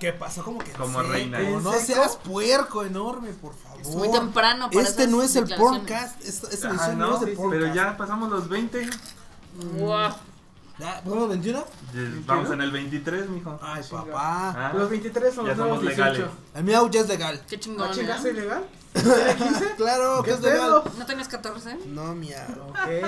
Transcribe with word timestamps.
¿Qué 0.00 0.12
pasó? 0.12 0.44
Como 0.44 0.58
que 0.58 0.72
Como 0.72 1.00
seco? 1.00 1.12
reina. 1.12 1.38
No 1.40 1.72
seas 1.72 2.16
puerco 2.16 2.84
enorme, 2.84 3.30
por 3.30 3.54
favor. 3.54 3.80
Es 3.80 3.88
muy 3.88 4.10
temprano 4.10 4.68
para 4.70 4.82
Este 4.86 5.06
no 5.06 5.22
es 5.22 5.34
el 5.36 5.48
podcast. 5.54 6.22
Esta, 6.22 6.48
esta 6.50 6.68
Ah, 6.68 6.70
edición 6.72 6.98
no, 6.98 7.10
no, 7.10 7.16
es 7.16 7.22
el 7.22 7.34
podcast. 7.34 7.52
pero 7.62 7.74
ya 7.74 7.96
pasamos 7.96 8.30
los 8.30 8.48
20. 8.48 8.88
Guau. 9.78 10.12
¿Ya? 10.78 11.00
¿Pasamos 11.02 11.28
21? 11.30 11.58
Eh, 11.94 12.22
Vamos 12.26 12.50
en 12.50 12.60
el 12.60 12.70
23, 12.70 13.30
mijo. 13.30 13.58
Ay, 13.62 13.82
papá. 13.90 14.50
Ah, 14.50 14.72
Los 14.74 14.90
23 14.90 15.34
son 15.34 15.46
Ya 15.46 15.54
los 15.54 15.58
somos 15.66 15.80
18. 15.80 16.02
legales. 16.12 16.30
El 16.54 16.64
miau 16.64 16.90
ya 16.90 17.00
es 17.00 17.08
legal. 17.08 17.42
Qué 17.48 17.56
¿No 17.56 17.62
chingón. 17.62 17.90
chingas 17.92 18.24
¿eh? 18.26 18.30
ilegal? 18.30 18.64
¿Tiene 18.92 19.34
15? 19.36 19.74
Claro, 19.78 20.22
que 20.22 20.30
¿Qué 20.30 20.34
es 20.36 20.42
legal. 20.42 20.82
¿No 20.98 21.06
tenías 21.06 21.28
14? 21.28 21.78
No, 21.86 22.14
miau. 22.14 22.68
Ok. 22.68 22.88
Es, 22.88 23.02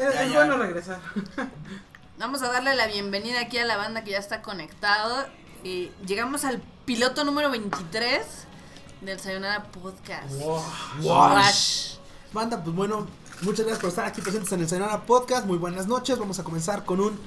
Ya, 0.00 0.22
es 0.22 0.32
ya. 0.32 0.36
bueno 0.38 0.56
regresar. 0.56 1.00
Vamos 2.18 2.40
a 2.42 2.48
darle 2.50 2.74
la 2.76 2.86
bienvenida 2.86 3.40
aquí 3.40 3.58
a 3.58 3.66
la 3.66 3.76
banda 3.76 4.02
que 4.04 4.12
ya 4.12 4.18
está 4.18 4.40
conectado. 4.40 5.26
Y 5.64 5.90
llegamos 6.06 6.44
al 6.44 6.60
piloto 6.84 7.24
número 7.24 7.50
23 7.50 8.24
del 9.00 9.20
Sayonara 9.20 9.64
Podcast. 9.64 10.32
Wash. 11.00 11.94
Banda, 12.32 12.62
pues 12.62 12.74
bueno, 12.74 13.06
muchas 13.42 13.60
gracias 13.60 13.78
por 13.80 13.90
estar 13.90 14.06
aquí 14.06 14.20
presentes 14.20 14.50
en 14.52 14.60
el 14.60 14.68
Sayonara 14.68 15.02
Podcast. 15.02 15.46
Muy 15.46 15.58
buenas 15.58 15.86
noches. 15.86 16.18
Vamos 16.18 16.38
a 16.38 16.44
comenzar 16.44 16.84
con 16.84 17.00
un 17.00 17.18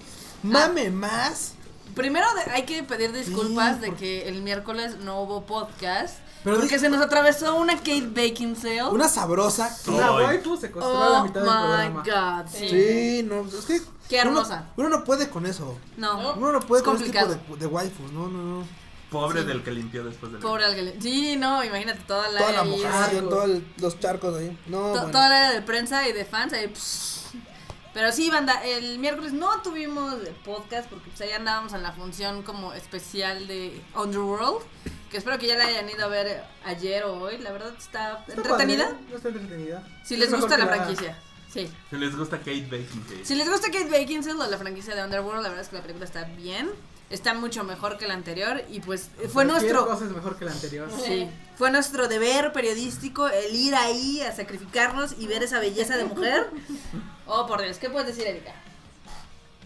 mame 0.44 0.90
más. 0.92 1.54
Primero 1.96 2.26
de- 2.34 2.52
hay 2.52 2.64
que 2.64 2.84
pedir 2.84 3.12
disculpas 3.14 3.76
Sí, 3.76 3.82
de 3.82 3.88
por- 3.88 3.98
que 3.98 4.28
el 4.28 4.42
miércoles 4.42 4.98
no 4.98 5.22
hubo 5.22 5.46
podcast. 5.46 6.16
Pero 6.46 6.58
porque 6.60 6.80
se 6.80 6.88
nos 6.90 7.02
atravesó 7.02 7.56
una 7.56 7.76
Kate 7.76 8.08
Beckinsale. 8.08 8.84
Una 8.84 9.10
sabrosa. 9.10 9.76
que- 9.84 9.92
Una 9.92 10.12
waifu 10.14 10.56
se 10.56 10.72
costó 10.72 11.04
a 11.04 11.10
la 11.10 11.20
Oh 11.20 11.24
mitad 11.26 11.42
del 11.42 11.50
my 11.50 11.58
programa. 12.02 12.04
god, 12.44 12.50
sí. 12.50 12.70
Sí, 12.70 13.24
no, 13.24 13.42
es 13.46 13.66
que. 13.66 13.82
Qué 14.08 14.22
uno- 14.22 14.30
hermosa. 14.30 14.70
Uno, 14.78 14.90
no 14.90 15.04
puede 15.04 15.28
con 15.30 15.46
eso. 15.48 15.78
No, 15.98 16.34
Uno 16.38 16.52
no 16.54 16.60
puede 16.62 16.82
es 16.82 16.86
con 16.86 16.96
ese 16.96 17.06
tipo 17.12 17.26
de, 17.26 17.40
de 17.58 17.66
waifus. 17.68 18.12
No, 18.14 18.28
no, 18.30 18.42
no. 18.60 18.68
Pobre 19.12 19.42
Sí. 19.42 19.48
del 19.48 19.64
que 19.64 19.72
limpió 19.72 20.04
después 20.04 20.32
del. 20.32 20.42
Pobre 20.42 20.66
alguien. 20.66 21.02
Sí, 21.02 21.36
no, 21.36 21.64
imagínate 21.64 22.02
toda 22.08 22.30
la 22.30 22.40
Toda 22.40 22.52
la 22.52 22.64
mojada, 22.64 23.10
sí. 23.10 23.18
todos 23.22 23.50
los 23.78 24.00
charcos 24.00 24.38
ahí. 24.38 24.58
No, 24.68 24.78
to- 24.78 24.90
bueno. 24.92 25.12
toda 25.12 25.30
la 25.30 25.38
área 25.48 25.52
de 25.52 25.62
prensa 25.62 26.08
y 26.08 26.14
de 26.14 26.26
fans 26.26 26.54
ahí, 26.54 26.68
pss. 26.68 27.32
Pero 27.94 28.12
sí, 28.12 28.30
banda, 28.30 28.62
el 28.66 29.00
miércoles 29.00 29.32
no 29.32 29.62
tuvimos 29.62 30.14
podcast 30.44 30.90
porque 30.90 31.10
pues 31.10 31.22
ahí 31.22 31.32
andábamos 31.32 31.72
en 31.74 31.82
la 31.82 31.94
función 31.94 32.44
como 32.44 32.74
especial 32.74 33.48
de 33.48 33.82
Underworld, 33.96 34.62
que 35.16 35.20
espero 35.20 35.40
que 35.40 35.48
ya 35.48 35.56
la 35.56 35.66
hayan 35.66 35.90
ido 35.90 36.04
a 36.04 36.10
ver 36.10 36.44
ayer 36.66 37.06
o 37.06 37.14
hoy, 37.22 37.38
la 37.38 37.54
verdad 37.54 37.74
está, 37.78 38.20
Está 38.28 38.34
entretenida. 38.34 38.88
padre. 38.90 39.16
Está 39.16 39.30
entretenida. 39.30 39.88
Si 40.04 40.16
Es 40.16 40.20
les 40.20 40.30
gusta 40.34 40.58
la 40.58 40.68
franquicia. 40.68 41.18
Sí. 41.54 41.72
Si 41.90 41.96
les 41.96 42.18
gusta 42.18 42.38
Kate 42.40 42.68
Beckinsale. 42.70 43.24
Si 43.26 43.34
les 43.36 43.50
gusta 43.50 43.68
Kate 43.72 43.90
Beckinsale 43.90 44.38
o 44.44 44.48
la 44.50 44.58
franquicia 44.58 44.94
de 44.94 45.06
Underworld, 45.06 45.42
la 45.42 45.48
verdad 45.48 45.64
es 45.64 45.70
que 45.70 45.78
la 45.78 45.84
película 45.84 46.04
está 46.04 46.26
bien. 46.26 46.70
Está 47.10 47.34
mucho 47.34 47.64
mejor 47.64 47.98
que 47.98 48.08
la 48.10 48.14
anterior 48.14 48.62
y 48.70 48.82
pues 48.82 49.10
fue 49.32 49.46
nuestro 49.46 49.88
cosa 49.88 50.04
es 50.04 50.12
mejor 50.12 50.38
que 50.38 50.44
la 50.44 50.52
anterior. 50.52 50.90
Sí, 51.02 51.30
fue 51.56 51.72
nuestro 51.72 52.10
deber 52.10 52.52
periodístico 52.52 53.30
el 53.30 53.56
ir 53.56 53.74
ahí 53.74 54.20
a 54.20 54.36
sacrificarnos 54.36 55.16
y 55.18 55.28
ver 55.28 55.44
esa 55.44 55.60
belleza 55.60 55.96
de 55.96 56.04
mujer. 56.04 56.50
Oh, 57.28 57.48
por 57.48 57.60
Dios, 57.64 57.78
¿qué 57.78 57.90
puedes 57.90 58.08
decir, 58.10 58.28
Erika? 58.28 58.54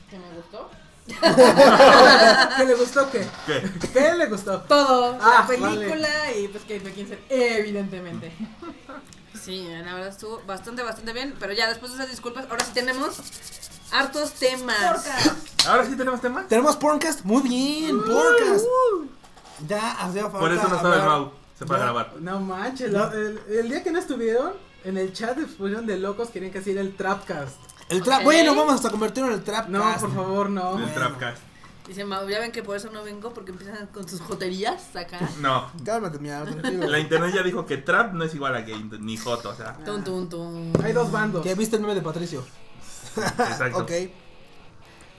¿Que 0.10 0.18
me 0.18 0.29
gustó? 0.36 0.70
¿Qué 2.58 2.66
le 2.66 2.75
gustó 2.75 3.10
qué? 3.12 3.28
¿Qué? 3.46 3.63
¿Qué 3.94 4.13
le 4.16 4.25
gustó? 4.28 4.62
Todo, 4.62 5.18
Ah, 5.22 5.39
la 5.42 5.48
película 5.48 6.10
y 6.38 6.48
pues 6.48 6.63
Kate 6.63 6.80
Beckinsale, 6.80 7.20
evidentemente. 7.30 8.32
Sí, 9.42 9.68
la 9.70 9.94
verdad 9.94 10.10
estuvo 10.10 10.42
bastante, 10.46 10.84
bastante 10.84 11.13
bien, 11.13 11.36
pero 11.39 11.54
ya 11.54 11.68
después 11.70 11.92
de 11.92 11.98
esas 12.00 12.10
disculpas, 12.12 12.46
ahora 12.50 12.63
sí 12.66 12.72
tenemos 12.74 13.18
hartos 13.92 14.34
temas. 14.34 15.06
Ahora 15.68 15.86
sí 15.86 15.96
tenemos 15.96 16.22
tema. 16.22 16.46
Tenemos 16.48 16.75
Porncast. 16.75 17.24
Muy 17.24 17.42
bien, 17.44 18.01
Porncast. 18.04 18.66
Ya 19.68 19.92
hacía 19.92 20.24
falta. 20.24 20.39
Por 20.39 20.51
eso 20.51 20.68
no 20.68 20.75
estaba 20.75 20.96
el 20.96 21.04
Mau. 21.04 21.32
Se 21.58 21.66
fue 21.66 21.75
a 21.75 21.80
grabar. 21.80 22.13
No 22.20 22.39
manches, 22.39 22.94
el, 22.94 23.42
el 23.50 23.70
día 23.70 23.84
que 23.84 23.92
no 23.92 24.00
estuvieron, 24.00 24.54
en 24.86 24.98
el 24.98 25.12
chat 25.12 25.36
de 25.36 25.44
exposición 25.44 25.86
de 25.86 25.98
locos 25.98 26.30
querían 26.30 26.51
que 26.54 26.60
hiciera 26.60 26.80
el 26.82 26.96
Trapcast. 26.96 27.58
El 27.89 28.03
trap. 28.03 28.19
Ok. 28.19 28.24
Bueno, 28.25 28.55
vamos 28.55 28.86
a 28.86 28.89
convertirlo 28.89 29.29
en 29.29 29.36
el 29.36 29.43
Trap. 29.43 29.67
No, 29.69 29.84
por 30.00 30.13
favor, 30.13 30.50
no. 30.50 30.72
El 30.74 30.84
Bueno. 30.84 30.93
Trapcast. 30.93 31.41
Dice 31.88 32.05
ya 32.08 32.39
ven 32.39 32.51
que 32.51 32.62
por 32.62 32.75
eso 32.77 32.91
no 32.91 33.03
vengo, 33.03 33.34
porque 33.34 33.50
empiezan 33.51 33.88
con 33.88 34.08
sus 34.08 34.22
joterías 34.22 34.96
acá. 34.96 35.17
No. 35.39 35.72
Cálmate, 35.84 36.19
tranquilo. 36.19 36.88
La 36.88 37.00
internet 37.00 37.34
ya 37.34 37.41
dijo 37.41 37.65
que 37.65 37.77
Trap 37.77 38.13
no 38.13 38.24
es 38.25 38.36
igual 38.36 38.55
a 38.55 38.62
gay 38.62 38.88
ni 39.00 39.17
Joto, 39.17 39.50
o 39.50 39.55
sea. 39.55 39.74
Tum, 39.84 40.03
tum, 40.03 40.29
tum. 40.29 40.72
Hay 40.84 40.93
dos 40.93 41.12
bandos. 41.12 41.43
¿Ya 41.43 41.55
viste 41.55 41.77
el 41.77 41.81
meme 41.81 41.96
de 41.96 42.03
Patricio? 42.03 42.46
Exacto. 43.17 43.79
Ok. 43.79 43.91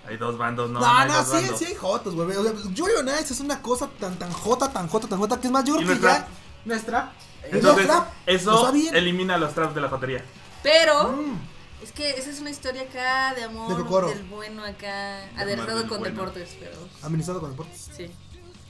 Hay 0.06 0.16
dos 0.16 0.38
bandos, 0.38 0.70
no. 0.70 0.78
No, 0.78 0.86
No, 0.86 0.92
no, 0.92 1.00
hay 1.00 1.08
dos 1.08 1.26
sí, 1.26 1.32
bandos. 1.32 1.58
sí 1.58 1.64
hay 1.66 1.74
jotos, 1.74 2.14
güey. 2.14 2.36
O 2.36 2.42
sea, 2.44 2.52
Julio 2.52 3.02
Nice 3.02 3.32
es 3.32 3.40
una 3.40 3.60
cosa 3.60 3.88
tan, 3.98 4.16
tan 4.16 4.30
jota, 4.32 4.72
tan 4.72 4.86
jota, 4.86 5.08
tan 5.08 5.18
jota, 5.18 5.40
que 5.40 5.48
es 5.48 5.52
más, 5.52 5.64
yo 5.64 5.74
¿Y 5.74 5.78
creo 5.84 5.88
no 5.88 5.94
que 6.00 6.06
ya. 6.06 6.14
trap? 6.18 6.28
¿No 6.64 6.74
es 6.74 6.86
trap? 6.86 7.12
Entonces, 7.44 7.62
¿No 7.64 7.80
es 7.80 7.86
trap? 7.86 8.08
¿Lo 8.26 8.32
eso 8.32 8.72
elimina 8.94 9.36
los 9.38 9.54
traps 9.54 9.74
de 9.74 9.80
la 9.80 9.88
jotería. 9.88 10.24
Pero 10.62 11.08
Mm. 11.12 11.36
Es 11.82 11.92
que 11.92 12.10
esa 12.10 12.30
es 12.30 12.40
una 12.40 12.50
historia 12.50 12.82
acá 12.82 13.34
de 13.34 13.44
amor 13.44 13.68
De 13.68 14.14
del 14.14 14.24
bueno 14.24 14.64
acá, 14.64 15.24
aderezado 15.36 15.88
con 15.88 16.00
bueno. 16.00 16.16
deportes, 16.16 16.56
pero 16.58 16.76
Administrado 17.02 17.40
con 17.40 17.50
deportes. 17.50 17.90
sí. 17.96 18.10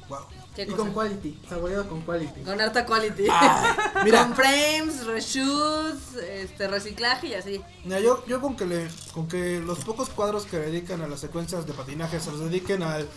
Wow. 0.09 0.19
¿Qué 0.57 0.62
Y 0.62 0.67
cosa? 0.67 0.76
con 0.79 0.93
quality, 0.93 1.38
saboreado 1.49 1.88
con 1.88 2.00
quality. 2.02 2.40
Con 2.43 2.61
harta 2.61 2.85
quality. 2.85 3.23
Mira, 4.05 4.25
Con 4.25 4.35
frames, 4.35 5.07
reshoots, 5.07 6.17
este, 6.17 6.67
reciclaje 6.67 7.29
y 7.29 7.35
así. 7.35 7.62
mira, 7.85 8.00
yo, 8.00 8.25
yo 8.26 8.40
con 8.40 8.57
que 8.57 8.67
le, 8.67 8.88
con 9.14 9.29
que 9.29 9.61
los 9.61 9.79
pocos 9.85 10.09
cuadros 10.09 10.47
que 10.47 10.59
dedican 10.59 11.00
a 11.02 11.07
las 11.07 11.21
secuencias 11.21 11.64
de 11.64 11.73
patinaje 11.75 12.19
se 12.19 12.33
los 12.33 12.40
dediquen 12.40 12.83
al, 12.83 13.09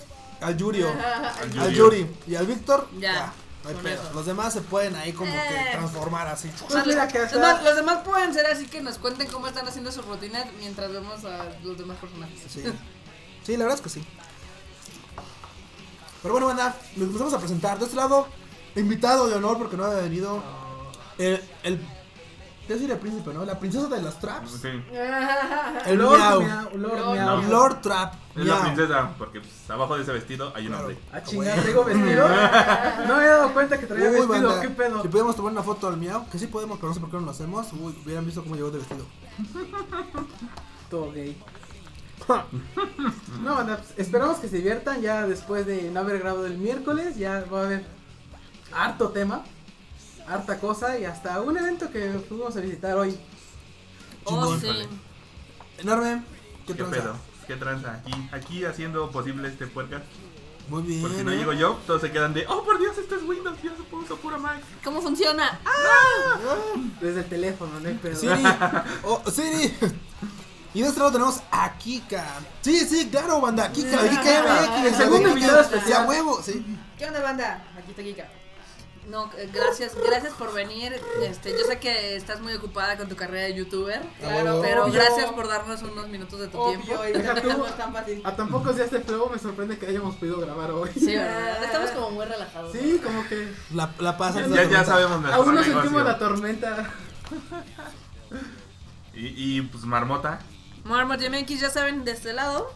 al 0.41 0.55
Yurio, 0.55 0.88
Al 0.91 1.59
al 1.59 1.73
Yuri. 1.73 2.01
Yuri 2.01 2.15
y 2.27 2.35
al 2.35 2.45
Víctor, 2.45 2.88
Ya, 3.00 3.13
ya, 3.13 3.33
no 3.63 3.70
hay 3.70 3.75
con 3.75 3.84
pedo. 3.84 4.01
eso. 4.03 4.13
Los 4.13 4.25
demás 4.25 4.53
se 4.53 4.62
pueden 4.62 4.96
ahí 4.96 5.13
como 5.13 5.34
Eh. 5.34 5.41
que 5.48 5.72
transformar 5.77 6.27
así. 6.27 6.51
Pues 6.70 6.86
mira 6.86 7.08
que 7.08 7.17
Los 7.20 7.25
hasta- 7.27 7.39
demás, 7.39 7.63
los 7.63 7.75
demás 7.75 7.98
pueden 8.05 8.34
ser 8.34 8.46
así 8.48 8.67
que 8.67 8.82
nos 8.82 8.98
cuenten 8.98 9.27
cómo 9.32 9.48
están 9.48 9.67
haciendo 9.67 9.91
su 9.91 10.01
rutina 10.01 10.46
mientras 10.60 10.91
vemos 10.91 11.24
a 11.25 11.46
los 11.63 11.77
demás 11.77 11.98
personajes. 11.98 12.39
Sí. 12.50 12.63
Sí, 13.46 13.53
la 13.58 13.65
verdad 13.65 13.75
es 13.77 13.82
que 13.82 13.89
sí. 13.89 14.05
Pero 16.22 16.34
bueno, 16.34 16.48
banda, 16.48 16.75
nos 16.96 17.08
empezamos 17.08 17.34
a 17.34 17.39
presentar. 17.39 17.77
De 17.79 17.86
este 17.86 17.98
lado, 17.98 18.27
invitado 18.75 19.27
de 19.27 19.36
honor 19.36 19.58
porque 19.58 19.75
no 19.75 19.86
había 19.86 20.01
venido 20.03 20.41
el, 21.17 21.43
el 21.63 21.79
¿qué 22.67 22.74
decir 22.74 22.91
el 22.91 22.98
príncipe, 22.98 23.34
no? 23.34 23.46
La 23.46 23.60
princesa 23.60 23.88
de 23.88 24.01
las 24.01 24.20
traps. 24.20 24.51
Sí. 24.62 24.67
El 25.86 25.98
Lord 25.98 26.17
miau. 26.20 26.41
Miau, 26.41 26.70
Lord 26.77 26.98
Lord 27.00 27.13
Miau. 27.15 27.41
No. 27.41 27.50
Lord 27.50 27.82
Trap. 27.82 28.13
Es 28.36 28.46
la 28.46 28.62
princesa, 28.62 29.10
porque 29.17 29.39
pues, 29.41 29.70
abajo 29.70 29.96
de 29.96 30.03
ese 30.03 30.12
vestido 30.13 30.51
hay 30.55 30.63
un 30.67 30.70
Claro. 30.74 30.88
hombre. 30.88 31.01
A 31.12 31.24
chingar, 31.24 31.60
traigo 31.62 31.84
vestido. 31.86 32.27
No 33.08 33.08
me 33.08 33.13
había 33.13 33.29
dado 33.36 33.53
cuenta 33.53 33.79
que 33.79 33.86
traía 33.86 34.05
Uy, 34.10 34.15
vestido. 34.15 34.29
banda, 34.50 34.62
¿Qué 34.62 34.70
pedo? 34.70 35.01
Si 35.01 35.08
pudiéramos 35.08 35.36
tomar 35.36 35.51
una 35.51 35.63
foto 35.63 35.88
al 35.88 35.98
miau, 35.98 36.27
que 36.29 36.39
sí 36.39 36.48
podemos, 36.48 36.77
pero 36.77 36.88
no 36.89 36.93
sé 36.96 37.00
por 37.00 37.10
qué 37.10 37.15
no 37.17 37.24
lo 37.24 37.32
hacemos. 37.32 37.67
Uy, 37.74 37.96
hubieran 38.03 38.25
visto 38.25 38.41
cómo 38.43 38.55
llegó 38.55 38.72
de 38.72 38.79
vestido. 38.79 39.05
Todo 40.89 41.12
gay. 41.12 41.38
No, 43.43 43.55
banda, 43.55 43.77
pues, 43.77 43.93
esperamos 43.98 44.38
que 44.38 44.48
se 44.48 44.58
diviertan 44.58 45.01
ya 45.01 45.27
después 45.27 45.65
de 45.65 45.91
no 45.91 46.00
haber 46.00 46.20
grabado 46.20 46.46
el 46.46 46.58
miércoles. 46.58 47.17
Ya 47.17 47.43
va 47.51 47.62
a 47.62 47.65
haber 47.65 47.86
harto 48.74 49.10
tema, 49.10 49.43
harta 50.27 50.59
cosa 50.59 50.97
y 50.97 51.05
hasta 51.05 51.41
un 51.41 51.57
evento 51.57 51.89
que 51.91 52.19
fuimos 52.27 52.55
a 52.57 52.61
visitar 52.61 52.95
hoy. 52.95 53.17
Oh, 54.25 54.57
sí. 54.57 54.67
Enorme. 55.79 56.23
¿Qué 56.65 56.73
¿Qué 56.73 56.83
tranza? 56.83 56.95
pedo? 57.01 57.15
¿Qué 57.47 57.55
tranza? 57.55 57.93
Aquí, 57.93 58.29
aquí 58.31 58.65
haciendo 58.65 59.11
posible 59.11 59.47
este 59.49 59.67
podcast. 59.67 60.05
Muy 60.69 60.83
bien. 60.83 61.01
Porque 61.01 61.17
si 61.17 61.23
no 61.25 61.31
¿eh? 61.31 61.37
llego 61.37 61.51
yo, 61.53 61.77
todos 61.85 62.01
se 62.01 62.11
quedan 62.11 62.33
de, 62.33 62.45
oh 62.47 62.63
por 62.63 62.79
Dios, 62.79 62.97
esto 62.97 63.15
es 63.15 63.23
Windows, 63.23 63.57
ya 63.61 63.71
se 63.75 63.83
puso 63.83 64.15
pura 64.17 64.37
Mac. 64.37 64.61
¿Cómo 64.83 65.01
funciona? 65.01 65.59
¡Ah! 65.65 66.37
Desde 67.01 67.19
el 67.19 67.25
teléfono, 67.25 67.79
no 67.81 67.87
hay 67.89 67.95
pedo. 67.95 68.15
Siri. 68.15 68.43
Oh, 69.03 69.21
Siri. 69.29 69.73
Y 70.73 70.81
de 70.81 70.87
este 70.87 70.99
lado 70.99 71.11
tenemos 71.11 71.41
a 71.51 71.77
Kika. 71.77 72.25
Sí, 72.61 72.79
sí, 72.87 73.09
claro, 73.09 73.41
banda. 73.41 73.71
Kika, 73.71 74.09
Kika 74.09 74.43
MX. 74.43 74.85
El 74.85 74.95
segundo 74.95 75.35
Kika. 75.35 75.61
especial. 75.61 75.85
Sí, 75.85 75.91
a 75.93 76.05
huevo, 76.05 76.41
sí. 76.41 76.65
¿Qué 76.97 77.05
onda, 77.05 77.21
banda? 77.21 77.67
Aquí 77.77 77.91
está 77.91 78.01
Kika. 78.01 78.29
No, 79.10 79.29
eh, 79.38 79.50
gracias, 79.53 79.93
gracias 79.95 80.33
por 80.33 80.53
venir. 80.53 80.93
Este, 81.22 81.51
yo 81.51 81.65
sé 81.65 81.77
que 81.79 82.15
estás 82.15 82.39
muy 82.41 82.53
ocupada 82.53 82.98
con 82.98 83.10
tu 83.10 83.15
carrera 83.15 83.43
de 83.48 83.53
youtuber, 83.55 84.01
Claro. 84.19 84.62
pero 84.62 84.86
Obvio. 84.86 84.93
gracias 84.93 85.31
por 85.31 85.48
darnos 85.48 85.81
unos 85.83 86.07
minutos 86.07 86.39
de 86.39 86.48
tu 86.48 86.65
tiempo. 86.69 86.93
Obvio, 86.93 87.10
y 87.10 87.12
deja 87.13 87.36
tú. 87.41 87.65
A 88.24 88.36
tan 88.36 88.50
pocos 88.50 88.75
días 88.77 88.91
de 88.91 89.01
flow 89.01 89.29
me 89.29 89.38
sorprende 89.39 89.77
que 89.77 89.88
hayamos 89.88 90.15
podido 90.15 90.39
grabar 90.39 90.72
hoy. 90.72 90.89
Sí, 90.98 91.15
¿verdad? 91.15 91.63
Estamos 91.65 91.91
como 91.91 92.12
muy 92.12 92.25
relajados. 92.25 92.72
Sí, 92.72 93.00
como 93.03 93.27
que 93.27 93.51
La, 93.74 93.91
la 94.00 94.17
pasa. 94.17 94.48
Ya, 94.48 94.63
ya 94.63 94.86
sabemos 94.86 95.19
nuestro 95.22 95.43
aún 95.43 95.55
no 95.55 95.63
sentimos 95.63 96.03
la 96.03 96.17
tormenta. 96.17 96.89
Y, 99.13 99.57
y 99.57 99.62
pues 99.63 99.83
Marmota. 99.83 100.39
Marmot 100.86 101.19
MX, 101.22 101.60
ya 101.62 101.69
saben, 101.69 102.03
de 102.03 102.12
este 102.12 102.33
lado. 102.33 102.74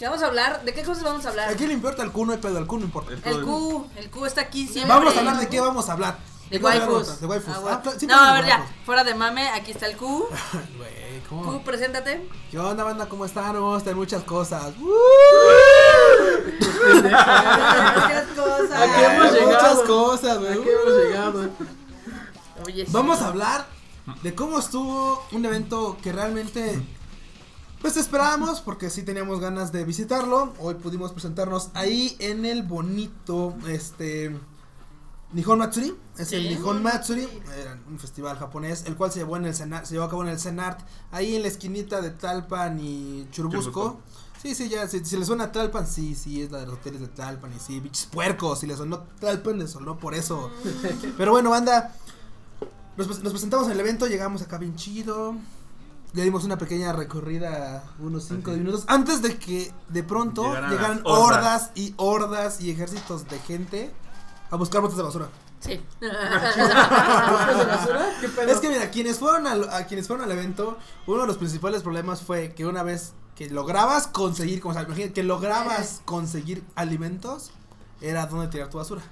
¿Qué 0.00 0.06
vamos 0.06 0.22
a 0.22 0.28
hablar? 0.28 0.64
¿De 0.64 0.72
qué 0.72 0.82
cosas 0.82 1.04
vamos 1.04 1.26
a 1.26 1.28
hablar? 1.28 1.50
¿A 1.50 1.56
quién 1.56 1.68
le 1.68 1.74
importa 1.74 2.02
el 2.02 2.10
Q? 2.10 2.24
No 2.24 2.32
hay 2.32 2.38
pedo, 2.38 2.56
el 2.56 2.66
Q 2.66 2.78
no 2.78 2.86
importa. 2.86 3.12
El 3.12 3.20
Q, 3.20 3.86
el 3.96 4.08
Q 4.08 4.24
está 4.24 4.40
aquí 4.40 4.66
siempre. 4.66 4.88
Vamos 4.94 5.14
a 5.14 5.18
hablar 5.18 5.36
de 5.38 5.46
qué 5.48 5.60
vamos 5.60 5.90
a 5.90 5.92
hablar. 5.92 6.16
De 6.48 6.56
waifus. 6.56 7.20
De 7.20 7.26
waifus. 7.26 7.54
Ah. 7.54 7.82
Ah, 7.84 7.92
no, 8.08 8.14
a 8.14 8.32
ver 8.32 8.46
ya, 8.46 8.66
fuera 8.86 9.04
de 9.04 9.14
mame, 9.14 9.50
aquí 9.50 9.72
está 9.72 9.86
el 9.86 9.98
Q. 9.98 10.26
Güey, 10.78 11.20
¿cómo? 11.28 11.52
Q, 11.52 11.64
preséntate. 11.64 12.26
¿Qué 12.50 12.58
onda, 12.58 12.82
banda? 12.82 13.10
¿Cómo 13.10 13.26
están? 13.26 13.52
Vamos 13.52 13.82
a 13.82 13.84
tener 13.84 13.96
muchas 13.96 14.22
cosas. 14.22 14.72
Muchas 14.78 14.96
cosas. 18.34 18.72
¿A 18.72 18.96
qué 18.96 19.04
hemos 19.04 19.32
llegado? 19.34 19.50
Muchas 19.50 19.78
cosas, 19.80 20.38
güey. 20.38 20.52
Aquí 20.52 20.68
hemos 20.70 21.02
llegado. 21.02 21.50
Oye, 22.64 22.86
sí. 22.86 22.90
Vamos 22.90 23.20
a 23.20 23.28
hablar 23.28 23.66
de 24.22 24.34
cómo 24.34 24.58
estuvo 24.60 25.22
un 25.32 25.44
evento 25.44 25.98
que 26.02 26.10
realmente 26.10 26.82
pues 27.80 27.96
esperábamos 27.96 28.60
porque 28.60 28.90
sí 28.90 29.02
teníamos 29.02 29.40
ganas 29.40 29.72
de 29.72 29.84
visitarlo. 29.84 30.52
Hoy 30.58 30.74
pudimos 30.74 31.12
presentarnos 31.12 31.70
ahí 31.74 32.16
en 32.18 32.44
el 32.44 32.62
bonito 32.62 33.54
este 33.66 34.36
Nihon 35.32 35.58
Matsuri, 35.58 35.96
es 36.18 36.32
el. 36.32 36.48
Nihon 36.48 36.82
Matsuri, 36.82 37.26
era 37.58 37.78
un 37.88 37.98
festival 37.98 38.36
japonés, 38.36 38.84
el 38.86 38.96
cual 38.96 39.12
se 39.12 39.20
llevó 39.20 39.36
en 39.36 39.46
el 39.46 39.54
Senart, 39.54 39.86
se 39.86 39.94
llevó 39.94 40.04
a 40.04 40.10
cabo 40.10 40.22
en 40.22 40.28
el 40.28 40.40
Senart, 40.40 40.80
ahí 41.12 41.36
en 41.36 41.42
la 41.42 41.48
esquinita 41.48 42.00
de 42.00 42.10
Talpan 42.10 42.80
y 42.80 43.28
Churubusco. 43.30 44.00
Sí, 44.42 44.54
sí, 44.54 44.68
ya, 44.68 44.88
si, 44.88 45.04
si 45.04 45.16
le 45.16 45.24
suena 45.24 45.52
Talpan, 45.52 45.86
sí, 45.86 46.14
sí, 46.14 46.42
es 46.42 46.50
la 46.50 46.58
de 46.60 46.66
los 46.66 46.76
hoteles 46.76 47.00
de 47.00 47.08
Talpan 47.08 47.52
y 47.54 47.60
sí, 47.60 47.78
bichos 47.78 48.06
puercos, 48.06 48.58
si 48.60 48.66
le 48.66 48.76
sonó 48.76 49.04
Talpan, 49.20 49.58
le 49.58 49.68
sonó 49.68 49.98
por 49.98 50.14
eso. 50.14 50.50
Pero 51.16 51.30
bueno, 51.30 51.50
banda, 51.50 51.94
nos, 52.96 53.22
nos 53.22 53.32
presentamos 53.32 53.66
en 53.66 53.72
el 53.72 53.80
evento, 53.80 54.06
llegamos 54.06 54.42
acá 54.42 54.58
bien 54.58 54.74
chido. 54.76 55.36
Le 56.12 56.22
dimos 56.24 56.42
una 56.44 56.58
pequeña 56.58 56.92
recorrida, 56.92 57.84
unos 58.00 58.24
5 58.24 58.50
Así. 58.50 58.58
minutos, 58.60 58.84
antes 58.88 59.22
de 59.22 59.36
que 59.38 59.72
de 59.88 60.02
pronto 60.02 60.42
Llegaran 60.54 61.02
hordas. 61.04 61.18
hordas 61.28 61.70
y 61.76 61.94
hordas 61.96 62.60
y 62.60 62.70
ejércitos 62.70 63.28
de 63.28 63.38
gente 63.38 63.92
a 64.50 64.56
buscar 64.56 64.80
botes 64.80 64.96
de 64.96 65.02
basura. 65.04 65.28
Sí. 65.60 65.80
¿Botes 66.00 67.58
de 67.58 67.64
basura? 67.64 68.08
¿Qué 68.20 68.28
pedo? 68.28 68.50
Es 68.50 68.58
que 68.58 68.68
mira, 68.70 68.90
quienes 68.90 69.18
fueron 69.18 69.46
al, 69.46 69.68
a 69.70 69.86
quienes 69.86 70.06
fueron 70.08 70.24
al 70.24 70.32
evento, 70.32 70.76
uno 71.06 71.20
de 71.20 71.26
los 71.28 71.36
principales 71.36 71.82
problemas 71.82 72.22
fue 72.22 72.54
que 72.54 72.66
una 72.66 72.82
vez 72.82 73.12
que 73.36 73.48
lograbas 73.48 74.06
conseguir, 74.08 74.60
como 74.60 74.74
sea, 74.74 74.82
imagínate, 74.82 75.12
que 75.12 75.22
lograbas 75.22 76.02
conseguir 76.04 76.64
alimentos, 76.74 77.52
era 78.00 78.26
donde 78.26 78.48
tirar 78.48 78.68
tu 78.68 78.78
basura. 78.78 79.02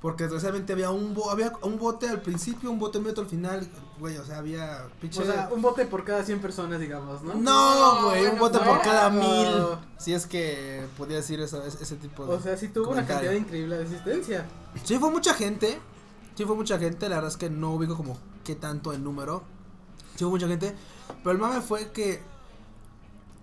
Porque 0.00 0.22
desgraciadamente 0.24 0.72
había 0.72 0.90
un 0.90 1.12
bo- 1.12 1.30
había 1.30 1.52
un 1.62 1.78
bote 1.78 2.08
al 2.08 2.22
principio, 2.22 2.70
un 2.70 2.78
bote 2.78 2.98
medio 3.00 3.20
al 3.20 3.28
final, 3.28 3.68
güey, 3.98 4.16
o 4.16 4.24
sea, 4.24 4.38
había 4.38 4.86
pinche 4.98 5.20
O 5.20 5.24
sea, 5.26 5.50
un 5.52 5.60
bote 5.60 5.84
por 5.84 6.04
cada 6.04 6.24
100 6.24 6.40
personas, 6.40 6.80
digamos, 6.80 7.22
¿no? 7.22 7.34
No, 7.34 7.40
No, 8.00 8.04
güey, 8.06 8.22
un 8.24 8.38
bueno, 8.38 8.40
bote 8.40 8.58
por 8.60 8.80
cada 8.80 9.10
mil. 9.10 9.48
Si 9.98 10.14
es 10.14 10.24
que 10.26 10.86
podía 10.96 11.16
decir 11.18 11.38
eso, 11.40 11.62
ese, 11.64 11.82
ese 11.82 11.96
tipo 11.96 12.24
de. 12.24 12.32
O 12.34 12.40
sea, 12.40 12.56
sí 12.56 12.68
tuvo 12.68 12.92
una 12.92 13.04
cantidad 13.06 13.32
increíble 13.32 13.76
de 13.76 13.84
asistencia. 13.84 14.46
Sí, 14.84 14.98
fue 14.98 15.10
mucha 15.10 15.34
gente. 15.34 15.78
Sí, 16.34 16.46
fue 16.46 16.56
mucha 16.56 16.78
gente. 16.78 17.06
La 17.10 17.16
verdad 17.16 17.30
es 17.30 17.36
que 17.36 17.50
no 17.50 17.74
ubico 17.74 17.94
como 17.94 18.16
qué 18.42 18.54
tanto 18.54 18.92
el 18.94 19.04
número. 19.04 19.42
Sí, 20.16 20.20
fue 20.24 20.28
mucha 20.30 20.48
gente. 20.48 20.74
Pero 21.22 21.32
el 21.32 21.38
mame 21.38 21.60
fue 21.60 21.90
que 21.92 22.22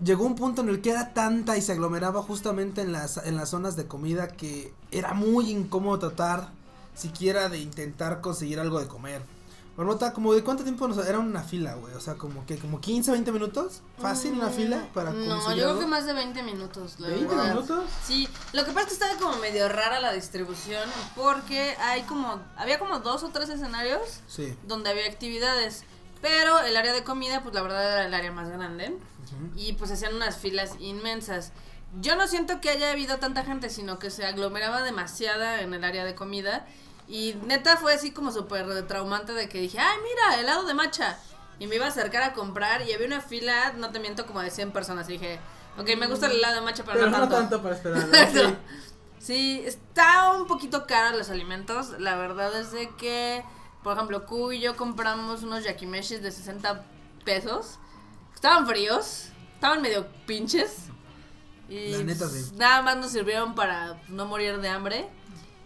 llegó 0.02 0.24
un 0.24 0.34
punto 0.34 0.62
en 0.62 0.68
el 0.68 0.80
que 0.80 0.90
era 0.90 1.12
tanta 1.12 1.56
y 1.56 1.62
se 1.62 1.72
aglomeraba 1.72 2.22
justamente 2.22 2.82
en 2.82 2.92
las, 2.92 3.16
en 3.18 3.36
las 3.36 3.50
zonas 3.50 3.76
de 3.76 3.86
comida 3.86 4.28
que 4.28 4.72
era 4.90 5.14
muy 5.14 5.50
incómodo 5.50 5.98
tratar 5.98 6.48
siquiera 6.94 7.48
de 7.48 7.58
intentar 7.58 8.20
conseguir 8.20 8.60
algo 8.60 8.80
de 8.80 8.86
comer. 8.88 9.22
Marmota, 9.76 10.12
como 10.12 10.34
de 10.34 10.42
cuánto 10.42 10.64
tiempo 10.64 10.88
nos 10.88 11.06
era 11.06 11.20
una 11.20 11.40
fila, 11.44 11.74
güey, 11.76 11.94
o 11.94 12.00
sea, 12.00 12.14
como 12.14 12.44
que 12.46 12.58
como 12.58 12.80
15, 12.80 13.12
20 13.12 13.30
minutos, 13.30 13.80
fácil 14.00 14.32
una 14.32 14.48
fila 14.48 14.88
para 14.92 15.12
No, 15.12 15.36
yo 15.50 15.54
creo 15.54 15.68
algo? 15.68 15.80
que 15.80 15.86
más 15.86 16.04
de 16.04 16.14
20 16.14 16.42
minutos. 16.42 16.96
La 16.98 17.10
¿20 17.10 17.28
verdad. 17.28 17.54
minutos? 17.54 17.84
Sí, 18.04 18.28
lo 18.52 18.64
que 18.64 18.72
pasa 18.72 18.80
es 18.80 18.86
que 18.98 19.04
estaba 19.04 19.20
como 19.20 19.40
medio 19.40 19.68
rara 19.68 20.00
la 20.00 20.12
distribución 20.12 20.82
porque 21.14 21.76
hay 21.80 22.02
como, 22.02 22.40
había 22.56 22.80
como 22.80 22.98
dos 22.98 23.22
o 23.22 23.28
tres 23.28 23.50
escenarios 23.50 24.00
Sí. 24.26 24.52
donde 24.66 24.90
había 24.90 25.06
actividades, 25.06 25.84
pero 26.20 26.58
el 26.58 26.76
área 26.76 26.92
de 26.92 27.04
comida, 27.04 27.44
pues 27.44 27.54
la 27.54 27.62
verdad 27.62 27.84
era 27.92 28.06
el 28.06 28.14
área 28.14 28.32
más 28.32 28.48
grande. 28.50 28.98
Y 29.56 29.72
pues 29.74 29.90
hacían 29.90 30.14
unas 30.14 30.36
filas 30.36 30.72
inmensas. 30.78 31.52
Yo 32.00 32.16
no 32.16 32.26
siento 32.26 32.60
que 32.60 32.70
haya 32.70 32.90
habido 32.90 33.18
tanta 33.18 33.44
gente, 33.44 33.70
sino 33.70 33.98
que 33.98 34.10
se 34.10 34.26
aglomeraba 34.26 34.82
demasiada 34.82 35.62
en 35.62 35.72
el 35.72 35.84
área 35.84 36.04
de 36.04 36.14
comida 36.14 36.66
y 37.08 37.34
neta 37.46 37.76
fue 37.78 37.94
así 37.94 38.10
como 38.10 38.30
súper 38.30 38.86
traumante 38.86 39.32
de 39.32 39.48
que 39.48 39.60
dije, 39.60 39.78
ay 39.78 39.96
mira, 40.02 40.40
helado 40.40 40.64
de 40.66 40.74
matcha. 40.74 41.18
Y 41.58 41.66
me 41.66 41.76
iba 41.76 41.86
a 41.86 41.88
acercar 41.88 42.22
a 42.22 42.34
comprar 42.34 42.82
y 42.82 42.92
había 42.92 43.06
una 43.06 43.20
fila, 43.20 43.72
no 43.76 43.90
te 43.90 43.98
miento, 43.98 44.26
como 44.26 44.40
de 44.40 44.50
100 44.50 44.70
personas. 44.70 45.08
Y 45.08 45.12
dije, 45.14 45.40
ok, 45.76 45.88
me 45.96 46.06
gusta 46.06 46.26
el 46.26 46.36
helado 46.36 46.56
de 46.56 46.60
matcha, 46.60 46.84
pero, 46.84 46.98
Pero 46.98 47.10
no 47.10 47.18
no 47.18 47.28
tanto. 47.28 47.36
tanto 47.36 47.62
para 47.62 47.74
esperar. 47.74 48.06
¿no? 48.34 48.48
Sí. 48.48 48.54
Sí, 49.18 49.62
está 49.66 50.32
un 50.32 50.46
poquito 50.46 50.86
caro 50.86 51.16
los 51.16 51.30
alimentos. 51.30 51.98
La 51.98 52.14
verdad 52.16 52.56
es 52.58 52.70
de 52.70 52.94
que, 52.96 53.42
por 53.82 53.94
ejemplo, 53.96 54.24
Q 54.26 54.52
y 54.52 54.60
yo 54.60 54.76
compramos 54.76 55.42
unos 55.42 55.64
yakimeshis 55.64 56.22
de 56.22 56.30
60 56.30 56.84
pesos. 57.24 57.78
Estaban 58.38 58.68
fríos, 58.68 59.30
estaban 59.54 59.82
medio 59.82 60.06
pinches. 60.26 60.76
Y 61.68 61.88
La 61.90 62.04
neta, 62.04 62.28
pues, 62.28 62.46
sí. 62.50 62.52
nada 62.56 62.82
más 62.82 62.96
nos 62.96 63.10
sirvieron 63.10 63.56
para 63.56 64.00
no 64.06 64.26
morir 64.26 64.58
de 64.60 64.68
hambre. 64.68 65.08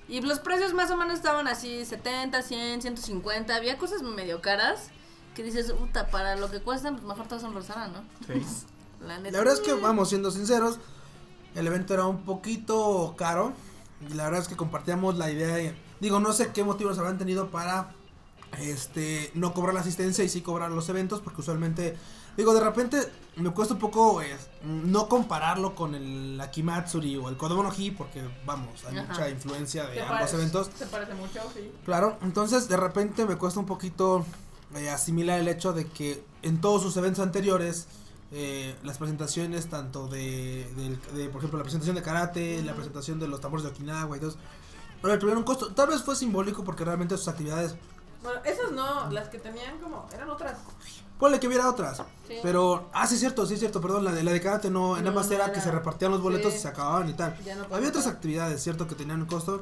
Y 0.08 0.22
los 0.22 0.38
precios 0.38 0.72
más 0.72 0.90
o 0.90 0.96
menos 0.96 1.16
estaban 1.16 1.46
así, 1.48 1.84
70, 1.84 2.40
100, 2.40 2.80
150. 2.80 3.54
Había 3.54 3.76
cosas 3.76 4.00
medio 4.00 4.40
caras 4.40 4.88
que 5.34 5.42
dices, 5.42 5.70
puta, 5.72 6.06
para 6.08 6.34
lo 6.36 6.50
que 6.50 6.60
cuestan, 6.62 6.94
pues 6.96 7.06
mejor 7.06 7.28
te 7.28 7.34
vas 7.34 7.44
a 7.44 7.50
restaurante, 7.50 7.98
¿no? 7.98 8.34
Sí. 8.34 8.42
La 9.06 9.18
neta. 9.18 9.32
La 9.32 9.38
verdad 9.40 9.54
es 9.54 9.60
que, 9.60 9.74
vamos, 9.74 10.08
siendo 10.08 10.30
sinceros, 10.30 10.78
el 11.54 11.66
evento 11.66 11.92
era 11.92 12.06
un 12.06 12.22
poquito 12.24 13.14
caro. 13.18 13.52
Y 14.08 14.14
la 14.14 14.24
verdad 14.24 14.40
es 14.40 14.48
que 14.48 14.56
compartíamos 14.56 15.18
la 15.18 15.30
idea. 15.30 15.54
de- 15.56 15.74
digo, 16.00 16.20
no 16.20 16.32
sé 16.32 16.52
qué 16.54 16.64
motivos 16.64 16.98
habrán 16.98 17.18
tenido 17.18 17.50
para 17.50 17.90
este 18.60 19.30
no 19.34 19.52
cobrar 19.52 19.74
la 19.74 19.80
asistencia 19.80 20.24
y 20.24 20.30
sí 20.30 20.40
cobrar 20.40 20.70
los 20.70 20.88
eventos. 20.88 21.20
Porque 21.20 21.42
usualmente, 21.42 21.96
digo, 22.36 22.54
de 22.54 22.60
repente 22.60 23.12
me 23.36 23.50
cuesta 23.50 23.74
un 23.74 23.80
poco 23.80 24.20
eh, 24.22 24.36
no 24.64 25.08
compararlo 25.08 25.74
con 25.74 25.94
el 25.94 26.38
Akimatsuri 26.40 27.16
o 27.16 27.28
el 27.28 27.36
Kodomo 27.36 27.62
no 27.62 27.72
Hi. 27.76 27.90
Porque, 27.92 28.22
vamos, 28.44 28.84
hay 28.84 28.98
Ajá. 28.98 29.08
mucha 29.08 29.30
influencia 29.30 29.84
de 29.86 29.94
¿Te 29.94 30.00
ambos 30.02 30.16
parece- 30.18 30.36
eventos. 30.36 30.70
¿Te 30.70 30.86
parece 30.86 31.14
mucho? 31.14 31.40
Sí. 31.54 31.70
Claro, 31.84 32.18
entonces 32.22 32.68
de 32.68 32.76
repente 32.76 33.24
me 33.26 33.36
cuesta 33.36 33.58
un 33.60 33.66
poquito 33.66 34.24
eh, 34.74 34.90
asimilar 34.90 35.40
el 35.40 35.48
hecho 35.48 35.72
de 35.72 35.86
que 35.86 36.24
en 36.42 36.60
todos 36.60 36.82
sus 36.82 36.96
eventos 36.96 37.22
anteriores, 37.22 37.86
eh, 38.32 38.74
las 38.82 38.96
presentaciones 38.98 39.68
tanto 39.68 40.08
de, 40.08 40.66
del- 40.76 40.98
de, 41.14 41.28
por 41.28 41.38
ejemplo, 41.38 41.58
la 41.58 41.64
presentación 41.64 41.96
de 41.96 42.02
karate, 42.02 42.62
la 42.62 42.72
presentación 42.74 43.18
de 43.20 43.28
los 43.28 43.40
tambores 43.40 43.64
de 43.64 43.70
Okinawa 43.70 44.16
y 44.16 44.20
todo, 44.20 44.34
bueno, 45.02 45.18
tuvieron 45.18 45.38
un 45.38 45.44
costo. 45.44 45.72
Tal 45.74 45.88
vez 45.88 46.02
fue 46.02 46.16
simbólico 46.16 46.64
porque 46.64 46.84
realmente 46.84 47.16
sus 47.18 47.28
actividades, 47.28 47.74
Bueno, 48.22 48.40
esas 48.44 48.70
no, 48.72 49.10
las 49.10 49.28
que 49.28 49.38
tenían 49.38 49.78
como, 49.80 50.06
eran 50.14 50.30
otras. 50.30 50.56
Ponle 51.22 51.38
que 51.38 51.46
hubiera 51.46 51.70
otras. 51.70 51.98
Sí. 52.26 52.34
Pero, 52.42 52.90
ah, 52.92 53.06
sí 53.06 53.14
es 53.14 53.20
cierto, 53.20 53.46
sí 53.46 53.54
es 53.54 53.60
cierto, 53.60 53.80
perdón, 53.80 54.02
la 54.04 54.10
de 54.10 54.24
la 54.24 54.32
de 54.32 54.40
karate 54.40 54.70
no, 54.70 54.96
nada 54.96 55.02
No, 55.02 55.12
más 55.12 55.28
no 55.28 55.34
era 55.36 55.44
era. 55.44 55.52
que 55.52 55.60
se 55.60 55.70
repartían 55.70 56.10
los 56.10 56.20
boletos 56.20 56.50
Sí. 56.52 56.58
y 56.58 56.62
se 56.62 56.68
acababan 56.68 57.08
y 57.08 57.12
tal. 57.12 57.36
No 57.70 57.76
Había 57.76 57.90
otras 57.90 58.08
actividades, 58.08 58.60
cierto, 58.60 58.88
que 58.88 58.96
tenían 58.96 59.20
un 59.20 59.28
costo. 59.28 59.60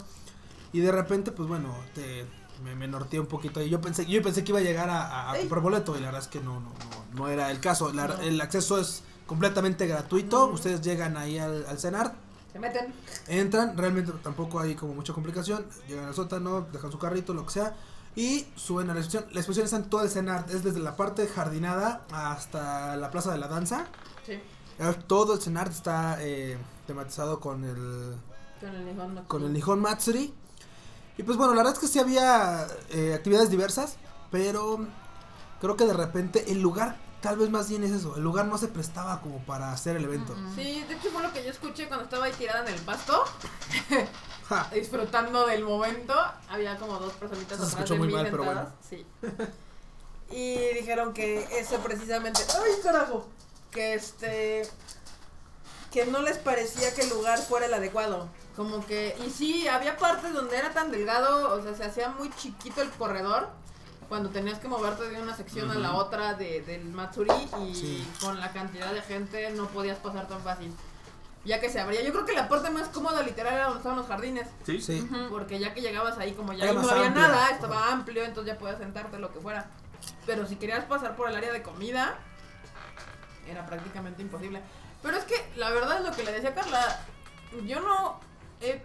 Y 0.73 0.81
de 0.81 0.91
repente, 0.91 1.33
pues 1.33 1.47
bueno, 1.51 1.75
te, 1.95 2.25
me, 2.65 2.75
me 2.75 2.89
norteé 2.89 3.21
un 3.21 3.27
poquito. 3.27 3.61
Y 3.61 3.69
yo 3.69 3.79
pensé, 3.79 4.07
yo 4.07 4.23
pensé 4.23 4.43
que 4.43 4.53
iba 4.53 4.59
a 4.61 4.63
llegar 4.63 4.89
a, 4.91 5.35
comprar 5.39 5.61
boleto. 5.61 5.97
Y 5.99 6.01
la 6.01 6.07
verdad 6.07 6.23
es 6.23 6.29
que 6.29 6.41
no, 6.41 6.61
no, 6.61 6.71
no, 6.71 7.15
no 7.15 7.29
era 7.29 7.51
el 7.51 7.61
caso. 7.61 7.93
La-. 7.93 8.07
El 8.23 8.41
acceso 8.41 8.79
es 8.79 9.03
completamente 9.27 9.87
gratuito. 9.87 10.47
Ustedes 10.47 10.81
llegan 10.81 11.19
ahí 11.19 11.39
al, 11.39 11.67
al 11.69 11.79
cenar, 11.79 12.15
Se 12.53 12.59
meten. 12.59 12.95
entran. 13.29 13.77
Realmente 13.77 14.13
tampoco 14.23 14.61
hay 14.61 14.75
como 14.77 14.95
mucha 14.95 15.13
complicación. 15.13 15.67
Llegan 15.89 16.07
al 16.07 16.15
sótano, 16.15 16.67
dejan 16.73 16.91
su 16.91 16.99
carrito, 16.99 17.35
lo 17.35 17.45
que 17.45 17.53
sea. 17.53 17.77
Y 18.17 18.47
suben 18.57 18.91
a 18.91 18.95
la 18.95 19.01
exposición. 19.01 19.33
La 19.33 19.41
exposición 19.41 19.65
está 19.65 19.77
en 19.77 19.85
todo 19.91 20.03
el 20.03 20.11
cenar. 20.11 20.47
Es 20.51 20.65
desde 20.65 20.81
la 20.81 20.97
parte 20.97 21.27
jardinada 21.29 22.03
hasta 22.13 22.97
la 22.97 23.11
plaza 23.11 23.33
de 23.33 23.39
la 23.39 23.49
danza. 23.49 23.87
Sí. 24.27 24.41
Todo 25.07 25.35
el 25.35 25.41
Senart 25.41 25.71
está 25.73 26.17
eh, 26.21 26.57
tematizado 26.87 27.39
con 27.39 27.65
el 27.65 28.17
Con 28.61 28.75
el 28.75 28.85
Nihon 28.87 29.15
Matsuri. 29.15 29.27
con 29.29 29.43
el 29.45 29.53
Nihon 29.53 29.81
Matsuri. 29.81 30.35
Y 31.19 31.23
pues 31.23 31.37
bueno, 31.37 31.53
la 31.55 31.59
verdad 31.59 31.75
es 31.75 31.79
que 31.79 31.87
sí 31.87 31.99
había 31.99 32.67
eh, 32.91 33.13
actividades 33.15 33.51
diversas, 33.51 33.97
pero 34.31 34.87
creo 35.61 35.77
que 35.77 35.85
de 35.85 35.93
repente 35.93 36.51
el 36.51 36.63
lugar, 36.63 36.97
tal 37.21 37.37
vez 37.37 37.51
más 37.51 37.69
bien 37.69 37.85
es 37.85 37.91
eso, 37.91 38.17
el 38.17 38.23
lugar 38.23 38.47
no 38.47 38.57
se 38.57 38.69
prestaba 38.69 39.21
como 39.21 39.39
para 39.45 39.71
hacer 39.71 39.97
el 39.97 40.05
evento. 40.05 40.35
Sí, 40.55 40.83
de 40.89 40.95
hecho 40.95 41.11
fue 41.13 41.23
lo 41.23 41.31
que 41.33 41.45
yo 41.45 41.51
escuché 41.51 41.87
cuando 41.89 42.05
estaba 42.05 42.25
ahí 42.25 42.33
tirada 42.33 42.67
en 42.67 42.75
el 42.75 42.81
pasto. 42.81 43.23
disfrutando 44.73 45.47
del 45.47 45.65
momento. 45.65 46.15
Había 46.49 46.77
como 46.77 46.99
dos 46.99 47.13
personitas 47.15 47.59
Se 47.59 47.65
atrás 47.75 47.89
de 47.89 47.97
muy 47.99 48.09
mí 48.09 48.15
mal, 48.15 48.29
pero 48.31 48.45
sentadas. 48.45 48.73
Sí. 48.89 49.07
Y 50.31 50.57
dijeron 50.75 51.13
que 51.13 51.47
eso 51.59 51.79
precisamente. 51.79 52.41
¡Ay, 52.63 52.73
carajo! 52.83 53.27
Que 53.71 53.95
este. 53.95 54.63
Que 55.91 56.07
no 56.07 56.23
les 56.23 56.39
parecía 56.39 56.95
que 56.95 57.03
el 57.03 57.09
lugar 57.11 57.39
fuera 57.41 57.67
el 57.67 57.75
adecuado. 57.75 58.29
Como 58.57 58.85
que. 58.87 59.17
Y 59.27 59.31
sí, 59.31 59.67
había 59.67 59.97
partes 59.97 60.33
donde 60.33 60.57
era 60.57 60.71
tan 60.73 60.91
delgado, 60.93 61.53
o 61.53 61.63
sea, 61.63 61.75
se 61.75 61.85
hacía 61.85 62.11
muy 62.11 62.31
chiquito 62.37 62.81
el 62.83 62.91
corredor. 62.91 63.49
Cuando 64.09 64.31
tenías 64.31 64.59
que 64.59 64.67
moverte 64.67 65.09
de 65.09 65.23
una 65.23 65.37
sección 65.37 65.71
a 65.71 65.75
la 65.77 65.95
otra 65.95 66.35
de, 66.35 66.63
del 66.63 66.85
Matsuri 66.87 67.31
y 67.65 67.75
Sí. 67.77 68.09
con 68.21 68.41
la 68.41 68.53
cantidad 68.53 68.93
de 68.93 69.03
gente 69.03 69.51
no 69.51 69.69
podías 69.69 69.99
pasar 69.99 70.27
tan 70.27 70.41
fácil. 70.43 70.75
Ya 71.45 71.59
que 71.61 71.71
se 71.71 71.81
abría. 71.81 72.03
Yo 72.03 72.13
creo 72.13 72.27
que 72.27 72.33
la 72.33 72.49
parte 72.49 72.71
más 72.71 72.89
cómoda 72.89 73.23
literal 73.23 73.55
era 73.55 73.65
donde 73.65 73.79
estaban 73.79 73.99
los 73.99 74.07
jardines. 74.07 74.49
Sí. 74.65 74.81
Sí. 74.81 75.09
Porque 75.31 75.59
ya 75.59 75.73
que 75.73 75.81
llegabas 75.81 76.19
ahí, 76.19 76.33
como 76.33 76.53
ya 76.53 76.67
ahí 76.67 76.75
no 76.75 76.81
había 76.81 77.07
amplio. 77.07 77.29
nada, 77.29 77.51
estaba 77.51 77.91
amplio, 77.91 78.25
entonces 78.25 78.53
ya 78.53 78.59
podías 78.59 78.79
sentarte 78.79 79.19
lo 79.19 79.33
que 79.33 79.41
fuera. 79.41 79.71
Pero 80.27 80.47
si 80.47 80.57
querías 80.57 80.85
pasar 80.85 81.17
por 81.17 81.29
el 81.31 81.37
área 81.37 81.53
de 81.53 81.63
comida, 81.63 82.19
era 83.49 83.67
prácticamente 83.67 84.23
imposible. 84.23 84.61
Pero 85.03 85.17
es 85.17 85.25
que 85.25 85.35
la 85.57 85.71
verdad 85.71 85.99
es 85.99 86.05
lo 86.05 86.13
que 86.13 86.25
le 86.25 86.33
decía 86.33 86.51
a 86.51 86.55
Carla, 86.55 87.07
yo 87.67 87.81
no 87.81 88.21
he 88.61 88.83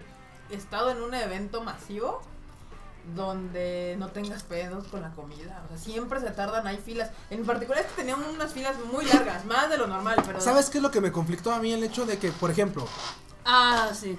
estado 0.50 0.92
en 0.92 1.02
un 1.02 1.14
evento 1.14 1.62
masivo 1.62 2.22
donde 3.14 3.96
no 4.00 4.08
tengas 4.10 4.44
pedos 4.44 4.88
con 4.88 5.02
la 5.02 5.12
comida. 5.12 5.62
O 5.66 5.68
sea, 5.70 5.78
siempre 5.78 6.20
se 6.22 6.32
tardan, 6.32 6.66
hay 6.66 6.78
filas. 6.78 7.12
En 7.30 7.46
particular 7.46 7.82
es 7.84 7.88
que 7.92 7.96
tenían 8.02 8.24
unas 8.24 8.52
filas 8.54 8.76
muy 8.92 9.06
largas, 9.06 9.46
más 9.46 9.70
de 9.70 9.78
lo 9.78 9.86
normal, 9.88 10.22
pero... 10.26 10.42
¿Sabes 10.42 10.70
qué 10.70 10.80
es 10.80 10.82
lo 10.82 10.92
que 10.92 11.02
me 11.02 11.12
conflictó 11.12 11.54
a 11.54 11.60
mí? 11.60 11.72
El 11.74 11.84
hecho 11.84 12.06
de 12.06 12.18
que, 12.18 12.32
por 12.32 12.50
ejemplo, 12.50 12.88
Ah, 13.46 13.90
sí. 13.94 14.18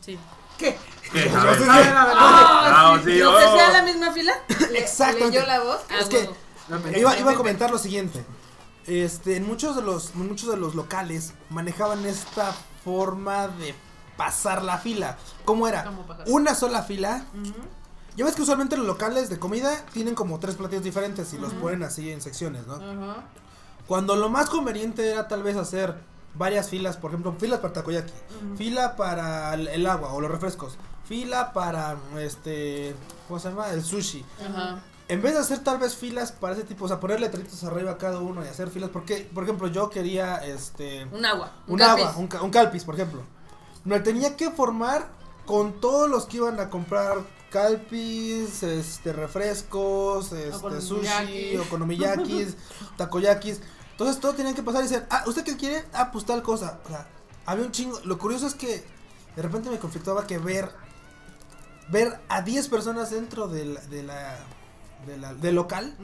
Sí. 0.00 0.18
¿Qué? 0.56 0.78
¿Qué? 1.12 1.28
A 1.36 1.44
ver. 1.44 1.58
sé- 1.58 1.68
A 1.68 1.76
ver, 1.78 1.88
a 1.88 2.04
ver, 2.06 2.14
Ah, 2.16 3.00
sí, 3.04 3.18
¿No 3.18 3.30
oh. 3.34 3.38
se 3.40 3.46
sea 3.58 3.70
la 3.72 3.82
misma 3.82 4.12
fila? 4.12 4.32
Le- 4.70 4.78
Exactamente. 4.78 5.30
¿Leyó 5.38 5.46
la 5.46 5.60
voz? 5.60 5.80
Es 5.90 6.06
Ah, 6.06 6.08
que- 6.08 6.30
dame. 6.68 6.98
iba, 6.98 7.18
iba 7.18 7.32
a 7.32 7.34
comentar 7.34 7.70
lo 7.70 7.78
siguiente. 7.78 8.24
Este, 8.86 9.36
en 9.36 9.46
muchos 9.46 9.76
de 9.76 9.82
los, 9.82 10.14
muchos 10.14 10.48
de 10.50 10.56
los 10.56 10.74
locales 10.74 11.32
manejaban 11.50 12.04
esta 12.06 12.54
forma 12.84 13.48
de 13.48 13.74
pasar 14.16 14.62
la 14.62 14.78
fila. 14.78 15.16
¿Cómo 15.44 15.66
era? 15.68 15.84
¿Cómo? 15.84 16.04
Una 16.26 16.54
sola 16.54 16.82
fila. 16.82 17.24
Ujú. 17.34 17.52
Ya 18.16 18.24
ves 18.24 18.34
que 18.34 18.42
usualmente 18.42 18.76
los 18.76 18.86
locales 18.86 19.28
de 19.28 19.38
comida 19.38 19.84
tienen 19.92 20.14
como 20.14 20.38
tres 20.38 20.54
platillos 20.54 20.84
diferentes 20.84 21.32
y 21.32 21.38
los 21.38 21.52
ponen 21.54 21.82
así 21.82 22.10
en 22.10 22.20
secciones, 22.20 22.66
¿no? 22.66 22.74
Ajá. 22.74 23.24
Cuando 23.88 24.16
lo 24.16 24.28
más 24.28 24.48
conveniente 24.48 25.10
era 25.10 25.28
tal 25.28 25.42
vez 25.42 25.56
hacer 25.56 25.96
varias 26.34 26.68
filas, 26.68 26.96
por 26.96 27.10
ejemplo, 27.10 27.34
filas 27.38 27.60
para 27.60 27.72
takoyaki, 27.72 28.12
fila 28.56 28.96
para 28.96 29.54
el, 29.54 29.86
agua 29.86 30.12
o 30.12 30.20
los 30.20 30.30
refrescos, 30.30 30.76
fila 31.04 31.52
para 31.52 31.96
este, 32.18 32.94
¿cómo 33.28 33.40
se 33.40 33.48
llama? 33.48 33.70
El 33.70 33.82
sushi. 33.82 34.24
Ajá. 34.48 34.80
En 35.06 35.20
vez 35.20 35.34
de 35.34 35.40
hacer 35.40 35.58
tal 35.58 35.78
vez 35.78 35.94
filas 35.94 36.32
para 36.32 36.54
ese 36.54 36.64
tipo, 36.64 36.86
o 36.86 36.88
sea, 36.88 36.98
poner 36.98 37.20
letreritos 37.20 37.62
arriba 37.64 37.90
a 37.92 37.98
cada 37.98 38.20
uno 38.20 38.42
y 38.42 38.48
hacer 38.48 38.70
filas, 38.70 38.88
porque, 38.90 39.28
por 39.34 39.44
ejemplo, 39.44 39.68
yo 39.68 39.90
quería 39.90 40.36
este 40.36 41.04
Un 41.12 41.26
agua. 41.26 41.52
un, 41.66 41.78
calpis. 41.78 42.06
agua, 42.06 42.18
un, 42.18 42.44
un 42.46 42.50
calpis, 42.50 42.84
por 42.84 42.94
ejemplo. 42.94 43.22
Me 43.84 44.00
tenía 44.00 44.34
que 44.34 44.50
formar 44.50 45.08
con 45.44 45.78
todos 45.78 46.08
los 46.08 46.24
que 46.24 46.38
iban 46.38 46.58
a 46.58 46.70
comprar 46.70 47.18
calpis, 47.54 48.62
este, 48.64 49.12
refrescos, 49.12 50.32
este, 50.32 50.56
Okonomiyaki. 50.56 51.26
sushi, 51.52 51.56
okonomiyakis, 51.58 52.56
takoyakis. 52.96 53.60
Entonces 53.92 54.18
todos 54.18 54.34
tenían 54.36 54.54
que 54.56 54.62
pasar 54.64 54.80
y 54.84 54.88
decir, 54.88 55.06
ah, 55.08 55.22
¿usted 55.26 55.44
qué 55.44 55.56
quiere? 55.56 55.84
Ah, 55.92 56.10
pues 56.12 56.24
tal 56.24 56.42
cosa. 56.42 56.80
O 56.84 56.88
sea, 56.88 57.06
había 57.46 57.64
un 57.64 57.70
chingo. 57.70 58.00
Lo 58.04 58.18
curioso 58.18 58.46
es 58.48 58.54
que 58.54 58.84
de 59.36 59.42
repente 59.42 59.70
me 59.70 59.78
conflictaba 59.78 60.26
que 60.26 60.38
ver, 60.38 60.68
ver 61.90 62.20
a 62.28 62.42
10 62.42 62.68
personas 62.68 63.10
dentro 63.10 63.46
del, 63.46 63.78
de 63.88 64.02
la, 64.02 64.36
de 65.06 65.16
la- 65.18 65.34
del 65.34 65.54
local 65.54 65.96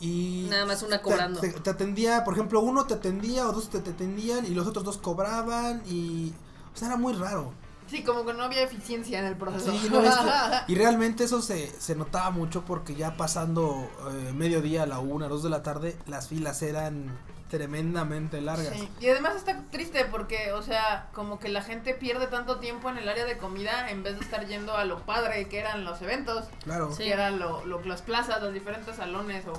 y 0.00 0.46
Nada 0.50 0.66
más 0.66 0.82
una 0.84 0.98
te- 0.98 1.02
cobrando. 1.02 1.40
Te, 1.40 1.48
te 1.50 1.70
atendía, 1.70 2.22
por 2.22 2.34
ejemplo, 2.34 2.60
uno 2.60 2.86
te 2.86 2.94
atendía 2.94 3.48
o 3.48 3.52
dos 3.52 3.70
te, 3.70 3.80
te 3.80 3.90
atendían 3.90 4.46
y 4.46 4.50
los 4.50 4.68
otros 4.68 4.84
dos 4.84 4.98
cobraban 4.98 5.82
y 5.86 6.32
o 6.72 6.78
sea, 6.78 6.86
era 6.88 6.96
muy 6.96 7.12
raro. 7.14 7.52
Sí, 7.90 8.04
como 8.04 8.24
que 8.24 8.32
no 8.34 8.44
había 8.44 8.62
eficiencia 8.62 9.18
en 9.18 9.24
el 9.26 9.36
proceso. 9.36 9.72
Sí, 9.72 9.88
no, 9.90 10.00
es 10.02 10.14
que- 10.14 10.30
y 10.72 10.76
realmente 10.76 11.24
eso 11.24 11.42
se, 11.42 11.68
se 11.80 11.94
notaba 11.96 12.30
mucho 12.30 12.64
porque 12.64 12.94
ya 12.94 13.16
pasando 13.16 13.90
eh, 14.12 14.32
mediodía 14.32 14.84
a 14.84 14.86
la 14.86 15.00
una, 15.00 15.26
dos 15.28 15.42
de 15.42 15.50
la 15.50 15.62
tarde, 15.64 15.96
las 16.06 16.28
filas 16.28 16.62
eran 16.62 17.18
tremendamente 17.48 18.40
largas. 18.40 18.72
Sí, 18.74 18.88
Y 19.00 19.08
además 19.08 19.36
está 19.36 19.64
triste 19.70 20.04
porque, 20.04 20.52
o 20.52 20.62
sea, 20.62 21.08
como 21.12 21.38
que 21.38 21.48
la 21.48 21.62
gente 21.62 21.94
pierde 21.94 22.26
tanto 22.26 22.58
tiempo 22.58 22.88
en 22.90 22.96
el 22.98 23.08
área 23.08 23.24
de 23.24 23.38
comida 23.38 23.90
en 23.90 24.02
vez 24.02 24.18
de 24.18 24.24
estar 24.24 24.46
yendo 24.46 24.76
a 24.76 24.84
lo 24.84 25.04
padre 25.04 25.48
que 25.48 25.58
eran 25.58 25.84
los 25.84 26.00
eventos, 26.00 26.46
Claro. 26.64 26.92
Sí. 26.92 27.04
que 27.04 27.12
eran 27.12 27.38
lo, 27.38 27.64
lo- 27.66 27.82
las 27.84 28.02
plazas, 28.02 28.40
los 28.42 28.52
diferentes 28.54 28.96
salones 28.96 29.46
o 29.46 29.52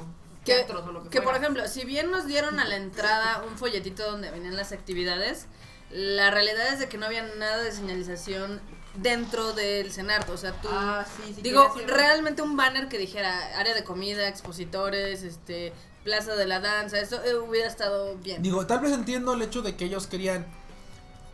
Que, 0.45 0.55
teatros 0.55 0.87
o 0.87 0.91
lo 0.91 1.03
que, 1.03 1.09
que 1.09 1.21
por 1.21 1.35
ejemplo, 1.35 1.67
si 1.67 1.85
bien 1.85 2.11
nos 2.11 2.25
dieron 2.27 2.59
a 2.59 2.65
la 2.65 2.75
entrada 2.77 3.43
un 3.47 3.57
folletito 3.57 4.09
donde 4.09 4.31
venían 4.31 4.55
las 4.55 4.71
actividades, 4.71 5.47
la 5.93 6.31
realidad 6.31 6.73
es 6.73 6.79
de 6.79 6.89
que 6.89 6.97
no 6.97 7.05
había 7.05 7.23
nada 7.35 7.63
de 7.63 7.71
señalización 7.71 8.61
dentro 8.95 9.53
del 9.53 9.91
CENART. 9.91 10.29
O 10.29 10.37
sea, 10.37 10.53
tú. 10.53 10.69
Ah, 10.71 11.05
sí, 11.17 11.33
sí. 11.35 11.41
digo, 11.41 11.73
realmente 11.87 12.41
un 12.41 12.55
banner 12.57 12.87
que 12.87 12.97
dijera 12.97 13.57
área 13.57 13.73
de 13.73 13.83
comida, 13.83 14.27
expositores, 14.27 15.23
este, 15.23 15.73
plaza 16.03 16.35
de 16.35 16.45
la 16.45 16.59
danza, 16.59 16.99
eso 16.99 17.23
eh, 17.23 17.35
hubiera 17.35 17.67
estado 17.67 18.17
bien. 18.17 18.41
Digo, 18.41 18.65
tal 18.65 18.79
vez 18.79 18.91
entiendo 18.91 19.33
el 19.33 19.41
hecho 19.41 19.61
de 19.61 19.75
que 19.75 19.85
ellos 19.85 20.07
querían 20.07 20.45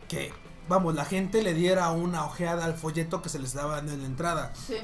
que, 0.08 0.32
vamos, 0.68 0.94
la 0.94 1.04
gente 1.04 1.42
le 1.42 1.54
diera 1.54 1.90
una 1.90 2.24
ojeada 2.24 2.64
al 2.64 2.74
folleto 2.74 3.22
que 3.22 3.28
se 3.28 3.38
les 3.38 3.54
daba 3.54 3.78
en 3.78 3.86
la 3.86 4.06
entrada. 4.06 4.52
Sí. 4.54 4.76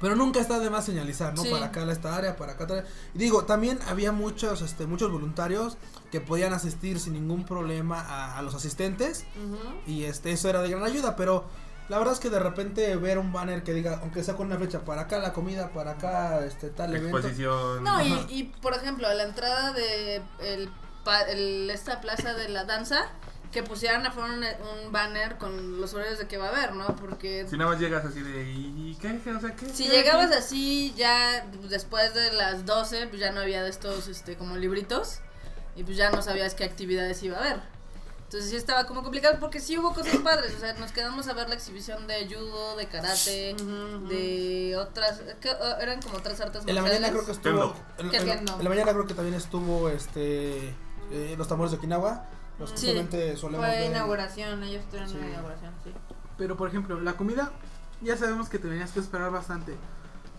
Pero 0.00 0.16
nunca 0.16 0.40
está 0.40 0.58
de 0.58 0.70
más 0.70 0.86
señalizar, 0.86 1.34
¿no? 1.34 1.42
Sí. 1.42 1.50
Para 1.50 1.66
acá 1.66 1.90
esta 1.92 2.16
área, 2.16 2.36
para 2.36 2.52
acá 2.52 2.84
digo, 3.12 3.44
también 3.44 3.78
había 3.86 4.12
muchos, 4.12 4.62
este, 4.62 4.86
muchos 4.86 5.12
voluntarios 5.12 5.76
que 6.10 6.20
podían 6.20 6.52
asistir 6.52 6.98
sin 6.98 7.12
ningún 7.14 7.44
problema 7.44 8.00
a, 8.00 8.38
a 8.38 8.42
los 8.42 8.54
asistentes. 8.54 9.24
Y 9.86 10.04
este, 10.04 10.32
eso 10.32 10.48
era 10.48 10.62
de 10.62 10.70
gran 10.70 10.84
ayuda, 10.84 11.16
pero 11.16 11.44
la 11.88 11.98
verdad 11.98 12.14
es 12.14 12.20
que 12.20 12.30
de 12.30 12.38
repente 12.38 12.94
ver 12.96 13.18
un 13.18 13.32
banner 13.32 13.62
que 13.62 13.72
diga, 13.74 13.98
aunque 14.02 14.22
sea 14.22 14.34
con 14.34 14.46
una 14.46 14.56
flecha, 14.56 14.84
para 14.84 15.02
acá 15.02 15.18
la 15.18 15.32
comida, 15.32 15.72
para 15.72 15.92
acá 15.92 16.44
este 16.44 16.70
tal 16.70 16.94
evento. 16.94 17.18
Exposición. 17.18 17.82
No, 17.82 18.00
y, 18.04 18.26
y, 18.28 18.44
por 18.44 18.74
ejemplo, 18.74 19.08
a 19.08 19.14
la 19.14 19.24
entrada 19.24 19.72
de 19.72 20.22
el, 20.40 21.70
esta 21.70 22.00
plaza 22.00 22.34
de 22.34 22.48
la 22.48 22.64
danza, 22.64 23.10
que 23.50 23.64
pusieran 23.64 24.06
afuera 24.06 24.32
un, 24.32 24.44
un 24.44 24.92
banner 24.92 25.36
con 25.36 25.80
los 25.80 25.92
horarios 25.92 26.18
de 26.20 26.28
que 26.28 26.38
va 26.38 26.46
a 26.46 26.50
haber, 26.50 26.74
¿no? 26.74 26.94
Porque 26.94 27.46
Si 27.50 27.56
nada 27.56 27.72
más 27.72 27.80
llegas 27.80 28.04
así 28.04 28.20
de. 28.20 28.48
¿Y 28.52 28.96
qué? 29.00 29.18
¿Qué? 29.24 29.32
O 29.32 29.40
sea, 29.40 29.56
¿qué? 29.56 29.68
si 29.70 29.88
¿Qué? 29.88 29.96
llegabas 29.96 30.30
así 30.30 30.94
ya 30.96 31.44
después 31.68 32.14
de 32.14 32.32
las 32.32 32.64
12, 32.64 33.08
pues 33.08 33.20
ya 33.20 33.32
no 33.32 33.40
había 33.40 33.64
de 33.64 33.70
estos 33.70 34.06
este 34.06 34.36
como 34.36 34.56
libritos 34.56 35.20
y 35.76 35.84
pues 35.84 35.96
ya 35.96 36.10
no 36.10 36.22
sabías 36.22 36.54
qué 36.54 36.64
actividades 36.64 37.22
iba 37.22 37.36
a 37.38 37.40
haber. 37.40 37.80
Entonces 38.24 38.50
sí 38.50 38.56
estaba 38.56 38.84
como 38.86 39.02
complicado 39.02 39.38
porque 39.40 39.58
sí 39.58 39.76
hubo 39.76 39.92
cosas 39.92 40.16
padres, 40.24 40.54
o 40.56 40.60
sea, 40.60 40.74
nos 40.74 40.92
quedamos 40.92 41.26
a 41.26 41.32
ver 41.32 41.48
la 41.48 41.56
exhibición 41.56 42.06
de 42.06 42.26
judo, 42.32 42.76
de 42.76 42.86
karate, 42.86 43.54
de 44.08 44.76
otras, 44.78 45.20
que, 45.40 45.48
uh, 45.50 45.80
eran 45.80 46.00
como 46.00 46.18
otras 46.18 46.40
artes 46.40 46.62
En 46.66 46.74
la 46.74 46.82
mañana 46.82 47.10
creo 47.10 47.24
que 47.24 47.32
estuvo. 47.32 47.74
En, 47.98 48.10
¿Qué 48.10 48.16
en- 48.18 48.26
kendo? 48.26 48.52
en 48.58 48.64
la 48.64 48.70
mañana 48.70 48.92
creo 48.92 49.06
que 49.06 49.14
también 49.14 49.34
estuvo 49.34 49.88
este 49.88 50.68
eh, 51.12 51.34
los 51.36 51.48
tambores 51.48 51.72
de 51.72 51.78
Okinawa. 51.78 52.24
Los 52.60 52.70
que 52.72 52.78
Sí. 52.78 53.36
solemos 53.36 53.66
Fue 53.66 53.74
ver. 53.76 53.90
inauguración, 53.90 54.62
ellos 54.62 54.84
tuvieron 54.86 55.08
Sí. 55.08 55.16
una 55.16 55.28
inauguración, 55.28 55.72
sí. 55.82 55.92
Pero 56.38 56.56
por 56.56 56.68
ejemplo, 56.68 57.00
la 57.00 57.14
comida, 57.14 57.50
ya 58.02 58.16
sabemos 58.16 58.48
que 58.48 58.58
tenías 58.58 58.90
que 58.92 59.00
esperar 59.00 59.30
bastante. 59.32 59.74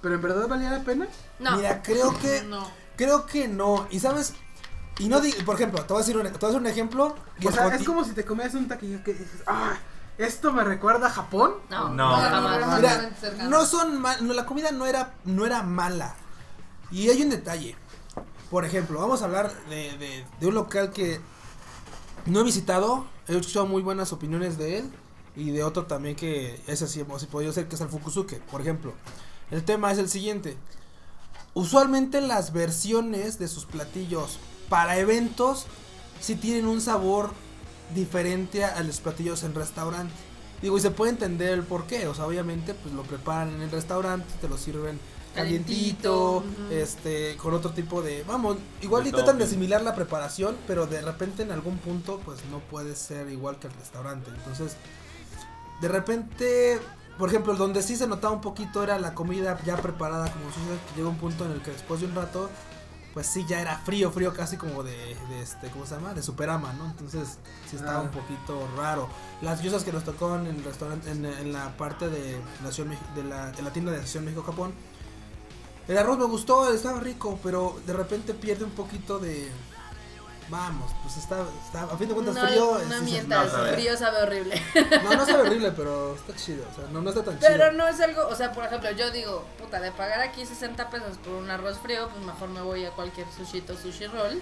Pero 0.02 0.16
en 0.16 0.22
verdad 0.22 0.48
valía 0.48 0.70
la 0.70 0.80
pena. 0.84 1.08
No, 1.40 1.58
Mira, 1.58 1.82
creo 1.82 2.18
que 2.20 2.44
No. 2.44 2.70
creo 2.96 3.26
que 3.26 3.48
no. 3.50 3.88
Y 3.90 4.00
sabes, 4.00 4.34
y 5.00 5.08
no 5.10 5.20
di- 5.22 5.32
por 5.46 5.56
ejemplo, 5.56 5.82
te 5.84 5.94
voy 5.94 6.02
a 6.02 6.06
decir 6.06 6.18
un, 6.18 6.24
te 6.24 6.30
voy 6.32 6.40
a 6.44 6.48
hacer 6.48 6.62
un 6.62 6.68
ejemplo. 6.68 7.16
que 7.40 7.48
O 7.48 7.52
sea, 7.52 7.68
es 7.76 7.84
como 7.84 8.04
si 8.04 8.12
te 8.12 8.24
comías 8.26 8.54
un 8.54 8.68
taquillo 8.68 9.04
que 9.04 9.14
dices, 9.14 9.42
ah, 9.48 9.74
esto 10.18 10.52
me 10.52 10.64
recuerda 10.64 11.08
a 11.08 11.10
Japón. 11.10 11.54
no, 11.70 11.90
No. 11.90 12.12
jamás. 12.16 12.60
No, 12.60 12.68
Mira, 12.68 12.80
Realmente 12.80 13.20
cercano. 13.20 13.50
no 13.50 13.66
son 13.66 14.00
mal, 14.00 14.26
no, 14.28 14.34
la 14.34 14.46
comida 14.46 14.72
no 14.72 14.86
era 14.86 15.14
no 15.26 15.46
era 15.46 15.64
mala. 15.64 16.16
Y 16.92 17.10
hay 17.10 17.22
un 17.22 17.30
detalle. 17.30 17.76
Por 18.50 18.66
ejemplo, 18.66 19.00
vamos 19.00 19.22
a 19.22 19.26
hablar 19.26 19.52
de, 19.70 19.98
de, 19.98 20.26
de 20.40 20.48
un 20.48 20.54
local 20.54 20.92
que 20.92 21.22
no 22.26 22.42
he 22.42 22.44
visitado. 22.44 23.08
He 23.28 23.38
escuchado 23.38 23.66
muy 23.66 23.82
buenas 23.82 24.12
opiniones 24.12 24.58
de 24.58 24.80
él. 24.80 24.92
Y 25.34 25.52
de 25.52 25.64
otro 25.64 25.86
también 25.86 26.18
que 26.18 26.62
ese 26.68 26.86
sí 26.90 27.00
hemos 27.00 27.26
podido 27.28 27.54
ser, 27.54 27.70
que 27.70 27.76
es 27.76 27.82
el 27.82 27.88
Fukusuke, 27.88 28.42
por 28.52 28.60
ejemplo. 28.60 28.94
El 29.50 29.64
tema 29.64 29.90
es 29.92 29.98
el 29.98 30.10
siguiente. 30.10 30.58
Usualmente 31.54 32.20
las 32.22 32.54
versiones 32.54 33.40
de 33.40 33.48
sus 33.48 33.66
platillos 33.66 34.40
para 34.72 34.98
eventos 34.98 35.66
sí 36.22 36.36
tienen 36.36 36.66
un 36.66 36.80
sabor 36.80 37.32
diferente 37.94 38.64
a 38.64 38.82
los 38.84 39.02
platillos 39.02 39.44
en 39.44 39.54
restaurante. 39.54 40.14
Digo, 40.62 40.78
y 40.78 40.82
se 40.82 40.92
puede 40.92 41.12
entender 41.12 41.52
el 41.52 41.64
por 41.64 41.88
qué. 41.88 42.08
O 42.08 42.16
sea, 42.16 42.26
obviamente, 42.26 42.74
pues 42.74 42.96
lo 42.96 43.04
preparan 43.04 43.54
en 43.54 43.62
el 43.64 43.70
restaurante, 43.70 44.26
te 44.40 44.48
lo 44.48 44.58
sirven 44.58 44.98
calientito, 45.36 45.36
Calientito, 45.36 46.38
ujú. 46.38 46.74
este, 46.74 47.36
con 47.36 47.54
otro 47.54 47.72
tipo 47.72 48.02
de, 48.02 48.24
vamos, 48.24 48.58
igual 48.82 49.04
De 49.04 49.10
y 49.10 49.12
tratan 49.12 49.38
de 49.38 49.44
asimilar 49.44 49.82
la 49.82 49.94
preparación, 49.94 50.56
pero 50.68 50.88
de 50.88 51.02
repente 51.02 51.44
en 51.44 51.52
algún 51.52 51.78
punto, 51.78 52.22
pues 52.24 52.40
no 52.50 52.60
puede 52.60 52.96
ser 52.96 53.30
igual 53.30 53.58
que 53.58 53.68
el 53.68 53.74
restaurante. 53.74 54.32
Entonces, 54.34 54.78
de 55.82 55.88
repente, 55.90 56.80
por 57.18 57.28
ejemplo, 57.28 57.56
donde 57.56 57.82
sí 57.82 57.98
se 57.98 58.08
notaba 58.08 58.34
un 58.34 58.42
poquito 58.42 58.84
era 58.84 58.98
la 59.00 59.16
comida 59.16 59.60
ya 59.66 59.76
preparada, 59.76 60.32
como 60.32 60.46
sucede, 60.46 60.78
que 60.88 60.96
llega 60.96 61.10
un 61.10 61.18
punto 61.18 61.46
en 61.46 61.52
el 61.52 61.62
que 61.62 61.72
después 61.72 62.00
de 62.00 62.08
un 62.08 62.16
rato, 62.16 62.50
pues 63.14 63.28
sí 63.28 63.46
ya 63.48 63.60
era 63.62 63.78
frío, 63.80 64.12
frío 64.12 64.34
casi 64.34 64.56
como 64.58 64.84
de, 64.84 65.16
de 65.30 65.42
este, 65.42 65.70
¿cómo 65.70 65.86
se 65.86 65.96
llama? 65.96 66.14
De 66.14 66.24
superama, 66.24 66.72
¿no? 66.74 66.86
Entonces 66.86 67.38
sí 67.70 67.76
estaba 67.76 68.00
Ah. 68.00 68.02
un 68.04 68.10
poquito 68.12 68.68
raro. 68.78 69.10
Las 69.42 69.62
cosas 69.62 69.84
que 69.84 69.92
nos 69.92 70.04
tocó 70.04 70.36
en 70.38 70.48
el 70.48 70.64
restaurante, 70.64 71.12
en, 71.12 71.26
en 71.26 71.52
la 71.54 71.76
parte 71.78 72.10
de, 72.10 72.40
Nación, 72.64 72.90
de, 73.16 73.24
la, 73.24 73.52
de 73.52 73.62
la 73.62 73.72
tienda 73.74 73.92
de 73.92 73.98
Nación 74.00 74.24
México-Japón, 74.26 74.74
el 75.88 75.98
arroz 75.98 76.18
me 76.20 76.26
gustó, 76.26 76.72
estaba 76.74 77.00
rico, 77.02 77.38
pero 77.44 77.80
de 77.86 77.94
repente 77.94 78.34
pierde 78.34 78.64
un 78.64 78.72
poquito 78.72 79.20
de... 79.20 79.50
Vamos, 80.52 80.92
pues 81.02 81.16
está, 81.16 81.46
está 81.66 81.84
a 81.84 81.98
fin 81.98 82.10
de 82.10 82.14
cuentas 82.14 82.36
No, 82.36 82.46
frío. 82.46 82.82
no 82.90 83.02
mientas, 83.04 83.54
no 83.54 83.66
frío 83.68 83.96
sabe 83.98 84.22
horrible. 84.22 84.62
no, 85.02 85.14
no 85.16 85.26
sabe 85.26 85.44
horrible, 85.48 85.72
pero 85.76 86.14
está 86.14 86.36
chido. 86.36 86.66
O 86.70 86.76
sea, 86.76 86.90
no, 86.92 87.02
no 87.02 87.10
está 87.10 87.24
tan 87.24 87.40
chido. 87.40 87.50
Pero 87.50 87.72
no 87.72 87.88
es 87.88 88.02
algo, 88.02 88.28
o 88.28 88.36
sea, 88.36 88.52
por 88.52 88.66
ejemplo, 88.66 88.92
yo 88.92 89.10
digo, 89.12 89.46
puta, 89.58 89.80
de 89.80 89.92
pagar 89.94 90.20
aquí 90.20 90.46
60 90.46 90.90
pesos 90.90 91.18
por 91.20 91.34
un 91.36 91.50
arroz 91.50 91.80
frío, 91.80 92.10
pues 92.10 92.26
mejor 92.26 92.50
me 92.50 92.62
voy 92.62 92.86
a 92.86 92.92
cualquier 92.92 93.28
sushito, 93.32 93.78
sushi 93.78 94.08
roll 94.08 94.42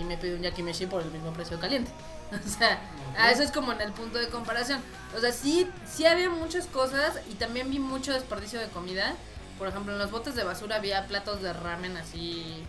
y 0.00 0.04
me 0.04 0.16
pido 0.16 0.36
un 0.36 0.42
yakimeshi 0.42 0.86
por 0.86 1.02
el 1.02 1.10
mismo 1.10 1.32
precio 1.32 1.60
caliente. 1.60 1.90
O 2.44 2.48
sea, 2.48 2.80
a 3.16 3.30
eso 3.30 3.44
es 3.44 3.52
como 3.52 3.70
en 3.72 3.80
el 3.82 3.92
punto 3.92 4.18
de 4.18 4.28
comparación. 4.28 4.80
O 5.16 5.20
sea, 5.20 5.30
sí, 5.30 5.70
sí 5.88 6.06
había 6.06 6.28
muchas 6.28 6.66
cosas 6.66 7.20
y 7.30 7.34
también 7.34 7.70
vi 7.70 7.78
mucho 7.78 8.12
desperdicio 8.12 8.58
de 8.58 8.66
comida. 8.66 9.14
Por 9.58 9.68
ejemplo, 9.68 9.92
en 9.92 9.98
los 10.00 10.10
botes 10.10 10.34
de 10.34 10.42
basura 10.42 10.76
había 10.76 11.06
platos 11.06 11.40
de 11.40 11.52
ramen 11.52 11.96
así 11.96 12.64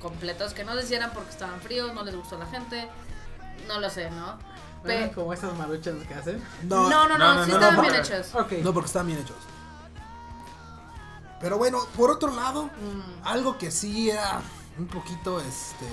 completos 0.00 0.54
que 0.54 0.64
no 0.64 0.74
sé 0.74 0.86
si 0.86 0.94
eran 0.94 1.12
porque 1.12 1.30
estaban 1.30 1.60
fríos, 1.60 1.92
no 1.94 2.02
les 2.02 2.16
gustó 2.16 2.36
a 2.36 2.40
la 2.40 2.46
gente, 2.46 2.88
no 3.68 3.78
lo 3.80 3.88
sé, 3.90 4.10
¿no? 4.10 4.38
Bueno, 4.82 5.08
Pe- 5.08 5.12
como 5.14 5.32
esas 5.32 5.56
maruchas 5.56 5.94
que 6.08 6.14
hacen. 6.14 6.42
no, 6.64 6.88
no, 6.88 7.06
no, 7.08 7.18
no, 7.18 7.34
no, 7.34 7.44
sí 7.44 7.50
no, 7.50 7.56
estaban 7.56 7.76
no, 7.76 7.82
bien 7.82 7.94
no. 7.94 8.00
hechos. 8.00 8.34
No, 8.64 8.72
porque 8.72 8.86
están 8.86 9.06
bien 9.06 9.18
hechos. 9.18 9.36
Pero 11.40 11.58
bueno, 11.58 11.78
por 11.96 12.10
otro 12.10 12.34
lado, 12.34 12.64
Mm. 12.64 13.26
algo 13.26 13.56
que 13.58 13.70
sí 13.70 14.10
era 14.10 14.40
un 14.78 14.86
poquito 14.86 15.40
este. 15.40 15.86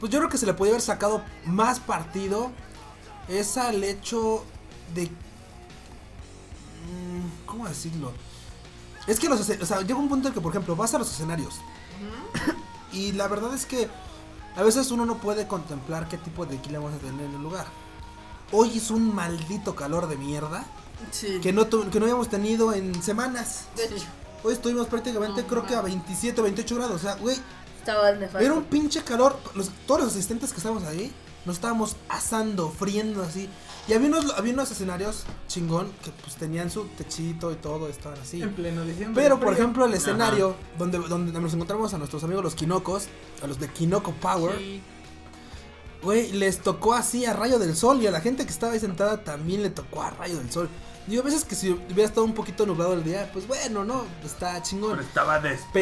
Pues 0.00 0.10
yo 0.12 0.18
creo 0.18 0.30
que 0.30 0.38
se 0.38 0.46
le 0.46 0.54
podía 0.54 0.72
haber 0.72 0.82
sacado 0.82 1.22
más 1.46 1.80
partido. 1.80 2.50
Es 3.28 3.56
al 3.56 3.82
hecho 3.84 4.44
de. 4.94 5.06
mm, 5.06 7.46
¿Cómo 7.46 7.66
decirlo? 7.68 8.12
Es 9.06 9.18
que 9.20 9.28
los 9.28 9.40
o 9.40 9.66
sea, 9.66 9.80
llega 9.80 9.98
un 9.98 10.08
punto 10.08 10.28
en 10.28 10.34
que, 10.34 10.40
por 10.40 10.50
ejemplo, 10.52 10.76
vas 10.76 10.94
a 10.94 10.98
los 10.98 11.10
escenarios. 11.10 11.60
Y 12.92 13.12
la 13.12 13.26
verdad 13.28 13.54
es 13.54 13.66
que 13.66 13.88
a 14.56 14.62
veces 14.62 14.90
uno 14.90 15.04
no 15.04 15.18
puede 15.18 15.46
contemplar 15.48 16.08
qué 16.08 16.16
tipo 16.18 16.46
de 16.46 16.56
equilibrio 16.56 16.82
vamos 16.86 16.98
a 16.98 17.04
tener 17.06 17.26
en 17.26 17.34
el 17.34 17.42
lugar. 17.42 17.66
Hoy 18.52 18.68
hizo 18.74 18.94
un 18.94 19.14
maldito 19.14 19.74
calor 19.74 20.06
de 20.06 20.16
mierda 20.16 20.64
Sí. 21.10 21.40
que 21.42 21.52
no, 21.52 21.68
que 21.68 21.98
no 21.98 22.04
habíamos 22.06 22.28
tenido 22.28 22.72
en 22.72 23.02
semanas. 23.02 23.64
De 23.76 23.84
hecho, 23.86 24.04
Hoy 24.44 24.52
estuvimos 24.52 24.86
prácticamente 24.88 25.44
creo 25.46 25.64
que 25.66 25.72
a 25.74 25.78
mames. 25.78 25.94
27 25.94 26.40
o 26.40 26.44
28 26.44 26.74
grados. 26.76 26.96
O 26.96 26.98
sea, 26.98 27.14
güey, 27.16 27.36
estaba 27.78 28.10
era 28.10 28.52
un 28.52 28.64
pinche 28.64 29.02
calor. 29.02 29.38
Los- 29.54 29.70
todos 29.86 30.02
los 30.02 30.10
asistentes 30.12 30.50
que 30.50 30.58
estábamos 30.58 30.84
ahí 30.84 31.10
nos 31.46 31.56
estábamos 31.56 31.96
asando, 32.10 32.70
friendo 32.70 33.22
así. 33.22 33.48
Y 33.86 33.92
había 33.92 34.08
unos, 34.08 34.32
había 34.38 34.54
unos 34.54 34.70
escenarios 34.70 35.24
chingón 35.46 35.92
que 36.02 36.10
pues 36.22 36.36
tenían 36.36 36.70
su 36.70 36.84
techito 36.96 37.52
y 37.52 37.56
todo, 37.56 37.88
estaban 37.88 38.18
así. 38.18 38.40
En 38.40 38.54
pleno 38.54 38.82
diciembre. 38.84 39.22
Pero 39.22 39.38
por 39.38 39.52
ejemplo 39.52 39.84
el 39.84 39.92
escenario 39.94 40.56
donde, 40.78 40.98
donde 40.98 41.38
nos 41.38 41.52
encontramos 41.52 41.92
a 41.92 41.98
nuestros 41.98 42.24
amigos 42.24 42.42
los 42.44 42.54
Kinokos, 42.54 43.08
a 43.42 43.46
los 43.46 43.60
de 43.60 43.68
Kinoko 43.68 44.12
Power, 44.12 44.56
Sí. 44.56 44.80
güey, 46.02 46.32
les 46.32 46.60
tocó 46.60 46.94
así 46.94 47.26
a 47.26 47.34
rayo 47.34 47.58
del 47.58 47.76
sol 47.76 48.00
y 48.00 48.06
a 48.06 48.10
la 48.10 48.20
gente 48.22 48.44
que 48.46 48.50
estaba 48.52 48.72
ahí 48.72 48.80
sentada 48.80 49.22
también 49.22 49.62
le 49.62 49.68
tocó 49.70 50.02
a 50.02 50.10
rayo 50.10 50.38
del 50.38 50.50
sol. 50.50 50.68
Digo, 51.06 51.22
a 51.22 51.24
veces 51.26 51.44
que 51.44 51.54
si 51.54 51.70
hubiera 51.70 52.04
estado 52.04 52.24
un 52.24 52.32
poquito 52.32 52.64
nublado 52.64 52.94
el 52.94 53.04
día, 53.04 53.28
pues 53.32 53.46
bueno, 53.46 53.84
no, 53.84 54.06
está 54.24 54.62
chingón. 54.62 54.92
Pero 54.92 55.02
estaba 55.02 55.38
despejado. 55.38 55.72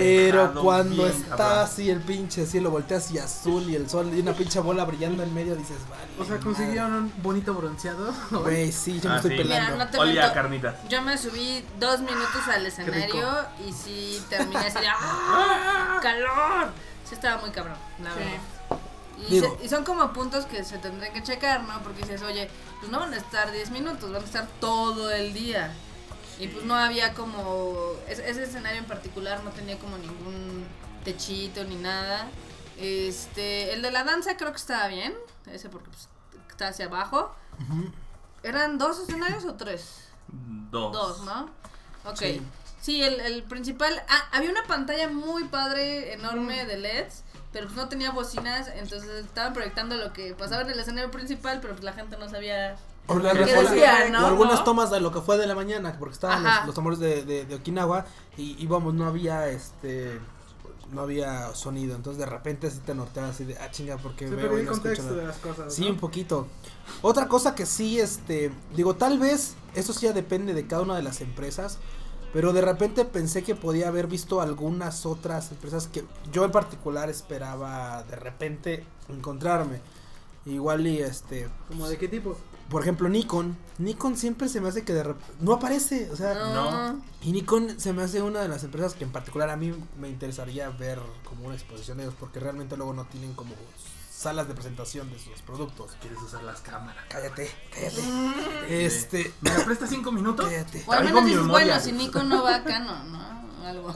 Pero 0.52 0.62
cuando 0.62 1.04
bien, 1.04 1.08
está 1.16 1.37
cabrón. 1.37 1.58
así 1.61 1.90
el 1.90 2.00
pinche 2.00 2.44
cielo 2.46 2.70
volteas 2.70 3.11
y 3.12 3.18
azul 3.18 3.68
y 3.70 3.76
el 3.76 3.88
sol 3.88 4.11
y 4.12 4.20
una 4.20 4.32
pinche 4.32 4.58
bola 4.61 4.85
brillando 4.85 5.22
en 5.22 5.32
medio, 5.32 5.54
dices, 5.54 5.76
vale. 5.88 6.02
O 6.18 6.24
sea, 6.24 6.38
consiguieron 6.40 6.92
un 6.92 7.12
bonito 7.22 7.54
bronceado. 7.54 8.12
Güey, 8.30 8.72
sí, 8.72 9.00
yo 9.00 9.08
me 9.08 9.14
Ah, 9.14 9.16
estoy 9.18 9.30
sí. 9.32 9.37
pelando. 9.38 9.72
Mira, 9.74 9.85
no 9.85 9.90
te 9.90 9.98
Olía 9.98 10.12
a 10.12 10.24
miento. 10.24 10.35
carnitas. 10.35 10.74
Yo 10.88 11.02
me 11.02 11.16
subí 11.16 11.64
dos 11.78 12.00
minutos 12.00 12.48
al 12.52 12.66
escenario 12.66 13.28
y 13.66 13.72
sí 13.72 14.20
terminé 14.28 14.58
así 14.58 14.78
de 14.80 14.88
¡Ah! 14.88 15.98
¡Calor! 16.02 16.72
Sí 17.08 17.14
estaba 17.14 17.40
muy 17.40 17.50
cabrón, 17.50 17.76
la 18.02 18.11
Sí. 18.12 18.18
verdad. 18.18 18.32
Y, 19.18 19.31
Digo- 19.35 19.57
se- 19.59 19.64
y 19.64 19.68
son 19.68 19.85
como 19.85 20.12
puntos 20.12 20.46
que 20.46 20.64
se 20.64 20.79
tendrían 20.79 21.12
que 21.12 21.22
checar, 21.22 21.62
¿no? 21.64 21.83
Porque 21.83 22.03
dices, 22.03 22.22
oye, 22.22 22.48
pues 22.81 22.90
no 22.90 22.98
van 23.01 23.12
a 23.14 23.16
estar 23.16 23.53
10 23.53 23.70
minutos, 23.70 24.11
van 24.12 24.22
a 24.22 24.25
estar 24.25 24.46
todo 24.61 25.11
el 25.11 25.33
día. 25.33 25.72
Y 26.38 26.48
pues 26.48 26.64
no 26.64 26.75
había 26.75 27.14
como. 27.14 27.75
Ese, 28.09 28.29
ese 28.29 28.44
escenario 28.44 28.79
en 28.81 28.87
particular 28.87 29.44
no 29.44 29.51
tenía 29.51 29.79
como 29.79 29.96
ningún 29.98 30.66
techito 31.05 31.62
ni 31.64 31.77
nada. 31.77 32.27
Este. 32.79 33.72
El 33.75 33.83
de 33.83 33.90
la 33.92 34.03
danza 34.05 34.37
creo 34.37 34.51
que 34.51 34.57
estaba 34.57 34.88
bien. 34.88 35.14
Ese 35.46 35.68
porque 35.68 35.90
pues, 35.90 36.09
está 36.51 36.68
hacia 36.68 36.87
abajo. 36.87 37.35
¿Eran 38.42 38.79
dos 38.79 38.98
escenarios 38.98 39.44
o 39.44 39.55
tres? 39.55 40.09
Dos. 40.70 40.92
Dos, 40.92 41.20
¿no? 41.25 41.51
Ok. 42.05 42.16
Sí. 42.18 42.42
Sí, 42.81 43.03
el, 43.03 43.20
el 43.20 43.44
principal. 43.44 44.03
Ah, 44.09 44.29
había 44.33 44.51
una 44.51 44.64
pantalla 44.64 45.09
muy 45.09 45.44
padre, 45.44 46.14
enorme 46.14 46.64
de 46.66 46.79
LEDs, 46.79 47.22
pero 47.52 47.66
pues 47.66 47.76
no 47.76 47.88
tenía 47.88 48.10
bocinas, 48.10 48.68
entonces 48.74 49.08
estaban 49.24 49.52
proyectando 49.52 49.96
lo 49.96 50.12
que 50.12 50.34
pasaba 50.34 50.62
en 50.62 50.70
el 50.70 50.78
escenario 50.80 51.10
principal, 51.10 51.58
pero 51.60 51.74
pues 51.74 51.84
la 51.84 51.92
gente 51.92 52.16
no 52.18 52.28
sabía. 52.28 52.76
O, 53.08 53.18
las- 53.18 53.32
¿Qué 53.34 53.56
o 53.56 53.62
las- 53.62 53.70
decía, 53.72 54.08
no? 54.10 54.22
o 54.24 54.26
algunas 54.26 54.60
¿No? 54.60 54.64
tomas 54.64 54.90
de 54.90 55.00
lo 55.00 55.10
que 55.12 55.20
fue 55.20 55.36
de 55.36 55.46
la 55.46 55.54
mañana, 55.54 55.96
porque 55.98 56.14
estaban 56.14 56.42
los, 56.44 56.66
los 56.66 56.74
tambores 56.74 56.98
de, 56.98 57.24
de, 57.24 57.44
de 57.46 57.54
Okinawa 57.56 58.06
y 58.36 58.56
íbamos, 58.62 58.94
no 58.94 59.06
había 59.06 59.48
este 59.48 60.20
no 60.92 61.00
había 61.00 61.54
sonido, 61.54 61.96
entonces 61.96 62.18
de 62.18 62.26
repente 62.26 62.66
así 62.66 62.78
te 62.80 62.94
norteabas 62.94 63.30
así 63.36 63.44
de 63.44 63.56
ah 63.58 63.70
chinga 63.70 63.96
porque 63.96 64.28
Se 64.28 64.34
veo 64.34 64.56
y 64.58 64.60
el 64.60 64.66
no 64.66 64.72
escucho 64.72 64.82
contexto 64.82 65.04
nada". 65.10 65.16
de 65.22 65.26
las 65.26 65.36
cosas. 65.38 65.74
Sí, 65.74 65.84
¿no? 65.86 65.90
un 65.92 65.96
poquito. 65.96 66.46
Otra 67.00 67.28
cosa 67.28 67.54
que 67.54 67.64
sí, 67.64 67.98
este, 67.98 68.52
digo, 68.76 68.94
tal 68.94 69.18
vez, 69.18 69.54
eso 69.74 69.94
sí 69.94 70.04
ya 70.06 70.12
depende 70.12 70.52
de 70.52 70.66
cada 70.66 70.82
una 70.82 70.94
de 70.94 71.02
las 71.02 71.22
empresas, 71.22 71.78
pero 72.32 72.52
de 72.52 72.60
repente 72.62 73.04
pensé 73.04 73.42
que 73.42 73.54
podía 73.54 73.88
haber 73.88 74.06
visto 74.06 74.40
algunas 74.40 75.06
otras 75.06 75.50
empresas 75.50 75.88
que 75.88 76.04
yo 76.32 76.44
en 76.44 76.50
particular 76.52 77.10
esperaba 77.10 78.02
de 78.04 78.16
repente 78.16 78.84
encontrarme. 79.08 79.80
Igual 80.44 80.86
y 80.86 80.98
este, 80.98 81.48
¿Como 81.68 81.88
de 81.88 81.98
qué 81.98 82.08
tipo? 82.08 82.36
por 82.68 82.82
ejemplo, 82.82 83.08
Nikon. 83.08 83.56
Nikon 83.78 84.16
siempre 84.16 84.48
se 84.48 84.60
me 84.60 84.68
hace 84.68 84.82
que 84.82 84.94
de 84.94 85.02
repente 85.04 85.32
no 85.40 85.52
aparece, 85.52 86.10
o 86.10 86.16
sea, 86.16 86.32
No. 86.34 87.02
y 87.22 87.32
Nikon 87.32 87.78
se 87.78 87.92
me 87.92 88.02
hace 88.02 88.22
una 88.22 88.40
de 88.40 88.48
las 88.48 88.64
empresas 88.64 88.94
que 88.94 89.04
en 89.04 89.12
particular 89.12 89.50
a 89.50 89.56
mí 89.56 89.72
me 90.00 90.08
interesaría 90.08 90.70
ver 90.70 90.98
como 91.24 91.44
una 91.44 91.54
exposición 91.54 91.98
de 91.98 92.04
ellos, 92.04 92.16
porque 92.18 92.40
realmente 92.40 92.76
luego 92.76 92.94
no 92.94 93.04
tienen 93.04 93.34
como 93.34 93.52
salas 94.22 94.48
de 94.48 94.54
presentación 94.54 95.11
de 95.11 95.18
sus 95.18 95.40
productos. 95.42 95.92
¿Quieres 96.00 96.18
usar 96.20 96.42
las 96.44 96.61
cámaras? 96.61 97.04
Cállate, 97.08 97.50
cállate. 97.72 98.85
Este, 98.87 99.32
¿Me 99.40 99.50
la 99.50 99.64
prestas 99.64 99.90
cinco 99.90 100.12
minutos? 100.12 100.46
cállate. 100.46 100.85
O 100.87 100.92
al 100.92 101.04
menos 101.04 101.24
dices, 101.24 101.40
memoria. 101.42 101.66
bueno, 101.66 101.80
si 101.80 101.92
Nico 101.92 102.22
no 102.22 102.42
va 102.42 102.56
a 102.56 102.64
Canon, 102.64 103.12
¿no? 103.61 103.66
Algo. 103.66 103.94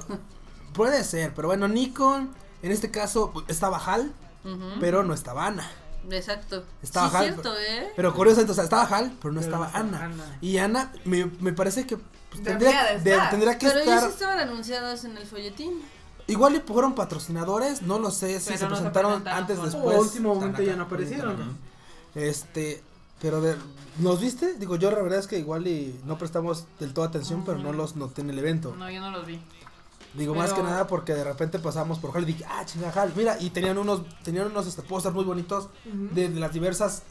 Puede 0.72 1.04
ser, 1.04 1.32
pero 1.34 1.48
bueno, 1.48 1.68
Nikon, 1.68 2.34
en 2.62 2.72
este 2.72 2.90
caso, 2.90 3.30
pues, 3.32 3.46
estaba 3.48 3.78
HAL, 3.78 4.12
Ujú. 4.44 4.80
pero 4.80 5.02
no 5.02 5.14
estaba 5.14 5.46
Ana. 5.46 5.68
Exacto. 6.10 6.64
Estaba 6.82 7.10
sí, 7.10 7.16
Hal, 7.16 7.24
cierto, 7.24 7.58
¿eh? 7.58 7.92
Pero 7.96 8.14
curiosamente, 8.14 8.52
o 8.52 8.54
sea, 8.54 8.62
estaba 8.64 8.84
HAL, 8.84 9.16
pero 9.20 9.32
no 9.34 9.40
Pero 9.40 9.52
estaba 9.54 9.70
Ana. 9.76 10.04
Ana. 10.04 10.38
Y 10.40 10.58
Ana, 10.58 10.92
me, 11.04 11.24
me 11.40 11.52
parece 11.52 11.84
que 11.86 11.96
pues, 11.96 12.42
tendría, 12.44 12.84
de 12.94 13.00
de- 13.00 13.10
estar. 13.12 13.30
tendría 13.30 13.58
que 13.58 13.66
Pero 13.68 13.80
ellos 13.80 14.04
estaban 14.04 14.38
anunciados 14.38 15.04
en 15.04 15.16
el 15.16 15.26
folletín. 15.26 15.82
Igual 16.28 16.56
y 16.56 16.60
fueron 16.60 16.94
patrocinadores, 16.94 17.82
no 17.82 17.98
lo 17.98 18.10
sé 18.10 18.40
si 18.40 18.46
Pero 18.46 18.58
se 18.58 18.64
no 18.64 18.70
se 18.70 18.82
presentaron 18.82 19.22
presentaron 19.22 19.42
antes, 19.42 19.62
después. 19.62 19.96
O 19.96 20.00
último 20.00 20.34
momento 20.34 20.62
ya 20.62 20.76
no 20.76 20.84
aparecieron. 20.84 21.56
Este, 22.14 22.82
pero 23.20 23.40
de, 23.40 23.56
¿nos 23.98 24.20
viste? 24.20 24.54
Digo, 24.54 24.76
yo 24.76 24.90
la 24.90 25.02
verdad 25.02 25.20
es 25.20 25.26
que 25.26 25.38
igual 25.38 25.66
y 25.66 25.98
no 26.04 26.18
prestamos 26.18 26.64
del 26.80 26.92
todo 26.92 27.04
atención, 27.04 27.44
pero 27.44 27.58
no 27.58 27.72
los 27.72 27.94
noté 27.96 28.22
en 28.22 28.30
el 28.30 28.38
evento. 28.38 28.74
No, 28.76 28.90
yo 28.90 29.00
no 29.00 29.10
los 29.10 29.26
vi. 29.26 29.40
Digo, 30.14 30.34
más 30.34 30.52
que 30.52 30.62
nada 30.62 30.86
porque 30.86 31.14
de 31.14 31.24
repente 31.24 31.58
pasamos 31.58 31.98
por 31.98 32.16
Hal 32.16 32.22
y 32.22 32.26
dije, 32.26 32.44
ah, 32.48 32.64
chinga 32.64 32.90
Hal, 32.90 33.12
mira, 33.14 33.36
y 33.38 33.50
tenían 33.50 33.76
unos, 33.76 34.02
tenían 34.22 34.46
unos 34.46 34.66
este, 34.66 34.82
pósters 34.82 35.14
muy 35.14 35.24
bonitos 35.24 35.68
de, 35.84 36.30
de 36.30 36.40
las 36.40 36.52
diversas 36.52 37.02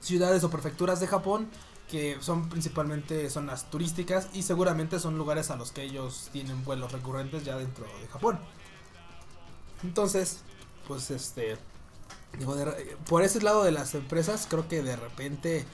ciudades 0.00 0.42
o 0.44 0.50
prefecturas 0.50 0.98
de 0.98 1.06
Japón, 1.06 1.48
que 1.88 2.16
son 2.20 2.48
principalmente 2.48 3.30
zonas 3.30 3.70
turísticas 3.70 4.28
y 4.34 4.42
seguramente 4.42 4.98
son 4.98 5.16
lugares 5.16 5.50
a 5.50 5.56
los 5.56 5.72
que 5.72 5.82
ellos 5.82 6.28
tienen 6.32 6.64
vuelos 6.64 6.92
recurrentes 6.92 7.44
ya 7.44 7.56
dentro 7.56 7.84
de 7.84 8.08
Japón. 8.08 8.38
Entonces, 9.82 10.38
pues 10.86 11.10
este, 11.10 11.58
Digo, 12.36 12.54
de 12.54 12.96
por 13.08 13.22
ese 13.22 13.40
lado 13.40 13.64
de 13.64 13.72
las 13.72 13.94
empresas, 13.94 14.46
creo 14.48 14.68
que 14.68 14.82
de 14.82 14.96
repente 14.96 15.64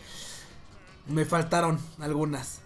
me 1.07 1.25
faltaron 1.25 1.79
algunas. 1.99 2.61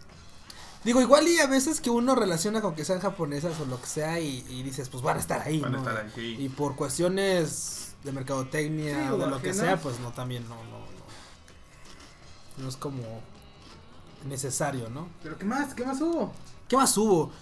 Digo, 0.85 1.01
igual 1.01 1.27
y 1.27 1.39
a 1.41 1.47
veces 1.47 1.81
que 1.81 1.91
uno 1.91 2.15
relaciona 2.15 2.61
con 2.61 2.75
que 2.75 2.85
sean 2.85 3.01
japonesas 3.01 3.59
o 3.61 3.67
lo 3.67 3.81
que 3.81 3.87
sea 3.87 4.21
y, 4.21 4.45
y 4.49 4.63
dices, 4.63 4.89
pues 4.89 5.03
van 5.03 5.17
a 5.17 5.21
estar 5.21 5.41
ahí, 5.43 5.61
Van 5.61 5.75
a 5.75 5.79
estar 5.79 5.97
ahí, 5.97 6.13
sí. 6.15 6.37
Y 6.39 6.49
por 6.49 6.77
cuestiones 6.77 7.95
de 8.05 8.13
mercadotecnia 8.13 9.09
Sí, 9.09 9.13
o 9.13 9.19
de 9.19 9.27
lo 9.27 9.43
que 9.43 9.53
sea, 9.53 9.81
pues 9.81 9.99
no, 9.99 10.13
también 10.13 10.49
no, 10.49 10.55
no, 10.55 10.79
no. 10.79 10.89
No 12.59 12.69
es 12.69 12.77
como 12.77 13.03
necesario, 14.27 14.89
¿no? 14.91 15.09
Pero 15.23 15.39
¿qué 15.39 15.45
más? 15.45 15.75
¿Qué 15.75 15.85
más 15.85 16.01
hubo? 16.01 16.33
¿Qué 16.69 16.77
más 16.77 16.97
hubo? 16.97 17.33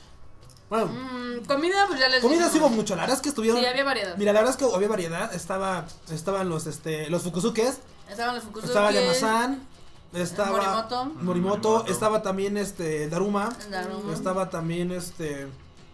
Bueno, 0.69 0.87
Mm, 0.87 1.45
comida, 1.47 1.85
pues 1.87 2.01
ya 2.01 2.09
les 2.09 2.21
comida 2.21 2.49
sí 2.51 2.59
hubo 2.59 2.69
mucho, 2.69 2.97
la 2.97 3.03
verdad 3.03 3.17
es 3.17 3.23
que 3.23 3.29
estuvieron... 3.29 3.61
Sí, 3.61 3.67
había 3.67 3.85
variedad. 3.85 4.17
Mira, 4.17 4.33
la 4.33 4.41
verdad 4.41 4.57
es 4.61 4.67
que 4.69 4.75
había 4.75 4.89
variedad, 4.89 5.33
estaba, 5.35 5.85
estaban 6.11 6.49
los, 6.49 6.67
este, 6.67 7.09
los 7.11 7.23
fukuzukes, 7.23 7.79
Estaban 8.11 8.35
los 8.35 8.45
fukusuke. 8.45 8.69
estaba 8.69 8.91
Yamazan, 8.91 9.67
estaba 10.13 10.51
Morimoto. 10.51 11.05
Morimoto, 11.05 11.25
Morimoto. 11.25 11.87
estaba 11.87 12.23
también 12.23 12.57
este 12.57 13.09
Daruma, 13.09 13.57
Daruma. 13.71 14.13
estaba 14.13 14.51
también 14.51 14.91
este 14.93 15.47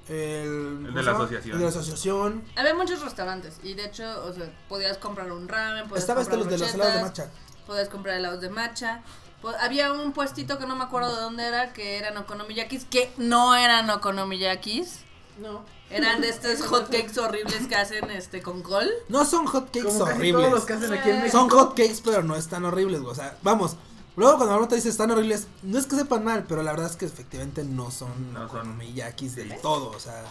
el, 0.08 0.87
El 0.87 0.87
¿cómo 0.87 0.98
de 0.98 1.02
la 1.02 1.12
asociación. 1.12 1.52
El 1.52 1.58
de 1.58 1.64
la 1.64 1.70
asociación. 1.70 2.44
Había 2.56 2.74
muchos 2.74 3.00
restaurantes 3.02 3.54
y 3.62 3.74
de 3.74 3.85
hecho, 3.87 4.24
o 4.26 4.32
sea, 4.32 4.50
podías 4.68 4.98
comprar 4.98 5.30
un 5.32 5.48
ramen, 5.48 5.88
podías 5.88 6.02
Estaba 6.02 6.22
este 6.22 6.32
comprar 6.37 6.50
los 6.52 6.61
de 6.61 6.66
los 6.66 6.74
helados 6.74 6.94
de 6.94 7.02
matcha. 7.02 7.30
Podías 7.66 7.88
comprar 7.88 8.16
helados 8.16 8.40
de 8.40 8.48
matcha. 8.50 9.02
Po- 9.42 9.52
Había 9.61 9.92
un 9.92 10.12
puestito 10.12 10.59
que 10.59 10.66
no 10.66 10.76
me 10.76 10.85
acuerdo 10.85 11.14
de 11.14 11.20
dónde 11.20 11.44
era, 11.44 11.72
que 11.72 11.98
eran 11.98 12.16
okonomiyakis, 12.16 12.85
que 12.87 13.12
no 13.18 13.55
eran 13.55 13.90
okonomiyakis. 13.90 15.00
No. 15.38 15.64
Eran 15.90 16.20
de 16.20 16.28
estos 16.31 16.62
hotcakes 16.62 17.18
horribles 17.18 17.66
que 17.66 17.74
hacen 17.74 18.11
este 18.11 18.40
con 18.40 18.62
col. 18.62 18.88
No 19.09 19.24
son 19.24 19.46
hotcakes 19.46 19.83
Como 19.85 20.05
casi 20.05 20.16
horribles. 20.18 20.42
todos 20.42 20.52
los 20.55 20.64
que 20.64 20.72
hacen 20.74 20.92
aquí 20.92 21.11
en 21.11 21.16
Eh, 21.16 21.18
México. 21.22 21.38
Son 21.38 21.48
hotcakes, 21.50 22.00
pero 22.05 22.22
no 22.22 22.37
están 22.37 22.64
horribles, 22.64 23.00
güey. 23.00 23.12
O 23.12 23.14
sea, 23.14 23.37
vamos. 23.42 23.76
Luego 24.14 24.37
cuando 24.37 24.52
Marmota 24.52 24.74
dice 24.74 24.90
están 24.90 25.11
horribles, 25.11 25.46
no 25.62 25.78
es 25.78 25.87
que 25.87 25.96
sepan 25.96 26.22
mal, 26.22 26.44
pero 26.46 26.62
la 26.62 26.72
verdad 26.72 26.90
es 26.90 26.96
que 26.96 27.07
efectivamente 27.07 27.64
no 27.64 27.90
son 27.90 28.33
No 28.35 28.40
son. 28.40 28.59
okonomiyakis 28.59 29.37
del 29.37 29.59
todo, 29.61 29.90
o 29.90 29.98
sea. 29.98 30.22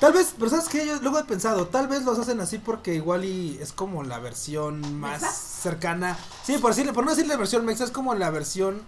Tal 0.00 0.12
vez, 0.12 0.34
pero 0.38 0.48
sabes 0.48 0.68
qué, 0.68 0.86
yo 0.86 0.96
luego 1.00 1.18
he 1.18 1.24
pensado, 1.24 1.66
tal 1.66 1.88
vez 1.88 2.04
los 2.04 2.18
hacen 2.18 2.40
así 2.40 2.58
porque 2.58 2.94
igual 2.94 3.24
y 3.24 3.58
es 3.60 3.72
como 3.72 4.04
la 4.04 4.20
versión 4.20 5.00
más 5.00 5.22
¿Mexa? 5.22 5.32
cercana. 5.34 6.16
Sí, 6.44 6.58
por 6.58 6.70
decirle, 6.70 6.92
por 6.92 7.04
no 7.04 7.10
decirle 7.10 7.36
versión 7.36 7.64
mexa, 7.64 7.84
es 7.84 7.90
como 7.90 8.14
la 8.14 8.30
versión 8.30 8.80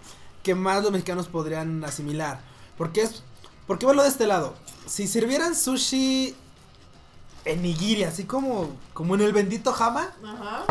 que 0.44 0.54
más 0.54 0.82
los 0.82 0.92
mexicanos 0.92 1.26
podrían 1.26 1.84
asimilar. 1.84 2.40
Porque 2.78 3.02
es, 3.02 3.24
porque 3.66 3.86
verlo 3.86 4.02
de 4.02 4.08
este 4.08 4.26
lado. 4.28 4.54
Si 4.86 5.08
sirvieran 5.08 5.56
sushi 5.56 6.36
en 7.44 7.62
nigiri, 7.62 8.04
así 8.04 8.24
como, 8.24 8.70
como 8.94 9.16
en 9.16 9.22
el 9.22 9.32
bendito 9.32 9.72
jama, 9.72 10.10
Ajá. 10.24 10.64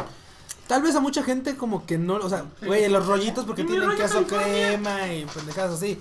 Tal 0.67 0.83
vez 0.83 0.95
a 0.95 0.99
mucha 0.99 1.23
gente 1.23 1.57
como 1.57 1.87
que 1.87 1.97
no, 1.97 2.17
o 2.17 2.29
sea, 2.29 2.45
güey, 2.61 2.87
los 2.89 3.07
rollitos 3.07 3.43
porque 3.43 3.63
tienen 3.65 3.89
queso 3.97 4.27
crema 4.27 5.11
y 5.11 5.25
pendejadas 5.25 5.73
así. 5.73 5.99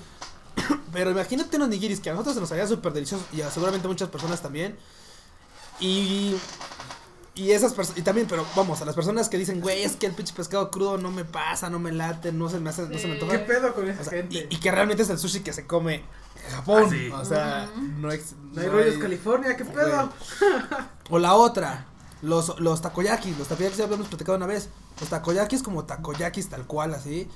Pero 0.92 1.10
imagínate 1.10 1.56
unos 1.56 1.68
nigiris 1.68 2.00
que 2.00 2.10
a 2.10 2.12
nosotros 2.12 2.34
se 2.34 2.40
nos 2.40 2.52
haría 2.52 2.66
súper 2.66 2.92
deliciosos 2.92 3.26
y 3.32 3.42
a 3.42 3.50
seguramente 3.50 3.86
muchas 3.88 4.08
personas 4.08 4.40
también. 4.42 4.76
Y 5.80 6.34
y 7.34 7.52
esas 7.52 7.72
personas 7.72 8.00
y 8.00 8.02
también, 8.02 8.26
pero 8.26 8.44
vamos, 8.56 8.82
a 8.82 8.84
las 8.84 8.96
personas 8.96 9.28
que 9.28 9.38
dicen, 9.38 9.60
"Güey, 9.60 9.84
es 9.84 9.94
que 9.94 10.06
el 10.06 10.12
pinche 10.12 10.34
pescado 10.34 10.72
crudo 10.72 10.98
no 10.98 11.12
me 11.12 11.24
pasa, 11.24 11.70
no 11.70 11.78
me 11.78 11.92
late, 11.92 12.32
no 12.32 12.48
se 12.48 12.58
me 12.58 12.70
hace, 12.70 12.82
no 12.82 12.88
se 12.98 13.06
me 13.06 13.14
Sí. 13.14 13.20
antoja." 13.20 13.32
¿Qué 13.32 13.38
pedo 13.38 13.74
con 13.76 13.88
esa 13.88 14.00
O 14.00 14.04
sea, 14.04 14.12
gente? 14.14 14.48
y, 14.50 14.54
y 14.56 14.58
que 14.58 14.72
realmente 14.72 15.04
es 15.04 15.10
el 15.10 15.18
sushi 15.20 15.40
que 15.40 15.52
se 15.52 15.64
come 15.64 16.02
en 16.48 16.50
Japón. 16.56 16.82
Ah, 16.86 16.90
sí. 16.90 17.10
O 17.12 17.24
sea, 17.24 17.70
no, 17.76 18.10
ex- 18.10 18.32
No 18.52 18.60
hay 18.60 18.66
no 18.66 18.72
rollos 18.72 18.94
hay- 18.96 19.00
California, 19.00 19.56
¿qué 19.56 19.64
pedo? 19.64 20.12
o 21.10 21.18
la 21.20 21.34
otra, 21.34 21.86
los, 22.22 22.58
los 22.58 22.82
takoyakis, 22.82 23.38
los 23.38 23.46
takoyakis 23.46 23.78
ya 23.78 23.84
habíamos 23.84 24.08
platicado 24.08 24.36
una 24.36 24.46
vez. 24.46 24.68
Los 24.98 25.08
takoyakis 25.08 25.62
como 25.62 25.84
takoyakis 25.84 26.48
tal 26.48 26.66
cual, 26.66 26.92
así. 26.94 27.28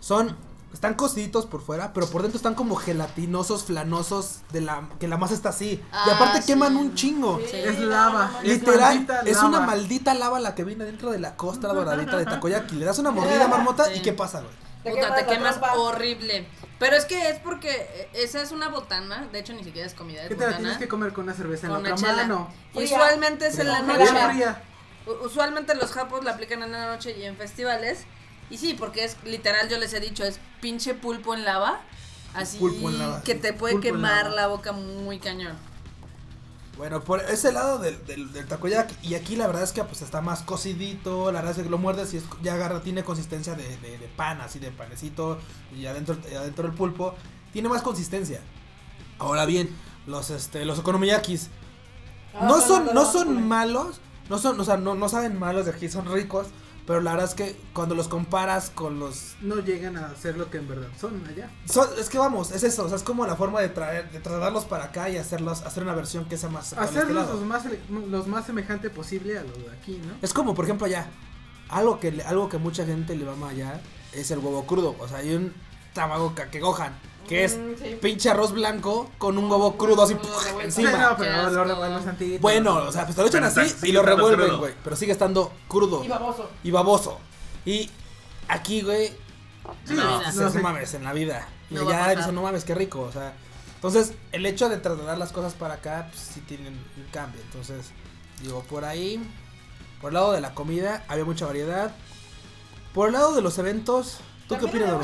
Son, 0.00 0.34
están 0.72 0.94
cociditos 0.94 1.46
por 1.46 1.60
fuera, 1.62 1.92
pero 1.92 2.06
por 2.08 2.22
dentro 2.22 2.36
están 2.36 2.54
como 2.54 2.76
gelatinosos, 2.76 3.64
flanosos, 3.64 4.40
de 4.52 4.60
la, 4.62 4.88
que 4.98 5.08
la 5.08 5.16
masa 5.18 5.34
está 5.34 5.50
así. 5.50 5.72
y 5.72 5.84
Ah, 5.92 6.12
aparte 6.16 6.40
sí. 6.40 6.46
queman 6.48 6.76
un 6.76 6.94
chingo. 6.94 7.38
Sí, 7.48 7.56
Es 7.56 7.78
lava. 7.78 8.30
Es 8.42 8.48
Literal, 8.48 9.06
es 9.26 9.38
una 9.38 9.50
lava. 9.60 9.66
maldita 9.66 10.14
lava 10.14 10.40
la 10.40 10.54
que 10.54 10.64
viene 10.64 10.84
dentro 10.84 11.10
de 11.10 11.18
la 11.18 11.36
costra 11.36 11.72
doradita 11.72 12.16
de 12.16 12.24
takoyaki. 12.24 12.76
Le 12.76 12.84
das 12.86 12.98
una 12.98 13.10
mordida 13.10 13.46
marmota 13.48 13.84
Sí. 13.86 13.92
y 13.96 14.00
¿qué 14.02 14.12
pasa, 14.12 14.40
güey? 14.40 14.52
Te 14.82 14.90
Puta, 14.90 15.02
quemas 15.24 15.26
te 15.26 15.26
quemas 15.60 15.76
horrible. 15.76 16.48
Pero 16.80 16.96
es 16.96 17.04
que 17.04 17.28
es 17.30 17.38
porque 17.38 17.70
eh, 17.70 18.08
esa 18.14 18.42
es 18.42 18.50
una 18.50 18.68
botana. 18.68 19.28
De 19.30 19.38
hecho, 19.38 19.52
ni 19.52 19.62
siquiera 19.62 19.86
es 19.86 19.94
comida, 19.94 20.22
es 20.22 20.28
¿Qué 20.28 20.34
te 20.34 20.50
la 20.50 20.56
tienes 20.56 20.78
que 20.78 20.88
comer 20.88 21.12
con 21.12 21.24
una 21.24 21.34
cerveza 21.34 21.68
en 21.68 21.72
con 21.74 21.82
la 21.84 21.90
una 21.90 21.94
otra 21.96 22.08
chela. 22.10 22.22
mano? 22.26 22.48
Fría. 22.72 22.84
Usualmente 22.86 23.46
es 23.46 23.58
en 23.60 23.68
la 23.68 23.80
noche. 23.82 24.06
Usualmente 25.24 25.74
los 25.74 25.92
japos 25.92 26.24
la 26.24 26.32
aplican 26.32 26.62
en 26.62 26.72
la 26.72 26.86
noche 26.86 27.16
y 27.16 27.24
en 27.24 27.36
festivales. 27.36 28.04
Y 28.52 28.58
sí, 28.58 28.74
porque 28.78 29.04
es 29.04 29.16
literal, 29.24 29.68
yo 29.68 29.78
les 29.78 29.92
he 29.94 30.00
dicho, 30.00 30.24
es 30.24 30.38
pinche 30.60 30.94
pulpo 30.94 31.34
en 31.34 31.44
lava. 31.44 31.80
Así 32.34 32.58
Pulpo 32.58 32.88
en 32.90 32.98
lava, 32.98 33.22
que 33.22 33.34
sí. 33.34 33.38
te 33.40 33.52
puede 33.52 33.74
Pulpo 33.74 33.86
quemar 33.88 34.30
la 34.30 34.46
boca 34.46 34.72
muy 34.72 35.18
cañón. 35.18 35.56
Bueno, 36.76 37.02
por 37.02 37.20
ese 37.20 37.52
lado 37.52 37.78
del, 37.78 38.04
del, 38.06 38.32
del 38.32 38.46
takoyaki, 38.46 38.94
y 39.06 39.14
aquí 39.14 39.36
la 39.36 39.46
verdad 39.46 39.62
es 39.62 39.72
que 39.72 39.84
pues 39.84 40.00
está 40.00 40.22
más 40.22 40.42
cocidito, 40.42 41.30
la 41.30 41.40
verdad 41.40 41.56
es 41.58 41.64
que 41.64 41.68
lo 41.70 41.76
muerdes 41.76 42.14
y 42.14 42.16
es- 42.16 42.24
ya 42.42 42.54
agarra, 42.54 42.80
tiene 42.80 43.04
consistencia 43.04 43.54
de, 43.54 43.76
de, 43.78 43.98
de 43.98 44.08
pan, 44.16 44.40
así 44.40 44.58
de 44.58 44.70
panecito, 44.70 45.38
y 45.76 45.84
adentro, 45.84 46.16
y 46.30 46.34
adentro 46.34 46.64
del 46.66 46.74
pulpo, 46.76 47.14
tiene 47.52 47.68
más 47.68 47.82
consistencia. 47.82 48.40
Ahora 49.18 49.44
bien, 49.44 49.68
los 50.06 50.30
este, 50.30 50.64
los 50.64 50.78
okonomiyakis, 50.78 51.48
Ah, 52.34 52.46
no 52.48 52.60
son 52.62 52.94
no 52.94 53.04
son 53.04 53.46
malos, 53.46 54.00
no 54.30 54.38
son, 54.38 54.58
o 54.58 54.64
sea, 54.64 54.78
no, 54.78 54.94
no 54.94 55.10
saben 55.10 55.38
malos 55.38 55.66
de 55.66 55.72
aquí, 55.72 55.90
son 55.90 56.10
ricos, 56.10 56.46
pero 56.86 57.00
la 57.00 57.12
verdad 57.12 57.28
es 57.28 57.34
que 57.34 57.56
cuando 57.72 57.94
los 57.94 58.08
comparas 58.08 58.70
con 58.70 58.98
los 58.98 59.34
No 59.40 59.56
llegan 59.60 59.96
a 59.96 60.14
ser 60.16 60.36
lo 60.36 60.50
que 60.50 60.58
en 60.58 60.68
verdad 60.68 60.88
son 61.00 61.24
allá. 61.26 61.50
son- 61.66 61.88
es 61.98 62.08
que 62.08 62.18
vamos, 62.18 62.50
es 62.50 62.62
eso, 62.64 62.84
o 62.84 62.88
sea, 62.88 62.96
es 62.96 63.02
como 63.02 63.26
la 63.26 63.36
forma 63.36 63.60
de 63.60 63.68
traer, 63.68 64.10
de 64.10 64.20
trasladarlos 64.20 64.64
para 64.64 64.84
acá 64.84 65.08
y 65.08 65.16
hacerlos, 65.16 65.62
hacer 65.62 65.82
una 65.82 65.94
versión 65.94 66.24
que 66.26 66.36
sea 66.36 66.48
más 66.48 66.72
este 66.72 66.84
Hacerlos 66.84 67.14
lado. 67.26 67.34
los 67.34 67.44
más, 67.46 67.64
los 68.08 68.26
más 68.26 68.46
semejante 68.46 68.90
posible 68.90 69.38
a 69.38 69.42
lo 69.42 69.52
de 69.52 69.70
aquí, 69.70 70.00
¿no? 70.06 70.14
Es 70.22 70.32
como, 70.34 70.54
por 70.54 70.64
ejemplo, 70.64 70.86
allá. 70.86 71.06
Algo 71.68 71.98
que, 72.00 72.22
algo 72.26 72.48
que 72.48 72.58
mucha 72.58 72.84
gente 72.84 73.14
le 73.16 73.24
mama 73.24 73.48
allá 73.50 73.80
es 74.12 74.30
el 74.30 74.40
huevo 74.40 74.66
crudo. 74.66 74.94
O 74.98 75.08
sea, 75.08 75.18
hay 75.18 75.34
un 75.34 75.54
tamago 75.94 76.34
que 76.34 76.60
gohan, 76.60 76.92
que 77.28 77.44
es 77.44 77.56
Mm, 77.56 77.74
sí. 77.82 77.98
pinche 78.00 78.30
arroz 78.30 78.52
blanco 78.52 79.10
con 79.18 79.38
un 79.38 79.50
huevo 79.50 79.76
crudo 79.76 80.02
así 80.02 80.16
encima. 80.62 80.90
no, 80.92 81.16
pero 81.16 81.64
lo 81.64 81.84
antiguito. 81.84 82.40
Bueno, 82.40 82.74
o 82.76 82.92
sea, 82.92 83.04
pues 83.04 83.16
te 83.16 83.22
lo 83.22 83.28
echan 83.28 83.44
así 83.44 83.60
y 83.84 83.92
lo 83.92 84.02
revuelven, 84.02 84.58
güey. 84.58 84.74
Pero 84.82 84.96
sigue 84.96 85.12
estando 85.12 85.52
crudo 85.68 86.04
Y 86.04 86.08
baboso. 86.08 86.50
y 86.62 86.70
baboso. 86.70 87.18
Y 87.64 87.90
aquí, 88.48 88.82
güey, 88.82 89.12
Sí, 89.84 89.94
No, 89.94 90.20
no, 90.32 90.50
sé. 90.50 90.58
mames 90.58 90.92
en 90.94 91.04
la 91.04 91.12
vida. 91.12 91.46
Y 91.70 91.74
No 91.74 91.84
va 91.84 91.92
a 91.92 91.94
allá 91.94 92.02
pasar. 92.04 92.16
dicen, 92.18 92.34
no 92.34 92.42
mames, 92.42 92.64
qué 92.64 92.74
rico. 92.74 93.00
O 93.02 93.12
sea, 93.12 93.32
entonces 93.76 94.12
el 94.32 94.44
hecho 94.44 94.68
de 94.68 94.76
trasladar 94.78 95.16
las 95.18 95.30
cosas 95.32 95.54
para 95.54 95.74
acá, 95.74 96.08
pues 96.10 96.20
sí 96.20 96.40
tienen 96.40 96.72
un 96.74 97.04
cambio. 97.12 97.40
Entonces, 97.42 97.92
digo, 98.42 98.64
por 98.68 98.84
ahí, 98.84 99.22
por 100.00 100.08
el 100.10 100.14
lado 100.14 100.32
de 100.32 100.40
la 100.40 100.52
comida, 100.52 101.04
había 101.06 101.24
mucha 101.24 101.46
variedad. 101.46 101.92
Por 102.92 103.06
el 103.06 103.12
lado 103.14 103.34
de 103.34 103.40
los 103.42 103.56
eventos, 103.58 104.18
¿tú 104.48 104.58
qué 104.58 104.64
opinas 104.64 104.88
de 104.90 104.98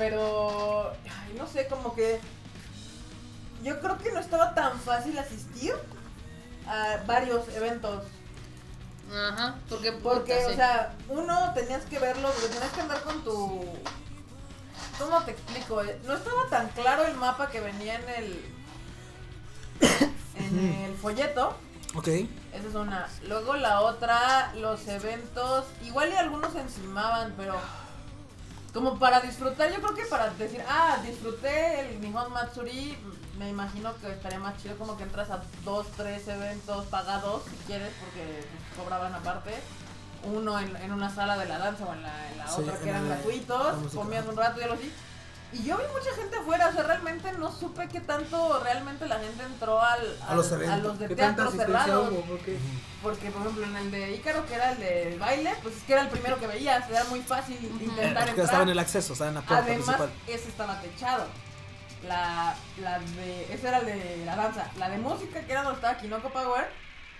Pero, 0.00 0.92
ay, 1.04 1.34
no 1.36 1.46
sé, 1.46 1.66
como 1.68 1.94
que 1.94 2.18
yo 3.62 3.78
creo 3.80 3.98
que 3.98 4.10
no 4.12 4.18
estaba 4.18 4.54
tan 4.54 4.80
fácil 4.80 5.18
asistir 5.18 5.74
a 6.66 7.02
varios 7.06 7.46
eventos. 7.54 8.04
Ajá, 9.14 9.56
porque 9.68 9.92
Porque, 9.92 10.34
puta, 10.36 10.46
o 10.46 10.50
sí. 10.50 10.56
sea, 10.56 10.94
uno 11.08 11.52
tenías 11.54 11.84
que 11.84 11.98
verlo, 11.98 12.30
porque 12.30 12.48
tenías 12.48 12.72
que 12.72 12.80
andar 12.80 13.02
con 13.02 13.22
tu... 13.24 13.62
¿Cómo 14.98 15.20
te 15.24 15.32
explico? 15.32 15.82
Eh, 15.82 16.00
No 16.06 16.14
estaba 16.14 16.48
tan 16.48 16.68
claro 16.68 17.04
el 17.04 17.14
mapa 17.16 17.50
que 17.50 17.60
venía 17.60 17.96
en 17.96 18.08
el... 18.08 18.44
En 20.38 20.58
el 20.84 20.96
folleto. 20.96 21.54
Ok. 21.94 22.08
Esa 22.08 22.68
es 22.68 22.74
una. 22.74 23.06
Luego 23.28 23.56
la 23.56 23.82
otra, 23.82 24.52
los 24.54 24.86
eventos. 24.88 25.66
Igual 25.84 26.10
y 26.10 26.16
algunos 26.16 26.54
encimaban, 26.54 27.34
pero. 27.36 27.54
Como 28.72 28.98
para 28.98 29.20
disfrutar, 29.20 29.70
yo 29.72 29.80
creo 29.80 29.94
que 29.94 30.04
para 30.04 30.30
decir, 30.30 30.62
ah, 30.68 30.98
disfruté 31.04 31.80
el 31.80 32.00
Nihon 32.00 32.32
Matsuri, 32.32 32.96
me 33.38 33.48
imagino 33.48 33.92
que 33.96 34.10
estaría 34.12 34.38
más 34.38 34.62
chido 34.62 34.76
como 34.76 34.96
que 34.96 35.02
entras 35.02 35.30
a 35.30 35.42
dos, 35.64 35.86
tres 35.96 36.28
eventos 36.28 36.86
pagados, 36.86 37.42
si 37.50 37.56
quieres, 37.66 37.92
porque 38.00 38.44
cobraban 38.80 39.14
aparte. 39.14 39.54
Uno 40.22 40.58
en, 40.60 40.76
en 40.76 40.92
una 40.92 41.12
sala 41.12 41.38
de 41.38 41.46
la 41.46 41.58
danza 41.58 41.84
o 41.86 41.94
en 41.94 42.02
la, 42.02 42.30
en 42.30 42.38
la 42.38 42.46
Sí, 42.46 42.60
otra 42.60 42.78
que 42.78 42.90
eran 42.90 43.08
gratuitos, 43.08 43.94
comías 43.94 44.26
un 44.26 44.36
rato 44.36 44.60
y 44.60 44.62
algo 44.64 44.74
así. 44.74 44.92
Y 45.52 45.64
yo 45.64 45.76
vi 45.78 45.84
mucha 45.92 46.14
gente 46.16 46.36
afuera, 46.36 46.68
o 46.68 46.72
sea, 46.72 46.82
realmente 46.84 47.32
no 47.32 47.50
supe 47.50 47.88
qué 47.88 48.00
tanto 48.00 48.60
realmente 48.62 49.06
la 49.06 49.18
gente 49.18 49.42
entró 49.42 49.82
al, 49.82 50.16
A 50.28 50.34
los 50.34 50.50
eventos. 50.52 50.82
los 50.82 50.98
de 50.98 51.08
¿Qué 51.08 51.16
tanta 51.16 51.42
teatro 51.44 51.58
cerrados. 51.58 52.12
hubo? 52.12 52.20
Porque 52.22 52.58
Porque, 53.02 53.30
por 53.30 53.42
ejemplo, 53.42 53.64
en 53.66 53.76
el 53.76 53.90
de 53.90 54.12
Ícaro, 54.16 54.46
que 54.46 54.54
era 54.54 54.72
el 54.72 54.78
del 54.78 55.18
baile, 55.18 55.52
pues 55.62 55.76
es 55.76 55.82
que 55.82 55.92
era 55.94 56.02
el 56.02 56.08
primero 56.08 56.38
que 56.38 56.46
veías, 56.46 56.88
era 56.88 57.02
muy 57.04 57.20
fácil 57.20 57.56
intentar 57.64 58.26
Porque 58.26 58.42
estaba 58.42 58.62
en 58.62 58.68
entrar. 58.68 58.68
el 58.68 58.78
acceso, 58.78 59.12
estaba 59.14 59.28
en 59.30 59.34
la 59.36 59.40
puerta 59.42 59.64
Además, 59.64 59.84
principal. 59.86 60.10
ese 60.28 60.48
estaba 60.48 60.80
techado. 60.80 61.24
La, 62.06 62.54
la 62.80 62.98
de, 62.98 63.52
ese 63.52 63.68
era 63.68 63.78
el 63.80 63.86
de 63.86 64.22
la 64.24 64.36
danza. 64.36 64.70
La 64.78 64.88
de 64.88 64.98
música, 64.98 65.40
que 65.40 65.52
era 65.52 65.62
donde 65.62 65.76
estaba 65.76 65.98
Kinoko 65.98 66.30
Power, 66.30 66.70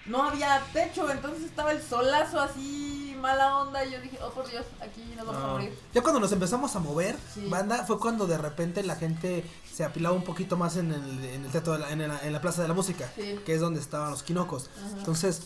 no 0.07 0.23
había 0.25 0.61
techo, 0.73 1.11
entonces 1.11 1.45
estaba 1.45 1.73
el 1.73 1.83
solazo 1.83 2.41
así, 2.41 3.15
mala 3.21 3.59
onda, 3.59 3.85
y 3.85 3.93
yo 3.93 4.01
dije, 4.01 4.19
oh 4.23 4.31
por 4.31 4.49
Dios, 4.51 4.65
aquí 4.81 5.03
nos 5.17 5.27
vamos 5.27 5.43
a 5.43 5.47
morir. 5.47 5.79
Ya 5.95 6.03
cuando 6.03 6.21
nos 6.21 6.33
empezamos 6.33 6.75
a 6.75 6.79
mover, 6.79 7.17
Sí. 7.35 7.47
banda, 7.49 7.85
fue 7.85 7.99
cuando 7.99 8.27
de 8.27 8.39
repente 8.39 8.83
la 8.83 8.97
gente 8.97 9.45
se 9.73 9.85
apilaba 9.85 10.15
un 10.17 10.25
poquito 10.25 10.57
más 10.57 10.77
en 10.77 10.93
el, 10.93 11.25
en 11.25 11.45
el 11.45 11.51
teatro, 11.51 11.75
de 11.75 11.79
la- 11.81 11.91
en, 11.91 12.09
la, 12.09 12.19
en 12.21 12.33
la 12.33 12.41
Plaza 12.41 12.63
de 12.63 12.69
la 12.69 12.75
Música, 12.75 13.11
Sí. 13.15 13.39
que 13.45 13.55
es 13.55 13.61
donde 13.61 13.79
estaban 13.81 14.11
los 14.11 14.23
quinocos. 14.23 14.71
Ajá. 14.79 14.99
Entonces, 14.99 15.43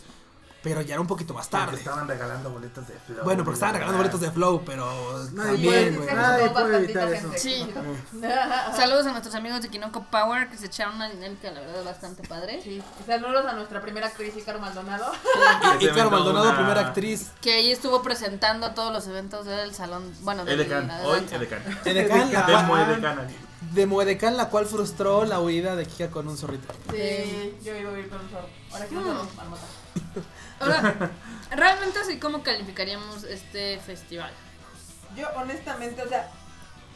pero 0.65 0.81
ya 0.81 0.95
era 0.95 1.01
un 1.01 1.07
poquito 1.07 1.33
más 1.35 1.47
Porque 1.47 1.65
tarde. 1.67 1.79
estaban 1.79 2.09
regalando 2.09 2.51
boletos 2.51 2.89
de 2.89 2.95
flow. 2.95 3.23
Bueno, 3.23 3.45
porque 3.45 3.55
estaban 3.55 3.75
regalando 3.75 3.99
boletos 3.99 4.21
de 4.21 4.31
Flow, 4.33 4.63
pero 4.65 4.87
Nadie 5.35 5.53
también, 5.53 5.95
puede- 5.95 5.97
güey. 6.07 6.15
Nadie 6.17 6.51
puede 6.51 6.77
evitar 6.79 7.13
gente. 7.15 7.39
Sí. 7.39 7.71
Saludos 8.77 9.07
a 9.07 9.11
nuestros 9.11 9.35
amigos 9.35 9.61
de 9.63 9.69
Kinoko 9.69 10.05
Power 10.11 10.49
que 10.49 10.57
se 10.57 10.67
echaron 10.67 10.95
una 10.97 11.09
dinámica, 11.11 11.51
la 11.53 11.61
verdad, 11.61 11.85
bastante 11.85 12.27
padre. 12.27 12.61
Sí, 12.63 12.83
saludos 13.07 13.45
a 13.47 13.53
nuestra 13.53 13.81
primera 13.83 14.07
actriz, 14.09 14.35
Ícaro 14.37 14.59
Maldonado. 14.59 15.13
Y 15.81 15.87
Caro 15.89 16.11
Maldonado, 16.11 16.47
Una- 16.49 16.57
primera 16.57 16.81
actriz. 16.81 17.31
Que 17.41 17.53
ahí 17.55 17.71
estuvo 17.71 18.03
presentando 18.03 18.71
todos 18.73 18.93
los 18.93 19.07
eventos 19.07 19.45
del 19.47 19.75
salón, 19.75 20.11
bueno, 20.23 20.45
de 20.45 20.55
Edecán, 20.55 20.89
la 20.89 21.03
hoy 21.03 21.21
cual- 21.21 21.43
Edecán. 21.85 23.29
de 23.73 23.87
Moedecán, 23.87 24.37
la 24.37 24.49
cual 24.49 24.67
frustró 24.67 25.25
la 25.25 25.41
huida 25.41 25.77
de 25.77 25.85
Kika 25.87 26.11
con 26.11 26.29
un 26.29 26.37
zorrito. 26.39 26.73
Sí, 26.91 27.55
yo 27.63 27.75
iba 27.77 27.91
a 27.91 27.99
ir 27.99 28.09
con 28.09 28.21
un 28.21 28.29
zorro. 28.31 28.49
Ahora 28.73 28.87
quiero 28.87 29.03
un 29.03 29.17
zorro, 29.17 29.29
marmota. 29.37 29.63
Ahora, 30.61 31.11
realmente 31.51 31.99
así 31.99 32.19
como 32.19 32.43
calificaríamos 32.43 33.25
este 33.25 33.79
festival. 33.81 34.31
Yo, 35.17 35.29
honestamente, 35.37 36.03
o 36.03 36.09
sea, 36.09 36.31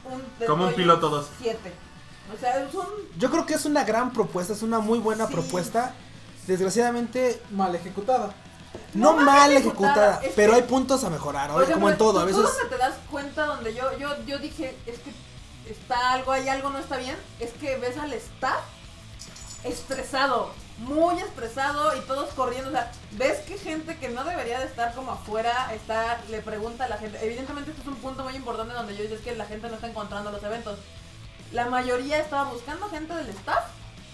un, 0.04 0.22
Como 0.46 0.68
un 0.68 0.74
piloto 0.74 1.08
dos. 1.10 1.28
Siete. 1.40 1.72
O 2.34 2.38
sea, 2.38 2.62
es 2.62 2.74
un. 2.74 2.86
Yo 3.18 3.30
creo 3.30 3.46
que 3.46 3.54
es 3.54 3.64
una 3.64 3.84
gran 3.84 4.12
propuesta, 4.12 4.52
es 4.52 4.62
una 4.62 4.80
muy 4.80 4.98
buena 4.98 5.26
Sí. 5.26 5.32
propuesta. 5.34 5.94
Desgraciadamente, 6.46 7.40
Mal 7.50 7.74
ejecutada. 7.74 8.32
no, 8.94 9.14
mal 9.14 9.52
ejecutada, 9.52 10.20
pero 10.34 10.52
que- 10.52 10.56
hay 10.56 10.62
puntos 10.62 11.04
a 11.04 11.10
mejorar, 11.10 11.50
oye, 11.50 11.72
como 11.72 11.88
en 11.88 11.94
ejemplo, 11.94 12.06
todo, 12.06 12.20
a 12.20 12.24
veces... 12.24 12.42
Tú 12.42 12.68
te 12.68 12.78
das 12.78 12.94
cuenta 13.10 13.44
donde 13.46 13.74
yo, 13.74 13.96
yo, 13.98 14.10
yo 14.26 14.38
dije, 14.38 14.74
es 14.86 14.98
que 15.00 15.12
está 15.70 16.12
algo 16.12 16.32
ahí, 16.32 16.48
algo 16.48 16.70
no 16.70 16.78
está 16.78 16.96
bien, 16.96 17.16
es 17.38 17.50
que 17.52 17.76
ves 17.76 17.98
al 17.98 18.12
staff 18.14 18.60
estresado, 19.64 20.52
muy 20.78 21.18
estresado 21.20 21.96
y 21.96 22.00
todos 22.02 22.32
corriendo, 22.34 22.68
o 22.68 22.72
sea, 22.72 22.90
ves 23.12 23.38
que 23.40 23.58
gente 23.58 23.96
que 23.98 24.08
no 24.10 24.24
debería 24.24 24.60
de 24.60 24.66
estar 24.66 24.94
como 24.94 25.12
afuera, 25.12 25.72
está, 25.74 26.18
le 26.30 26.40
pregunta 26.40 26.84
a 26.84 26.88
la 26.88 26.98
gente, 26.98 27.18
evidentemente 27.20 27.70
este 27.70 27.82
es 27.82 27.88
un 27.88 27.96
punto 27.96 28.22
muy 28.24 28.34
importante 28.36 28.74
donde 28.74 28.96
yo 28.96 29.02
digo 29.02 29.14
es 29.16 29.20
que 29.20 29.34
la 29.34 29.46
gente 29.46 29.68
no 29.68 29.74
está 29.74 29.88
encontrando 29.88 30.30
los 30.30 30.42
eventos. 30.42 30.78
La 31.52 31.66
mayoría 31.66 32.18
estaba 32.18 32.44
buscando 32.50 32.88
gente 32.90 33.12
del 33.14 33.28
staff 33.30 33.64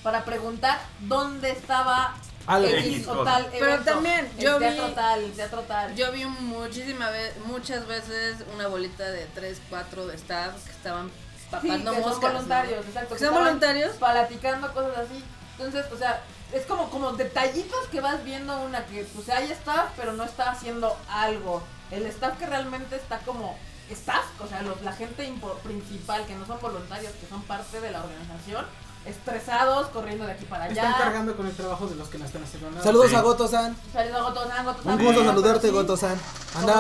para 0.03 0.25
preguntar 0.25 0.79
dónde 1.01 1.51
estaba. 1.51 2.15
X 2.47 3.09
o 3.09 3.25
tal 3.25 3.49
Pero 3.59 3.79
también, 3.85 4.31
el 4.37 4.45
yo 4.45 4.59
vi- 4.59 4.67
teatro 4.67 4.89
tal, 4.95 5.21
el 5.25 5.33
teatro 5.33 5.61
tal. 5.63 5.95
Yo 5.97 6.13
vi 6.13 6.27
muchísimas 6.27 7.11
veces, 7.11 7.43
muchas 7.47 7.87
veces 7.87 8.37
una 8.55 8.69
bolita 8.69 9.03
de 9.11 9.25
3, 9.35 9.61
4 9.71 10.07
de 10.07 10.15
staff 10.17 10.63
que 10.65 10.71
estaban 10.73 11.09
Sí, 11.09 11.47
papando 11.51 11.91
que 11.93 12.01
son 12.03 12.09
moscas. 12.11 12.21
¿no? 12.21 12.33
voluntarios, 12.35 12.87
exacto. 12.87 13.15
Que 13.15 13.19
que 13.21 13.25
son 13.27 13.35
voluntarios. 13.35 13.97
Platicando 13.97 14.73
cosas 14.75 14.99
así. 14.99 15.25
Entonces, 15.59 15.87
o 15.91 15.97
sea, 15.97 16.23
es 16.55 16.65
como, 16.67 16.89
como 16.91 17.13
detallitos 17.13 17.87
que 17.91 18.01
vas 18.01 18.23
viendo 18.25 18.59
una 18.63 18.87
que, 18.87 19.05
pues 19.15 19.29
hay 19.29 19.51
staff, 19.53 19.91
pero 19.97 20.13
no 20.13 20.25
está 20.25 20.51
haciendo 20.51 20.97
algo. 21.09 21.63
El 21.91 22.07
staff 22.07 22.39
que 22.39 22.47
realmente 22.47 22.97
está 22.97 23.19
como 23.19 23.57
staff, 23.91 24.25
o 24.43 24.47
sea, 24.49 24.63
los- 24.63 24.81
la 24.83 24.93
gente 24.93 25.31
principal, 25.63 26.25
que 26.27 26.35
no 26.35 26.47
son 26.47 26.59
voluntarios, 26.61 27.13
que 27.21 27.27
son 27.29 27.43
parte 27.43 27.81
de 27.81 27.91
la 27.91 28.03
organización, 28.03 28.65
estresados, 29.05 29.89
corriendo 29.89 30.25
de 30.27 30.33
aquí 30.33 30.45
para 30.47 30.65
allá. 30.65 30.83
Están 30.91 30.95
cargando 31.03 31.37
con 31.37 31.47
el 31.47 31.55
trabajo 31.55 31.87
de 31.87 31.95
los 31.97 32.09
que 32.09 32.19
no 32.19 32.25
están 32.25 32.43
haciendo 32.43 32.71
nada. 32.71 32.83
Saludos 32.83 33.11
Sí. 33.11 33.17
a 33.17 33.21
Goto-san, 33.21 33.77
Saliendo 33.93 34.23
Goto-san, 34.25 34.65
Goto-san, 34.65 34.93
un 34.99 35.05
gusto 35.05 35.25
saludarte, 35.25 35.67
sí, 35.69 35.73
Goto-san. 35.75 36.19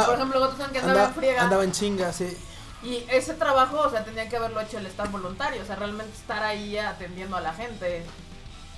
por 0.07 0.15
ejemplo, 0.15 0.41
Goto-san 0.41 0.73
que 0.73 0.79
andaba 0.79 1.01
anda- 1.01 1.09
en 1.09 1.15
friega. 1.15 1.43
andaba 1.43 1.65
en 1.65 1.73
chinga, 1.73 2.13
sí. 2.13 2.37
Y 2.83 3.07
ese 3.11 3.35
trabajo, 3.35 3.79
o 3.81 3.91
sea, 3.91 4.05
tenía 4.05 4.29
que 4.29 4.37
haberlo 4.37 4.61
hecho 4.61 4.79
el 4.79 4.87
staff 4.87 5.11
voluntario, 5.11 5.63
o 5.63 5.67
sea, 5.67 5.77
realmente 5.77 6.13
estar 6.17 6.43
ahí 6.43 6.77
atendiendo 6.79 7.37
a 7.37 7.41
la 7.41 7.53
gente 7.55 8.05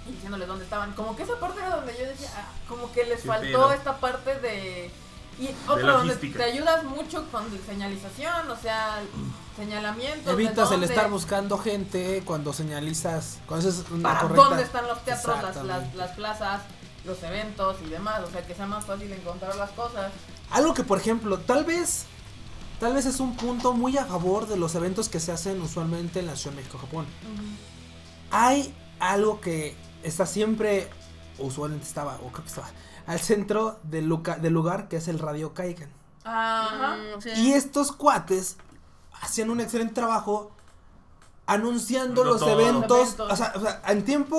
y 0.08 0.12
diciéndoles 0.12 0.48
dónde 0.48 0.64
estaban. 0.64 0.92
Como 0.92 1.16
que 1.16 1.22
esa 1.22 1.38
parte 1.38 1.60
era 1.60 1.76
donde 1.76 1.96
yo 1.98 2.06
decía, 2.06 2.30
ah, 2.36 2.48
como 2.68 2.90
que 2.92 3.04
les 3.04 3.22
Qué 3.22 3.28
faltó 3.28 3.72
esta 3.72 3.98
parte 3.98 4.38
de... 4.40 4.90
Y 5.38 5.50
otro, 5.68 5.98
donde 5.98 6.16
te 6.16 6.42
ayudas 6.42 6.84
mucho 6.84 7.26
con 7.30 7.44
señalización, 7.66 8.50
o 8.50 8.56
sea, 8.56 9.02
señalamientos. 9.54 10.24
de 10.24 10.32
Evitas 10.32 10.70
el 10.72 10.82
estar 10.82 11.10
buscando 11.10 11.58
gente 11.58 12.22
cuando 12.24 12.54
señalizas, 12.54 13.38
cuando 13.46 13.68
haces 13.68 13.84
una 13.90 14.08
para 14.08 14.20
correcta. 14.22 14.48
dónde 14.48 14.62
están 14.62 14.88
los 14.88 15.04
teatros, 15.04 15.42
las, 15.42 15.56
las, 15.62 15.94
las 15.94 16.10
plazas, 16.12 16.62
los 17.04 17.22
eventos 17.22 17.76
y 17.84 17.90
demás, 17.90 18.22
o 18.26 18.30
sea, 18.30 18.46
que 18.46 18.54
sea 18.54 18.66
más 18.66 18.86
fácil 18.86 19.12
encontrar 19.12 19.54
las 19.56 19.70
cosas. 19.72 20.10
Algo 20.50 20.72
que, 20.72 20.84
por 20.84 20.98
ejemplo, 20.98 21.38
tal 21.38 21.64
vez, 21.64 22.06
tal 22.80 22.94
vez 22.94 23.04
es 23.04 23.20
un 23.20 23.36
punto 23.36 23.74
muy 23.74 23.98
a 23.98 24.06
favor 24.06 24.46
de 24.46 24.56
los 24.56 24.74
eventos 24.74 25.10
que 25.10 25.20
se 25.20 25.32
hacen 25.32 25.60
usualmente 25.60 26.20
en 26.20 26.28
la 26.28 26.36
Ciudad 26.36 26.56
de 26.56 26.62
México, 26.62 26.78
Japón. 26.78 27.04
Hay 28.30 28.74
algo 29.00 29.40
que 29.40 29.76
está 30.06 30.26
siempre, 30.26 30.88
o 31.38 31.46
usualmente 31.46 31.86
estaba, 31.86 32.14
o 32.16 32.28
creo 32.32 32.42
que 32.44 32.48
estaba, 32.48 32.68
al 33.06 33.20
centro 33.20 33.78
del, 33.82 34.06
luca- 34.06 34.36
del 34.36 34.52
lugar 34.52 34.88
que 34.88 34.96
es 34.96 35.08
el 35.08 35.18
Radio 35.18 35.52
Kaiken. 35.54 35.90
Ajá. 36.24 36.96
Mm, 36.96 37.20
sí. 37.20 37.30
Y 37.36 37.52
estos 37.52 37.92
cuates 37.92 38.56
hacían 39.20 39.50
un 39.50 39.60
excelente 39.60 39.94
trabajo 39.94 40.50
anunciando 41.46 42.24
los 42.24 42.40
todo. 42.40 42.60
eventos, 42.60 42.98
Eventos. 43.14 43.32
O, 43.32 43.36
sea, 43.36 43.52
o 43.54 43.60
sea, 43.60 43.80
en 43.86 44.04
tiempo, 44.04 44.36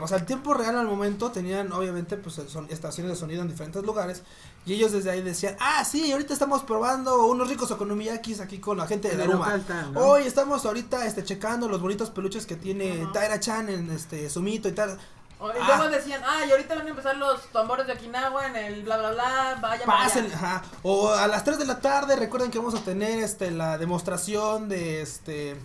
o 0.00 0.06
sea, 0.08 0.18
en 0.18 0.26
tiempo 0.26 0.52
real 0.54 0.76
al 0.76 0.86
momento 0.86 1.30
tenían 1.30 1.72
obviamente 1.72 2.16
pues 2.18 2.40
son 2.48 2.66
estaciones 2.70 3.12
de 3.12 3.16
sonido 3.18 3.40
en 3.42 3.48
diferentes 3.48 3.82
lugares 3.82 4.22
y 4.66 4.74
ellos 4.74 4.92
desde 4.92 5.10
ahí 5.10 5.22
decían, 5.22 5.56
"Ah, 5.58 5.84
sí, 5.84 6.12
ahorita 6.12 6.34
estamos 6.34 6.62
probando 6.62 7.24
unos 7.26 7.48
ricos 7.48 7.70
okonomiyakis 7.70 8.40
aquí 8.40 8.58
con 8.58 8.76
la 8.76 8.86
gente 8.86 9.08
de 9.08 9.16
Daruma. 9.16 9.58
Hoy 9.94 10.24
estamos 10.24 10.66
ahorita 10.66 11.06
este 11.06 11.24
checando 11.24 11.66
los 11.66 11.80
bonitos 11.80 12.10
peluches 12.10 12.44
que 12.44 12.56
tiene 12.56 13.02
Ajá. 13.04 13.12
Taira 13.12 13.40
Chan 13.40 13.68
en 13.70 13.90
este 13.90 14.28
Sumito 14.28 14.68
y 14.68 14.72
tal. 14.72 14.98
Y 15.40 15.42
Ah. 15.58 15.64
luego 15.78 15.88
decían, 15.88 16.20
ah, 16.26 16.44
y 16.46 16.50
ahorita 16.50 16.74
van 16.74 16.86
a 16.86 16.90
empezar 16.90 17.16
los 17.16 17.40
tambores 17.46 17.86
de 17.86 17.94
Okinawa 17.94 18.48
en 18.48 18.56
el 18.56 18.82
bla 18.82 18.98
bla 18.98 19.12
bla, 19.12 19.58
vaya 19.62 19.86
para 19.86 20.02
Pasen, 20.04 20.26
allá". 20.26 20.34
ajá. 20.34 20.62
O 20.82 21.08
a 21.08 21.26
las 21.26 21.42
3 21.44 21.58
de 21.58 21.64
la 21.64 21.80
tarde, 21.80 22.14
recuerden 22.16 22.50
que 22.50 22.58
vamos 22.58 22.74
a 22.74 22.80
tener 22.84 23.20
este 23.20 23.50
la 23.50 23.78
demostración 23.78 24.68
de 24.68 25.00
este 25.00 25.56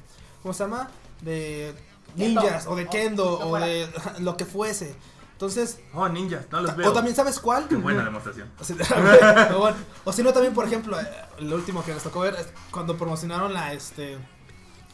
¿cómo 0.46 0.54
se 0.54 0.64
llama? 0.64 0.92
De 1.22 1.74
Kendo. 2.16 2.42
ninjas 2.44 2.68
o 2.68 2.76
de 2.76 2.86
kendo 2.88 3.40
o 3.40 3.58
de 3.58 3.90
lo 4.20 4.38
que 4.38 4.46
fuese. 4.46 4.96
Entonces, 5.32 5.80
Oh, 5.92 6.08
ninjas, 6.08 6.46
no 6.52 6.62
los 6.62 6.76
veo. 6.76 6.92
o 6.92 6.94
también 6.94 7.16
sabes 7.16 7.40
cuál? 7.40 7.68
Qué 7.68 7.76
buena 7.78 8.04
demostración. 8.04 8.52
O 8.60 8.64
si, 8.64 8.74
o 9.56 9.58
bueno, 9.60 9.78
o 10.04 10.14
si 10.14 10.22
no 10.22 10.32
también, 10.34 10.54
por 10.54 10.66
ejemplo, 10.66 11.02
eh, 11.02 11.08
lo 11.40 11.56
último 11.56 11.84
que 11.84 11.96
nos 11.96 12.04
tocó 12.04 12.20
ver 12.20 12.36
es 12.36 12.46
cuando 12.70 12.96
promocionaron 12.96 13.54
la 13.54 13.74
este 13.74 14.20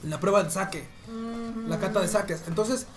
la 0.03 0.21
prueba 0.21 0.41
de 0.41 0.49
saque, 0.51 0.87
la 1.67 1.79
cata 1.79 1.99
de 1.99 2.07
saques. 2.07 2.43
Entonces, 2.47 2.87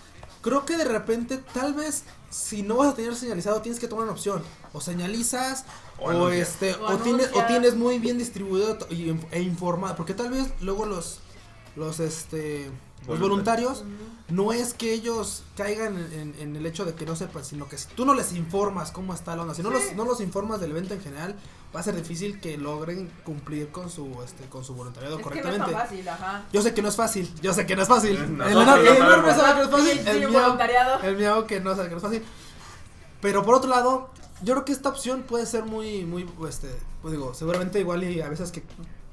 creo 0.42 0.64
que 0.64 0.76
de 0.76 0.84
repente 0.84 1.38
tal 1.52 1.74
vez 1.74 2.04
si 2.30 2.62
no 2.62 2.76
vas 2.76 2.92
a 2.92 2.94
tener 2.94 3.16
señalizado 3.16 3.60
tienes 3.62 3.80
que 3.80 3.88
tomar 3.88 4.04
una 4.04 4.12
opción, 4.12 4.44
o 4.72 4.80
señalizas 4.80 5.64
O 5.98 6.28
este 6.30 6.76
O 6.76 6.94
o, 6.94 6.96
tienes 6.98 7.30
o 7.34 7.42
tienes 7.46 7.74
muy 7.74 7.98
bien 7.98 8.16
distribuido 8.16 8.78
e 9.32 9.40
informado, 9.42 9.96
porque 9.96 10.14
tal 10.14 10.30
vez 10.30 10.46
luego 10.60 10.86
los 10.86 11.18
los 11.76 12.00
este 12.00 12.70
los 13.06 13.20
voluntarios 13.20 13.84
no 14.28 14.52
es 14.54 14.72
que 14.72 14.94
ellos 14.94 15.42
caigan 15.58 15.98
en, 15.98 16.12
en- 16.14 16.34
en 16.40 16.56
el 16.56 16.64
hecho 16.64 16.86
de 16.86 16.94
que 16.94 17.04
no 17.04 17.14
sepan, 17.16 17.44
sino 17.44 17.68
que 17.68 17.76
si 17.76 17.88
tú 17.88 18.06
no 18.06 18.14
les 18.14 18.32
informas 18.32 18.90
cómo 18.92 19.12
está 19.12 19.36
la 19.36 19.42
onda, 19.42 19.54
si 19.54 19.62
no, 19.62 19.68
Sí. 19.70 19.74
los, 19.88 19.96
no 19.96 20.04
los 20.06 20.20
informas 20.22 20.58
del 20.60 20.70
evento 20.70 20.94
en 20.94 21.02
general, 21.02 21.36
va 21.76 21.80
a 21.80 21.82
ser 21.82 21.94
difícil 21.96 22.40
que 22.40 22.56
logren 22.56 23.10
cumplir 23.24 23.68
con 23.70 23.90
su 23.90 24.06
este 24.24 24.44
con 24.48 24.64
su 24.64 24.74
voluntariado 24.74 25.18
Es 25.18 25.22
que 25.22 25.28
no 25.28 25.34
es 25.34 25.42
correctamente. 25.42 25.72
tan 25.76 25.82
fácil, 25.88 26.08
ajá. 26.08 26.44
yo 26.50 26.62
sé 26.62 26.72
que 26.72 26.80
no 26.80 26.88
es 26.88 26.96
fácil, 26.96 27.34
yo 27.42 27.52
sé 27.52 27.66
que 27.66 27.76
no 27.76 27.82
es 27.82 27.88
fácil. 27.88 28.16
El 28.16 28.22
enorme, 28.22 29.34
sabe 29.34 29.52
que 29.52 29.58
no 29.58 29.62
es 29.64 29.70
fácil. 29.70 30.08
El, 30.08 30.28
miau, 30.30 30.42
voluntariado. 30.42 31.02
el 31.02 31.16
miau 31.18 31.46
que 31.46 31.60
no 31.60 31.74
sabe 31.76 31.88
que 31.88 31.90
no 31.90 31.96
es 31.98 32.02
fácil. 32.02 32.22
Pero 33.20 33.42
por 33.44 33.54
otro 33.56 33.68
lado, 33.68 34.08
yo 34.42 34.54
creo 34.54 34.64
que 34.64 34.72
esta 34.72 34.88
opción 34.88 35.22
puede 35.22 35.44
ser 35.46 35.64
muy, 35.64 36.04
muy, 36.06 36.26
este, 36.48 36.70
pues 37.02 37.12
digo, 37.12 37.34
seguramente 37.34 37.80
igual 37.80 38.02
y 38.04 38.20
a 38.22 38.28
veces 38.30 38.50
que 38.50 38.62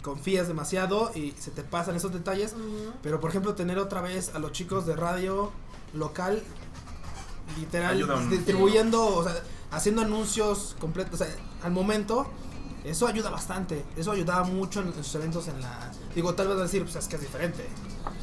confías 0.02 0.48
demasiado 0.48 1.12
y 1.16 1.32
se 1.40 1.52
te 1.52 1.64
pasan 1.64 1.96
esos 1.96 2.12
detalles. 2.14 2.56
Pero 3.04 3.20
por 3.20 3.30
ejemplo, 3.30 3.56
tener 3.56 3.78
otra 3.80 4.02
vez 4.02 4.34
a 4.36 4.40
los 4.40 4.52
chicos 4.52 4.86
de 4.86 4.96
radio 4.96 5.52
local, 5.94 6.42
literal, 7.60 7.94
Ayuda 7.96 8.16
un- 8.16 8.30
distribuyendo, 8.30 9.06
o 9.06 9.24
sea, 9.24 9.36
haciendo 9.72 10.02
anuncios 10.02 10.76
completos, 10.80 11.20
o 11.22 11.24
sea, 11.24 11.34
al 11.64 11.72
momento, 11.72 12.28
eso 12.84 13.08
ayuda 13.08 13.30
bastante. 13.30 13.86
Eso 13.96 14.12
ayudaba 14.12 14.44
mucho 14.44 14.80
en, 14.82 14.88
en 14.88 15.04
sus 15.04 15.16
eventos 15.16 15.48
en 15.48 15.62
la. 15.62 15.92
Digo, 16.16 16.34
tal 16.34 16.48
vez 16.48 16.58
decir, 16.58 16.84
pues 16.84 16.96
es 16.96 17.08
que 17.08 17.16
es 17.18 17.22
diferente. 17.22 17.68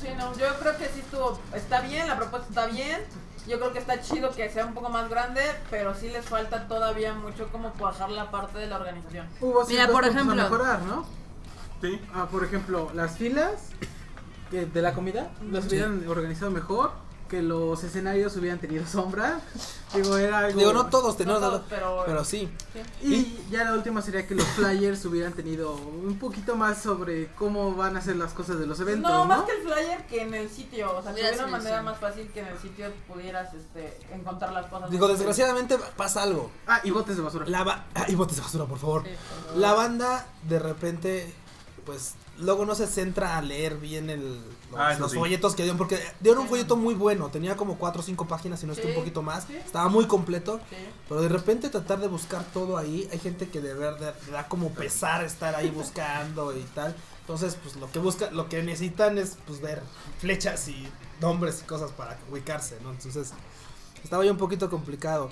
Sí, 0.00 0.08
no, 0.16 0.32
yo 0.36 0.46
creo 0.60 0.76
que 0.76 0.86
sí 0.86 1.00
estuvo, 1.00 1.38
está 1.54 1.80
bien, 1.82 2.06
la 2.08 2.16
propuesta 2.16 2.48
está 2.48 2.66
bien. 2.66 3.00
Yo 3.46 3.58
creo 3.58 3.72
que 3.72 3.78
está 3.78 3.98
chido 4.02 4.30
que 4.30 4.50
sea 4.50 4.66
un 4.66 4.74
poco 4.74 4.90
más 4.90 5.08
grande, 5.08 5.40
pero 5.70 5.94
sí 5.94 6.08
les 6.10 6.24
falta 6.26 6.68
todavía 6.68 7.14
mucho 7.14 7.48
como 7.50 7.72
cuajar 7.72 8.10
la 8.10 8.30
parte 8.30 8.58
de 8.58 8.66
la 8.66 8.76
organización. 8.76 9.26
Hubo 9.40 9.64
Mira, 9.66 9.88
por 9.88 10.04
ejemplo. 10.06 10.34
mejorar, 10.34 10.82
¿no? 10.82 11.06
Sí. 11.80 12.00
Ah, 12.14 12.28
por 12.30 12.44
ejemplo, 12.44 12.90
las 12.94 13.16
filas 13.18 13.52
de 14.50 14.82
la 14.82 14.94
comida 14.94 15.30
las 15.50 15.64
Sí. 15.64 15.70
hubieran 15.70 16.08
organizado 16.08 16.50
mejor. 16.50 17.06
que 17.28 17.42
los 17.42 17.84
escenarios 17.84 18.34
hubieran 18.38 18.58
tenido 18.58 18.86
sombra. 18.90 19.42
Digo, 19.94 20.16
era 20.16 20.38
algo. 20.38 20.58
Digo, 20.58 20.72
no 20.72 20.86
todos 20.86 21.14
tenemos, 21.18 21.42
No 21.42 21.46
todos, 21.48 21.62
pero- 21.68 22.02
pero 22.06 22.24
sí. 22.24 22.48
Y 23.02 23.38
ya 23.50 23.64
la 23.64 23.74
última 23.74 24.00
sería 24.00 24.26
que 24.26 24.34
los 24.34 24.46
flyers 24.46 25.04
hubieran 25.04 25.34
tenido 25.34 25.74
un 25.76 26.18
poquito 26.18 26.56
más 26.56 26.80
sobre 26.80 27.26
cómo 27.34 27.74
van 27.74 27.98
a 27.98 28.00
ser 28.00 28.16
las 28.16 28.32
cosas 28.32 28.58
de 28.58 28.66
los 28.66 28.80
eventos. 28.80 29.12
No, 29.12 29.18
No, 29.18 29.24
más 29.26 29.42
que 29.42 29.52
el 29.52 29.58
flyer 29.62 30.06
que 30.06 30.22
en 30.22 30.32
el 30.32 30.48
sitio. 30.48 30.96
O 30.96 31.02
sea, 31.02 31.12
que 31.14 31.20
Hubiera 31.20 31.36
una 31.44 31.58
manera 31.58 31.82
más 31.82 31.98
fácil 31.98 32.28
que 32.32 32.40
en 32.40 32.46
el 32.46 32.58
sitio 32.60 32.86
pudieras 33.06 33.52
este, 33.52 33.98
encontrar 34.14 34.52
las 34.54 34.64
cosas. 34.68 34.90
Digo, 34.90 35.06
desgraciadamente 35.06 35.76
pasa 35.98 36.22
algo. 36.22 36.50
Ah, 36.66 36.80
y 36.82 36.90
botes 36.92 37.14
de 37.14 37.22
basura. 37.22 37.44
La 37.46 37.62
ba- 37.62 37.84
ah, 37.94 38.06
y 38.08 38.14
botes 38.14 38.36
de 38.36 38.42
basura, 38.42 38.64
por 38.64 38.78
favor. 38.78 39.04
Sí. 39.04 39.10
La 39.58 39.74
banda, 39.74 40.26
de 40.48 40.58
repente, 40.60 41.34
pues, 41.88 42.16
luego 42.36 42.66
no 42.66 42.74
se 42.74 42.86
centra 42.86 43.38
a 43.38 43.40
leer 43.42 43.78
bien 43.78 44.10
el, 44.10 44.36
los, 44.70 44.78
Ah, 44.78 44.94
los 44.98 45.12
sí. 45.12 45.16
folletos 45.16 45.54
que 45.54 45.62
dieron, 45.62 45.78
porque 45.78 45.98
dieron 46.20 46.42
un 46.42 46.48
folleto 46.48 46.76
muy 46.76 46.92
bueno, 46.94 47.30
tenía 47.30 47.56
como 47.56 47.78
4 47.78 48.02
o 48.02 48.04
5 48.04 48.28
páginas, 48.28 48.60
si 48.60 48.66
no 48.66 48.74
es 48.74 48.78
que 48.78 48.88
un 48.88 48.92
Sí, 48.92 48.98
poquito 48.98 49.22
más, 49.22 49.44
sí. 49.44 49.56
estaba 49.56 49.88
muy 49.88 50.06
completo, 50.06 50.60
Sí. 50.68 50.76
pero 51.08 51.22
de 51.22 51.30
repente 51.30 51.70
tratar 51.70 51.98
de 52.00 52.08
buscar 52.08 52.44
todo 52.52 52.76
ahí, 52.76 53.08
hay 53.10 53.18
gente 53.18 53.48
que 53.48 53.62
de 53.62 53.72
verdad 53.72 54.14
le 54.26 54.32
da 54.32 54.46
como 54.48 54.68
pesar 54.74 55.24
estar 55.24 55.54
ahí 55.54 55.70
buscando 55.70 56.54
y 56.54 56.60
tal, 56.74 56.94
entonces, 57.22 57.56
pues, 57.62 57.76
lo 57.76 57.90
que 57.90 57.98
busca, 58.00 58.30
lo 58.32 58.50
que 58.50 58.62
necesitan 58.62 59.16
es, 59.16 59.38
pues, 59.46 59.62
ver 59.62 59.82
flechas 60.20 60.68
y 60.68 60.86
nombres 61.22 61.62
y 61.62 61.66
cosas 61.66 61.90
para 61.92 62.18
ubicarse, 62.30 62.76
¿no? 62.82 62.90
Entonces, 62.90 63.32
estaba 64.04 64.26
ya 64.26 64.30
un 64.32 64.38
poquito 64.38 64.68
complicado. 64.68 65.30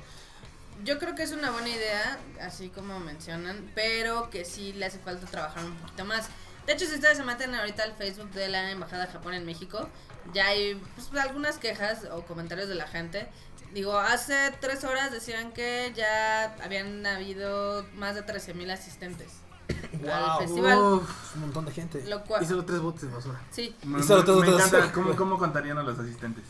Yo 0.84 0.98
creo 0.98 1.14
que 1.14 1.22
es 1.22 1.32
una 1.32 1.50
buena 1.52 1.70
idea, 1.70 2.18
así 2.42 2.68
como 2.68 2.98
mencionan, 3.00 3.70
pero 3.74 4.28
que 4.28 4.44
sí 4.44 4.74
le 4.74 4.84
hace 4.86 4.98
falta 4.98 5.26
trabajar 5.26 5.64
un 5.64 5.74
poquito 5.76 6.04
más. 6.04 6.26
De 6.66 6.72
hecho, 6.72 6.86
si 6.86 6.94
ustedes 6.94 7.16
se 7.16 7.24
meten 7.24 7.54
ahorita 7.54 7.82
al 7.84 7.92
Facebook 7.94 8.30
de 8.32 8.48
la 8.48 8.70
Embajada 8.70 9.06
de 9.06 9.12
Japón 9.12 9.34
en 9.34 9.44
México, 9.46 9.88
ya 10.34 10.46
hay 10.48 10.74
pues, 10.96 11.08
algunas 11.22 11.58
quejas 11.58 12.00
o 12.12 12.22
comentarios 12.22 12.68
de 12.68 12.74
la 12.74 12.86
gente. 12.88 13.28
Digo, 13.72 13.98
hace 13.98 14.52
tres 14.60 14.84
horas 14.84 15.12
decían 15.12 15.52
que 15.52 15.92
ya 15.94 16.54
habían 16.62 17.04
habido 17.06 17.84
más 17.94 18.14
de 18.14 18.22
13.000 18.24 18.70
asistentes 18.72 19.28
al 19.92 20.00
Wow. 20.30 20.38
festival. 20.40 20.78
Uf, 20.78 21.34
un 21.34 21.40
montón 21.42 21.64
de 21.66 21.72
gente. 21.72 22.04
Lo 22.06 22.22
cual, 22.24 22.42
y 22.42 22.46
solo 22.46 22.64
tres 22.64 22.80
botes 22.80 23.02
de 23.02 23.08
basura. 23.08 23.40
sí, 23.50 23.74
Me, 23.82 23.98
Y 24.00 24.02
solo 24.02 24.24
todos 24.24 24.40
me 24.44 24.50
los- 24.50 24.66
encanta 24.66 24.92
cómo, 24.92 25.14
cómo 25.16 25.38
contarían 25.38 25.78
a 25.78 25.82
los 25.82 25.98
asistentes. 25.98 26.44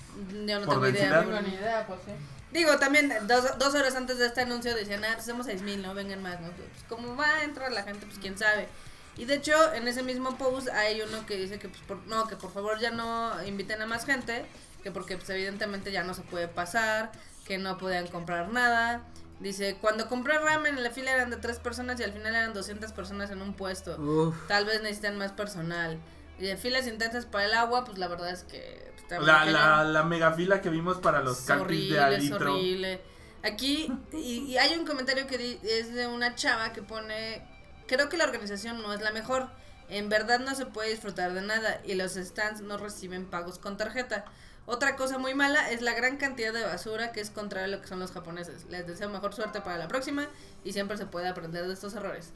yo 0.47 0.61
no 0.61 0.67
Por 0.67 0.75
tengo 0.75 0.89
idea. 0.89 1.11
No 1.23 1.25
tengo 1.25 1.41
ni 1.43 1.55
idea, 1.55 1.87
pues 1.87 2.01
sí. 2.07 2.13
Digo, 2.53 2.79
también 2.79 3.13
dos, 3.27 3.59
dos 3.59 3.75
horas 3.75 3.95
antes 3.97 4.19
de 4.19 4.27
este 4.27 4.43
anuncio 4.43 4.75
decían, 4.75 5.05
ah, 5.05 5.11
pues 5.15 5.27
somos 5.27 5.47
6.000, 5.47 5.83
no 5.83 5.95
vengan 5.95 6.23
más, 6.23 6.41
¿no? 6.41 6.49
Pues 6.53 6.69
como 6.89 7.17
va 7.17 7.27
a 7.27 7.43
entrar 7.45 7.73
la 7.73 7.83
gente, 7.83 8.07
pues 8.07 8.19
quién 8.19 8.37
sabe. 8.39 8.69
Y 9.17 9.25
de 9.25 9.35
hecho, 9.37 9.55
en 9.75 9.89
ese 9.89 10.03
mismo 10.03 10.37
post 10.37 10.69
hay 10.69 11.01
uno 11.01 11.25
que 11.27 11.37
dice 11.37 11.59
que, 11.59 11.69
pues, 11.69 11.81
por, 11.83 11.99
no, 12.07 12.27
que 12.29 12.37
por 12.37 12.53
favor 12.53 12.79
ya 12.79 12.91
no 12.91 13.33
inviten 13.45 13.81
a 13.83 13.87
más 13.87 14.05
gente, 14.05 14.45
que 14.83 14.91
porque, 14.91 15.17
pues, 15.17 15.31
evidentemente 15.31 15.91
ya 15.93 16.03
no 16.05 16.13
se 16.15 16.23
puede 16.23 16.49
pasar, 16.49 17.13
que 17.47 17.57
no 17.59 17.79
podían 17.79 18.07
comprar 18.09 18.49
nada. 18.51 19.03
Dice, 19.41 19.77
cuando 19.81 20.09
compré 20.09 20.39
ramen 20.39 20.77
en 20.79 20.83
la 20.83 20.91
fila 20.91 21.13
eran 21.13 21.31
de 21.31 21.37
tres 21.37 21.59
personas 21.59 22.01
y 22.01 22.05
al 22.05 22.13
final 22.13 22.35
eran 22.35 22.55
200 22.55 22.93
personas 22.93 23.31
en 23.31 23.43
un 23.43 23.55
puesto. 23.55 23.97
Uf. 24.01 24.35
Tal 24.49 24.65
vez 24.65 24.81
necesitan 24.83 25.17
más 25.19 25.33
personal. 25.33 25.99
Y 26.39 26.45
de 26.47 26.57
filas 26.57 26.87
intensas 26.87 27.25
para 27.27 27.45
el 27.47 27.55
agua, 27.55 27.85
pues 27.85 27.97
la 27.99 28.09
verdad 28.09 28.31
es 28.31 28.43
que... 28.45 28.91
pues, 28.93 29.03
está 29.03 29.17
muy 29.19 29.27
La, 29.27 29.45
la, 29.47 29.85
la 29.85 30.03
mega 30.05 30.33
fila 30.33 30.61
que 30.61 30.69
vimos 30.71 30.99
para 30.99 31.21
los 31.23 31.41
calpis 31.43 31.91
de 31.91 31.99
al 31.99 32.05
horrible, 32.15 32.17
es 32.17 32.31
litro. 32.31 32.53
horrible. 32.55 33.01
Aquí, 33.43 33.93
y, 34.13 34.39
y 34.53 34.59
hay 34.59 34.75
un 34.79 34.87
comentario 34.87 35.27
que 35.27 35.39
di- 35.39 35.61
es 35.63 35.93
de 35.95 36.07
una 36.07 36.35
chava 36.35 36.73
que 36.73 36.83
pone, 36.83 37.47
creo 37.87 38.09
que 38.09 38.17
la 38.17 38.25
organización 38.25 38.83
no 38.83 38.93
es 38.93 39.01
la 39.01 39.13
mejor. 39.13 39.49
En 39.89 40.09
verdad 40.09 40.41
no 40.41 40.55
se 40.55 40.67
puede 40.67 40.91
disfrutar 40.91 41.33
de 41.33 41.43
nada 41.43 41.81
y 41.85 41.95
los 41.95 42.15
stands 42.15 42.61
no 42.61 42.77
reciben 42.77 43.27
pagos 43.27 43.59
con 43.59 43.77
tarjeta. 43.77 44.25
Otra 44.67 44.97
cosa 44.97 45.19
muy 45.19 45.35
mala 45.35 45.71
es 45.71 45.81
la 45.81 45.95
gran 45.95 46.17
cantidad 46.17 46.53
de 46.53 46.65
basura 46.65 47.13
que 47.13 47.21
es 47.21 47.31
contrario 47.31 47.73
a 47.73 47.77
lo 47.77 47.83
que 47.83 47.89
son 47.89 48.01
los 48.01 48.11
japoneses. 48.11 48.67
Les 48.69 48.87
deseo 48.87 49.09
mejor 49.09 49.33
suerte 49.33 49.61
para 49.61 49.79
la 49.79 49.87
próxima 49.87 50.27
y 50.65 50.73
siempre 50.73 50.97
se 50.97 51.07
puede 51.07 51.29
aprender 51.29 51.67
de 51.69 51.73
estos 51.73 51.95
errores. 51.95 52.33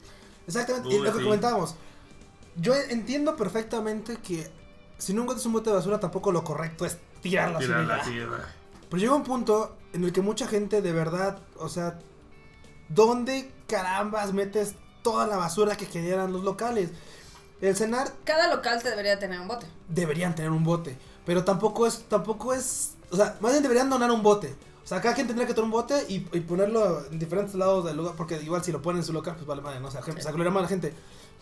Exactamente, 0.47 0.87
Uy, 0.87 0.95
y 0.95 0.99
lo 0.99 1.11
que 1.11 1.17
sí. 1.17 1.23
comentábamos. 1.25 1.75
Yo 2.55 2.73
entiendo 2.73 3.35
perfectamente 3.35 4.17
que 4.17 4.49
si 4.97 5.13
no 5.13 5.23
encuentras 5.23 5.45
un 5.45 5.53
bote 5.53 5.69
de 5.69 5.75
basura, 5.75 5.99
tampoco 5.99 6.31
lo 6.31 6.43
correcto 6.43 6.85
es. 6.85 6.97
Tirar 7.21 7.51
la 7.51 7.59
tierra. 7.59 8.47
Pero 8.89 8.99
llega 8.99 9.13
un 9.13 9.23
punto 9.23 9.77
en 9.93 10.03
el 10.03 10.11
que 10.11 10.21
mucha 10.21 10.47
gente 10.47 10.81
de 10.81 10.91
verdad, 10.91 11.39
o 11.57 11.69
sea, 11.69 11.99
¿dónde 12.89 13.51
carambas 13.67 14.33
metes 14.33 14.75
toda 15.01 15.27
la 15.27 15.37
basura 15.37 15.75
que 15.75 15.85
generan 15.85 16.31
los 16.33 16.43
locales? 16.43 16.89
El 17.61 17.75
cenar 17.75 18.11
Cada 18.23 18.53
local 18.53 18.81
te 18.81 18.89
debería 18.89 19.19
tener 19.19 19.39
un 19.39 19.47
bote. 19.47 19.67
deberían 19.87 20.33
tener 20.35 20.51
un 20.51 20.63
bote, 20.63 20.97
pero 21.25 21.43
tampoco 21.43 21.85
es, 21.85 22.03
tampoco 22.09 22.53
es, 22.53 22.93
o 23.11 23.15
sea, 23.15 23.37
más 23.39 23.51
bien 23.51 23.61
deberían 23.63 23.89
donar 23.89 24.11
un 24.11 24.23
bote. 24.23 24.55
O 24.83 24.87
sea, 24.87 24.99
cada 24.99 25.13
quien 25.13 25.27
tendría 25.27 25.47
que 25.47 25.53
tener 25.53 25.65
un 25.65 25.71
bote 25.71 26.05
y, 26.09 26.15
y 26.33 26.39
ponerlo 26.41 27.05
en 27.05 27.19
diferentes 27.19 27.53
lados 27.55 27.85
del 27.85 27.97
lugar, 27.97 28.15
porque 28.17 28.41
igual 28.41 28.63
si 28.63 28.71
lo 28.71 28.81
ponen 28.81 29.01
en 29.01 29.05
su 29.05 29.13
local, 29.13 29.35
pues 29.35 29.45
vale 29.45 29.61
madre, 29.61 29.79
¿no? 29.79 29.87
O 29.87 29.91
sea, 29.91 30.01
Sí. 30.03 30.11
se 30.19 30.31
más 30.33 30.61
la 30.63 30.67
gente. 30.67 30.93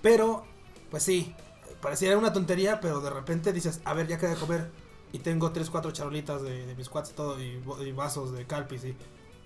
Pero, 0.01 0.43
pues 0.91 1.03
sí, 1.03 1.33
pareciera 1.81 2.17
una 2.17 2.33
tontería, 2.33 2.79
pero 2.81 2.99
de 2.99 3.09
repente 3.09 3.53
dices, 3.53 3.79
a 3.85 3.93
ver, 3.93 4.07
ya 4.07 4.17
quedé 4.17 4.31
de 4.31 4.35
comer 4.35 4.69
y 5.13 5.19
tengo 5.19 5.51
tres, 5.51 5.69
cuatro 5.69 5.91
charolitas 5.91 6.41
de, 6.43 6.65
de 6.67 6.75
biscuits 6.75 7.11
y 7.11 7.13
todo, 7.13 7.41
y, 7.41 7.63
y 7.85 7.91
vasos 7.93 8.33
de 8.33 8.45
calpis 8.45 8.83
y, 8.83 8.95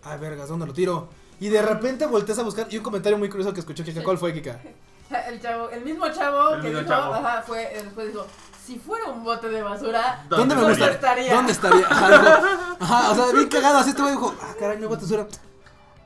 ay, 0.04 0.20
vergas, 0.20 0.50
¿dónde 0.50 0.66
lo 0.66 0.74
tiro? 0.74 1.08
Y 1.40 1.50
de 1.50 1.62
repente 1.62 2.06
volteas 2.06 2.40
a 2.40 2.44
buscar, 2.44 2.68
y 2.70 2.78
un 2.78 2.84
comentario 2.84 3.18
muy 3.18 3.30
curioso 3.30 3.54
que 3.54 3.60
escuché, 3.60 3.84
Kika. 3.84 4.04
¿cuál 4.04 4.18
fue, 4.18 4.34
Kika? 4.34 4.60
El 5.28 5.40
chavo, 5.42 5.70
el 5.70 5.84
mismo 5.84 6.10
chavo 6.10 6.56
El 6.56 6.62
que 6.62 6.68
mismo 6.70 6.80
dijo, 6.82 6.92
chavo. 6.92 7.14
ajá, 7.14 7.44
fue, 7.46 7.70
después 7.84 8.08
dijo, 8.08 8.26
si 8.66 8.80
fuera 8.80 9.06
un 9.12 9.24
bote 9.24 9.48
de 9.50 9.62
basura, 9.62 10.26
¿Dónde 10.30 10.56
me 10.56 10.62
estaría? 10.62 10.70
gusta? 10.88 10.92
estaría? 10.96 11.34
¿Dónde 11.36 11.52
estaría? 11.52 11.88
Ajá, 11.90 12.10
dijo, 12.10 12.78
ajá, 12.80 13.12
o 13.12 13.16
sea, 13.16 13.26
bien 13.34 13.50
cagado, 13.50 13.78
así 13.80 13.90
este 13.92 14.02
dijo, 14.10 14.34
ah, 14.42 14.54
caray, 14.58 14.78
no 14.78 14.84
hay 14.84 14.90
bote 14.90 15.06
de 15.06 15.18
basura. 15.18 15.28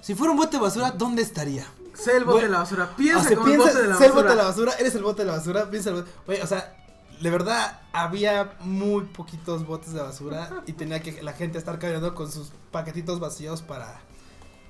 Si 0.02 0.16
fuera 0.16 0.32
un 0.32 0.38
bote 0.38 0.58
de 0.58 0.64
basura, 0.64 0.92
¿dónde 0.92 1.22
estaría? 1.22 1.66
Sé 1.94 2.18
el 2.18 2.26
bote 2.26 2.44
de 2.46 2.50
la 2.50 2.60
basura. 2.60 2.90
O 2.92 2.96
Piensa 2.98 3.24
sea, 3.24 3.38
como 3.38 3.48
el 3.48 3.54
piensa, 3.58 3.72
bote 3.74 3.82
de 3.84 3.88
la 3.90 3.96
sé 3.98 4.06
el 4.08 4.12
bote 4.12 4.30
de 4.30 4.36
la 4.36 4.44
basura. 4.44 4.66
basura, 4.66 4.82
eres 4.82 4.96
el 4.96 5.04
bote 5.04 5.22
de 5.22 5.28
la 5.32 5.38
basura, 5.38 5.70
piensa 5.70 5.90
el 5.90 5.96
bote. 5.98 6.12
Güey, 6.26 6.42
o 6.42 6.48
sea, 6.48 6.76
de 7.22 7.30
verdad 7.30 7.80
había 7.94 8.54
muy 8.60 9.06
poquitos 9.06 9.66
botes 9.66 9.94
de 9.94 10.02
basura 10.02 10.50
y 10.66 10.74
tenía 10.74 11.02
que 11.02 11.22
la 11.24 11.34
gente 11.34 11.58
estar 11.58 11.80
caminando 11.80 12.14
con 12.14 12.32
sus 12.32 12.52
paquetitos 12.72 13.20
vacíos 13.20 13.62
para, 13.62 14.00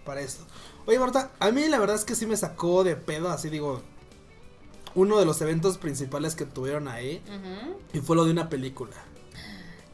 para 0.08 0.22
esto. 0.22 0.44
Oye, 0.88 0.98
Marta, 0.98 1.30
a 1.40 1.52
mí 1.52 1.68
la 1.68 1.78
verdad 1.78 1.96
es 1.98 2.06
que 2.06 2.16
sí 2.16 2.26
me 2.26 2.36
sacó 2.38 2.84
de 2.84 2.96
pedo, 2.96 3.30
así 3.30 3.50
digo, 3.50 3.84
uno 4.96 5.20
de 5.20 5.26
los 5.26 5.40
eventos 5.42 5.78
principales 5.78 6.34
que 6.36 6.46
tuvieron 6.46 6.88
ahí 6.88 7.22
y 7.94 8.00
fue 8.00 8.16
lo 8.16 8.26
de 8.26 8.32
una 8.32 8.50
película. 8.50 8.96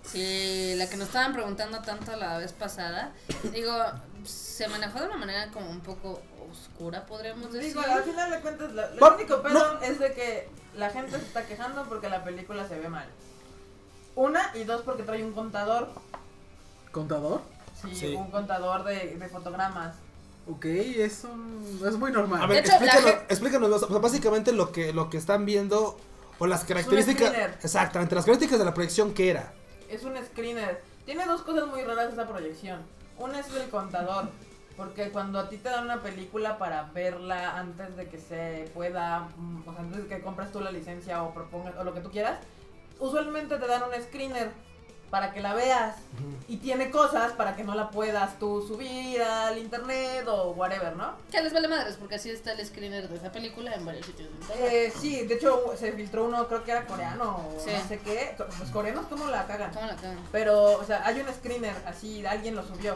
Sí, 0.06 0.76
la 0.76 0.88
que 0.90 0.96
nos 0.98 1.08
estaban 1.08 1.34
preguntando 1.34 1.82
tanto 1.82 2.16
la 2.16 2.38
vez 2.38 2.54
pasada. 2.54 3.14
Digo, 3.52 3.74
se 4.24 4.68
manejó 4.68 5.00
de 5.00 5.08
una 5.08 5.18
manera 5.18 5.50
como 5.52 5.70
un 5.70 5.80
poco 5.80 6.22
oscura, 6.52 7.06
podríamos 7.06 7.52
decir. 7.52 7.70
Digo, 7.70 7.82
al 7.82 8.04
final 8.04 8.30
de 8.30 8.40
cuentas, 8.42 8.72
lo, 8.74 8.96
lo 8.96 9.16
único 9.16 9.42
pedo 9.42 9.74
no. 9.74 9.82
es 9.82 10.00
de 10.00 10.14
que 10.14 10.50
la 10.76 10.92
gente 10.92 11.18
se 11.18 11.26
está 11.26 11.46
quejando 11.48 11.84
porque 11.90 12.10
la 12.10 12.24
película 12.24 12.68
se 12.68 12.80
ve 12.80 12.90
mal. 12.90 13.08
Una, 14.16 14.52
y 14.56 14.64
dos, 14.66 14.84
porque 14.84 15.02
trae 15.02 15.24
un 15.24 15.34
contador. 15.34 15.90
¿Contador? 16.92 17.42
Sí, 17.82 17.96
Sí. 17.96 18.14
un 18.16 18.30
contador 18.30 18.84
de, 18.84 19.18
de 19.18 19.28
fotogramas. 19.30 19.96
Ok, 20.46 20.66
es, 20.66 21.24
un, 21.24 21.82
es 21.88 21.96
muy 21.98 22.12
normal. 22.12 22.42
A 22.42 22.48
ver, 22.48 22.60
hecho, 22.60 22.72
la 22.72 22.78
explícanos, 22.78 23.12
gen- 23.12 23.26
explícanos, 23.30 23.84
o 23.84 23.88
sea, 23.88 23.98
básicamente 24.00 24.52
lo 24.52 24.72
que, 24.72 24.92
lo 24.92 25.10
que 25.10 25.18
están 25.18 25.46
viendo 25.46 25.98
o 26.40 26.48
las 26.48 26.64
características. 26.66 27.30
screener. 27.30 27.58
Exactamente, 27.64 28.16
las 28.16 28.26
características 28.26 28.60
de 28.60 28.66
la 28.66 28.74
proyección 28.74 29.14
que 29.14 29.30
era. 29.30 29.54
Es 29.90 30.04
un 30.04 30.16
screener. 30.18 30.82
Tiene 31.06 31.26
dos 31.26 31.44
cosas 31.44 31.68
muy 31.68 31.84
raras 31.84 32.12
esa 32.12 32.28
proyección. 32.28 32.82
Una 33.18 33.40
es 33.40 33.48
el 33.54 33.70
contador. 33.70 34.30
Porque 34.76 35.12
cuando 35.12 35.38
a 35.38 35.50
ti 35.50 35.58
te 35.58 35.70
dan 35.70 35.84
una 35.84 36.02
película 36.02 36.58
para 36.58 36.86
verla 36.96 37.60
antes 37.60 37.96
de 37.96 38.08
que 38.08 38.18
se 38.18 38.68
pueda, 38.74 39.28
mm, 39.38 39.68
o 39.68 39.72
sea, 39.72 39.82
antes 39.84 40.02
de 40.02 40.08
que 40.08 40.22
compres 40.24 40.52
tú 40.52 40.62
la 40.62 40.72
licencia 40.72 41.22
o 41.22 41.32
propongas 41.32 41.76
o 41.78 41.84
lo 41.84 41.94
que 41.94 42.00
tú 42.02 42.10
quieras, 42.10 42.40
usualmente 43.00 43.56
te 43.60 43.68
dan 43.68 43.84
un 43.84 44.04
screener 44.04 44.50
para 45.14 45.32
que 45.32 45.42
la 45.42 45.54
veas 45.54 45.96
y 46.48 46.58
tiene 46.58 46.90
cosas 46.90 47.34
para 47.34 47.56
que 47.56 47.64
no 47.64 47.76
la 47.76 47.92
puedas 47.92 48.40
tú 48.40 48.66
subir 48.68 49.22
al 49.22 49.60
internet 49.60 50.28
o 50.28 50.54
whatever, 50.54 50.96
¿no? 50.96 51.12
Que 51.30 51.40
les 51.40 51.54
vale 51.54 51.68
madres, 51.68 51.98
porque 51.98 52.16
así 52.16 52.32
está 52.32 52.54
el 52.54 52.66
screener 52.66 53.08
de 53.08 53.18
esa 53.18 53.32
película 53.32 53.76
en 53.76 53.86
varios 53.86 54.08
sitios. 54.08 54.28
de 54.30 54.36
internet. 54.42 54.68
Eh, 54.74 54.92
sí, 55.00 55.24
de 55.28 55.36
hecho 55.36 55.72
se 55.78 55.92
filtró 55.92 56.26
uno, 56.26 56.48
creo 56.48 56.64
que 56.64 56.72
era 56.72 56.88
coreano 56.88 57.48
o 57.56 57.60
Sí. 57.64 57.70
no 57.80 57.88
sé 57.88 58.00
qué. 58.00 58.36
Los 58.60 58.72
coreanos, 58.72 59.06
¿cómo 59.06 59.28
la 59.28 59.46
cagan? 59.46 59.72
¿Cómo 59.72 59.86
la 59.86 59.96
cagan? 59.98 60.18
Pero, 60.32 60.80
o 60.80 60.84
sea, 60.84 61.06
hay 61.06 61.22
un 61.22 61.28
screener, 61.32 61.76
así, 61.86 62.26
alguien 62.26 62.56
lo 62.56 62.64
subió. 62.66 62.96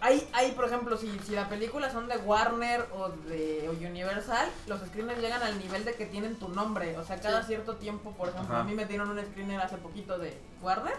Hay, 0.00 0.28
hay 0.32 0.52
por 0.52 0.64
ejemplo, 0.66 0.96
si, 0.96 1.10
si 1.26 1.32
la 1.32 1.48
película 1.48 1.90
son 1.90 2.06
de 2.06 2.18
Warner 2.18 2.86
o 2.96 3.08
de 3.28 3.68
o 3.68 3.72
Universal, 3.72 4.48
los 4.68 4.78
screeners 4.82 5.20
llegan 5.20 5.42
al 5.42 5.58
nivel 5.58 5.84
de 5.84 5.94
que 5.96 6.06
tienen 6.06 6.36
tu 6.38 6.48
nombre. 6.50 6.96
O 6.98 7.04
sea, 7.04 7.18
cada 7.20 7.40
Sí. 7.40 7.48
cierto 7.48 7.74
tiempo, 7.74 8.12
por 8.12 8.28
ejemplo, 8.28 8.54
Ajá. 8.54 8.62
a 8.62 8.64
mí 8.64 8.74
me 8.76 8.84
dieron 8.86 9.10
un 9.10 9.18
screener 9.20 9.60
hace 9.60 9.76
poquito 9.78 10.16
de 10.20 10.38
Warner 10.62 10.94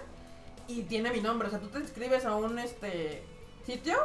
y 0.70 0.84
tiene 0.84 1.11
mi 1.11 1.20
nombre. 1.22 1.47
O 1.47 1.51
sea, 1.51 1.59
tú 1.59 1.67
te 1.67 1.80
inscribes 1.80 2.26
a 2.26 2.36
un 2.36 2.59
este 2.59 3.24
sitio 3.65 3.97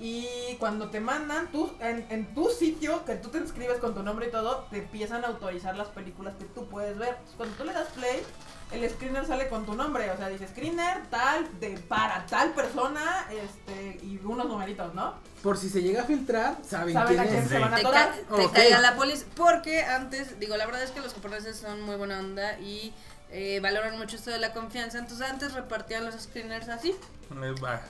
Y 0.00 0.54
cuando 0.60 0.90
te 0.90 1.00
mandan, 1.00 1.50
tú, 1.50 1.72
en, 1.80 2.06
en 2.10 2.32
tu 2.32 2.48
sitio, 2.50 3.04
que 3.04 3.16
tú 3.16 3.30
te 3.30 3.38
inscribes 3.38 3.78
con 3.78 3.94
tu 3.94 4.02
nombre 4.04 4.28
y 4.28 4.30
todo, 4.30 4.66
te 4.70 4.78
empiezan 4.78 5.24
a 5.24 5.28
autorizar 5.28 5.76
las 5.76 5.88
películas 5.88 6.34
que 6.38 6.44
tú 6.44 6.68
puedes 6.68 6.96
ver. 6.98 7.08
Entonces, 7.08 7.34
cuando 7.36 7.56
tú 7.56 7.64
le 7.64 7.72
das 7.72 7.88
play, 7.88 8.22
el 8.70 8.88
screener 8.90 9.26
sale 9.26 9.48
con 9.48 9.66
tu 9.66 9.74
nombre. 9.74 10.08
O 10.12 10.16
sea, 10.16 10.28
dice 10.28 10.46
screener 10.46 11.06
tal, 11.10 11.58
de 11.58 11.78
para 11.88 12.26
tal 12.28 12.52
persona, 12.54 13.26
este, 13.32 13.98
y 14.04 14.20
unos 14.22 14.46
numeritos, 14.46 14.94
¿no? 14.94 15.14
Por 15.42 15.56
si 15.58 15.68
se 15.68 15.82
llega 15.82 16.02
a 16.02 16.04
filtrar, 16.04 16.58
saben 16.64 16.94
Saben 16.94 17.16
quién 17.16 17.20
a 17.20 17.26
quién 17.26 17.42
es. 17.42 17.48
se 17.48 17.58
van 17.58 17.74
a 17.74 17.76
te, 17.78 18.36
te 18.36 18.50
caiga 18.52 18.78
la 18.80 18.94
policía. 18.94 19.26
Porque 19.34 19.82
antes, 19.82 20.38
digo, 20.38 20.56
la 20.56 20.66
verdad 20.66 20.84
es 20.84 20.92
que 20.92 21.00
los 21.00 21.12
japoneses 21.12 21.56
son 21.56 21.82
muy 21.82 21.96
buena 21.96 22.20
onda 22.20 22.56
y 22.60 22.94
eh, 23.30 23.60
valoran 23.60 23.98
mucho 23.98 24.16
esto 24.16 24.30
de 24.30 24.38
la 24.38 24.52
confianza. 24.52 24.98
Entonces 24.98 25.28
antes 25.28 25.52
repartían 25.52 26.04
los 26.04 26.14
screeners 26.14 26.68
así. 26.68 26.94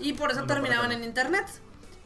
Y 0.01 0.13
por 0.15 0.31
eso 0.31 0.41
Bueno, 0.41 0.55
terminaban 0.55 0.93
en 0.93 1.05
internet. 1.05 1.47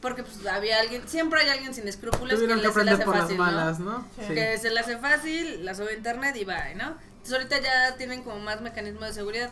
Porque 0.01 0.25
pues 0.25 0.45
había 0.47 0.81
alguien, 0.81 1.07
siempre 1.07 1.43
hay 1.43 1.51
alguien 1.51 1.75
sin 1.75 1.87
escrúpulos 1.87 2.31
que 2.31 2.47
Tuvieron 2.47 2.61
que 2.61 2.73
se 2.73 2.85
le 2.85 2.91
hace 2.91 3.05
por 3.05 3.15
las 3.15 3.23
fácil, 3.23 3.39
malas, 3.39 3.79
¿no? 3.79 3.99
¿no? 3.99 4.09
Sí. 4.27 4.35
Que 4.35 4.59
se 4.59 4.71
le 4.71 4.81
hace 4.81 4.99
fácil, 4.99 5.65
la 5.65 5.77
sube 5.77 5.91
a 5.91 5.97
internet 5.97 6.35
y 6.35 6.45
va, 6.45 6.75
¿no? 6.75 6.97
Entonces 7.13 7.35
ahorita 7.35 7.61
ya 7.61 7.97
tienen 7.97 8.25
como 8.25 8.41
más 8.41 8.61
mecanismos 8.61 9.05
de 9.05 9.13
seguridad. 9.13 9.51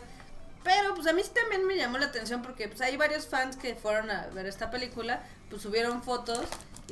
Pero 0.63 0.93
pues 0.93 1.07
a 1.07 1.13
mí 1.13 1.23
sí 1.23 1.31
también 1.33 1.65
me 1.65 1.77
llamó 1.77 1.97
la 1.97 2.07
atención 2.07 2.41
porque 2.41 2.67
pues 2.67 2.81
hay 2.81 2.97
varios 2.97 3.27
fans 3.27 3.55
que 3.55 3.75
fueron 3.75 4.11
a 4.11 4.27
ver 4.27 4.45
esta 4.45 4.69
película, 4.69 5.23
pues 5.49 5.61
subieron 5.61 6.03
fotos 6.03 6.45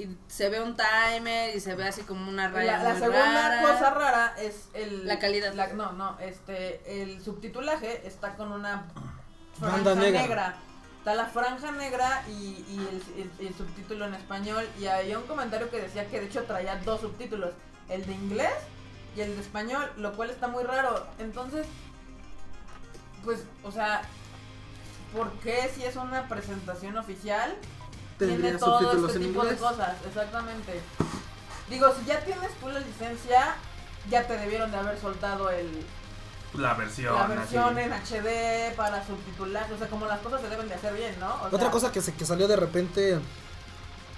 y 0.04 0.18
se 0.28 0.50
ve 0.50 0.62
un 0.62 0.76
timer 0.78 1.56
y 1.56 1.60
se 1.60 1.76
ve 1.76 1.88
así 1.88 2.02
como 2.04 2.30
una 2.30 2.47
raya 2.50 2.78
La, 2.78 2.84
la 2.84 2.89
muy 2.91 3.00
segunda 3.00 3.50
rara. 3.50 3.62
cosa 3.62 3.89
rara 3.91 4.36
es 4.39 4.70
el 4.74 5.06
La 5.08 5.20
calidad. 5.20 5.54
la- 5.54 5.68
no, 5.74 5.91
no, 5.93 6.18
este 6.20 7.02
el 7.02 7.22
subtitulaje 7.24 8.08
está 8.08 8.36
con 8.36 8.52
una 8.52 8.86
Banda 9.60 9.93
franja 9.95 10.12
negra. 10.12 10.56
Está 11.00 11.16
la 11.16 11.26
franja 11.26 11.72
negra 11.72 12.24
y, 12.28 12.32
y 12.70 12.88
el, 12.91 13.22
el- 13.39 13.47
el 13.47 13.54
subtítulo 13.56 14.06
en 14.06 14.14
español 14.16 14.68
y 14.80 14.86
había 14.88 15.18
un 15.18 15.26
comentario 15.26 15.70
que 15.70 15.78
decía 15.82 16.08
que 16.08 16.20
de 16.20 16.26
hecho 16.28 16.43
traía 16.43 16.76
dos 16.78 17.02
subtítulos, 17.02 17.52
el 17.89 18.06
de 18.06 18.14
inglés 18.14 18.52
y 19.16 19.22
el 19.22 19.36
de 19.36 19.41
español, 19.41 19.91
lo 19.97 20.14
cual 20.14 20.30
está 20.30 20.47
muy 20.47 20.64
raro. 20.64 21.06
Entonces, 21.20 21.66
pues, 23.24 23.43
o 23.64 23.72
sea, 23.72 24.02
¿por 25.16 25.32
qué 25.39 25.70
si 25.76 25.84
es 25.84 25.95
una 25.95 26.28
presentación 26.28 26.97
oficial 26.97 27.56
tiene 28.28 28.34
Tendría 28.34 28.57
todo 28.59 28.80
subtítulos 28.80 29.11
este 29.11 29.24
en 29.26 29.30
tipo 29.34 29.45
de 29.45 29.55
cosas, 29.55 29.95
exactamente. 30.07 30.82
Digo, 31.70 31.88
si 31.97 32.05
ya 32.05 32.20
tienes 32.24 32.51
tú 32.59 32.70
la 32.70 32.80
licencia, 32.80 33.55
ya 34.09 34.28
te 34.28 34.38
debieron 34.38 34.72
de 34.72 34.78
haber 34.78 34.99
soltado 34.99 35.49
el, 35.49 35.86
La 36.53 36.74
versión. 36.74 37.13
la 37.15 37.28
versión 37.28 37.78
así. 37.78 37.86
en 37.88 37.93
HD 37.93 38.76
para 38.76 39.05
subtitular, 39.05 39.72
o 39.72 39.78
sea, 39.78 39.88
como 39.88 40.05
las 40.05 40.20
cosas 40.20 40.41
se 40.41 40.49
deben 40.49 40.67
de 40.67 40.76
hacer 40.76 40.93
bien, 40.93 41.15
¿no? 41.20 41.34
O 41.43 41.45
Otra 41.47 41.59
sea, 41.59 41.72
cosa 41.72 41.91
que, 41.91 42.01
se, 42.01 42.13
que 42.13 42.26
salió 42.26 42.47
de 42.47 42.55
repente 42.55 43.20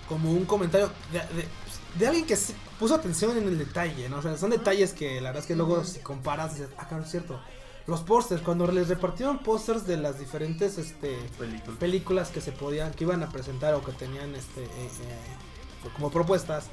como 0.08 0.32
un 0.32 0.46
comentario 0.46 0.92
de, 1.12 1.20
de- 1.20 1.48
de 1.96 2.08
alguien 2.08 2.26
que 2.26 2.38
puso 2.80 2.96
atención 2.96 3.38
en 3.38 3.48
el 3.50 3.58
detalle, 3.58 4.08
¿no? 4.08 4.20
O 4.20 4.22
sea, 4.22 4.38
son 4.38 4.50
detalles 4.52 4.94
que 4.94 5.20
la 5.20 5.30
verdad 5.32 5.42
es 5.42 5.48
que 5.48 5.56
luego 5.58 5.84
si 5.84 6.00
comparas 6.00 6.54
dices, 6.56 6.70
ah, 6.78 6.88
claro, 6.88 7.04
es 7.04 7.12
cierto. 7.12 7.40
Los 7.88 8.02
pósters, 8.02 8.42
cuando 8.42 8.68
les 8.68 8.88
repartieron 8.88 9.40
pósters 9.40 9.88
de 9.88 9.98
las 9.98 10.20
diferentes 10.20 10.78
este, 10.78 11.18
Película. 11.38 11.80
películas 11.80 12.30
que 12.30 12.42
se 12.42 12.52
podían, 12.52 12.94
que 12.94 13.04
iban 13.04 13.24
a 13.24 13.30
presentar 13.30 13.74
o 13.74 13.84
que 13.84 13.92
tenían 13.92 14.36
este 14.36 14.64
eh, 14.64 14.68
eh, 14.68 15.90
como 15.96 16.12
propuestas, 16.12 16.66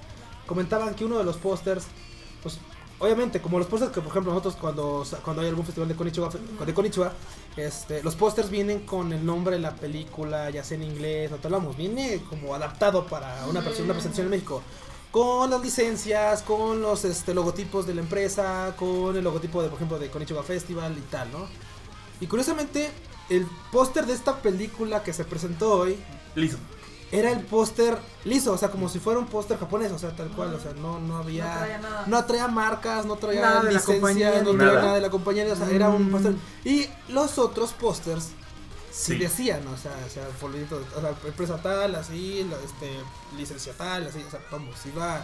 comentaban 0.47 0.95
que 0.95 1.05
uno 1.05 1.19
de 1.19 1.25
los 1.25 1.37
pósters, 1.37 1.87
pues 2.43 2.59
obviamente 2.99 3.41
como 3.41 3.59
los 3.59 3.69
pósters 3.69 3.93
que 3.93 4.01
por 4.01 4.11
ejemplo 4.11 4.33
nosotros 4.33 4.57
cuando 4.57 5.05
cuando 5.25 5.43
hay 5.43 5.49
algún 5.49 5.65
festival 5.65 5.89
de 5.89 5.95
Konichiwa, 5.95 6.31
de 6.67 6.75
Konichiwa 6.75 7.13
este, 7.57 8.03
los 8.03 8.17
pósters 8.17 8.51
vienen 8.51 8.81
con 8.81 9.13
el 9.13 9.25
nombre 9.25 9.57
de 9.57 9.63
la 9.63 9.75
película, 9.75 10.51
ya 10.51 10.63
sea 10.65 10.77
en 10.77 10.85
inglés, 10.85 11.31
no 11.31 11.39
te 11.39 11.47
hablamos, 11.47 11.77
viene 11.77 12.23
como 12.29 12.55
adaptado 12.55 13.07
para 13.07 13.47
una, 13.47 13.63
persona, 13.63 13.85
una 13.87 13.95
presentación 13.95 14.27
en 14.27 14.31
México. 14.31 14.63
Con 15.11 15.51
las 15.51 15.63
licencias, 15.63 16.43
con 16.43 16.83
los 16.83 17.05
este, 17.05 17.33
logotipos 17.35 17.87
de 17.87 17.95
la 17.95 18.03
empresa, 18.03 18.75
con 18.77 19.17
el 19.17 19.25
logotipo 19.25 19.63
de, 19.63 19.69
por 19.69 19.77
ejemplo, 19.77 19.99
de 19.99 20.11
Konichiwa 20.11 20.43
Festival 20.43 20.97
y 20.99 21.01
tal, 21.11 21.31
¿no? 21.33 21.47
Y 22.21 22.27
curiosamente, 22.27 22.91
el 23.31 23.47
póster 23.73 24.05
de 24.07 24.13
esta 24.13 24.37
película 24.37 25.03
que 25.03 25.13
se 25.15 25.25
presentó 25.25 25.73
hoy 25.79 25.97
Listo. 26.35 26.59
era 27.11 27.31
el 27.31 27.41
póster 27.41 27.97
liso, 28.25 28.53
o 28.53 28.59
sea, 28.59 28.71
como 28.71 28.89
si 28.91 28.99
fuera 28.99 29.19
un 29.19 29.27
póster 29.27 29.59
japonés, 29.59 29.93
o 29.93 29.99
sea, 29.99 30.15
tal 30.15 30.29
cual, 30.29 30.55
o 30.55 30.61
sea, 30.61 30.73
no, 30.75 30.99
no 31.01 31.17
había... 31.17 31.45
No 31.47 31.59
traía 31.59 31.79
nada. 31.79 32.05
no 32.07 32.25
traía 32.27 32.49
marcas, 32.49 33.07
no 33.07 33.17
traía 33.17 33.41
Nada 33.41 33.59
de 33.61 33.65
la 33.65 33.71
licencia, 33.73 33.95
compañía, 34.01 34.43
no 34.43 34.51
traía 34.53 34.67
nada. 34.73 34.83
nada 34.83 34.95
de 34.95 35.01
la 35.01 35.11
compañía, 35.11 35.47
o 35.53 35.57
sea, 35.57 35.71
era 35.71 35.89
un 35.89 36.09
Mm. 36.09 36.13
póster. 36.13 36.35
Y 36.65 36.87
los 37.09 37.39
otros 37.39 37.73
pósters 37.73 38.29
sí, 38.99 39.13
Sí. 39.13 39.19
decían, 39.19 39.67
o 39.69 39.77
sea, 39.77 39.93
o 40.07 40.11
sea, 40.11 40.25
folleto, 40.41 40.83
o 40.97 41.01
sea, 41.01 41.11
empresa 41.25 41.57
tal, 41.63 41.95
así, 41.95 42.41
este, 42.65 42.91
licencia 43.37 43.73
tal, 43.75 44.07
así, 44.09 44.25
o 44.27 44.31
sea, 44.31 44.41
vamos, 44.51 44.75
iba... 44.87 45.23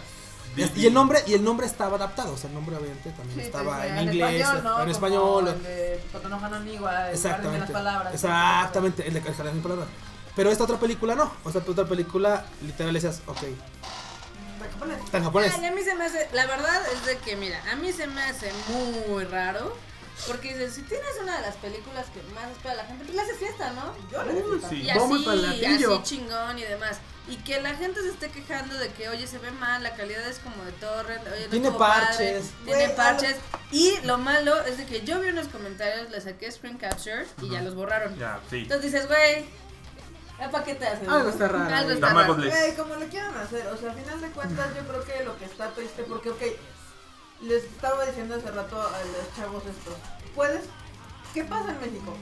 Y, 0.55 0.81
y 0.81 0.85
el 0.85 0.93
nombre 0.93 1.21
y 1.27 1.33
el 1.33 1.43
nombre 1.43 1.65
estaba 1.65 1.97
adaptado, 1.97 2.33
o 2.33 2.37
sea, 2.37 2.47
el 2.49 2.53
nombre 2.55 2.75
obviamente 2.77 3.09
también 3.11 3.39
sí, 3.39 3.45
estaba 3.47 3.81
te- 3.81 3.87
en 3.89 3.99
inglés, 4.13 4.41
español, 4.41 4.63
¿no? 4.63 4.83
en 4.83 4.89
español, 4.89 5.47
El 5.47 5.63
de 5.63 6.01
Exactamente. 7.15 7.59
las 7.59 7.71
palabras. 7.71 8.13
Exactamente, 8.13 9.07
el 9.07 9.13
de 9.15 9.19
el 9.19 9.25
Jardín 9.25 9.45
de 9.45 9.53
las 9.55 9.63
palabras. 9.63 9.87
Pero 10.35 10.51
esta 10.51 10.63
otra 10.65 10.77
película 10.77 11.15
no. 11.15 11.31
O 11.43 11.51
sea, 11.51 11.59
esta 11.59 11.71
otra 11.71 11.85
película 11.85 12.45
literal 12.61 12.93
decías, 12.93 13.21
ok, 13.25 13.41
De 13.41 14.69
japonés. 14.71 14.99
está 15.03 15.17
en 15.17 15.23
japonés. 15.23 15.53
Ay, 15.57 15.65
a 15.65 15.71
mí 15.71 15.81
se 15.81 15.95
me 15.95 16.05
hace, 16.05 16.29
la 16.33 16.45
verdad 16.45 16.81
es 16.93 17.05
de 17.05 17.17
que, 17.17 17.35
mira, 17.35 17.59
a 17.71 17.75
mí 17.75 17.91
se 17.91 18.07
me 18.07 18.21
hace 18.21 18.51
muy 19.09 19.23
raro. 19.25 19.75
Porque 20.27 20.49
dices, 20.53 20.73
si 20.73 20.81
tienes 20.83 21.09
una 21.21 21.35
de 21.37 21.41
las 21.41 21.55
películas 21.57 22.05
que 22.13 22.21
más 22.33 22.49
espera 22.51 22.75
la 22.75 22.85
gente, 22.85 23.03
pues 23.03 23.15
le 23.15 23.21
haces 23.21 23.37
fiesta, 23.37 23.71
¿no? 23.73 23.93
Yo 24.11 24.23
le 24.23 24.33
Uy, 24.33 24.59
decía, 24.59 24.69
sí. 24.69 24.81
Y 24.81 24.89
así, 24.89 25.85
así 25.85 26.03
chingón 26.03 26.57
y 26.57 26.63
demás. 26.63 26.97
Y 27.27 27.35
que 27.37 27.59
la 27.61 27.73
gente 27.75 28.01
se 28.01 28.09
esté 28.09 28.29
quejando 28.29 28.75
de 28.77 28.89
que, 28.93 29.09
oye, 29.09 29.27
se 29.27 29.39
ve 29.39 29.51
mal, 29.51 29.83
la 29.83 29.93
calidad 29.95 30.25
es 30.27 30.39
como 30.39 30.63
de 30.63 30.71
torrent, 30.73 31.21
oye, 31.27 31.45
no 31.45 31.49
Tiene 31.49 31.71
padre, 31.71 32.05
parches. 32.07 32.45
tiene 32.65 32.89
parches. 32.89 33.35
Y 33.71 33.97
lo 34.03 34.17
malo 34.17 34.63
es 34.63 34.77
de 34.77 34.85
que 34.85 35.01
yo 35.01 35.19
vi 35.19 35.29
unos 35.29 35.47
comentarios, 35.49 36.09
le 36.09 36.21
saqué 36.21 36.51
screen 36.51 36.77
capture 36.77 37.25
y 37.41 37.49
ya 37.49 37.61
los 37.61 37.75
borraron. 37.75 38.17
Ya, 38.17 38.39
sí. 38.49 38.59
Entonces 38.59 38.91
dices, 38.93 39.07
güey, 39.07 39.45
¿para 40.51 40.63
qué 40.63 40.75
te 40.75 40.87
haces? 40.87 41.07
Algo 41.09 41.29
está 41.29 41.47
raro 41.47 41.75
Algo 41.75 41.91
está 41.91 42.13
raro. 42.13 42.37
como 42.77 42.95
le 42.95 43.07
quieran 43.07 43.35
hacer, 43.37 43.67
o 43.67 43.77
sea, 43.77 43.91
al 43.91 43.97
final 43.99 44.21
de 44.21 44.29
cuentas 44.29 44.67
yo 44.75 44.87
creo 44.87 45.03
que 45.03 45.23
lo 45.25 45.37
que 45.37 45.45
está 45.45 45.71
triste, 45.71 46.03
porque, 46.03 46.29
ok, 46.29 46.41
les 47.41 47.63
estaba 47.63 48.05
diciendo 48.05 48.35
hace 48.35 48.51
rato 48.51 48.79
a 48.79 48.99
los 48.99 49.35
chavos 49.35 49.63
esto, 49.65 49.95
puedes, 50.33 50.65
¿qué 51.33 51.43
pasa 51.43 51.71
en 51.71 51.79
México? 51.81 52.15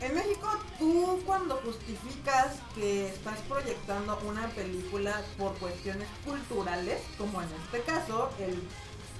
En 0.00 0.14
México 0.14 0.48
tú 0.78 1.22
cuando 1.24 1.56
justificas 1.56 2.56
que 2.74 3.08
estás 3.08 3.38
proyectando 3.48 4.18
una 4.26 4.46
película 4.48 5.22
por 5.38 5.54
cuestiones 5.54 6.08
culturales, 6.24 7.00
como 7.16 7.40
en 7.40 7.48
este 7.64 7.80
caso, 7.82 8.30
el, 8.38 8.62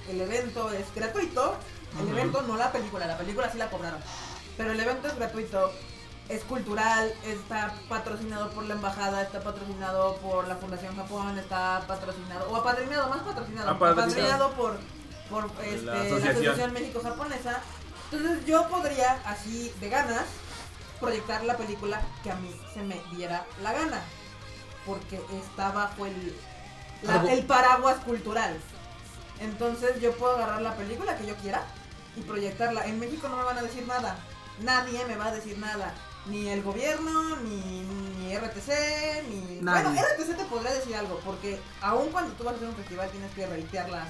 el 0.09 0.21
evento 0.21 0.71
es 0.71 0.85
gratuito, 0.93 1.55
el 1.99 2.09
evento 2.09 2.43
no 2.43 2.57
la 2.57 2.71
película, 2.71 3.07
la 3.07 3.17
película 3.17 3.51
sí 3.51 3.57
la 3.57 3.69
cobraron, 3.69 3.99
pero 4.55 4.71
el 4.71 4.79
evento 4.79 5.07
es 5.07 5.15
gratuito, 5.15 5.71
es 6.29 6.43
cultural, 6.43 7.13
está 7.23 7.73
patrocinado 7.87 8.49
por 8.51 8.63
la 8.65 8.73
embajada, 8.73 9.21
está 9.21 9.41
patrocinado 9.41 10.15
por 10.17 10.47
la 10.47 10.55
Fundación 10.57 10.95
Japón, 10.95 11.37
está 11.39 11.83
patrocinado, 11.87 12.49
o 12.49 12.55
apadrinado, 12.57 13.09
más 13.09 13.19
patrocinado, 13.21 13.69
Apadrinado. 13.69 14.01
apadrinado 14.11 14.51
por, 14.53 14.77
por 15.29 15.45
este, 15.63 15.81
la, 15.85 15.93
asociación. 16.01 16.31
Asociación 16.31 16.73
México-Japonesa. 16.73 17.61
Entonces 18.11 18.45
yo 18.45 18.67
podría, 18.69 19.13
así 19.25 19.73
de 19.79 19.89
ganas, 19.89 20.23
proyectar 20.99 21.43
la 21.45 21.55
película 21.57 22.01
que 22.23 22.31
a 22.31 22.35
mí 22.35 22.53
se 22.73 22.81
me 22.81 23.01
diera 23.15 23.45
la 23.61 23.71
gana, 23.73 24.01
porque 24.85 25.21
está 25.45 25.71
bajo 25.71 26.05
el, 26.05 26.35
la- 27.03 27.23
el 27.31 27.45
paraguas 27.45 27.97
cultural. 28.03 28.57
Entonces 29.39 30.01
yo 30.01 30.11
puedo 30.17 30.35
agarrar 30.35 30.61
la 30.61 30.75
película 30.75 31.15
que 31.17 31.25
yo 31.27 31.35
quiera 31.35 31.61
y 32.15 32.21
proyectarla. 32.21 32.85
En 32.87 32.99
México 32.99 33.27
no 33.29 33.37
me 33.37 33.43
van 33.43 33.57
a 33.59 33.61
decir 33.61 33.85
nada. 33.87 34.15
Nadie 34.61 35.05
me 35.05 35.15
va 35.15 35.27
a 35.27 35.31
decir 35.31 35.57
nada. 35.59 35.93
Ni 36.29 36.49
el 36.49 36.61
gobierno, 36.61 37.37
ni, 37.37 37.81
ni 37.81 38.35
RTC, 38.37 39.23
ni... 39.29 39.59
Nadie. 39.61 39.83
Bueno, 39.83 40.01
RTC 40.01 40.37
te 40.37 40.43
podría 40.45 40.73
decir 40.73 40.95
algo, 40.95 41.19
porque 41.23 41.59
aun 41.81 42.09
cuando 42.11 42.33
tú 42.33 42.43
vas 42.43 42.53
a 42.53 42.55
hacer 42.57 42.69
un 42.69 42.75
festival 42.75 43.09
tienes 43.11 43.31
que 43.33 43.47
reitear 43.47 43.89
las, 43.89 44.09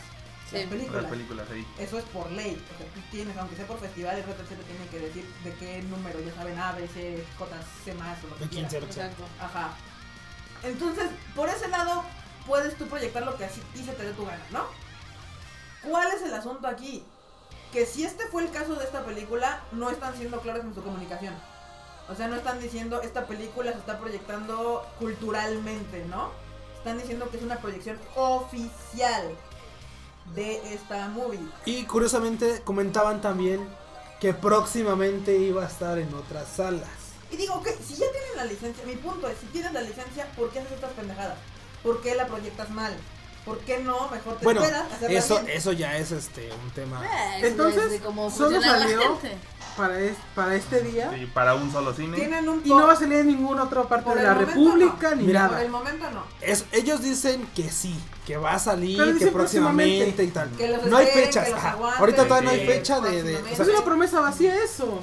Sí. 0.49 0.55
las 0.57 0.65
películas. 0.67 1.01
Las 1.03 1.11
películas 1.11 1.47
ahí. 1.51 1.67
Eso 1.77 1.97
es 1.99 2.05
por 2.05 2.31
ley. 2.31 2.63
O 2.73 2.77
sea, 2.77 2.87
tú 2.93 3.01
tienes, 3.11 3.37
aunque 3.37 3.55
sea 3.57 3.67
por 3.67 3.79
festival, 3.79 4.15
el 4.17 4.23
RTC 4.23 4.47
te 4.47 4.55
tiene 4.55 4.87
que 4.89 4.99
decir 4.99 5.25
de 5.43 5.53
qué 5.55 5.81
número, 5.83 6.19
ya 6.21 6.33
saben, 6.33 6.57
A, 6.57 6.71
B, 6.71 6.87
C, 6.87 7.23
J, 7.37 7.55
C 7.83 7.93
más 7.95 8.17
o 8.23 8.27
lo 8.27 8.35
que 8.37 8.45
De 8.45 8.49
15, 8.49 8.69
quieras. 8.69 8.89
Exacto. 8.97 9.23
Ajá. 9.41 9.71
Entonces, 10.63 11.09
por 11.35 11.49
ese 11.49 11.67
lado, 11.67 12.03
puedes 12.47 12.77
tú 12.77 12.87
proyectar 12.87 13.23
lo 13.23 13.35
que 13.37 13.45
así 13.45 13.61
ti 13.73 13.83
se 13.83 13.91
te 13.91 14.03
dé 14.03 14.13
tu 14.13 14.25
gana, 14.25 14.41
¿no? 14.51 14.65
¿Cuál 15.83 16.07
es 16.13 16.21
el 16.21 16.33
asunto 16.33 16.67
aquí? 16.67 17.03
Que 17.71 17.85
si 17.85 18.05
este 18.05 18.25
fue 18.27 18.43
el 18.43 18.51
caso 18.51 18.75
de 18.75 18.85
esta 18.85 19.03
película, 19.05 19.61
no 19.73 19.89
están 19.89 20.15
siendo 20.15 20.39
claros 20.39 20.63
en 20.63 20.73
su 20.73 20.81
comunicación. 20.81 21.35
O 22.09 22.15
sea, 22.15 22.27
no 22.27 22.35
están 22.35 22.59
diciendo 22.59 23.01
esta 23.01 23.25
película 23.27 23.71
se 23.73 23.79
está 23.79 23.99
proyectando 23.99 24.85
culturalmente, 24.99 26.05
¿no? 26.05 26.31
Están 26.77 26.97
diciendo 26.97 27.29
que 27.29 27.37
es 27.37 27.43
una 27.43 27.57
proyección 27.57 27.99
oficial 28.15 29.35
de 30.35 30.73
esta 30.73 31.07
movie. 31.09 31.39
Y 31.65 31.83
curiosamente 31.83 32.61
comentaban 32.63 33.21
también 33.21 33.67
que 34.19 34.33
próximamente 34.33 35.37
iba 35.37 35.63
a 35.63 35.67
estar 35.67 35.97
en 35.97 36.13
otras 36.13 36.47
salas. 36.47 36.89
Y 37.29 37.35
digo, 37.35 37.55
ok, 37.55 37.67
si 37.85 37.95
ya 37.95 38.05
tienen 38.11 38.35
la 38.37 38.45
licencia, 38.45 38.85
mi 38.85 38.95
punto 38.95 39.27
es, 39.27 39.37
si 39.39 39.47
tienes 39.47 39.73
la 39.73 39.81
licencia, 39.81 40.25
¿por 40.35 40.49
qué 40.49 40.59
haces 40.59 40.71
estas 40.73 40.91
pendejadas? 40.91 41.37
¿Por 41.83 42.01
qué 42.01 42.15
la 42.15 42.25
proyectas 42.25 42.69
mal? 42.69 42.95
¿Por 43.45 43.59
qué 43.59 43.79
no? 43.79 44.09
Mejor 44.09 44.37
te 44.37 44.43
Bueno, 44.45 44.61
esperas 44.61 44.87
eso, 45.09 45.39
bien. 45.41 45.57
eso 45.57 45.71
ya 45.71 45.97
es 45.97 46.11
este 46.11 46.51
un 46.51 46.71
tema. 46.71 47.05
Eh, 47.05 47.47
Entonces, 47.47 47.83
es 47.85 47.91
de 47.91 47.99
cómo 47.99 48.29
solo 48.29 48.59
la 48.59 48.79
salió 48.79 49.17
gente. 49.19 49.37
Para, 49.77 49.99
es- 49.99 50.17
para 50.35 50.55
este 50.55 50.81
día. 50.81 51.11
Sí, 51.13 51.25
para 51.27 51.53
un 51.55 51.71
solo 51.71 51.93
cine. 51.93 52.17
Tienen 52.17 52.49
un 52.49 52.61
Y 52.65 52.69
no 52.69 52.85
va 52.87 52.93
a 52.93 52.95
salir 52.95 53.19
en 53.19 53.27
ninguna 53.27 53.63
otra 53.63 53.83
parte 53.83 54.05
Por 54.05 54.17
de 54.17 54.23
la 54.23 54.33
República 54.33 55.11
no. 55.11 55.15
ni 55.17 55.23
Mira, 55.23 55.41
Por 55.43 55.51
nada. 55.51 55.63
el 55.63 55.69
momento 55.71 56.11
no. 56.11 56.23
Es, 56.41 56.65
ellos 56.71 57.01
dicen 57.01 57.47
que 57.55 57.69
sí, 57.69 57.95
que 58.25 58.35
va 58.37 58.53
a 58.55 58.59
salir, 58.59 58.97
que 59.17 59.27
próximamente 59.27 59.31
próximamente. 60.11 60.23
y 60.23 60.27
tal. 60.27 60.49
Que 60.51 60.67
los 60.69 60.85
no 60.87 60.97
hay 60.97 61.07
fechas. 61.07 61.45
que 61.45 61.51
los 61.51 61.63
aguanten, 61.63 61.99
Ahorita 62.01 62.23
todavía 62.27 62.49
no 62.51 62.55
hay 62.57 62.65
fecha 62.65 62.99
de. 62.99 63.23
de- 63.23 63.35
o 63.37 63.55
sea, 63.55 63.65
Es 63.65 63.69
una 63.69 63.83
promesa 63.85 64.19
vacía 64.19 64.55
eso. 64.63 64.99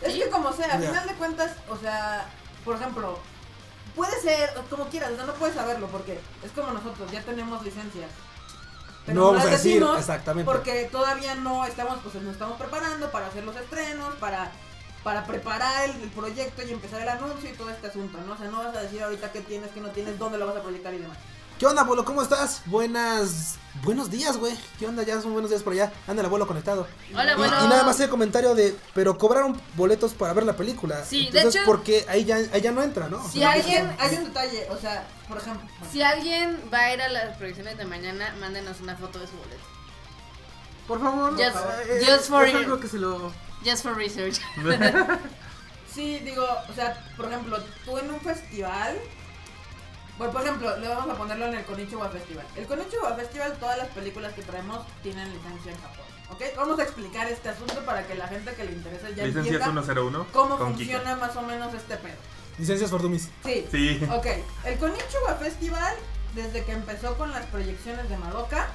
Es 0.00 0.14
que 0.14 0.28
como 0.30 0.52
sea, 0.52 0.66
al 0.74 0.82
Ya. 0.82 0.88
final 0.88 1.06
de 1.06 1.14
cuentas, 1.14 1.52
o 1.68 1.76
sea, 1.76 2.26
por 2.64 2.74
ejemplo, 2.76 3.18
puede 3.94 4.18
ser 4.20 4.50
como 4.70 4.86
quieras, 4.88 5.12
o 5.12 5.16
sea, 5.16 5.26
no 5.26 5.34
puedes 5.34 5.54
saberlo 5.54 5.86
porque 5.88 6.18
es 6.42 6.50
como 6.52 6.72
nosotros, 6.72 7.10
ya 7.12 7.22
tenemos 7.22 7.62
licencias. 7.64 8.10
Pero 9.06 9.18
No 9.20 9.26
vamos 9.26 9.38
las 9.44 9.46
a 9.46 9.50
decir 9.56 9.72
decimos 9.74 9.98
exactamente. 9.98 10.50
Porque 10.50 10.88
todavía 10.92 11.34
no 11.34 11.64
estamos, 11.64 11.98
pues 12.02 12.14
nos 12.22 12.32
estamos 12.32 12.56
preparando 12.58 13.10
para 13.10 13.26
hacer 13.26 13.44
los 13.44 13.56
estrenos, 13.56 14.14
para, 14.16 14.52
para 15.02 15.24
preparar 15.26 15.90
el, 15.90 16.02
el 16.02 16.08
proyecto 16.10 16.62
y 16.62 16.70
empezar 16.70 17.00
el 17.02 17.08
anuncio 17.08 17.50
y 17.50 17.54
todo 17.54 17.70
este 17.70 17.88
asunto, 17.88 18.18
¿no? 18.26 18.34
O 18.34 18.36
sea, 18.36 18.48
no 18.48 18.58
vas 18.58 18.76
a 18.76 18.82
decir 18.82 19.02
ahorita 19.02 19.32
qué 19.32 19.40
tienes, 19.40 19.70
qué 19.72 19.80
no 19.80 19.88
tienes, 19.88 20.18
dónde 20.18 20.38
lo 20.38 20.46
vas 20.46 20.56
a 20.56 20.62
proyectar 20.62 20.94
y 20.94 20.98
demás. 20.98 21.18
¿Qué 21.58 21.66
onda, 21.66 21.82
abuelo? 21.82 22.04
¿Cómo 22.04 22.22
estás? 22.22 22.62
Buenas. 22.66 23.54
Buenos 23.84 24.10
días, 24.10 24.36
güey. 24.36 24.52
¿Qué 24.80 24.86
onda? 24.86 25.04
Ya 25.04 25.20
son 25.20 25.32
buenos 25.32 25.48
días 25.50 25.62
por 25.62 25.72
allá. 25.74 25.92
Anda 26.08 26.20
el 26.20 26.26
abuelo 26.26 26.46
conectado. 26.46 26.88
Hola, 27.14 27.32
Y, 27.32 27.36
bueno. 27.36 27.64
y 27.64 27.68
nada 27.68 27.84
más 27.84 28.00
el 28.00 28.08
comentario 28.08 28.54
de. 28.56 28.76
Pero 28.94 29.16
cobraron 29.16 29.60
boletos 29.76 30.12
para 30.12 30.32
ver 30.32 30.44
la 30.44 30.56
película. 30.56 31.04
Sí, 31.04 31.28
de 31.30 31.38
Entonces, 31.38 31.60
hecho- 31.62 31.70
porque 31.70 32.04
ahí 32.08 32.24
ya, 32.24 32.36
ahí 32.36 32.60
ya 32.60 32.72
no 32.72 32.82
entra, 32.82 33.08
¿no? 33.08 33.24
O 33.24 33.28
sea, 33.28 33.52
alguien- 33.52 33.94
Hay 34.00 34.16
un 34.16 34.24
detalle, 34.24 34.66
o 34.70 34.76
sea, 34.76 35.06
por 35.32 35.42
ejemplo, 35.42 35.68
Si 35.90 36.02
alguien 36.02 36.60
va 36.72 36.78
a 36.80 36.92
ir 36.94 37.02
a 37.02 37.08
las 37.08 37.36
proyecciones 37.36 37.76
de 37.78 37.84
mañana, 37.84 38.34
mándenos 38.40 38.80
una 38.80 38.96
foto 38.96 39.18
de 39.18 39.26
su 39.26 39.36
boleto. 39.36 39.62
Por 40.86 41.00
favor. 41.00 41.32
Just- 41.32 41.56
eh, 41.88 42.04
just 42.06 42.28
for 42.28 42.44
es 42.44 42.52
you. 42.52 42.58
algo 42.58 42.80
que 42.80 42.88
se 42.88 42.98
lo. 42.98 43.32
Just 43.64 43.82
for 43.82 43.96
research. 43.96 44.38
Sí, 45.92 46.20
digo, 46.20 46.46
o 46.70 46.72
sea, 46.74 46.98
por 47.18 47.26
ejemplo, 47.26 47.58
tú 47.84 47.98
en 47.98 48.10
un 48.10 48.18
festival. 48.20 48.98
Bueno, 50.16 50.32
por 50.32 50.42
ejemplo, 50.42 50.76
le 50.78 50.88
vamos 50.88 51.10
a 51.10 51.18
ponerlo 51.18 51.46
en 51.46 51.54
el 51.54 51.64
Konichiwa 51.66 52.08
Festival. 52.08 52.46
El 52.56 52.66
Konichiwa 52.66 53.14
Festival, 53.14 53.52
todas 53.58 53.76
las 53.76 53.88
películas 53.88 54.32
que 54.32 54.40
traemos 54.42 54.86
tienen 55.02 55.30
licencia 55.30 55.72
en 55.72 55.78
Japón. 55.82 56.06
¿Ok? 56.30 56.40
Vamos 56.56 56.78
a 56.78 56.84
explicar 56.84 57.26
este 57.28 57.50
asunto 57.50 57.84
para 57.84 58.06
que 58.06 58.14
la 58.14 58.26
gente 58.26 58.54
que 58.54 58.64
le 58.64 58.72
interese 58.72 59.14
ya 59.14 59.24
Licencia 59.24 59.40
es 59.52 59.56
entienda 59.58 59.82
101. 59.82 60.26
cómo 60.32 60.56
con 60.56 60.74
Kika. 60.76 60.92
funciona 60.98 61.16
más 61.16 61.36
o 61.36 61.42
menos 61.42 61.74
este 61.74 61.96
pedo. 61.98 62.16
Licencias 62.58 62.90
for 62.90 63.00
Dummies. 63.00 63.28
Sí. 63.44 63.66
Sí. 63.70 64.00
Ok, 64.10 64.26
el 64.64 64.78
Konichiwa 64.78 65.36
Festival, 65.38 65.94
desde 66.34 66.64
que 66.64 66.72
empezó 66.72 67.16
con 67.16 67.30
las 67.30 67.46
proyecciones 67.46 68.08
de 68.08 68.16
Madoka, 68.16 68.68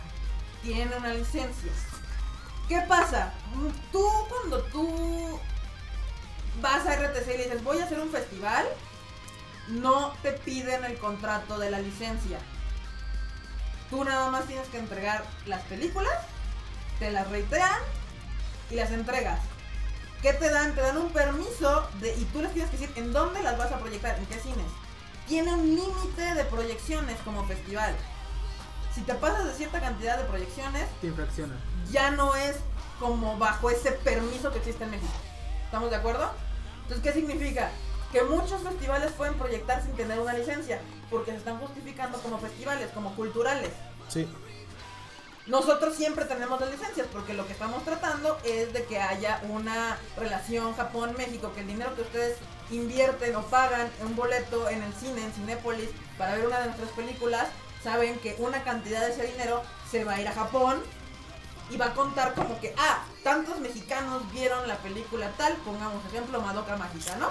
tiene 0.63 0.95
una 0.95 1.13
licencia. 1.13 1.71
¿Qué 2.67 2.81
pasa? 2.87 3.33
Tú, 3.91 4.05
cuando 4.29 4.61
tú 4.63 5.39
vas 6.61 6.85
a 6.85 6.95
RTC 6.95 7.27
y 7.27 7.37
le 7.37 7.43
dices, 7.45 7.63
voy 7.63 7.79
a 7.79 7.85
hacer 7.85 7.99
un 7.99 8.09
festival, 8.09 8.65
no 9.69 10.13
te 10.21 10.33
piden 10.33 10.83
el 10.83 10.97
contrato 10.97 11.57
de 11.59 11.71
la 11.71 11.79
licencia. 11.79 12.39
Tú 13.89 14.03
nada 14.03 14.29
más 14.31 14.47
tienes 14.47 14.67
que 14.67 14.79
entregar 14.79 15.23
las 15.45 15.61
películas, 15.63 16.13
te 16.99 17.11
las 17.11 17.29
reiteran 17.29 17.79
y 18.69 18.75
las 18.75 18.91
entregas. 18.91 19.39
¿Qué 20.21 20.33
te 20.33 20.49
dan? 20.49 20.73
Te 20.75 20.81
dan 20.81 20.97
un 20.97 21.09
permiso 21.11 21.87
de, 21.99 22.15
y 22.15 22.25
tú 22.25 22.41
les 22.41 22.51
tienes 22.53 22.71
que 22.71 22.77
decir 22.77 22.93
en 22.97 23.13
dónde 23.13 23.41
las 23.43 23.57
vas 23.57 23.71
a 23.71 23.77
proyectar, 23.79 24.17
en 24.17 24.25
qué 24.25 24.39
cines. 24.39 24.65
Tiene 25.27 25.53
un 25.53 25.75
límite 25.75 26.33
de 26.35 26.43
proyecciones 26.45 27.17
como 27.23 27.45
festival. 27.45 27.93
Si 28.95 29.01
te 29.01 29.13
pasas 29.13 29.45
de 29.45 29.53
cierta 29.53 29.79
cantidad 29.79 30.17
de 30.17 30.23
proyecciones, 30.23 30.87
Te 31.01 31.07
infracciona. 31.07 31.53
ya 31.91 32.09
no 32.11 32.35
es 32.35 32.55
como 32.99 33.37
bajo 33.37 33.69
ese 33.69 33.91
permiso 33.91 34.51
que 34.51 34.57
existe 34.57 34.83
en 34.85 34.91
México. 34.91 35.11
¿Estamos 35.65 35.89
de 35.91 35.97
acuerdo? 35.97 36.31
Entonces, 36.83 37.03
¿qué 37.03 37.13
significa? 37.13 37.69
Que 38.11 38.23
muchos 38.23 38.61
festivales 38.63 39.11
pueden 39.11 39.35
proyectar 39.35 39.83
sin 39.83 39.91
tener 39.91 40.19
una 40.19 40.33
licencia, 40.33 40.81
porque 41.11 41.31
se 41.31 41.37
están 41.37 41.59
justificando 41.59 42.17
como 42.19 42.39
festivales, 42.39 42.89
como 42.93 43.13
culturales. 43.15 43.69
Sí. 44.07 44.27
Nosotros 45.47 45.95
siempre 45.95 46.25
tenemos 46.25 46.59
las 46.59 46.69
licencias 46.69 47.07
porque 47.11 47.33
lo 47.33 47.47
que 47.47 47.53
estamos 47.53 47.83
tratando 47.85 48.37
es 48.43 48.73
de 48.73 48.83
que 48.83 48.99
haya 48.99 49.41
una 49.49 49.97
relación 50.17 50.75
Japón-México, 50.75 51.53
que 51.53 51.61
el 51.61 51.67
dinero 51.67 51.95
que 51.95 52.01
ustedes 52.01 52.37
invierten 52.69 53.33
o 53.35 53.43
pagan 53.43 53.89
en 54.01 54.07
un 54.07 54.15
boleto 54.17 54.67
en 54.69 54.83
el 54.83 54.93
cine, 54.93 55.23
en 55.23 55.31
Cinépolis, 55.31 55.89
para 56.17 56.35
ver 56.35 56.47
una 56.47 56.59
de 56.59 56.65
nuestras 56.65 56.89
películas, 56.89 57.47
saben 57.81 58.19
que 58.19 58.35
una 58.39 58.61
cantidad 58.63 58.99
de 59.01 59.13
ese 59.13 59.25
dinero 59.25 59.63
se 59.89 60.03
va 60.03 60.15
a 60.15 60.21
ir 60.21 60.27
a 60.27 60.33
Japón 60.33 60.83
y 61.69 61.77
va 61.77 61.87
a 61.87 61.93
contar 61.93 62.33
como 62.33 62.59
que, 62.59 62.73
ah, 62.77 63.03
tantos 63.23 63.59
mexicanos 63.59 64.29
vieron 64.33 64.67
la 64.67 64.77
película 64.77 65.29
tal, 65.37 65.53
pongamos 65.57 66.03
ejemplo 66.07 66.41
Madoka 66.41 66.75
Mágica, 66.75 67.15
¿no? 67.17 67.29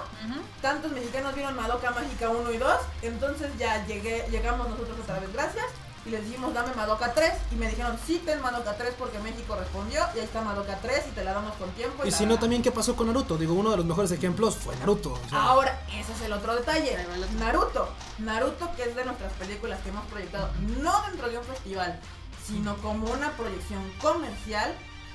Tantos 0.63 0.93
mexicanos 0.93 1.35
vieron 1.35 1.55
Madoka 1.55 1.91
Mágica 1.91 2.31
1 2.31 2.51
y 2.51 2.57
2, 2.57 2.81
entonces 3.03 3.51
ya 3.59 3.85
llegué, 3.87 4.27
llegamos 4.31 4.69
nosotros 4.71 4.99
otra 5.03 5.21
vez, 5.21 5.33
gracias, 5.33 5.67
y 6.07 6.11
les 6.11 6.25
dijimos 6.25 6.55
dame 6.55 6.73
Madoka 6.75 7.13
3, 7.13 7.33
y 7.53 7.57
me 7.57 7.69
dijeron 7.69 7.99
sí, 8.07 8.23
ten 8.25 8.41
Madoka 8.41 8.77
3 8.77 8.95
porque 8.99 9.19
México 9.19 9.57
respondió, 9.57 10.01
y 10.15 10.19
ahí 10.21 10.25
está 10.25 10.41
Madoka 10.43 10.77
3 10.81 11.05
y 11.09 11.11
te 11.11 11.25
la 11.25 11.33
damos 11.33 11.55
con 11.57 11.71
tiempo. 11.73 12.05
Y 12.05 12.11
la- 12.11 12.17
si 12.17 12.27
no, 12.27 12.39
también, 12.39 12.63
¿qué 12.63 12.71
pasó 12.71 12.95
con 12.95 13.09
Naruto? 13.09 13.37
Digo, 13.37 13.55
uno 13.55 13.71
de 13.73 13.77
los 13.79 13.87
mejores 13.87 14.11
ejemplos 14.13 14.55
fue 14.57 14.77
Naruto. 14.77 15.13
o 15.15 15.29
sea, 15.29 15.43
Ahora, 15.43 15.83
ese 15.93 16.13
es 16.13 16.21
el 16.23 16.33
otro 16.33 16.55
detalle. 16.55 16.97
Naruto. 17.39 17.89
Naruto, 18.19 18.71
que 18.77 18.85
es 18.85 18.95
de 18.95 19.05
nuestras 19.05 19.33
películas 19.35 19.81
que 19.81 19.89
hemos 19.89 20.05
proyectado, 20.07 20.51
no 20.83 21.03
dentro 21.09 21.29
de 21.29 21.39
un 21.39 21.45
festival, 21.45 21.99
sino 22.47 22.77
como 22.79 23.11
una 23.11 23.33
proyección 23.33 23.83
comercial, 24.01 24.73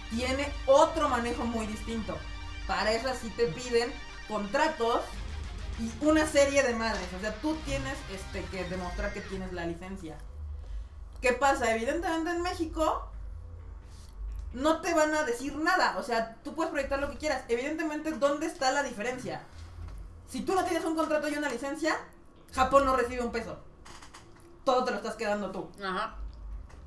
tiene 0.09 0.51
otro 0.65 1.07
manejo 1.07 1.45
muy 1.45 1.67
distinto. 1.67 2.17
Para 2.67 2.91
eso 2.91 3.07
sí 3.21 3.29
te 3.37 3.45
piden 3.47 3.93
contratos 4.27 5.01
y 5.79 5.89
una 6.05 6.27
serie 6.27 6.63
de 6.63 6.73
madres. 6.75 7.07
O 7.17 7.21
sea, 7.21 7.33
tú 7.35 7.55
tienes 7.65 7.95
este, 8.13 8.43
que 8.51 8.65
demostrar 8.65 9.13
que 9.13 9.21
tienes 9.21 9.53
la 9.53 9.65
licencia. 9.65 10.17
¿Qué 11.21 11.33
pasa? 11.33 11.73
Evidentemente 11.75 12.31
en 12.31 12.41
México 12.41 13.07
no 14.53 14.81
te 14.81 14.93
van 14.93 15.13
a 15.13 15.23
decir 15.23 15.55
nada. 15.55 15.97
O 15.97 16.03
sea, 16.03 16.35
tú 16.43 16.55
puedes 16.55 16.71
proyectar 16.71 16.99
lo 16.99 17.09
que 17.11 17.17
quieras. 17.17 17.43
Evidentemente, 17.47 18.11
¿dónde 18.11 18.47
está 18.47 18.71
la 18.71 18.83
diferencia? 18.83 19.41
Si 20.27 20.41
tú 20.41 20.55
no 20.55 20.63
tienes 20.63 20.83
un 20.85 20.95
contrato 20.95 21.29
y 21.29 21.35
una 21.35 21.49
licencia, 21.49 21.97
Japón 22.53 22.85
no 22.85 22.95
recibe 22.95 23.23
un 23.23 23.31
peso. 23.31 23.59
Todo 24.65 24.83
te 24.83 24.91
lo 24.91 24.97
estás 24.97 25.15
quedando 25.15 25.51
tú. 25.51 25.69
Ajá. 25.83 26.15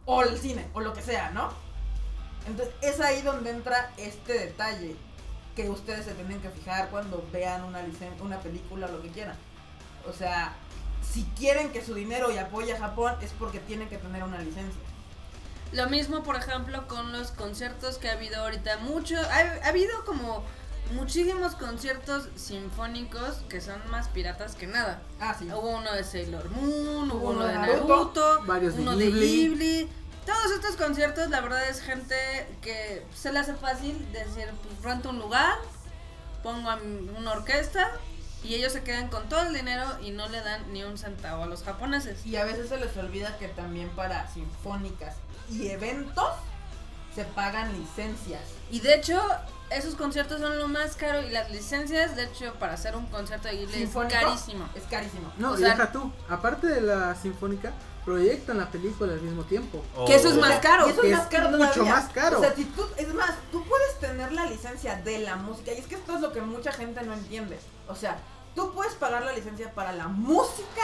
O 0.05 0.22
el 0.22 0.39
cine, 0.39 0.68
o 0.74 0.80
lo 0.80 0.93
que 0.93 1.03
sea, 1.03 1.30
¿no? 1.30 1.51
Entonces, 2.47 2.74
es 2.82 3.01
ahí 3.01 3.22
donde 3.22 3.51
entra 3.51 3.93
este 3.97 4.35
detalle 4.35 4.97
que 5.57 5.70
ustedes 5.70 6.05
se 6.05 6.14
tienen 6.14 6.41
que 6.43 6.51
fijar 6.51 6.91
cuando 6.91 7.26
vean 7.32 7.64
una 7.64 7.82
licen 7.82 8.12
una 8.20 8.41
película 8.41 8.87
o 8.87 8.93
lo 8.93 9.03
que 9.03 9.11
quieran. 9.11 9.37
O 10.07 10.12
sea, 10.12 10.55
si 11.12 11.24
quieren 11.36 11.70
que 11.70 11.84
su 11.84 11.94
dinero 11.94 12.30
y 12.30 12.38
apoye 12.38 12.72
a 12.72 12.78
Japón 12.78 13.14
es 13.20 13.32
porque 13.38 13.61
tienen 13.61 13.88
que 13.88 13.98
tener 13.98 14.22
una 14.22 14.38
licencia. 14.38 14.80
Lo 15.72 15.88
mismo, 15.88 16.22
por 16.22 16.36
ejemplo, 16.36 16.86
con 16.86 17.12
los 17.12 17.32
conciertos 17.32 17.98
que 17.98 18.09
ha 18.09 18.12
habido 18.12 18.40
ahorita. 18.42 18.78
Mucho, 18.78 19.16
ha, 19.16 19.64
ha 19.64 19.68
habido 19.68 20.05
como 20.05 20.44
muchísimos 20.92 21.55
conciertos 21.55 22.28
sinfónicos 22.36 23.36
que 23.48 23.61
son 23.61 23.80
más 23.90 24.09
piratas 24.09 24.55
que 24.55 24.66
nada. 24.66 25.02
Ah, 25.20 25.34
sí. 25.38 25.46
Hubo 25.46 25.78
uno 25.78 25.92
de 25.92 26.05
Sailor 26.05 26.48
Moon, 26.50 27.11
hubo 27.11 27.30
uno 27.30 27.46
de 27.46 27.55
Naruto, 27.55 27.88
Naruto, 27.88 28.42
varios 28.44 28.76
de 28.76 28.82
uno 28.82 28.96
de 28.96 29.07
Ghibli. 29.07 29.26
Ghibli. 29.26 29.88
Todos 30.26 30.52
estos 30.52 30.76
conciertos, 30.76 31.28
la 31.30 31.40
verdad 31.40 31.68
es 31.68 31.82
gente 31.82 32.16
que 32.62 33.05
se 33.14 33.32
le 33.32 33.40
hace 33.40 33.55
fácil 33.55 34.11
decir, 34.12 34.48
pues 34.62 34.82
rento 34.82 35.11
un 35.11 35.18
lugar, 35.18 35.59
pongo 36.42 36.70
a 36.70 36.76
una 37.16 37.32
orquesta 37.32 37.92
y 38.45 38.55
ellos 38.55 38.72
se 38.72 38.82
quedan 38.82 39.09
con 39.09 39.28
todo 39.28 39.42
el 39.42 39.55
dinero 39.55 39.84
y 40.03 40.11
no 40.11 40.28
le 40.28 40.40
dan 40.42 40.72
ni 40.72 40.84
un 40.84 40.99
centavo 40.99 41.42
a 41.45 41.47
los 41.47 41.62
japoneses. 41.62 42.24
Y 42.26 42.36
a 42.36 42.45
veces 42.45 42.68
se 42.68 42.76
les 42.78 42.97
olvida 42.97 43.36
que 43.38 43.49
también 43.49 43.88
para 43.90 44.28
sinfónicas 44.32 45.16
y 45.51 45.68
eventos 45.68 46.28
se 47.14 47.24
pagan 47.24 47.72
licencias. 47.78 48.42
Y 48.70 48.80
de 48.80 48.95
hecho, 48.97 49.20
esos 49.70 49.95
conciertos 49.95 50.40
son 50.40 50.59
lo 50.59 50.66
más 50.68 50.97
caro 50.97 51.22
y 51.22 51.30
las 51.30 51.51
licencias, 51.51 52.16
de 52.16 52.24
hecho, 52.24 52.55
para 52.55 52.74
hacer 52.74 52.97
un 52.97 53.07
concierto 53.07 53.49
de 53.49 53.57
Ghibli 53.59 53.82
es 53.84 53.90
carísimo. 53.90 54.68
Es 54.74 54.82
carísimo. 54.84 55.32
No, 55.38 55.53
O 55.53 55.57
sea- 55.57 55.70
deja 55.70 55.92
tú. 55.92 56.11
Aparte 56.28 56.66
de 56.66 56.80
la 56.80 57.14
sinfónica, 57.14 57.72
proyectan 58.05 58.59
la 58.59 58.68
película 58.68 59.12
al 59.12 59.20
mismo 59.22 59.45
tiempo. 59.45 59.82
Que 60.07 60.16
eso 60.16 60.28
es 60.28 60.36
más 60.36 60.59
caro. 60.61 60.86
Eso 60.88 61.01
que 61.01 61.07
es 61.09 61.12
es 61.14 61.18
más 61.20 61.28
caro 61.28 61.51
mucho 61.51 61.70
todavía. 61.72 61.95
más 61.95 62.11
caro. 62.12 62.38
O 62.38 62.42
sea, 62.42 62.55
si 62.55 62.64
tú, 62.64 62.84
es 62.97 63.14
más, 63.14 63.30
tú 63.53 63.64
puedes 63.64 63.99
tener 64.01 64.32
la 64.32 64.47
licencia 64.47 64.97
de 64.97 65.20
la 65.20 65.36
música. 65.36 65.72
Y 65.72 65.78
es 65.78 65.86
que 65.86 65.95
esto 65.95 66.16
es 66.16 66.20
lo 66.20 66.32
que 66.32 66.40
mucha 66.40 66.72
gente 66.72 67.01
no 67.03 67.14
entiende. 67.14 67.59
O 67.88 67.95
sea, 67.95 68.18
tú 68.55 68.72
puedes 68.72 68.94
pagar 68.94 69.22
la 69.22 69.32
licencia 69.32 69.72
para 69.72 69.92
la 69.92 70.09
música 70.09 70.82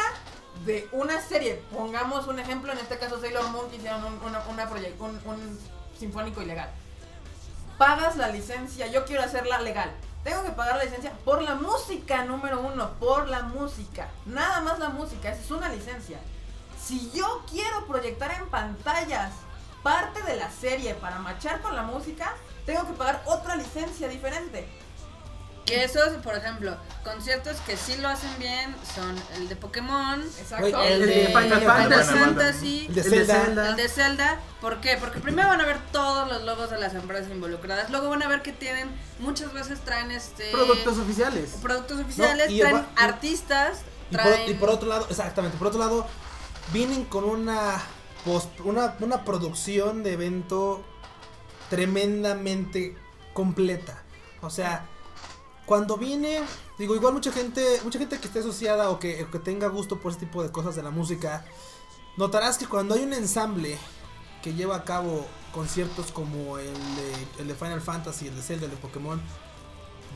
de 0.64 0.88
una 0.92 1.20
serie. 1.20 1.62
Pongamos 1.72 2.26
un 2.26 2.38
ejemplo, 2.38 2.72
en 2.72 2.78
este 2.78 2.98
caso 2.98 3.20
Sailor 3.20 3.48
Moon 3.50 3.70
que 3.70 3.76
hicieron 3.76 4.04
un, 4.04 4.14
una, 4.22 4.40
una 4.48 4.68
proye- 4.70 4.94
un, 4.98 5.20
un 5.24 5.58
sinfónico 5.98 6.42
ilegal. 6.42 6.70
Pagas 7.78 8.16
la 8.16 8.28
licencia, 8.28 8.86
yo 8.88 9.04
quiero 9.06 9.22
hacerla 9.22 9.60
legal. 9.60 9.90
tengo 10.22 10.42
que 10.44 10.50
pagar 10.50 10.76
la 10.76 10.84
licencia 10.84 11.12
por 11.24 11.40
la 11.42 11.54
música, 11.54 12.24
número 12.24 12.60
uno, 12.60 12.90
por 13.00 13.26
la 13.28 13.42
música. 13.42 14.08
Nada 14.26 14.60
más 14.60 14.78
la 14.78 14.90
música, 14.90 15.30
esa 15.30 15.40
es 15.40 15.50
una 15.50 15.68
licencia. 15.70 16.18
Si 16.82 17.10
yo 17.12 17.42
quiero 17.50 17.86
proyectar 17.86 18.30
en 18.32 18.46
pantallas 18.48 19.32
parte 19.82 20.22
de 20.24 20.36
la 20.36 20.50
serie 20.50 20.94
para 20.94 21.18
machar 21.20 21.62
con 21.62 21.74
la 21.74 21.82
música, 21.84 22.34
tengo 22.66 22.86
que 22.86 22.92
pagar 22.92 23.22
otra 23.24 23.56
licencia 23.56 24.08
diferente. 24.08 24.68
Que 25.66 25.84
esos, 25.84 26.08
por 26.24 26.34
ejemplo, 26.34 26.76
conciertos 27.04 27.58
que 27.66 27.76
sí 27.76 27.96
lo 27.98 28.08
hacen 28.08 28.30
bien 28.40 28.74
son 28.94 29.14
el 29.36 29.48
de 29.48 29.54
Pokémon, 29.56 30.20
Exacto. 30.40 30.82
El, 30.82 31.06
de 31.06 31.26
Final 31.26 31.62
Fantasy. 32.04 32.86
El 32.88 32.94
de 32.94 33.00
El 33.02 33.10
de 33.10 33.24
Zelda. 33.26 33.68
El 33.70 33.76
de 33.76 33.88
Zelda. 33.88 34.40
¿Por 34.60 34.80
qué? 34.80 34.96
Porque 34.98 35.20
primero 35.20 35.48
van 35.48 35.60
a 35.60 35.66
ver 35.66 35.78
todos 35.92 36.28
los 36.28 36.42
logos 36.42 36.70
de 36.70 36.78
las 36.78 36.94
empresas 36.94 37.30
involucradas. 37.30 37.88
Luego 37.90 38.08
van 38.08 38.22
a 38.24 38.28
ver 38.28 38.42
que 38.42 38.52
tienen, 38.52 38.90
muchas 39.20 39.52
veces 39.52 39.78
traen 39.84 40.10
este 40.10 40.50
Productos 40.50 40.98
oficiales. 40.98 41.50
productos 41.62 42.00
oficiales, 42.00 42.50
y 42.50 42.58
traen 42.60 42.76
va- 42.76 42.88
y- 42.98 43.02
artistas, 43.04 43.78
Y 44.10 44.16
por, 44.16 44.24
traen 44.24 44.50
y 44.50 44.54
por 44.54 44.70
otro 44.70 44.88
lado, 44.88 45.06
exactamente, 45.08 45.56
por 45.56 45.68
otro 45.68 45.78
lado, 45.78 46.06
vienen 46.72 47.04
con 47.04 47.22
una, 47.24 47.80
post- 48.24 48.58
una, 48.64 48.96
una 49.00 49.24
producción 49.24 50.02
de 50.02 50.14
evento 50.14 50.82
tremendamente 51.68 52.96
completa. 53.32 54.02
O 54.42 54.50
sea, 54.50 54.86
cuando 55.70 55.96
viene, 55.96 56.40
digo, 56.78 56.96
igual 56.96 57.14
mucha 57.14 57.30
gente, 57.30 57.80
mucha 57.84 58.00
gente 58.00 58.18
que 58.18 58.26
esté 58.26 58.40
asociada 58.40 58.90
o 58.90 58.98
que, 58.98 59.22
o 59.22 59.30
que 59.30 59.38
tenga 59.38 59.68
gusto 59.68 60.00
por 60.00 60.10
este 60.10 60.26
tipo 60.26 60.42
de 60.42 60.50
cosas 60.50 60.74
de 60.74 60.82
la 60.82 60.90
música, 60.90 61.44
notarás 62.16 62.58
que 62.58 62.66
cuando 62.66 62.96
hay 62.96 63.04
un 63.04 63.12
ensamble 63.12 63.78
que 64.42 64.52
lleva 64.52 64.74
a 64.74 64.82
cabo 64.82 65.24
conciertos 65.54 66.10
como 66.10 66.58
el 66.58 66.72
de, 66.74 67.42
el 67.42 67.46
de 67.46 67.54
Final 67.54 67.80
Fantasy, 67.80 68.26
el 68.26 68.34
de 68.34 68.42
Zelda, 68.42 68.64
el 68.64 68.72
de 68.72 68.78
Pokémon, 68.78 69.22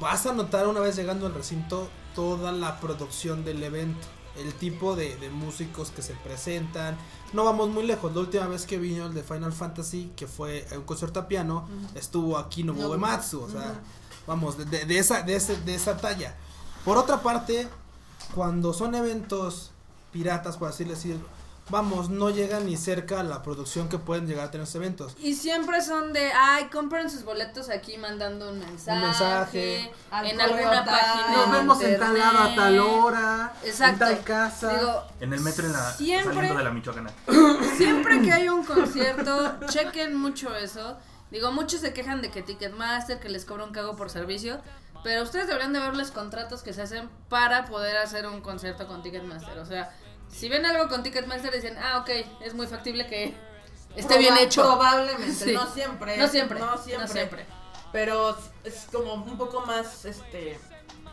vas 0.00 0.26
a 0.26 0.32
notar 0.32 0.66
una 0.66 0.80
vez 0.80 0.96
llegando 0.96 1.24
al 1.26 1.34
recinto 1.34 1.88
toda 2.16 2.50
la 2.50 2.80
producción 2.80 3.44
del 3.44 3.62
evento, 3.62 4.08
el 4.36 4.54
tipo 4.54 4.96
de, 4.96 5.14
de 5.18 5.30
músicos 5.30 5.92
que 5.92 6.02
se 6.02 6.14
presentan. 6.14 6.98
No 7.32 7.44
vamos 7.44 7.68
muy 7.68 7.84
lejos, 7.84 8.12
la 8.12 8.22
última 8.22 8.48
vez 8.48 8.66
que 8.66 8.76
vino 8.76 9.06
el 9.06 9.14
de 9.14 9.22
Final 9.22 9.52
Fantasy, 9.52 10.10
que 10.16 10.26
fue 10.26 10.66
un 10.74 10.82
concierto 10.82 11.20
a 11.20 11.28
piano, 11.28 11.68
estuvo 11.94 12.38
aquí 12.38 12.64
Nobuo 12.64 12.82
Nobuo. 12.82 12.96
Uematsu, 12.96 13.40
o 13.40 13.48
sea, 13.48 13.80
vamos, 14.26 14.56
de, 14.58 14.64
de- 14.64 14.84
de 14.84 14.98
esa, 14.98 15.22
de, 15.22 15.36
ese- 15.36 15.60
de 15.62 15.74
esa 15.74 15.96
talla. 15.96 16.34
Por 16.84 16.96
otra 16.98 17.22
parte, 17.22 17.68
cuando 18.34 18.72
son 18.72 18.94
eventos 18.94 19.70
piratas, 20.12 20.56
por 20.56 20.68
así 20.68 20.84
decirlo, 20.84 21.26
vamos, 21.70 22.10
no 22.10 22.28
llegan 22.28 22.66
ni 22.66 22.76
cerca 22.76 23.20
a 23.20 23.22
la 23.22 23.42
producción 23.42 23.88
que 23.88 23.96
pueden 23.98 24.26
llegar 24.26 24.46
a 24.46 24.50
tener 24.50 24.64
estos 24.66 24.76
eventos. 24.82 25.16
Y 25.18 25.34
siempre 25.34 25.80
son 25.82 26.12
de, 26.12 26.30
ay, 26.32 26.66
compren 26.70 27.08
sus 27.10 27.24
boletos 27.24 27.70
aquí 27.70 27.96
mandando 27.96 28.50
un 28.50 28.58
mensaje. 28.58 29.00
mensaje. 29.00 29.92
Al 30.10 30.26
en 30.26 30.40
alguna 30.42 30.84
tal. 30.84 31.00
página. 31.00 31.36
Nos 31.36 31.50
vemos 31.52 31.82
en 31.82 31.98
tal 31.98 32.18
lado 32.18 32.38
a 32.38 32.54
tal 32.54 32.78
hora. 32.80 33.52
Exacto. 33.64 34.04
En 34.04 34.14
tal 34.16 34.24
casa. 34.24 34.76
Digo, 34.78 35.02
En 35.20 35.32
el 35.32 35.40
metro 35.40 35.64
en 35.66 35.72
la, 35.72 35.90
Siempre- 35.92 36.34
saliendo 36.34 36.58
de 36.58 36.64
la 36.64 36.70
Michoacana. 36.70 37.10
siempre 37.78 38.20
que 38.20 38.32
hay 38.32 38.48
un 38.50 38.62
concierto, 38.64 39.54
chequen 39.68 40.14
mucho 40.16 40.54
eso. 40.54 40.98
Digo, 41.34 41.50
muchos 41.50 41.80
se 41.80 41.92
quejan 41.92 42.22
de 42.22 42.30
que 42.30 42.42
Ticketmaster, 42.42 43.18
que 43.18 43.28
les 43.28 43.44
cobra 43.44 43.64
un 43.64 43.72
cago 43.72 43.96
por 43.96 44.08
servicio. 44.08 44.60
Pero 45.02 45.24
ustedes 45.24 45.48
deberían 45.48 45.72
de 45.72 45.80
ver 45.80 45.96
los 45.96 46.12
contratos 46.12 46.62
que 46.62 46.72
se 46.72 46.80
hacen 46.82 47.10
para 47.28 47.64
poder 47.64 47.96
hacer 47.96 48.24
un 48.28 48.40
concierto 48.40 48.86
con 48.86 49.02
Ticketmaster. 49.02 49.58
O 49.58 49.66
sea, 49.66 49.92
si 50.28 50.48
ven 50.48 50.64
algo 50.64 50.88
con 50.88 51.02
Ticketmaster, 51.02 51.52
dicen, 51.52 51.76
ah, 51.76 51.98
ok, 51.98 52.10
es 52.40 52.54
muy 52.54 52.68
factible 52.68 53.08
que 53.08 53.34
esté 53.96 54.16
bien 54.16 54.36
hecho. 54.36 54.62
Probablemente, 54.62 55.32
Sí. 55.44 55.52
no 55.54 55.66
siempre. 55.66 56.16
No 56.16 56.28
siempre, 56.28 56.60
No 56.60 56.78
siempre. 56.78 57.06
no 57.08 57.12
siempre. 57.12 57.46
Pero 57.90 58.38
es 58.62 58.86
como 58.92 59.14
un 59.14 59.36
poco 59.36 59.62
más, 59.66 60.04
este, 60.04 60.56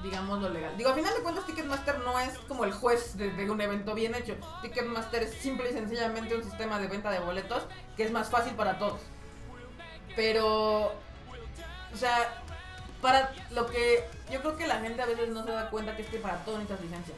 digamos 0.03 0.39
lo 0.39 0.49
legal. 0.49 0.77
Digo, 0.77 0.91
a 0.91 0.93
final 0.93 1.15
de 1.15 1.21
cuentas 1.23 1.47
Ticketmaster 1.47 1.97
no 1.97 2.19
es 2.19 2.37
como 2.47 2.63
el 2.63 2.73
juez 2.73 3.17
de, 3.17 3.31
de 3.31 3.49
un 3.49 3.59
evento 3.59 3.95
bien 3.95 4.13
hecho. 4.13 4.35
Ticketmaster 4.61 5.23
es 5.23 5.33
simple 5.33 5.71
y 5.71 5.73
sencillamente 5.73 6.35
un 6.35 6.43
sistema 6.43 6.77
de 6.77 6.85
venta 6.87 7.09
de 7.09 7.17
boletos 7.19 7.63
que 7.97 8.03
es 8.03 8.11
más 8.11 8.29
fácil 8.29 8.53
para 8.53 8.77
todos. 8.77 9.01
Pero, 10.15 10.87
o 11.93 11.97
sea, 11.97 12.41
para 13.01 13.31
lo 13.51 13.67
que 13.67 14.07
yo 14.31 14.39
creo 14.41 14.57
que 14.57 14.67
la 14.67 14.79
gente 14.79 15.01
a 15.01 15.05
veces 15.05 15.29
no 15.29 15.43
se 15.43 15.51
da 15.51 15.69
cuenta 15.69 15.95
que 15.95 16.03
es 16.03 16.09
que 16.09 16.19
para 16.19 16.43
todo 16.45 16.57
necesitas 16.57 16.81
licencia. 16.85 17.15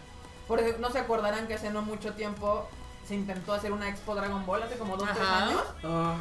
Por 0.47 0.59
ejemplo, 0.59 0.87
no 0.87 0.93
se 0.93 0.99
acordarán 0.99 1.47
que 1.47 1.55
hace 1.55 1.69
no 1.69 1.81
mucho 1.81 2.13
tiempo 2.13 2.67
se 3.07 3.15
intentó 3.15 3.53
hacer 3.53 3.71
una 3.71 3.89
expo 3.89 4.15
Dragon 4.15 4.45
Ball 4.45 4.63
hace 4.63 4.77
como 4.77 4.97
dos 4.97 5.09
o 5.09 5.13
tres 5.13 5.27
años. 5.27 5.61
Ah, 5.83 6.15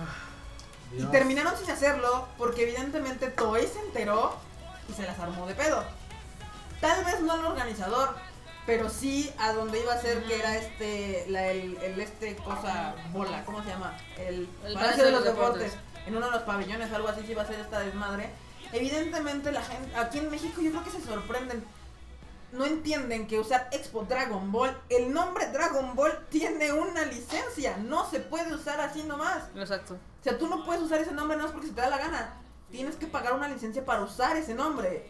Y 0.96 1.04
terminaron 1.06 1.56
sin 1.56 1.70
hacerlo 1.70 2.28
porque 2.38 2.62
evidentemente 2.64 3.28
Toei 3.28 3.66
se 3.66 3.80
enteró 3.80 4.36
y 4.88 4.92
se 4.92 5.02
las 5.04 5.18
armó 5.18 5.46
de 5.46 5.54
pedo. 5.54 5.84
Tal 6.80 7.04
vez 7.04 7.20
no 7.20 7.32
al 7.32 7.44
organizador, 7.44 8.16
pero 8.66 8.90
sí 8.90 9.32
a 9.38 9.52
donde 9.52 9.80
iba 9.80 9.92
a 9.94 10.00
ser 10.00 10.24
que 10.24 10.38
era 10.38 10.56
este, 10.56 11.24
la, 11.28 11.46
el, 11.46 11.76
el 11.78 12.00
este 12.00 12.36
cosa 12.36 12.94
bola, 13.12 13.44
¿cómo 13.44 13.62
se 13.62 13.70
llama? 13.70 13.96
El, 14.18 14.48
El 14.64 14.74
Palacio 14.74 15.04
de 15.04 15.12
los 15.12 15.24
Deportes. 15.24 15.76
En 16.06 16.16
uno 16.16 16.26
de 16.26 16.32
los 16.32 16.42
pabellones, 16.42 16.92
algo 16.92 17.08
así, 17.08 17.22
sí 17.24 17.32
iba 17.32 17.42
a 17.42 17.46
ser 17.46 17.60
esta 17.60 17.80
desmadre. 17.80 18.30
Evidentemente 18.72 19.52
la 19.52 19.62
gente, 19.62 19.94
aquí 19.96 20.18
en 20.18 20.30
México 20.30 20.60
yo 20.60 20.70
creo 20.70 20.84
que 20.84 20.90
se 20.90 21.02
sorprenden. 21.02 21.64
No 22.52 22.66
entienden 22.66 23.26
que 23.26 23.38
usar 23.38 23.68
Expo 23.72 24.04
Dragon 24.04 24.52
Ball, 24.52 24.76
el 24.90 25.12
nombre 25.12 25.46
Dragon 25.48 25.94
Ball 25.94 26.26
tiene 26.28 26.70
una 26.72 27.04
licencia, 27.06 27.78
no 27.78 28.08
se 28.10 28.20
puede 28.20 28.54
usar 28.54 28.78
así 28.80 29.02
nomás. 29.04 29.44
Exacto. 29.56 29.94
O 29.94 30.22
sea, 30.22 30.36
tú 30.38 30.48
no 30.48 30.64
puedes 30.64 30.82
usar 30.82 31.00
ese 31.00 31.12
nombre 31.12 31.36
no 31.36 31.46
es 31.46 31.52
porque 31.52 31.68
se 31.68 31.72
te 31.72 31.80
da 31.80 31.88
la 31.88 31.98
gana. 31.98 32.34
Tienes 32.70 32.96
que 32.96 33.06
pagar 33.06 33.34
una 33.34 33.48
licencia 33.48 33.84
para 33.84 34.02
usar 34.02 34.36
ese 34.36 34.54
nombre. 34.54 35.06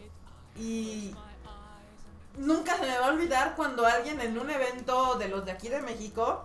Y 0.57 1.15
nunca 2.37 2.77
se 2.77 2.83
me 2.83 2.99
va 2.99 3.07
a 3.07 3.13
olvidar 3.13 3.55
cuando 3.57 3.87
alguien 3.87 4.21
en 4.21 4.39
un 4.39 4.51
evento 4.51 5.17
de 5.17 5.29
los 5.29 5.45
de 5.45 5.53
aquí 5.53 5.69
de 5.69 5.83
México 5.83 6.45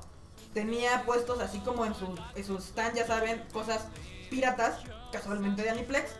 tenía 0.53 1.03
puestos 1.05 1.39
así 1.39 1.59
como 1.59 1.85
en 1.85 1.93
su, 1.93 2.17
en 2.35 2.43
su 2.43 2.57
stand, 2.57 2.95
ya 2.95 3.05
saben, 3.05 3.45
cosas 3.53 3.85
piratas, 4.29 4.79
casualmente 5.11 5.63
de 5.63 5.69
Aniplex. 5.69 6.11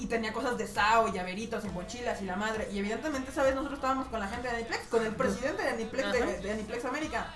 Y 0.00 0.06
tenía 0.06 0.32
cosas 0.32 0.56
de 0.58 0.66
Sao 0.68 1.08
y 1.08 1.12
llaveritos 1.12 1.64
y 1.64 1.68
mochilas 1.70 2.22
y 2.22 2.24
la 2.24 2.36
madre. 2.36 2.68
Y 2.72 2.78
evidentemente, 2.78 3.32
¿sabes? 3.32 3.54
Nosotros 3.54 3.78
estábamos 3.78 4.06
con 4.08 4.20
la 4.20 4.28
gente 4.28 4.48
de 4.48 4.56
Aniplex, 4.56 4.86
con 4.86 5.04
el 5.04 5.14
presidente 5.14 5.62
de 5.62 5.70
Aniplex, 5.70 6.12
de, 6.42 6.52
Aniplex 6.52 6.84
América. 6.84 7.26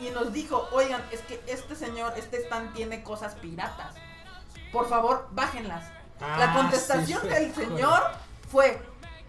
Y 0.00 0.10
nos 0.10 0.32
dijo, 0.32 0.68
oigan, 0.72 1.02
es 1.10 1.20
que 1.22 1.42
este 1.48 1.74
señor, 1.74 2.12
este 2.16 2.38
stand 2.44 2.72
tiene 2.74 3.02
cosas 3.02 3.34
piratas. 3.34 3.94
Por 4.72 4.88
favor, 4.88 5.28
bájenlas. 5.32 5.84
la 6.20 6.52
Ah, 6.52 6.54
contestación 6.54 7.20
sí, 7.22 7.28
del 7.28 7.54
señor 7.54 8.02
fue, 8.50 8.80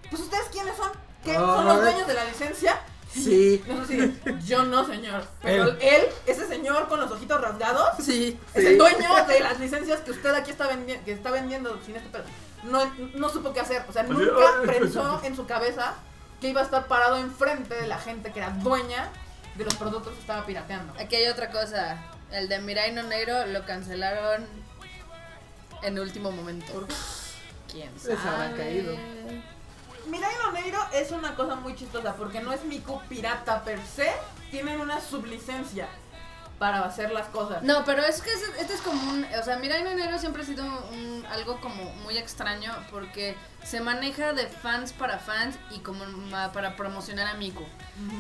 pues 0.09 0.21
ustedes 0.21 0.45
quiénes 0.51 0.75
son? 0.75 0.91
¿Qué 1.23 1.31
Ay. 1.31 1.37
son 1.37 1.65
los 1.65 1.81
dueños 1.81 2.07
de 2.07 2.13
la 2.13 2.25
licencia? 2.25 2.79
Sí. 3.23 3.63
Nosotros 3.67 3.87
sí, 3.87 4.13
yo 4.45 4.63
no, 4.63 4.85
señor. 4.85 5.23
Pero 5.41 5.69
Él. 5.69 5.77
él, 5.81 6.01
ese 6.25 6.47
señor 6.47 6.87
con 6.87 6.99
los 6.99 7.09
ojitos 7.11 7.39
rasgados, 7.41 7.89
Sí. 7.99 8.37
es 8.53 8.61
Sí. 8.63 8.67
el 8.71 8.77
dueño 8.77 9.25
de 9.27 9.39
las 9.39 9.59
licencias 9.59 10.01
que 10.01 10.11
usted 10.11 10.33
aquí 10.33 10.51
está, 10.51 10.69
vendi- 10.69 11.01
que 11.03 11.13
está 11.13 11.31
vendiendo 11.31 11.79
sin 11.85 11.95
este 11.95 12.09
pedo. 12.09 12.23
No, 12.63 12.83
no 13.15 13.29
supo 13.29 13.53
qué 13.53 13.61
hacer. 13.61 13.83
O 13.87 13.93
sea, 13.93 14.03
nunca 14.03 14.33
ay, 14.61 14.67
pensó 14.67 15.21
en 15.23 15.35
su 15.35 15.45
cabeza 15.45 15.93
que 16.41 16.49
iba 16.49 16.61
a 16.61 16.65
estar 16.65 16.87
parado 16.87 17.17
enfrente 17.17 17.73
de 17.75 17.87
la 17.87 17.97
gente 17.97 18.31
que 18.33 18.39
era 18.39 18.49
dueña 18.49 19.09
de 19.55 19.63
los 19.63 19.75
productos 19.75 20.13
que 20.13 20.19
estaba 20.19 20.45
pirateando. 20.45 20.93
Aquí 20.99 21.15
hay 21.15 21.27
otra 21.27 21.49
cosa. 21.51 21.97
El 22.31 22.49
de 22.49 22.59
Mirai 22.59 22.91
no 22.91 23.03
Negro 23.03 23.45
lo 23.47 23.65
cancelaron 23.65 24.45
en 25.83 25.99
último 25.99 26.31
momento. 26.31 26.85
¿Quién 27.71 27.89
Les 27.93 28.01
sabe? 28.19 28.19
habrá 28.45 28.57
caído. 28.57 28.93
Mirai 30.07 30.33
no 30.43 30.51
Negro 30.51 30.79
es 30.93 31.11
una 31.11 31.35
cosa 31.35 31.55
muy 31.55 31.75
chistosa 31.75 32.15
porque 32.15 32.41
no 32.41 32.51
es 32.53 32.63
Miku 32.63 33.01
pirata 33.09 33.63
per 33.63 33.79
se, 33.85 34.11
tienen 34.51 34.79
una 34.79 35.01
sublicencia 35.01 35.87
para 36.59 36.85
hacer 36.85 37.11
las 37.11 37.27
cosas. 37.27 37.63
No, 37.63 37.83
pero 37.83 38.01
es 38.03 38.21
que 38.21 38.31
este, 38.31 38.61
este 38.61 38.73
es 38.75 38.81
como 38.81 39.11
un... 39.11 39.25
O 39.25 39.43
sea, 39.43 39.57
Mirai 39.57 39.83
Negro 39.83 40.17
siempre 40.19 40.43
ha 40.43 40.45
sido 40.45 40.63
un- 40.63 41.25
algo 41.29 41.59
como 41.59 41.83
muy 41.95 42.17
extraño 42.17 42.71
porque 42.91 43.35
se 43.63 43.81
maneja 43.81 44.31
de 44.31 44.47
fans 44.47 44.93
para 44.93 45.19
fans 45.19 45.57
y 45.71 45.79
como 45.79 46.05
para 46.53 46.77
promocionar 46.77 47.27
a 47.27 47.33
Miku. 47.33 47.65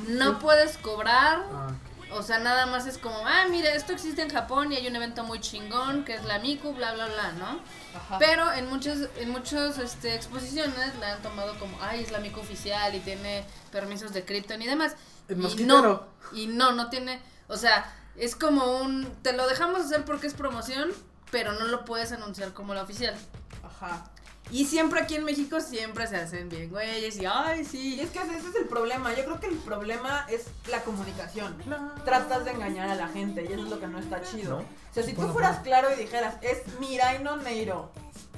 No 0.09 0.39
puedes 0.39 0.77
cobrar... 0.77 1.45
Ah, 1.53 1.67
O 2.11 2.21
sea, 2.21 2.39
nada 2.39 2.65
más 2.65 2.85
es 2.87 2.97
como, 2.97 3.17
ah, 3.25 3.45
mira, 3.49 3.73
esto 3.73 3.93
existe 3.93 4.21
en 4.21 4.29
Japón 4.29 4.71
y 4.71 4.75
hay 4.75 4.87
un 4.87 4.95
evento 4.95 5.23
muy 5.23 5.39
chingón 5.39 6.05
que 6.05 6.13
es 6.13 6.23
la 6.23 6.39
Miku, 6.39 6.73
bla, 6.73 6.93
bla, 6.93 7.07
bla, 7.07 7.31
¿no? 7.33 7.59
Ajá. 7.95 8.17
Pero 8.19 8.51
en 8.53 8.69
muchas 8.69 9.09
en 9.17 9.29
muchas 9.29 9.77
este, 9.79 10.13
exposiciones 10.15 10.95
la 10.99 11.13
han 11.13 11.21
tomado 11.21 11.57
como, 11.59 11.77
ay, 11.81 12.03
es 12.03 12.11
la 12.11 12.19
Miku 12.19 12.39
oficial 12.39 12.93
y 12.95 12.99
tiene 12.99 13.45
permisos 13.71 14.13
de 14.13 14.23
Krypton 14.23 14.61
y 14.61 14.67
demás. 14.67 14.95
El 15.27 15.41
y 15.59 15.63
no, 15.63 16.07
y 16.33 16.47
no, 16.47 16.71
no 16.73 16.89
tiene, 16.89 17.21
o 17.47 17.57
sea, 17.57 17.91
es 18.15 18.35
como 18.35 18.79
un, 18.81 19.11
te 19.21 19.33
lo 19.33 19.47
dejamos 19.47 19.81
hacer 19.81 20.05
porque 20.05 20.27
es 20.27 20.33
promoción, 20.33 20.91
pero 21.31 21.53
no 21.53 21.65
lo 21.65 21.85
puedes 21.85 22.11
anunciar 22.11 22.53
como 22.53 22.73
la 22.73 22.83
oficial. 22.83 23.15
Ajá. 23.63 24.11
Y 24.51 24.65
siempre 24.65 25.01
aquí 25.01 25.15
en 25.15 25.23
México 25.23 25.59
siempre 25.59 26.05
se 26.07 26.17
hacen 26.17 26.49
bien, 26.49 26.69
güeyes, 26.69 27.17
y 27.17 27.25
ay, 27.25 27.61
Y 27.61 27.65
sí. 27.65 27.99
es 27.99 28.11
que 28.11 28.19
ese 28.19 28.37
es 28.37 28.55
el 28.55 28.65
problema. 28.67 29.13
Yo 29.15 29.25
creo 29.25 29.39
que 29.39 29.47
el 29.47 29.57
problema 29.57 30.25
es 30.29 30.45
la 30.69 30.81
comunicación. 30.83 31.57
Tratas 32.05 32.45
de 32.45 32.51
engañar 32.51 32.89
a 32.89 32.95
la 32.95 33.07
gente 33.07 33.41
y 33.43 33.51
eso 33.53 33.63
es 33.63 33.69
lo 33.69 33.79
que 33.79 33.87
no 33.87 33.97
está 33.99 34.21
chido. 34.21 34.57
¿No? 34.59 34.63
O 34.63 34.93
sea, 34.93 35.03
si 35.03 35.11
tú 35.13 35.17
Bueno, 35.21 35.33
fueras 35.33 35.59
claro 35.59 35.89
y 35.91 35.99
dijeras, 35.99 36.35
es 36.41 36.61
Mirai 36.79 37.23
no 37.23 37.37
Neiro, 37.37 37.91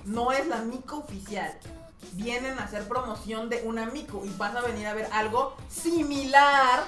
no 0.06 0.32
es 0.32 0.48
la 0.48 0.58
Mico 0.62 1.00
oficial. 1.00 1.58
vienen 2.14 2.58
a 2.58 2.64
hacer 2.64 2.88
promoción 2.88 3.50
de 3.50 3.62
una 3.64 3.86
Miku 3.88 4.24
y 4.26 4.30
vas 4.38 4.56
a 4.56 4.62
venir 4.62 4.88
a 4.88 4.94
ver 4.94 5.10
algo 5.12 5.58
similar 5.70 6.84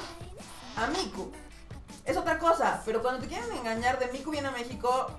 a 0.78 0.88
Miku. 0.88 1.30
Es 2.06 2.16
otra 2.16 2.40
cosa, 2.40 2.82
pero 2.86 3.02
cuando 3.02 3.22
te 3.22 3.28
quieren 3.28 3.52
engañar 3.52 4.00
de 4.00 4.08
Miku 4.14 4.32
viene 4.32 4.48
a 4.48 4.52
México, 4.52 5.12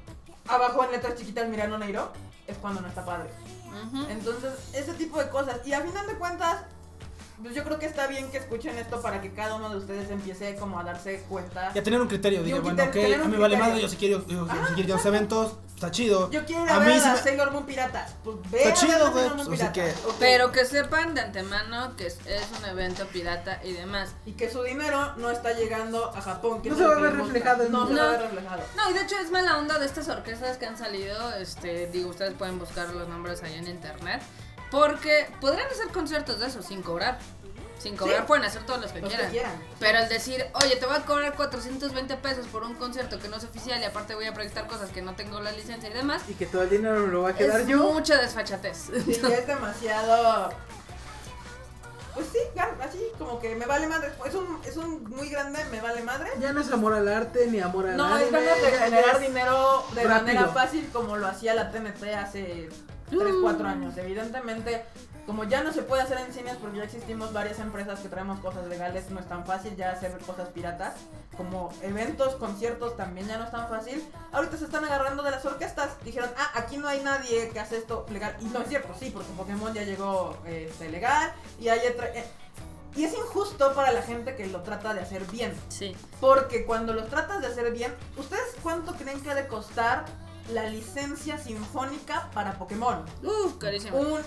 abajo 0.49 0.83
en 0.85 0.93
letras 0.93 1.17
chiquitas 1.17 1.47
Mirano 1.49 1.77
Neiro, 1.79 2.13
es 2.47 2.57
cuando 2.57 2.81
no 2.81 2.89
está 2.89 3.05
padre. 3.05 3.31
Entonces, 4.09 4.53
ese 4.73 4.93
tipo 4.95 5.19
de 5.19 5.29
cosas. 5.29 5.67
Y 5.67 5.73
a 5.73 5.81
final 5.81 6.07
de 6.07 6.15
cuentas, 6.15 6.65
pues 7.43 7.55
yo 7.55 7.65
creo 7.65 7.79
que 7.79 7.87
está 7.87 8.07
bien 8.07 8.31
que 8.31 8.39
escuchen 8.39 8.77
esto 8.79 9.01
para 9.03 9.21
que 9.21 9.33
cada 9.33 9.55
uno 9.57 9.71
de 9.71 9.77
ustedes 9.79 10.11
empiece 10.11 10.57
como 10.57 10.79
a 10.79 10.85
darse 10.85 11.23
cuenta. 11.29 11.71
Y 11.75 11.79
a 11.79 11.83
tener 11.83 12.01
un 12.01 12.09
criterio, 12.09 12.41
un 12.43 12.63
bueno, 12.63 12.83
ok, 12.85 12.97
a 12.97 12.99
mí 12.99 13.03
vale 13.03 13.21
criterio. 13.27 13.59
madre, 13.59 13.81
yo 13.83 13.89
sí 13.89 13.97
quiero, 13.97 14.27
yo, 14.27 14.47
Ah, 14.51 14.55
sí 14.69 14.75
quiero 14.75 14.89
ir 14.89 14.93
a 14.93 14.97
los 14.97 15.07
eventos, 15.07 15.53
está 15.75 15.91
chido. 15.91 16.31
Yo 16.31 16.45
quiero 16.45 16.65
ir 16.65 16.71
a, 16.71 16.77
A 16.77 16.79
ver 16.81 17.03
a 17.03 17.13
me- 17.15 17.19
Sailor 17.19 17.51
Moon 17.53 17.67
Pirata. 17.67 18.07
Pues 18.25 18.37
ve 18.51 18.59
Está 18.59 18.71
a 18.71 18.75
chido, 18.75 19.11
güey, 19.13 19.29
pues, 19.31 19.49
Pirata. 19.49 19.73
que- 19.73 19.91
Ok. 20.07 20.15
Pero 20.19 20.53
que 20.53 20.65
sepan 20.65 21.15
de 21.15 21.21
antemano 21.23 21.97
que 21.97 22.07
es, 22.09 22.19
es 22.27 22.47
un 22.59 22.65
evento 22.69 23.07
pirata 23.07 23.61
y 23.65 23.73
demás. 23.73 24.15
Y 24.27 24.33
que 24.33 24.51
su 24.51 24.63
dinero 24.63 25.17
no 25.17 25.31
está 25.31 25.53
llegando 25.53 26.15
a 26.15 26.21
Japón. 26.21 26.63
que 26.63 26.71
No 26.71 26.77
se 26.77 26.85
va 26.87 26.97
a 26.97 27.01
ver 27.01 27.15
reflejado 27.17 27.69
No 27.69 27.87
se 27.89 27.95
va 27.95 28.05
a 28.05 28.11
ver 28.13 28.23
reflejado. 28.23 28.63
No, 28.77 28.91
y 28.91 28.95
de 28.95 29.03
hecho 29.03 29.17
es 29.19 29.31
mala 29.31 29.59
onda 29.59 29.79
de 29.79 29.87
estas 29.87 30.09
orquestas 30.09 30.57
que 30.59 30.67
han 30.67 30.77
salido. 30.77 31.33
Este, 31.35 31.87
digo, 31.87 32.11
ustedes 32.11 32.35
pueden 32.35 32.59
buscar 32.59 32.89
los 32.91 33.09
nombres 33.09 33.43
ahí 33.43 33.55
en 33.55 33.67
internet. 33.67 34.21
Porque 34.71 35.29
podrían 35.41 35.69
hacer 35.69 35.89
conciertos 35.89 36.39
de 36.41 36.47
eso 36.47 36.63
sin 36.63 36.83
cobrar. 36.83 37.19
Sin 37.79 37.97
cobrar 37.97 38.19
Sí. 38.21 38.25
pueden 38.27 38.45
hacer 38.45 38.65
todos 38.67 38.81
los 38.81 38.93
que, 38.93 39.01
Los 39.01 39.11
que 39.13 39.27
quieran. 39.29 39.53
Pero 39.79 39.99
el 40.01 40.09
decir, 40.11 40.45
oye, 40.63 40.77
te 40.77 40.85
voy 40.85 40.97
a 40.97 41.01
cobrar 41.07 41.35
420 41.35 42.15
pesos 42.19 42.47
por 42.49 42.63
un 42.63 42.75
concierto 42.75 43.19
que 43.19 43.29
no 43.29 43.37
es 43.39 43.45
oficial 43.45 43.81
y 43.81 43.85
aparte 43.85 44.15
voy 44.15 44.27
a 44.27 44.35
proyectar 44.35 44.67
cosas 44.67 44.91
que 44.91 45.01
no 45.01 45.15
tengo 45.15 45.41
la 45.41 45.51
licencia 45.53 45.89
y 45.89 45.93
demás, 45.95 46.23
Y 46.29 46.35
que 46.35 46.45
todo 46.45 46.63
el 46.63 46.69
dinero 46.71 47.01
me 47.07 47.13
lo 47.13 47.23
va 47.23 47.31
a 47.31 47.35
quedar 47.35 47.61
es 47.63 47.67
yo. 47.67 47.79
mucha 47.93 48.19
desfachatez. 48.21 48.91
Sí, 49.07 49.19
ya 49.23 49.29
es 49.29 49.47
demasiado. 49.47 50.51
Pues 52.13 52.27
sí, 52.33 52.39
ya, 52.55 52.69
así 52.83 53.01
como 53.19 53.39
que 53.41 53.55
me 53.55 53.65
vale 53.67 53.87
madre. 53.87 54.13
Es 54.27 54.35
un, 54.35 54.61
es 54.65 54.77
un 54.77 55.05
muy 55.09 55.31
grande, 55.31 55.65
me 55.71 55.81
vale 55.81 56.03
madre. 56.03 56.29
Ya 56.41 56.53
no 56.53 56.61
es 56.61 56.71
amor 56.71 56.93
al 56.93 57.09
arte 57.09 57.47
ni 57.47 57.61
amor 57.61 57.87
al 57.89 57.97
No, 57.97 58.15
es 58.19 58.25
anime, 58.25 58.45
ganas 58.45 58.63
de 58.63 58.71
generar 58.73 59.15
es- 59.17 59.21
dinero 59.23 59.85
de 59.95 60.05
rápido. 60.05 60.27
manera 60.27 60.49
fácil 60.49 60.91
como 60.93 61.17
lo 61.17 61.27
hacía 61.29 61.55
la 61.55 61.71
TNT 61.71 62.15
hace 62.15 62.69
3, 63.11 63.35
4 63.43 63.69
años. 63.69 63.97
Evidentemente, 63.97 64.85
como 65.27 65.45
ya 65.45 65.63
no 65.63 65.73
se 65.73 65.83
puede 65.83 66.03
hacer 66.03 66.19
en 66.19 66.33
cines 66.33 66.57
porque 66.57 66.79
ya 66.79 66.85
existimos 66.85 67.33
varias 67.33 67.59
empresas 67.59 68.01
que 68.01 68.09
traemos 68.09 68.41
cosas 68.41 68.67
legales, 68.67 69.11
no 69.11 69.21
es 69.21 69.29
tan 69.29 69.45
fácil 69.45 69.77
ya 69.77 69.93
hacer 69.93 70.17
cosas 70.27 70.49
piratas. 70.49 70.95
Como 71.37 71.73
eventos, 71.83 72.35
conciertos 72.35 72.97
también 72.97 73.29
ya 73.29 73.39
no 73.39 73.45
es 73.45 73.51
tan 73.51 73.69
fácil. 73.69 74.03
Ahorita 74.33 74.57
se 74.57 74.65
están 74.65 74.85
agarrando 74.85 75.23
de 75.23 75.31
las 75.31 75.45
orquestas. 75.45 75.91
Dijeron, 76.05 76.31
ah, 76.37 76.51
aquí 76.55 76.79
no 76.79 76.89
hay 76.89 77.01
nadie 77.03 77.49
que 77.51 77.61
hace 77.61 77.77
esto 77.77 78.07
legal. 78.11 78.37
Y 78.41 78.47
no 78.47 78.61
es 78.61 78.69
cierto, 78.69 78.95
sí, 78.99 79.11
porque 79.11 79.31
Pokémon 79.37 79.73
ya 79.73 79.85
llegó 79.85 80.37
este, 80.47 80.89
legal 80.89 81.33
y 81.61 81.69
hay 81.69 81.87
otra... 81.87 82.09
eh, 82.09 82.25
y 82.97 83.05
es 83.05 83.15
injusto 83.15 83.73
para 83.75 83.93
la 83.93 84.03
gente 84.03 84.35
que 84.35 84.47
lo 84.49 84.63
trata 84.63 84.95
de 84.95 85.01
hacer 85.01 85.25
bien. 85.27 85.55
Sí. 85.69 85.97
Porque 86.21 86.65
cuando 86.65 86.93
los 86.93 87.09
tratas 87.09 87.41
de 87.41 87.47
hacer 87.47 87.71
bien, 87.73 87.95
¿ustedes 88.17 88.57
cuánto 88.63 88.95
creen 88.95 89.21
que 89.21 89.31
ha 89.31 89.35
de 89.35 89.47
costar 89.47 90.07
la 90.51 90.65
licencia 90.65 91.39
sinfónica 91.39 92.31
para 92.33 92.55
Pokémon? 92.59 93.05
Uf, 93.23 93.57
carísimo. 93.59 93.97
Un 93.99 94.21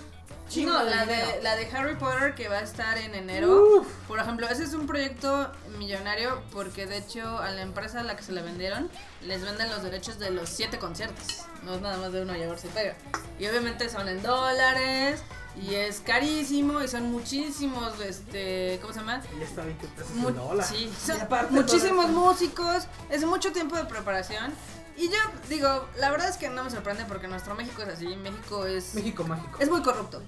chingo 0.49 0.71
No, 0.74 0.86
de 0.86 0.91
la 0.91 1.05
dinero. 1.05 1.28
de, 1.28 1.41
la 1.41 1.55
de 1.55 1.65
Harry 1.71 1.95
Potter 1.95 2.36
que 2.36 2.47
va 2.49 2.57
a 2.57 2.61
estar 2.61 2.97
en 2.97 3.15
enero. 3.15 3.80
Uf. 3.80 3.88
Por 4.07 4.19
ejemplo, 4.19 4.47
ese 4.49 4.63
es 4.63 4.74
un 4.74 4.88
proyecto 4.88 5.51
millonario 5.78 6.41
porque 6.51 6.86
de 6.86 6.97
hecho 6.97 7.38
a 7.39 7.49
la 7.51 7.61
empresa 7.61 8.01
a 8.01 8.03
la 8.03 8.15
que 8.15 8.24
se 8.24 8.32
le 8.32 8.41
vendieron 8.41 8.89
les 9.21 9.41
venden 9.41 9.69
los 9.69 9.84
derechos 9.84 10.19
de 10.19 10.32
los 10.32 10.49
siete 10.49 10.78
conciertos. 10.80 11.43
No 11.63 11.76
es 11.76 11.82
nada 11.82 11.97
más 11.97 12.11
de 12.11 12.21
uno 12.21 12.34
llevarse 12.34 12.67
pega. 12.69 12.95
Y 13.39 13.47
obviamente 13.47 13.89
son 13.89 14.07
en 14.09 14.21
dólares 14.21 15.21
y 15.55 15.76
es 15.76 15.99
carísimo 16.01 16.82
y 16.82 16.88
son 16.88 17.11
muchísimos, 17.11 17.99
este, 18.01 18.80
¿cómo 18.82 18.91
se 18.93 18.99
llama? 18.99 19.21
Ya 19.39 19.45
está 19.45 19.63
20 19.63 19.88
pesos 19.88 20.11
Mu- 20.15 20.30
el 20.30 20.36
dólar. 20.36 20.65
sí, 20.67 20.91
Y 20.91 21.05
son 21.07 21.21
aparte 21.21 21.53
muchísimos 21.53 22.09
músicos, 22.09 22.88
es 23.09 23.24
mucho 23.24 23.51
tiempo 23.53 23.76
de 23.78 23.86
preparación. 23.86 24.51
Y 24.96 25.10
yo 25.10 25.18
digo, 25.50 25.88
la 25.98 26.12
verdad 26.12 26.30
es 26.30 26.38
que 26.38 26.50
no 26.50 26.64
me 26.64 26.70
sorprende 26.70 27.06
porque 27.06 27.28
nuestro 27.28 27.56
México 27.56 27.82
es 27.82 27.89
así, 27.89 28.08
México 28.16 28.66
es 28.66 28.94
México 28.94 29.24
mágico. 29.24 29.58
es 29.60 29.70
muy 29.70 29.82
corrupto. 29.82 30.22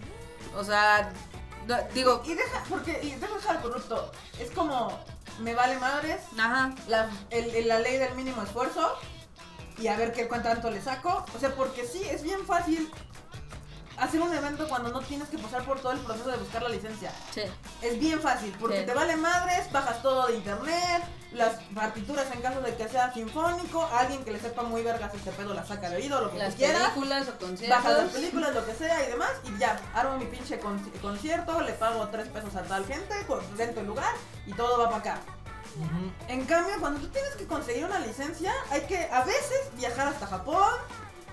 O 0.56 0.64
sea, 0.64 1.12
no- 1.68 1.78
digo, 1.94 2.22
Y 2.26 2.34
deja, 2.34 2.64
porque, 2.70 3.00
y 3.04 3.12
deja 3.16 3.36
dejar 3.36 3.62
corrupto. 3.62 4.12
Es 4.40 4.50
como, 4.52 5.00
me 5.40 5.54
vale 5.54 5.78
madres, 5.78 6.22
ajá, 6.38 6.74
la, 6.88 7.10
el- 7.30 7.54
el- 7.56 7.68
la 7.68 7.80
ley 7.80 7.98
del 7.98 8.16
mínimo 8.16 8.42
esfuerzo 8.42 8.98
y 9.78 9.88
a 9.88 9.98
ver 9.98 10.14
qué 10.14 10.28
cuánto 10.28 10.50
tanto 10.50 10.72
le 10.72 10.82
saco. 10.82 11.26
O 11.36 11.40
sea, 11.40 11.54
porque 11.56 11.86
sí, 11.86 12.04
es 12.04 12.24
bien 12.24 12.46
fácil 12.46 12.92
hacer 13.98 14.22
un 14.22 14.34
evento 14.34 14.68
cuando 14.68 14.90
no 14.92 15.00
tienes 15.02 15.28
que 15.30 15.38
pasar 15.38 15.64
por 15.64 15.80
todo 15.80 15.92
el 15.94 16.00
proceso 16.00 16.30
de 16.30 16.38
buscar 16.38 16.62
la 16.64 16.70
licencia. 16.70 17.12
sí. 17.34 17.42
Es 17.82 18.00
bien 18.00 18.20
fácil, 18.22 18.56
porque 18.60 18.80
Sí. 18.82 18.86
te 18.86 18.94
vale 18.94 19.16
madres, 19.16 19.72
bajas 19.72 20.02
todo 20.02 20.28
de 20.28 20.36
internet, 20.36 21.04
las 21.34 21.56
partituras 21.74 22.26
en 22.34 22.42
caso 22.42 22.62
de 22.62 22.76
que 22.76 22.88
sea 22.88 23.14
sinfónico, 23.14 23.86
alguien 23.94 24.24
que 24.24 24.32
le 24.32 24.40
sepa 24.40 24.64
muy 24.64 24.82
vergas 24.84 25.14
este 25.14 25.32
pedo 25.32 25.54
la 25.54 25.66
saca 25.66 25.90
de 25.90 25.98
oído, 25.98 26.22
lo 26.22 26.32
que 26.32 26.38
Las 26.40 26.52
tú 26.54 26.58
quieras. 26.60 26.90
películas 26.90 27.28
o 27.28 27.38
conciertos. 27.38 27.84
Bajas 27.84 28.04
las 28.04 28.12
películas, 28.14 28.54
lo 28.56 28.66
que 28.66 28.74
sea 28.74 29.04
y 29.06 29.12
demás, 29.12 29.32
y 29.44 29.58
ya, 29.60 29.80
armo 29.94 30.18
mi 30.18 30.26
pinche 30.26 30.60
con- 30.60 30.80
concierto, 31.02 31.62
le 31.62 31.74
pago 31.74 32.08
tres 32.10 32.28
pesos 32.30 32.56
a 32.56 32.64
tal 32.64 32.86
gente, 32.86 33.14
dentro 33.58 33.76
del 33.76 33.86
lugar, 33.88 34.14
y 34.48 34.54
todo 34.54 34.80
va 34.80 34.86
para 34.90 34.98
acá. 35.14 35.20
En 36.30 36.46
cambio, 36.46 36.76
cuando 36.80 37.02
tú 37.02 37.08
tienes 37.10 37.36
que 37.36 37.46
conseguir 37.46 37.84
una 37.86 38.00
licencia, 38.00 38.54
hay 38.72 38.82
que 38.82 39.10
a 39.12 39.24
veces 39.26 39.60
viajar 39.74 40.08
hasta 40.08 40.26
Japón, 40.26 40.70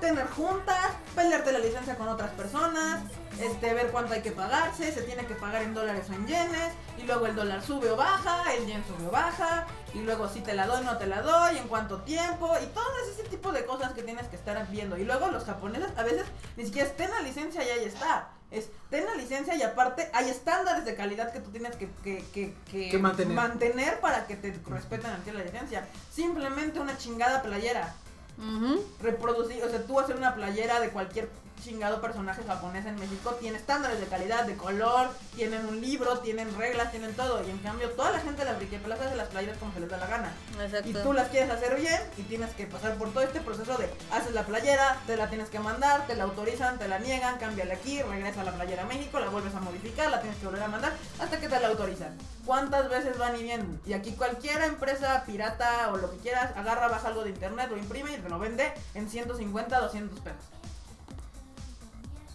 tener 0.02 0.26
juntas, 0.26 0.90
pelearte 1.14 1.52
la 1.52 1.60
licencia 1.60 1.96
con 1.96 2.08
otras 2.08 2.30
personas, 2.32 3.00
este, 3.40 3.72
ver 3.72 3.90
cuánto 3.92 4.12
hay 4.12 4.20
que 4.20 4.32
pagarse, 4.32 4.92
se 4.92 5.02
tiene 5.02 5.24
que 5.26 5.34
pagar 5.34 5.62
en 5.62 5.72
dólares 5.72 6.06
o 6.10 6.12
en 6.12 6.26
yenes, 6.26 6.72
y 6.98 7.04
luego 7.04 7.26
el 7.26 7.36
dólar 7.36 7.62
sube 7.62 7.88
o 7.88 7.96
baja, 7.96 8.52
el 8.52 8.66
yen 8.66 8.84
sube 8.84 9.06
o 9.06 9.10
baja, 9.10 9.64
y 9.94 10.00
luego 10.00 10.28
si 10.28 10.40
te 10.40 10.54
la 10.54 10.66
doy 10.66 10.84
no 10.84 10.98
te 10.98 11.06
la 11.06 11.22
doy, 11.22 11.56
en 11.56 11.68
cuánto 11.68 12.02
tiempo, 12.02 12.52
y 12.60 12.66
todo 12.66 12.84
ese 13.10 13.22
tipo 13.28 13.52
de 13.52 13.64
cosas 13.64 13.92
que 13.92 14.02
tienes 14.02 14.26
que 14.26 14.36
estar 14.36 14.68
viendo. 14.68 14.98
Y 14.98 15.04
luego 15.04 15.28
los 15.28 15.44
japoneses 15.44 15.96
a 15.96 16.02
veces 16.02 16.26
ni 16.56 16.64
siquiera 16.64 16.88
es 16.88 16.96
ten 16.96 17.10
la 17.10 17.20
licencia 17.20 17.64
y 17.64 17.68
ahí 17.68 17.84
está. 17.84 18.28
Es 18.50 18.68
ten 18.90 19.06
la 19.06 19.14
licencia 19.14 19.54
y 19.54 19.62
aparte 19.62 20.10
hay 20.12 20.28
estándares 20.28 20.84
de 20.84 20.94
calidad 20.94 21.32
que 21.32 21.40
tú 21.40 21.50
tienes 21.50 21.74
que, 21.76 21.88
que, 22.02 22.54
que, 22.70 22.98
mantener. 22.98 23.34
mantener 23.34 24.00
para 24.00 24.26
que 24.26 24.36
te 24.36 24.52
respeten 24.68 25.10
a 25.10 25.16
ti 25.18 25.30
la 25.30 25.44
licencia. 25.44 25.86
Simplemente 26.12 26.80
una 26.80 26.98
chingada 26.98 27.40
playera. 27.40 27.94
Ujú. 28.38 28.82
Reproducir, 29.02 29.62
o 29.62 29.68
sea, 29.68 29.82
tú 29.86 29.98
hacer 30.00 30.16
una 30.16 30.34
playera 30.34 30.80
de 30.80 30.90
cualquier 30.90 31.28
chingado 31.62 32.00
personaje 32.00 32.42
japonés 32.46 32.84
en 32.86 32.96
México 32.96 33.36
tiene 33.40 33.58
estándares 33.58 34.00
de 34.00 34.06
calidad, 34.06 34.44
de 34.44 34.56
color, 34.56 35.10
tienen 35.36 35.66
un 35.66 35.80
libro, 35.80 36.18
tienen 36.18 36.56
reglas, 36.56 36.90
tienen 36.90 37.14
todo. 37.14 37.42
Y 37.46 37.50
en 37.50 37.58
cambio, 37.58 37.90
toda 37.90 38.12
la 38.12 38.20
gente 38.20 38.44
de 38.44 38.50
las 38.50 38.58
briquepelas 38.58 39.00
hace 39.00 39.16
las 39.16 39.28
playeras 39.28 39.58
como 39.58 39.72
se 39.72 39.80
les 39.80 39.88
da 39.88 39.96
la 39.96 40.06
gana. 40.06 40.32
Exacto. 40.60 40.88
Y 40.88 40.92
tú 40.92 41.12
las 41.12 41.28
quieres 41.28 41.50
hacer 41.50 41.76
bien 41.76 42.00
y 42.16 42.22
tienes 42.22 42.52
que 42.54 42.66
pasar 42.66 42.96
por 42.96 43.12
todo 43.12 43.22
este 43.22 43.40
proceso 43.40 43.76
de 43.78 43.88
haces 44.10 44.32
la 44.32 44.44
playera, 44.44 44.98
te 45.06 45.16
la 45.16 45.28
tienes 45.28 45.48
que 45.48 45.60
mandar, 45.60 46.06
te 46.06 46.16
la 46.16 46.24
autorizan, 46.24 46.78
te 46.78 46.88
la 46.88 46.98
niegan, 46.98 47.38
cámbiale 47.38 47.74
aquí, 47.74 48.02
regresa 48.02 48.40
a 48.40 48.44
la 48.44 48.52
playera 48.52 48.82
a 48.82 48.86
México, 48.86 49.20
la 49.20 49.28
vuelves 49.28 49.54
a 49.54 49.60
modificar, 49.60 50.10
la 50.10 50.20
tienes 50.20 50.38
que 50.38 50.46
volver 50.46 50.62
a 50.62 50.68
mandar 50.68 50.92
hasta 51.18 51.38
que 51.38 51.48
te 51.48 51.60
la 51.60 51.68
autorizan. 51.68 52.16
¿Cuántas 52.44 52.88
veces 52.88 53.16
van 53.18 53.36
y 53.36 53.42
vienen? 53.42 53.80
Y 53.86 53.92
aquí 53.92 54.12
cualquier 54.12 54.62
empresa 54.62 55.22
pirata 55.24 55.90
o 55.92 55.96
lo 55.96 56.10
que 56.10 56.16
quieras, 56.18 56.56
agarra, 56.56 56.88
baja 56.88 57.08
algo 57.08 57.22
de 57.22 57.30
internet, 57.30 57.68
lo 57.70 57.76
imprime 57.76 58.12
y 58.14 58.16
te 58.16 58.28
lo 58.28 58.38
vende 58.38 58.72
en 58.94 59.08
150, 59.08 59.80
200 59.80 60.20
pesos. 60.20 60.61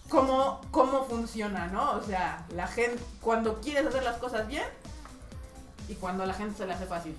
¿Cómo, 0.10 0.62
cómo 0.72 1.05
funciona, 1.05 1.68
no? 1.68 1.91
O 1.91 2.03
sea, 2.03 2.45
la 2.55 2.68
gente, 2.68 3.01
cuando 3.22 3.60
quieres 3.60 3.88
hacer 3.88 4.03
las 4.03 4.18
cosas 4.18 4.47
bien 4.47 4.64
y 5.89 5.95
cuando 5.95 6.26
la 6.26 6.34
gente 6.34 6.58
se 6.58 6.66
le 6.66 6.74
hace 6.74 6.86
fácil. 6.86 7.16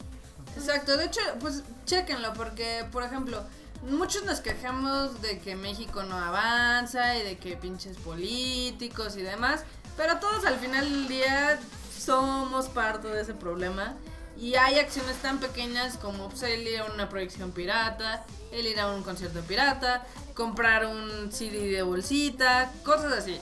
Exacto, 0.57 0.97
de 0.97 1.05
hecho, 1.05 1.21
pues 1.41 1.63
chéquenlo, 1.85 2.33
porque, 2.33 2.87
por 2.91 3.03
ejemplo, 3.03 3.43
muchos 3.83 4.25
nos 4.25 4.41
quejamos 4.41 5.21
de 5.21 5.39
que 5.39 5.55
México 5.55 6.03
no 6.03 6.17
avanza 6.17 7.17
y 7.17 7.23
de 7.23 7.39
que 7.39 7.57
pinches 7.57 7.97
políticos 7.99 9.17
y 9.17 9.23
demás, 9.23 9.65
pero 9.97 10.19
todos 10.19 10.45
al 10.47 10.57
final 10.57 10.85
del 10.85 11.09
día 11.09 11.59
somos 11.97 12.69
parte 12.69 13.09
de 13.09 13.21
ese 13.21 13.35
problema. 13.35 13.95
Y 14.41 14.55
hay 14.55 14.79
acciones 14.79 15.17
tan 15.17 15.41
pequeñas 15.41 15.97
como 15.97 16.29
pues, 16.29 16.43
el 16.45 16.67
ir 16.67 16.79
a 16.79 16.85
una 16.85 17.09
proyección 17.09 17.51
pirata, 17.51 18.25
el 18.53 18.67
ir 18.67 18.79
a 18.79 18.87
un 18.93 19.03
concierto 19.03 19.41
pirata, 19.43 20.07
comprar 20.35 20.87
un 20.87 21.33
CD 21.33 21.69
de 21.69 21.83
bolsita, 21.83 22.71
cosas 22.85 23.13
así. 23.13 23.41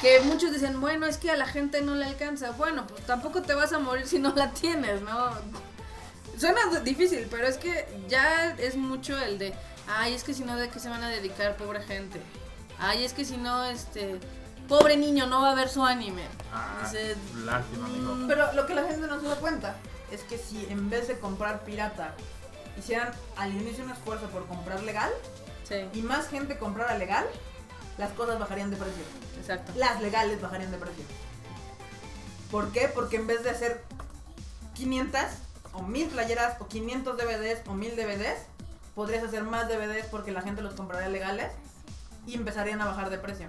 Que 0.00 0.20
muchos 0.20 0.52
dicen, 0.52 0.80
bueno, 0.80 1.06
es 1.06 1.18
que 1.18 1.30
a 1.30 1.36
la 1.36 1.46
gente 1.46 1.82
no 1.82 1.94
le 1.94 2.06
alcanza. 2.06 2.52
Bueno, 2.52 2.86
pues 2.86 3.04
tampoco 3.04 3.42
te 3.42 3.54
vas 3.54 3.72
a 3.72 3.78
morir 3.78 4.06
si 4.06 4.18
no 4.18 4.34
la 4.34 4.50
tienes, 4.52 5.02
¿no? 5.02 5.30
Suena 6.38 6.60
difícil, 6.80 7.26
pero 7.30 7.46
es 7.46 7.56
que 7.58 7.86
ya 8.08 8.54
es 8.58 8.76
mucho 8.76 9.18
el 9.18 9.38
de, 9.38 9.54
ay, 9.86 10.14
es 10.14 10.24
que 10.24 10.34
si 10.34 10.44
no, 10.44 10.56
¿de 10.56 10.68
qué 10.70 10.80
se 10.80 10.88
van 10.88 11.02
a 11.02 11.08
dedicar, 11.08 11.56
pobre 11.56 11.82
gente? 11.82 12.20
Ay, 12.78 13.04
es 13.04 13.12
que 13.14 13.24
si 13.24 13.36
no, 13.38 13.64
este, 13.64 14.18
pobre 14.68 14.96
niño, 14.98 15.26
no 15.26 15.40
va 15.42 15.52
a 15.52 15.54
ver 15.54 15.68
su 15.70 15.82
anime. 15.84 16.24
Ah, 16.52 16.80
Dices, 16.84 17.16
lástima, 17.44 17.86
amigo. 17.86 18.14
mm, 18.14 18.26
Pero 18.28 18.52
lo 18.52 18.66
que 18.66 18.74
la 18.74 18.84
gente 18.84 19.06
no 19.06 19.18
se 19.20 19.28
da 19.28 19.36
cuenta 19.36 19.76
es 20.10 20.22
que 20.22 20.38
si 20.38 20.66
en 20.66 20.88
vez 20.90 21.08
de 21.08 21.18
comprar 21.18 21.64
pirata 21.64 22.14
hicieran 22.78 23.12
al 23.36 23.52
inicio 23.54 23.84
un 23.84 23.90
esfuerzo 23.90 24.28
por 24.28 24.46
comprar 24.46 24.82
legal 24.82 25.10
sí. 25.64 25.88
y 25.92 26.02
más 26.02 26.28
gente 26.28 26.58
comprara 26.58 26.96
legal, 26.98 27.26
las 27.98 28.12
cosas 28.12 28.38
bajarían 28.38 28.70
de 28.70 28.76
precio. 28.76 29.04
Exacto. 29.38 29.72
Las 29.76 30.00
legales 30.02 30.40
bajarían 30.40 30.70
de 30.70 30.78
precio. 30.78 31.04
¿Por 32.50 32.70
qué? 32.72 32.88
Porque 32.88 33.16
en 33.16 33.26
vez 33.26 33.42
de 33.42 33.50
hacer 33.50 33.82
500 34.74 35.20
o 35.72 35.82
1000 35.82 36.08
playeras 36.08 36.60
o 36.60 36.68
500 36.68 37.16
DVDs 37.16 37.60
o 37.68 37.74
1000 37.74 37.96
DVDs, 37.96 38.38
podrías 38.94 39.24
hacer 39.24 39.42
más 39.44 39.68
DVDs 39.68 40.06
porque 40.10 40.32
la 40.32 40.42
gente 40.42 40.62
los 40.62 40.74
compraría 40.74 41.08
legales 41.08 41.52
y 42.26 42.34
empezarían 42.34 42.80
a 42.80 42.86
bajar 42.86 43.10
de 43.10 43.18
precio. 43.18 43.48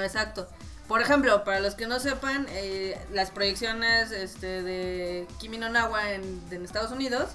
Exacto. 0.00 0.48
Por 0.88 1.00
ejemplo, 1.00 1.44
para 1.44 1.60
los 1.60 1.74
que 1.74 1.86
no 1.86 1.98
sepan, 1.98 2.46
eh, 2.50 2.98
las 3.12 3.30
proyecciones 3.30 4.10
este, 4.10 4.62
de 4.62 5.26
Kimi 5.38 5.56
no 5.56 5.70
Nawa 5.70 6.12
en, 6.12 6.42
en 6.50 6.64
Estados 6.64 6.92
Unidos, 6.92 7.30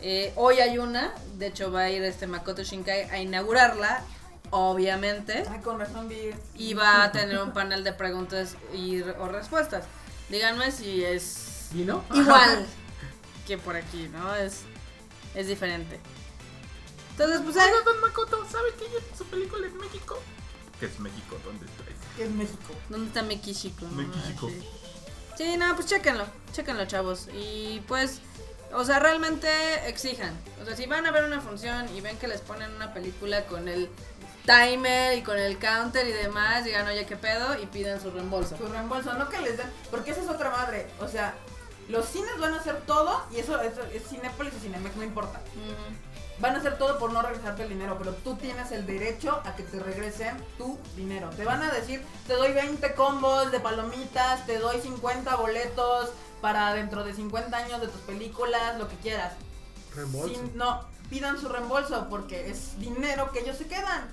eh, 0.00 0.32
hoy 0.36 0.60
hay 0.60 0.78
una, 0.78 1.14
de 1.36 1.48
hecho 1.48 1.70
va 1.70 1.82
a 1.82 1.90
ir 1.90 2.02
este 2.02 2.26
Makoto 2.26 2.62
Shinkai 2.62 3.10
a 3.10 3.18
inaugurarla, 3.18 4.02
obviamente, 4.50 5.44
Ay, 5.50 5.60
con 5.60 5.78
razón 5.78 6.08
vi. 6.08 6.30
y 6.54 6.74
va 6.74 7.04
a 7.04 7.12
tener 7.12 7.38
un 7.38 7.52
panel 7.52 7.84
de 7.84 7.92
preguntas 7.92 8.56
y, 8.74 9.02
o 9.02 9.28
respuestas. 9.28 9.84
Díganme 10.28 10.70
si 10.70 11.04
es 11.04 11.68
¿Y 11.74 11.84
no? 11.84 12.04
igual 12.14 12.66
que 13.46 13.58
por 13.58 13.76
aquí, 13.76 14.08
¿no? 14.08 14.34
Es, 14.34 14.62
es 15.34 15.46
diferente. 15.46 16.00
Entonces, 17.12 17.40
pues 17.42 17.54
don 17.54 18.00
Makoto, 18.00 18.44
¿sabe 18.50 18.68
que 18.74 19.16
su 19.16 19.24
película 19.24 19.66
es 19.66 19.72
México? 19.74 20.18
¿Qué 20.78 20.86
es 20.86 21.00
México? 21.00 21.38
¿Dónde 21.42 21.64
está 21.64 21.85
es 22.24 22.30
México. 22.30 22.74
¿Dónde 22.88 23.08
está 23.08 23.22
no? 23.22 23.28
Mekishiko. 23.28 24.48
Sí. 24.48 24.62
Sí, 25.36 25.56
no, 25.58 25.74
pues 25.74 25.86
chéquenlo, 25.86 26.24
chéquenlo, 26.52 26.86
chavos. 26.86 27.28
Y 27.34 27.80
pues, 27.86 28.20
o 28.72 28.84
sea, 28.84 28.98
realmente 28.98 29.48
exijan. 29.88 30.34
O 30.62 30.64
sea, 30.64 30.74
si 30.74 30.86
van 30.86 31.04
a 31.06 31.10
ver 31.10 31.24
una 31.24 31.40
función 31.40 31.94
y 31.94 32.00
ven 32.00 32.16
que 32.16 32.26
les 32.26 32.40
ponen 32.40 32.74
una 32.74 32.94
película 32.94 33.44
con 33.44 33.68
el 33.68 33.90
timer 34.46 35.18
y 35.18 35.22
con 35.22 35.38
el 35.38 35.58
counter 35.58 36.06
y 36.06 36.12
demás, 36.12 36.64
digan, 36.64 36.86
oye, 36.86 37.04
¿qué 37.04 37.16
pedo? 37.16 37.60
Y 37.60 37.66
pidan 37.66 38.00
su 38.00 38.10
reembolso. 38.10 38.56
Su 38.56 38.66
reembolso, 38.66 39.12
no 39.14 39.28
que 39.28 39.40
les 39.40 39.58
den. 39.58 39.70
Porque 39.90 40.12
esa 40.12 40.22
es 40.22 40.28
otra 40.28 40.50
madre. 40.50 40.86
O 41.00 41.08
sea, 41.08 41.34
los 41.88 42.06
cines 42.06 42.38
van 42.38 42.54
a 42.54 42.60
hacer 42.60 42.80
todo 42.86 43.22
y 43.30 43.38
eso, 43.38 43.60
eso 43.60 43.82
es 43.92 44.08
Cinépolis 44.08 44.54
y 44.54 44.60
Cinemex, 44.60 44.96
no 44.96 45.04
importa. 45.04 45.40
Ujú. 45.54 46.05
Van 46.38 46.54
a 46.54 46.58
hacer 46.58 46.76
todo 46.76 46.98
por 46.98 47.12
no 47.12 47.22
regresarte 47.22 47.62
el 47.62 47.70
dinero, 47.70 47.96
pero 47.98 48.12
tú 48.12 48.36
tienes 48.36 48.70
el 48.70 48.84
derecho 48.84 49.40
a 49.46 49.56
que 49.56 49.62
te 49.62 49.78
regresen 49.80 50.36
tu 50.58 50.78
dinero. 50.94 51.30
Te 51.30 51.44
van 51.46 51.62
a 51.62 51.70
decir, 51.70 52.04
te 52.26 52.34
doy 52.34 52.52
20 52.52 52.94
combos 52.94 53.50
de 53.50 53.58
palomitas, 53.60 54.44
te 54.44 54.58
doy 54.58 54.78
50 54.80 55.34
boletos 55.36 56.10
para 56.42 56.74
dentro 56.74 57.04
de 57.04 57.14
50 57.14 57.56
años 57.56 57.80
de 57.80 57.88
tus 57.88 58.00
películas, 58.02 58.78
lo 58.78 58.86
que 58.88 58.96
quieras. 58.96 59.32
Reembolso. 59.94 60.34
Sin- 60.34 60.56
no, 60.58 60.84
pidan 61.08 61.40
su 61.40 61.48
reembolso 61.48 62.06
porque 62.10 62.50
es 62.50 62.78
dinero 62.78 63.32
que 63.32 63.40
ellos 63.40 63.56
se 63.56 63.66
quedan. 63.66 64.06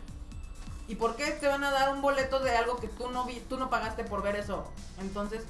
¿Y 0.88 0.96
por 0.96 1.16
qué 1.18 1.32
te 1.32 1.48
van 1.48 1.64
a 1.66 1.72
dar 1.72 1.94
un 1.94 2.02
boleto 2.02 2.40
de 2.40 2.56
algo 2.56 2.78
que 2.78 2.88
tú 2.88 3.10
no 3.12 3.26
vi, 3.26 3.42
tú 3.50 3.58
no 3.58 3.70
pagaste 3.70 4.06
por 4.06 4.22
ver 4.22 4.38
eso? 4.38 4.72
Entonces, 5.00 5.44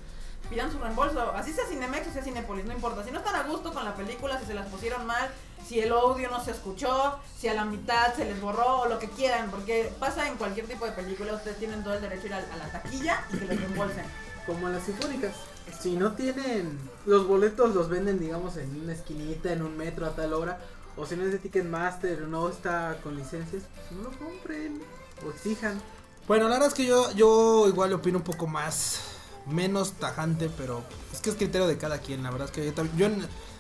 pidan 0.49 0.71
su 0.71 0.80
reembolso. 0.80 1.32
Así 1.36 1.53
sea 1.53 1.65
Cinemex 1.67 2.07
o 2.07 2.13
sea 2.13 2.24
Cinepolis, 2.24 2.65
no 2.65 2.74
importa. 2.74 3.03
Si 3.03 3.11
no 3.11 3.19
están 3.19 3.36
a 3.36 3.43
gusto 3.43 3.74
con 3.74 3.86
la 3.86 3.95
película, 3.95 4.39
si 4.39 4.45
se 4.45 4.53
las 4.55 4.67
pusieron 4.67 5.05
mal, 5.05 5.30
si 5.68 5.80
el 5.80 5.91
audio 5.91 6.30
no 6.30 6.43
se 6.43 6.51
escuchó, 6.51 7.20
si 7.39 7.47
a 7.47 7.53
la 7.53 7.66
mitad 7.66 8.14
se 8.16 8.26
les 8.26 8.39
borró 8.39 8.82
o 8.82 8.88
lo 8.88 8.99
que 8.99 9.09
quieran, 9.09 9.49
porque 9.51 9.91
pasa 9.99 10.28
en 10.28 10.38
cualquier 10.38 10.68
tipo 10.68 10.86
de 10.86 10.91
película, 10.91 11.34
ustedes 11.34 11.57
tienen 11.57 11.84
todo 11.84 11.93
el 11.93 12.01
derecho 12.01 12.24
a 12.24 12.28
ir 12.28 12.34
a, 12.34 12.38
a 12.38 12.57
la 12.57 12.72
taquilla 12.72 13.26
y 13.32 13.38
que 13.38 13.45
les 13.45 13.59
reembolsen. 13.59 14.05
Como 14.45 14.68
las 14.68 14.84
sinfónicas. 14.84 15.34
Si 15.80 15.95
no 15.95 16.14
tienen 16.14 16.78
los 17.05 17.26
boletos, 17.28 17.74
los 17.74 17.88
venden, 17.88 18.20
digamos, 18.20 18.57
en 18.57 18.82
una 18.82 18.93
esquinita, 18.93 19.53
en 19.53 19.61
un 19.61 19.78
metro 19.78 20.05
a 20.05 20.16
tal 20.16 20.34
hora. 20.34 20.59
O 20.95 21.05
si 21.05 21.16
no 21.16 21.24
es 21.24 21.32
de 21.32 21.39
Ticketmaster 21.39 22.22
no 22.28 22.49
está 22.49 22.97
con 23.03 23.16
licencias, 23.16 23.64
pues 23.74 23.91
no 23.91 24.03
lo 24.03 24.11
compren 24.18 24.82
o 25.26 25.32
exijan. 25.32 25.82
Bueno, 26.28 26.45
la 26.45 26.55
verdad 26.55 26.70
es 26.70 26.74
que 26.74 26.86
yo, 26.86 27.11
yo 27.14 27.68
igual 27.68 27.91
opino 27.93 28.20
un 28.20 28.24
poco 28.24 28.47
más, 28.47 29.01
menos 29.47 29.93
tajante, 29.93 30.49
pero 30.55 30.84
es 31.11 31.20
que 31.20 31.32
es 31.32 31.36
criterio 31.36 31.68
de 31.68 31.78
cada 31.78 31.97
quien. 31.97 32.24
La 32.24 32.32
verdad 32.32 32.47
es 32.47 32.53
que 32.53 32.74
yo, 32.95 33.09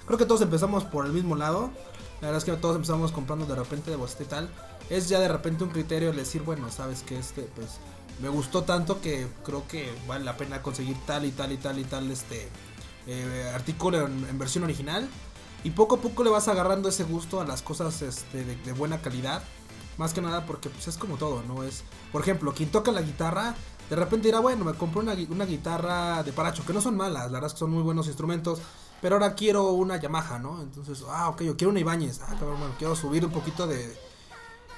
creo 0.05 0.17
que 0.17 0.25
todos 0.25 0.41
empezamos 0.41 0.83
por 0.83 1.05
el 1.05 1.11
mismo 1.11 1.35
lado. 1.35 1.71
La 2.23 2.27
verdad 2.27 2.37
es 2.37 2.45
que 2.45 2.61
todos 2.61 2.77
empezamos 2.77 3.11
comprando 3.11 3.45
de 3.45 3.53
repente 3.53 3.91
de 3.91 3.97
bolsita 3.97 4.23
y 4.23 4.27
tal. 4.27 4.49
Es 4.89 5.09
ya 5.09 5.19
de 5.19 5.27
repente 5.27 5.65
un 5.65 5.71
criterio 5.71 6.11
el 6.11 6.15
decir, 6.15 6.41
bueno, 6.41 6.71
sabes 6.71 7.03
que 7.03 7.19
este, 7.19 7.41
pues, 7.53 7.79
me 8.21 8.29
gustó 8.29 8.63
tanto 8.63 9.01
que 9.01 9.27
creo 9.43 9.67
que 9.67 9.93
vale 10.07 10.23
la 10.23 10.37
pena 10.37 10.61
conseguir 10.61 10.95
tal 11.05 11.25
y 11.25 11.31
tal 11.31 11.51
y 11.51 11.57
tal 11.57 11.79
y 11.79 11.83
tal 11.83 12.09
este 12.09 12.47
eh, 13.07 13.51
artículo 13.53 14.05
en, 14.05 14.39
versión 14.39 14.63
original. 14.63 15.05
Y 15.65 15.71
poco 15.71 15.95
a 15.95 15.99
poco 15.99 16.23
le 16.23 16.29
vas 16.29 16.47
agarrando 16.47 16.87
ese 16.87 17.03
gusto 17.03 17.41
a 17.41 17.45
las 17.45 17.61
cosas 17.61 18.01
este, 18.01 18.45
de, 18.45 18.55
de 18.55 18.71
buena 18.71 19.01
calidad. 19.01 19.43
Más 19.97 20.13
que 20.13 20.21
nada 20.21 20.45
porque 20.45 20.69
pues, 20.69 20.87
es 20.87 20.97
como 20.97 21.17
todo, 21.17 21.43
¿no? 21.43 21.65
Es, 21.65 21.83
por 22.13 22.21
ejemplo, 22.21 22.53
quien 22.53 22.71
toca 22.71 22.93
la 22.93 23.01
guitarra, 23.01 23.53
de 23.89 23.97
repente 23.97 24.29
dirá, 24.29 24.39
bueno, 24.39 24.63
me 24.63 24.73
compré 24.75 25.01
una, 25.01 25.13
una 25.29 25.43
guitarra 25.43 26.23
de 26.23 26.31
paracho, 26.31 26.65
que 26.65 26.71
no 26.71 26.79
son 26.79 26.95
malas, 26.95 27.25
la 27.25 27.33
verdad 27.33 27.47
es 27.47 27.53
que 27.53 27.59
son 27.59 27.71
muy 27.71 27.83
buenos 27.83 28.07
instrumentos, 28.07 28.59
pero 29.03 29.15
ahora 29.17 29.35
quiero 29.35 29.73
una 29.73 29.97
Yamaha, 29.97 30.39
¿no? 30.39 30.61
Entonces, 30.61 31.03
ah, 31.09 31.27
ok, 31.27 31.41
yo 31.41 31.57
quiero 31.57 31.71
una 31.71 31.81
Ibáñez, 31.81 32.21
ah, 32.21 32.37
cabrón, 32.39 32.57
bueno, 32.57 32.73
quiero 32.79 32.95
subir 32.95 33.25
un 33.25 33.33
poquito 33.33 33.67
de... 33.67 33.93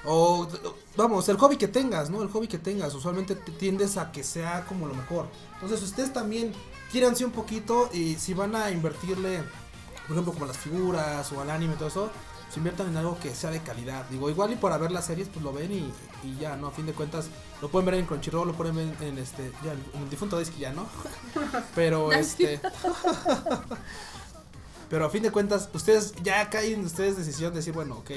O, 0.04 0.48
vamos, 0.96 1.28
el 1.28 1.36
hobby 1.36 1.56
que 1.56 1.68
tengas, 1.68 2.10
¿no? 2.10 2.20
El 2.24 2.28
hobby 2.30 2.48
que 2.48 2.58
tengas, 2.58 2.92
usualmente 2.92 3.36
te 3.36 3.52
tiendes 3.52 3.96
a 3.96 4.10
que 4.10 4.24
sea 4.24 4.66
como 4.66 4.88
lo 4.88 4.94
mejor. 4.94 5.28
Entonces, 5.54 5.80
ustedes 5.80 6.12
también 6.12 6.52
quíranse 6.90 7.24
un 7.24 7.30
poquito 7.30 7.88
y 7.92 8.16
si 8.16 8.34
van 8.34 8.56
a 8.56 8.72
invertirle, 8.72 9.44
por 10.08 10.16
ejemplo, 10.16 10.32
como 10.32 10.46
las 10.46 10.58
figuras 10.58 11.30
o 11.30 11.40
al 11.40 11.48
anime 11.48 11.74
y 11.74 11.76
todo 11.76 11.88
eso, 11.88 12.10
se 12.50 12.58
inviertan 12.58 12.88
en 12.88 12.96
algo 12.96 13.18
que 13.18 13.34
sea 13.34 13.50
de 13.50 13.60
calidad. 13.60 14.06
Digo, 14.08 14.30
igual 14.30 14.52
y 14.52 14.56
para 14.56 14.78
ver 14.78 14.90
las 14.90 15.06
series, 15.06 15.28
pues 15.28 15.44
lo 15.44 15.52
ven 15.52 15.72
y, 15.72 15.92
y 16.26 16.36
ya, 16.40 16.56
¿no? 16.56 16.68
A 16.68 16.70
fin 16.70 16.86
de 16.86 16.92
cuentas, 16.92 17.28
lo 17.60 17.68
pueden 17.68 17.86
ver 17.86 17.94
en 17.94 18.06
Crunchyroll, 18.06 18.48
lo 18.48 18.54
pueden 18.54 18.76
ver 18.76 18.94
en, 19.00 19.18
este, 19.18 19.52
ya, 19.64 19.72
en 19.72 20.02
el 20.02 20.10
difunto 20.10 20.38
Disque 20.38 20.58
ya, 20.58 20.72
¿no? 20.72 20.86
Pero 21.74 22.12
este. 22.12 22.60
Pero 24.88 25.06
a 25.06 25.10
fin 25.10 25.22
de 25.22 25.32
cuentas, 25.32 25.68
ustedes 25.74 26.14
ya 26.22 26.48
caen 26.48 26.84
ustedes 26.84 27.16
decisión 27.16 27.52
de 27.52 27.58
decir, 27.58 27.74
bueno, 27.74 27.96
ok. 27.96 28.10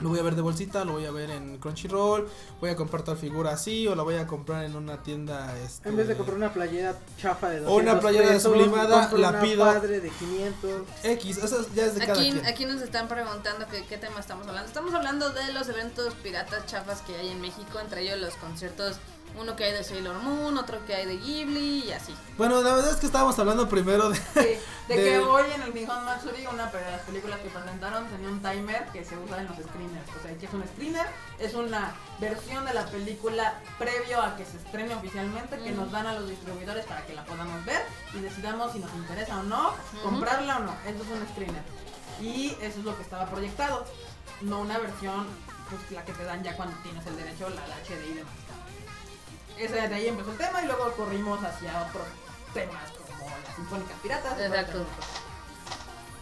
Lo 0.00 0.08
voy 0.08 0.18
a 0.18 0.22
ver 0.22 0.34
de 0.34 0.42
bolsita, 0.42 0.84
lo 0.84 0.92
voy 0.92 1.04
a 1.06 1.10
ver 1.10 1.30
en 1.30 1.58
Crunchyroll, 1.58 2.26
voy 2.60 2.70
a 2.70 2.76
comprar 2.76 3.02
tal 3.02 3.16
figura 3.18 3.52
así, 3.52 3.86
o 3.86 3.94
la 3.94 4.02
voy 4.02 4.16
a 4.16 4.26
comprar 4.26 4.64
en 4.64 4.74
una 4.76 5.02
tienda. 5.02 5.54
Este, 5.58 5.88
En 5.88 5.96
vez 5.96 6.08
de 6.08 6.16
comprar 6.16 6.36
una 6.38 6.52
playera 6.52 6.96
chafa 7.18 7.50
de 7.50 7.60
200 7.60 7.72
O 7.72 7.76
una 7.92 8.00
playera 8.00 8.28
pesos, 8.28 8.42
sublimada, 8.44 9.10
la 9.12 9.28
una 9.30 9.40
pido. 9.40 9.64
padre 9.64 10.00
de 10.00 10.08
500. 10.08 10.82
X, 11.04 11.38
eso 11.38 11.66
ya 11.74 11.84
es 11.86 11.94
de 11.96 12.00
cada 12.06 12.12
Aquí, 12.14 12.30
quien. 12.32 12.46
aquí 12.46 12.64
nos 12.64 12.80
están 12.80 13.08
preguntando 13.08 13.66
que, 13.68 13.84
qué 13.84 13.98
tema 13.98 14.20
estamos 14.20 14.46
hablando. 14.46 14.66
Estamos 14.68 14.94
hablando 14.94 15.30
de 15.30 15.52
los 15.52 15.68
eventos 15.68 16.14
piratas 16.22 16.64
chafas 16.66 17.02
que 17.02 17.14
hay 17.16 17.28
en 17.28 17.40
México, 17.40 17.78
entre 17.80 18.02
ellos 18.02 18.18
los 18.20 18.34
conciertos, 18.36 18.96
uno 19.38 19.56
que 19.56 19.64
hay 19.64 19.72
de 19.72 19.84
Sailor 19.84 20.16
Moon, 20.22 20.56
otro 20.58 20.84
que 20.86 20.94
hay 20.94 21.06
de 21.06 21.16
Ghibli 21.16 21.84
y 21.86 21.92
así. 21.92 22.14
Bueno, 22.38 22.60
la 22.62 22.74
verdad 22.74 22.90
es 22.90 22.96
que 22.96 23.06
estábamos 23.06 23.38
hablando 23.38 23.68
primero 23.68 24.10
de. 24.10 24.16
Sí, 24.16 24.22
de 24.34 24.60
De- 24.96 24.96
que 25.04 25.18
hoy 25.20 25.44
en 25.54 25.62
el 25.62 25.74
Nihon 25.74 26.04
Matsuri, 26.04 26.46
una 26.46 26.66
de 26.66 26.90
las 26.90 27.00
películas 27.02 27.38
que 27.40 27.48
presentaron 27.48 28.06
tenía 28.08 28.28
un 28.28 28.40
timer 28.42 28.86
que 28.92 29.04
se 29.04 29.16
usa 29.16 29.38
en 29.40 29.46
los 29.46 29.56
screeners. 29.56 30.08
O 30.18 30.22
sea, 30.22 30.36
que 30.36 30.46
es 30.46 30.52
un 30.52 30.64
screener, 30.66 31.06
es 31.38 31.54
una 31.54 31.94
versión 32.18 32.64
de 32.64 32.74
la 32.74 32.86
película 32.86 33.60
previo 33.78 34.20
a 34.20 34.36
que 34.36 34.44
se 34.44 34.56
estrene 34.56 34.94
oficialmente 34.94 35.58
que 35.58 35.70
nos 35.70 35.90
dan 35.92 36.06
a 36.06 36.12
los 36.14 36.28
distribuidores 36.28 36.84
para 36.86 37.06
que 37.06 37.14
la 37.14 37.24
podamos 37.24 37.64
ver 37.64 37.82
y 38.14 38.20
decidamos 38.20 38.72
si 38.72 38.78
nos 38.80 38.92
interesa 38.94 39.38
o 39.38 39.42
no, 39.44 39.74
comprarla 40.02 40.56
o 40.58 40.60
no. 40.60 40.72
Eso 40.86 41.02
es 41.04 41.08
un 41.20 41.28
screener. 41.32 41.62
Y 42.20 42.48
eso 42.60 42.78
es 42.80 42.84
lo 42.84 42.96
que 42.96 43.02
estaba 43.02 43.26
proyectado. 43.26 43.84
No 44.42 44.60
una 44.60 44.78
versión, 44.78 45.26
pues 45.68 45.90
la 45.92 46.04
que 46.04 46.12
te 46.12 46.24
dan 46.24 46.42
ya 46.42 46.56
cuando 46.56 46.76
tienes 46.82 47.06
el 47.06 47.16
derecho, 47.16 47.48
la, 47.50 47.66
la 47.68 47.76
HD 47.76 48.10
y 48.10 48.14
demás. 48.14 48.32
Ese 49.60 49.88
de 49.88 49.94
ahí 49.94 50.08
empezó 50.08 50.30
el 50.32 50.38
tema 50.38 50.62
y 50.62 50.66
luego 50.66 50.92
corrimos 50.92 51.42
hacia 51.44 51.82
otros 51.82 52.04
temas 52.54 52.90
como 52.92 53.30
las 53.30 53.56
sinfónicas 53.56 53.98
piratas. 54.02 54.40
Exacto. 54.40 54.86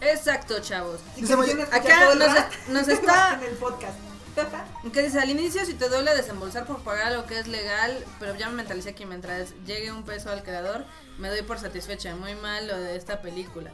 Exacto, 0.01 0.59
chavos. 0.61 0.99
Que 1.15 1.23
acá 1.63 2.15
nos 2.15 2.67
nos 2.69 2.87
está- 2.87 3.33
en 3.35 3.43
el 3.43 3.55
podcast. 3.57 3.97
Que 4.93 5.01
dice, 5.01 5.19
al 5.19 5.29
inicio 5.29 5.65
si 5.65 5.73
te 5.73 5.89
duele 5.89 6.15
desembolsar 6.15 6.65
por 6.65 6.79
pagar 6.81 7.11
lo 7.11 7.25
que 7.25 7.37
es 7.39 7.47
legal, 7.47 8.05
pero 8.19 8.35
ya 8.35 8.47
me 8.47 8.55
mentalicé 8.55 8.95
que 8.95 9.05
mientras 9.05 9.49
llegue 9.65 9.91
un 9.91 10.03
peso 10.03 10.29
al 10.29 10.43
creador, 10.43 10.85
me 11.17 11.27
doy 11.29 11.41
por 11.41 11.59
satisfecha. 11.59 12.15
Muy 12.15 12.35
mal 12.35 12.67
lo 12.67 12.77
de 12.77 12.95
esta 12.95 13.21
película. 13.21 13.71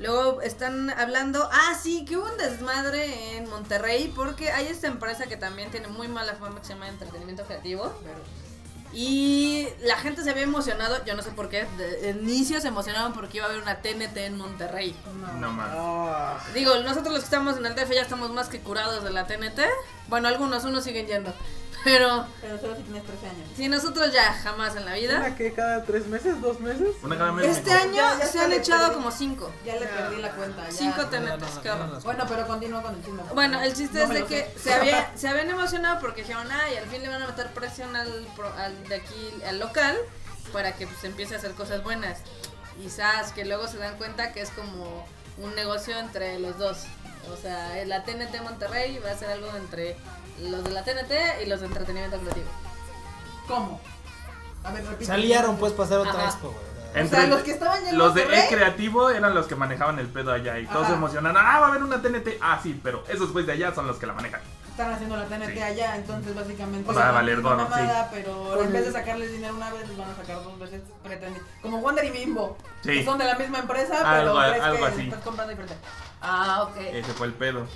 Luego 0.00 0.40
están 0.42 0.90
hablando, 0.90 1.48
ah 1.52 1.78
sí, 1.80 2.04
que 2.04 2.16
hubo 2.16 2.26
un 2.26 2.36
desmadre 2.36 3.36
en 3.36 3.48
Monterrey 3.48 4.12
porque 4.14 4.50
hay 4.50 4.66
esta 4.66 4.88
empresa 4.88 5.26
que 5.26 5.36
también 5.36 5.70
tiene 5.70 5.86
muy 5.88 6.08
mala 6.08 6.34
fama 6.34 6.60
que 6.60 6.66
se 6.66 6.72
llama 6.72 6.88
Entretenimiento 6.88 7.44
Creativo. 7.44 7.92
Y 8.92 9.68
la 9.82 9.96
gente 9.96 10.22
se 10.22 10.30
había 10.30 10.44
emocionado, 10.44 11.04
yo 11.04 11.14
no 11.14 11.22
sé 11.22 11.30
por 11.30 11.48
qué, 11.48 11.66
de 11.76 11.98
de 12.00 12.10
inicio 12.10 12.60
se 12.60 12.68
emocionaban 12.68 13.12
porque 13.12 13.38
iba 13.38 13.46
a 13.46 13.50
haber 13.50 13.62
una 13.62 13.82
TNT 13.82 14.16
en 14.16 14.36
Monterrey. 14.36 14.96
No 15.38 15.52
más. 15.52 15.70
Ah, 15.72 16.38
Digo, 16.54 16.74
nosotros 16.78 17.12
los 17.12 17.20
que 17.20 17.24
estamos 17.24 17.56
en 17.58 17.66
el 17.66 17.74
DF 17.74 17.90
ya 17.92 18.02
estamos 18.02 18.30
más 18.30 18.48
que 18.48 18.60
curados 18.60 19.04
de 19.04 19.10
la 19.10 19.26
TNT. 19.26 19.60
Bueno, 20.08 20.28
algunos, 20.28 20.64
unos 20.64 20.84
siguen 20.84 21.06
yendo. 21.06 21.34
Pero 21.84 22.26
Pero 22.40 22.58
solo 22.58 22.76
si 22.76 22.82
tienes 22.82 23.04
13 23.04 23.26
años. 23.28 23.48
si 23.56 23.68
nosotros 23.68 24.12
ya 24.12 24.32
jamás 24.34 24.74
en 24.76 24.84
la 24.84 24.94
vida. 24.94 25.16
¿Una 25.18 25.36
que 25.36 25.52
cada 25.52 25.84
tres 25.84 26.06
meses, 26.06 26.40
dos 26.40 26.58
meses? 26.60 26.88
Una 27.02 27.16
cada 27.16 27.32
mes. 27.32 27.46
Este 27.46 27.72
año 27.72 27.94
Ya- 27.94 28.18
ya 28.18 28.26
se 28.26 28.40
han 28.40 28.52
echado 28.52 28.82
perdí. 28.88 28.94
como 28.96 29.10
cinco. 29.12 29.50
Ya 29.64 29.76
le 29.76 29.86
perdí 29.86 30.16
la 30.20 30.30
cuenta. 30.32 30.64
ya. 30.66 30.72
Cinco 30.72 30.96
No, 30.96 31.02
no, 31.04 31.08
tenetes, 31.08 31.54
no, 31.54 31.62
qué 31.62 31.68
no, 31.68 31.74
horror. 31.76 31.88
no, 31.88 31.94
no. 31.94 32.00
Bueno, 32.00 32.24
pero 32.28 32.46
continúa 32.46 32.82
con 32.82 32.94
el 32.96 33.04
chisme. 33.04 33.22
Bueno, 33.32 33.60
el 33.62 33.72
chiste 33.74 33.98
No 33.98 34.04
es 34.04 34.10
de 34.20 34.24
que 34.24 34.52
sé. 34.56 34.60
se, 34.60 34.74
había, 34.74 35.12
se 35.16 35.28
habían 35.28 35.50
emocionado 35.50 36.00
porque 36.00 36.22
dijeron, 36.22 36.48
ay, 36.50 36.76
al 36.76 36.86
fin 36.86 37.00
le 37.02 37.08
van 37.08 37.22
a 37.22 37.26
meter 37.28 37.46
presión 37.52 37.94
al, 37.96 38.26
pro- 38.34 38.52
al 38.54 38.82
de 38.88 38.96
aquí, 38.96 39.30
al 39.46 39.58
local, 39.60 39.96
para 40.52 40.72
que 40.74 40.86
pues 40.86 41.02
empiece 41.04 41.36
a 41.36 41.38
hacer 41.38 41.52
cosas 41.52 41.82
buenas. 41.84 42.18
Y 42.84 42.90
sabes 42.90 43.32
que 43.32 43.44
luego 43.44 43.68
se 43.68 43.78
dan 43.78 43.96
cuenta 43.96 44.32
que 44.32 44.40
es 44.40 44.50
como 44.50 45.06
un 45.38 45.54
negocio 45.54 45.96
entre 45.98 46.38
los 46.40 46.58
dos. 46.58 46.78
O 47.32 47.36
sea, 47.36 47.84
la 47.86 48.02
TNT 48.04 48.40
Monterrey 48.42 48.98
va 49.04 49.10
a 49.12 49.16
ser 49.16 49.30
algo 49.30 49.48
entre 49.56 49.96
los 50.42 50.64
de 50.64 50.70
la 50.70 50.82
TNT 50.84 51.42
y 51.44 51.46
los 51.48 51.60
de 51.60 51.66
entretenimiento 51.66 52.18
creativo. 52.18 52.46
¿Cómo? 53.46 53.80
A 54.64 54.72
ver, 54.72 54.84
repite. 54.84 55.04
Se 55.06 55.12
aliaron 55.12 55.56
pues 55.56 55.72
para 55.72 55.84
hacer 55.86 55.98
otra 55.98 56.12
Ajá. 56.12 56.24
expo, 56.26 56.48
güey. 56.52 56.68
O 57.06 57.08
sea, 57.08 57.26
los 57.26 57.40
que 57.42 57.50
estaban 57.52 57.82
ya 57.84 57.90
en 57.90 57.98
los 57.98 58.14
de 58.14 58.22
Monterrey. 58.22 58.46
E 58.46 58.48
Creativo 58.54 59.10
eran 59.10 59.34
los 59.34 59.46
que 59.46 59.54
manejaban 59.54 59.98
el 59.98 60.08
pedo 60.08 60.32
allá 60.32 60.58
y 60.58 60.66
todos 60.66 60.82
Ajá. 60.82 60.88
se 60.88 60.94
emocionan. 60.94 61.36
Ah, 61.36 61.60
va 61.60 61.66
a 61.66 61.68
haber 61.68 61.82
una 61.82 62.00
TNT. 62.02 62.38
Ah, 62.40 62.58
sí, 62.62 62.78
pero 62.82 63.04
esos 63.08 63.32
güeyes 63.32 63.46
de 63.46 63.52
allá 63.52 63.74
son 63.74 63.86
los 63.86 63.98
que 63.98 64.06
la 64.06 64.14
manejan. 64.14 64.40
Están 64.70 64.92
haciendo 64.92 65.16
la 65.16 65.24
TNT 65.26 65.54
Sí. 65.54 65.60
allá, 65.62 65.96
entonces 65.96 66.34
básicamente. 66.34 66.88
O 66.90 66.94
sea, 66.94 67.06
la 67.06 67.10
valer 67.12 67.40
gorro, 67.42 67.56
mamada, 67.56 68.08
Pero 68.12 68.54
Con 68.56 68.66
en 68.66 68.72
vez 68.72 68.86
de 68.86 68.92
sacarles 68.92 69.32
dinero 69.32 69.54
una 69.54 69.70
vez, 69.72 69.86
les 69.88 69.96
van 69.98 70.10
a 70.10 70.16
sacar 70.16 70.42
dos 70.42 70.58
veces 70.58 70.82
pretendiendo. 71.02 71.48
Como 71.62 71.78
Wonder 71.80 72.04
y 72.04 72.10
Bimbo. 72.10 72.56
Sí. 72.82 72.88
Que 72.90 73.04
son 73.04 73.18
de 73.18 73.24
la 73.24 73.34
misma 73.36 73.58
empresa, 73.58 73.94
Algo- 74.00 74.34
pero 74.38 74.50
crees 74.50 74.64
algo 74.64 74.78
que 74.78 74.84
así. 74.92 75.02
estás 75.08 75.22
comprando 75.22 75.50
diferente. 75.50 75.76
Ah, 76.22 76.62
ok. 76.68 76.76
Ese 76.78 77.12
fue 77.12 77.26
el 77.26 77.34
pedo. 77.34 77.66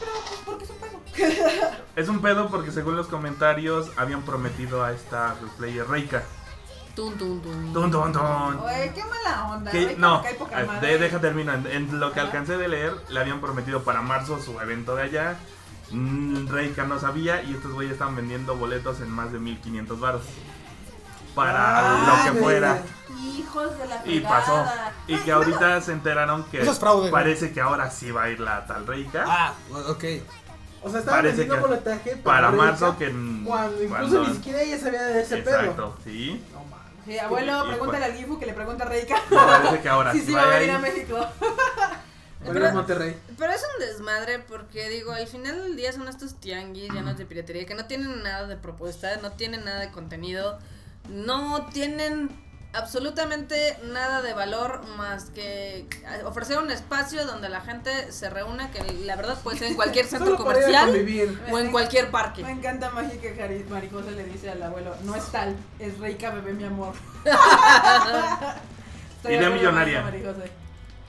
Pero, 0.00 0.12
pues, 0.26 0.40
¿por 0.40 0.58
qué 0.58 0.64
es 0.64 0.70
un 0.70 0.76
pedo? 0.78 1.70
Es 1.96 2.08
un 2.08 2.22
pedo 2.22 2.48
porque 2.48 2.70
según 2.72 2.96
los 2.96 3.08
comentarios 3.08 3.90
habían 3.96 4.22
prometido 4.22 4.82
a 4.82 4.92
esta 4.92 5.34
cosplayer 5.40 5.86
Reika. 5.86 6.22
Tun, 6.94 7.16
tun, 7.18 7.40
tun. 7.42 7.72
Tun, 7.72 7.90
tun, 7.90 8.12
tun. 8.12 8.58
Oye, 8.60 8.92
qué 8.94 9.04
mala 9.04 9.48
onda. 9.52 9.70
Que- 9.70 9.96
no, 9.96 10.08
como 10.10 10.22
que 10.22 10.28
hay 10.28 10.34
poca 10.34 10.64
madre. 10.66 10.86
de- 10.88 10.98
deja 10.98 11.20
termino. 11.20 11.52
En, 11.52 11.66
en 11.66 12.00
lo 12.00 12.12
que 12.12 12.20
alcancé 12.20 12.56
de 12.56 12.68
leer, 12.68 12.94
le 13.08 13.20
habían 13.20 13.40
prometido 13.40 13.82
para 13.82 14.00
marzo 14.02 14.40
su 14.40 14.58
evento 14.60 14.96
de 14.96 15.02
allá. 15.02 15.36
Mm, 15.90 16.46
Reika 16.48 16.84
no 16.84 16.98
sabía 16.98 17.42
y 17.42 17.54
estos 17.54 17.72
güeyes 17.72 17.92
estaban 17.94 18.16
vendiendo 18.16 18.56
boletos 18.56 19.00
en 19.00 19.10
más 19.10 19.32
de 19.32 19.38
1500 19.40 19.98
baros. 20.00 20.22
Para 21.34 21.58
Ah, 21.58 22.24
lo 22.26 22.32
que 22.32 22.40
fuera. 22.40 22.82
Hijos 23.22 23.78
de 23.78 23.86
la 23.86 24.02
Y 24.06 24.20
pasó. 24.20 24.64
Y 25.06 25.16
que 25.18 25.32
ahorita 25.32 25.80
se 25.80 25.92
enteraron 25.92 26.44
que 26.44 26.62
Eso 26.62 26.72
es 26.72 26.78
fraude, 26.78 27.10
parece 27.10 27.52
que 27.52 27.60
ahora 27.60 27.90
sí 27.90 28.10
va 28.10 28.24
a 28.24 28.30
ir 28.30 28.40
la 28.40 28.66
tal 28.66 28.86
Reika. 28.86 29.24
Ah, 29.26 29.52
ok. 29.88 30.04
O 30.82 30.88
sea, 30.88 31.00
estaban 31.00 31.20
Parece 31.20 31.38
vendiendo 31.40 31.54
que 31.56 31.60
boletaje 31.60 32.16
para 32.16 32.48
Reika, 32.50 32.64
marzo 32.64 32.96
que 32.98 33.10
Cuando 33.10 33.82
incluso 33.82 33.88
cuando- 33.88 34.24
ni 34.28 34.34
siquiera 34.34 34.62
ella 34.62 34.78
sabía 34.78 35.02
de 35.02 35.20
ese 35.22 35.36
pedo. 35.38 35.60
Exacto, 35.60 35.96
sí. 36.04 36.42
No 36.52 36.64
mames. 36.64 36.86
Sí, 37.04 37.18
abuelo, 37.18 37.52
Y- 37.52 37.66
y 37.66 37.68
pregúntale 37.70 38.04
fue- 38.04 38.12
al 38.14 38.18
Gifu 38.18 38.38
que 38.38 38.46
le 38.46 38.52
pregunte 38.54 38.82
a 38.82 38.86
Reika. 38.86 39.16
Parece 39.30 39.80
que 39.80 39.88
ahora 39.88 40.12
Sí, 40.12 40.20
sí, 40.20 40.26
sí, 40.26 40.32
va 40.32 40.42
va 40.44 40.46
a 40.54 40.58
venir 40.58 40.70
a 40.70 40.74
ir. 40.74 40.80
México. 40.80 41.18
En 42.42 42.74
Monterrey. 42.74 43.18
Pero 43.38 43.52
es 43.52 43.62
un 43.74 43.86
desmadre 43.86 44.38
porque 44.38 44.88
digo, 44.88 45.12
al 45.12 45.26
final 45.26 45.62
del 45.62 45.76
día 45.76 45.92
son 45.92 46.08
estos 46.08 46.36
tianguis 46.40 46.90
llenos 46.90 47.18
de 47.18 47.26
piratería 47.26 47.66
que 47.66 47.74
no 47.74 47.84
tienen 47.84 48.22
nada 48.22 48.46
de 48.46 48.56
propuesta, 48.56 49.14
no 49.20 49.32
tienen 49.32 49.62
nada 49.66 49.80
de 49.80 49.90
contenido, 49.90 50.58
no 51.08 51.66
tienen 51.72 52.30
absolutamente 52.72 53.76
nada 53.84 54.22
de 54.22 54.32
valor 54.32 54.86
más 54.96 55.30
que 55.30 55.86
ofrecer 56.24 56.58
un 56.58 56.70
espacio 56.70 57.26
donde 57.26 57.48
la 57.48 57.60
gente 57.60 58.12
se 58.12 58.30
reúna, 58.30 58.70
que 58.70 58.80
la 59.04 59.16
verdad 59.16 59.38
puede 59.42 59.58
ser 59.58 59.68
en 59.68 59.74
cualquier 59.74 60.06
centro 60.06 60.36
comercial 60.36 60.90
o 61.50 61.58
en 61.58 61.72
cualquier 61.72 62.10
parque. 62.10 62.42
Me 62.42 62.52
encanta 62.52 62.90
Mágica 62.90 63.28
Marijosa 63.68 64.10
le 64.12 64.24
dice 64.24 64.50
al 64.50 64.62
abuelo, 64.62 64.94
no 65.04 65.16
es 65.16 65.24
tal, 65.32 65.56
es 65.78 65.98
Reika 65.98 66.30
bebé 66.30 66.52
mi 66.52 66.64
amor. 66.64 66.94
Idea 69.24 69.50
millonaria. 69.50 70.04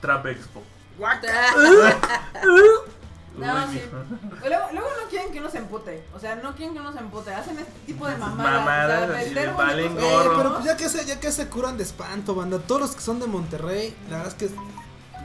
Trap 0.00 0.26
Expo. 0.26 0.62
No, 3.38 3.54
Uy, 3.54 3.72
sí. 3.72 3.80
Luego, 4.48 4.66
luego 4.72 4.88
no 5.02 5.08
quieren 5.08 5.32
que 5.32 5.40
uno 5.40 5.50
se 5.50 5.58
empute. 5.58 6.04
O 6.14 6.18
sea, 6.18 6.36
no 6.36 6.54
quieren 6.54 6.74
que 6.74 6.80
uno 6.80 6.92
se 6.92 6.98
empute. 6.98 7.32
Hacen 7.32 7.58
este 7.58 7.72
tipo 7.86 8.06
de 8.06 8.16
mamadas. 8.16 8.52
Mamadas, 8.60 9.08
o 9.08 9.12
sea, 9.12 9.20
así 9.20 9.34
bonitos 9.34 9.56
valen 9.56 9.94
gorro. 9.94 10.32
Eh, 10.32 10.34
pero 10.36 10.52
pues 10.54 10.64
ya 10.64 10.76
que 10.76 10.88
se, 10.88 11.04
ya 11.06 11.18
que 11.20 11.32
se 11.32 11.48
curan 11.48 11.76
de 11.76 11.84
espanto, 11.84 12.34
banda. 12.34 12.58
Todos 12.58 12.80
los 12.82 12.94
que 12.94 13.00
son 13.00 13.20
de 13.20 13.26
Monterrey, 13.26 13.96
la 14.10 14.18
verdad 14.18 14.34
es 14.38 14.50
que, 14.50 14.54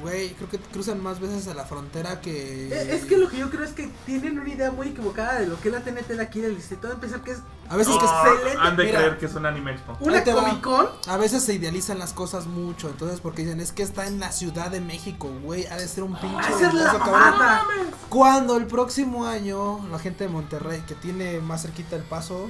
güey, 0.02 0.30
creo 0.34 0.50
que 0.50 0.58
cruzan 0.60 1.02
más 1.02 1.20
veces 1.20 1.48
a 1.48 1.54
la 1.54 1.66
frontera 1.66 2.22
que. 2.22 2.68
Es 2.94 3.06
que 3.06 3.18
lo 3.18 3.30
que 3.30 3.38
yo 3.38 3.50
creo 3.50 3.64
es 3.64 3.72
que 3.72 3.90
tienen 4.06 4.40
una 4.40 4.50
idea 4.50 4.72
muy 4.72 4.90
equivocada 4.90 5.40
de 5.40 5.48
lo 5.48 5.60
que 5.60 5.70
es 5.70 5.74
la 5.74 5.82
TNT 5.82 6.08
de 6.10 6.22
aquí 6.22 6.40
del 6.42 6.56
distrito. 6.56 6.88
De 6.88 6.94
empezar 6.94 7.22
que 7.22 7.32
es 7.32 7.40
A 7.70 7.76
veces 7.76 7.96
que 7.98 8.06
excelente. 8.06 8.58
han 8.60 8.78
de 8.78 8.86
Mira. 8.86 9.00
creer 9.00 9.18
que 9.18 9.26
es 9.26 9.36
un 9.36 9.46
anime 9.46 9.72
expo. 9.72 9.98
una. 10.00 10.24
Comic 10.24 10.62
Con. 10.62 10.88
a 11.08 11.18
veces 11.18 11.44
se 11.44 11.54
idealizan 11.54 12.00
las 12.00 12.14
cosas 12.14 12.46
mucho, 12.48 12.90
entonces 12.90 13.20
porque 13.22 13.44
dicen, 13.44 13.60
es 13.60 13.72
que 13.72 13.84
está 13.84 14.08
en 14.08 14.20
la 14.20 14.32
Ciudad 14.32 14.70
de 14.72 14.82
México, 14.82 15.30
güey, 15.44 15.66
ha 15.68 15.78
de 15.78 15.88
ser 15.88 16.04
un 16.04 16.16
pinche 16.20 16.38
Ah, 16.40 16.50
esa 16.56 16.68
es 16.68 16.74
la. 16.74 17.64
Cuando 18.10 18.58
el 18.58 18.66
próximo 18.68 19.26
año 19.26 19.86
la 19.92 20.00
gente 20.00 20.24
de 20.26 20.30
Monterrey 20.30 20.82
que 20.88 20.96
tiene 20.96 21.40
más 21.40 21.64
cerquita 21.64 21.96
el 21.96 22.04
paso, 22.04 22.48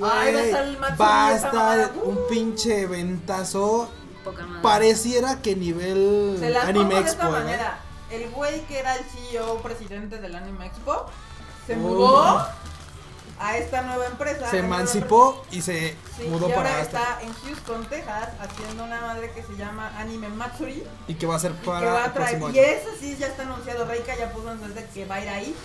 va 0.02 0.40
a 0.40 0.44
estar 0.44 0.64
el 0.66 0.78
Matsuri 0.78 0.98
va 1.00 1.26
a 1.28 1.34
esa 1.36 1.46
estar 1.48 1.52
mamada. 1.52 1.92
un 2.04 2.18
pinche 2.28 2.80
eventazo. 2.82 3.88
Poca 4.24 4.46
madre. 4.46 4.62
Pareciera 4.62 5.40
que 5.42 5.54
nivel 5.54 6.36
Se 6.40 6.50
las 6.50 6.64
Anime 6.64 6.84
pongo 6.86 6.94
de 6.96 7.00
Expo, 7.02 7.22
esta 7.24 7.28
¿eh? 7.28 7.40
manera. 7.44 7.78
El 8.10 8.30
güey 8.30 8.60
que 8.66 8.78
era 8.78 8.96
el 8.96 9.04
CEO 9.04 9.58
presidente 9.58 10.18
del 10.18 10.34
Anime 10.34 10.66
Expo 10.66 11.06
se 11.66 11.74
Oh. 11.74 11.78
mudó 11.78 12.46
a 13.40 13.56
esta 13.56 13.82
nueva 13.82 14.06
empresa. 14.06 14.48
Se 14.50 14.58
a 14.58 14.60
emancipó 14.60 15.44
y 15.50 15.60
se. 15.60 15.96
Sí, 16.16 16.24
mudó 16.28 16.48
y 16.48 16.52
para 16.52 16.70
ahora 16.70 16.82
esta. 16.82 17.00
está 17.00 17.22
en 17.22 17.32
Houston, 17.34 17.84
Texas, 17.86 18.28
haciendo 18.40 18.84
una 18.84 19.00
madre 19.00 19.32
que 19.32 19.42
se 19.42 19.56
llama 19.56 19.90
Anime 19.98 20.28
Matsuri. 20.28 20.84
Y 21.08 21.14
que 21.14 21.26
va 21.26 21.34
a 21.36 21.38
ser 21.40 21.52
y 21.52 21.54
que 21.56 21.66
va 21.70 21.80
para 21.80 22.02
a 22.04 22.06
el 22.06 22.12
traer. 22.12 22.38
próximo 22.38 22.50
Y 22.50 22.58
año. 22.64 22.68
ese 22.68 22.96
sí 23.00 23.16
ya 23.18 23.26
está 23.26 23.42
anunciado. 23.42 23.84
Reika 23.86 24.16
ya 24.16 24.32
puso 24.32 24.52
en 24.52 24.60
su 24.60 24.72
de 24.72 24.84
que 24.86 25.04
va 25.06 25.16
a 25.16 25.20
ir 25.22 25.28
ahí. 25.28 25.56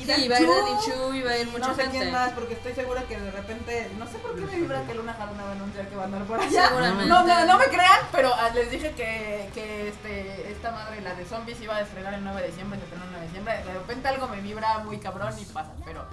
Y 0.00 0.04
Sí, 0.04 0.28
va 0.28 0.36
a 0.36 0.40
ir 0.40 0.48
Danny 0.48 0.76
Chu 0.84 1.14
y 1.14 1.22
va 1.22 1.30
a 1.32 1.38
ir 1.38 1.46
mucha 1.48 1.68
no 1.68 1.74
sé 1.74 1.82
gente. 1.82 1.98
quién 1.98 2.10
más, 2.12 2.30
porque 2.32 2.54
estoy 2.54 2.72
segura 2.72 3.02
que 3.02 3.20
de 3.20 3.30
repente, 3.30 3.90
no 3.98 4.06
sé 4.06 4.18
por 4.18 4.34
qué 4.34 4.40
me 4.40 4.56
vibra 4.56 4.82
que 4.86 4.94
Luna 4.94 5.12
Haruna 5.12 5.42
va 5.44 5.48
a 5.50 5.52
anunciar 5.52 5.88
que 5.88 5.96
va 5.96 6.02
a 6.02 6.04
andar 6.06 6.22
por 6.24 6.40
allá. 6.40 6.68
Seguramente. 6.68 7.06
No, 7.06 7.24
no, 7.26 7.44
no 7.46 7.58
me 7.58 7.64
crean, 7.66 8.00
pero 8.10 8.32
ah, 8.34 8.48
les 8.54 8.70
dije 8.70 8.92
que, 8.92 9.50
que 9.52 9.88
este, 9.88 10.50
esta 10.52 10.70
madre, 10.70 11.00
la 11.02 11.14
de 11.14 11.24
zombies, 11.26 11.60
iba 11.60 11.76
a 11.76 11.80
estrenar 11.82 12.14
el 12.14 12.24
9 12.24 12.40
de 12.40 12.46
diciembre, 12.48 12.78
se 12.78 12.84
estrenó 12.84 13.04
el 13.04 13.10
9 13.10 13.20
de 13.20 13.28
diciembre. 13.28 13.62
De 13.64 13.72
repente 13.74 14.08
algo 14.08 14.28
me 14.28 14.40
vibra 14.40 14.78
muy 14.78 14.98
cabrón 14.98 15.34
y 15.38 15.44
pasa, 15.44 15.70
pero 15.84 16.04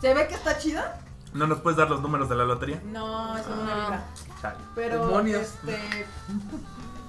¿se 0.00 0.14
ve 0.14 0.28
que 0.28 0.34
está 0.34 0.56
chida? 0.58 0.98
¿No 1.34 1.46
nos 1.46 1.60
puedes 1.60 1.76
dar 1.78 1.90
los 1.90 2.00
números 2.00 2.28
de 2.28 2.36
la 2.36 2.44
lotería? 2.44 2.80
No, 2.84 3.36
eso 3.36 3.50
no 3.56 3.64
me 3.64 3.72
Ah. 3.72 3.76
vibra. 3.76 4.56
Pero 4.74 5.06
Demonios. 5.06 5.42
este 5.42 6.06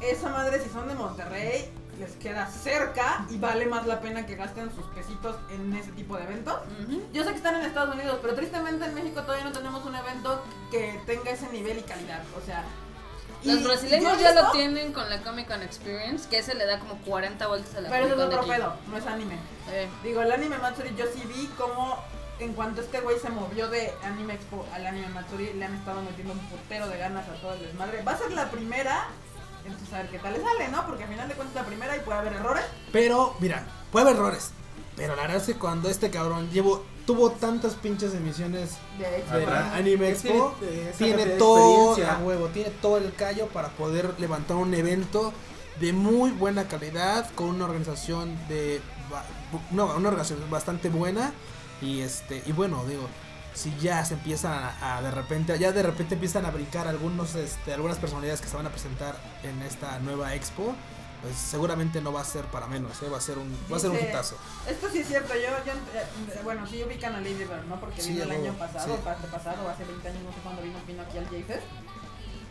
esa 0.02 0.30
madre 0.30 0.60
si 0.62 0.70
son 0.70 0.88
de 0.88 0.96
Monterrey 0.96 1.72
les 2.00 2.12
queda 2.14 2.48
cerca 2.48 3.26
y 3.30 3.38
vale 3.38 3.66
más 3.66 3.86
la 3.86 4.02
pena 4.02 4.26
que 4.26 4.36
gasten 4.36 4.74
sus 4.74 4.86
pesitos 4.88 5.36
en 5.50 5.74
ese 5.76 5.92
tipo 5.92 6.18
de 6.18 6.24
eventos. 6.24 6.60
Ujú. 6.84 7.02
Yo 7.14 7.24
sé 7.24 7.32
que 7.32 7.38
están 7.38 7.56
en 7.56 7.66
Estados 7.66 7.96
Unidos, 7.96 8.20
pero 8.22 8.36
tristemente 8.36 8.86
en 8.86 8.94
México 8.94 9.22
todavía 9.22 9.46
no 9.46 9.52
tenemos 9.52 9.86
un 9.86 9.96
evento 9.96 10.44
que 10.72 11.00
tenga 11.06 11.32
ese 11.32 11.50
nivel 11.50 11.80
y 11.80 11.84
calidad, 11.84 12.22
o 12.42 12.46
sea, 12.46 12.64
Los 13.44 13.64
brasileños 13.64 14.20
ya 14.22 14.34
lo 14.34 14.52
tienen 14.52 14.94
con 14.94 15.10
la 15.10 15.22
Comic 15.22 15.48
Con 15.48 15.62
Experience, 15.62 16.30
que 16.30 16.40
ese 16.40 16.56
le 16.56 16.66
da 16.66 16.80
como 16.80 16.98
40 17.00 17.46
vueltas 17.48 17.76
a 17.76 17.82
la 17.82 17.90
Pero 17.90 18.06
eso 18.06 18.16
es 18.16 18.22
otro 18.22 18.48
pedo, 18.48 18.74
no 18.90 18.98
es 18.98 19.06
anime. 19.06 19.36
Eh, 19.70 19.90
Digo, 20.02 20.22
el 20.22 20.32
anime 20.32 20.58
Matsuri 20.60 20.96
yo 20.96 21.06
sí 21.14 21.22
vi 21.28 21.48
como 21.58 21.98
en 22.40 22.54
cuanto 22.54 22.82
este 22.82 23.00
güey 23.02 23.20
se 23.20 23.30
movió 23.30 23.70
de 23.70 23.94
Anime 24.04 24.34
Expo 24.34 24.66
al 24.74 24.86
Anime 24.86 25.08
Matsuri, 25.10 25.54
le 25.54 25.66
han 25.66 25.76
estado 25.76 26.02
metiendo 26.02 26.34
un 26.34 26.40
putero 26.40 26.88
de 26.88 26.98
ganas 26.98 27.28
a 27.30 27.34
todo 27.36 27.54
el 27.54 27.62
desmadre. 27.62 28.02
Va 28.04 28.14
a 28.14 28.18
ser 28.18 28.32
la 28.32 28.50
primera, 28.50 29.08
entonces 29.66 29.94
a 29.94 29.98
ver 30.00 30.10
qué 30.10 30.20
tal 30.20 30.34
le 30.34 30.42
sale, 30.42 30.68
¿no? 30.70 30.86
Porque 30.86 31.04
al 31.04 31.10
final 31.10 31.28
de 31.28 31.36
cuentas 31.36 31.56
es 31.56 31.62
la 31.62 31.68
primera 31.68 31.96
y 31.96 32.00
puede 32.02 32.20
haber 32.20 32.34
errores. 32.34 32.64
Pero, 32.92 33.36
mira, 33.40 33.66
puede 33.92 34.08
haber 34.08 34.18
errores. 34.18 34.52
Pero 34.96 35.16
la 35.16 35.24
verdad 35.24 35.38
es 35.38 35.46
que 35.46 35.56
cuando 35.56 35.90
este 35.90 36.10
cabrón 36.12 36.50
llevo, 36.52 36.84
tuvo 37.06 37.32
tantas 37.32 37.74
pinches 37.74 38.14
emisiones 38.14 38.78
De 39.00 39.18
hecho. 39.18 39.52
Anime 39.74 40.10
Es 40.10 40.22
que 40.22 40.30
tiene, 40.30 40.90
Expo, 40.90 40.96
tiene 40.98 41.26
todo 41.38 42.06
a 42.06 42.18
huevo, 42.20 42.48
tiene 42.50 42.70
todo 42.82 42.98
el 42.98 43.14
callo 43.14 43.48
para 43.48 43.70
poder 43.70 44.14
levantar 44.20 44.58
un 44.58 44.74
evento 44.74 45.34
de 45.80 45.94
muy 45.94 46.32
buena 46.32 46.68
calidad 46.68 47.30
con 47.34 47.48
una 47.50 47.66
organización 47.66 48.38
de 48.48 48.82
no, 49.72 49.86
una 49.96 50.10
organización 50.10 50.50
bastante 50.50 50.90
buena 50.90 51.34
y 51.82 52.02
este 52.02 52.44
y 52.46 52.52
bueno 52.52 52.84
digo 52.88 53.08
si 53.54 53.76
ya 53.80 54.04
se 54.04 54.16
empiezan 54.16 54.54
a, 54.54 54.98
a 54.98 55.02
de 55.02 55.12
repente 55.12 55.58
ya 55.60 55.72
de 55.72 55.84
repente 55.84 56.16
empiezan 56.16 56.46
a 56.46 56.52
brincar 56.52 56.88
algunos 56.88 57.36
este 57.36 57.74
algunas 57.74 57.98
personalidades 57.98 58.42
que 58.42 58.48
se 58.48 58.56
van 58.58 58.66
a 58.66 58.70
presentar 58.70 59.16
en 59.44 59.62
esta 59.62 60.00
nueva 60.00 60.34
expo 60.34 60.76
pues 61.22 61.36
seguramente 61.38 62.02
no 62.02 62.12
va 62.12 62.22
a 62.22 62.26
ser 62.26 62.44
para 62.46 62.68
menos 62.68 63.02
¿eh? 63.02 63.10
va 63.10 63.18
a 63.18 63.22
ser 63.22 63.38
un 63.38 63.50
va 63.72 63.78
a 63.78 63.80
ser 63.80 63.92
un 63.92 63.98
hitazo 63.98 64.36
Esto 64.68 64.90
sí 64.92 65.00
es 65.00 65.08
cierto, 65.08 65.34
yo, 65.36 65.52
yo 65.66 65.72
eh, 65.74 66.40
bueno, 66.44 66.68
sí 66.68 66.84
ubican 66.84 67.16
a 67.16 67.20
Lady 67.22 67.36
Bird, 67.46 67.66
¿no? 67.70 67.80
Porque 67.80 68.02
Sí, 68.02 68.12
vino 68.12 68.24
el 68.24 68.32
año 68.32 68.54
pasado, 68.54 68.96
sí. 68.96 69.02
o 69.06 69.10
antepasado, 69.10 69.66
o 69.66 69.70
hace 69.70 69.86
20 69.86 70.06
años, 70.10 70.24
no 70.24 70.34
sé 70.34 70.40
cuándo 70.44 70.62
vino, 70.64 70.80
vino 70.86 71.02
aquí 71.02 71.18
al 71.18 71.26
J-Fest. 71.28 71.64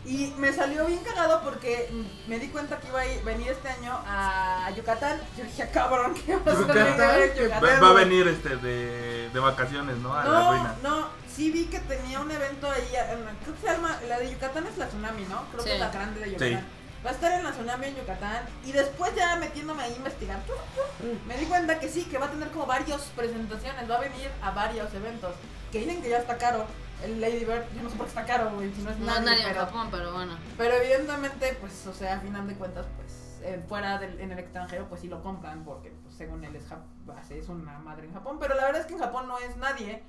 Y 0.05 0.33
me 0.37 0.51
salió 0.51 0.85
bien 0.85 0.99
cagado 0.99 1.41
porque 1.43 1.89
me 2.27 2.37
di 2.37 2.49
cuenta 2.49 2.77
que 2.79 2.87
iba 2.89 2.99
a 2.99 3.05
ir- 3.07 3.23
venir 3.23 3.47
este 3.51 3.69
año 3.69 3.97
a 4.05 4.69
Yucatán. 4.75 5.21
Yo 5.37 5.45
dije, 5.45 5.63
"Ah, 5.63 5.69
cabrón, 5.71 6.13
¿qué 6.13 6.35
va 6.35 6.51
a 6.51 6.55
¿Yucatán? 6.55 6.95
¿Qué 6.95 7.47
Va, 7.47 7.59
Yucatán? 7.59 7.83
va 7.83 7.89
a 7.89 7.93
venir 7.93 8.27
este 8.27 8.57
de, 8.57 9.29
de 9.29 9.39
vacaciones, 9.39 9.95
¿no? 9.97 10.13
A 10.13 10.23
la 10.25 10.29
No, 10.29 10.51
ruina. 10.51 10.75
no, 10.83 11.07
sí 11.33 11.51
vi 11.51 11.65
que 11.65 11.79
tenía 11.79 12.19
un 12.19 12.29
evento 12.29 12.69
ahí, 12.69 12.85
en 13.11 13.23
la- 13.25 13.31
creo 13.43 13.55
que 13.55 13.61
se 13.61 13.67
llama, 13.67 13.97
la 14.09 14.19
de 14.19 14.29
Yucatán 14.31 14.67
es 14.67 14.77
la 14.77 14.87
Tsunami, 14.87 15.23
¿no? 15.25 15.45
Creo 15.51 15.63
Sí. 15.63 15.69
que 15.69 15.73
es 15.75 15.79
la 15.79 15.89
grande 15.89 16.19
de 16.19 16.25
Yucatán. 16.33 16.49
Sí. 16.49 17.05
Va 17.05 17.09
a 17.09 17.13
estar 17.13 17.31
en 17.33 17.43
la 17.45 17.51
Tsunami 17.51 17.85
en 17.87 17.95
Yucatán 17.95 18.45
y 18.65 18.71
después 18.73 19.13
ya 19.15 19.35
metiéndome 19.37 19.83
ahí 19.83 19.93
a 19.93 19.97
investigar, 19.97 20.39
¡chu, 20.45 20.53
chu! 20.75 21.19
me 21.27 21.37
di 21.37 21.45
cuenta 21.45 21.79
que 21.79 21.87
sí, 21.89 22.03
que 22.05 22.17
va 22.17 22.25
a 22.27 22.29
tener 22.29 22.49
como 22.49 22.65
varias 22.65 23.01
presentaciones, 23.15 23.89
va 23.89 23.95
a 23.95 23.99
venir 24.01 24.29
a 24.41 24.51
varios 24.51 24.93
eventos, 24.93 25.33
que 25.71 25.79
dicen 25.79 26.01
que 26.01 26.09
ya 26.09 26.17
está 26.17 26.37
caro. 26.37 26.65
El 27.03 27.19
Lady 27.21 27.45
Bird, 27.45 27.63
yo 27.75 27.83
no 27.83 27.89
sé 27.89 27.95
por 27.97 28.05
qué 28.05 28.09
está 28.09 28.25
caro, 28.25 28.51
güey, 28.55 28.71
si 28.73 28.81
no 28.81 28.91
es 28.91 28.97
No 28.99 29.05
nadie, 29.07 29.19
es 29.19 29.25
nadie 29.25 29.41
en 29.43 29.47
pero, 29.49 29.65
Japón, 29.65 29.87
pero 29.91 30.13
bueno. 30.13 30.37
pero 30.57 30.75
evidentemente, 30.75 31.57
pues, 31.59 31.85
o 31.87 31.93
sea, 31.93 32.15
a 32.15 32.19
final 32.19 32.47
de 32.47 32.53
cuentas, 32.55 32.85
pues, 32.95 33.39
eh, 33.43 33.61
fuera 33.67 33.97
del, 33.97 34.19
en 34.21 34.31
el 34.31 34.39
extranjero, 34.39 34.87
pues 34.87 35.01
sí 35.01 35.07
lo 35.09 35.21
compran, 35.21 35.65
porque 35.65 35.91
pues, 36.03 36.15
según 36.15 36.43
él 36.45 36.55
es, 36.55 36.63
Jap- 36.69 37.29
es 37.31 37.49
una 37.49 37.77
madre 37.79 38.07
en 38.07 38.13
Japón, 38.13 38.37
pero 38.39 38.55
la 38.55 38.63
verdad 38.65 38.81
es 38.81 38.87
que 38.87 38.93
en 38.93 38.99
Japón 38.99 39.27
no 39.27 39.37
es 39.39 39.57
nadie, 39.57 40.01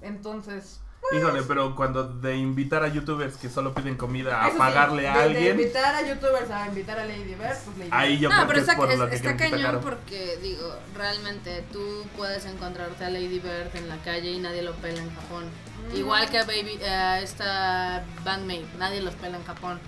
entonces... 0.00 0.80
Híjole, 1.12 1.42
pero 1.44 1.76
cuando 1.76 2.02
de 2.08 2.34
invitar 2.36 2.82
a 2.82 2.88
youtubers 2.88 3.36
que 3.36 3.48
solo 3.48 3.72
piden 3.74 3.94
comida 3.96 4.44
a 4.44 4.50
sí, 4.50 4.56
pagarle 4.58 5.06
a 5.06 5.12
de- 5.12 5.18
De 5.18 5.24
alguien, 5.36 5.60
invitar 5.60 5.94
a 5.94 6.02
youtubers 6.02 6.50
a 6.50 6.66
invitar 6.66 6.98
a 6.98 7.04
Lady 7.04 7.34
Bird, 7.36 7.56
pues 7.64 7.78
Lady 7.78 7.90
ahí 7.92 8.12
Bird. 8.12 8.20
yo 8.22 8.28
no, 8.30 8.34
creo 8.34 8.46
pero 8.48 8.64
que 8.64 8.70
es 8.72 8.76
por 8.76 8.90
es- 8.90 8.98
lo 8.98 9.08
que 9.10 9.14
está 9.14 9.36
creen 9.36 9.38
que 9.38 9.44
está 9.44 9.56
cañón 9.56 9.82
caro. 9.82 9.96
porque, 9.96 10.36
digo, 10.42 10.74
realmente 10.96 11.64
tú 11.72 12.04
puedes 12.16 12.44
encontrarte 12.46 13.04
a 13.04 13.10
Lady 13.10 13.38
Bird 13.38 13.76
en 13.76 13.88
la 13.88 13.98
calle 13.98 14.32
y 14.32 14.40
nadie 14.40 14.62
lo 14.62 14.72
pela 14.74 15.00
en 15.00 15.14
Japón. 15.14 15.44
Igual 15.94 16.28
que 16.30 16.38
a 16.38 16.44
Baby, 16.44 16.82
a 16.82 17.20
esta 17.20 18.04
bandmate, 18.24 18.66
nadie 18.78 19.00
los 19.00 19.14
pela 19.14 19.36
en 19.36 19.44
Japón. 19.44 19.80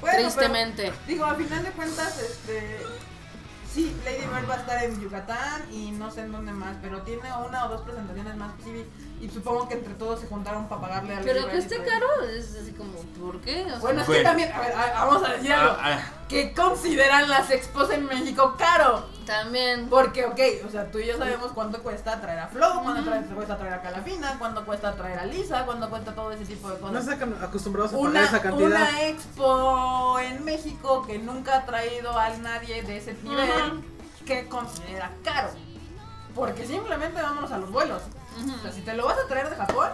Bueno, 0.00 0.16
pero, 0.18 0.28
Tristemente. 0.28 0.92
digo, 1.06 1.24
a 1.24 1.34
final 1.34 1.62
de 1.62 1.70
cuentas, 1.70 2.20
este... 2.20 2.78
Sí, 3.72 3.92
Lady 4.04 4.18
Bird 4.18 4.48
va 4.48 4.54
a 4.54 4.58
estar 4.58 4.84
en 4.84 5.00
Yucatán 5.00 5.62
y 5.72 5.90
no 5.90 6.08
sé 6.08 6.20
en 6.20 6.30
dónde 6.30 6.52
más, 6.52 6.76
pero 6.80 7.02
tiene 7.02 7.22
una 7.44 7.66
o 7.66 7.68
dos 7.70 7.80
presentaciones 7.80 8.36
más, 8.36 8.52
sí, 8.62 8.86
y 9.24 9.30
supongo 9.30 9.66
que 9.68 9.74
entre 9.74 9.94
todos 9.94 10.20
se 10.20 10.26
juntaron 10.26 10.68
para 10.68 10.80
pagarle 10.82 11.12
a 11.14 11.16
Lady 11.20 11.26
Pero 11.32 11.48
que 11.48 11.56
esté 11.58 11.82
caro 11.82 12.06
es 12.30 12.54
así 12.60 12.72
como, 12.72 12.92
¿por 13.24 13.40
qué? 13.40 13.62
O 13.64 13.68
sea, 13.70 13.78
Bueno, 13.78 14.02
es 14.02 14.08
que 14.08 14.22
también, 14.22 14.52
a 14.52 14.60
ver, 14.60 14.72
a- 14.72 15.04
vamos 15.06 15.22
a 15.26 15.32
decir 15.32 15.52
algo. 15.52 15.76
Ah, 15.80 15.98
ah, 15.98 16.00
que 16.28 16.52
consideran 16.52 17.28
las 17.30 17.50
expos 17.50 17.90
en 17.90 18.04
México 18.06 18.54
caro. 18.58 19.06
también. 19.24 19.88
Porque, 19.88 20.26
ok, 20.26 20.66
o 20.66 20.70
sea, 20.70 20.90
tú 20.90 20.98
y 20.98 21.06
yo 21.06 21.16
sabemos 21.16 21.52
cuánto 21.52 21.82
cuesta 21.82 22.20
traer 22.20 22.40
a 22.40 22.48
Flow, 22.48 22.82
cuánto 22.82 23.10
cuesta 23.34 23.56
traer 23.56 23.72
a 23.74 23.80
Calafina, 23.82 24.36
cuánto 24.38 24.66
cuesta 24.66 24.92
traer 24.94 25.18
a 25.18 25.24
Lisa, 25.24 25.64
cuánto 25.64 25.88
cuesta 25.88 26.14
todo 26.14 26.30
ese 26.32 26.44
tipo 26.44 26.68
de 26.68 26.74
No 26.80 26.88
cosas. 26.88 27.08
están 27.08 27.34
acostumbrados 27.42 27.92
a 27.92 27.96
pagar 27.96 28.10
Una, 28.10 28.24
esa 28.24 28.42
cantidad. 28.42 28.66
una 28.68 29.02
expo 29.06 30.18
en 30.18 30.44
México 30.44 31.06
que 31.06 31.18
nunca 31.18 31.56
ha 31.56 31.64
traído 31.64 32.18
a 32.18 32.28
nadie 32.30 32.82
de 32.82 32.98
ese 32.98 33.14
nivel 33.22 33.48
Ujú. 33.72 33.82
que 34.26 34.46
considera 34.48 35.10
caro. 35.24 35.48
Porque 36.34 36.66
simplemente 36.66 37.22
vámonos 37.22 37.50
a 37.52 37.58
los 37.58 37.70
vuelos. 37.70 38.02
O 38.58 38.62
sea, 38.62 38.72
si 38.72 38.80
te 38.82 38.94
lo 38.94 39.06
vas 39.06 39.18
a 39.18 39.26
traer 39.28 39.48
de 39.50 39.56
Japón, 39.56 39.90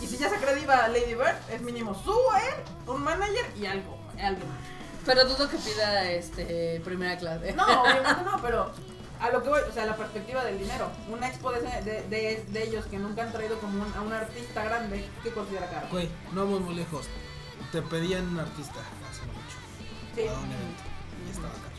y 0.00 0.06
si 0.06 0.18
ya 0.18 0.28
se 0.28 0.36
acredita 0.36 0.88
Lady 0.88 1.14
Bird, 1.14 1.36
es 1.50 1.60
mínimo 1.62 1.94
su 1.94 2.10
él, 2.12 2.64
un 2.92 3.02
manager 3.02 3.52
y 3.56 3.66
algo, 3.66 3.98
algo. 4.20 4.42
Pero 5.06 5.24
dudo 5.24 5.48
que 5.48 5.56
pida 5.56 6.10
este 6.10 6.80
primera 6.84 7.16
clase. 7.18 7.52
No, 7.54 7.64
obviamente 7.82 8.22
no, 8.24 8.40
pero 8.40 8.70
a 9.20 9.30
lo 9.30 9.42
que 9.42 9.48
voy, 9.48 9.60
o 9.68 9.72
sea, 9.72 9.84
la 9.86 9.96
perspectiva 9.96 10.44
del 10.44 10.58
dinero. 10.58 10.90
Una 11.08 11.28
expo 11.28 11.50
de, 11.52 11.58
ese- 11.66 11.82
de, 11.82 12.02
de- 12.08 12.44
de 12.48 12.62
ellos 12.64 12.86
que 12.86 12.98
nunca 12.98 13.22
han 13.22 13.32
traído 13.32 13.58
como 13.58 13.82
un- 13.82 13.94
a 13.94 14.00
un 14.00 14.12
artista 14.12 14.64
grande, 14.64 15.08
¿qué 15.22 15.30
considera 15.32 15.68
caro? 15.70 15.88
Güey, 15.90 16.08
no 16.32 16.44
vamos 16.44 16.60
muy 16.62 16.74
lejos. 16.74 17.06
Te 17.72 17.82
pedían 17.82 18.28
un 18.28 18.38
artista 18.40 18.80
hace 19.10 19.22
mucho. 19.26 19.56
Sí. 20.14 20.22
Un 20.22 20.52
evento. 20.52 20.82
Y 21.26 21.30
estaba 21.30 21.52
caro. 21.54 21.72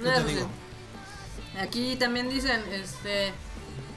No, 0.00 0.10
¿Qué 0.10 0.20
te 0.20 0.28
sí. 0.28 0.34
digo? 0.34 0.48
Aquí 1.60 1.96
también 1.96 2.28
dicen, 2.28 2.62
este, 2.72 3.32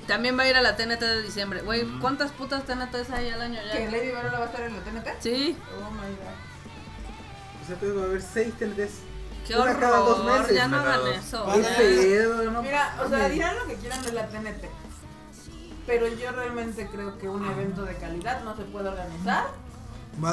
también 0.07 0.37
va 0.37 0.43
a 0.43 0.47
ir 0.49 0.55
a 0.55 0.61
la 0.61 0.75
TNT 0.75 0.99
de 1.01 1.21
diciembre. 1.23 1.61
Güey, 1.61 1.83
Mm. 1.85 1.99
¿cuántas 1.99 2.31
putas 2.31 2.63
TNTs 2.65 3.09
hay 3.11 3.29
al 3.29 3.41
año 3.41 3.59
¿Que 3.71 3.83
ya? 3.85 3.91
Lady 3.91 4.07
Bird 4.07 4.33
va 4.33 4.37
a 4.39 4.45
estar 4.45 4.61
en 4.61 4.73
la 4.75 4.81
TNT? 4.83 5.07
Sí, 5.21 5.57
Oh 5.85 5.91
my 5.91 5.97
god. 6.15 7.63
O 7.63 7.67
sea, 7.67 7.75
pues 7.77 7.97
va 7.97 8.01
a 8.01 8.05
haber 8.05 8.21
seis 8.21 8.53
TNTs. 8.57 8.91
qué 9.47 9.55
Una 9.55 9.77
cada 9.79 9.97
dos 9.97 10.19
horror, 10.19 10.39
meses. 10.41 10.55
ya 10.55 10.67
no 10.67 10.77
hagan 10.77 11.07
eso. 11.13 11.45
Vale. 11.45 11.63
pedo, 11.77 12.51
no 12.51 12.61
Mira, 12.61 12.95
o 13.03 13.09
sea, 13.09 13.29
dirán 13.29 13.55
lo 13.57 13.65
que 13.67 13.75
quieran 13.75 14.01
de 14.03 14.11
la 14.13 14.27
TNT. 14.27 14.65
Pero 15.85 16.07
yo 16.07 16.31
realmente 16.31 16.87
creo 16.87 17.17
que 17.17 17.29
un 17.29 17.45
evento 17.45 17.83
de 17.83 17.95
calidad 17.95 18.41
no 18.43 18.55
se 18.57 18.63
puede 18.63 18.89
organizar 18.89 19.45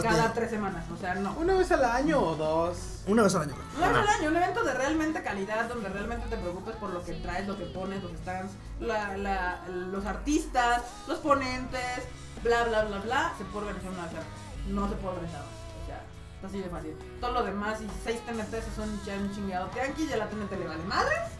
cada 0.03 0.33
tres 0.33 0.51
semanas. 0.51 0.85
O 0.93 0.97
sea, 0.97 1.15
no. 1.15 1.33
Una 1.35 1.55
vez 1.55 1.71
al 1.71 1.85
año 1.85 2.21
o 2.21 2.35
dos. 2.35 2.77
Una 3.07 3.23
vez 3.23 3.35
al 3.35 3.43
año. 3.43 3.55
güey. 3.55 3.67
Una 3.77 3.89
vez 3.89 4.09
al 4.09 4.21
año, 4.21 4.31
un 4.31 4.37
evento 4.37 4.65
de 4.65 4.75
realmente 4.75 5.23
calidad, 5.23 5.69
donde 5.69 5.89
realmente 5.89 6.27
te 6.29 6.37
preocupes 6.37 6.75
por 6.77 6.91
lo 6.91 7.05
que 7.05 7.15
traes, 7.15 7.47
lo 7.47 7.57
que 7.57 7.65
pones, 7.67 8.03
los 8.03 8.13
stands, 8.13 8.53
la, 8.81 9.17
la, 9.17 9.61
los 9.69 10.05
artistas, 10.07 10.83
los 11.07 11.19
ponentes, 11.19 12.03
bla, 12.43 12.65
bla, 12.65 12.85
bla, 12.85 12.99
bla, 13.01 13.33
se 13.39 13.45
puede 13.45 13.67
organizar 13.67 13.93
una 13.93 14.03
vez 14.05 14.13
al 14.13 14.19
año. 14.19 14.27
No 14.69 14.89
se 14.89 14.95
puede 14.97 15.15
organizar 15.17 15.41
más. 15.41 15.51
O 15.83 15.87
sea, 15.87 16.03
está 16.37 16.47
así 16.49 16.59
de 16.61 16.71
fácil. 16.71 16.97
Todo 17.21 17.33
lo 17.33 17.43
demás 17.45 17.81
y 17.83 17.89
seis 18.03 18.21
TNTs 18.27 18.75
son 18.75 19.01
ya 19.05 19.15
un 19.17 19.35
chingado 19.35 19.67
tianqui, 19.69 20.07
ya 20.07 20.17
la 20.17 20.29
TNT 20.29 20.53
le 20.53 20.67
vale 20.67 20.83
madres. 20.85 21.31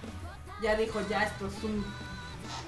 Ya 0.63 0.77
dijo, 0.77 1.01
ya 1.09 1.25
esto 1.25 1.47
es 1.47 1.65
un... 1.65 1.85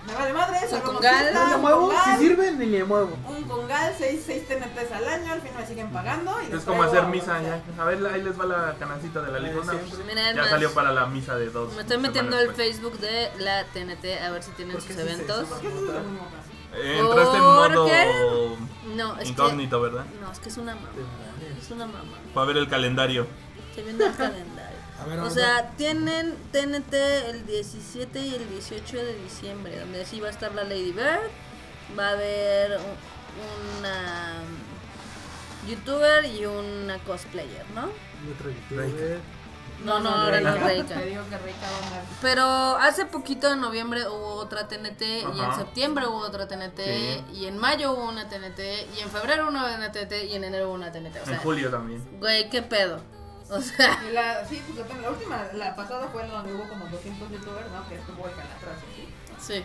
Me 0.07 0.15
vale 0.15 0.33
madres, 0.33 0.73
Un 0.73 0.81
congal. 0.81 1.35
No 1.35 1.55
un 1.57 1.61
muevo, 1.63 1.91
si 1.91 1.97
congal, 1.97 2.19
sirve 2.21 2.53
ni 2.53 2.67
le 2.67 2.85
muevo. 2.85 3.17
Un 3.29 3.43
congal, 3.45 3.93
seis, 3.99 4.23
seis 4.25 4.47
TNTs 4.47 4.93
al 4.93 5.09
año, 5.09 5.33
al 5.33 5.41
fin 5.41 5.51
me 5.57 5.67
siguen 5.67 5.91
pagando. 5.91 6.33
Y 6.49 6.55
Es 6.55 6.63
como 6.63 6.83
hacer 6.85 7.05
misa 7.07 7.43
ya. 7.43 7.61
A 7.83 7.85
ver, 7.87 8.07
ahí 8.07 8.23
les 8.23 8.39
va 8.39 8.47
la 8.47 8.75
canancita 8.79 9.23
de 9.23 9.33
la 9.33 9.39
limona. 9.41 9.73
siempre. 9.73 10.05
Mira, 10.07 10.31
es 10.31 10.37
Ya 10.37 10.43
más, 10.43 10.51
salió 10.51 10.73
para 10.75 10.93
la 10.93 11.07
misa 11.07 11.35
de 11.37 11.51
dos. 11.51 11.75
Me 11.75 11.83
estoy 11.83 11.99
metiendo 11.99 12.37
al 12.37 12.47
después. 12.47 12.69
Facebook 12.69 12.99
de 13.01 13.31
la 13.39 13.65
TNT 13.65 14.23
a 14.23 14.31
ver 14.31 14.43
si 14.43 14.51
tienen 14.53 14.77
¿Por 14.77 14.85
qué 14.87 14.93
sus 14.93 15.03
eventos. 15.03 15.49
¿Por 15.49 15.61
qué 15.61 15.67
eso 15.69 15.77
es 15.77 15.83
lo 15.83 16.01
mismo, 16.01 16.29
pues? 16.31 16.57
Entraste 16.87 17.37
en 17.37 17.43
¿Por 17.43 17.71
modo? 17.75 18.57
No, 18.95 19.17
es 19.19 19.29
incógnito, 19.29 19.81
¿verdad? 19.81 20.05
no, 20.21 20.31
es 20.31 20.39
que 20.39 20.49
es 20.51 20.57
una 20.57 20.75
mamá. 20.75 20.89
Es 21.61 21.71
una 21.71 21.87
mamá. 21.87 22.15
Para 22.33 22.47
ver 22.47 22.59
el 22.59 22.69
calendario. 22.69 23.27
Estoy 23.71 23.85
viendo 23.85 24.07
el 24.07 24.15
calendario. 24.15 24.56
A 25.03 25.05
ver, 25.07 25.21
O 25.21 25.31
sea, 25.31 25.71
tienen 25.77 26.35
TNT 26.53 26.95
el 27.31 27.47
17 27.47 28.19
y 28.19 28.35
el 28.35 28.49
18 28.49 28.97
de 28.97 29.15
diciembre, 29.15 29.79
donde 29.81 30.05
sí 30.07 30.21
va 30.21 30.29
a 30.29 30.31
estar 30.31 30.55
la 30.55 30.65
Lady 30.65 30.93
Bird, 30.93 31.21
va 31.99 32.09
a 32.09 32.11
haber 32.13 32.79
un- 32.79 33.79
una 33.79 34.35
youtuber 35.69 36.25
y 36.25 36.47
una 36.47 36.99
cosplayer, 37.01 37.65
¿no? 37.75 37.89
Y 38.27 38.33
otro 38.33 38.51
youtuber. 38.51 39.21
No, 39.85 40.01
no, 40.01 40.09
ahora 40.09 40.41
no 40.41 40.55
es 40.55 40.63
Reika. 40.63 40.95
Te 40.95 41.05
digo 41.05 41.23
que 41.29 41.37
Reika 41.37 41.61
va 41.71 41.77
a 41.77 41.87
andar. 41.89 42.03
Pero 42.23 42.45
hace 42.79 43.05
poquito 43.05 43.53
en 43.53 43.61
noviembre 43.61 44.09
hubo 44.09 44.37
otra 44.37 44.67
TNT 44.69 45.03
y 45.03 45.41
en 45.41 45.55
septiembre 45.55 46.07
hubo 46.07 46.19
otra 46.21 46.49
TNT 46.49 46.79
Sí. 46.83 47.25
y 47.35 47.45
en 47.47 47.59
mayo 47.59 47.93
hubo 47.93 48.09
una 48.09 48.27
TNT 48.27 48.87
y 48.97 49.01
en 49.01 49.11
febrero 49.11 49.47
una 49.49 49.93
TNT 49.93 50.25
y 50.29 50.35
en 50.35 50.45
enero 50.45 50.69
hubo 50.69 50.75
una 50.75 50.91
TNT. 50.93 51.19
O 51.27 51.31
En 51.31 51.37
julio 51.39 51.71
también. 51.71 52.03
güey, 52.19 52.49
qué 52.49 52.63
pedo. 52.63 53.01
O 53.49 53.61
sea, 53.61 54.03
Y 54.09 54.13
la, 54.13 54.45
sí, 54.45 54.61
pues 54.67 54.89
la, 54.89 54.97
la 55.03 55.11
última, 55.11 55.45
la 55.55 55.77
pasada 55.77 56.09
fue 56.09 56.23
en 56.25 56.31
donde 56.31 56.53
hubo 56.53 56.69
como 56.69 56.87
200 56.87 57.31
youtubers, 57.31 57.71
¿no? 57.71 57.89
Que 57.89 57.95
estuvo 57.97 58.27
el 58.27 58.35
Calatras, 58.35 58.77
¿sí? 58.97 59.55
sí. 59.55 59.65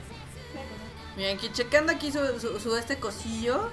Miren, 1.17 1.37
aquí 1.37 1.49
checando 1.51 1.91
aquí 1.91 2.11
su, 2.11 2.39
su- 2.39 2.59
su 2.59 2.75
este 2.77 2.97
cosillo, 2.99 3.69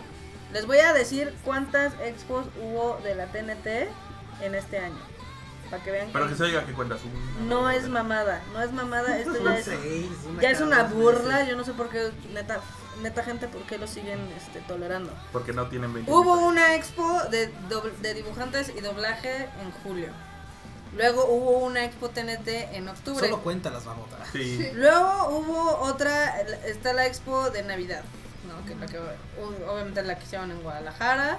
les 0.53 0.67
voy 0.67 0.79
a 0.79 0.93
decir 0.95 1.35
cuántas 1.45 1.93
expos 2.01 2.47
hubo 2.61 2.99
de 3.05 3.15
la 3.15 3.27
TNT 3.27 3.67
en 4.43 4.55
este 4.55 4.79
año. 4.79 4.99
Para 5.70 5.82
que 5.82 5.90
vean 5.90 6.09
Pero 6.12 6.24
que 6.27 6.31
que 6.32 6.36
se 6.39 6.45
oiga 6.45 6.65
que 6.65 6.73
cuentas 6.73 7.01
un. 7.05 7.49
no 7.49 7.70
es 7.70 7.89
mamada, 7.89 8.43
no 8.53 8.62
es 8.62 8.73
mamada, 8.73 9.19
esto 9.19 9.35
ya 9.45 9.59
es, 9.59 9.70
ya 10.40 10.51
es 10.51 10.61
una 10.61 10.85
burla, 10.85 11.45
yo 11.45 11.57
no 11.57 11.65
sé 11.65 11.73
por 11.74 11.89
qué, 11.90 12.11
neta, 12.32 12.61
neta 13.03 13.23
gente, 13.23 13.49
por 13.49 13.62
qué 13.62 13.77
lo 13.78 13.86
siguen 13.86 14.19
este, 14.36 14.61
tolerando. 14.61 15.12
Porque 15.32 15.53
no 15.53 15.66
tienen 15.69 15.93
20 15.93 16.11
Hubo 16.11 16.39
una 16.47 16.74
expo 16.74 17.20
de, 17.31 17.53
de 18.01 18.15
dibujantes 18.15 18.70
y 18.77 18.81
doblaje 18.81 19.45
en 19.62 19.70
julio. 19.82 20.09
Luego 20.97 21.27
hubo 21.27 21.59
una 21.59 21.85
expo 21.85 22.09
TNT 22.09 22.49
en 22.73 22.89
octubre. 22.89 23.28
Solo 23.28 23.43
cuenta 23.43 23.69
las 23.69 23.85
babotas. 23.85 24.27
Sí. 24.32 24.70
Luego 24.74 25.28
hubo 25.28 25.78
otra, 25.82 26.40
está 26.65 26.95
la 26.95 27.07
expo 27.07 27.51
de 27.51 27.62
Navidad, 27.62 28.03
¿no? 28.49 28.65
Que, 28.66 28.74
la 28.74 28.86
que 28.86 28.99
u- 28.99 29.70
obviamente 29.70 30.03
la 30.03 30.19
que 30.19 30.24
hicieron 30.24 30.51
en 30.51 30.62
Guadalajara, 30.62 31.39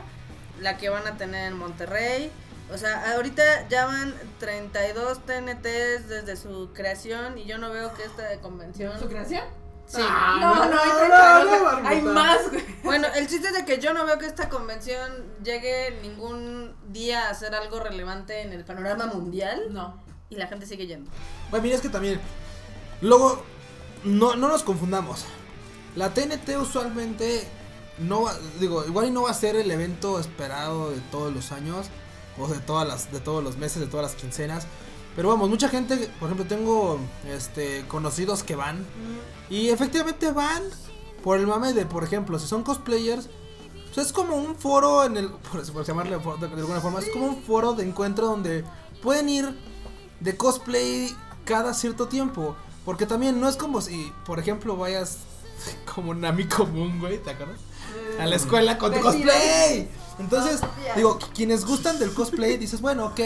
la 0.62 0.78
que 0.78 0.90
van 0.90 1.08
a 1.08 1.18
tener 1.18 1.48
en 1.52 1.58
Monterrey. 1.58 2.32
O 2.72 2.78
sea, 2.78 3.14
ahorita 3.16 3.68
ya 3.68 3.86
van 3.86 4.14
32 4.40 5.26
TNTs 5.26 6.08
desde 6.08 6.36
su 6.38 6.70
creación 6.74 7.38
y 7.38 7.46
yo 7.46 7.58
no 7.58 7.72
veo 7.72 7.94
que 7.96 8.04
esta 8.04 8.40
convención... 8.42 8.98
¿Su 9.00 9.08
creación? 9.08 9.44
Sí. 9.88 10.02
Ah, 10.04 10.38
No, 10.40 10.56
no, 10.56 10.66
no, 10.66 10.80
hay, 10.80 10.90
no, 10.90 11.46
32, 11.48 11.82
no, 11.82 11.90
hay 11.90 12.02
más, 12.04 12.52
güey. 12.52 12.64
Bueno, 12.84 13.08
el 13.16 13.28
chiste 13.28 13.48
es 13.48 13.54
de 13.56 13.66
que 13.66 13.80
yo 13.80 13.92
no 13.94 14.06
veo 14.06 14.20
que 14.20 14.28
esta 14.28 14.48
convención 14.50 15.12
llegue 15.44 15.98
ningún 16.04 16.76
día 16.90 17.30
a 17.30 17.34
ser 17.34 17.56
algo 17.56 17.80
relevante 17.80 18.42
en 18.42 18.54
el 18.54 18.64
panorama 18.64 19.08
mundial 19.08 19.62
No. 19.72 20.00
y 20.30 20.36
la 20.36 20.46
gente 20.46 20.68
sigue 20.68 20.86
yendo. 20.86 21.10
Bueno, 21.50 21.64
mira, 21.64 21.76
es 21.76 21.82
que 21.82 21.90
también. 21.90 22.22
Luego, 23.02 23.44
no, 24.04 24.36
no 24.36 24.48
nos 24.48 24.62
confundamos. 24.62 25.26
La 25.96 26.14
TNT 26.14 26.50
usualmente 26.60 27.48
no 27.98 28.22
va, 28.24 28.38
digo, 28.60 28.86
igual 28.86 29.08
y 29.08 29.12
no 29.12 29.24
va 29.24 29.32
a 29.32 29.34
ser 29.34 29.56
el 29.56 29.72
evento 29.72 30.20
esperado 30.20 30.92
de 30.92 31.00
todos 31.12 31.34
los 31.34 31.52
años 31.52 31.88
o 32.40 32.48
de 32.48 32.60
todas 32.60 32.88
las 32.88 33.12
de 33.12 33.20
todos 33.20 33.44
los 33.44 33.58
meses, 33.58 33.80
de 33.80 33.88
todas 33.88 34.12
las 34.12 34.22
quincenas, 34.22 34.66
pero 35.16 35.30
vamos, 35.30 35.50
mucha 35.50 35.70
gente, 35.70 36.10
por 36.20 36.30
ejemplo, 36.30 36.46
tengo 36.46 37.00
este 37.28 37.86
conocidos 37.88 38.44
que 38.44 38.56
van 38.56 38.86
y 39.50 39.70
efectivamente 39.70 40.32
van 40.32 40.64
por 41.24 41.38
el 41.38 41.48
mame 41.48 41.74
de, 41.74 41.86
por 41.86 42.04
ejemplo, 42.04 42.40
si 42.40 42.48
son 42.48 42.64
cosplayers, 42.64 43.30
pues 43.94 44.08
es 44.08 44.14
como 44.14 44.36
un 44.36 44.56
foro 44.56 45.04
en 45.04 45.18
el 45.18 45.30
por, 45.52 45.66
por 45.72 45.86
llamarle 45.86 46.18
de, 46.18 46.48
de 46.48 46.62
alguna 46.62 46.82
forma, 46.82 47.00
es 47.00 47.10
como 47.10 47.26
un 47.26 47.44
foro 47.44 47.74
de 47.74 47.84
encuentro 47.84 48.28
donde 48.28 48.64
pueden 49.02 49.30
ir 49.30 49.58
de 50.20 50.38
cosplay 50.38 51.16
cada 51.46 51.74
cierto 51.74 52.08
tiempo, 52.08 52.56
porque 52.86 53.06
también 53.06 53.40
no 53.40 53.50
es 53.50 53.56
como 53.56 53.82
si, 53.82 54.14
por 54.26 54.40
ejemplo, 54.40 54.78
vayas 54.78 55.18
como 55.94 56.14
Nami 56.14 56.46
común, 56.46 57.00
güey, 57.00 57.18
¿te 57.18 57.32
acuerdas? 57.32 57.60
a 58.20 58.26
la 58.26 58.36
escuela 58.36 58.78
con 58.78 58.94
tu 58.94 59.00
cosplay. 59.02 59.90
Entonces, 60.20 60.62
digo, 60.96 61.18
quienes 61.34 61.66
gustan 61.66 61.98
del 61.98 62.14
cosplay, 62.14 62.58
dices, 62.58 62.82
bueno, 62.82 63.08
ok. 63.08 63.20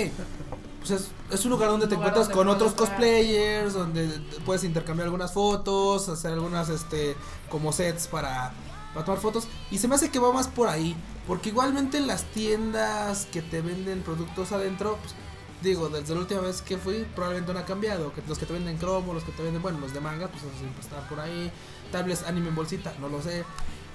Pues 0.80 0.92
es, 0.92 1.08
es 1.32 1.46
un 1.46 1.52
lugar 1.52 1.70
donde 1.70 1.88
te 1.88 1.96
lugar 1.96 2.10
encuentras 2.10 2.28
donde 2.28 2.34
con 2.36 2.50
otros 2.50 2.74
cosplayers, 2.74 3.74
donde 3.74 4.08
puedes 4.46 4.64
intercambiar 4.64 5.06
algunas 5.06 5.32
fotos, 5.32 6.10
hacer 6.10 6.34
algunas, 6.34 6.70
este, 6.70 7.16
como 7.50 7.72
sets 7.72 8.08
para, 8.08 8.52
para 8.94 9.06
tomar 9.06 9.22
fotos. 9.22 9.48
Y 9.72 9.78
se 9.78 9.88
me 9.88 9.96
hace 9.96 10.12
que 10.12 10.20
va 10.20 10.32
más 10.34 10.48
por 10.48 10.68
ahí. 10.68 10.96
Porque 11.26 11.50
igualmente 11.50 11.98
en 11.98 12.08
las 12.08 12.26
tiendas 12.26 13.28
que 13.32 13.42
te 13.42 13.62
venden 13.62 14.02
productos 14.02 14.52
adentro, 14.52 14.98
pues, 15.02 15.16
digo, 15.62 15.88
desde 15.88 16.14
la 16.14 16.20
última 16.20 16.42
vez 16.42 16.62
que 16.62 16.78
fui, 16.78 17.08
probablemente 17.16 17.54
no 17.54 17.60
ha 17.60 17.66
cambiado. 17.66 18.14
Que 18.14 18.22
los 18.28 18.38
que 18.38 18.46
te 18.46 18.52
venden 18.52 18.78
cromo, 18.78 19.14
los 19.14 19.24
que 19.24 19.32
te 19.32 19.42
venden, 19.42 19.62
bueno, 19.62 19.80
los 19.80 19.94
de 19.94 20.02
manga, 20.02 20.28
pues 20.28 20.44
eso 20.44 20.52
siempre 20.60 20.82
están 20.82 21.08
por 21.08 21.22
ahí. 21.22 21.50
Tablets 21.92 22.24
anime 22.24 22.50
en 22.50 22.56
bolsita, 22.56 22.94
no 23.00 23.08
lo 23.08 23.22
sé. 23.22 23.46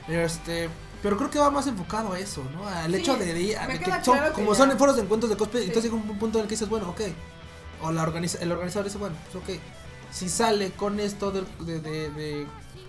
Este, 0.08 0.70
pero 1.02 1.16
creo 1.16 1.30
que 1.30 1.38
va 1.38 1.50
más 1.50 1.66
enfocado 1.66 2.12
a 2.12 2.18
eso, 2.18 2.42
¿no? 2.54 2.66
Al 2.66 2.92
Sí, 2.92 2.98
hecho 3.00 3.16
de, 3.16 3.26
de- 3.32 3.34
que 3.34 3.78
queda 3.78 4.02
son, 4.04 4.16
claro 4.18 4.34
que 4.34 4.40
como 4.42 4.52
ya- 4.52 4.58
son 4.58 4.78
foros 4.78 4.96
de 4.96 5.02
encuentros 5.02 5.30
de 5.30 5.36
cosplay, 5.36 5.62
Sí. 5.64 5.68
entonces 5.68 5.90
llega 5.92 6.02
un 6.02 6.18
punto 6.18 6.38
en 6.38 6.42
el 6.42 6.48
que 6.48 6.54
dices, 6.54 6.68
bueno, 6.68 6.88
ok. 6.90 7.00
O 7.82 7.92
la 7.92 8.02
organiza, 8.02 8.38
el 8.38 8.50
organizador 8.50 8.86
dice, 8.86 8.98
bueno, 8.98 9.14
pues 9.30 9.42
ok. 9.44 9.60
Si 10.10 10.28
sale 10.28 10.72
con 10.72 10.98
esto 11.00 11.30
de, 11.30 11.42
de, 11.60 11.80
de 12.10 12.46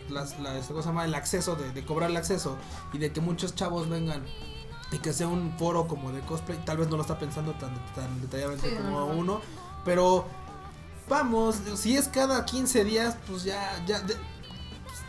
las, 0.09 0.39
la, 0.39 0.57
este, 0.57 0.69
¿cómo 0.73 0.81
se 0.81 0.87
llama? 0.89 1.05
el 1.05 1.13
acceso, 1.13 1.55
de, 1.55 1.71
de 1.71 1.85
cobrar 1.85 2.09
el 2.09 2.17
acceso 2.17 2.57
y 2.93 2.97
de 2.97 3.11
que 3.11 3.21
muchos 3.21 3.53
chavos 3.55 3.89
vengan 3.89 4.23
y 4.91 4.97
que 4.97 5.13
sea 5.13 5.27
un 5.27 5.53
foro 5.59 5.85
como 5.87 6.11
de 6.11 6.21
cosplay, 6.21 6.57
tal 6.65 6.77
vez 6.77 6.87
no 6.89 6.95
lo 6.95 7.03
está 7.03 7.19
pensando 7.19 7.51
tan, 7.53 7.71
tan 7.93 8.21
detalladamente 8.21 8.69
Sí, 8.69 8.75
como 8.75 8.89
no, 8.89 9.07
no. 9.09 9.13
uno, 9.19 9.41
pero 9.85 10.25
vamos, 11.07 11.57
si 11.75 11.95
es 11.95 12.07
cada 12.07 12.45
15 12.45 12.83
días, 12.83 13.15
pues 13.27 13.43
ya, 13.43 13.83
ya, 13.85 13.99
de- 14.01 14.17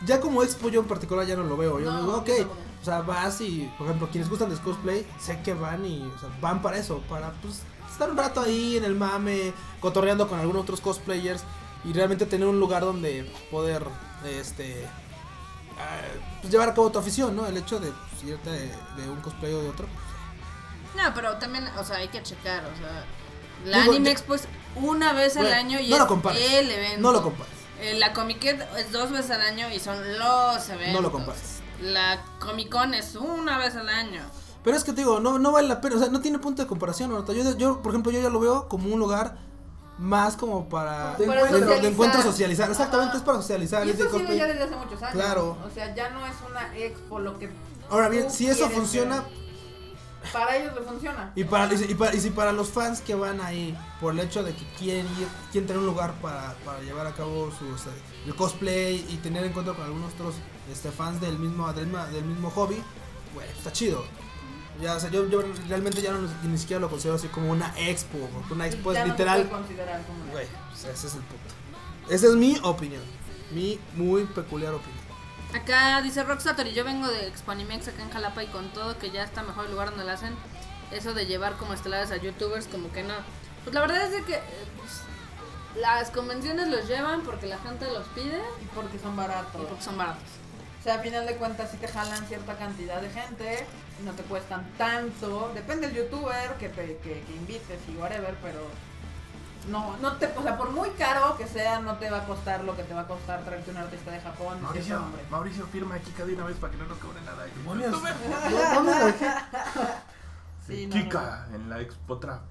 ya 0.05 0.19
como 0.19 0.43
expo 0.43 0.69
yo 0.69 0.81
en 0.81 0.87
particular 0.87 1.25
ya 1.25 1.35
no 1.35 1.43
lo 1.43 1.57
veo, 1.57 1.79
yo 1.79 1.91
No, 1.91 1.99
digo, 2.01 2.17
ok. 2.17 2.29
O 2.81 2.85
sea, 2.85 3.01
vas 3.01 3.41
y, 3.41 3.71
por 3.77 3.87
ejemplo, 3.87 4.09
quienes 4.09 4.29
gustan 4.29 4.49
de 4.49 4.57
cosplay, 4.57 5.05
sé 5.19 5.39
que 5.43 5.53
van 5.53 5.85
y, 5.85 6.01
o 6.01 6.19
sea, 6.19 6.29
van 6.41 6.61
para 6.61 6.77
eso, 6.77 6.99
para, 7.09 7.31
pues, 7.33 7.61
estar 7.91 8.09
un 8.09 8.17
rato 8.17 8.41
ahí 8.41 8.77
en 8.77 8.83
el 8.83 8.95
mame, 8.95 9.53
cotorreando 9.79 10.27
con 10.27 10.39
algunos 10.39 10.63
otros 10.63 10.81
cosplayers 10.81 11.43
y 11.83 11.93
realmente 11.93 12.25
tener 12.25 12.47
un 12.47 12.59
lugar 12.59 12.83
donde 12.83 13.31
poder, 13.51 13.85
este, 14.25 14.87
ah, 15.77 16.01
pues, 16.41 16.51
llevar 16.51 16.69
a 16.69 16.73
cabo 16.73 16.91
tu 16.91 16.99
afición, 16.99 17.35
¿no? 17.35 17.45
El 17.45 17.57
hecho 17.57 17.79
de 17.79 17.91
pues, 17.91 18.23
irte 18.23 18.49
de, 18.49 18.71
de 18.97 19.09
un 19.09 19.21
cosplay 19.21 19.53
o 19.53 19.61
de 19.61 19.69
otro. 19.69 19.87
No, 20.95 21.13
pero 21.13 21.37
también, 21.37 21.67
o 21.77 21.83
sea, 21.83 21.97
hay 21.97 22.07
que 22.07 22.21
checar, 22.23 22.63
o 22.65 22.77
sea, 22.77 23.05
la 23.65 23.81
Digo, 23.81 23.91
Anime 23.91 24.11
Expo 24.11 24.33
es 24.33 24.47
una 24.75 25.13
vez 25.13 25.37
al 25.37 25.53
año 25.53 25.79
y 25.79 25.89
no 25.89 25.97
lo 25.97 26.03
es 26.03 26.07
compares. 26.09 26.51
el 26.53 26.71
evento. 26.71 27.01
No 27.01 27.11
lo 27.11 27.21
compares. 27.21 27.53
Eh, 27.79 27.95
La 27.99 28.13
Comic 28.13 28.43
es 28.43 28.91
dos 28.91 29.11
veces 29.11 29.31
al 29.31 29.41
año 29.41 29.69
y 29.71 29.79
son 29.79 29.97
los 30.17 30.69
eventos. 30.69 30.93
No 30.93 31.01
lo 31.01 31.11
compares. 31.11 31.60
La 31.81 32.23
Comic 32.39 32.69
Con 32.69 32.93
es 32.93 33.15
una 33.15 33.57
vez 33.57 33.75
al 33.75 33.89
año. 33.89 34.21
Pero 34.63 34.77
es 34.77 34.83
que 34.83 34.91
te 34.93 35.01
digo, 35.01 35.19
no, 35.19 35.39
no 35.39 35.51
vale 35.51 35.67
la 35.67 35.81
pena, 35.81 35.95
o 35.95 35.99
sea, 35.99 36.09
no 36.09 36.21
tiene 36.21 36.37
punto 36.39 36.61
de 36.61 36.67
comparación, 36.67 37.11
Marta. 37.11 37.33
Yo, 37.33 37.57
yo, 37.57 37.81
por 37.81 37.91
ejemplo, 37.91 38.11
yo 38.11 38.21
ya 38.21 38.29
lo 38.29 38.39
veo 38.39 38.67
como 38.67 38.93
un 38.93 38.99
lugar 38.99 39.37
más 39.97 40.35
como 40.35 40.69
para 40.69 41.15
De 41.15 41.25
encuentro. 41.25 41.59
de- 41.59 41.81
de 41.81 41.87
encuentro 41.87 42.21
socializar. 42.21 42.69
Exactamente, 42.69 43.09
Ajá. 43.09 43.17
es 43.17 43.23
para 43.23 43.37
socializar. 43.41 43.85
Y 43.87 43.91
es 43.91 43.97
de 43.97 44.05
eso 44.05 44.19
ya 44.19 44.45
desde 44.45 44.63
hace 44.63 44.75
muchos 44.75 45.01
años. 45.01 45.13
Claro. 45.13 45.57
O 45.65 45.69
sea, 45.71 45.93
ya 45.95 46.09
no 46.11 46.25
es 46.25 46.33
una 46.49 46.77
expo 46.77 47.19
lo 47.19 47.37
que 47.39 47.49
Ahora 47.89 48.07
bien, 48.09 48.29
si 48.31 48.47
eso 48.47 48.69
funciona, 48.69 49.21
ver. 49.21 50.31
para 50.31 50.55
ellos 50.57 50.73
le 50.75 50.81
funciona. 50.81 51.31
y 51.35 51.43
para, 51.43 51.73
y, 51.73 51.77
si- 51.77 51.91
y 51.91 51.95
para, 51.95 52.15
y 52.15 52.19
si 52.21 52.29
para 52.29 52.51
los 52.51 52.69
fans 52.69 53.01
que 53.01 53.15
van 53.15 53.41
ahí, 53.41 53.75
por 53.99 54.13
el 54.13 54.19
hecho 54.21 54.43
de 54.43 54.53
que 54.55 54.65
quieren 54.77 55.05
ir, 55.19 55.27
quieren 55.51 55.67
tener 55.67 55.79
un 55.79 55.87
lugar 55.87 56.13
para, 56.21 56.53
para 56.63 56.79
llevar 56.81 57.07
a 57.07 57.13
cabo 57.13 57.51
su, 57.57 57.67
o 57.67 57.77
sea, 57.77 57.91
el 58.27 58.35
cosplay 58.35 59.05
y 59.09 59.17
tener 59.17 59.43
encuentro 59.43 59.75
con 59.75 59.83
algunos 59.85 60.13
otros 60.13 60.35
este, 60.71 60.91
fans 60.91 61.19
del 61.21 61.37
mismo, 61.37 61.71
del, 61.73 61.91
del 61.91 62.25
mismo 62.25 62.49
hobby, 62.51 62.81
güey, 63.33 63.47
está 63.49 63.71
chido. 63.71 64.03
Ya, 64.81 64.95
o 64.95 64.99
sea, 64.99 65.11
yo, 65.11 65.27
yo 65.29 65.43
realmente 65.67 66.01
ya 66.01 66.11
no, 66.11 66.27
ni 66.43 66.57
siquiera 66.57 66.79
lo 66.79 66.89
considero 66.89 67.15
así 67.15 67.27
como 67.27 67.51
una 67.51 67.73
expo, 67.77 68.17
porque 68.33 68.53
una 68.53 68.67
expo 68.67 68.93
Ya 68.93 69.01
es 69.01 69.07
no 69.07 69.13
literal. 69.13 69.49
como 69.49 69.59
una 69.59 70.31
Güey, 70.31 70.47
o 70.73 70.75
sea, 70.75 70.91
ese 70.91 71.07
es 71.07 71.15
el 71.15 71.21
punto. 71.21 71.53
Esa 72.09 72.27
es 72.27 72.35
mi 72.35 72.57
opinión. 72.63 73.01
Mi 73.51 73.79
muy 73.95 74.23
peculiar 74.23 74.73
opinión. 74.73 75.01
Acá 75.53 76.01
dice 76.01 76.23
Rocksator 76.23 76.65
y 76.67 76.73
yo 76.73 76.85
vengo 76.85 77.07
de 77.07 77.27
Exponimex 77.27 77.89
acá 77.89 78.01
en 78.01 78.09
Jalapa 78.09 78.43
y 78.43 78.47
con 78.47 78.69
todo 78.69 78.97
que 78.97 79.11
ya 79.11 79.23
está 79.23 79.43
mejor 79.43 79.65
el 79.65 79.71
lugar 79.71 79.89
donde 79.89 80.05
lo 80.05 80.11
hacen. 80.11 80.33
Eso 80.91 81.13
de 81.13 81.25
llevar 81.25 81.57
como 81.57 81.73
estelares 81.73 82.11
a 82.11 82.17
youtubers 82.17 82.67
como 82.67 82.91
que 82.91 83.03
no. 83.03 83.13
Pues 83.63 83.73
la 83.73 83.81
verdad 83.81 84.05
es 84.05 84.11
de 84.11 84.23
que 84.23 84.35
eh, 84.35 84.41
pues, 84.77 85.01
las 85.81 86.09
convenciones 86.09 86.69
los 86.69 86.87
llevan 86.87 87.21
porque 87.21 87.47
la 87.47 87.57
gente 87.59 87.85
los 87.91 88.07
pide 88.09 88.41
y 88.61 88.65
porque 88.73 88.97
son 88.97 89.13
y 89.13 89.17
baratos. 89.17 89.61
porque 89.67 89.83
son 89.83 89.97
baratos. 89.97 90.23
O 90.81 90.83
sea, 90.83 90.95
a 90.95 90.99
final 90.99 91.27
de 91.27 91.35
cuentas 91.35 91.69
sí 91.69 91.77
te 91.77 91.87
jalan 91.87 92.25
cierta 92.25 92.55
cantidad 92.57 92.99
de 92.99 93.09
gente 93.11 93.67
y 94.01 94.03
no 94.03 94.13
te 94.13 94.23
cuestan 94.23 94.67
tanto. 94.79 95.51
Depende 95.53 95.87
del 95.87 95.97
youtuber 95.97 96.55
que 96.59 96.69
te 96.69 96.97
que, 96.97 97.21
que 97.21 97.35
invites 97.35 97.79
y 97.87 97.95
whatever, 97.97 98.33
pero 98.41 98.61
no, 99.69 99.95
no 99.97 100.13
te, 100.17 100.25
o 100.35 100.41
sea, 100.41 100.57
por 100.57 100.71
muy 100.71 100.89
caro 100.91 101.37
que 101.37 101.45
sea, 101.45 101.79
no 101.81 101.97
te 101.97 102.09
va 102.09 102.21
a 102.21 102.25
costar 102.25 102.63
lo 102.63 102.75
que 102.75 102.81
te 102.81 102.95
va 102.95 103.01
a 103.01 103.07
costar 103.07 103.43
traerte 103.43 103.69
un 103.69 103.77
artista 103.77 104.09
de 104.09 104.19
Japón. 104.21 104.59
Mauricio, 104.59 104.97
hombre. 105.03 105.21
Mauricio, 105.29 105.67
firma 105.67 105.93
aquí 105.95 106.09
cada 106.17 106.33
una 106.33 106.45
vez 106.45 106.57
para 106.57 106.71
que 106.71 106.79
no 106.79 106.87
nos 106.87 106.97
cobre 106.97 107.21
nada. 107.21 107.45
Sí, 110.67 110.87
no, 110.87 110.93
Kika 110.93 111.47
en 111.53 111.69
la 111.69 111.81
Expo 111.81 112.17
Trap. 112.17 112.41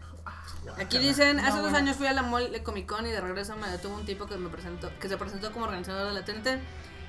Aquí 0.79 0.99
dicen, 0.99 1.39
hace 1.41 1.51
No, 1.51 1.55
dos 1.63 1.71
bueno. 1.71 1.79
años 1.79 1.97
fui 1.97 2.07
a 2.07 2.13
la 2.13 2.23
Mall 2.23 2.53
de 2.53 2.63
Comic 2.63 2.87
Con 2.87 3.07
y 3.07 3.11
de 3.11 3.21
regreso 3.21 3.57
me 3.57 3.69
detuvo 3.69 3.95
un 3.95 4.05
tipo 4.05 4.27
que 4.27 4.37
me 4.37 4.51
presentó, 4.51 4.91
que 5.01 5.09
se 5.09 5.17
presentó 5.17 5.53
como 5.53 5.65
organizador 5.65 6.13
de 6.13 6.21
la 6.21 6.25
TNT 6.25 6.61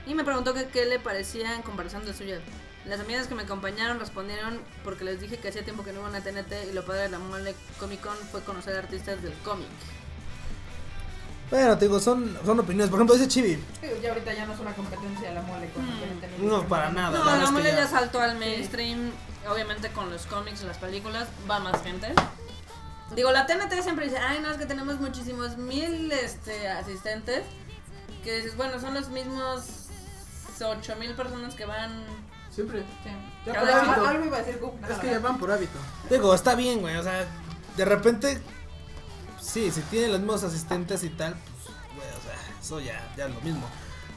y 0.08 0.14
me 0.16 0.24
preguntó 0.24 0.54
que 0.54 0.68
qué 0.68 0.86
le 0.86 1.00
parecía 1.00 1.56
en 1.56 1.62
comparación 1.62 2.06
de 2.06 2.14
suya. 2.14 2.40
Las 2.86 3.00
amigas 3.00 3.28
que 3.28 3.36
me 3.36 3.44
acompañaron 3.44 4.00
respondieron 4.00 4.60
porque 4.84 5.04
les 5.04 5.20
dije 5.22 5.38
que 5.38 5.50
hacía 5.50 5.64
tiempo 5.64 5.84
que 5.84 5.92
no 5.94 6.00
iba 6.00 6.08
a 6.08 6.10
una 6.10 6.22
TNT 6.22 6.70
y 6.70 6.74
lo 6.74 6.84
padre 6.84 7.02
de 7.04 7.10
la 7.10 7.20
Mall 7.20 7.44
de 7.44 7.56
Comic 7.80 8.02
Con 8.02 8.16
fue 8.32 8.42
conocer 8.42 8.76
artistas 8.76 9.22
del 9.22 9.34
cómic. 9.44 9.68
Bueno, 11.52 11.78
te 11.78 11.86
digo, 11.86 12.00
son, 12.00 12.38
son 12.46 12.60
opiniones. 12.62 12.90
Por 12.90 12.98
ejemplo, 12.98 13.16
dice 13.16 13.28
Chibi. 13.28 13.56
Sí, 13.82 13.88
ya 14.02 14.10
ahorita 14.10 14.34
ya 14.34 14.46
no 14.46 14.54
es 14.54 14.60
una 14.60 14.74
competencia 14.74 15.32
la 15.32 15.42
mole 15.42 15.70
con 15.72 15.84
Mm. 15.86 16.48
No, 16.48 16.64
para 16.68 16.90
nada. 16.92 17.18
No, 17.20 17.26
la 17.26 17.36
la 17.38 17.52
Mall 17.52 17.64
ya- 17.64 17.76
ya 17.76 17.88
saltó 17.88 18.22
al 18.22 18.38
mainstream, 18.38 19.12
obviamente 19.50 19.92
con 19.92 20.10
los 20.10 20.26
cómics 20.26 20.62
y 20.62 20.66
las 20.66 20.78
películas, 20.78 21.28
va 21.50 21.60
más 21.60 21.84
gente. 21.84 22.14
Digo, 23.16 23.32
la 23.32 23.46
TNT 23.46 23.82
siempre 23.84 24.06
dice, 24.06 24.18
ay, 24.18 24.40
no, 24.42 24.50
es 24.50 24.58
que 24.58 24.66
tenemos 24.66 25.00
muchísimos 25.02 25.58
mil 25.58 26.10
este, 26.14 26.70
asistentes. 26.70 27.44
Que 28.24 28.38
dices, 28.38 28.56
bueno, 28.56 28.80
son 28.80 28.94
los 28.94 29.10
mismos 29.10 29.81
ocho 30.62 30.96
mil 30.98 31.14
personas 31.14 31.54
que 31.56 31.66
van. 31.66 32.04
Siempre. 32.50 32.82
Sí. 33.04 33.10
Ya 33.46 33.54
por 33.60 33.70
Algo, 33.70 33.92
hábito. 33.92 34.08
algo 34.08 34.26
iba 34.26 34.38
a 34.38 34.42
decir. 34.42 34.62
Es 34.90 34.98
que 34.98 35.08
ya 35.08 35.20
van 35.20 35.38
por 35.38 35.52
hábito. 35.52 35.80
Digo, 36.10 36.34
está 36.34 36.56
bien, 36.56 36.82
güey. 36.82 36.98
O 36.98 37.04
sea, 37.04 37.26
de 37.78 37.86
repente. 37.86 38.42
Sí, 39.40 39.72
si 39.72 39.82
tienen 39.82 40.12
los 40.12 40.20
mismos 40.20 40.44
asistentes 40.44 41.04
y 41.04 41.10
tal, 41.10 41.34
pues, 41.34 41.76
güey, 41.96 42.08
o 42.10 42.22
sea, 42.22 42.60
eso 42.62 42.80
ya, 42.80 43.14
ya 43.18 43.26
es 43.26 43.34
lo 43.34 43.42
mismo. 43.42 43.68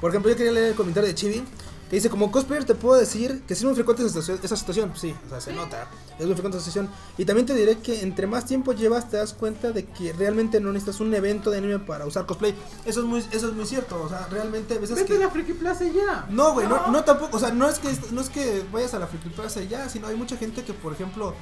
Por 0.00 0.10
ejemplo, 0.10 0.30
yo 0.30 0.36
quería 0.36 0.52
leer 0.52 0.66
el 0.70 0.74
comentario 0.74 1.08
de 1.08 1.14
Chibi. 1.14 1.44
Que 1.90 1.96
dice, 1.96 2.08
como 2.08 2.32
cosplayer 2.32 2.64
te 2.64 2.74
puedo 2.74 2.98
decir 2.98 3.42
que 3.46 3.54
es 3.54 3.62
muy 3.62 3.74
frecuente 3.74 4.04
esa 4.04 4.56
situación. 4.56 4.92
Sí, 4.96 5.14
o 5.26 5.28
sea, 5.28 5.40
se 5.40 5.52
nota. 5.52 5.88
Es 6.18 6.26
muy 6.26 6.34
frecuente 6.34 6.56
esa 6.56 6.64
situación. 6.64 6.90
Y 7.18 7.24
también 7.24 7.46
te 7.46 7.54
diré 7.54 7.78
que 7.78 8.02
entre 8.02 8.26
más 8.26 8.46
tiempo 8.46 8.72
llevas 8.72 9.10
te 9.10 9.18
das 9.18 9.34
cuenta 9.34 9.70
de 9.70 9.84
que 9.84 10.12
realmente 10.12 10.60
no 10.60 10.72
necesitas 10.72 11.00
un 11.00 11.14
evento 11.14 11.50
de 11.50 11.58
anime 11.58 11.78
para 11.78 12.06
usar 12.06 12.26
cosplay. 12.26 12.54
Eso 12.84 13.00
es 13.00 13.06
muy, 13.06 13.20
eso 13.30 13.48
es 13.48 13.54
muy 13.54 13.66
cierto. 13.66 14.02
O 14.02 14.08
sea, 14.08 14.26
realmente 14.30 14.74
a 14.74 14.78
veces 14.78 14.96
Vete 14.96 15.08
que... 15.08 15.16
a 15.16 15.26
la 15.26 15.30
Friki 15.30 15.52
Plaza 15.52 15.84
ya. 15.84 16.26
No, 16.30 16.54
güey, 16.54 16.66
no, 16.66 16.88
no 16.88 17.04
tampoco, 17.04 17.36
o 17.36 17.40
sea, 17.40 17.50
no 17.50 17.68
es 17.68 17.78
que 17.78 17.88
no 18.12 18.20
es 18.20 18.30
que 18.30 18.64
vayas 18.72 18.94
a 18.94 18.98
la 18.98 19.06
Friki 19.06 19.28
Plaza 19.28 19.62
ya, 19.62 19.88
sino 19.88 20.06
hay 20.06 20.16
mucha 20.16 20.36
gente 20.36 20.64
que, 20.64 20.72
por 20.72 20.92
ejemplo, 20.92 21.34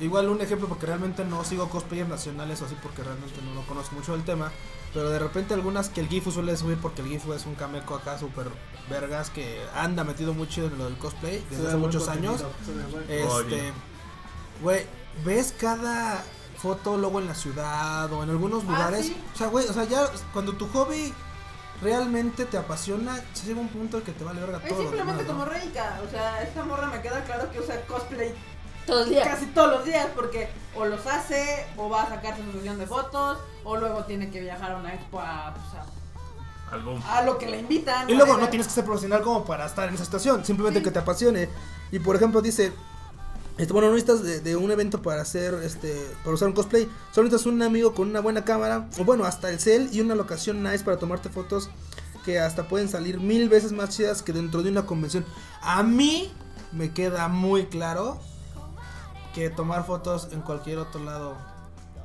igual 0.00 0.28
un 0.28 0.40
ejemplo 0.40 0.68
porque 0.68 0.86
realmente 0.86 1.24
no 1.24 1.44
sigo 1.44 1.68
cosplayers 1.68 2.08
nacionales 2.08 2.62
o 2.62 2.66
así 2.66 2.76
porque 2.82 3.02
realmente 3.02 3.40
no 3.42 3.54
lo 3.54 3.66
conozco 3.66 3.94
mucho 3.96 4.12
del 4.12 4.24
tema, 4.24 4.50
pero 4.94 5.10
de 5.10 5.18
repente 5.18 5.54
algunas 5.54 5.88
que 5.88 6.00
el 6.00 6.08
Gifu 6.08 6.30
suele 6.30 6.56
subir 6.56 6.78
porque 6.78 7.02
el 7.02 7.08
Gifu 7.08 7.32
es 7.32 7.46
un 7.46 7.54
cameco 7.54 7.94
acá 7.94 8.18
súper 8.18 8.48
vergas 8.88 9.30
que 9.30 9.60
anda 9.74 10.02
metido 10.04 10.32
mucho 10.34 10.64
en 10.66 10.78
lo 10.78 10.84
del 10.86 10.96
cosplay 10.96 11.44
desde 11.50 11.68
hace 11.68 11.76
muchos 11.76 12.08
años. 12.08 12.42
Este, 13.08 13.72
güey, 14.62 14.86
ves 15.24 15.54
cada 15.58 16.22
foto 16.56 16.96
luego 16.96 17.20
en 17.20 17.26
la 17.28 17.34
ciudad 17.34 18.12
o 18.12 18.22
en 18.22 18.30
algunos 18.30 18.64
lugares. 18.64 19.06
sí. 19.06 19.16
O 19.34 19.38
sea, 19.38 19.46
güey, 19.48 19.66
o 19.66 19.72
sea, 19.72 19.84
ya 19.84 20.08
cuando 20.32 20.54
tu 20.54 20.66
hobby 20.68 21.12
realmente 21.80 22.44
te 22.46 22.56
apasiona, 22.58 23.22
se 23.34 23.46
llega 23.46 23.60
un 23.60 23.68
punto 23.68 23.98
en 23.98 24.02
que 24.04 24.12
te 24.12 24.24
vale 24.24 24.40
verga 24.40 24.58
Es 24.58 24.68
todo. 24.68 24.82
lo 24.82 24.88
simplemente 24.88 25.22
demás, 25.22 25.38
¿no? 25.38 25.44
como 25.44 25.58
Reika. 25.58 26.00
O 26.06 26.10
sea, 26.10 26.42
esta 26.42 26.64
morra 26.64 26.88
me 26.88 27.00
queda 27.00 27.22
claro 27.24 27.50
que 27.52 27.60
usa 27.60 27.80
cosplay 27.86 28.34
Todos 28.88 29.00
los 29.02 29.10
días. 29.10 29.28
casi 29.28 29.46
todos 29.46 29.70
los 29.70 29.84
días 29.84 30.06
porque 30.14 30.48
o 30.76 30.84
los 30.86 31.06
hace 31.06 31.66
o 31.76 31.88
va 31.88 32.02
a 32.02 32.08
sacarse 32.08 32.42
su 32.44 32.52
sesión 32.52 32.78
de 32.78 32.86
fotos 32.86 33.38
o 33.64 33.76
luego 33.76 34.04
tiene 34.04 34.30
que 34.30 34.40
viajar 34.40 34.72
a 34.72 34.76
una 34.76 34.94
expo 34.94 35.20
a, 35.20 35.54
pues, 35.54 35.66
a- 35.82 36.74
Algo. 36.74 36.98
a 37.08 37.22
lo 37.22 37.38
que 37.38 37.46
le 37.46 37.58
invitan. 37.60 38.08
Y 38.10 38.14
luego 38.14 38.36
no 38.36 38.48
tienes 38.48 38.66
que 38.66 38.72
ser 38.74 38.84
profesional 38.84 39.22
como 39.22 39.44
para 39.44 39.66
estar 39.66 39.88
en 39.88 39.94
esa 39.94 40.04
situación, 40.04 40.44
simplemente 40.44 40.80
Sí. 40.80 40.84
que 40.84 40.90
te 40.90 40.98
apasione. 40.98 41.48
Y 41.92 41.98
por 41.98 42.16
ejemplo 42.16 42.40
dice, 42.42 42.72
este, 43.56 43.72
bueno, 43.72 43.88
no 43.88 43.94
necesitas 43.94 44.22
de, 44.22 44.40
de 44.40 44.56
un 44.56 44.70
evento 44.70 45.00
para 45.02 45.22
hacer, 45.22 45.54
este, 45.64 45.92
para 46.22 46.34
usar 46.34 46.48
un 46.48 46.54
cosplay, 46.54 46.88
solo 47.12 47.26
necesitas 47.28 47.46
un 47.52 47.62
amigo 47.62 47.94
con 47.94 48.08
una 48.08 48.20
buena 48.20 48.44
cámara, 48.44 48.86
o 49.00 49.04
bueno, 49.04 49.24
hasta 49.24 49.48
el 49.50 49.58
cel 49.60 49.88
y 49.92 50.00
una 50.00 50.14
locación 50.14 50.62
nice 50.62 50.84
para 50.84 50.98
tomarte 50.98 51.28
fotos 51.30 51.70
que 52.24 52.38
hasta 52.38 52.68
pueden 52.68 52.88
salir 52.88 53.18
mil 53.18 53.48
veces 53.48 53.72
más 53.72 53.90
chidas 53.96 54.22
que 54.22 54.32
dentro 54.32 54.62
de 54.62 54.70
una 54.70 54.84
convención. 54.86 55.24
A 55.62 55.82
mí 55.82 56.30
me 56.72 56.92
queda 56.92 57.28
muy 57.28 57.66
claro 57.66 58.20
que 59.38 59.50
tomar 59.50 59.84
fotos 59.84 60.28
en 60.32 60.40
cualquier 60.40 60.78
otro 60.78 61.02
lado 61.04 61.36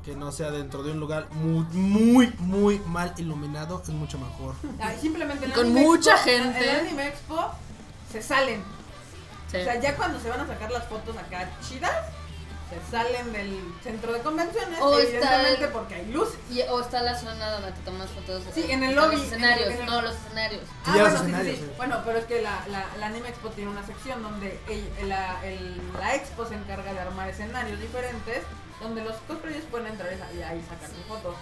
que 0.06 0.16
no 0.16 0.32
sea 0.32 0.52
dentro 0.52 0.84
de 0.84 0.92
un 0.92 1.00
lugar 1.00 1.28
muy, 1.32 1.66
muy, 1.72 2.34
muy 2.40 2.80
mal 2.88 3.14
iluminado 3.18 3.82
es 3.82 3.90
mucho 3.90 4.20
mejor. 4.20 4.54
Ay, 4.80 4.98
simplemente 5.02 5.46
en 5.46 5.52
Con 5.52 5.66
Anime 5.66 5.82
mucha 5.82 6.16
Expo- 6.16 6.24
gente. 6.24 6.58
En 6.64 6.70
el 6.76 6.80
Anime 6.82 7.08
Expo 7.08 7.40
se 8.12 8.22
salen. 8.22 8.62
Sí. 9.50 9.58
O 9.58 9.64
sea, 9.64 9.80
ya 9.80 9.96
cuando 9.96 10.20
se 10.20 10.30
van 10.30 10.42
a 10.42 10.48
sacar 10.48 10.72
las 10.72 10.86
fotos 10.88 11.16
acá 11.18 11.50
chidas, 11.68 11.92
se 12.74 12.92
salen 12.92 13.32
del 13.34 13.60
centro 13.84 14.14
de 14.14 14.20
convenciones. 14.22 14.80
O 14.82 14.98
está 15.00 15.10
evidentemente 15.18 15.64
el- 15.66 15.72
porque 15.72 15.96
hay 15.96 16.06
luz. 16.12 16.30
Y- 16.50 16.62
o 16.62 16.80
está 16.82 17.02
la 17.02 17.16
zona 17.18 17.52
donde 17.52 17.72
te 17.72 17.82
tomas 17.82 18.10
fotos. 18.12 18.44
Sí, 18.54 18.66
en 18.70 18.84
el 18.84 18.96
lobby, 18.96 19.16
Los 19.18 19.26
escenarios, 19.26 19.68
en 19.68 19.74
el- 19.74 19.78
en 19.80 19.84
el- 19.84 19.90
no, 19.90 20.02
los 20.02 20.16
escenarios. 20.16 20.62
Ah, 20.86 20.98
los 20.98 21.22
bueno, 21.22 21.38
sí, 21.40 21.44
sí, 21.46 21.52
sí. 21.52 21.58
sí. 21.66 21.72
Bueno, 21.78 22.02
pero 22.06 22.20
es 22.20 22.26
que 22.26 22.42
la, 22.42 22.64
la, 22.68 22.86
la 23.00 23.06
Anime 23.08 23.30
Expo 23.30 23.50
tiene 23.50 23.72
una 23.72 23.86
sección 23.86 24.22
donde 24.24 24.60
el- 24.70 25.10
la, 25.10 25.44
el- 25.46 25.82
la 26.00 26.16
Expo 26.16 26.46
se 26.46 26.56
encarga 26.56 26.94
de 26.94 27.00
armar 27.00 27.30
escenarios 27.30 27.80
diferentes 27.80 28.44
donde 28.82 29.04
los 29.04 29.16
cosplayers 29.28 29.66
pueden 29.66 29.88
entrar 29.88 30.10
y 30.36 30.42
ahí 30.42 30.62
sacar 30.70 30.90
sus 30.90 31.06
fotos. 31.08 31.36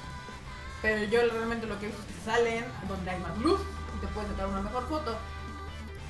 Pero 0.81 1.03
yo 1.05 1.21
realmente 1.31 1.67
lo 1.67 1.79
que 1.79 1.85
he 1.85 1.89
visto 1.89 2.01
es 2.09 2.15
que 2.17 2.23
salen 2.25 2.65
donde 2.87 3.11
hay 3.11 3.19
más 3.19 3.37
luz 3.37 3.61
y 3.95 4.01
te 4.01 4.07
puedes 4.13 4.29
sacar 4.31 4.47
una 4.47 4.61
mejor 4.61 4.87
foto. 4.89 5.17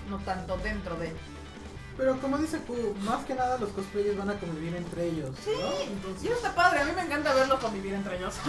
No 0.10 0.18
tanto 0.19 0.57
dentro 0.57 0.95
de. 0.95 1.14
Pero 1.97 2.18
como 2.19 2.38
dice 2.38 2.57
Q, 2.59 2.95
más 3.05 3.26
que 3.26 3.35
nada 3.35 3.57
los 3.57 3.69
cosplayers 3.72 4.18
van 4.18 4.30
a 4.30 4.39
convivir 4.39 4.76
entre 4.76 5.05
ellos. 5.07 5.30
Sí, 5.43 5.51
¿no? 5.59 5.69
y 5.84 5.88
Entonces, 5.93 6.23
eso 6.23 6.34
está 6.35 6.55
padre. 6.55 6.81
A 6.81 6.85
mí 6.85 6.91
me 6.95 7.01
encanta 7.03 7.34
verlos 7.34 7.59
convivir 7.59 7.93
entre 7.93 8.18
ellos. 8.18 8.34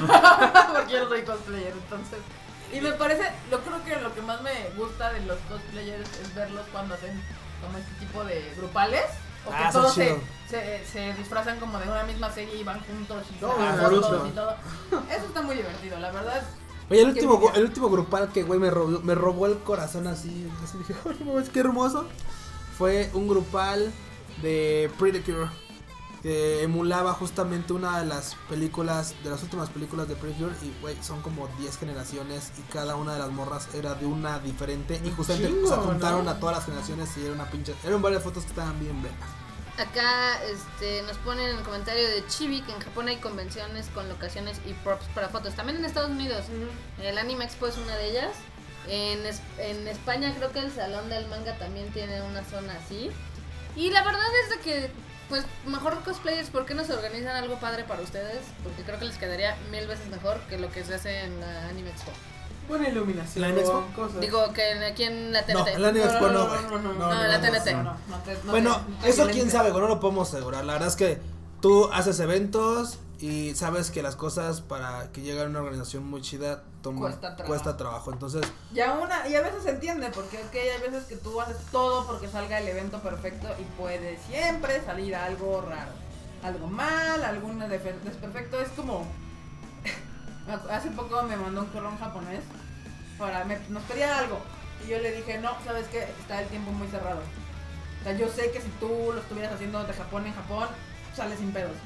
Porque 0.74 0.92
yo 0.92 1.02
no 1.02 1.08
soy 1.08 1.22
cosplayer, 1.22 1.72
entonces. 1.72 2.18
Y 2.72 2.80
me 2.80 2.92
parece, 2.92 3.30
lo 3.50 3.60
creo 3.60 3.84
que 3.84 3.96
lo 4.00 4.14
que 4.14 4.22
más 4.22 4.40
me 4.42 4.70
gusta 4.76 5.12
de 5.12 5.20
los 5.26 5.36
cosplayers 5.50 6.08
es 6.22 6.34
verlos 6.34 6.64
cuando 6.72 6.94
hacen 6.94 7.20
como 7.60 7.76
este 7.78 7.92
tipo 8.00 8.24
de 8.24 8.52
grupales. 8.56 9.04
O 9.44 9.50
que 9.50 9.56
Ah, 9.56 9.70
todos 9.72 9.98
es 9.98 10.14
se, 10.48 10.48
se, 10.48 10.86
se 10.86 11.12
disfrazan 11.14 11.58
como 11.58 11.78
de 11.80 11.88
una 11.88 12.04
misma 12.04 12.30
serie 12.30 12.54
y 12.56 12.62
van 12.64 12.80
juntos 12.80 13.24
y 13.36 13.42
No, 13.42 13.50
fotos 13.50 14.28
y 14.28 14.30
todo. 14.30 14.56
Eso 15.10 15.26
está 15.26 15.42
muy 15.42 15.56
divertido, 15.56 15.98
la 15.98 16.12
verdad. 16.12 16.42
Oye, 16.88 17.00
el 17.02 17.08
último, 17.08 17.50
el 17.54 17.64
último 17.64 17.90
grupal 17.90 18.28
que, 18.32 18.44
güey, 18.44 18.60
me 18.60 18.70
robó, 18.70 19.00
me 19.00 19.14
robó 19.16 19.46
el 19.46 19.58
corazón 19.58 20.06
así. 20.06 20.48
Así 20.62 20.78
dije, 20.78 20.94
"Ay, 21.04 21.16
no 21.20 21.32
mames, 21.32 21.48
qué 21.50 21.60
hermoso. 21.60 22.06
Fue 22.82 23.08
un 23.14 23.28
grupal 23.28 23.92
de 24.42 24.90
Pretty 24.98 25.20
Cure. 25.20 25.48
Que 26.20 26.64
emulaba 26.64 27.12
justamente 27.12 27.72
una 27.72 28.00
de 28.00 28.06
las 28.06 28.34
películas, 28.48 29.14
de 29.22 29.30
las 29.30 29.40
últimas 29.44 29.70
películas 29.70 30.08
de 30.08 30.16
Pretty 30.16 30.42
Cure. 30.42 30.56
Y, 30.62 30.74
güey, 30.80 30.96
son 31.00 31.22
como 31.22 31.46
10 31.60 31.78
generaciones. 31.78 32.50
Y 32.58 32.62
cada 32.72 32.96
una 32.96 33.12
de 33.12 33.20
las 33.20 33.30
morras 33.30 33.72
era 33.76 33.94
de 33.94 34.04
una 34.04 34.40
diferente. 34.40 35.00
Y 35.04 35.12
justamente 35.12 35.52
chingo, 35.52 35.68
se 35.68 35.76
juntaron 35.76 36.24
¿no? 36.24 36.32
a 36.32 36.40
todas 36.40 36.56
las 36.56 36.64
generaciones. 36.64 37.16
Y 37.18 37.24
era 37.24 37.32
una 37.34 37.48
pinche. 37.52 37.72
Eran 37.84 38.02
varias 38.02 38.24
fotos 38.24 38.42
que 38.42 38.48
estaban 38.50 38.76
bien 38.80 39.00
vergas. 39.00 39.28
Acá 39.78 40.42
este, 40.42 41.02
nos 41.02 41.18
ponen 41.18 41.50
en 41.50 41.58
el 41.58 41.62
comentario 41.62 42.02
de 42.08 42.26
Chibi 42.26 42.62
que 42.62 42.72
en 42.72 42.80
Japón 42.80 43.06
hay 43.06 43.18
convenciones 43.18 43.86
con 43.94 44.08
locaciones 44.08 44.60
y 44.66 44.72
props 44.72 45.06
para 45.14 45.28
fotos. 45.28 45.54
También 45.54 45.78
en 45.78 45.84
Estados 45.84 46.10
Unidos. 46.10 46.46
El 47.00 47.16
Anime 47.16 47.44
Expo 47.44 47.68
es 47.68 47.78
una 47.78 47.94
de 47.94 48.10
ellas. 48.10 48.32
En, 48.88 49.24
es- 49.26 49.40
en 49.58 49.86
España 49.88 50.32
creo 50.36 50.50
que 50.52 50.58
el 50.60 50.72
Salón 50.72 51.08
del 51.08 51.26
Manga 51.28 51.56
también 51.58 51.90
tiene 51.92 52.20
una 52.22 52.42
zona 52.44 52.74
así. 52.84 53.10
Y 53.76 53.90
la 53.90 54.02
verdad 54.02 54.22
es 54.44 54.50
de 54.50 54.58
que, 54.62 54.90
pues, 55.28 55.44
mejor 55.66 56.02
cosplayers, 56.02 56.50
¿por 56.50 56.66
qué 56.66 56.74
no 56.74 56.84
se 56.84 56.92
organizan 56.92 57.36
algo 57.36 57.58
padre 57.60 57.84
para 57.84 58.02
ustedes? 58.02 58.40
Porque 58.62 58.82
creo 58.82 58.98
que 58.98 59.04
les 59.06 59.16
quedaría 59.18 59.56
mil 59.70 59.86
veces 59.86 60.08
mejor 60.08 60.40
que 60.48 60.58
lo 60.58 60.70
que 60.70 60.84
se 60.84 60.94
hace 60.94 61.20
en 61.20 61.40
la 61.40 61.68
Anime 61.68 61.90
Expo. 61.90 62.10
buena 62.68 62.88
iluminación. 62.88 63.40
¿La 63.42 63.46
Anime 63.48 63.62
Expo? 63.62 63.84
cosas. 63.94 64.20
Digo 64.20 64.52
que 64.52 64.70
en- 64.72 64.82
aquí 64.82 65.04
en 65.04 65.32
la 65.32 65.42
TNT. 65.44 65.54
No, 65.54 65.66
el 65.76 65.84
Anime 65.84 66.04
Expo 66.04 66.28
no, 66.28 66.48
güey. 66.48 66.62
no, 66.62 66.78
no, 66.78 66.92
no, 66.94 67.08
la 67.26 67.40
TNT. 67.40 67.72
No, 67.72 67.82
no, 67.82 67.96
no 68.08 68.16
te- 68.24 68.34
no 68.44 68.50
Bueno, 68.50 68.80
eso 69.04 69.26
quién 69.30 69.50
sabe, 69.50 69.70
güey, 69.70 69.82
no 69.82 69.88
lo 69.88 70.00
podemos 70.00 70.28
asegurar. 70.32 70.64
La 70.64 70.74
verdad 70.74 70.88
es 70.88 70.96
que 70.96 71.18
tú 71.60 71.88
haces 71.92 72.18
eventos 72.20 72.98
y 73.22 73.54
sabes 73.54 73.90
que 73.90 74.02
las 74.02 74.16
cosas 74.16 74.60
para 74.60 75.10
que 75.12 75.20
llegue 75.22 75.40
a 75.42 75.46
una 75.46 75.60
organización 75.60 76.04
muy 76.04 76.20
chida 76.22 76.64
toma, 76.82 77.00
Cuesta 77.02 77.36
cuesta, 77.36 77.76
trabajo. 77.76 77.76
trabajo. 77.76 78.12
Entonces, 78.12 78.42
Y, 78.74 78.80
a 78.80 78.92
una, 78.94 79.28
y 79.28 79.34
a 79.36 79.40
veces 79.42 79.62
se 79.62 79.70
entiende, 79.70 80.10
porque 80.12 80.38
ok, 80.38 80.54
hay 80.54 80.90
veces 80.90 81.04
que 81.04 81.16
tú 81.16 81.40
haces 81.40 81.56
todo 81.70 82.06
porque 82.06 82.26
salga 82.28 82.58
el 82.58 82.66
evento 82.68 82.98
perfecto 83.00 83.46
y 83.60 83.62
puede 83.80 84.18
siempre 84.26 84.84
salir 84.84 85.14
algo 85.14 85.60
raro. 85.62 85.92
Algo 86.42 86.66
mal, 86.66 87.22
algún 87.22 87.60
desperfecto. 87.60 88.60
Es 88.60 88.68
como. 88.70 89.06
Hace 90.70 90.90
poco 90.90 91.22
me 91.22 91.36
mandó 91.36 91.60
un 91.62 91.68
correo 91.68 91.96
japonés 91.98 92.40
para. 93.18 93.44
me- 93.44 93.60
nos 93.68 93.82
pedía 93.84 94.18
algo. 94.18 94.38
Y 94.84 94.90
yo 94.90 94.98
le 94.98 95.12
dije, 95.12 95.38
no, 95.38 95.50
sabes 95.64 95.86
que 95.88 96.00
está 96.02 96.42
el 96.42 96.48
tiempo 96.48 96.72
muy 96.72 96.88
cerrado. 96.88 97.20
O 98.00 98.02
sea, 98.02 98.12
yo 98.14 98.28
sé 98.28 98.50
que 98.50 98.60
si 98.60 98.68
tú 98.80 98.88
lo 99.14 99.20
estuvieras 99.20 99.52
haciendo 99.54 99.84
de 99.84 99.92
Japón 99.92 100.26
en 100.26 100.34
Japón, 100.34 100.66
sale 101.14 101.36
sin 101.36 101.52
pedos. 101.52 101.76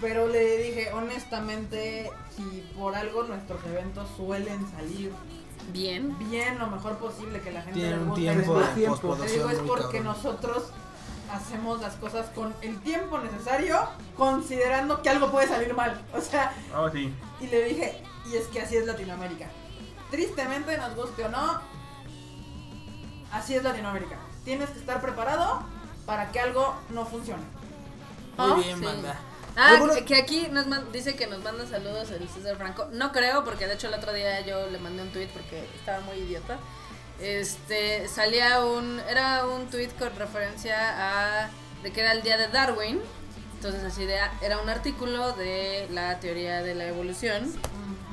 Pero 0.00 0.28
le 0.28 0.58
dije, 0.58 0.92
honestamente, 0.92 2.10
si 2.36 2.42
por 2.78 2.94
algo 2.94 3.24
nuestros 3.24 3.64
eventos 3.66 4.08
suelen 4.16 4.64
salir 4.70 5.12
Bien. 5.72 6.16
bien 6.30 6.58
lo 6.58 6.68
mejor 6.68 6.96
posible 6.98 7.40
que 7.40 7.50
la 7.52 7.62
gente 7.62 7.80
tiene 7.80 7.96
le 7.96 8.02
un 8.02 8.08
guste. 8.10 8.22
tiempo 8.22 8.60
de 8.60 8.66
tiempo. 8.68 9.14
Te 9.16 9.26
digo, 9.32 9.50
es 9.50 9.58
muy 9.58 9.68
porque 9.68 9.98
cabrón. 9.98 10.04
nosotros 10.04 10.64
hacemos 11.32 11.80
las 11.80 11.94
cosas 11.96 12.26
con 12.30 12.54
el 12.62 12.80
tiempo 12.80 13.18
necesario, 13.18 13.76
considerando 14.16 15.02
que 15.02 15.10
algo 15.10 15.30
puede 15.32 15.48
salir 15.48 15.74
mal. 15.74 16.00
O 16.14 16.20
sea, 16.20 16.52
Oh, 16.76 16.88
sí. 16.90 17.12
y 17.40 17.46
le 17.48 17.64
dije, 17.64 18.00
y 18.30 18.36
es 18.36 18.46
que 18.46 18.60
así 18.62 18.76
es 18.76 18.86
Latinoamérica. 18.86 19.46
Tristemente, 20.10 20.78
nos 20.78 20.94
guste 20.94 21.24
o 21.24 21.28
no, 21.28 21.60
así 23.32 23.54
es 23.54 23.62
Latinoamérica. 23.62 24.16
Tienes 24.44 24.70
que 24.70 24.78
estar 24.78 25.00
preparado 25.02 25.62
para 26.06 26.30
que 26.30 26.40
algo 26.40 26.74
no 26.90 27.04
funcione. 27.04 27.42
Muy 28.38 28.50
Ah, 28.52 28.54
bien, 28.54 28.78
sí. 28.78 28.84
banda. 28.84 29.18
Ah, 29.58 29.80
que, 30.06 30.16
aquí 30.16 30.46
nos 30.50 30.66
man- 30.66 30.86
dice 30.92 31.16
que 31.16 31.26
nos 31.26 31.42
manda 31.42 31.66
saludos 31.66 32.10
el 32.10 32.28
César 32.28 32.56
Franco. 32.56 32.86
No 32.92 33.10
creo, 33.12 33.44
porque 33.44 33.66
de 33.66 33.74
hecho 33.74 33.88
el 33.88 33.94
otro 33.94 34.12
día 34.12 34.40
yo 34.42 34.66
le 34.68 34.78
mandé 34.78 35.02
un 35.02 35.10
tweet 35.10 35.28
porque 35.32 35.64
estaba 35.74 36.00
muy 36.00 36.16
idiota. 36.16 36.58
Este, 37.20 38.06
salía 38.08 38.64
un, 38.64 39.00
era 39.08 39.44
un 39.46 39.68
tweet 39.68 39.88
con 39.98 40.14
referencia 40.14 40.76
a, 41.44 41.50
de 41.82 41.92
que 41.92 42.00
era 42.00 42.12
el 42.12 42.22
día 42.22 42.36
de 42.36 42.48
Darwin. 42.48 43.00
Entonces 43.56 43.82
así 43.82 44.04
de, 44.06 44.16
era 44.40 44.58
un 44.58 44.68
artículo 44.68 45.32
de 45.32 45.88
la 45.90 46.20
teoría 46.20 46.62
de 46.62 46.76
la 46.76 46.86
evolución, 46.86 47.52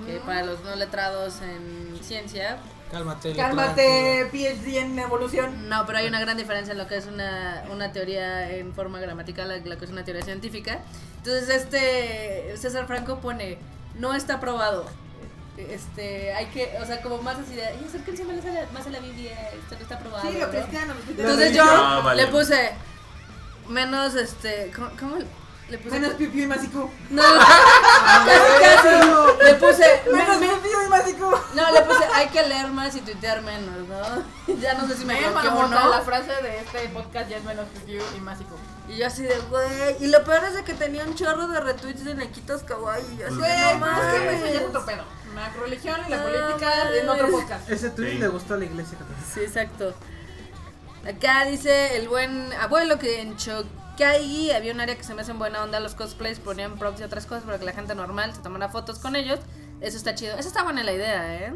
que 0.08 0.14
para 0.26 0.44
los 0.44 0.62
no 0.62 0.76
letrados 0.76 1.40
en 1.42 2.00
ciencia, 2.04 2.58
Cálmate. 3.00 3.34
Cálmate, 3.36 4.30
PhD 4.32 4.78
en 4.78 4.98
evolución. 5.00 5.68
no, 5.70 5.86
pero 5.86 5.98
hay 6.00 6.08
una 6.08 6.20
gran 6.22 6.38
diferencia 6.38 6.72
en 6.72 6.78
lo 6.78 6.88
que 6.88 6.96
es 6.98 7.06
una, 7.08 7.64
una 7.72 7.92
teoría 7.92 8.50
en 8.52 8.74
forma 8.74 9.00
gramatical, 9.00 9.52
a 9.52 9.58
lo 9.58 9.78
que 9.78 9.86
es 9.86 9.92
una 9.92 10.06
teoría 10.06 10.24
científica. 10.24 10.80
Entonces, 11.18 11.50
este 11.50 12.56
César 12.58 12.88
Franco 12.88 13.20
pone, 13.20 13.58
no 14.00 14.14
está 14.14 14.40
probado. 14.40 14.86
Este, 15.58 16.34
hay 16.34 16.48
que, 16.48 16.78
o 16.82 16.86
sea, 16.86 17.02
como 17.02 17.22
más 17.22 17.38
así 17.38 17.56
de, 17.56 17.66
"Ay, 17.66 17.86
acérquense 17.88 18.24
más 18.26 18.44
a 18.46 18.50
la, 18.50 18.66
más 18.74 18.86
a 18.88 18.90
la 18.90 19.00
Biblia, 19.00 19.34
esto 19.52 19.76
no 19.76 19.82
está 19.82 20.00
probado. 20.00 20.30
Sí, 20.30 20.38
lo 20.38 20.48
¿no?". 20.48 20.52
cristiano. 20.52 20.94
Entonces 21.10 21.54
yo 21.54 21.64
Ah, 21.66 22.02
vale. 22.04 22.24
le 22.26 22.28
puse 22.32 22.72
menos, 23.70 24.16
este, 24.16 24.72
¿cómo, 24.76 24.90
cómo 25.00 25.16
le 25.70 25.78
puse? 25.80 26.00
Menos 26.00 26.14
piu 26.16 26.32
piu 26.32 26.44
y 26.44 26.48
masicu. 26.48 26.90
No, 27.10 27.24
casi, 28.26 28.64
casi. 28.64 29.44
Le 29.44 29.54
puse, 29.56 30.02
Menos 30.12 30.40
me- 30.40 30.48
piu 30.48 30.62
piu 30.62 30.82
y 30.86 30.90
masicu. 30.90 31.30
no, 31.56 31.72
le 31.72 31.82
puse, 31.82 32.04
hay 32.14 32.28
que 32.30 32.44
leer 32.48 32.68
más 32.68 32.96
y 32.96 33.02
tuitear 33.02 33.42
menos, 33.42 33.88
¿no? 33.88 34.56
Ya 34.62 34.74
no 34.76 34.88
sé 34.88 34.96
si 34.98 35.06
me 35.06 35.20
equivoqué 35.20 35.48
o 35.48 35.68
no. 35.68 35.90
la 35.90 36.02
frase 36.02 36.32
de 36.42 36.60
este 36.60 36.90
podcast 36.90 37.30
ya 37.30 37.38
es 37.38 37.44
menos 37.44 37.66
piu 37.70 37.82
piu 37.86 38.04
y 38.18 38.20
masicu. 38.22 38.56
Y 38.88 38.98
yo 38.98 39.08
así 39.08 39.24
de, 39.24 39.36
güey. 39.50 39.98
Y 40.00 40.08
lo 40.08 40.24
peor 40.24 40.44
es 40.44 40.54
de 40.54 40.64
que 40.64 40.74
tenía 40.76 41.04
un 41.04 41.16
chorro 41.16 41.48
de 41.48 41.60
retweets 41.60 42.06
de 42.06 42.14
Nequitos 42.14 42.62
Kawaii. 42.64 43.04
Y 43.14 43.18
yo 43.18 43.28
así 43.28 43.36
Güey, 43.38 43.52
de, 43.52 43.80
no 43.80 44.02
es 44.02 44.14
que 44.22 44.36
eso 44.36 44.46
ya 44.46 44.60
es 44.62 44.68
otro 44.68 44.86
pedo. 44.86 45.04
La 45.34 45.50
religión 45.50 46.00
y 46.08 46.12
la 46.12 46.18
No 46.18 46.24
política 46.24 46.72
en 46.94 47.10
otro 47.10 47.32
podcast. 47.32 47.70
Ese 47.70 47.90
tweet 47.90 48.12
Sí. 48.12 48.18
le 48.20 48.28
gustó 48.28 48.54
a 48.54 48.58
la 48.58 48.66
iglesia 48.66 48.98
católica. 48.98 49.26
Sí, 49.34 49.40
exacto. 49.42 49.94
Acá 51.08 51.46
dice 51.46 51.98
el 51.98 52.08
buen 52.08 52.54
abuelo 52.54 52.98
que 53.00 53.22
en 53.22 53.36
Chokaigi 53.96 54.52
había 54.52 54.74
un 54.74 54.82
área 54.82 54.96
que 54.96 55.04
se 55.04 55.14
me 55.14 55.22
hacen 55.22 55.40
buena 55.40 55.64
onda. 55.64 55.80
Los 55.80 55.96
cosplays 55.96 56.40
ponían 56.40 56.78
props 56.78 57.00
y 57.00 57.04
otras 57.04 57.26
cosas 57.26 57.44
para 57.44 57.58
que 57.58 57.66
la 57.66 57.74
gente 57.74 57.96
normal 57.96 58.34
se 58.34 58.42
tomara 58.42 58.70
fotos 58.70 59.00
con 59.00 59.16
ellos. 59.16 59.40
Eso 59.82 59.98
está 59.98 60.16
chido. 60.16 60.38
Esa 60.38 60.48
está 60.48 60.64
buena 60.64 60.84
la 60.84 60.94
idea, 60.94 61.36
¿eh? 61.36 61.54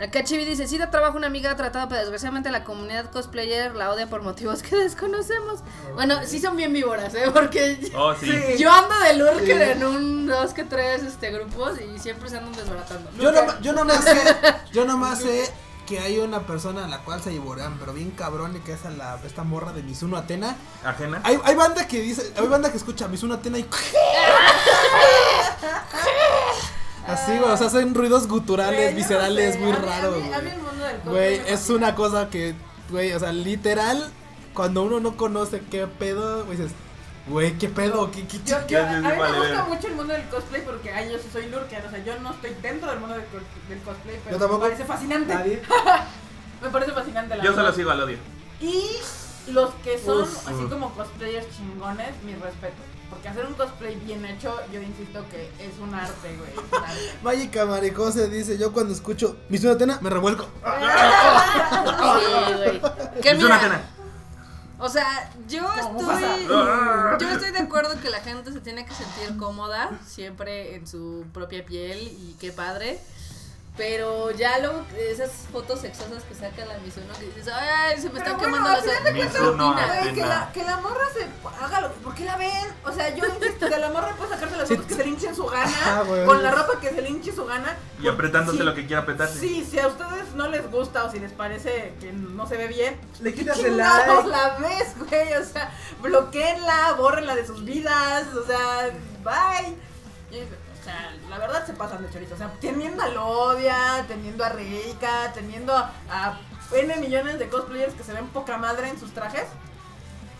Acá 0.00 0.22
Chibi 0.22 0.44
dice, 0.44 0.68
sí 0.68 0.78
da 0.78 0.92
trabajo 0.92 1.16
una 1.16 1.26
amiga 1.26 1.56
tratado, 1.56 1.88
pero 1.88 2.00
desgraciadamente 2.02 2.50
la 2.50 2.62
comunidad 2.62 3.10
cosplayer 3.10 3.74
la 3.74 3.90
odia 3.90 4.06
por 4.06 4.22
motivos 4.22 4.62
que 4.62 4.76
desconocemos. 4.84 5.60
Bueno, 5.94 6.20
sí 6.24 6.38
son 6.38 6.56
bien 6.56 6.72
víboras, 6.72 7.14
¿eh? 7.14 7.24
Porque 7.32 7.90
Oh, 7.96 8.14
sí. 8.14 8.32
yo 8.58 8.70
ando 8.70 8.94
de 9.00 9.14
lurker 9.14 9.62
en 9.62 9.84
un, 9.84 10.26
dos, 10.28 10.54
que 10.54 10.62
tres 10.62 11.02
este, 11.02 11.32
grupos 11.32 11.80
y 11.80 11.98
siempre 11.98 12.30
se 12.30 12.36
andan 12.36 12.52
desbaratando. 12.52 13.10
Yo 13.18 13.32
no, 13.32 13.60
yo 13.60 13.72
nomás 13.72 14.04
sé, 14.04 14.22
yo 14.72 14.84
nomás 14.84 15.18
sé 15.20 15.50
que 15.88 15.98
hay 16.00 16.18
una 16.18 16.40
persona 16.40 16.84
a 16.84 16.88
la 16.88 16.98
cual 16.98 17.22
se 17.22 17.30
divorcian, 17.30 17.76
pero 17.80 17.94
bien 17.94 18.10
cabrón, 18.10 18.54
y 18.56 18.60
que 18.60 18.72
es 18.74 18.84
a 18.84 18.90
la, 18.90 19.18
esta 19.24 19.42
morra 19.42 19.72
de 19.72 19.82
Mizuno 19.82 20.18
Atena. 20.18 20.54
Ajena. 20.84 21.20
Hay, 21.24 21.38
hay 21.42 21.54
banda 21.54 21.88
que 21.88 22.00
dice, 22.02 22.30
hay 22.36 22.46
banda 22.46 22.70
que 22.70 22.76
escucha 22.76 23.08
Mizuno 23.08 23.34
Atena 23.34 23.58
y 23.58 23.62
así, 27.06 27.38
güey, 27.38 27.50
o 27.50 27.56
sea, 27.56 27.68
hacen 27.68 27.94
ruidos 27.94 28.28
guturales, 28.28 28.74
Güey, 28.76 28.86
yo 28.88 28.90
no 28.92 28.96
viscerales, 28.96 29.54
sé, 29.54 29.60
muy 29.60 29.72
a 29.72 29.76
mí- 29.78 29.78
a 29.78 29.90
raros, 29.90 30.16
mí- 30.16 30.22
A 30.32 30.38
mí 30.40 30.44
güey. 30.44 30.52
el 30.52 30.58
mundo 30.62 30.84
del 30.84 30.96
cosplay 30.96 31.14
Güey, 31.14 31.40
me 31.40 31.52
es 31.52 31.70
una 31.70 31.94
cosa 31.94 32.28
que, 32.28 32.54
güey, 32.90 33.12
o 33.12 33.18
sea, 33.20 33.32
literal, 33.32 34.10
cuando 34.54 34.82
uno 34.82 35.00
no 35.00 35.16
conoce 35.16 35.62
qué 35.70 35.86
pedo, 35.86 36.44
güey, 36.44 36.58
dices, 36.58 36.72
güey, 37.28 37.58
qué 37.58 37.68
pedo, 37.68 38.10
qué, 38.10 38.26
qué, 38.26 38.38
Yo, 38.44 38.66
qué- 38.66 38.74
yo, 38.74 38.84
a 38.86 38.90
mí 38.90 39.00
me 39.06 39.38
gusta 39.38 39.64
mucho 39.68 39.86
el 39.88 39.94
mundo 39.94 40.12
del 40.14 40.28
cosplay 40.28 40.62
porque 40.62 40.90
ay, 40.92 41.10
yo 41.12 41.18
sí 41.18 41.28
soy 41.32 41.48
lurker, 41.48 41.84
o 41.86 41.90
sea, 41.90 42.04
yo 42.04 42.18
no 42.20 42.30
estoy 42.32 42.54
dentro 42.62 42.90
del 42.90 43.00
mundo 43.00 43.14
del, 43.16 43.24
cos- 43.26 43.68
del 43.68 43.78
cosplay, 43.80 44.18
pero 44.24 44.36
Yo 44.36 44.38
tampoco. 44.40 44.60
me 44.64 44.70
parece 44.70 44.84
fascinante. 44.84 45.34
Nadie. 45.34 45.62
Me 46.62 46.70
parece 46.70 46.90
fascinante 46.90 47.36
la 47.36 47.44
Yo 47.44 47.54
solo 47.54 47.72
sigo 47.72 47.90
al 47.92 48.00
odio. 48.02 48.16
Y 48.60 48.90
los 49.52 49.70
que 49.84 49.96
son 49.96 50.22
Uf, 50.22 50.48
así 50.48 50.64
como 50.68 50.92
cosplayers 50.92 51.46
chingones, 51.56 52.20
mi 52.24 52.34
respeto. 52.34 52.74
Porque 53.08 53.28
hacer 53.28 53.46
un 53.46 53.54
cosplay 53.54 53.94
bien 53.94 54.24
hecho, 54.26 54.54
yo 54.72 54.82
insisto 54.82 55.24
que 55.30 55.44
es 55.64 55.78
un 55.80 55.94
arte, 55.94 56.36
güey. 56.36 56.50
Mágica 57.22 57.64
Maricose 57.64 58.28
dice, 58.28 58.58
yo 58.58 58.72
cuando 58.72 58.92
escucho 58.92 59.36
Mizuno 59.48 59.74
Atena 59.74 59.98
me 60.02 60.10
revuelco. 60.10 60.48
Sí, 62.18 62.52
güey. 62.56 62.80
Pena. 63.22 63.80
O 64.78 64.88
sea, 64.88 65.30
yo 65.48 65.66
estoy, 65.74 66.46
yo 66.46 67.28
estoy 67.30 67.50
de 67.52 67.58
acuerdo 67.58 68.00
que 68.00 68.10
la 68.10 68.20
gente 68.20 68.52
se 68.52 68.60
tiene 68.60 68.84
que 68.86 68.94
sentir 68.94 69.36
cómoda 69.36 69.90
siempre 70.06 70.76
en 70.76 70.86
su 70.86 71.24
propia 71.32 71.64
piel 71.64 71.98
y 71.98 72.36
qué 72.38 72.52
padre. 72.52 73.00
Pero 73.78 74.32
ya 74.32 74.58
luego 74.58 74.82
esas 74.98 75.30
fotos 75.52 75.80
sexosas 75.80 76.24
que 76.24 76.34
saca 76.34 76.66
la 76.66 76.76
Mizuno 76.78 77.14
que 77.18 77.26
dices, 77.26 77.46
ay, 77.48 77.96
se 77.96 78.08
me 78.10 78.20
Pero 78.20 78.24
están 78.24 78.38
bueno, 78.38 78.56
quemando 78.56 78.68
las 78.70 79.12
Mizuno 79.14 79.76
que 80.14 80.20
la, 80.20 80.50
que 80.52 80.64
la 80.64 80.76
morra 80.78 81.04
se 81.14 81.26
haga 81.64 81.80
lo 81.82 81.92
¿Por 81.92 82.12
qué 82.14 82.24
la 82.24 82.36
ven? 82.36 82.50
O 82.84 82.92
sea, 82.92 83.14
yo 83.14 83.24
insisto, 83.26 83.68
de 83.68 83.78
la 83.78 83.90
morra 83.90 84.14
puede 84.16 84.30
sacarse 84.30 84.56
las 84.56 84.66
Sí. 84.68 84.74
fotos 84.74 84.88
que 84.88 84.94
se 84.96 85.04
le 85.04 85.10
hinche 85.10 85.32
su 85.34 85.46
gana, 85.46 85.72
Ah, 85.86 86.02
güey. 86.04 86.26
con 86.26 86.42
la 86.42 86.50
ropa 86.50 86.80
que 86.80 86.90
se 86.90 87.00
le 87.02 87.08
hinche 87.08 87.32
su 87.32 87.46
gana. 87.46 87.76
Y 88.02 88.08
apretándose 88.08 88.58
Sí. 88.58 88.64
lo 88.64 88.74
que 88.74 88.84
quiera 88.86 89.02
apretarse. 89.02 89.38
Sí, 89.38 89.64
si 89.70 89.78
a 89.78 89.86
ustedes 89.86 90.34
no 90.34 90.48
les 90.48 90.68
gusta 90.70 91.04
o 91.04 91.10
si 91.12 91.20
les 91.20 91.30
parece 91.32 91.94
que 92.00 92.12
no 92.12 92.48
se 92.48 92.56
ve 92.56 92.66
bien, 92.66 93.00
Le 93.20 93.32
¿qué 93.32 93.40
quitas 93.40 93.58
el 93.60 93.76
like. 93.76 94.28
la 94.28 94.56
ves, 94.58 94.94
güey? 95.08 95.34
O 95.34 95.44
sea, 95.44 95.72
bloqueenla, 96.02 96.94
bórrenla 96.94 97.36
de 97.36 97.46
sus 97.46 97.64
vidas, 97.64 98.26
o 98.34 98.44
sea, 98.44 98.90
bye. 99.22 99.76
Sea, 100.88 101.14
la 101.28 101.38
verdad 101.38 101.66
se 101.66 101.74
pasan 101.74 102.02
de 102.02 102.10
chorizo. 102.10 102.34
O 102.34 102.38
sea, 102.38 102.50
teniendo 102.60 103.02
a 103.02 103.08
Lodia, 103.08 104.06
teniendo 104.08 104.42
a 104.42 104.48
Reika, 104.48 105.32
teniendo 105.34 105.74
a 105.74 106.38
N 106.72 106.96
millones 106.96 107.38
de 107.38 107.48
cosplayers 107.50 107.92
que 107.92 108.04
se 108.04 108.14
ven 108.14 108.26
poca 108.28 108.56
madre 108.56 108.88
en 108.88 108.98
sus 108.98 109.12
trajes. 109.12 109.44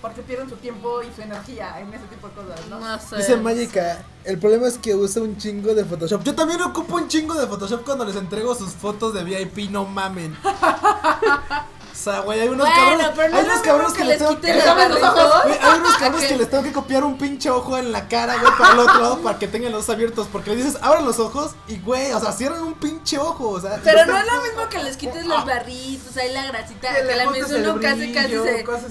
Porque 0.00 0.22
pierden 0.22 0.48
su 0.48 0.56
tiempo 0.56 1.02
y 1.02 1.12
su 1.12 1.20
energía 1.20 1.80
en 1.80 1.92
ese 1.92 2.06
tipo 2.06 2.28
de 2.28 2.34
cosas, 2.34 2.66
¿no? 2.70 2.80
No 2.80 2.98
sé. 2.98 3.16
Dice 3.16 3.36
Mágica, 3.36 4.04
el 4.24 4.38
problema 4.38 4.68
es 4.68 4.78
que 4.78 4.94
usa 4.94 5.20
un 5.22 5.36
chingo 5.36 5.74
de 5.74 5.84
Photoshop. 5.84 6.22
Yo 6.22 6.34
también 6.34 6.62
ocupo 6.62 6.96
un 6.96 7.08
chingo 7.08 7.34
de 7.34 7.46
Photoshop 7.46 7.84
cuando 7.84 8.04
les 8.04 8.16
entrego 8.16 8.54
sus 8.54 8.72
fotos 8.72 9.12
de 9.12 9.24
VIP, 9.24 9.70
no 9.70 9.84
mamen. 9.84 10.34
O 11.98 12.00
sea, 12.00 12.20
güey, 12.20 12.38
hay 12.38 12.48
unos 12.48 12.64
Bueno, 12.64 12.80
cabrones, 12.80 13.10
pero 13.16 13.28
no 13.28 13.36
hay 13.38 13.44
unos 13.44 13.58
cabrones 13.58 13.92
que, 13.92 13.98
que 13.98 14.04
les 14.04 14.20
les 14.20 14.28
tengo 14.28 14.40
que 14.40 14.54
los 14.54 14.62
hay 14.62 15.78
unos 15.80 15.96
cabrones 15.98 16.24
¿A 16.24 16.28
que 16.28 16.36
les 16.36 16.50
tengo 16.50 16.62
que 16.62 16.72
copiar 16.72 17.02
un 17.02 17.18
pinche 17.18 17.50
ojo 17.50 17.76
en 17.76 17.90
la 17.90 18.06
cara, 18.06 18.36
güey, 18.38 18.52
para 18.56 18.74
el 18.74 18.78
otro 18.78 19.00
lado 19.00 19.18
para 19.18 19.38
que 19.40 19.48
tengan 19.48 19.72
los 19.72 19.82
ojos 19.82 19.94
abiertos, 19.96 20.28
porque 20.30 20.50
le 20.50 20.56
dices, 20.56 20.78
abran 20.80 21.04
los 21.04 21.18
ojos 21.18 21.56
y 21.66 21.80
güey, 21.80 22.12
o 22.12 22.20
sea, 22.20 22.30
cierran 22.30 22.62
un 22.62 22.74
pinche 22.74 23.18
ojo, 23.18 23.48
o 23.48 23.60
sea, 23.60 23.80
Pero 23.82 24.06
no 24.06 24.16
es 24.16 24.26
lo 24.26 24.42
mismo 24.42 24.68
que 24.70 24.78
les 24.78 24.96
quites 24.96 25.26
los 25.26 25.44
barritos, 25.44 26.16
ahí 26.16 26.32
la 26.32 26.46
grasita, 26.46 26.94
Que 26.94 27.16
la 27.16 27.24
el 27.24 27.80
casi 27.80 28.12
casi 28.12 28.34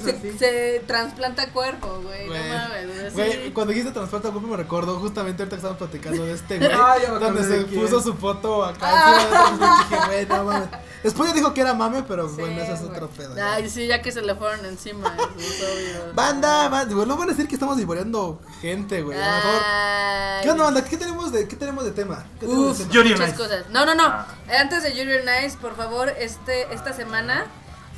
se, 0.04 0.38
se, 0.38 0.84
trasplanta 0.86 1.50
cuerpo, 1.54 2.02
güey. 2.04 2.28
No 2.28 2.34
mames, 2.34 3.14
güey. 3.14 3.54
Cuando 3.54 3.72
dijiste 3.72 3.94
transporte 3.94 4.30
cuerpo 4.30 4.50
me 4.50 4.58
recordó 4.58 5.00
justamente 5.00 5.44
ahorita 5.44 5.56
que 5.56 5.60
estábamos 5.60 5.78
platicando 5.78 6.26
de 6.26 6.34
este 6.34 6.58
güey, 6.60 7.20
donde 7.20 7.44
se 7.44 7.64
puso 7.74 8.02
su 8.02 8.14
foto 8.16 8.66
acá 8.66 9.16
encima 9.16 9.40
de 9.40 9.54
otro, 9.54 9.78
dije, 9.78 10.06
güey, 10.08 10.26
no 10.26 10.44
mames. 10.44 10.70
Después 11.04 11.30
ya 11.30 11.36
dijo 11.36 11.54
que 11.54 11.62
era 11.62 11.74
mame, 11.74 12.04
pero 12.04 12.28
Sí, 12.28 12.36
bueno, 12.42 12.62
ese 12.62 12.74
es 12.74 12.82
güey. 12.82 12.97
Otro 12.98 13.10
pedo. 13.10 13.36
ya. 13.36 13.54
Ay, 13.54 13.70
sí, 13.70 13.88
ya 13.88 14.02
que 14.02 14.12
se 14.12 14.22
le 14.22 14.36
fueron 14.36 14.66
encima, 14.66 15.16
eso 15.16 15.30
es 15.40 15.62
obvio. 16.04 16.14
Banda, 16.16 16.70
banda, 16.70 16.94
güey, 16.94 17.08
no 17.08 17.16
van 17.18 17.30
a 17.30 17.32
decir 17.32 17.48
que 17.48 17.56
estamos 17.56 17.78
divoreando 17.78 18.40
gente, 18.62 19.02
güey, 19.02 19.18
a 19.22 19.26
lo 19.26 19.36
mejor. 19.36 19.62
Ay. 19.66 20.44
¿Qué 20.44 20.52
onda, 20.52 20.64
banda? 20.66 20.84
¿Qué 20.86 20.98
tenemos 20.98 21.32
de, 21.32 21.48
qué 21.48 21.56
tenemos 21.56 21.84
de 21.86 21.92
tema? 21.92 22.26
¿Qué 22.40 22.46
tenemos 22.48 22.72
Uf, 22.72 22.78
de 22.78 22.84
tema? 22.84 22.94
Yuri 22.96 23.10
muchas 23.12 23.28
Nice. 23.28 23.38
cosas. 23.38 23.70
No, 23.70 23.86
no, 23.86 23.96
no. 23.96 24.04
Ah. 24.06 24.28
Antes 24.60 24.84
de 24.84 24.96
Yuri 24.96 25.16
on 25.18 25.46
Ice, 25.46 25.58
por 25.58 25.76
favor, 25.76 26.10
este, 26.18 26.74
esta 26.74 26.94
semana 26.94 27.46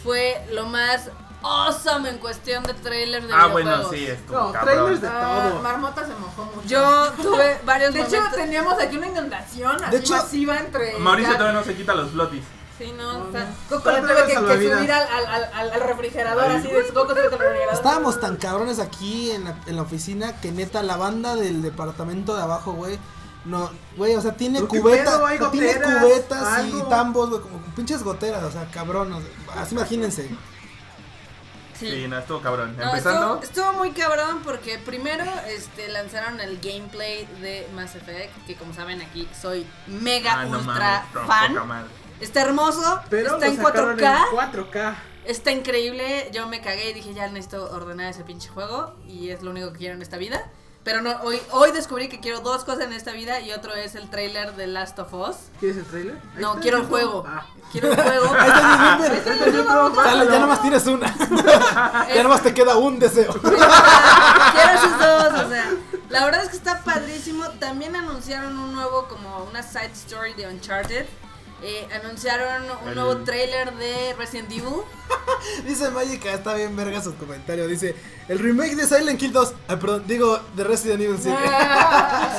fue 0.04 0.42
lo 0.54 0.66
más 0.66 1.10
awesome 1.42 2.10
en 2.10 2.18
cuestión 2.18 2.64
de 2.64 2.74
trailers 2.74 3.26
de 3.26 3.34
Ah, 3.34 3.48
bueno, 3.48 3.70
videojuegos. 3.78 3.96
sí, 3.96 4.06
estuvo 4.08 4.38
No, 4.38 4.52
cabrón. 4.52 4.76
trailers 4.76 5.02
de 5.02 5.08
Ah, 5.08 5.50
todo. 5.52 5.62
Marmota 5.62 6.06
se 6.06 6.14
mojó 6.16 6.44
mucho. 6.54 6.68
Yo 6.68 7.12
tuve 7.22 7.60
varios 7.66 7.94
de 7.94 8.02
hecho, 8.02 8.10
momentos. 8.18 8.36
teníamos 8.36 8.74
aquí 8.82 8.98
una 8.98 9.08
inundación 9.08 9.84
así 9.84 9.96
hecho, 9.96 10.14
masiva 10.16 10.58
entre. 10.58 10.98
Mauricio 11.00 11.32
ya- 11.32 11.38
todavía 11.38 11.60
no 11.62 11.66
se 11.66 11.76
quita 11.76 11.96
los 11.96 12.12
flotis. 12.12 12.44
Sí, 12.80 12.94
no, 12.98 13.26
está- 13.28 13.46
Coco 13.70 13.92
le 13.92 14.02
tuve 14.02 14.16
que, 14.26 14.34
que 14.34 14.76
subir 14.76 14.92
al, 14.92 15.04
al, 15.08 15.26
al, 15.28 15.44
al- 15.54 15.72
al 15.74 15.82
refrigerador, 15.82 16.46
Ay, 16.46 16.56
así 16.56 16.68
de 16.70 16.88
Coco 16.94 17.10
súbete 17.10 17.20
al 17.26 17.32
refrigerador. 17.32 17.74
Estábamos 17.74 18.20
tan 18.22 18.38
cabrones 18.38 18.80
aquí 18.80 19.30
en 19.32 19.44
la, 19.44 19.56
en 19.68 19.76
la 19.76 19.82
oficina 19.84 20.40
que 20.40 20.52
neta 20.54 20.82
la 20.82 20.96
banda 20.98 21.36
del 21.36 21.62
departamento 21.62 22.36
de 22.38 22.42
abajo, 22.42 22.72
güey. 22.72 22.98
No, 23.46 23.70
güey, 23.98 24.16
o 24.16 24.22
sea, 24.22 24.34
tiene 24.34 24.60
¿Pero 24.60 24.72
qué 24.72 24.80
cubetas, 24.82 25.22
tiene 25.52 25.74
cubetas 25.76 26.66
y 26.68 26.82
tambos, 26.90 27.30
güey, 27.30 27.42
como 27.42 27.60
pinches 27.76 28.02
goteras, 28.04 28.44
o 28.44 28.52
sea, 28.52 28.66
cabrón, 28.72 29.12
o 29.14 29.20
sea, 29.22 29.62
así 29.62 29.76
imagínense. 29.76 30.28
sí. 30.28 31.90
Sí, 31.90 32.08
no, 32.10 32.18
estuvo 32.20 32.42
cabrón. 32.42 32.76
No, 32.78 32.84
Empezando. 32.90 33.40
estuvo, 33.42 33.44
estuvo 33.66 33.74
muy 33.80 33.92
cabrón 33.92 34.42
porque 34.44 34.78
primero 34.80 35.24
este, 35.48 35.88
lanzaron 35.88 36.40
el 36.42 36.60
gameplay 36.60 37.26
de 37.42 37.70
Mass 37.74 37.96
Effect, 37.96 38.46
que 38.46 38.56
como 38.56 38.74
saben 38.74 39.02
aquí 39.02 39.28
soy 39.40 39.66
mega 39.88 40.40
Ah, 40.42 40.46
no 40.46 40.58
ultra 40.60 40.74
mames, 40.76 41.14
no, 41.16 41.26
fan. 41.28 41.54
poca 41.54 41.64
madre. 41.66 41.90
Está 42.20 42.42
hermoso, 42.42 43.00
Pero 43.10 43.36
está 43.36 43.48
en 43.48 43.58
sacaron 43.58 43.98
4K, 43.98 44.18
en 44.32 44.38
4K. 44.54 44.96
está 45.26 45.52
increíble. 45.52 46.30
Yo 46.34 46.48
me 46.48 46.62
cagué 46.62 46.90
y 46.90 46.94
dije 46.94 47.14
ya 47.14 47.28
necesito 47.28 47.72
ordenar 47.72 48.10
ese 48.12 48.24
pinche 48.24 48.50
juego 48.50 48.94
y 49.08 49.30
es 49.30 49.42
lo 49.42 49.52
único 49.52 49.72
que 49.72 49.78
quiero 49.80 49.96
en 49.96 50.02
esta 50.02 50.18
vida. 50.18 50.50
Pero 50.84 51.02
no, 51.02 51.12
hoy, 51.24 51.40
hoy 51.52 51.72
descubrí 51.74 52.08
que 52.08 52.20
quiero 52.22 52.40
dos 52.40 52.64
cosas 52.64 52.86
en 52.86 52.94
esta 52.94 53.12
vida 53.12 53.42
y 53.42 53.52
otro 53.52 53.76
es 53.76 53.96
el 53.96 54.10
trailer 54.10 54.56
de 54.56 54.66
Last 54.66 54.98
of 54.98 55.14
Us. 55.14 55.36
¿Quieres 55.60 55.78
el 55.78 55.86
trailer? 55.86 56.16
Ahí 56.16 56.42
No, 56.42 56.50
está, 56.52 56.62
quiero 56.62 56.78
el 56.78 56.86
juego. 56.86 57.26
Ah. 57.28 57.46
Quiero 57.72 57.92
el 57.92 58.02
juego. 58.02 58.34
Sale, 59.96 60.26
ya 60.32 60.40
nomás 60.40 60.62
tienes 60.62 60.88
una. 60.88 61.14
ya 62.16 62.24
nomás 62.24 62.42
te 62.42 62.54
queda 62.54 62.78
un 62.78 62.98
deseo. 62.98 63.34
Quiero 63.42 64.72
esos 64.76 65.00
dos, 65.00 65.46
o 65.46 65.50
sea, 65.50 65.66
la 66.10 66.26
verdad 66.26 66.44
es 66.44 66.50
que 66.50 66.56
está 66.56 66.82
padrísimo. 66.84 67.48
También 67.60 67.96
anunciaron 67.96 68.58
un 68.58 68.74
nuevo, 68.74 69.08
como 69.08 69.44
una 69.44 69.62
side 69.62 69.92
story 69.94 70.34
de 70.34 70.48
Uncharted. 70.48 71.06
Eh, 71.62 71.88
anunciaron 71.94 72.64
un 72.86 72.96
nuevo 72.96 73.18
trailer 73.18 73.74
de 73.76 74.14
Resident 74.18 74.52
Evil. 74.52 74.84
Dice 75.66 75.90
Magica, 75.92 76.34
está 76.34 76.54
bien 76.54 76.76
verga 76.76 77.02
su 77.02 77.16
comentario. 77.16 77.68
Dice, 77.68 77.96
el 78.28 78.40
remake 78.40 78.76
de 78.76 78.86
Silent 78.86 79.22
Hill 79.22 79.34
2. 79.34 79.54
Ay, 79.68 79.76
perdón, 79.78 80.04
digo, 80.08 80.40
de 80.56 80.64
Resident 80.64 81.02
Evil 81.02 81.18
7. 81.22 81.38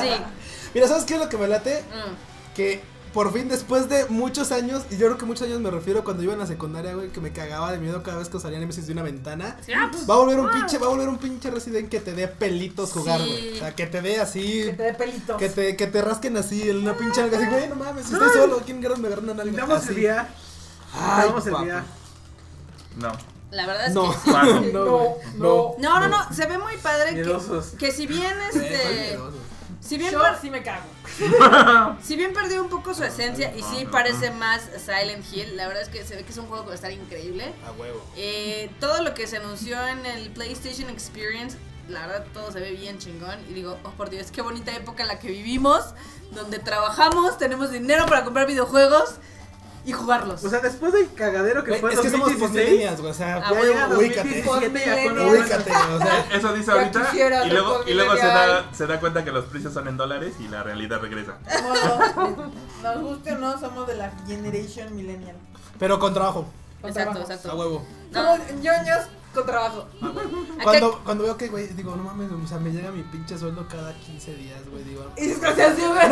Sí. 0.01 0.09
Mira, 0.73 0.87
¿sabes 0.87 1.05
qué 1.05 1.15
es 1.15 1.19
lo 1.19 1.29
que 1.29 1.37
me 1.37 1.47
late? 1.47 1.83
Mm. 1.83 2.55
Que 2.55 2.81
por 3.13 3.33
fin, 3.33 3.49
después 3.49 3.89
de 3.89 4.05
muchos 4.07 4.51
años, 4.51 4.83
y 4.89 4.97
yo 4.97 5.07
creo 5.07 5.17
que 5.17 5.25
muchos 5.25 5.47
años 5.47 5.59
me 5.59 5.69
refiero 5.69 6.03
cuando 6.03 6.23
iba 6.23 6.33
en 6.33 6.39
la 6.39 6.47
secundaria, 6.47 6.93
güey, 6.93 7.09
que 7.09 7.19
me 7.19 7.31
cagaba 7.33 7.71
de 7.71 7.77
miedo 7.77 8.01
cada 8.03 8.19
vez 8.19 8.29
que 8.29 8.39
salía 8.39 8.59
Nemesis 8.59 8.87
de 8.87 8.93
una 8.93 9.03
ventana. 9.03 9.57
Sí, 9.65 9.73
ah, 9.73 9.89
pues, 9.91 10.09
Va 10.09 10.13
a 10.13 10.17
volver 10.17 10.39
un 10.39 10.49
pinche, 10.49 10.77
va 10.77 10.87
a 10.87 10.89
volver 10.89 11.09
un 11.09 11.17
pinche 11.17 11.51
Resident 11.51 11.89
que 11.89 11.99
te 11.99 12.13
dé 12.13 12.27
pelitos 12.27 12.91
jugar, 12.91 13.19
Sí. 13.19 13.27
güey. 13.27 13.53
O 13.55 13.59
sea, 13.59 13.75
que 13.75 13.87
te 13.87 14.01
dé 14.01 14.19
así. 14.19 14.63
Que 14.65 14.73
te 14.73 14.83
dé 14.83 14.93
pelitos. 14.93 15.37
Que 15.37 15.49
te, 15.49 15.75
que 15.75 15.87
te 15.87 16.01
rasquen 16.01 16.37
así 16.37 16.69
en 16.69 16.77
una 16.77 16.95
pinche 16.97 17.21
alga 17.21 17.37
así, 17.37 17.47
güey, 17.47 17.67
no 17.67 17.75
mames, 17.75 18.05
si 18.05 18.13
estoy 18.13 18.29
solo, 18.29 18.61
¿quién 18.65 18.79
me 18.79 18.87
agarra 18.87 19.21
una 19.21 19.33
nalga? 19.33 19.43
Necesitamos 19.51 19.87
el 19.89 19.95
día. 19.95 20.29
Ay, 20.93 21.29
el 21.45 21.63
día. 21.65 21.85
No. 22.97 23.11
La 23.51 23.67
verdad 23.67 23.87
es 23.87 23.93
No, 23.93 24.09
que 24.11 24.31
no, 24.73 24.85
No, 24.85 24.97
güey, 24.97 25.17
no. 25.35 25.75
No, 25.77 25.99
no, 25.99 26.07
no, 26.07 26.33
se 26.33 26.45
ve 26.45 26.57
muy 26.57 26.77
padre 26.77 27.15
que, 27.15 27.77
que 27.77 27.91
si 27.91 28.07
bien 28.07 28.33
este. 28.53 29.17
Si 29.81 29.97
bien 29.97 30.11
Yo 30.11 30.21
sí 30.39 30.49
me 30.49 30.61
cago. 30.61 30.85
si 32.03 32.15
bien 32.15 32.33
perdió 32.33 32.61
un 32.61 32.69
poco 32.69 32.93
su 32.93 33.03
esencia 33.03 33.53
y 33.55 33.63
sí 33.63 33.85
parece 33.91 34.31
más 34.31 34.69
Silent 34.77 35.25
Hill, 35.33 35.57
la 35.57 35.67
verdad 35.67 35.83
es 35.83 35.89
que 35.89 36.03
se 36.05 36.15
ve 36.15 36.23
que 36.23 36.31
es 36.31 36.37
un 36.37 36.45
juego 36.45 36.63
que 36.63 36.67
va 36.67 36.73
a 36.73 36.75
estar 36.75 36.91
increíble. 36.91 37.51
A 37.67 37.71
huevo. 37.71 38.01
Eh, 38.15 38.69
todo 38.79 39.01
lo 39.01 39.13
que 39.13 39.25
se 39.27 39.37
anunció 39.37 39.85
en 39.87 40.05
el 40.05 40.29
PlayStation 40.29 40.89
Experience, 40.89 41.57
la 41.89 42.05
verdad 42.05 42.25
todo 42.31 42.51
se 42.51 42.59
ve 42.59 42.71
bien 42.71 42.99
chingón. 42.99 43.39
Y 43.49 43.53
digo, 43.53 43.79
oh 43.83 43.89
por 43.91 44.11
Dios, 44.11 44.31
qué 44.31 44.41
bonita 44.41 44.71
época 44.75 45.01
en 45.01 45.07
la 45.07 45.19
que 45.19 45.29
vivimos, 45.29 45.83
donde 46.31 46.59
trabajamos, 46.59 47.37
tenemos 47.39 47.71
dinero 47.71 48.05
para 48.05 48.23
comprar 48.23 48.45
videojuegos 48.45 49.15
y 49.83 49.91
jugarlos. 49.93 50.43
O 50.43 50.49
sea, 50.49 50.59
después 50.59 50.93
del 50.93 51.11
cagadero 51.13 51.63
que 51.63 51.75
fue 51.75 51.93
es 51.93 51.99
que 51.99 52.09
somos 52.09 52.29
2016, 52.39 52.99
güey. 52.99 53.11
O 53.11 53.13
sea, 53.13 53.41
Ah, 53.43 53.51
ubícate. 53.53 54.43
2017 54.43 54.79
ya 54.85 55.03
con 55.03 55.15
Millennials. 55.15 55.41
Ubícate, 55.41 55.71
o 55.71 55.97
sea. 55.99 56.25
Eso 56.33 56.53
dice 56.53 56.67
Ya 56.67 56.73
ahorita 56.73 57.05
quisiera 57.09 57.45
y 57.45 57.49
luego, 57.49 57.81
y 57.87 57.93
luego 57.93 58.15
se, 58.15 58.25
da, 58.27 58.65
se 58.73 58.87
da 58.87 58.99
cuenta 58.99 59.23
que 59.23 59.31
los 59.31 59.45
precios 59.45 59.73
son 59.73 59.87
en 59.87 59.97
dólares 59.97 60.33
y 60.39 60.47
la 60.47 60.63
realidad 60.63 60.99
regresa. 61.01 61.37
Nos 62.83 63.01
guste 63.01 63.33
o 63.33 63.37
no, 63.37 63.59
somos 63.59 63.87
de 63.87 63.95
la 63.95 64.11
Generation 64.27 64.95
Millennial. 64.95 65.35
Pero 65.79 65.99
con 65.99 66.13
trabajo, 66.13 66.45
Con 66.81 66.89
exacto, 66.89 67.11
trabajo. 67.13 67.31
a 67.31 67.35
exacto. 67.35 67.57
huevo. 67.57 67.85
No, 68.11 68.21
Somos 68.35 68.51
ñoños 68.61 68.99
con 69.33 69.45
trabajo. 69.45 69.87
Cuando, 70.63 71.01
cuando 71.03 71.23
veo 71.23 71.37
que, 71.37 71.47
güey, 71.47 71.67
digo, 71.67 71.95
no 71.95 72.03
mames, 72.03 72.31
o 72.31 72.47
sea, 72.47 72.59
me 72.59 72.71
llega 72.71 72.91
mi 72.91 73.03
pinche 73.03 73.37
sueldo 73.37 73.67
cada 73.67 73.93
15 73.93 74.35
días, 74.35 74.69
güey, 74.69 74.83
digo. 74.83 75.05
Y 75.17 75.29
sí, 75.29 75.35
güey. 75.35 76.11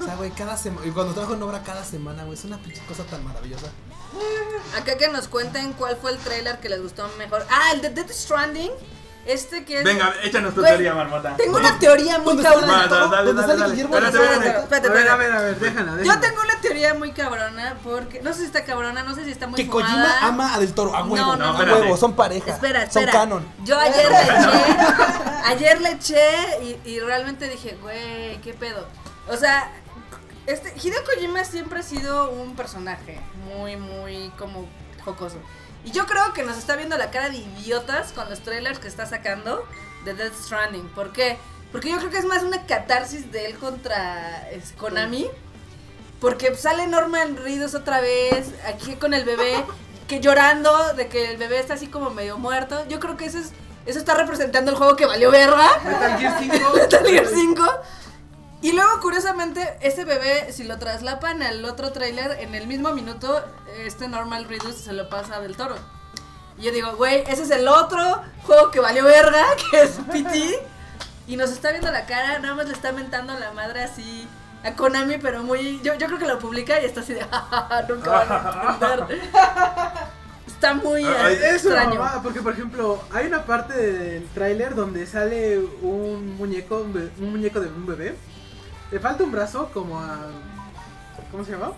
O 0.00 0.04
sea, 0.04 0.16
güey, 0.16 0.30
cada 0.30 0.56
semana, 0.56 0.86
y 0.86 0.90
cuando 0.90 1.12
trabajo 1.12 1.34
en 1.34 1.42
obra 1.42 1.62
cada 1.62 1.84
semana, 1.84 2.24
güey, 2.24 2.38
es 2.38 2.44
una 2.44 2.58
pinche 2.58 2.82
cosa 2.86 3.04
tan 3.04 3.24
maravillosa. 3.24 3.68
Acá 4.76 4.96
que 4.96 5.08
nos 5.08 5.28
cuenten 5.28 5.72
cuál 5.74 5.96
fue 5.96 6.12
el 6.12 6.18
trailer 6.18 6.60
que 6.60 6.68
les 6.68 6.82
gustó 6.82 7.08
mejor. 7.18 7.44
Ah, 7.50 7.72
el 7.74 7.82
de 7.82 7.90
Death 7.90 8.10
Stranding. 8.10 8.70
Este 9.24 9.64
que 9.64 9.78
es. 9.78 9.84
Venga, 9.84 10.12
échanos 10.24 10.52
tu 10.54 10.62
teoría, 10.62 10.94
marmota. 10.94 11.36
Tengo 11.36 11.56
una 11.58 11.78
teoría 11.78 12.18
muy 12.18 12.34
¿Dónde 12.34 12.42
está 12.42 12.54
el 12.54 12.60
cabrona. 12.66 12.86
Dale, 12.88 13.26
¿Dónde 13.26 13.42
dale, 13.42 13.56
dale. 13.60 13.72
Guillermo 13.74 13.94
del 13.94 14.04
Espérate, 14.06 14.28
Toro? 14.34 14.42
espérate. 14.42 14.62
Espérate, 14.62 14.88
A 14.88 14.90
ver, 14.92 14.98
a 14.98 15.12
espérate. 15.12 15.22
ver, 15.22 15.32
a 15.32 15.40
ver, 15.42 15.58
déjala, 15.60 16.02
Yo 16.02 16.20
tengo 16.20 16.42
una 16.42 16.60
teoría 16.60 16.94
muy 16.94 17.12
cabrona 17.12 17.76
porque 17.84 18.20
no 18.22 18.32
sé 18.32 18.40
si 18.40 18.44
está 18.46 18.64
cabrona, 18.64 19.02
no 19.04 19.14
sé 19.14 19.24
si 19.24 19.30
está 19.30 19.46
muy 19.46 19.56
Que 19.62 19.70
fumada. 19.70 19.86
Kojima 19.94 20.18
ama 20.26 20.54
a 20.54 20.58
Del 20.58 20.74
Toro, 20.74 20.94
a 20.96 21.04
huevo, 21.04 21.36
No, 21.36 21.52
no, 21.52 21.58
a 21.58 21.62
huevo, 21.80 21.96
son 21.96 22.14
pareja. 22.16 22.50
Espera, 22.50 22.90
Son 22.90 23.02
espera. 23.04 23.12
canon. 23.12 23.46
Yo 23.64 23.78
ayer 23.78 24.10
le 24.10 24.22
eché, 24.22 24.76
ayer 25.46 25.80
le 25.80 25.90
eché 25.92 26.78
y, 26.84 26.90
y 26.90 27.00
realmente 27.00 27.48
dije, 27.48 27.78
güey, 27.80 28.40
qué 28.40 28.54
pedo. 28.54 28.86
O 29.28 29.36
sea, 29.36 29.70
este 30.46 30.74
Hideo 30.82 31.04
Kojima 31.04 31.44
siempre 31.44 31.78
ha 31.78 31.82
sido 31.84 32.30
un 32.30 32.56
personaje 32.56 33.20
muy, 33.46 33.76
muy 33.76 34.30
como 34.36 34.66
jocoso. 35.04 35.36
Y 35.84 35.90
yo 35.90 36.06
creo 36.06 36.32
que 36.32 36.42
nos 36.42 36.58
está 36.58 36.76
viendo 36.76 36.96
la 36.96 37.10
cara 37.10 37.28
de 37.30 37.38
idiotas 37.38 38.12
con 38.12 38.28
los 38.30 38.40
trailers 38.40 38.78
que 38.78 38.88
está 38.88 39.06
sacando 39.06 39.66
de 40.04 40.14
Death 40.14 40.34
Stranding. 40.34 40.88
¿Por 40.88 41.12
qué? 41.12 41.38
Porque 41.72 41.90
yo 41.90 41.98
creo 41.98 42.10
que 42.10 42.18
es 42.18 42.24
más 42.24 42.42
una 42.42 42.66
catarsis 42.66 43.32
de 43.32 43.46
él 43.46 43.56
contra 43.56 44.50
es, 44.50 44.72
Konami. 44.72 45.28
Porque 46.20 46.54
sale 46.54 46.86
Norman 46.86 47.36
Reedus 47.36 47.74
otra 47.74 48.00
vez, 48.00 48.52
aquí 48.66 48.94
con 48.94 49.12
el 49.12 49.24
bebé, 49.24 49.64
que 50.08 50.20
llorando 50.20 50.94
de 50.94 51.08
que 51.08 51.30
el 51.30 51.36
bebé 51.36 51.58
está 51.58 51.74
así 51.74 51.88
como 51.88 52.10
medio 52.10 52.38
muerto. 52.38 52.86
Yo 52.88 53.00
creo 53.00 53.16
que 53.16 53.24
eso 53.24 53.38
es 53.38 53.52
eso 53.84 53.98
está 53.98 54.14
representando 54.14 54.70
el 54.70 54.76
juego 54.76 54.94
que 54.94 55.06
valió 55.06 55.30
verga. 55.30 55.80
Metal 55.84 56.18
Gear 56.18 56.38
5. 56.38 56.56
Metal 56.74 57.04
Gear 57.06 57.26
5. 57.26 57.64
Y 58.62 58.72
luego, 58.72 59.00
curiosamente, 59.00 59.76
ese 59.80 60.04
bebé, 60.04 60.52
si 60.52 60.62
lo 60.64 60.78
traslapan 60.78 61.42
al 61.42 61.64
otro 61.64 61.90
tráiler, 61.92 62.38
en 62.40 62.54
el 62.54 62.66
mismo 62.68 62.92
minuto, 62.92 63.44
este 63.84 64.06
Normal 64.08 64.44
Reedus 64.48 64.76
se 64.76 64.92
lo 64.92 65.08
pasa 65.08 65.40
del 65.40 65.56
toro. 65.56 65.74
Y 66.58 66.62
yo 66.62 66.72
digo, 66.72 66.94
güey, 66.96 67.24
ese 67.26 67.42
es 67.42 67.50
el 67.50 67.66
otro 67.66 68.22
juego 68.44 68.70
que 68.70 68.78
valió 68.78 69.04
verga, 69.04 69.44
que 69.70 69.82
es 69.82 69.90
PT. 70.10 70.60
Y 71.26 71.36
nos 71.36 71.50
está 71.50 71.70
viendo 71.70 71.90
la 71.90 72.06
cara, 72.06 72.38
nada 72.38 72.54
más 72.54 72.66
le 72.66 72.72
está 72.74 72.92
mentando 72.92 73.36
la 73.38 73.52
madre 73.52 73.82
así 73.82 74.28
a 74.64 74.74
Konami, 74.74 75.18
pero 75.18 75.42
muy. 75.42 75.80
Yo, 75.82 75.94
yo 75.94 76.06
creo 76.06 76.18
que 76.18 76.26
lo 76.28 76.38
publica 76.38 76.80
y 76.80 76.84
está 76.84 77.00
así 77.00 77.14
de, 77.14 77.22
"Ja, 77.24 77.84
nunca 77.88 78.10
van 78.10 78.28
a 78.30 78.74
entender. 78.74 79.20
Está 80.46 80.74
muy 80.74 81.04
Ay, 81.04 81.36
una 81.38 81.50
extraño. 81.50 82.20
porque 82.22 82.40
por 82.40 82.52
ejemplo, 82.52 83.02
hay 83.12 83.26
una 83.26 83.44
parte 83.44 83.74
del 83.74 84.28
tráiler 84.28 84.76
donde 84.76 85.06
sale 85.06 85.58
un 85.58 86.36
muñeco, 86.36 86.78
un 86.82 87.32
muñeco 87.32 87.58
de 87.58 87.66
un 87.66 87.84
bebé. 87.84 88.16
Le 88.92 89.00
falta 89.00 89.24
un 89.24 89.32
brazo 89.32 89.70
como 89.72 89.98
a... 89.98 90.18
¿Cómo 91.30 91.44
se 91.44 91.52
llama? 91.52 91.72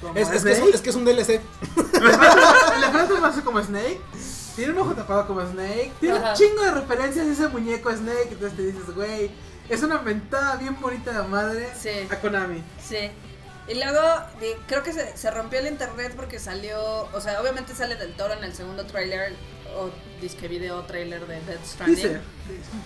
Como 0.00 0.14
Es, 0.14 0.28
a 0.28 0.34
es, 0.34 0.42
que 0.44 0.50
es, 0.52 0.58
un- 0.58 0.62
Snake. 0.62 0.74
es 0.76 0.80
que 0.82 0.90
es 0.90 0.96
un 0.96 1.04
DLC. 1.04 1.28
Le 1.28 2.10
falta, 2.10 2.78
le 2.78 2.86
falta 2.90 3.14
un 3.14 3.20
brazo 3.20 3.44
como 3.44 3.62
Snake. 3.62 4.00
Tiene 4.56 4.72
un 4.72 4.78
ojo 4.78 4.92
tapado 4.94 5.26
como 5.26 5.40
Snake. 5.40 5.92
Tiene 6.00 6.18
Ajá. 6.18 6.30
un 6.30 6.36
chingo 6.36 6.62
de 6.62 6.70
referencias 6.72 7.26
ese 7.26 7.48
muñeco 7.48 7.90
Snake. 7.90 8.28
Entonces 8.32 8.56
te 8.56 8.62
dices, 8.66 8.94
güey, 8.94 9.30
es 9.68 9.82
una 9.82 10.00
mentada 10.00 10.56
bien 10.56 10.76
bonita 10.80 11.10
de 11.22 11.28
madre 11.28 11.68
Sí. 11.78 11.90
a 12.10 12.16
Konami. 12.20 12.62
Sí. 12.82 13.10
Y 13.68 13.74
luego 13.74 14.00
de- 14.40 14.58
creo 14.66 14.82
que 14.82 14.92
se, 14.92 15.16
se 15.16 15.30
rompió 15.30 15.60
el 15.60 15.68
internet 15.68 16.12
porque 16.16 16.38
salió, 16.38 17.08
o 17.12 17.20
sea, 17.20 17.40
obviamente 17.40 17.74
sale 17.74 17.94
del 17.96 18.14
toro 18.14 18.34
en 18.34 18.42
el 18.44 18.54
segundo 18.54 18.84
tráiler 18.86 19.34
o 19.76 19.88
disque 20.20 20.48
video 20.48 20.82
tráiler 20.82 21.26
de 21.26 21.40
Death 21.42 21.64
Stranding. 21.64 21.96
Dice. 21.96 22.20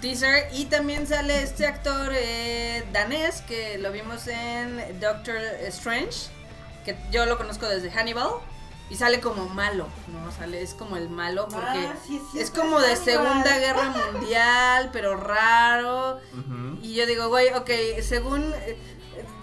Teaser 0.01 0.49
y 0.53 0.67
también 0.67 1.07
sale 1.07 1.43
este 1.43 1.67
actor 1.67 2.13
eh, 2.15 2.85
danés 2.93 3.41
que 3.43 3.79
lo 3.79 3.91
vimos 3.91 4.27
en 4.29 5.01
Doctor 5.01 5.37
Strange, 5.69 6.29
que 6.85 6.97
yo 7.11 7.27
lo 7.27 7.37
conozco 7.39 7.67
desde 7.69 7.91
Hannibal 7.91 8.29
y 8.89 8.95
sale 8.95 9.19
como 9.19 9.49
malo, 9.49 9.89
no, 10.07 10.31
sale 10.31 10.63
es 10.63 10.73
como 10.75 10.97
el 10.97 11.09
malo 11.09 11.49
porque 11.51 11.67
Ah, 11.89 11.97
sí, 12.07 12.23
sí, 12.31 12.39
es 12.39 12.53
como 12.53 12.79
de. 12.81 12.95
Segunda 12.95 13.59
Guerra 13.59 13.93
Mundial, 14.13 14.91
pero 14.93 15.17
raro. 15.17 16.21
Y 16.83 16.95
yo 16.95 17.05
digo, 17.07 17.29
güey, 17.29 17.49
ok, 17.55 17.69
según... 18.03 18.55
eh, 18.55 18.79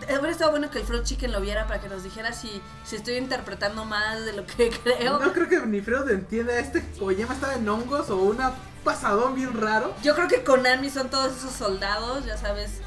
eh, 0.08 0.14
Hubiera 0.18 0.32
estado 0.32 0.52
bueno 0.52 0.70
que 0.70 0.80
el 0.80 0.86
Fruit 0.86 1.04
Chicken 1.04 1.32
lo 1.32 1.42
viera 1.42 1.68
para 1.68 1.80
que 1.82 1.90
nos 1.90 2.04
dijera 2.04 2.34
si, 2.34 2.62
si 2.84 2.96
estoy 2.96 3.16
interpretando 3.18 3.86
más 3.86 4.24
de 4.26 4.34
lo 4.34 4.46
que 4.46 4.70
creo. 4.84 5.20
No 5.20 5.34
creo 5.34 5.50
que 5.50 5.60
ni 5.66 5.82
Freud 5.82 6.10
entienda 6.10 6.58
este 6.60 6.86
Koyama 7.00 7.34
estaba 7.34 7.56
en 7.56 7.68
hongos 7.68 8.10
o 8.10 8.18
una 8.18 8.54
pasadón 8.84 9.36
bien 9.36 9.60
raro. 9.60 9.94
Yo 10.04 10.16
creo 10.16 10.28
que 10.28 10.44
Konami 10.44 10.90
son 10.90 11.10
todos 11.10 11.36
esos 11.38 11.52
soldados, 11.52 12.26
ya 12.26 12.38
sabes. 12.38 12.82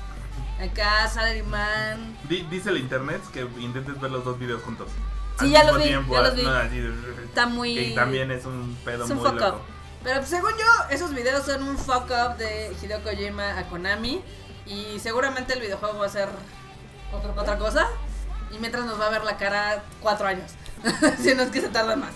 Acá, 0.60 1.06
Salaryman. 1.08 2.16
Di- 2.28 2.46
dice 2.50 2.70
el 2.70 2.78
internet 2.78 3.20
que 3.32 3.40
intentes 3.58 4.00
ver 4.00 4.10
los 4.10 4.24
dos 4.24 4.38
videos 4.38 4.62
juntos. 4.62 4.88
Sí, 5.38 5.50
ya 5.50 5.64
los 5.64 5.76
vi, 5.78 5.90
ya 5.90 6.00
los 6.00 6.34
vi. 6.34 6.42
no, 6.44 6.50
así, 6.50 6.78
Está 7.24 7.46
muy- 7.46 7.74
Que 7.74 7.94
también 7.94 8.30
es 8.30 8.46
un 8.46 8.74
pedo 8.84 9.04
Es 9.04 9.10
un 9.10 9.18
muy 9.18 9.26
fuck 9.28 9.38
loco. 9.40 9.56
up. 9.56 9.62
Pero 10.02 10.16
pues, 10.20 10.30
según 10.30 10.52
yo, 10.52 10.64
esos 10.90 11.12
videos 11.14 11.44
son 11.44 11.62
un 11.62 11.76
fuck 11.76 12.04
up 12.10 12.36
de 12.38 12.74
Hideo 12.80 13.02
Kojima 13.02 13.58
a 13.58 13.68
Konami. 13.68 14.22
Y 14.64 14.98
seguramente 14.98 15.52
el 15.52 15.60
videojuego 15.60 15.98
va 15.98 16.06
a 16.06 16.08
ser 16.08 16.28
Otro 17.12 17.32
otra 17.36 17.58
cosa. 17.58 17.86
Y 18.50 18.58
mientras 18.58 18.84
nos 18.86 19.00
va 19.00 19.06
a 19.06 19.10
ver 19.10 19.24
la 19.24 19.36
cara 19.36 19.82
cuatro 20.00 20.26
años. 20.26 20.52
si 21.22 21.34
no 21.34 21.42
es 21.42 21.50
que 21.50 21.60
se 21.60 21.68
tarda 21.68 21.96
más. 21.96 22.12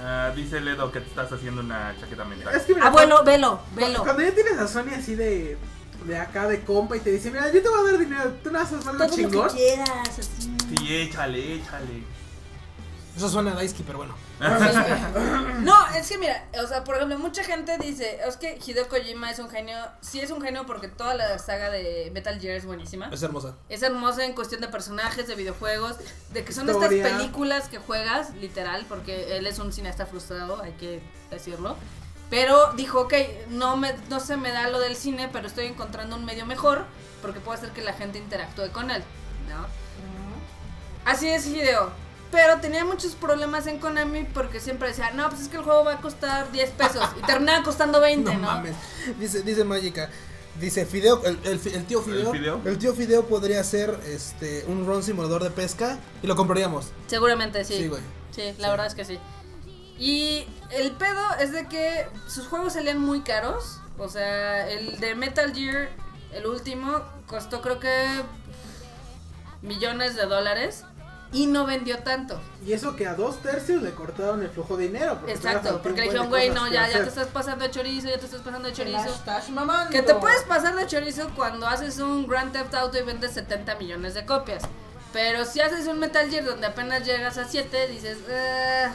Ah, 0.00 0.30
dice 0.36 0.60
Ledo 0.60 0.92
que 0.92 1.00
te 1.00 1.08
estás 1.08 1.32
haciendo 1.32 1.62
una 1.62 1.94
chaqueta 1.98 2.24
mental. 2.24 2.54
Es 2.54 2.62
que 2.64 2.74
mira, 2.74 2.86
Abuelo, 2.86 3.24
velo, 3.24 3.58
cu- 3.74 3.80
velo. 3.80 4.02
Cuando 4.04 4.22
ya 4.22 4.32
tienes 4.32 4.58
a 4.58 4.68
Sony 4.68 4.92
así 4.96 5.14
de, 5.14 5.56
de 6.04 6.18
acá 6.18 6.46
de 6.46 6.62
compa 6.64 6.96
y 6.96 7.00
te 7.00 7.10
dice, 7.10 7.30
mira, 7.30 7.50
yo 7.50 7.62
te 7.62 7.68
voy 7.68 7.80
a 7.80 7.92
dar 7.92 7.98
dinero, 7.98 8.32
tú 8.44 8.50
no 8.50 8.60
haces 8.60 8.84
mal 8.84 8.98
Todo 8.98 9.08
chingón. 9.08 9.46
lo 9.46 9.52
que 9.52 9.56
quieras, 9.56 9.90
así. 10.18 10.56
Sí, 10.76 10.96
échale, 10.96 11.54
échale. 11.54 12.02
Eso 13.16 13.30
suena 13.30 13.52
a 13.52 13.54
Daisuke, 13.54 13.82
pero 13.86 13.98
bueno. 13.98 14.14
No, 15.60 15.74
es 15.96 16.08
que 16.08 16.18
mira, 16.18 16.44
o 16.62 16.66
sea, 16.66 16.84
por 16.84 16.96
ejemplo, 16.96 17.18
mucha 17.18 17.42
gente 17.42 17.78
dice, 17.78 18.20
es 18.26 18.36
que 18.36 18.58
Hideo 18.64 18.88
Kojima 18.88 19.30
es 19.30 19.38
un 19.38 19.48
genio. 19.48 19.76
Sí 20.02 20.20
es 20.20 20.30
un 20.30 20.42
genio 20.42 20.66
porque 20.66 20.88
toda 20.88 21.14
la 21.14 21.38
saga 21.38 21.70
de 21.70 22.10
Metal 22.12 22.38
Gear 22.38 22.56
es 22.56 22.66
buenísima. 22.66 23.08
Es 23.10 23.22
hermosa. 23.22 23.54
Es 23.70 23.82
hermosa 23.82 24.24
en 24.24 24.34
cuestión 24.34 24.60
de 24.60 24.68
personajes, 24.68 25.26
de 25.26 25.34
videojuegos, 25.34 25.96
de 26.32 26.44
que 26.44 26.52
son 26.52 26.68
Historia. 26.68 26.98
estas 26.98 27.18
películas 27.18 27.68
que 27.68 27.78
juegas, 27.78 28.34
literal, 28.34 28.84
porque 28.86 29.38
él 29.38 29.46
es 29.46 29.58
un 29.58 29.72
cineasta 29.72 30.04
frustrado, 30.04 30.60
hay 30.62 30.72
que 30.72 31.00
decirlo. 31.30 31.76
Pero 32.28 32.72
dijo, 32.74 33.00
ok, 33.02 33.14
no, 33.48 33.76
me, 33.76 33.94
no 34.10 34.20
se 34.20 34.36
me 34.36 34.50
da 34.50 34.68
lo 34.68 34.78
del 34.78 34.94
cine, 34.94 35.30
pero 35.32 35.46
estoy 35.46 35.66
encontrando 35.66 36.16
un 36.16 36.24
medio 36.24 36.44
mejor, 36.44 36.84
porque 37.22 37.40
puede 37.40 37.58
hacer 37.58 37.70
que 37.70 37.82
la 37.82 37.94
gente 37.94 38.18
interactúe 38.18 38.70
con 38.72 38.90
él, 38.90 39.02
¿no? 39.48 39.66
Así 41.10 41.28
es 41.28 41.46
Hideo. 41.46 41.90
Pero 42.30 42.60
tenía 42.60 42.84
muchos 42.84 43.14
problemas 43.14 43.66
en 43.66 43.78
Konami 43.78 44.24
porque 44.24 44.60
siempre 44.60 44.88
decía, 44.88 45.10
no, 45.12 45.28
pues 45.30 45.42
es 45.42 45.48
que 45.48 45.56
el 45.58 45.62
juego 45.62 45.84
va 45.84 45.94
a 45.94 46.00
costar 46.00 46.50
10 46.52 46.70
pesos. 46.70 47.04
Y 47.18 47.22
terminaba 47.26 47.62
costando 47.62 48.00
20, 48.00 48.34
No 48.34 48.40
¿no? 48.40 48.46
mames. 48.46 48.74
Dice, 49.18 49.42
dice 49.42 49.64
Magica. 49.64 50.10
Dice 50.60 50.86
Fideo, 50.86 51.22
el, 51.24 51.38
el 51.44 51.58
fi- 51.58 51.74
el 51.74 51.84
tío 51.84 52.00
Fideo, 52.00 52.32
¿El 52.32 52.38
Fideo? 52.38 52.60
el 52.64 52.78
tío 52.78 52.94
Fideo 52.94 53.26
podría 53.26 53.62
ser 53.62 54.00
este 54.06 54.64
un 54.68 54.86
ron 54.86 55.02
simulador 55.02 55.42
de 55.44 55.50
pesca 55.50 55.98
y 56.22 56.26
lo 56.26 56.34
compraríamos. 56.34 56.92
Seguramente 57.08 57.62
sí. 57.64 57.76
Sí, 57.76 57.88
güey. 57.88 58.00
Sí, 58.30 58.42
la 58.58 58.64
Sí. 58.68 58.70
verdad 58.70 58.86
es 58.86 58.94
que 58.94 59.04
sí. 59.04 59.18
Y 59.98 60.46
el 60.70 60.92
pedo 60.92 61.20
es 61.40 61.52
de 61.52 61.68
que 61.68 62.06
sus 62.26 62.46
juegos 62.48 62.72
salían 62.72 62.98
muy 63.00 63.20
caros. 63.20 63.80
O 63.98 64.08
sea, 64.08 64.68
el 64.70 64.98
de 64.98 65.14
Metal 65.14 65.54
Gear, 65.54 65.90
el 66.32 66.46
último, 66.46 67.02
costó 67.26 67.60
creo 67.60 67.78
que 67.78 68.06
millones 69.62 70.16
de 70.16 70.26
dólares 70.26 70.84
y 71.32 71.46
no 71.46 71.66
vendió 71.66 71.98
tanto. 71.98 72.40
Y 72.64 72.72
eso 72.72 72.94
que 72.96 73.06
a 73.06 73.14
dos 73.14 73.42
tercios 73.42 73.82
le 73.82 73.92
cortaron 73.92 74.42
el 74.42 74.50
flujo 74.50 74.76
de 74.76 74.84
dinero. 74.88 75.16
porque 75.18 75.32
Exacto, 75.32 75.80
porque 75.82 76.00
le 76.00 76.06
dijeron, 76.06 76.28
güey, 76.28 76.50
no, 76.50 76.66
ya, 76.66 76.72
ya 76.74 76.82
hacer". 76.84 77.02
te 77.02 77.08
estás 77.08 77.26
pasando 77.28 77.64
de 77.64 77.70
chorizo, 77.70 78.08
ya 78.08 78.18
te 78.18 78.26
estás 78.26 78.40
pasando 78.40 78.68
de 78.68 78.74
chorizo. 78.74 79.04
estás 79.06 79.50
mamando. 79.50 79.90
Que 79.90 80.02
te 80.02 80.14
puedes 80.14 80.42
pasar 80.44 80.74
de 80.76 80.86
chorizo 80.86 81.28
cuando 81.34 81.66
haces 81.66 81.98
un 81.98 82.26
Grand 82.26 82.52
Theft 82.52 82.74
Auto 82.74 82.98
y 82.98 83.02
vendes 83.02 83.32
70 83.32 83.74
millones 83.76 84.14
de 84.14 84.24
copias. 84.24 84.62
Pero 85.12 85.44
si 85.44 85.60
haces 85.60 85.86
un 85.86 85.98
Metal 85.98 86.28
Gear 86.30 86.44
donde 86.44 86.66
apenas 86.66 87.04
llegas 87.04 87.38
a 87.38 87.44
7, 87.46 87.88
dices, 87.88 88.18
"Eh". 88.28 88.86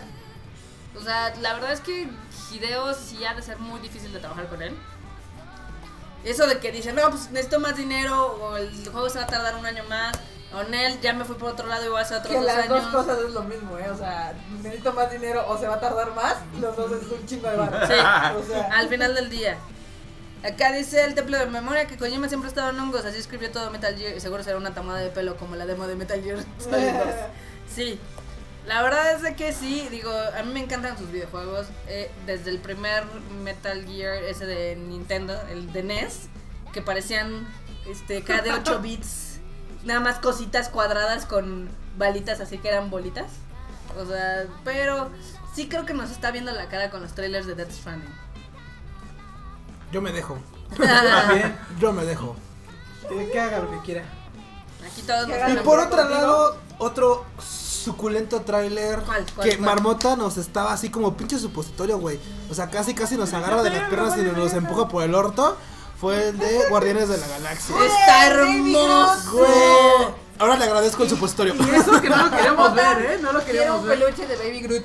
o 0.99 1.01
sea, 1.03 1.33
la 1.41 1.53
verdad 1.53 1.71
es 1.73 1.79
que 1.81 2.09
Hideo 2.51 2.93
sí 2.93 3.23
ha 3.25 3.33
de 3.33 3.41
ser 3.41 3.57
muy 3.59 3.79
difícil 3.79 4.11
de 4.13 4.19
trabajar 4.19 4.47
con 4.47 4.61
él. 4.61 4.75
Eso 6.23 6.45
de 6.45 6.59
que 6.59 6.71
dicen, 6.71 6.95
no, 6.95 7.09
pues 7.09 7.31
necesito 7.31 7.59
más 7.59 7.75
dinero 7.75 8.25
o 8.39 8.57
el 8.57 8.69
juego 8.89 9.09
se 9.09 9.17
va 9.17 9.23
a 9.23 9.27
tardar 9.27 9.55
un 9.55 9.65
año 9.65 9.83
más. 9.89 10.13
Onel, 10.53 10.99
ya 11.01 11.13
me 11.13 11.23
fui 11.23 11.35
por 11.35 11.49
otro 11.51 11.67
lado 11.67 11.85
y 11.85 11.89
voy 11.89 11.99
a 11.99 12.01
hacer 12.01 12.17
otros 12.17 12.31
Que 12.31 12.37
dos 12.39 12.45
las 12.45 12.57
años. 12.65 12.83
dos 12.83 12.87
cosas 13.05 13.19
es 13.25 13.31
lo 13.33 13.43
mismo, 13.43 13.77
¿eh? 13.77 13.89
O 13.89 13.97
sea, 13.97 14.33
necesito 14.61 14.91
más 14.93 15.09
dinero 15.11 15.45
o 15.47 15.57
se 15.57 15.67
va 15.67 15.75
a 15.75 15.79
tardar 15.79 16.13
más, 16.13 16.35
los 16.59 16.75
dos 16.75 16.91
es 16.91 17.07
un 17.11 17.25
chingo 17.25 17.49
de 17.49 17.55
barro. 17.57 17.87
Sí. 17.87 17.93
O 18.37 18.43
sea, 18.43 18.69
Al 18.77 18.89
final 18.89 19.15
del 19.15 19.29
día. 19.29 19.57
Acá 20.43 20.71
dice 20.71 21.03
el 21.05 21.13
templo 21.13 21.37
de 21.37 21.45
memoria 21.45 21.85
que 21.85 21.97
Kojima 21.97 22.27
siempre 22.27 22.49
estaba 22.49 22.71
en 22.71 22.79
hongos, 22.79 23.05
así 23.05 23.17
escribió 23.19 23.51
todo 23.51 23.69
Metal 23.69 23.95
Gear 23.95 24.17
y 24.17 24.19
seguro 24.19 24.43
será 24.43 24.57
una 24.57 24.73
tomada 24.73 24.99
de 24.99 25.09
pelo 25.11 25.37
como 25.37 25.55
la 25.55 25.67
demo 25.67 25.85
de 25.87 25.95
Metal 25.95 26.19
Gear 26.21 26.39
Solid 26.57 26.93
2. 26.93 27.05
Sí, 27.73 27.99
la 28.65 28.81
verdad 28.81 29.13
es 29.13 29.21
de 29.21 29.35
que 29.35 29.53
sí, 29.53 29.87
digo, 29.91 30.11
a 30.11 30.41
mí 30.43 30.51
me 30.51 30.59
encantan 30.61 30.97
sus 30.97 31.11
videojuegos. 31.11 31.67
eh, 31.87 32.09
desde 32.25 32.49
el 32.49 32.57
primer 32.57 33.03
Metal 33.43 33.85
Gear, 33.85 34.15
ese 34.23 34.45
de 34.47 34.75
Nintendo, 34.75 35.39
el 35.51 35.71
de 35.71 35.83
NES, 35.83 36.27
que 36.73 36.81
parecían 36.81 37.47
este, 37.87 38.23
cada 38.23 38.41
de 38.41 38.51
8 38.53 38.79
bits, 38.81 39.30
nada 39.83 39.99
más 39.99 40.19
cositas 40.19 40.69
cuadradas 40.69 41.25
con 41.25 41.69
balitas 41.97 42.39
así 42.39 42.57
que 42.57 42.69
eran 42.69 42.89
bolitas. 42.89 43.27
O 43.99 44.05
sea, 44.05 44.45
pero 44.63 45.09
sí 45.55 45.67
creo 45.67 45.85
que 45.85 45.93
nos 45.93 46.11
está 46.11 46.31
viendo 46.31 46.51
la 46.51 46.67
cara 46.69 46.89
con 46.89 47.01
los 47.01 47.13
trailers 47.13 47.45
de 47.45 47.55
Death 47.55 47.71
Stranding. 47.71 48.09
Yo 49.91 50.01
me 50.01 50.11
dejo. 50.11 50.37
Bien, 51.33 51.57
Yo 51.79 51.91
me 51.91 52.05
dejo. 52.05 52.35
que, 53.09 53.29
que 53.29 53.39
haga 53.39 53.59
lo 53.59 53.71
que 53.71 53.79
quiera. 53.81 54.03
Aquí 54.85 55.01
todos 55.01 55.27
nos 55.27 55.51
Y 55.51 55.55
por 55.57 55.79
otro 55.79 55.97
contigo. 55.97 56.19
lado, 56.19 56.57
otro 56.77 57.25
suculento 57.39 58.41
tráiler 58.41 58.99
¿Cuál, 59.01 59.25
cuál, 59.35 59.49
que 59.49 59.57
cuál? 59.57 59.65
Marmota 59.69 60.15
nos 60.15 60.37
estaba 60.37 60.71
así 60.71 60.89
como 60.89 61.17
pinche 61.17 61.37
supositorio, 61.37 61.97
güey. 61.97 62.19
O 62.49 62.53
sea, 62.53 62.69
casi 62.69 62.93
casi 62.93 63.17
nos 63.17 63.33
agarra 63.33 63.63
de 63.63 63.69
las 63.71 63.89
piernas 63.89 64.17
y 64.17 64.21
nos 64.21 64.53
empuja 64.53 64.87
por 64.87 65.03
el 65.03 65.13
orto. 65.13 65.57
Fue 66.01 66.29
el 66.29 66.37
de 66.39 66.67
Guardianes 66.67 67.09
de 67.09 67.17
la 67.19 67.27
Galaxia. 67.27 67.75
Está 67.85 68.27
hermoso. 68.27 69.31
Güey. 69.33 70.07
Ahora 70.39 70.57
le 70.57 70.65
agradezco 70.65 71.03
el 71.03 71.09
supositorio. 71.09 71.53
Y 71.53 71.75
eso 71.75 72.01
que 72.01 72.09
no 72.09 72.17
lo 72.25 72.31
queríamos 72.31 72.73
ver, 72.73 72.97
¿eh? 73.05 73.19
No 73.21 73.31
lo 73.31 73.39
quiero 73.43 73.59
queríamos 73.59 73.81
un 73.83 73.87
ver. 73.87 73.99
peluche 73.99 74.25
de 74.25 74.35
Baby 74.35 74.61
Groot 74.61 74.83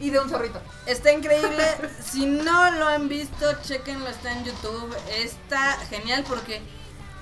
y 0.00 0.08
de 0.08 0.18
un 0.20 0.30
zorrito. 0.30 0.62
Está 0.86 1.12
increíble. 1.12 1.62
Si 2.02 2.24
no 2.24 2.70
lo 2.70 2.86
han 2.88 3.08
visto, 3.08 3.46
chequenlo, 3.62 4.08
está 4.08 4.32
en 4.32 4.44
YouTube. 4.44 4.96
Está 5.18 5.72
genial 5.90 6.24
porque, 6.26 6.62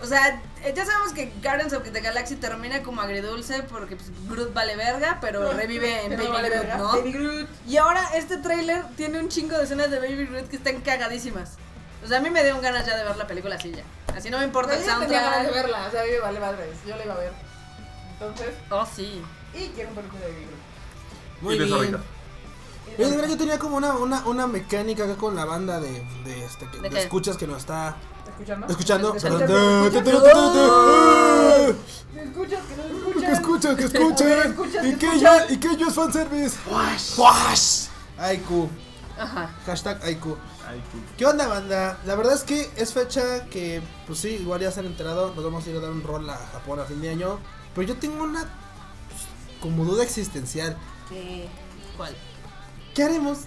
o 0.01 0.07
sea, 0.07 0.41
ya 0.63 0.87
sabemos 0.87 1.13
que 1.13 1.33
Guardians 1.43 1.73
of 1.73 1.83
the 1.83 2.01
Galaxy 2.01 2.37
termina 2.37 2.85
como 2.85 3.01
agridulce 3.01 3.65
porque 3.65 3.97
pues, 3.97 4.11
Groot 4.29 4.55
vale 4.55 4.77
verga, 4.77 5.19
pero 5.21 5.53
revive 5.53 6.05
en 6.05 6.17
Baby 6.17 6.29
vale 6.29 6.49
Groot, 6.49 6.63
verga. 6.63 6.77
¿no? 6.77 6.89
Baby 6.93 7.13
Groot. 7.13 7.49
Y 7.67 7.77
ahora 7.79 8.09
este 8.15 8.37
tráiler 8.37 8.85
tiene 8.97 9.19
un 9.19 9.29
chingo 9.29 9.59
de 9.59 9.65
escenas 9.65 9.91
de 9.91 9.99
Baby 9.99 10.27
Groot 10.27 10.49
que 10.49 10.57
están 10.57 10.81
cagadísimas. 10.83 11.57
O 12.05 12.07
sea, 12.09 12.19
a 12.19 12.21
mí 12.21 12.31
me 12.31 12.43
dio 12.45 12.61
ganas 12.61 12.85
ya 12.87 12.97
de 12.97 13.05
ver 13.05 13.17
la 13.17 13.27
película 13.27 13.55
así 13.57 13.71
ya. 13.73 13.85
Así 14.17 14.29
no 14.31 14.39
me 14.39 14.45
importa 14.45 14.71
Pero 14.73 14.83
el 14.83 14.89
yo 14.89 14.99
tenía 15.01 15.21
ganas 15.23 15.39
de 15.39 15.45
soundtrack. 15.45 15.65
verla, 15.65 15.87
o 15.87 15.91
sea, 15.91 16.01
a 16.01 16.05
mí 16.05 16.11
me 16.11 16.19
vale 16.21 16.41
madres, 16.41 16.77
yo 16.87 16.97
la 16.97 17.05
iba 17.05 17.15
a 17.15 17.19
ver. 17.19 17.33
Entonces, 18.13 18.49
Oh, 18.71 18.87
sí. 18.95 19.23
y 19.55 19.69
quiero 19.69 19.91
un 19.91 19.95
peluche 19.97 20.19
de 20.19 20.31
Groot. 20.33 20.51
Muy 21.41 21.57
bien. 21.59 21.69
zorrito. 21.71 21.99
Oye, 22.99 23.09
de 23.11 23.17
verdad, 23.17 23.29
yo 23.31 23.39
tenía 23.39 23.59
como 23.59 23.77
una, 23.77 23.95
una, 23.95 24.27
una 24.27 24.47
mecánica 24.47 25.05
acá 25.05 25.15
con 25.17 25.35
la 25.37 25.45
banda 25.45 25.81
de, 25.81 25.91
de, 26.25 26.45
este, 26.45 26.67
que- 26.71 26.77
¿De 26.79 26.83
de 26.83 26.91
qué? 26.91 27.03
escuchas 27.03 27.37
que 27.37 27.47
nos 27.47 27.59
está 27.59 27.97
¿Escuchando? 28.29 28.67
escuchando. 28.69 29.15
Escuchando. 29.17 29.49
¿Me 32.15 32.23
escuchas? 32.23 32.61
Que 32.67 32.77
no 32.77 32.83
me 32.85 32.91
Que 32.93 32.97
escuchan. 32.99 33.33
escuchen, 33.33 33.77
que 33.77 33.85
escuchas, 33.85 34.85
¿Y 34.85 34.95
que 34.97 35.21
yo, 35.21 35.31
y 35.49 35.57
que 35.59 35.77
yo 35.77 35.89
es 35.89 35.95
fanservice? 35.95 36.57
¡Wash! 37.17 37.87
Aiku. 38.19 38.69
Ajá. 39.19 39.51
Hashtag 39.67 40.03
Aiku. 40.05 40.37
¿Qué 41.17 41.27
onda, 41.27 41.47
banda? 41.49 41.99
La 42.05 42.15
verdad 42.15 42.35
es 42.35 42.43
que 42.45 42.71
es 42.77 42.93
fecha 42.93 43.47
que, 43.51 43.83
pues 44.07 44.19
sí, 44.21 44.29
igual 44.41 44.61
ya 44.61 44.71
se 44.71 44.81
han 44.81 44.87
enterado. 44.87 45.35
Nos 45.35 45.45
vamos 45.45 45.67
a 45.67 45.71
ir 45.71 45.77
a 45.77 45.81
dar 45.81 45.91
un 45.91 46.03
rol 46.03 46.29
a 46.29 46.37
Japón 46.53 46.81
a 46.81 46.85
fin 46.85 47.01
de 47.01 47.11
año. 47.11 47.39
Pero 47.75 47.89
yo 47.89 47.97
tengo 47.97 48.23
una 48.25 48.41
pues, 49.09 49.23
como 49.61 49.85
duda 49.85 50.03
existencial. 50.03 50.77
¿Qué? 51.09 51.49
¿Cuál? 51.97 52.15
¿Qué 52.95 53.03
haremos? 53.05 53.39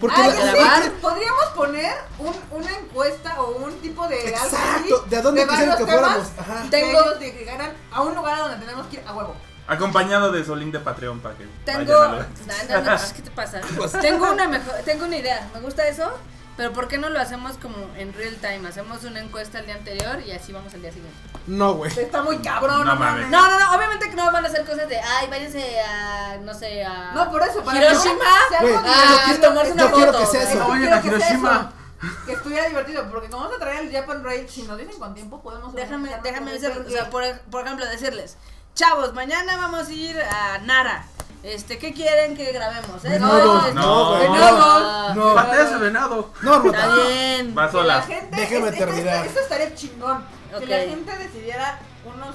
Porque 0.00 0.16
la- 0.18 0.28
grabar. 0.34 0.92
Podríamos 1.02 1.44
poner 1.54 1.92
un- 2.18 2.58
una 2.58 2.70
encuesta 2.78 3.40
o 3.42 3.58
un 3.58 3.72
tipo 3.80 4.08
de 4.08 4.34
algo 4.34 4.56
así, 4.56 4.94
¿de 5.10 5.16
a 5.16 5.20
dónde 5.22 5.46
quisieran 5.46 5.68
varios 5.70 5.76
que 5.76 5.92
fuéramos? 5.92 6.70
Tengo- 6.70 7.00
ellos 7.00 7.20
llegaran 7.20 7.72
a 7.92 8.00
un 8.02 8.14
lugar 8.14 8.34
a 8.34 8.38
donde 8.48 8.56
tenemos 8.64 8.86
que 8.86 8.96
ir 8.96 9.02
a 9.06 9.12
huevo. 9.14 9.34
Acompañado 9.70 10.32
de 10.32 10.44
su 10.44 10.56
link 10.56 10.72
de 10.72 10.80
Patreon 10.80 11.20
para 11.20 11.36
que 11.36 11.46
Tengo. 11.64 11.92
No, 11.92 12.08
no, 12.08 12.18
no, 12.18 12.98
¿Qué 13.14 13.22
te 13.22 13.30
pasa? 13.30 13.60
Tengo 14.00 14.32
una 14.32 14.48
mejor, 14.48 14.74
tengo 14.84 15.06
una 15.06 15.16
idea. 15.16 15.48
Me 15.54 15.60
gusta 15.60 15.86
eso. 15.86 16.10
Pero 16.56 16.72
¿por 16.72 16.88
qué 16.88 16.98
no 16.98 17.08
lo 17.08 17.18
hacemos 17.20 17.56
como 17.56 17.76
en 17.96 18.12
real 18.12 18.34
time? 18.36 18.68
Hacemos 18.68 19.04
una 19.04 19.20
encuesta 19.20 19.60
el 19.60 19.66
día 19.66 19.76
anterior 19.76 20.20
y 20.26 20.32
así 20.32 20.52
vamos 20.52 20.74
al 20.74 20.82
día 20.82 20.92
siguiente. 20.92 21.16
No, 21.46 21.74
güey. 21.74 21.90
Está 21.98 22.22
muy 22.22 22.38
cabrón, 22.38 22.84
No 22.84 22.94
no, 22.94 22.96
mames. 22.96 23.28
No, 23.30 23.48
no, 23.48 23.58
no, 23.58 23.76
obviamente 23.76 24.10
que 24.10 24.16
no 24.16 24.30
van 24.30 24.44
a 24.44 24.48
hacer 24.48 24.66
cosas 24.66 24.88
de, 24.88 24.98
ay, 25.00 25.28
váyanse 25.30 25.80
a, 25.80 26.36
no 26.38 26.52
sé, 26.52 26.84
a... 26.84 27.12
No, 27.14 27.30
por 27.30 27.42
eso, 27.42 27.62
para 27.64 27.78
Hiroshima. 27.78 28.24
Güey. 28.60 28.74
Ah, 28.76 29.34
tomarse 29.40 29.72
una 29.72 29.88
yo 29.88 29.92
quiero 29.94 30.18
que 30.18 30.26
sea 30.26 30.42
eso. 30.42 30.58
Yo 30.58 30.68
Vayan 30.68 30.80
quiero 30.80 30.96
a 30.96 31.00
que 31.00 31.08
sea 31.08 31.30
Hiroshima. 31.30 31.72
eso, 32.02 32.26
Que 32.26 32.32
estuviera 32.32 32.68
divertido, 32.68 33.08
porque 33.10 33.30
como 33.30 33.44
vamos 33.44 33.56
a 33.56 33.60
traer 33.60 33.86
el 33.86 33.92
Japan 33.92 34.22
Raid, 34.22 34.46
si 34.48 34.62
nos 34.64 34.76
dicen 34.76 34.98
con 34.98 35.14
tiempo 35.14 35.40
podemos 35.40 35.74
Déjame, 35.74 36.10
déjame 36.22 36.52
decir, 36.52 36.70
o 36.86 36.90
sea, 36.90 37.08
por, 37.08 37.22
por 37.50 37.64
ejemplo, 37.64 37.86
decirles, 37.86 38.36
chavos, 38.74 39.12
mañana 39.14 39.56
vamos 39.56 39.88
a 39.88 39.92
ir 39.92 40.16
a 40.20 40.58
Nara. 40.58 41.04
Este, 41.42 41.78
¿qué 41.78 41.94
quieren 41.94 42.36
que 42.36 42.52
grabemos? 42.52 43.02
eh? 43.04 43.18
No, 43.18 43.28
güey, 43.60 43.74
no. 43.74 44.10
venados. 44.18 45.16
No. 45.16 45.34
Patea 45.34 45.62
ese 45.62 45.76
venado. 45.78 46.32
No, 46.42 46.56
Está 46.66 46.86
Ruta. 46.86 46.94
bien. 47.06 47.54
Va 47.56 47.70
Que 47.70 47.76
la 47.76 47.82
sola. 47.82 48.02
gente, 48.02 48.36
Déjeme 48.36 48.68
es- 48.68 48.78
terminar. 48.78 49.26
Esto 49.26 49.40
estaría 49.40 49.74
chingón. 49.74 50.18
Ok. 50.54 50.60
Que 50.60 50.66
la 50.66 50.78
gente 50.80 51.16
decidiera 51.16 51.78
unos. 52.04 52.34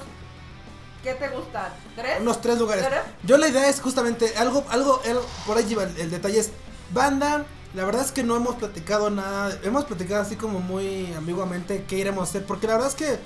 ¿Qué 1.04 1.14
te 1.14 1.28
gusta? 1.28 1.72
¿Tres? 1.94 2.20
Unos 2.20 2.40
tres 2.40 2.58
lugares. 2.58 2.84
¿Tres? 2.88 3.00
Yo 3.22 3.38
la 3.38 3.46
idea 3.46 3.68
es 3.68 3.80
justamente 3.80 4.34
algo, 4.38 4.64
algo, 4.70 5.00
el- 5.04 5.18
por 5.46 5.56
ahí 5.56 5.64
lleva 5.64 5.84
el, 5.84 5.96
el 6.00 6.10
detalle 6.10 6.40
es 6.40 6.50
banda. 6.90 7.44
La 7.74 7.84
verdad 7.84 8.02
es 8.04 8.10
que 8.10 8.24
no 8.24 8.34
hemos 8.34 8.56
platicado 8.56 9.08
nada. 9.10 9.56
Hemos 9.62 9.84
platicado 9.84 10.22
así 10.22 10.34
como 10.34 10.58
muy 10.58 11.12
ambiguamente 11.14 11.84
qué 11.88 11.96
iremos 11.98 12.26
a 12.26 12.30
hacer. 12.30 12.44
Porque 12.44 12.66
la 12.66 12.72
verdad 12.74 12.88
es 12.88 12.96
que 12.96 13.18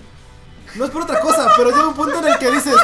no 0.74 0.84
es 0.84 0.90
por 0.90 1.02
otra 1.02 1.20
cosa, 1.20 1.50
pero 1.56 1.70
llega 1.70 1.88
un 1.88 1.94
punto 1.94 2.18
en 2.18 2.28
el 2.32 2.38
que 2.38 2.50
dices, 2.50 2.76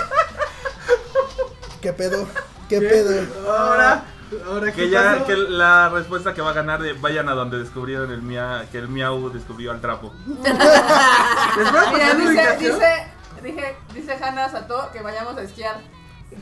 ¿qué 1.81 1.93
pedo? 1.93 2.27
¿Qué 2.69 2.81
pedo? 2.81 3.27
Ahora, 3.51 4.05
ahora 4.49 4.67
Que 4.73 4.83
¿qué 4.83 4.91
ya, 4.91 5.13
pasó? 5.15 5.27
que 5.27 5.37
la 5.37 5.89
respuesta 5.91 6.35
que 6.35 6.43
va 6.43 6.51
a 6.51 6.55
ganar 6.55 6.81
de 6.83 6.95
vayan 6.95 7.29
a 7.29 7.33
donde 7.33 7.59
descubrieron 7.59 8.11
el 8.11 8.23
mia, 8.23 8.67
que 8.73 8.79
el 8.79 8.89
miau 8.89 9.31
descubrió 9.31 9.71
al 9.71 9.81
trapo. 9.81 10.13
Mira, 10.27 12.15
dice, 12.15 12.57
dice, 12.59 13.07
dije, 13.43 13.77
dice 13.95 14.13
Hannah 14.23 14.49
Sato 14.51 14.91
que 14.93 15.01
vayamos 15.03 15.37
a 15.37 15.43
esquiar. 15.43 15.77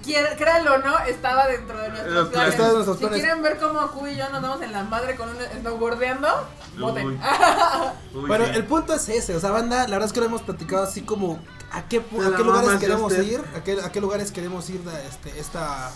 Créanlo 0.03 0.75
o 0.75 0.79
no, 0.79 0.99
estaba 1.01 1.47
dentro 1.47 1.77
de 1.79 1.89
nuestros 1.91 2.29
planes. 2.31 2.59
Nuestros 2.59 2.97
si 2.97 3.01
planes. 3.05 3.21
quieren 3.21 3.43
ver 3.43 3.59
cómo 3.59 3.87
Q 3.93 4.07
y 4.09 4.17
yo 4.17 4.29
nos 4.31 4.41
damos 4.43 4.63
en 4.63 4.73
la 4.73 4.83
madre 4.85 5.15
con 5.17 5.29
un 5.29 5.37
snowboardeando, 5.61 6.29
voten. 6.79 7.21
Bueno, 8.15 8.45
el 8.47 8.65
punto 8.65 8.95
es 8.95 9.09
ese, 9.09 9.37
o 9.37 9.41
sea, 9.41 9.51
banda, 9.51 9.83
la 9.87 9.93
verdad 9.97 10.07
es 10.07 10.13
que 10.13 10.21
lo 10.21 10.27
hemos 10.27 10.43
platicado 10.43 10.85
así 10.85 11.03
como 11.03 11.39
a 11.73 11.83
qué, 11.89 11.99
a 11.99 12.37
qué 12.37 12.43
lugares 12.45 12.81
queremos 12.81 13.13
usted. 13.13 13.25
ir, 13.25 13.45
a 13.57 13.63
qué, 13.63 13.79
a 13.83 13.93
qué 13.93 14.01
lugares 14.01 14.33
queremos 14.33 14.69
ir 14.71 14.81
de 14.83 15.07
este, 15.07 15.39
esta... 15.39 15.91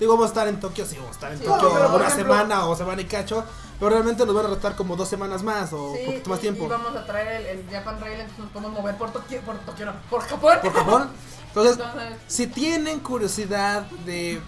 Digo, 0.00 0.12
vamos 0.14 0.26
a 0.26 0.28
estar 0.28 0.48
en 0.48 0.58
Tokio, 0.58 0.84
sí, 0.86 0.96
vamos 0.96 1.10
a 1.10 1.14
estar 1.14 1.32
en 1.32 1.38
Sí, 1.38 1.44
Tokio 1.44 1.70
una 1.70 2.06
ejemplo- 2.08 2.10
semana 2.10 2.66
o 2.66 2.74
semana 2.76 3.02
y 3.02 3.04
cacho, 3.04 3.44
pero 3.78 3.90
realmente 3.90 4.24
nos 4.26 4.34
van 4.34 4.46
a 4.46 4.48
restar 4.48 4.74
como 4.74 4.96
dos 4.96 5.08
semanas 5.08 5.42
más 5.42 5.72
o 5.72 5.90
un 5.90 5.96
Sí, 5.98 6.04
poquito 6.06 6.30
más 6.30 6.38
y- 6.38 6.42
tiempo. 6.42 6.64
Y 6.64 6.68
vamos 6.68 6.96
a 6.96 7.04
traer 7.06 7.42
el, 7.42 7.60
el 7.60 7.70
Japan 7.70 8.00
Rail, 8.00 8.20
entonces 8.20 8.38
nos 8.38 8.50
podemos 8.50 8.72
mover 8.72 8.96
por 8.96 9.12
Tokio, 9.12 9.40
por 9.42 9.56
Tokio, 9.58 9.86
no, 9.86 9.92
por 10.10 10.22
Japón. 10.22 10.58
por 10.62 10.72
Japón. 10.72 11.10
Entonces, 11.54 11.78
Entonces, 11.78 12.18
si 12.26 12.46
tienen 12.48 12.98
curiosidad 13.00 13.82
de, 14.04 14.40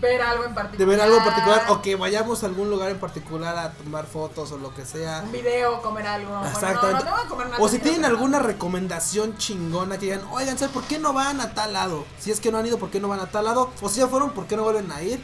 ver 0.00 0.22
algo 0.22 0.44
en 0.44 0.54
particular. 0.54 0.78
de 0.78 0.84
ver 0.84 1.00
algo 1.00 1.16
en 1.16 1.24
particular 1.24 1.64
o 1.70 1.82
que 1.82 1.96
vayamos 1.96 2.42
a 2.42 2.46
algún 2.46 2.70
lugar 2.70 2.90
en 2.90 2.98
particular 3.00 3.56
a 3.56 3.72
tomar 3.72 4.04
fotos 4.06 4.52
o 4.52 4.58
lo 4.58 4.72
que 4.74 4.84
sea, 4.84 5.22
Un 5.24 5.32
video, 5.32 5.82
comer 5.82 6.06
algo. 6.06 6.30
Bueno, 6.30 6.46
Exactamente. 6.48 7.04
no, 7.04 7.10
no, 7.16 7.22
no, 7.24 7.28
comer 7.28 7.46
nada, 7.48 7.62
o 7.62 7.68
si 7.68 7.78
tienen 7.78 8.04
alguna 8.04 8.38
recomendación 8.38 9.36
chingona 9.38 9.98
que 9.98 10.06
digan, 10.06 10.22
oigan, 10.30 10.56
¿sabes 10.58 10.72
por 10.72 10.84
qué 10.84 10.98
no 10.98 11.12
van 11.12 11.40
a 11.40 11.52
tal 11.54 11.72
lado? 11.72 12.04
Si 12.20 12.30
es 12.30 12.38
que 12.40 12.52
no 12.52 12.58
han 12.58 12.66
ido, 12.66 12.78
¿por 12.78 12.90
qué 12.90 13.00
no 13.00 13.08
van 13.08 13.20
a 13.20 13.26
tal 13.26 13.46
lado? 13.46 13.70
O 13.82 13.88
si 13.88 14.00
ya 14.00 14.06
fueron, 14.06 14.30
¿por 14.30 14.46
qué 14.46 14.56
no 14.56 14.62
vuelven 14.62 14.92
a 14.92 15.02
ir? 15.02 15.20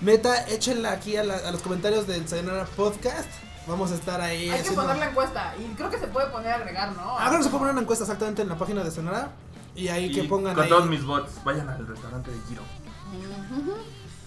Meta, 0.00 0.46
échenla 0.48 0.92
aquí 0.92 1.16
a, 1.16 1.24
la- 1.24 1.36
a 1.38 1.50
los 1.50 1.60
comentarios 1.62 2.06
del 2.06 2.26
Sayonara 2.28 2.64
Podcast. 2.76 3.28
Vamos 3.66 3.90
a 3.90 3.94
estar 3.96 4.20
ahí 4.20 4.48
Hay 4.48 4.62
que 4.62 4.70
poner 4.70 4.96
la 4.98 5.06
encuesta. 5.10 5.54
Y 5.58 5.74
creo 5.74 5.90
que 5.90 5.98
se 5.98 6.06
puede 6.06 6.28
poner 6.28 6.52
a 6.52 6.56
agregar, 6.56 6.92
¿no? 6.92 7.16
Ah, 7.18 7.28
que 7.30 7.42
se 7.42 7.48
puede 7.48 7.58
poner 7.58 7.72
una 7.72 7.80
encuesta 7.82 8.04
exactamente 8.04 8.40
en 8.42 8.48
la 8.48 8.56
página 8.56 8.84
de 8.84 8.90
Sayonara. 8.92 9.32
Y 9.76 9.88
ahí 9.88 10.06
Y 10.06 10.12
que 10.12 10.24
pongan 10.24 10.54
con 10.54 10.64
ahí. 10.64 10.68
todos 10.70 10.86
mis 10.86 11.04
bots, 11.04 11.42
vayan 11.44 11.68
al 11.68 11.86
restaurante 11.86 12.30
de 12.30 12.38
Giro. 12.48 12.62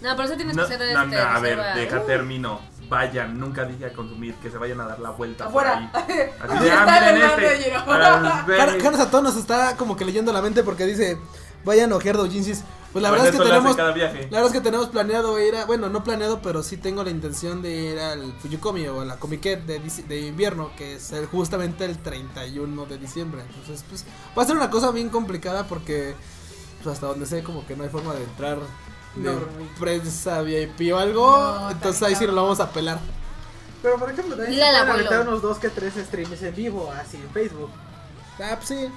No, 0.01 0.15
pero 0.15 0.23
eso 0.23 0.35
tienes 0.37 0.55
No, 0.55 0.65
que 0.67 0.73
hacer 0.75 0.93
no, 0.93 1.01
este. 1.03 1.15
no, 1.17 1.21
a 1.23 1.39
ver, 1.39 1.59
deja 1.75 2.03
termino. 2.05 2.61
Vayan, 2.87 3.39
nunca 3.39 3.65
dije 3.65 3.85
a 3.85 3.93
consumir, 3.93 4.33
que 4.35 4.49
se 4.49 4.57
vayan 4.57 4.81
a 4.81 4.85
dar 4.87 4.99
la 4.99 5.11
vuelta 5.11 5.45
Afuera. 5.45 5.91
por 5.91 6.01
ahí. 6.01 6.15
Así 6.41 6.63
de, 6.63 6.71
ah, 6.71 6.99
miren 7.01 7.21
este. 7.21 8.87
Hanas 8.87 8.99
a 9.01 9.11
todos 9.11 9.23
nos 9.23 9.35
está 9.37 9.75
como 9.77 9.95
que 9.95 10.05
leyendo 10.05 10.31
la 10.33 10.41
mente 10.41 10.63
porque 10.63 10.85
dice, 10.85 11.17
vayan 11.63 11.91
a 11.91 11.97
ojear 11.97 12.17
doujinsis. 12.17 12.63
Pues 12.91 13.03
la 13.03 13.11
verdad 13.11 13.27
es 13.27 13.35
que 13.35 13.43
tenemos 13.43 13.75
cada 13.75 13.91
viaje. 13.91 14.21
La 14.31 14.37
verdad 14.39 14.45
es 14.47 14.51
que 14.53 14.61
tenemos 14.61 14.87
planeado 14.89 15.39
ir 15.39 15.55
a, 15.55 15.65
bueno, 15.65 15.89
no 15.89 16.03
planeado, 16.03 16.41
pero 16.41 16.63
sí 16.63 16.77
tengo 16.77 17.03
la 17.03 17.11
intención 17.11 17.61
de 17.61 17.71
ir 17.71 17.99
al 17.99 18.33
Fujikomi 18.39 18.87
o 18.87 19.01
a 19.01 19.05
la 19.05 19.17
Comiket 19.19 19.63
de, 19.65 19.79
de 20.07 20.21
invierno, 20.21 20.71
que 20.75 20.95
es 20.95 21.11
el- 21.11 21.27
justamente 21.27 21.85
el 21.85 21.99
31 21.99 22.85
de 22.87 22.97
diciembre. 22.97 23.43
Entonces, 23.47 23.85
pues, 23.87 24.05
va 24.37 24.41
a 24.41 24.45
ser 24.47 24.55
una 24.57 24.71
cosa 24.71 24.89
bien 24.91 25.09
complicada 25.09 25.67
porque 25.67 26.15
pues 26.83 26.93
hasta 26.95 27.07
donde 27.07 27.25
sé, 27.25 27.43
como 27.43 27.67
que 27.67 27.75
no 27.75 27.83
hay 27.83 27.89
forma 27.89 28.13
de 28.15 28.23
entrar 28.23 28.57
de 29.15 29.33
No, 29.33 29.39
prensa 29.79 30.41
VIP 30.41 30.91
o 30.93 30.97
algo. 30.97 31.29
No, 31.37 31.71
entonces 31.71 32.01
ahí 32.01 32.13
sí 32.15 32.19
cabrón. 32.21 32.35
lo 32.37 32.43
vamos 32.43 32.59
a 32.59 32.71
pelar. 32.71 32.99
Pero 33.83 33.97
por 33.97 34.09
ejemplo, 34.09 34.35
también 34.35 34.59
se 34.59 34.85
pueden 35.07 35.27
unos 35.27 35.41
dos 35.41 35.57
que 35.59 35.69
tres 35.69 35.93
streams 35.95 36.41
en 36.41 36.55
vivo, 36.55 36.91
así 36.91 37.17
en 37.17 37.29
Facebook. 37.29 37.69
Ah, 38.39 38.55
pues 38.55 38.67
sí. 38.69 38.89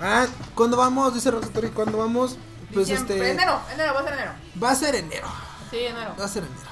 Ah, 0.00 0.26
¿cuándo 0.54 0.76
vamos? 0.76 1.14
Dice 1.14 1.30
Rosatori, 1.30 1.68
¿cuándo 1.70 1.98
vamos? 1.98 2.36
Pues 2.72 2.86
Diciembre, 2.88 3.16
este. 3.16 3.30
Enero, 3.32 3.60
enero, 3.72 3.94
va 3.94 4.00
a 4.00 4.04
ser 4.04 4.12
enero. 4.14 4.32
Va 4.62 4.70
a 4.70 4.74
ser 4.74 4.94
enero. 4.94 5.26
Sí, 5.70 5.78
enero. 5.78 6.14
Va 6.18 6.24
a 6.24 6.28
ser 6.28 6.42
enero. 6.44 6.68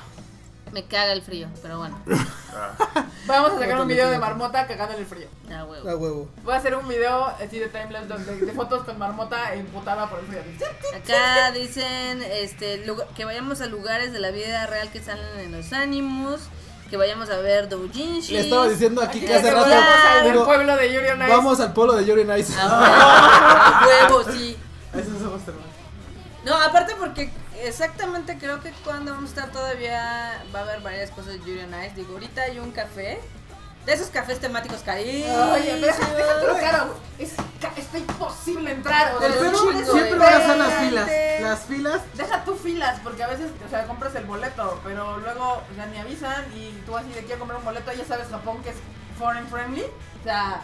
Me 0.73 0.85
caga 0.85 1.13
el 1.13 1.23
frío, 1.23 1.49
pero 1.63 1.79
bueno. 1.79 1.99
Vamos 3.27 3.53
a 3.53 3.59
sacar 3.59 3.81
un 3.81 3.89
video 3.89 4.11
de 4.11 4.19
marmota 4.19 4.67
cagando 4.67 4.95
en 4.95 5.01
el 5.01 5.07
frío. 5.07 5.27
Ya, 5.49 5.65
huevo. 5.65 5.89
A 5.89 5.97
huevo. 5.97 6.29
Voy 6.45 6.55
a 6.55 6.57
hacer 6.59 6.75
un 6.77 6.87
video 6.87 7.25
así 7.27 7.59
de 7.59 7.69
timelapse 7.69 8.09
donde- 8.09 8.37
de, 8.47 8.53
fotos 8.53 8.85
con 8.85 8.99
marmota 8.99 9.55
imputada 9.57 10.09
por 10.11 10.19
el 10.21 10.27
frío. 10.27 10.41
Acá 10.95 11.51
dicen 11.53 12.23
este 12.23 12.85
lugar- 12.87 13.09
que 13.17 13.25
vayamos 13.25 13.61
a 13.61 13.67
lugares 13.67 14.13
de 14.13 14.19
la 14.21 14.31
vida 14.31 14.67
real 14.67 14.91
que 14.91 15.01
salen 15.03 15.25
en 15.41 15.53
los 15.53 15.73
ánimos, 15.73 16.41
que 16.89 16.97
vayamos 16.97 17.29
a 17.31 17.39
ver 17.39 17.69
doujinshi. 17.69 18.33
Le 18.35 18.41
estaba 18.41 18.69
diciendo 18.69 19.03
aquí 19.03 19.19
Aquí 19.19 19.27
que 19.27 19.35
hace 19.35 19.51
rato. 19.51 19.69
vayamos 19.69 20.39
al 20.39 20.45
pueblo 20.45 20.77
de 20.77 20.93
Yuri 20.93 21.09
on 21.09 21.23
Ice. 21.23 21.29
vamos 21.31 21.61
al 21.61 21.73
pueblo 21.73 21.93
de 21.95 22.05
Yuri 22.05 22.25
Nice. 22.25 22.53
Ah, 22.59 23.87
huevo, 24.09 24.25
sí. 24.33 24.57
Eso 24.95 25.11
somos. 25.19 25.41
No, 26.45 26.55
aparte 26.55 26.95
porque 26.99 27.31
exactamente 27.65 28.39
creo 28.39 28.61
que 28.61 28.71
cuando 28.85 29.13
vamos 29.13 29.31
a 29.31 29.35
estar 29.35 29.51
todavía 29.53 30.45
va 30.55 30.61
a 30.61 30.63
haber 30.63 30.81
varias 30.81 31.11
cosas 31.11 31.33
de 31.35 31.39
Yuri 31.41 31.61
on 31.61 31.75
Ice. 31.85 31.95
Digo, 31.97 32.13
ahorita 32.15 32.43
hay 32.43 32.59
un 32.59 32.71
café. 32.71 33.21
De 33.87 33.93
esos 33.93 34.09
cafés 34.09 34.41
temáticos 34.41 34.81
caídos. 34.81 35.53
Oye, 35.53 35.81
deja, 35.81 36.61
caro. 36.61 36.97
Es, 37.21 37.35
está 37.77 37.99
imposible 37.99 38.73
entrar. 38.73 39.15
O 39.15 39.21
sea, 39.21 39.29
Pero 39.39 39.93
Siempre 39.93 40.19
van 40.19 40.35
a 40.35 40.47
ser 40.47 40.57
las 40.59 40.75
filas. 40.75 41.11
Las 41.41 41.61
filas. 41.61 42.01
Deja 42.15 42.45
tú 42.45 42.57
filas, 42.57 42.99
porque 43.05 43.23
a 43.23 43.29
veces, 43.29 43.47
o 43.65 43.71
sea, 43.71 43.87
compras 43.87 44.15
el 44.17 44.25
boleto, 44.25 44.81
pero 44.83 45.19
luego, 45.19 45.63
o 45.71 45.75
sea, 45.77 45.87
ni 45.87 45.99
avisan 45.99 46.45
y 46.57 46.73
tú 46.85 46.97
así 46.97 47.11
de 47.11 47.23
quiero 47.23 47.39
comprar 47.39 47.61
un 47.61 47.65
boleto, 47.65 47.93
ya 47.93 48.05
sabes 48.05 48.27
Japón 48.29 48.61
que 48.65 48.71
es 48.71 48.77
foreign 49.19 49.47
friendly, 49.47 49.85
o 49.85 50.25
sea, 50.25 50.61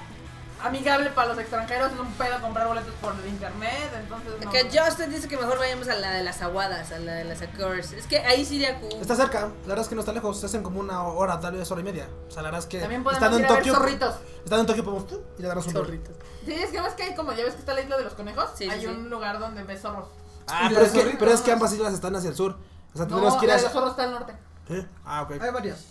amigable 0.64 1.10
para 1.10 1.28
los 1.28 1.38
extranjeros, 1.38 1.92
es 1.92 1.98
un 1.98 2.12
pedo 2.14 2.40
comprar 2.40 2.66
boletos 2.68 2.94
por 3.00 3.14
internet, 3.26 3.90
entonces 3.98 4.32
no. 4.44 4.50
Que 4.50 4.64
Justin 4.72 5.10
dice 5.10 5.28
que 5.28 5.36
mejor 5.36 5.58
vayamos 5.58 5.88
a 5.88 5.94
la 5.96 6.12
de 6.12 6.22
las 6.22 6.40
aguadas, 6.42 6.90
a 6.92 6.98
la 6.98 7.14
de 7.14 7.24
las 7.24 7.42
Accords. 7.42 7.92
Es 7.92 8.06
que 8.06 8.18
ahí 8.18 8.44
sí. 8.44 8.64
Está 9.00 9.16
cerca, 9.16 9.40
la 9.40 9.48
verdad 9.68 9.80
es 9.82 9.88
que 9.88 9.94
no 9.94 10.00
está 10.00 10.12
lejos, 10.12 10.38
se 10.40 10.46
hacen 10.46 10.62
como 10.62 10.80
una 10.80 11.02
hora, 11.02 11.38
tal 11.40 11.54
vez 11.54 11.70
hora 11.70 11.80
y 11.80 11.84
media. 11.84 12.08
O 12.28 12.30
sea, 12.30 12.42
la 12.42 12.48
verdad 12.48 12.60
es 12.60 12.66
que 12.66 12.80
También 12.80 13.02
podemos 13.02 13.22
estando 13.22 13.38
ir 13.38 13.44
en 13.44 13.50
a 13.50 13.54
ver 13.54 13.62
Tokio, 13.62 13.74
zorritos. 13.74 14.14
estando 14.44 14.60
en 14.60 14.66
Tokio 14.66 14.84
podemos 14.84 15.12
ir 15.12 15.44
a 15.44 15.50
agarrar 15.52 15.64
un 15.66 15.72
Zorritos. 15.72 16.16
Sí, 16.44 16.52
es 16.54 16.70
que 16.70 16.80
ves 16.80 16.94
que 16.94 17.02
hay 17.04 17.14
como, 17.14 17.32
ya 17.32 17.44
ves 17.44 17.54
que 17.54 17.60
está 17.60 17.74
la 17.74 17.80
isla 17.82 17.96
de 17.96 18.04
los 18.04 18.14
conejos, 18.14 18.50
Sí, 18.56 18.68
hay 18.68 18.80
sí. 18.80 18.86
un 18.86 19.10
lugar 19.10 19.38
donde 19.38 19.62
ves 19.64 19.80
zorros. 19.82 20.08
Ah, 20.48 20.66
pero 20.68 20.82
es, 20.84 20.90
que, 20.92 21.16
pero 21.18 21.30
es 21.30 21.40
que 21.40 21.52
ambas 21.52 21.72
islas 21.72 21.92
están 21.94 22.16
hacia 22.16 22.30
el 22.30 22.36
sur. 22.36 22.56
O 22.94 22.96
sea, 22.96 23.06
No, 23.06 23.14
tenemos 23.16 23.36
que 23.36 23.44
ir 23.44 23.48
la 23.48 23.54
de 23.54 23.56
hacia... 23.58 23.68
los 23.68 23.72
zorros 23.72 23.90
está 23.92 24.02
al 24.04 24.10
norte. 24.12 24.32
¿Eh? 24.68 24.86
Ah, 25.04 25.22
ok. 25.22 25.32
Hay 25.40 25.50
varias. 25.50 25.84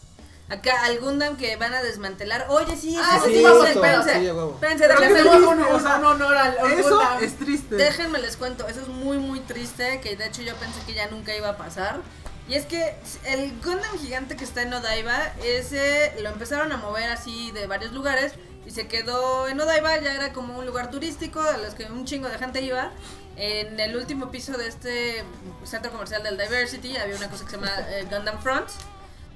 Acá 0.52 0.84
al 0.86 1.00
Gundam 1.00 1.38
que 1.38 1.56
van 1.56 1.74
a 1.74 1.82
desmantelar. 1.82 2.46
Oye, 2.50 2.76
sí, 2.76 2.98
Ah, 3.02 3.20
sí, 3.24 3.34
sí, 3.34 3.42
vamos, 3.44 3.68
espérense, 3.68 4.00
espérense. 4.00 4.20
Sí, 4.20 4.26
huevo. 4.36 4.54
espérense, 4.56 4.88
déjenme, 4.88 5.64
o 5.72 5.80
sea, 5.80 5.96
al 5.96 6.06
al 6.38 6.72
Eso 6.74 6.90
Gundam. 6.90 7.24
es 7.24 7.38
triste. 7.38 7.76
déjenme 7.76 8.20
les 8.20 8.36
cuento. 8.38 8.68
Eso 8.68 8.82
es 8.82 8.88
muy, 8.90 9.18
muy 9.18 9.40
triste. 9.40 10.02
Que 10.02 10.16
de 10.18 10.26
hecho 10.28 10.42
yo 10.42 10.54
pensé 10.56 10.82
que 10.86 10.94
ya 10.94 11.08
nunca 11.08 11.34
iba 11.36 11.50
a 11.50 11.58
pasar. 11.58 12.02
Y 12.50 12.56
es 12.56 12.66
que 12.66 12.96
el 13.26 13.54
Gundam 13.64 13.98
gigante 14.00 14.36
que 14.36 14.44
está 14.44 14.64
en 14.64 14.74
Odaiba, 14.74 15.18
ese 15.44 16.14
lo 16.22 16.30
empezaron 16.30 16.72
a 16.74 16.78
mover 16.78 17.10
así 17.10 17.52
de 17.52 17.66
varios 17.68 17.94
lugares. 17.94 18.34
Y 18.66 18.72
se 18.72 18.88
quedó 18.88 19.48
en 19.48 19.60
Odaiba, 19.60 19.98
ya 20.00 20.14
era 20.14 20.34
como 20.34 20.60
un 20.60 20.66
lugar 20.66 20.92
turístico 20.92 21.40
a 21.42 21.58
los 21.58 21.74
que 21.76 21.86
un 21.86 22.04
chingo 22.06 22.28
de 22.28 22.38
gente 22.38 22.62
iba. 22.62 22.92
En 23.38 23.80
el 23.80 23.96
último 23.96 24.30
piso 24.30 24.52
de 24.58 24.68
este 24.68 25.24
centro 25.64 25.92
comercial 25.92 26.22
del 26.24 26.38
Diversity 26.38 26.98
había 26.98 27.16
una 27.16 27.30
cosa 27.30 27.46
que 27.46 27.52
se 27.52 27.56
llama 27.58 27.72
eh, 27.90 28.06
Gundam 28.12 28.40
Front, 28.42 28.68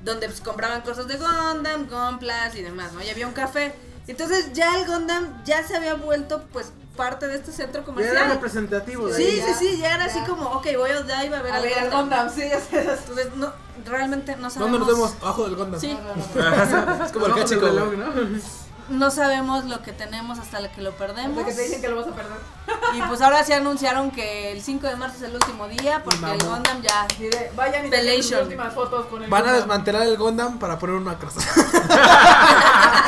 donde 0.03 0.27
pues, 0.27 0.41
compraban 0.41 0.81
cosas 0.81 1.07
de 1.07 1.17
Gundam, 1.17 1.87
Gunplas 1.89 2.55
y 2.55 2.61
demás, 2.61 2.93
¿no? 2.93 3.01
Y 3.03 3.09
había 3.09 3.27
un 3.27 3.33
café. 3.33 3.73
Entonces 4.07 4.53
ya 4.53 4.77
el 4.79 4.85
Gundam 4.85 5.43
ya 5.45 5.65
se 5.67 5.75
había 5.75 5.95
vuelto 5.95 6.43
pues 6.53 6.71
parte 6.95 7.27
de 7.27 7.35
este 7.35 7.51
centro 7.51 7.81
Ya 7.81 7.85
comercial. 7.85 8.15
era 8.17 8.27
representativo 8.35 9.07
de 9.07 9.13
Sí, 9.15 9.23
ahí. 9.23 9.43
sí, 9.47 9.53
sí, 9.71 9.77
ya 9.79 9.95
era 9.95 10.05
así 10.05 10.19
ya. 10.19 10.27
como, 10.27 10.45
ok, 10.51 10.67
voy 10.77 10.91
a 10.91 10.99
Odaiba 10.99 11.39
a 11.39 11.41
ver 11.41 11.51
A 11.51 11.55
al 11.57 11.61
ver, 11.63 11.73
Gundam. 11.81 11.99
Gundam, 12.01 12.29
sí, 12.33 12.41
ya 12.49 12.59
sé. 12.61 12.79
Entonces, 12.81 13.35
no, 13.35 13.51
realmente 13.85 14.35
no 14.37 14.49
sabemos. 14.49 14.59
¿Dónde 14.59 14.79
nos 14.79 14.87
vemos? 14.87 15.13
Abajo 15.21 15.43
del 15.45 15.55
Gondam. 15.55 15.81
Sí, 15.81 15.89
Es 17.05 17.11
como 17.11 17.25
el 17.27 17.33
cachico. 17.35 17.67
¿no? 17.67 17.85
no 18.89 19.11
sabemos 19.11 19.65
lo 19.65 19.81
que 19.81 19.91
tenemos 19.93 20.39
hasta 20.39 20.71
que 20.71 20.81
lo 20.81 20.91
perdemos. 20.91 21.37
Hasta 21.39 21.49
que 21.49 21.55
te 21.55 21.61
dicen 21.63 21.81
que 21.81 21.87
lo 21.89 21.97
vas 21.97 22.07
a 22.07 22.11
perder. 22.11 22.37
Y 22.95 23.01
pues 23.03 23.21
ahora 23.21 23.43
sí 23.43 23.53
anunciaron 23.53 24.11
que 24.11 24.51
el 24.51 24.61
5 24.61 24.87
de 24.87 24.95
marzo 24.95 25.17
es 25.17 25.23
el 25.23 25.35
último 25.35 25.67
día 25.67 26.01
porque 26.03 26.25
el. 26.25 26.43
Gundam 26.43 26.81
ya. 26.81 27.03
Así 27.03 27.23
de, 27.23 27.51
vayan 27.55 27.85
y 27.85 27.89
saquen 27.89 28.23
sus 28.23 28.37
últimas 28.41 28.73
fotos 28.73 29.05
con 29.07 29.23
el 29.23 29.29
Van 29.29 29.41
a 29.41 29.43
Gundam. 29.45 29.57
desmantelar 29.59 30.01
el 30.03 30.17
Gondam 30.17 30.59
para 30.59 30.77
poner 30.79 30.95
una 30.95 31.17
casa. 31.17 31.41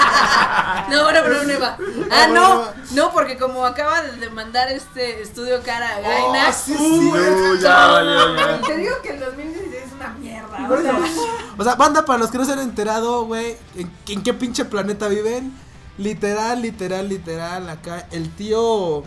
No, 0.90 1.04
bueno, 1.04 1.20
pero 1.24 1.44
no 1.44 1.54
iba. 1.54 1.78
Ah, 2.12 2.28
no, 2.28 2.66
no, 2.92 3.12
porque 3.12 3.38
como 3.38 3.66
acaba 3.66 4.02
de 4.02 4.18
demandar 4.18 4.70
este 4.70 5.22
estudio 5.22 5.62
cara 5.64 5.98
a 5.98 6.00
Gainax. 6.00 6.56
sí, 6.56 6.76
sí. 6.78 7.12
Uh, 7.12 7.56
ya 7.58 7.88
valió, 7.88 8.36
ya. 8.36 8.62
Te 8.62 8.78
digo 8.78 8.96
que 9.04 9.10
el 9.10 9.20
2016 9.20 9.84
es 9.86 9.92
una 9.94 10.10
mierda. 10.10 10.70
O 10.70 10.82
sea, 10.82 10.98
eso, 11.06 11.28
O 11.58 11.64
sea, 11.64 11.76
banda, 11.76 12.06
para 12.06 12.20
los 12.20 12.32
que 12.32 12.38
no 12.38 12.46
se 12.46 12.54
han 12.54 12.60
enterado, 12.60 13.26
güey, 13.26 13.58
¿en, 13.76 13.92
en 14.08 14.24
qué 14.24 14.34
pinche 14.34 14.66
planeta 14.66 15.08
viven? 15.08 15.52
Literal, 15.98 16.62
literal, 16.62 17.10
literal, 17.10 17.70
acá, 17.70 18.08
el 18.12 18.30
tío... 18.36 19.04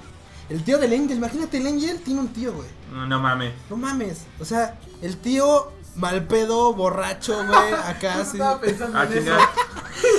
El 0.49 0.65
tío 0.65 0.79
del 0.79 0.93
Angel, 0.93 1.17
imagínate, 1.19 1.59
el 1.59 1.67
Angel 1.69 2.01
tiene 2.01 2.21
un 2.21 2.29
tío, 2.33 2.53
güey. 2.53 2.69
No, 2.93 3.07
no 3.07 3.21
mames. 3.21 3.53
No 3.71 3.77
mames. 3.77 4.23
O 4.41 4.45
sea, 4.45 4.77
el 5.01 5.17
tío 5.17 5.71
mal 5.95 6.27
pedo, 6.27 6.75
borracho, 6.75 7.37
güey, 7.47 7.73
acá 7.87 8.15
así. 8.21 8.33
estaba 8.39 8.61
pensando 8.61 8.99
Ah, 8.99 9.05
en 9.05 9.19
eso. 9.19 9.37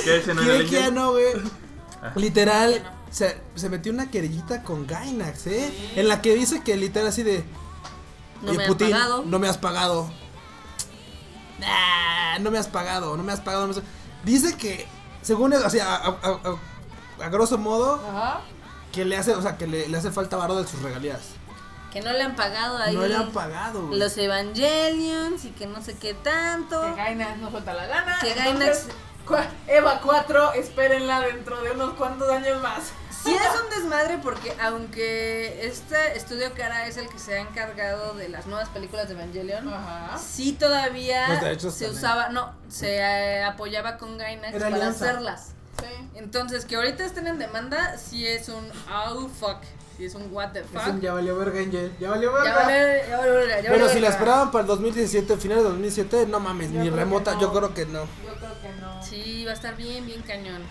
¿Qué 0.06 0.18
es 0.18 0.28
en 0.30 0.38
el 0.40 0.44
Quiere 0.46 0.66
que 0.68 0.72
ya 0.72 0.90
no, 0.92 1.12
güey. 1.12 1.26
Ah. 2.02 2.14
Literal, 2.16 2.82
se, 3.10 3.42
se 3.56 3.68
metió 3.70 3.92
una 3.92 4.10
querellita 4.10 4.64
con 4.64 4.88
Gainax, 4.88 5.48
¿eh? 5.48 5.92
En 5.98 6.08
la 6.08 6.22
que 6.22 6.34
dice 6.34 6.62
que 6.64 6.78
literal 6.78 7.10
así 7.10 7.24
de... 7.24 7.44
No 8.42 8.52
"Oye, 8.52 8.58
me 8.60 8.64
has 8.66 8.76
pagado. 8.76 9.24
no 9.26 9.38
me 9.40 9.48
has 9.50 9.58
pagado. 9.58 10.10
Nah, 11.60 12.40
no 12.40 12.52
me 12.52 12.58
has 12.58 12.68
pagado, 12.68 13.18
no 13.18 13.24
me 13.24 13.34
has 13.34 13.42
pagado. 13.42 13.68
no 13.68 13.74
me 13.74 13.80
has- 13.80 13.86
Dice 14.24 14.56
que, 14.56 14.88
según 15.22 15.54
es, 15.54 15.64
o 15.64 15.70
sea, 15.70 15.96
a, 15.96 16.08
a- 16.08 16.40
a- 17.22 17.26
a 17.26 17.30
grosso 17.30 17.58
modo, 17.58 18.02
Ajá. 18.10 18.42
que 18.92 19.06
le 19.06 19.18
hace, 19.18 19.34
o 19.36 19.42
sea, 19.42 19.58
que 19.58 19.68
le, 19.68 19.88
le 19.88 19.98
hace 19.98 20.12
falta 20.12 20.38
varo 20.38 20.56
de 20.62 20.68
sus 20.68 20.82
regalías. 20.82 21.20
Que 21.92 22.02
no 22.02 22.12
le 22.14 22.22
han 22.24 22.36
pagado 22.36 22.78
ahí. 22.78 22.96
No 22.96 23.06
le 23.06 23.16
han 23.16 23.32
pagado, 23.32 23.88
güey. 23.88 24.00
Los 24.00 24.18
Evangelions 24.18 25.44
y 25.46 25.50
que 25.52 25.68
no 25.68 25.82
sé 25.84 25.96
qué 25.98 26.14
tanto. 26.14 26.82
Que 26.82 26.94
Gainax 26.96 27.38
no 27.40 27.52
suelta 27.52 27.74
la 27.74 27.86
lana. 27.88 28.18
Que 28.22 28.34
Gainax- 28.34 28.86
Eva 29.68 30.00
4, 30.02 30.54
espérenla 30.54 31.20
dentro 31.22 31.62
de 31.62 31.72
unos 31.72 31.94
cuantos 31.94 32.30
años 32.30 32.62
más. 32.62 32.92
Sí 33.24 33.34
es 33.36 33.62
un 33.62 33.70
desmadre 33.70 34.18
porque 34.24 34.54
aunque 34.62 35.66
este 35.68 36.18
estudio 36.18 36.52
cara 36.56 36.88
es 36.88 36.98
el 36.98 37.08
que 37.08 37.20
se 37.20 37.36
ha 37.36 37.42
encargado 37.42 38.14
de 38.16 38.30
las 38.30 38.48
nuevas 38.48 38.70
películas 38.70 39.08
de 39.08 39.14
Evangelion, 39.14 39.68
Ajá. 39.72 40.18
sí 40.18 40.54
todavía 40.54 41.28
se 41.40 41.56
también. 41.58 41.92
usaba, 41.92 42.30
no, 42.30 42.52
se 42.68 42.98
eh, 42.98 43.44
apoyaba 43.44 43.98
con 43.98 44.18
Gainax 44.18 44.54
Era 44.56 44.66
para 44.66 44.76
alianza. 44.76 45.06
hacerlas. 45.06 45.48
Sí. 45.80 46.10
Entonces, 46.16 46.66
que 46.66 46.76
ahorita 46.76 47.06
estén 47.06 47.28
en 47.28 47.38
demanda, 47.40 47.98
sí 47.98 48.26
es 48.28 48.50
un 48.50 48.68
oh 48.92 49.28
fuck, 49.30 49.58
sí 49.98 50.06
es 50.06 50.16
un 50.16 50.32
what 50.34 50.50
the 50.52 50.60
Es 50.60 50.66
fuck. 50.68 50.88
un 50.88 51.02
ya 51.02 51.14
valió 51.14 51.38
verga, 51.38 51.60
Angel. 51.60 51.92
Ya 52.00 52.10
valió 52.10 52.32
Ya 52.32 52.44
verga. 52.44 52.52
ya 53.08 53.18
vale, 53.18 53.64
ya 53.64 53.70
Bueno, 53.70 53.86
vale. 53.86 53.94
si 53.94 54.00
la 54.00 54.10
esperaban 54.10 54.52
para 54.52 54.62
el 54.64 54.68
2017, 54.68 55.38
finales 55.38 55.64
de 55.64 55.70
2017, 55.70 56.26
no 56.28 56.40
mames, 56.40 56.72
Yo 56.72 56.82
ni 56.82 56.90
remota, 56.90 57.34
no. 57.36 57.42
yo 57.42 57.54
creo 57.54 57.74
que 57.74 57.86
no. 57.86 58.02
Yo 58.26 58.34
creo 58.40 58.62
que 58.62 58.82
no. 58.82 59.04
Sí, 59.04 59.46
va 59.46 59.52
a 59.52 59.54
estar 59.56 59.76
bien, 59.76 60.06
bien 60.06 60.22
cañón. 60.24 60.62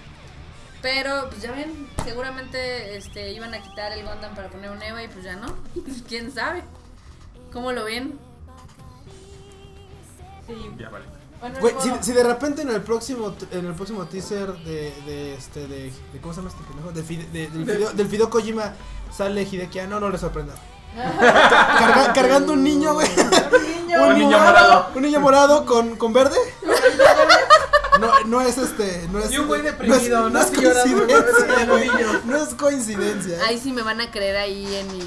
Pero, 0.83 1.29
pues 1.29 1.43
ya 1.43 1.53
ven, 1.53 1.89
seguramente 2.05 2.97
este, 2.97 3.33
iban 3.33 3.53
a 3.55 3.61
quitar 3.63 3.93
el 3.93 4.05
Gundam 4.07 4.35
para 4.35 4.49
poner 4.49 4.71
un 4.71 4.83
Eva 4.83 5.03
y 5.03 5.09
pues 5.09 5.25
ya 5.25 5.37
no. 5.37 5.49
¿Quién 6.09 6.33
sabe? 6.33 6.63
¿Cómo 7.53 7.73
lo 7.73 7.85
ven? 7.85 8.19
Sí. 10.47 10.55
Ya 10.79 10.89
vale. 10.89 11.05
Bueno, 11.41 11.59
Güey, 11.61 11.75
si, 12.03 12.13
de 12.13 12.23
repente 12.23 12.61
en 12.63 12.69
el 12.71 12.83
próximo 12.83 13.35
en 13.51 13.65
el 13.67 13.73
próximo 13.75 14.05
teaser 14.05 14.53
de, 14.59 14.93
de 15.07 15.35
este 15.35 15.67
de, 15.67 15.91
de 16.13 16.21
¿cómo 16.21 16.35
se 16.35 16.41
llama 16.41 16.51
este 16.51 16.65
pendejo? 16.65 16.93
De 16.93 17.03
Fide- 17.03 17.31
de- 17.31 17.49
del, 17.49 17.65
video, 17.65 17.91
del 17.93 18.07
video 18.09 18.29
Kojima 18.29 18.75
sale 19.11 19.43
Hideki 19.45 19.79
Anno, 19.79 20.01
no 20.01 20.11
le 20.11 20.19
sorprenda. 20.19 20.53
Carga- 20.97 22.13
cargando 22.13 22.53
un 22.53 22.63
niño, 22.63 22.93
güey. 22.95 23.09
Un 23.09 23.63
niño. 23.63 23.81
Un 24.07 24.19
niño 24.19 24.39
morado. 24.39 24.87
Un 24.95 25.03
niño 25.03 25.21
morado 25.21 25.65
con, 25.67 25.97
con 25.97 26.13
verde. 26.13 26.37
No, 28.01 28.21
no 28.25 28.41
es 28.41 28.59
este, 28.59 29.07
no 29.13 29.19
es 29.21 29.31
Y 29.31 29.39
un 29.39 29.47
güey 29.47 29.63
no 29.63 29.69
es- 29.69 29.73
deprimido, 29.79 30.21
no 30.23 30.31
¿no? 30.31 30.41
es 30.41 30.47
coincidencia, 30.51 31.67
¿no? 31.67 31.73
güey. 31.73 31.91
No 32.25 32.37
es 32.43 32.55
coincidencia. 32.55 33.45
Ahí 33.47 33.59
sí 33.59 33.73
me 33.73 33.83
van 33.83 34.01
a 34.01 34.11
creer 34.11 34.37
ahí 34.37 34.75
en 34.75 34.93
mis, 34.97 35.05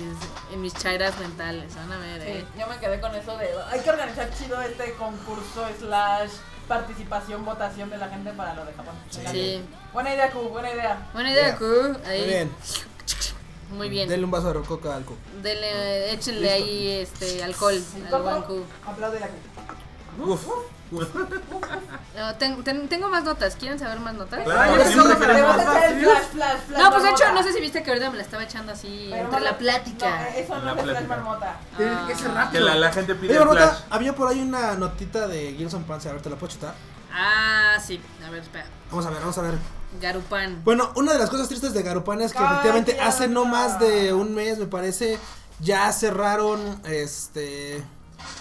en 0.53 0.61
mis 0.61 0.73
chairas 0.73 1.17
mentales. 1.19 1.73
Van 1.75 1.91
a 1.91 1.97
ver, 1.97 2.21
Sí, 2.21 2.27
eh. 2.29 2.45
yo 2.59 2.67
me 2.67 2.77
quedé 2.79 2.99
con 3.01 3.13
eso 3.15 3.37
de 3.37 3.47
hay 3.71 3.79
que 3.79 3.89
organizar 3.89 4.29
chido 4.37 4.61
este 4.61 4.93
concurso 4.93 5.65
slash 5.79 6.31
participación, 6.67 7.43
votación 7.43 7.89
de 7.89 7.97
la 7.97 8.07
gente 8.09 8.31
para 8.33 8.53
lo 8.53 8.65
de 8.65 8.73
Japón. 8.73 8.95
Sí. 9.09 9.61
Buena 9.91 10.13
idea, 10.13 10.31
Q, 10.31 10.39
buena 10.49 10.71
idea. 10.71 11.09
Buena 11.13 11.31
idea. 11.31 11.57
Q. 11.57 11.65
Ahí. 12.05 12.19
Muy 12.19 12.27
bien. 12.27 12.51
Muy 13.71 13.89
bien. 13.89 14.07
Denle 14.07 14.25
un 14.25 14.31
vaso 14.31 14.47
de 14.47 14.53
rococa 14.53 14.95
al 14.95 15.03
cu. 15.03 15.15
Dele, 15.41 16.11
échenle 16.13 16.51
ahí 16.51 16.89
este 17.01 17.43
alcohol 17.43 17.73
al 18.13 18.45
Q. 18.45 18.63
Apláudele 18.85 19.25
aquí. 19.25 19.35
Uf. 20.23 20.45
No, 22.15 22.35
ten- 22.35 22.63
ten- 22.63 22.87
tengo 22.89 23.09
más 23.09 23.23
notas. 23.23 23.55
¿Quieren 23.55 23.79
saber 23.79 23.99
más 23.99 24.13
notas? 24.13 24.43
Claro, 24.43 24.77
yo 24.77 24.83
flash, 24.83 25.17
flash, 26.31 26.57
flash. 26.67 26.79
No, 26.81 26.91
pues 26.91 27.03
de 27.03 27.09
hecho, 27.09 27.31
no 27.33 27.41
sé 27.41 27.53
si 27.53 27.59
viste 27.59 27.81
que 27.81 27.89
ahorita 27.89 28.11
me 28.11 28.17
la 28.17 28.21
estaba 28.23 28.43
echando 28.43 28.71
así 28.71 29.07
Pero 29.09 29.23
entre 29.23 29.39
no, 29.39 29.45
la 29.45 29.57
plática. 29.57 30.09
No, 30.09 30.25
eso 30.37 30.55
no 30.59 30.65
la 30.65 30.71
es 30.73 30.77
el 30.87 30.89
flash 30.95 31.07
marmota. 31.07 31.55
Tiene 31.75 31.95
que 32.07 32.15
ser 32.15 32.27
Ah. 32.27 32.33
Que 32.33 32.59
rápido. 32.59 32.65
la, 32.65 32.75
la 32.75 32.91
gente 32.93 33.15
pide 33.15 33.39
Oye, 33.39 33.51
flash. 33.51 33.77
había 33.89 34.13
por 34.15 34.27
ahí 34.29 34.41
una 34.41 34.75
notita 34.75 35.27
de 35.27 35.65
of 35.65 35.73
Panzer, 35.87 36.11
a 36.11 36.13
ver, 36.13 36.21
¿te 36.21 36.29
la 36.29 36.35
puedo 36.35 36.53
chutar? 36.53 36.75
Ah, 37.11 37.77
sí. 37.83 37.99
A 38.25 38.29
ver, 38.29 38.43
espera. 38.43 38.65
Vamos 38.91 39.05
a 39.07 39.09
ver, 39.09 39.19
vamos 39.19 39.37
a 39.39 39.41
ver. 39.41 39.53
Garupan. 39.99 40.63
Bueno, 40.63 40.91
una 40.95 41.13
de 41.13 41.19
las 41.19 41.29
cosas 41.31 41.47
tristes 41.47 41.73
de 41.73 41.81
Garupan 41.83 42.21
es 42.21 42.31
que 42.33 42.43
efectivamente 42.43 42.99
hace 42.99 43.27
no 43.27 43.45
más 43.45 43.79
de 43.79 44.13
un 44.13 44.33
mes, 44.35 44.57
me 44.59 44.65
parece, 44.67 45.17
ya 45.59 45.91
cerraron 45.91 46.79
este 46.85 47.83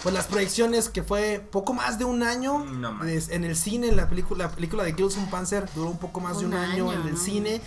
pues 0.02 0.14
las 0.14 0.26
proyecciones 0.26 0.88
que 0.88 1.02
fue 1.02 1.46
poco 1.50 1.72
más 1.74 1.98
de 1.98 2.04
un 2.04 2.22
año 2.22 2.58
No 2.64 2.92
más. 2.92 3.08
es- 3.08 3.28
en 3.30 3.44
el 3.44 3.56
cine, 3.56 3.92
la 3.92 4.08
película, 4.08 4.46
la 4.46 4.50
película 4.50 4.82
de 4.84 4.94
Gilson 4.94 5.26
Panzer 5.30 5.66
duró 5.74 5.90
un 5.90 5.98
poco 5.98 6.20
más 6.20 6.38
de 6.40 6.46
Un 6.46 6.54
año, 6.54 6.90
año, 6.90 7.00
en 7.00 7.06
el 7.08 7.14
¿no? 7.14 7.18
cine. 7.20 7.60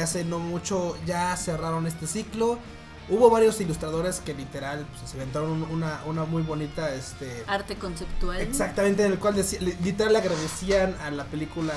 Hace 0.00 0.24
no 0.24 0.38
mucho 0.38 0.96
ya 1.06 1.34
cerraron 1.36 1.86
este 1.86 2.06
ciclo. 2.06 2.58
Hubo 3.10 3.30
varios 3.30 3.58
ilustradores 3.62 4.20
que 4.20 4.34
literal 4.34 4.86
pues, 4.90 5.10
se 5.10 5.16
inventaron 5.16 5.50
un- 5.50 5.62
una, 5.70 6.00
una 6.04 6.24
muy 6.26 6.42
bonita 6.42 6.92
este 6.94 7.42
Arte 7.46 7.76
conceptual. 7.76 8.38
Exactamente, 8.38 9.06
en 9.06 9.12
el 9.12 9.18
cual 9.18 9.34
literal 9.82 10.12
le 10.12 10.18
agradecían 10.18 10.94
a 11.02 11.10
la 11.10 11.24
película 11.24 11.72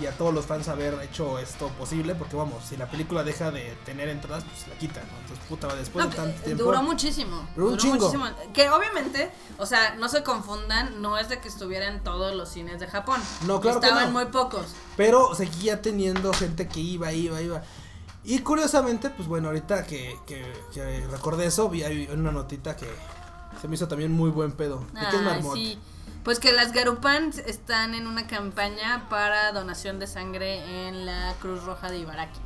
y 0.00 0.06
a 0.06 0.12
todos 0.12 0.32
los 0.34 0.46
fans 0.46 0.68
haber 0.68 0.94
hecho 1.02 1.38
esto 1.38 1.68
posible, 1.78 2.14
porque 2.14 2.36
vamos, 2.36 2.64
si 2.64 2.76
la 2.76 2.90
película 2.90 3.22
deja 3.24 3.50
de 3.50 3.76
tener 3.84 4.08
entradas, 4.08 4.44
pues 4.44 4.68
la 4.68 4.74
quitan, 4.78 5.04
¿no? 5.10 5.18
Entonces, 5.20 5.44
puta, 5.48 5.74
después 5.74 6.04
No, 6.04 6.10
de 6.10 6.16
tanto 6.16 6.38
que 6.38 6.44
tiempo. 6.46 6.64
duró 6.64 6.82
muchísimo. 6.82 7.48
Duró 7.56 7.68
un 7.70 7.78
chingo. 7.78 7.96
muchísimo. 7.96 8.26
Que 8.52 8.68
obviamente, 8.70 9.30
o 9.58 9.66
sea, 9.66 9.94
no 9.96 10.08
se 10.08 10.22
confundan, 10.22 11.00
no 11.00 11.18
es 11.18 11.28
de 11.28 11.40
que 11.40 11.48
estuviera 11.48 11.88
en 11.88 12.02
todos 12.04 12.34
los 12.34 12.48
cines 12.48 12.80
de 12.80 12.86
Japón. 12.86 13.20
No, 13.46 13.60
claro 13.60 13.80
que 13.80 13.86
Estaban 13.86 14.12
no. 14.12 14.18
muy 14.20 14.26
pocos. 14.30 14.66
Pero 14.96 15.34
seguía 15.34 15.80
teniendo 15.82 16.32
gente 16.32 16.68
que 16.68 16.80
iba, 16.80 17.12
iba, 17.12 17.40
iba. 17.40 17.62
Y 18.24 18.40
curiosamente, 18.40 19.10
pues 19.10 19.28
bueno, 19.28 19.48
ahorita 19.48 19.86
que, 19.86 20.18
que, 20.26 20.44
que 20.74 21.06
recordé 21.10 21.46
eso, 21.46 21.68
vi 21.68 21.82
una 22.12 22.32
notita 22.32 22.74
que 22.76 22.86
se 23.60 23.68
me 23.68 23.76
hizo 23.76 23.86
también 23.88 24.12
muy 24.12 24.30
buen 24.30 24.52
pedo. 24.52 24.84
¿De 24.92 25.00
qué 25.10 25.16
es 25.16 25.22
Marmot? 25.22 25.54
sí. 25.54 25.78
Pues 26.26 26.40
que 26.40 26.50
las 26.50 26.72
Garupans 26.72 27.38
están 27.38 27.94
en 27.94 28.08
una 28.08 28.26
campaña 28.26 29.08
para 29.08 29.52
donación 29.52 30.00
de 30.00 30.08
sangre 30.08 30.88
en 30.88 31.06
la 31.06 31.32
Cruz 31.40 31.62
Roja 31.62 31.88
de 31.88 31.98
Ibaraki. 31.98 32.40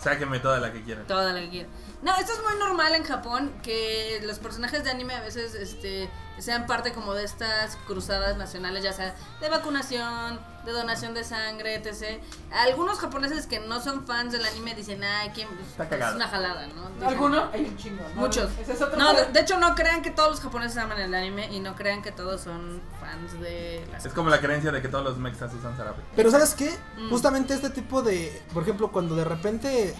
Sáqueme 0.00 0.38
toda 0.38 0.60
la 0.60 0.72
que 0.72 0.80
quieran. 0.82 1.06
Toda 1.06 1.34
la 1.34 1.40
que 1.40 1.50
quieran. 1.50 1.70
No, 2.02 2.14
esto 2.16 2.32
es 2.32 2.42
muy 2.42 2.58
normal 2.58 2.94
en 2.96 3.04
Japón, 3.04 3.52
que 3.62 4.20
los 4.24 4.38
personajes 4.40 4.82
de 4.82 4.90
anime 4.90 5.14
a 5.14 5.20
veces 5.20 5.54
este, 5.54 6.10
sean 6.38 6.66
parte 6.66 6.92
como 6.92 7.14
de 7.14 7.22
estas 7.24 7.76
cruzadas 7.86 8.36
nacionales, 8.36 8.82
ya 8.82 8.92
sea 8.92 9.14
de 9.40 9.48
vacunación, 9.48 10.40
de 10.64 10.72
donación 10.72 11.14
de 11.14 11.22
sangre, 11.22 11.76
etc. 11.76 12.20
Algunos 12.52 12.98
japoneses 12.98 13.46
que 13.46 13.60
no 13.60 13.80
son 13.80 14.04
fans 14.04 14.32
del 14.32 14.44
anime 14.44 14.74
dicen, 14.74 15.02
ay, 15.04 15.30
¿quién? 15.32 15.46
Está 15.60 15.84
es 15.84 15.90
cagado. 15.90 16.16
una 16.16 16.26
jalada, 16.26 16.66
¿no? 16.68 16.90
Dicen- 16.90 17.08
¿Alguno? 17.08 17.48
Hay 17.52 17.64
un 17.66 17.76
chingo. 17.76 18.02
¿no? 18.16 18.20
Muchos. 18.22 18.50
Ese 18.60 18.72
es 18.72 18.82
otro 18.82 18.98
No, 18.98 19.12
de 19.14 19.40
hecho 19.40 19.58
no 19.60 19.74
crean 19.76 20.02
que 20.02 20.10
todos 20.10 20.30
los 20.30 20.40
japoneses 20.40 20.78
aman 20.78 20.98
el 21.00 21.14
anime 21.14 21.52
y 21.52 21.60
no 21.60 21.76
crean 21.76 22.02
que 22.02 22.10
todos 22.10 22.40
son 22.40 22.80
fans 23.00 23.40
de 23.40 23.86
las 23.92 24.04
Es 24.06 24.12
como 24.12 24.28
la 24.28 24.40
creencia 24.40 24.72
de 24.72 24.82
que 24.82 24.88
todos 24.88 25.04
los 25.04 25.18
mexas 25.18 25.54
usan 25.54 25.76
zarape. 25.76 26.02
Pero 26.16 26.32
¿sabes 26.32 26.54
qué? 26.54 26.76
Mm. 26.96 27.10
Justamente 27.10 27.54
este 27.54 27.70
tipo 27.70 28.02
de, 28.02 28.42
por 28.52 28.64
ejemplo, 28.64 28.90
cuando 28.90 29.14
de 29.14 29.24
repente 29.24 29.94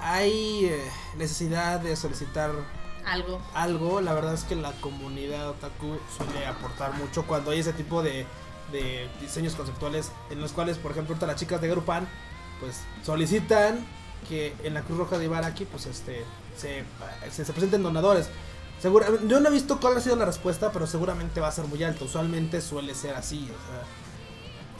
hay 0.00 0.66
eh, 0.66 0.90
necesidad 1.16 1.80
de 1.80 1.96
solicitar 1.96 2.50
algo. 3.04 3.40
algo, 3.54 4.00
la 4.00 4.12
verdad 4.14 4.34
es 4.34 4.44
que 4.44 4.54
la 4.54 4.72
comunidad 4.80 5.50
otaku 5.50 5.98
suele 6.16 6.46
aportar 6.46 6.94
mucho 6.94 7.26
cuando 7.26 7.50
hay 7.50 7.60
ese 7.60 7.72
tipo 7.72 8.02
de, 8.02 8.26
de 8.72 9.08
diseños 9.20 9.54
conceptuales 9.54 10.12
en 10.30 10.40
los 10.40 10.52
cuales, 10.52 10.76
por 10.78 10.92
ejemplo, 10.92 11.14
ahorita 11.14 11.26
las 11.26 11.36
chicas 11.36 11.60
de 11.60 11.68
Grupan, 11.68 12.08
pues 12.60 12.80
solicitan 13.04 13.84
que 14.28 14.54
en 14.62 14.74
la 14.74 14.82
Cruz 14.82 14.98
Roja 14.98 15.18
de 15.18 15.24
Ibaraki, 15.24 15.64
pues 15.64 15.86
este, 15.86 16.24
se, 16.56 16.84
se, 17.30 17.44
se 17.44 17.52
presenten 17.52 17.82
donadores. 17.82 18.28
Segura, 18.80 19.08
yo 19.26 19.40
no 19.40 19.48
he 19.48 19.52
visto 19.52 19.80
cuál 19.80 19.96
ha 19.96 20.00
sido 20.00 20.16
la 20.16 20.24
respuesta, 20.24 20.70
pero 20.70 20.86
seguramente 20.86 21.40
va 21.40 21.48
a 21.48 21.52
ser 21.52 21.64
muy 21.64 21.82
alto. 21.82 22.04
Usualmente 22.04 22.60
suele 22.60 22.94
ser 22.94 23.14
así, 23.14 23.44
o 23.44 23.46
sea. 23.46 24.07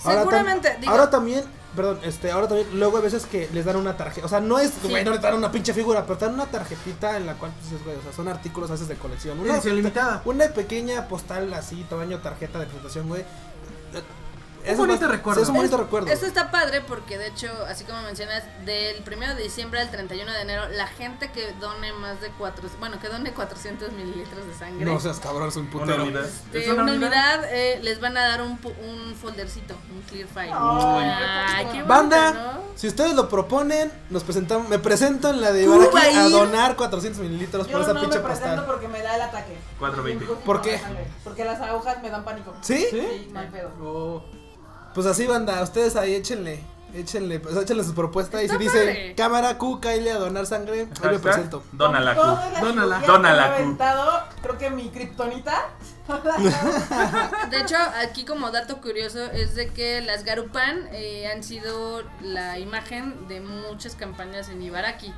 Ahora 0.05 0.21
Seguramente, 0.21 0.77
digo- 0.81 0.93
ahora 0.93 1.11
también, 1.11 1.45
perdón, 1.75 1.99
este, 2.03 2.31
ahora 2.31 2.49
también, 2.49 2.69
luego 2.79 2.99
a 2.99 3.01
veces 3.01 3.27
que 3.27 3.49
les 3.53 3.65
dan 3.65 3.77
una 3.77 3.97
tarjeta, 3.97 4.27
o 4.27 4.29
sea, 4.29 4.41
no 4.41 4.59
es, 4.59 4.73
güey, 4.83 5.05
no 5.05 5.11
les 5.13 5.21
dan 5.21 5.35
una 5.35 5.51
pinche 5.53 5.73
figura, 5.75 6.05
pero 6.07 6.19
te 6.19 6.25
dan 6.27 6.35
una 6.35 6.47
tarjetita 6.47 7.17
en 7.17 7.27
la 7.27 7.35
cual, 7.35 7.53
pues, 7.53 7.71
dices, 7.71 7.85
güey, 7.85 7.97
o 7.97 8.03
sea, 8.03 8.13
son 8.13 8.29
artículos 8.29 8.71
a 8.71 8.75
veces 8.75 8.89
de 8.89 8.97
colección. 8.97 9.39
Una, 9.39 9.55
Edición 9.55 9.77
limitada. 9.77 10.23
una 10.25 10.47
pequeña 10.49 11.07
postal 11.09 11.53
así, 11.55 11.85
tamaño 11.89 12.19
tarjeta 12.21 12.59
de 12.59 12.67
presentación, 12.67 13.09
güey. 13.09 13.25
Es 14.65 14.77
bonito 14.77 15.01
más- 15.03 15.11
recuerdo. 15.11 15.43
es 15.43 15.49
un 15.49 15.55
bonito 15.57 15.77
recuerdo. 15.77 16.09
Esto 16.09 16.27
está 16.27 16.51
padre 16.51 16.81
porque 16.83 17.17
de 17.19 17.29
hecho, 17.29 17.49
así 17.69 17.85
como 17.85 18.03
mencionas, 18.03 18.43
del 18.67 19.03
1 19.07 19.35
de 19.35 19.43
diciembre 19.43 19.81
al 19.81 19.91
31 19.91 20.33
de 20.33 20.41
enero, 20.43 20.69
la 20.69 20.87
gente 20.87 21.31
que 21.33 21.53
done 21.61 21.93
más 21.95 22.21
de 22.21 22.29
4, 22.39 22.69
bueno, 22.79 22.99
que 23.01 23.09
done 23.09 23.33
400 23.33 23.93
mililitros 23.93 24.47
de 24.47 24.55
sangre. 24.55 24.85
No 24.85 25.01
seas 25.01 25.21
cabrón, 25.21 25.49
es 25.49 25.57
un 25.57 25.63
Una 25.65 25.73
putero. 25.73 26.03
unidad. 26.05 26.27
de 26.53 26.61
¿Es 26.61 26.69
una 26.69 26.83
una 26.83 26.93
unidad? 26.93 27.09
unidad 27.09 27.45
eh, 27.53 27.79
les 27.83 28.01
van 28.01 28.17
a 28.17 28.29
dar 28.29 28.43
un, 28.43 28.53
un 28.53 29.15
foldercito, 29.15 29.75
un 29.95 30.03
clear 30.03 30.29
file. 30.29 30.53
Ay, 30.53 31.11
Ay, 31.55 31.65
qué 31.67 31.71
bonito, 31.73 31.87
Banda, 31.89 32.33
¿no? 32.33 32.61
si 32.75 32.89
ustedes 32.89 33.15
lo 33.15 33.29
proponen, 33.29 33.91
nos 34.11 34.23
presentamos, 34.25 34.69
me 34.69 34.79
presento 34.79 35.31
en 35.31 35.41
la 35.41 35.53
de 35.53 35.63
Ibaraki 35.65 35.95
va 35.95 36.25
a 36.25 36.29
donar 36.29 36.77
400 36.77 37.23
mililitros 37.23 37.67
Yo 37.67 37.73
por 37.73 37.81
esa 37.83 37.93
no 37.95 38.01
pinche 38.01 38.19
me 38.19 38.25
presento 38.25 38.49
postal. 38.57 38.67
porque 38.67 38.89
me 38.89 39.03
da 39.03 39.15
el 39.17 39.23
ataque. 39.23 39.57
420. 39.79 40.25
Injusto 40.25 40.45
¿Por 40.45 40.61
qué? 40.61 40.81
Porque 41.25 41.45
las 41.45 41.61
agujas 41.61 42.03
me 42.03 42.11
dan 42.11 42.25
pánico. 42.25 42.55
¿Sí? 42.61 42.87
Sí, 42.91 43.29
no 43.33 43.41
hay 43.41 43.47
pedo. 43.49 43.71
Oh. 43.81 44.25
Pues 44.95 45.07
así, 45.07 45.27
banda, 45.27 45.63
ustedes 45.63 45.97
ahí 45.97 46.15
échenle, 46.15 46.65
échenle, 46.95 47.41
pues, 47.41 47.57
échenle 47.57 47.85
su 47.85 47.95
propuesta 47.95 48.43
y 48.43 48.49
si 48.49 48.57
padre. 48.57 49.15
cámara 49.17 49.59
Q, 49.59 49.81
Kyle 49.81 50.11
a 50.11 50.19
donar 50.19 50.47
sangre, 50.47 50.89
ahí 51.03 51.11
me 51.11 51.19
presento. 51.19 51.63
Dona 51.73 52.01
la 52.01 52.15
Q. 52.15 52.21
Dónala. 52.61 53.01
Dónala, 53.07 53.49
Q. 53.49 53.55
aventado, 53.55 54.23
creo 54.43 54.59
que 54.59 54.71
mi 54.71 54.89
kriptonita. 54.91 55.69
De 57.51 57.61
hecho, 57.61 57.77
aquí 58.03 58.25
como 58.25 58.51
dato 58.51 58.81
curioso 58.81 59.25
es 59.27 59.55
de 59.55 59.69
que 59.69 60.01
las 60.01 60.25
Garupan 60.25 60.89
eh, 60.93 61.31
han 61.31 61.43
sido 61.43 62.03
la 62.23 62.59
imagen 62.59 63.29
de 63.29 63.41
muchas 63.41 63.95
campañas 63.95 64.49
en 64.49 64.63
Ibaraki. 64.63 65.13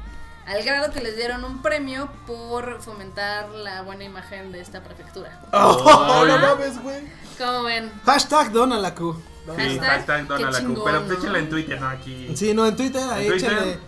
Al 0.46 0.62
grado 0.64 0.92
que 0.92 1.00
les 1.00 1.16
dieron 1.16 1.44
un 1.44 1.62
premio 1.62 2.10
por 2.26 2.80
fomentar 2.82 3.48
la 3.50 3.82
buena 3.82 4.02
imagen 4.02 4.50
de 4.50 4.60
esta 4.60 4.82
prefectura. 4.82 5.40
Oh, 5.52 6.24
no 6.26 6.38
mames, 6.38 6.82
güey. 6.82 7.00
¿Cómo 7.38 7.64
ven? 7.64 7.92
Hashtag 8.04 8.50
dona 8.50 8.78
la 8.78 8.94
Q. 8.94 9.16
Sí, 9.56 9.78
Hashtag, 9.78 10.26
Dona 10.26 10.50
la 10.50 10.60
Q. 10.60 10.82
Pero 10.84 11.00
¿no? 11.00 11.12
échenla 11.12 11.38
en 11.38 11.48
Twitter, 11.48 11.80
no 11.80 11.88
aquí. 11.88 12.30
Sí, 12.36 12.54
no, 12.54 12.66
en 12.66 12.76
Twitter, 12.76 13.02
ahí 13.10 13.26
En 13.26 13.32
Twitter. 13.32 13.52
échenle. 13.52 13.78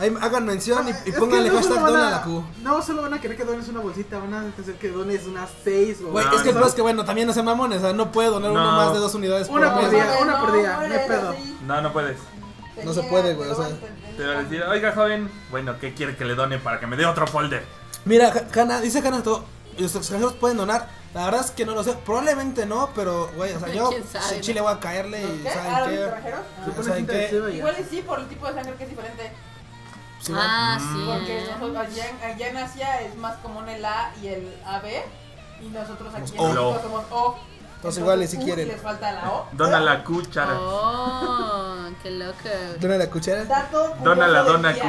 Ahí 0.00 0.14
hagan 0.20 0.46
mención 0.46 0.86
y, 0.88 1.10
pónganle 1.12 1.48
no 1.50 1.56
hashtag 1.56 1.80
dona 1.80 2.10
la 2.10 2.22
Q. 2.22 2.44
No 2.62 2.80
solo 2.82 3.02
van 3.02 3.14
a 3.14 3.20
querer 3.20 3.36
que 3.36 3.44
dones 3.44 3.66
una 3.68 3.80
bolsita, 3.80 4.18
van 4.18 4.32
a 4.32 4.40
hacer 4.60 4.74
que 4.76 4.90
dones 4.90 5.26
unas 5.26 5.50
seis 5.64 5.98
o 6.06 6.12
Güey, 6.12 6.24
No, 6.24 6.32
es 6.36 6.42
que 6.42 6.50
el 6.50 6.54
no. 6.54 6.66
es 6.66 6.74
que 6.74 6.82
bueno, 6.82 7.04
también 7.04 7.26
no 7.26 7.32
sean 7.32 7.46
mamones, 7.46 7.78
o 7.78 7.80
sea, 7.80 7.92
no 7.92 8.12
puede 8.12 8.28
donar 8.28 8.52
uno 8.52 8.62
No. 8.62 8.76
más 8.76 8.92
de 8.92 9.00
dos 9.00 9.12
unidades 9.16 9.48
Una 9.48 9.74
por 9.74 9.90
día. 9.90 10.06
Una 10.22 10.40
por 10.40 10.52
día, 10.52 10.76
no 10.76 10.82
hay 10.94 11.08
pedo. 11.08 11.34
No, 11.66 11.80
no 11.82 11.92
puedes. 11.92 12.16
No 12.84 12.94
se 12.94 13.02
puede, 13.04 13.34
güey, 13.34 13.50
o 13.50 13.54
sea. 13.56 13.68
Te 14.16 14.24
va 14.24 14.34
a 14.38 14.42
decir, 14.44 14.62
oiga 14.62 14.92
joven, 14.92 15.28
bueno, 15.50 15.74
¿qué 15.80 15.94
quiere 15.94 16.14
que 16.16 16.24
le 16.24 16.36
done 16.36 16.58
para 16.58 16.78
que 16.78 16.86
me 16.86 16.96
dé 16.96 17.04
otro 17.04 17.26
folder? 17.26 17.64
Mira, 18.04 18.32
Hanna, 18.54 18.80
dice 18.80 19.00
Hanna 19.00 19.22
todo. 19.24 19.44
Los 19.78 19.94
extranjeros 19.94 20.34
pueden 20.34 20.56
donar. 20.58 20.88
La 21.14 21.24
verdad 21.26 21.40
es 21.44 21.50
que 21.50 21.64
no 21.64 21.74
lo 21.74 21.82
sé. 21.84 21.94
Probablemente 22.04 22.66
no, 22.66 22.90
pero, 22.94 23.30
güey, 23.36 23.52
o 23.54 23.60
sea, 23.60 23.68
yo 23.74 23.88
¿Quién 23.90 24.06
sabe, 24.06 24.36
en 24.36 24.40
Chile 24.42 24.60
voy 24.60 24.72
a 24.72 24.80
caerle 24.80 25.22
¿Los 25.22 25.30
y 25.36 25.42
qué? 25.42 25.48
Ah, 25.48 25.52
¿saben 25.54 25.78
¿los 25.80 25.88
qué? 25.88 26.02
extranjeros? 26.04 26.40
Pone 26.74 26.88
¿Saben 26.88 27.06
qué? 27.06 27.30
y. 27.52 27.56
Igual 27.58 27.76
y 27.80 27.84
sí, 27.84 28.02
por 28.02 28.18
el 28.20 28.28
tipo 28.28 28.46
de 28.46 28.54
sangre 28.54 28.74
que 28.74 28.84
es 28.84 28.90
diferente. 28.90 29.32
Sí, 30.20 30.32
Ah, 30.36 30.78
Mm. 30.80 30.94
sí. 30.94 31.04
Porque 31.06 31.38
eh. 31.38 31.46
nosotros, 31.52 31.76
allá, 31.76 32.08
en- 32.08 32.22
allá 32.32 32.48
en 32.48 32.56
Asia 32.56 33.00
es 33.02 33.14
más 33.16 33.36
común 33.36 33.68
el 33.68 33.84
A 33.84 34.12
y 34.20 34.26
el 34.28 34.56
AB. 34.66 34.86
Y 35.62 35.68
nosotros 35.68 36.12
aquí 36.14 36.32
en 36.34 36.40
O. 36.40 36.48
México 36.48 36.80
somos 36.82 37.04
O. 37.10 37.36
Entonces, 37.78 38.00
igual 38.00 38.26
si 38.26 38.38
quieren. 38.38 38.66
Les 38.66 38.80
falta 38.80 39.12
la 39.12 39.30
O. 39.30 39.48
Dona 39.52 39.78
la 39.78 40.02
cuchara. 40.02 40.52
Oh, 40.58 41.88
qué 42.02 42.10
loco. 42.10 42.36
Dona 42.80 42.96
la 42.98 43.08
cuchara. 43.08 43.44
Dona 44.02 44.26
la 44.26 44.42
dona. 44.42 44.74
Q. 44.74 44.80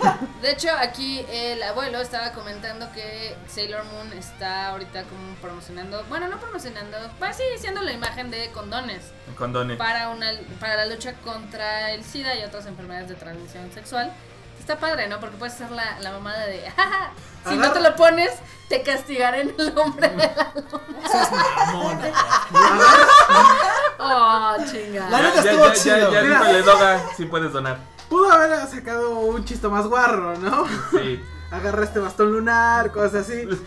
De 0.42 0.52
hecho, 0.52 0.68
aquí 0.78 1.26
el 1.28 1.60
abuelo 1.64 2.00
estaba 2.00 2.30
comentando 2.32 2.86
que 2.92 3.36
Sailor 3.48 3.84
Moon 3.86 4.12
está 4.12 4.68
ahorita 4.68 5.02
como 5.04 5.34
promocionando, 5.42 6.04
bueno, 6.08 6.28
no 6.28 6.38
promocionando, 6.38 6.96
va 7.20 7.32
sí, 7.32 7.42
siendo 7.58 7.82
la 7.82 7.92
imagen 7.92 8.30
de 8.30 8.50
condones 8.52 9.10
Condones. 9.36 9.76
para 9.76 10.10
una 10.10 10.30
para 10.60 10.76
la 10.76 10.86
lucha 10.86 11.14
contra 11.24 11.90
el 11.90 12.04
SIDA 12.04 12.36
y 12.36 12.44
otras 12.44 12.66
enfermedades 12.66 13.08
de 13.08 13.16
transmisión 13.16 13.72
sexual. 13.72 14.12
Está 14.66 14.80
padre, 14.80 15.06
¿no? 15.06 15.20
Porque 15.20 15.36
puedes 15.36 15.54
ser 15.54 15.70
la, 15.70 15.96
la 16.00 16.10
mamada 16.10 16.44
de, 16.44 16.68
jaja, 16.68 17.12
si 17.48 17.56
no 17.56 17.70
te 17.70 17.78
lo 17.80 17.94
pones, 17.94 18.32
te 18.68 18.82
castigaré 18.82 19.42
en 19.42 19.54
el 19.56 19.72
nombre 19.72 20.08
de 20.08 20.16
la 20.16 20.52
Seas 21.08 21.30
mamona. 21.30 22.10
Oh, 24.00 24.56
chinga. 24.68 25.08
La 25.08 25.22
neta 25.22 25.44
ya, 25.44 25.50
estuvo 25.52 25.66
ya, 25.66 25.72
ya, 25.72 25.80
chido. 25.80 26.12
ya, 26.12 26.22
Mira. 26.22 26.38
dígale, 26.40 26.62
Doga, 26.62 27.00
si 27.16 27.26
puedes 27.26 27.52
donar. 27.52 27.78
Pudo 28.08 28.28
haber 28.32 28.58
sacado 28.66 29.20
un 29.20 29.44
chiste 29.44 29.68
más 29.68 29.86
guarro, 29.86 30.36
¿no? 30.36 30.66
Sí. 30.90 31.24
Agarra 31.52 31.84
este 31.84 32.00
bastón 32.00 32.32
lunar, 32.32 32.90
cosas 32.90 33.14
así. 33.28 33.48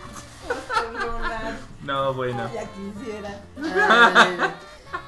No, 1.83 2.13
bueno. 2.13 2.47
Ya 2.53 2.65
quisiera. 2.65 3.39
Ay. 3.57 4.53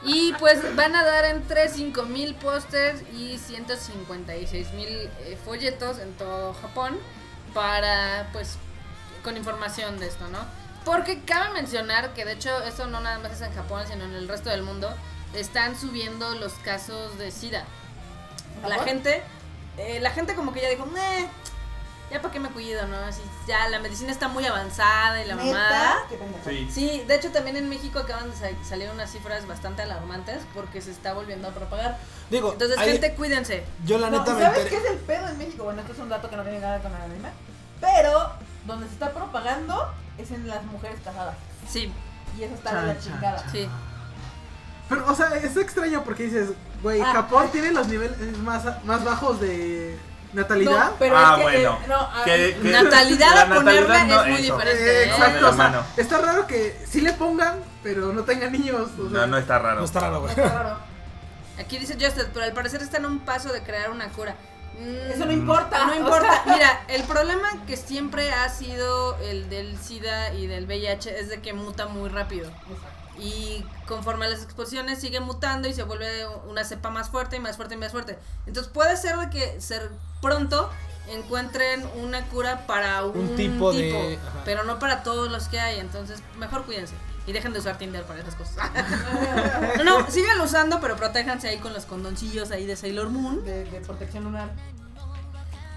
Y 0.03 0.33
pues 0.33 0.75
van 0.75 0.95
a 0.95 1.03
dar 1.03 1.25
entre 1.25 1.69
5 1.69 2.03
mil 2.03 2.35
pósters 2.35 3.01
y 3.13 3.37
156 3.37 4.71
mil 4.73 4.87
eh, 4.87 5.37
folletos 5.43 5.99
en 5.99 6.13
todo 6.13 6.53
Japón 6.55 6.97
para, 7.53 8.29
pues, 8.33 8.57
con 9.23 9.37
información 9.37 9.99
de 9.99 10.07
esto, 10.07 10.27
¿no? 10.29 10.39
Porque 10.85 11.21
cabe 11.21 11.53
mencionar 11.53 12.13
que 12.13 12.25
de 12.25 12.33
hecho 12.33 12.63
esto 12.63 12.87
no 12.87 13.01
nada 13.01 13.19
más 13.19 13.33
es 13.33 13.41
en 13.41 13.53
Japón, 13.53 13.83
sino 13.87 14.05
en 14.05 14.13
el 14.13 14.27
resto 14.27 14.49
del 14.49 14.63
mundo, 14.63 14.91
están 15.35 15.79
subiendo 15.79 16.33
los 16.35 16.53
casos 16.53 17.17
de 17.17 17.31
SIDA. 17.31 17.65
La 18.67 18.83
gente, 18.83 19.21
eh, 19.77 19.99
la 19.99 20.11
gente 20.11 20.35
como 20.35 20.53
que 20.53 20.61
ya 20.61 20.69
dijo, 20.69 20.85
"Meh, 20.87 21.27
ya 22.11 22.21
para 22.21 22.31
qué 22.33 22.39
me 22.39 22.49
cuido, 22.49 22.85
¿no? 22.87 22.97
Así, 22.97 23.21
ya 23.47 23.69
la 23.69 23.79
medicina 23.79 24.11
está 24.11 24.27
muy 24.27 24.45
avanzada 24.45 25.23
y 25.23 25.27
la 25.27 25.35
mamada. 25.35 25.97
Sí. 26.45 26.67
Sí, 26.71 27.03
de 27.07 27.15
hecho 27.15 27.31
también 27.31 27.55
en 27.57 27.69
México 27.69 27.99
acaban 27.99 28.29
de 28.29 28.35
sa- 28.35 28.63
salir 28.67 28.89
unas 28.93 29.11
cifras 29.11 29.47
bastante 29.47 29.81
alarmantes 29.81 30.41
porque 30.53 30.81
se 30.81 30.91
está 30.91 31.13
volviendo 31.13 31.47
a 31.47 31.51
propagar. 31.51 31.97
Digo, 32.29 32.51
Entonces, 32.53 32.77
gente, 32.79 33.15
cuídense. 33.15 33.63
yo 33.85 33.97
la 33.97 34.09
No, 34.09 34.19
neta 34.19 34.31
¿y 34.31 34.35
me 34.35 34.41
¿Sabes 34.43 34.59
enteré- 34.65 34.69
qué 34.69 34.77
es 34.77 34.85
el 34.91 34.97
pedo 34.97 35.27
en 35.29 35.37
México? 35.37 35.63
Bueno, 35.63 35.81
esto 35.81 35.93
es 35.93 35.99
un 35.99 36.09
dato 36.09 36.29
que 36.29 36.35
no 36.35 36.43
tiene 36.43 36.59
nada 36.59 36.79
con 36.79 36.93
el 36.93 37.01
anime. 37.01 37.29
Pero 37.79 38.31
donde 38.65 38.87
se 38.87 38.93
está 38.93 39.11
propagando 39.11 39.91
es 40.17 40.29
en 40.31 40.47
las 40.47 40.63
mujeres 40.65 40.99
casadas. 41.03 41.35
Sí, 41.67 41.91
Y 42.37 42.43
eso 42.43 42.53
está 42.55 42.81
de 42.81 42.87
la 42.93 42.99
chingada. 42.99 43.37
chan. 43.41 43.51
sí. 43.51 43.69
Pero, 44.89 45.09
o 45.09 45.15
sea, 45.15 45.35
es 45.37 45.55
extraño 45.55 46.03
porque 46.03 46.23
dices, 46.23 46.49
güey, 46.83 46.99
Ah, 47.01 47.13
Japón 47.13 47.45
ah. 47.47 47.51
tiene 47.51 47.71
los 47.71 47.87
niveles 47.87 48.37
más, 48.39 48.83
más 48.83 49.03
bajos 49.05 49.39
de 49.39 49.97
natalidad. 50.33 50.91
No, 50.91 50.95
pero 50.99 51.17
Ah, 51.17 51.31
es 51.31 51.37
que, 51.37 51.43
bueno. 51.43 51.79
eh, 51.83 51.87
no, 51.87 51.95
ah, 51.97 52.25
Natalidad 52.83 53.35
la 53.35 53.41
a 53.41 53.49
ponerla 53.55 54.03
no, 54.05 54.21
es 54.23 54.27
muy 54.29 54.41
eso. 54.45 54.53
diferente. 54.57 55.03
Eh, 55.03 55.05
exacto, 55.05 55.49
o 55.49 55.53
sea, 55.53 55.85
está 55.97 56.17
raro 56.19 56.47
que 56.47 56.79
sí 56.89 57.01
le 57.01 57.13
pongan, 57.13 57.59
pero 57.83 58.13
no 58.13 58.23
tengan 58.23 58.51
niños. 58.51 58.89
o 58.99 59.09
sea. 59.09 59.19
No, 59.21 59.27
no 59.27 59.37
está 59.37 59.59
raro. 59.59 59.79
No 59.79 59.85
está 59.85 59.99
raro, 59.99 60.21
güey. 60.21 60.31
está 60.31 60.49
raro. 60.63 60.77
Aquí 61.59 61.77
dice 61.77 61.97
Justin, 61.99 62.25
pero 62.33 62.45
al 62.45 62.53
parecer 62.53 62.81
están 62.81 63.05
a 63.05 63.07
un 63.07 63.19
paso 63.19 63.51
de 63.51 63.61
crear 63.61 63.91
una 63.91 64.09
cura. 64.09 64.35
Mm, 64.79 65.11
Eso 65.11 65.25
no 65.25 65.31
importa. 65.33 65.85
No 65.85 65.91
o 65.91 65.95
importa. 65.95 66.43
sea, 66.43 66.53
Mira, 66.53 66.81
el 66.87 67.03
problema 67.03 67.49
que 67.67 67.75
siempre 67.77 68.31
ha 68.31 68.47
sido 68.49 69.17
el 69.17 69.49
del 69.49 69.77
SIDA 69.77 70.33
y 70.33 70.47
del 70.47 70.65
VIH 70.65 71.19
es 71.19 71.29
de 71.29 71.41
que 71.41 71.53
muta 71.53 71.87
muy 71.87 72.09
rápido. 72.09 72.49
Y 73.23 73.63
conforme 73.87 74.25
a 74.25 74.29
las 74.29 74.41
exposiciones 74.41 74.99
sigue 74.99 75.19
mutando 75.19 75.67
y 75.67 75.73
se 75.75 75.83
vuelve 75.83 76.25
una 76.49 76.63
cepa 76.65 76.89
más 76.89 77.09
fuerte 77.09 77.35
y 77.35 77.39
más 77.39 77.55
fuerte 77.55 77.75
y 77.75 77.77
más 77.77 77.91
fuerte. 77.91 78.17
Entonces 78.47 78.71
puede 78.73 78.97
ser 78.97 79.15
de 79.17 79.29
que 79.29 79.61
ser 79.61 79.91
pronto 80.21 80.69
encuentren 81.07 81.87
una 82.01 82.25
cura 82.29 82.65
para 82.65 83.05
un, 83.05 83.17
Un 83.19 83.35
tipo 83.35 83.71
de- 83.73 84.17
ajá. 84.17 84.41
pero 84.43 84.63
no 84.63 84.79
para 84.79 85.03
todos 85.03 85.29
los 85.31 85.47
que 85.49 85.59
hay. 85.59 85.79
Entonces 85.79 86.23
mejor 86.39 86.65
cuídense 86.65 86.95
y 87.27 87.31
dejen 87.31 87.53
de 87.53 87.59
usar 87.59 87.77
Tinder 87.77 88.03
para 88.05 88.21
esas 88.21 88.33
cosas. 88.33 88.55
no, 89.77 89.83
no, 89.83 90.09
síganlo 90.09 90.45
usando, 90.45 90.79
pero 90.81 90.95
protéjanse 90.95 91.47
ahí 91.47 91.59
con 91.59 91.73
los 91.73 91.85
condoncillos 91.85 92.49
ahí 92.49 92.65
de 92.65 92.75
Sailor 92.75 93.09
Moon. 93.09 93.45
De, 93.45 93.65
de 93.65 93.81
protección 93.81 94.23
lunar. 94.23 94.49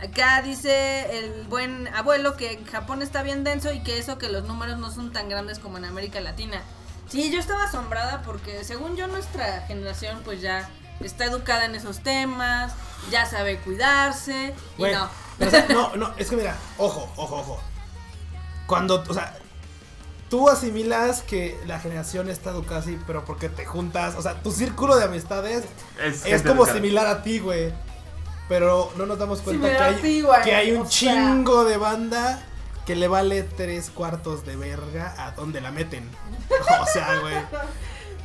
Acá 0.03 0.43
dice 0.43 1.19
el 1.19 1.45
buen 1.49 1.89
abuelo 1.89 2.37
que 2.37 2.53
en 2.53 2.65
Japón 2.67 3.01
está 3.03 3.23
bien 3.23 3.43
denso 3.45 3.73
y 3.73 3.83
que 3.83 3.99
eso 3.99 4.19
que 4.19 4.29
los 4.29 4.45
números 4.45 4.79
no 4.79 4.91
son 4.91 5.13
tan 5.13 5.29
grandes 5.29 5.59
como 5.59 5.79
en 5.79 5.85
América 5.87 6.21
Latina. 6.21 6.63
Sí, 7.09 7.31
yo 7.31 7.39
estaba 7.39 7.65
asombrada 7.65 8.23
porque 8.23 8.65
según 8.65 8.97
yo 8.97 9.07
nuestra 9.07 9.63
generación 9.67 10.21
pues 10.25 10.41
ya 10.41 10.69
está 11.01 11.25
educada 11.25 11.65
en 11.67 11.75
esos 11.75 12.01
temas, 12.01 12.73
ya 13.11 13.27
sabe 13.27 13.59
cuidarse 13.59 14.55
y 14.79 14.83
no. 14.83 15.09
pero, 15.39 15.49
o 15.49 15.51
sea, 15.51 15.67
no, 15.69 15.97
no, 15.97 16.15
es 16.17 16.31
que 16.31 16.37
mira, 16.37 16.57
ojo, 16.79 17.09
ojo, 17.17 17.37
ojo. 17.37 17.61
Cuando, 18.67 19.05
o 19.07 19.15
sea, 19.15 19.37
tú 20.31 20.49
asimilas 20.49 21.23
que 21.23 21.61
la 21.67 21.79
generación 21.79 22.31
está 22.31 22.51
educada 22.51 22.81
así, 22.81 22.99
pero 23.07 23.25
porque 23.25 23.49
te 23.49 23.67
juntas, 23.67 24.15
o 24.17 24.23
sea, 24.23 24.43
tu 24.43 24.51
círculo 24.53 24.97
de 24.97 25.05
amistades 25.05 25.65
Es, 26.03 26.43
como 26.43 26.63
educada. 26.63 26.75
similar 26.75 27.07
a 27.07 27.23
ti, 27.23 27.39
güey. 27.39 27.73
Pero 28.49 28.93
no 28.97 29.07
nos 29.07 29.19
damos 29.19 29.41
cuenta 29.41 29.71
que 29.71 29.77
hay, 29.77 29.95
ti, 29.97 30.21
güey, 30.21 30.43
que 30.43 30.55
hay 30.55 30.73
un 30.73 30.83
o 30.83 30.91
sea. 30.91 31.15
chingo 31.15 31.65
de 31.65 31.79
banda 31.79 32.43
que 32.87 32.97
le 32.97 33.09
vale 33.09 33.43
tres 33.43 33.91
cuartos 33.91 34.45
de 34.45 34.57
verga 34.57 35.15
a 35.19 35.33
donde 35.33 35.61
la 35.61 35.71
meten. 35.71 36.09
O 36.83 36.87
sea, 36.87 37.19
güey. 37.21 37.35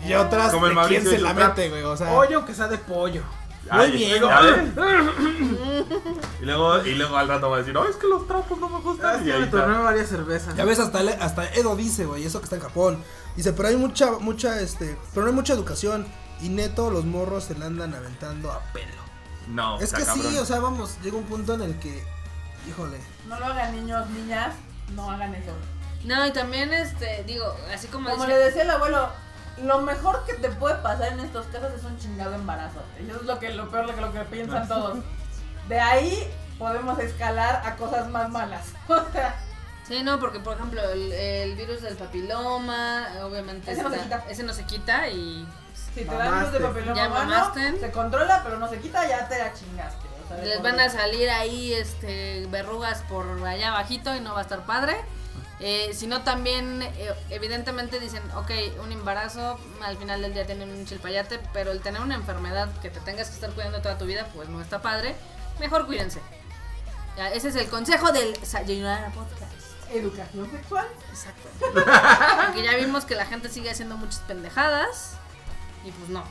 Y 0.08 0.14
otras 0.14 0.52
Como 0.54 0.68
el 0.68 0.76
de 0.76 0.82
quién 0.88 1.04
Mauricio 1.04 1.12
se 1.12 1.18
y 1.18 1.22
la 1.22 1.34
mete, 1.34 1.70
güey. 1.70 1.84
O 1.84 1.98
sea, 1.98 2.10
Pollo, 2.10 2.38
aunque 2.38 2.54
sea 2.54 2.68
de 2.68 2.78
pollo. 2.78 3.24
Muy 3.72 3.82
Ay, 3.82 3.92
bien. 3.92 4.24
y 6.42 6.46
luego 6.46 6.84
y 6.86 6.96
luego 6.96 7.18
al 7.18 7.28
rato 7.28 7.50
va 7.50 7.58
a 7.58 7.60
decir, 7.60 7.76
"Oh, 7.78 7.86
es 7.88 7.96
que 7.98 8.08
los 8.08 8.26
trapos 8.28 8.58
no 8.58 8.70
me 8.70 8.78
Ah, 8.78 8.82
gustan." 8.82 9.16
es 9.18 9.22
y 9.22 9.26
que 9.26 9.34
ahí 9.34 9.40
me 9.40 9.46
está. 9.46 9.62
tomé 9.66 9.78
varias 9.78 10.08
cervezas. 10.08 10.56
Ya 10.56 10.66
ves, 10.66 10.80
hasta, 10.80 11.04
le- 11.04 11.14
hasta 11.14 11.46
Edo 11.54 11.76
dice, 11.76 12.06
güey, 12.06 12.26
eso 12.26 12.40
que 12.40 12.46
está 12.46 12.56
en 12.56 12.62
Japón. 12.62 13.04
Dice, 13.36 13.54
pero 13.54 13.68
hay 13.70 13.76
mucha, 13.76 14.12
mucha, 14.20 14.60
este, 14.62 14.98
pero 15.14 15.24
no 15.26 15.30
hay 15.30 15.36
mucha 15.36 15.54
educación. 15.54 16.08
Y 16.42 16.50
neto, 16.50 16.90
los 16.90 17.06
morros 17.06 17.44
se 17.46 17.56
la 17.58 17.66
andan 17.66 17.94
aventando 17.94 18.52
a 18.52 18.62
pelo. 18.72 18.88
No, 19.50 19.78
es 19.78 19.84
está 19.84 19.98
que 19.98 20.06
cabrón. 20.06 20.26
sí, 20.32 20.38
o 20.38 20.46
sea, 20.46 20.60
vamos, 20.60 20.98
llega 21.04 21.18
un 21.18 21.26
punto 21.26 21.54
en 21.54 21.62
el 21.64 21.78
que, 21.80 22.02
híjole. 22.68 23.00
No 23.28 23.40
lo 23.40 23.46
hagan 23.48 23.74
niños, 23.76 24.10
niñas. 24.10 24.54
No 24.96 25.10
hagan 25.12 25.36
eso. 25.36 25.52
No, 26.06 26.26
y 26.26 26.32
también 26.32 26.74
este, 26.74 27.24
digo, 27.26 27.46
así 27.74 27.88
como, 27.88 28.10
Como 28.10 28.24
dice- 28.26 28.38
le 28.38 28.44
decía 28.46 28.62
el 28.64 28.70
abuelo, 28.72 29.10
lo 29.64 29.82
mejor 29.82 30.24
que 30.26 30.34
te 30.36 30.50
puede 30.50 30.76
pasar 30.76 31.12
en 31.14 31.20
estos 31.20 31.46
casos 31.48 31.72
es 31.78 31.84
un 31.84 31.98
chingado 32.00 32.34
embarazo. 32.34 32.82
Y 33.02 33.10
eso 33.10 33.20
es 33.20 33.26
lo 33.26 33.38
que 33.40 33.50
lo 33.54 33.70
peor 33.70 33.86
lo 33.88 33.96
que 33.96 34.02
lo 34.02 34.12
que 34.14 34.20
piensan 34.22 34.68
todos. 34.68 35.00
De 35.68 35.80
ahí 35.80 36.28
podemos 36.58 36.98
escalar 37.00 37.62
a 37.66 37.76
cosas 37.76 38.08
más 38.10 38.30
malas. 38.30 38.68
O 38.88 39.12
sea, 39.12 39.36
Sí, 39.88 40.04
no, 40.04 40.20
porque 40.20 40.40
por 40.40 40.56
ejemplo 40.56 40.82
el, 40.92 41.12
el 41.12 41.56
virus 41.56 41.82
del 41.82 41.96
papiloma, 41.98 43.08
obviamente 43.24 43.72
Ese 43.72 43.82
no 43.82 43.90
se 43.90 43.98
quita. 44.00 44.24
ese 44.30 44.44
no 44.44 44.54
se 44.54 44.64
quita 44.66 45.08
y 45.10 45.48
si 45.96 46.06
te 46.06 46.16
dan 46.16 46.32
virus 46.40 46.52
de 46.54 46.60
Mamaste. 46.60 46.80
papiloma 46.80 46.96
Ya 46.96 47.10
mamaste. 47.10 47.80
se 47.80 47.92
controla, 47.92 48.42
pero 48.44 48.60
no 48.60 48.70
se 48.70 48.78
quita, 48.80 49.08
ya 49.08 49.28
te 49.28 49.40
la 49.40 49.52
chingaste. 49.52 50.08
Les 50.44 50.62
van 50.62 50.80
a 50.80 50.90
salir 50.90 51.30
ahí 51.30 51.74
este 51.74 52.46
verrugas 52.50 53.02
por 53.10 53.26
allá 53.46 53.70
abajito 53.70 54.16
y 54.16 54.20
no 54.20 54.34
va 54.34 54.40
a 54.40 54.44
estar 54.44 54.66
padre. 54.66 54.98
Eh, 55.62 55.92
sino 55.94 56.22
también, 56.22 56.82
eh, 56.82 57.14
evidentemente 57.30 58.00
dicen, 58.00 58.24
ok, 58.32 58.50
un 58.82 58.94
embarazo, 58.94 59.60
al 59.84 59.98
final 59.98 60.22
del 60.22 60.34
día 60.34 60.46
tienen 60.46 60.70
un 60.70 60.86
chilpayate, 60.86 61.40
pero 61.52 61.74
el 61.74 61.82
tener 61.82 62.00
una 62.00 62.16
enfermedad 62.16 62.70
que 62.82 62.90
te 62.90 63.02
tengas 63.02 63.28
que 63.28 63.36
estar 63.36 63.52
cuidando 63.52 63.82
toda 63.82 63.98
tu 63.98 64.06
vida, 64.06 64.30
pues 64.34 64.48
no 64.48 64.62
está 64.62 64.82
padre. 64.82 65.16
Mejor 65.60 65.86
cuídense. 65.86 66.22
Ya, 67.18 67.30
ese 67.34 67.50
es 67.50 67.56
el 67.56 67.68
consejo 67.68 68.14
del 68.14 68.34
Sayonara 68.46 69.12
Podcast. 69.12 69.52
Educación 69.92 70.50
sexual. 70.50 70.88
Exacto. 71.10 71.50
Porque 72.46 72.64
ya 72.64 72.76
vimos 72.78 73.04
que 73.04 73.16
la 73.16 73.26
gente 73.26 73.50
sigue 73.50 73.70
haciendo 73.70 73.98
muchas 73.98 74.20
pendejadas. 74.22 75.16
Y 75.84 75.92
pues 75.92 76.10
no. 76.10 76.24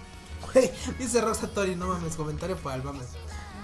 Güey, 0.52 0.72
dice 0.98 1.20
Rosa 1.20 1.48
Tori, 1.48 1.76
no 1.76 1.88
mames, 1.88 2.16
comentario 2.16 2.56
para 2.56 2.76
el 2.76 2.82
mames. 2.82 3.08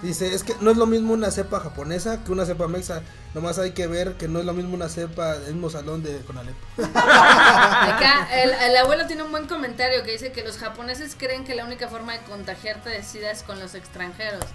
Dice, 0.05 0.35
es 0.35 0.43
que 0.43 0.55
no 0.61 0.69
es 0.69 0.77
lo 0.77 0.85
mismo 0.85 1.13
una 1.13 1.31
cepa 1.31 1.59
japonesa 1.59 2.23
que 2.23 2.31
una 2.31 2.45
cepa 2.45 2.67
mexa. 2.67 3.01
Nomás 3.33 3.57
hay 3.57 3.71
que 3.71 3.87
ver 3.87 4.13
que 4.13 4.27
no 4.27 4.37
es 4.39 4.45
lo 4.45 4.53
mismo 4.53 4.75
una 4.75 4.87
cepa 4.87 5.39
del 5.39 5.53
mismo 5.53 5.71
salón 5.71 6.03
de 6.03 6.19
Conalep. 6.21 6.55
Acá 6.79 8.27
el, 8.31 8.51
el 8.51 8.77
abuelo 8.77 9.07
tiene 9.07 9.23
un 9.23 9.31
buen 9.31 9.47
comentario 9.47 10.03
que 10.03 10.11
dice 10.11 10.31
que 10.31 10.43
los 10.43 10.57
japoneses 10.57 11.15
creen 11.17 11.43
que 11.43 11.55
la 11.55 11.65
única 11.65 11.87
forma 11.87 12.13
de 12.13 12.19
contagiarte 12.19 12.91
de 12.91 13.01
SIDA 13.01 13.31
es 13.31 13.41
con 13.41 13.59
los 13.59 13.73
extranjeros. 13.73 14.45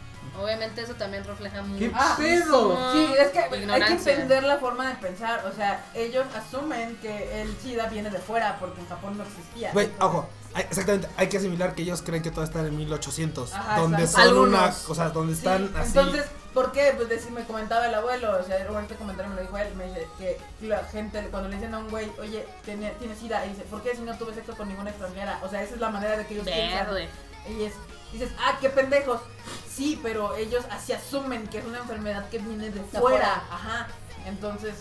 Obviamente 0.40 0.82
eso 0.82 0.94
también 0.94 1.24
refleja 1.24 1.62
mucho. 1.62 1.90
Ah, 1.94 2.14
pedo? 2.16 2.92
Sí, 2.92 3.14
es 3.18 3.28
que 3.28 3.40
hay 3.40 3.82
que 3.82 3.92
entender 3.92 4.44
la 4.44 4.58
forma 4.58 4.88
de 4.88 4.94
pensar. 4.94 5.44
O 5.46 5.54
sea, 5.54 5.84
ellos 5.94 6.24
asumen 6.36 6.96
que 7.02 7.42
el 7.42 7.56
SIDA 7.58 7.86
viene 7.88 8.10
de 8.10 8.18
fuera 8.18 8.56
porque 8.60 8.80
en 8.80 8.88
Japón 8.88 9.18
no 9.18 9.24
existía. 9.24 9.72
Güey, 9.72 9.90
ojo, 9.98 10.28
exactamente, 10.56 11.08
hay 11.16 11.28
que 11.28 11.38
asimilar 11.38 11.74
que 11.74 11.82
ellos 11.82 12.02
creen 12.02 12.22
que 12.22 12.30
todo 12.30 12.44
está 12.44 12.60
en 12.60 12.76
1800. 12.76 13.52
Ajá, 13.52 13.80
donde 13.80 14.02
exacto. 14.02 14.30
son 14.30 14.38
una, 14.48 14.74
o 14.88 14.94
sea, 14.94 15.10
donde 15.10 15.34
Sí, 15.34 15.38
están 15.38 15.72
así. 15.76 15.88
Entonces, 15.88 16.26
¿por 16.52 16.72
qué? 16.72 16.92
Pues 16.96 17.08
decir, 17.08 17.30
me 17.32 17.44
comentaba 17.44 17.86
el 17.86 17.94
abuelo, 17.94 18.38
o 18.38 18.44
sea, 18.44 18.58
este 18.58 18.96
comentario 18.96 19.30
me 19.30 19.36
lo 19.36 19.42
dijo 19.42 19.56
él, 19.58 19.74
me 19.76 19.86
dice 19.86 20.08
que 20.18 20.40
la 20.66 20.84
gente, 20.84 21.28
cuando 21.30 21.48
le 21.48 21.56
dicen 21.56 21.74
a 21.74 21.78
un 21.78 21.88
güey, 21.88 22.10
oye, 22.18 22.46
tiene, 22.64 22.90
tiene 22.98 23.14
sida, 23.16 23.44
y 23.46 23.50
dice, 23.50 23.62
¿por 23.62 23.82
qué 23.82 23.94
si 23.94 24.02
no 24.02 24.16
tuve 24.16 24.34
sexo 24.34 24.56
con 24.56 24.68
ninguna 24.68 24.90
extranjera? 24.90 25.40
O 25.42 25.48
sea, 25.48 25.62
esa 25.62 25.74
es 25.74 25.80
la 25.80 25.90
manera 25.90 26.16
de 26.16 26.26
que 26.26 26.34
ellos 26.34 26.46
piensan. 26.46 26.86
Verde. 26.86 27.08
Y 27.48 27.64
es, 27.64 27.74
dices, 28.12 28.30
ah, 28.38 28.58
qué 28.60 28.70
pendejos. 28.70 29.20
Sí, 29.68 29.98
pero 30.02 30.36
ellos 30.36 30.64
así 30.70 30.92
asumen 30.92 31.46
que 31.46 31.58
es 31.58 31.64
una 31.64 31.78
enfermedad 31.78 32.28
que 32.28 32.38
viene 32.38 32.70
de 32.70 32.82
fuera. 32.82 33.00
fuera. 33.00 33.34
Ajá. 33.50 33.86
Entonces, 34.26 34.74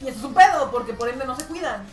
y 0.00 0.08
eso 0.08 0.18
es 0.18 0.24
un 0.24 0.34
pedo, 0.34 0.70
porque 0.70 0.92
por 0.92 1.08
ende 1.08 1.24
no 1.24 1.36
se 1.36 1.46
cuidan. 1.46 1.86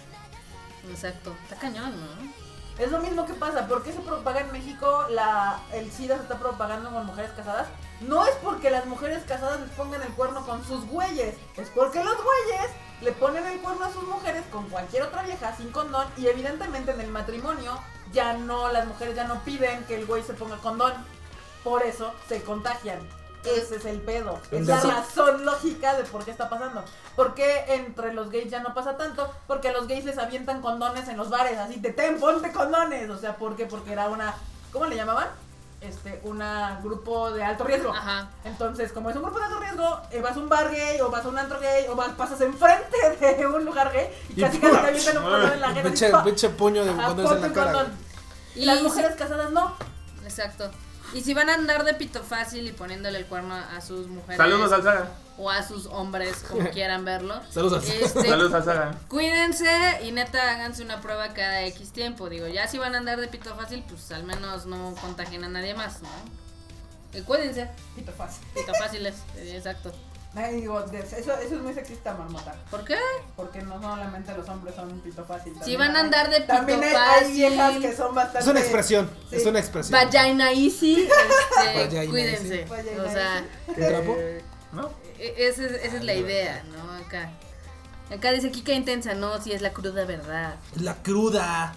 Exacto. 0.89 1.33
Está 1.43 1.55
cañón, 1.55 1.91
¿no? 1.91 2.40
Es 2.81 2.89
lo 2.89 2.99
mismo 2.99 3.27
que 3.27 3.33
pasa. 3.35 3.67
¿Por 3.67 3.83
qué 3.83 3.93
se 3.93 3.99
propaga 3.99 4.39
en 4.39 4.51
México 4.51 5.05
la, 5.09 5.59
el 5.71 5.91
SIDA 5.91 6.15
se 6.15 6.23
está 6.23 6.39
propagando 6.39 6.89
con 6.89 7.05
mujeres 7.05 7.29
casadas? 7.37 7.67
No 7.99 8.25
es 8.25 8.33
porque 8.43 8.71
las 8.71 8.87
mujeres 8.87 9.23
casadas 9.27 9.59
les 9.59 9.69
pongan 9.71 10.01
el 10.01 10.11
cuerno 10.13 10.43
con 10.47 10.65
sus 10.65 10.87
güeyes. 10.87 11.35
Es 11.57 11.69
porque 11.69 12.03
los 12.03 12.15
güeyes 12.15 12.71
le 13.01 13.11
ponen 13.11 13.45
el 13.45 13.59
cuerno 13.61 13.85
a 13.85 13.93
sus 13.93 14.01
mujeres 14.07 14.43
con 14.51 14.67
cualquier 14.69 15.03
otra 15.03 15.21
vieja 15.21 15.55
sin 15.55 15.71
condón. 15.71 16.07
Y 16.17 16.25
evidentemente 16.25 16.91
en 16.91 17.01
el 17.01 17.11
matrimonio 17.11 17.79
ya 18.11 18.33
no, 18.33 18.71
las 18.71 18.87
mujeres 18.87 19.15
ya 19.15 19.25
no 19.25 19.43
piden 19.43 19.83
que 19.83 19.97
el 19.97 20.07
güey 20.07 20.23
se 20.23 20.33
ponga 20.33 20.57
condón. 20.57 20.93
por 21.63 21.83
eso 21.83 22.15
se 22.27 22.41
contagian. 22.41 22.99
Ese 23.43 23.75
es 23.75 23.85
el 23.85 24.01
pedo. 24.01 24.39
Es 24.51 24.65
la 24.65 24.81
razón 24.81 25.45
lógica 25.45 25.95
de 25.95 26.03
por 26.05 26.25
qué 26.25 26.31
está 26.31 26.49
pasando. 26.49 26.83
¿Por 27.15 27.33
qué 27.33 27.65
entre 27.69 28.13
los 28.13 28.29
gays 28.31 28.49
ya 28.49 28.61
no 28.61 28.73
pasa 28.73 28.97
tanto? 28.97 29.29
Porque 29.47 29.69
a 29.69 29.71
los 29.73 29.87
gays 29.87 30.05
les 30.05 30.17
avientan 30.17 30.61
condones 30.61 31.07
en 31.07 31.17
los 31.17 31.29
bares, 31.29 31.57
así 31.57 31.79
te 31.81 31.91
ten, 31.91 32.19
ponte 32.19 32.51
condones. 32.51 33.09
O 33.09 33.17
sea, 33.17 33.35
¿por 33.35 33.55
qué? 33.55 33.65
Porque 33.65 33.91
era 33.93 34.07
una, 34.09 34.33
¿cómo 34.71 34.85
le 34.85 34.95
llamaban? 34.95 35.27
Este, 35.81 36.21
una 36.23 36.79
grupo 36.83 37.31
de 37.31 37.43
alto 37.43 37.63
riesgo. 37.63 37.91
Ajá. 37.91 38.29
Entonces, 38.43 38.91
como 38.91 39.09
es 39.09 39.15
un 39.15 39.23
grupo 39.23 39.39
de 39.39 39.45
alto 39.45 39.59
riesgo, 39.59 40.01
eh, 40.11 40.21
vas 40.21 40.37
a 40.37 40.39
un 40.39 40.47
bar 40.47 40.69
gay 40.71 41.01
o 41.01 41.09
vas 41.09 41.25
a 41.25 41.29
un 41.29 41.37
antro 41.39 41.59
gay 41.59 41.87
o 41.89 41.95
vas, 41.95 42.09
pasas 42.09 42.39
enfrente 42.41 42.97
de 43.19 43.47
un 43.55 43.65
lugar 43.65 43.91
gay 43.91 44.07
y 44.29 44.39
Y 44.39 44.43
casi 44.43 44.59
casi 44.59 44.73
te 44.73 44.87
avientan 44.87 45.17
un 45.17 45.23
condón 45.23 45.53
en 45.53 45.59
la 45.61 45.71
jeta. 45.71 46.23
Pinche, 46.23 46.49
puño 46.49 46.85
de 46.85 46.91
condones 46.91 47.31
en 47.31 47.41
la 47.41 47.47
un 47.47 47.53
cara. 47.53 47.71
condón. 47.73 47.93
Y 48.55 48.61
Y 48.61 48.65
las 48.65 48.83
mujeres 48.83 49.15
casadas 49.15 49.51
no. 49.51 49.73
Exacto. 50.23 50.69
Y 51.13 51.21
si 51.21 51.33
van 51.33 51.49
a 51.49 51.55
andar 51.55 51.83
de 51.83 51.93
pito 51.93 52.23
fácil 52.23 52.67
y 52.67 52.71
poniéndole 52.71 53.17
el 53.19 53.25
cuerno 53.25 53.53
a 53.55 53.81
sus 53.81 54.07
mujeres 54.07 54.37
Saludos 54.37 54.71
al 54.71 54.81
Saga. 54.83 55.11
o 55.37 55.49
a 55.49 55.61
sus 55.61 55.85
hombres, 55.87 56.37
como 56.47 56.69
quieran 56.71 57.03
verlo. 57.03 57.41
Saludos 57.49 57.83
al 57.83 57.91
Este, 58.01 58.29
Saludos 58.29 58.53
al 58.53 58.63
Saga. 58.63 58.95
Cuídense 59.09 59.99
y 60.03 60.11
neta 60.11 60.51
háganse 60.51 60.83
una 60.83 61.01
prueba 61.01 61.33
cada 61.33 61.63
X 61.63 61.91
tiempo. 61.91 62.29
Digo, 62.29 62.47
ya 62.47 62.67
si 62.67 62.77
van 62.77 62.95
a 62.95 62.99
andar 62.99 63.19
de 63.19 63.27
pito 63.27 63.53
fácil, 63.55 63.83
pues 63.89 64.09
al 64.13 64.23
menos 64.23 64.65
no 64.65 64.95
contagien 65.01 65.43
a 65.43 65.49
nadie 65.49 65.73
más, 65.73 66.01
¿no? 66.01 66.09
Y 67.13 67.21
cuídense, 67.23 67.69
Pito 67.95 68.13
fácil. 68.13 68.45
pito 68.53 68.73
fáciles, 68.73 69.15
exacto. 69.37 69.91
Ay, 70.33 70.61
digo, 70.61 70.79
eso, 70.79 71.17
eso 71.17 71.33
es 71.41 71.51
muy 71.61 71.73
sexista, 71.73 72.13
marmota. 72.13 72.55
¿Por 72.69 72.85
qué? 72.85 72.97
Porque 73.35 73.61
no 73.63 73.81
solamente 73.81 74.33
los 74.37 74.47
hombres 74.47 74.75
son 74.75 74.89
un 74.89 75.01
pito 75.01 75.25
fácil. 75.25 75.53
Si 75.61 75.75
van 75.75 75.93
a 75.95 75.99
andar 75.99 76.29
de 76.29 76.39
pito 76.41 76.53
También 76.53 76.81
hay, 76.83 76.93
fácil. 76.93 77.25
hay 77.25 77.33
viejas 77.33 77.77
que 77.77 77.95
son 77.97 78.15
bastante. 78.15 78.39
Es 78.39 78.47
una 78.47 78.59
expresión, 78.61 79.09
Sí. 79.29 79.35
es 79.35 79.45
una 79.45 79.59
expresión. 79.59 79.99
Vagina 79.99 80.51
easy, 80.53 81.01
este, 81.09 81.83
Vagina 81.83 82.09
cuídense. 82.11 82.55
easy. 82.61 82.69
Vagina 82.69 83.03
O 83.03 83.11
sea, 83.11 83.45
¿Un 83.67 83.75
trapo? 83.75 84.15
eh, 84.17 84.41
¿No? 84.71 84.89
e- 85.19 85.35
esa 85.49 85.65
es, 85.65 85.71
esa 85.83 85.97
es 85.97 86.03
la 86.05 86.13
idea, 86.13 86.63
¿no? 86.71 86.93
Acá. 87.05 87.29
Acá 88.09 88.31
dice 88.31 88.51
Kika 88.51 88.71
intensa, 88.71 89.13
no, 89.13 89.41
si 89.41 89.51
es 89.51 89.61
la 89.61 89.73
cruda 89.73 90.05
verdad. 90.05 90.55
La 90.75 90.95
cruda. 91.03 91.75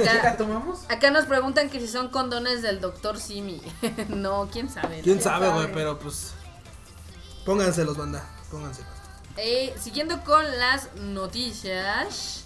¿La 0.00 0.12
Acá, 0.12 0.36
tomamos? 0.36 0.80
acá 0.88 1.10
nos 1.12 1.26
preguntan 1.26 1.70
que 1.70 1.78
si 1.80 1.86
son 1.86 2.08
condones 2.08 2.60
del 2.62 2.80
doctor 2.80 3.18
Simi. 3.20 3.62
no, 4.08 4.48
quién 4.50 4.68
sabe. 4.68 5.00
¿Quién 5.02 5.18
¿no? 5.18 5.22
sabe, 5.22 5.48
güey? 5.48 5.70
Pero 5.72 5.96
pues. 6.00 6.32
Pónganselos, 7.46 7.96
banda. 7.96 8.22
Pónganselos. 8.50 8.90
Eh, 9.38 9.74
siguiendo 9.80 10.22
con 10.24 10.44
las 10.58 10.92
noticias. 10.96 12.42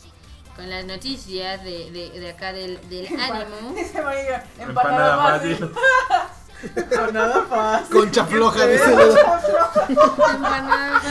Con 0.56 0.68
las 0.68 0.84
noticias 0.84 1.62
de, 1.64 1.90
de, 1.90 2.20
de 2.20 2.30
acá 2.30 2.52
del, 2.52 2.78
del 2.88 3.06
ánimo. 3.20 3.72
Dice 3.74 4.00
María, 4.02 4.44
Empanada 4.58 4.68
empanada 4.68 5.16
fácil. 5.38 5.56
fácil. 5.56 5.70
Con 6.94 7.14
nada 7.14 7.46
fácil. 7.48 7.96
Concha 7.96 8.26
floja, 8.26 8.66
dice. 8.66 8.84
feo. 8.84 9.14
Empanadas. 9.88 11.02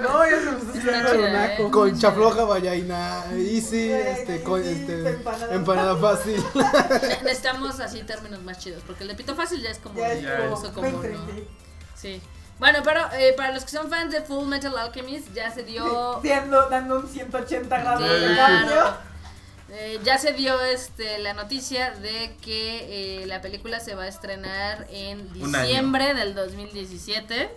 No, 0.00 0.24
ya 0.24 0.40
se 0.40 0.50
me 0.90 0.98
está 0.98 1.28
naco. 1.28 1.62
¿eh? 1.66 1.70
Concha 1.70 2.10
floja, 2.12 2.44
vallaina. 2.44 3.24
Easy, 3.36 3.92
este, 3.92 4.42
con, 4.42 4.62
este, 4.64 5.06
Empanada 5.10 5.54
empanada 5.54 5.96
fácil. 5.98 6.42
Ne- 6.54 7.18
Necesitamos 7.24 7.78
así 7.80 8.02
términos 8.04 8.40
más 8.42 8.58
chidos. 8.58 8.82
Porque 8.86 9.02
el 9.02 9.08
de 9.10 9.16
pito 9.16 9.34
fácil 9.36 9.60
ya 9.60 9.68
es 9.70 9.78
como. 9.78 9.98
Ya 9.98 10.12
es 10.14 10.24
como 10.72 11.02
sí. 12.00 12.20
Bueno, 12.58 12.80
pero 12.84 13.00
eh, 13.14 13.32
para 13.36 13.54
los 13.54 13.64
que 13.64 13.70
son 13.70 13.88
fans 13.88 14.12
de 14.12 14.20
Full 14.20 14.46
Metal 14.46 14.76
Alchemist, 14.76 15.32
ya 15.32 15.50
se 15.50 15.64
dio. 15.64 16.20
Dando, 16.24 16.68
dando 16.68 17.00
un 17.00 17.08
180 17.08 17.80
grados 17.80 18.20
de 18.20 18.36
cambio. 18.36 19.10
Eh, 19.72 20.00
ya 20.02 20.18
se 20.18 20.32
dio 20.32 20.60
este 20.60 21.18
la 21.18 21.32
noticia 21.32 21.92
de 21.92 22.36
que 22.42 23.22
eh, 23.22 23.26
la 23.26 23.40
película 23.40 23.78
se 23.78 23.94
va 23.94 24.02
a 24.02 24.08
estrenar 24.08 24.86
en 24.90 25.32
diciembre 25.32 26.12
del 26.12 26.34
2017. 26.34 27.50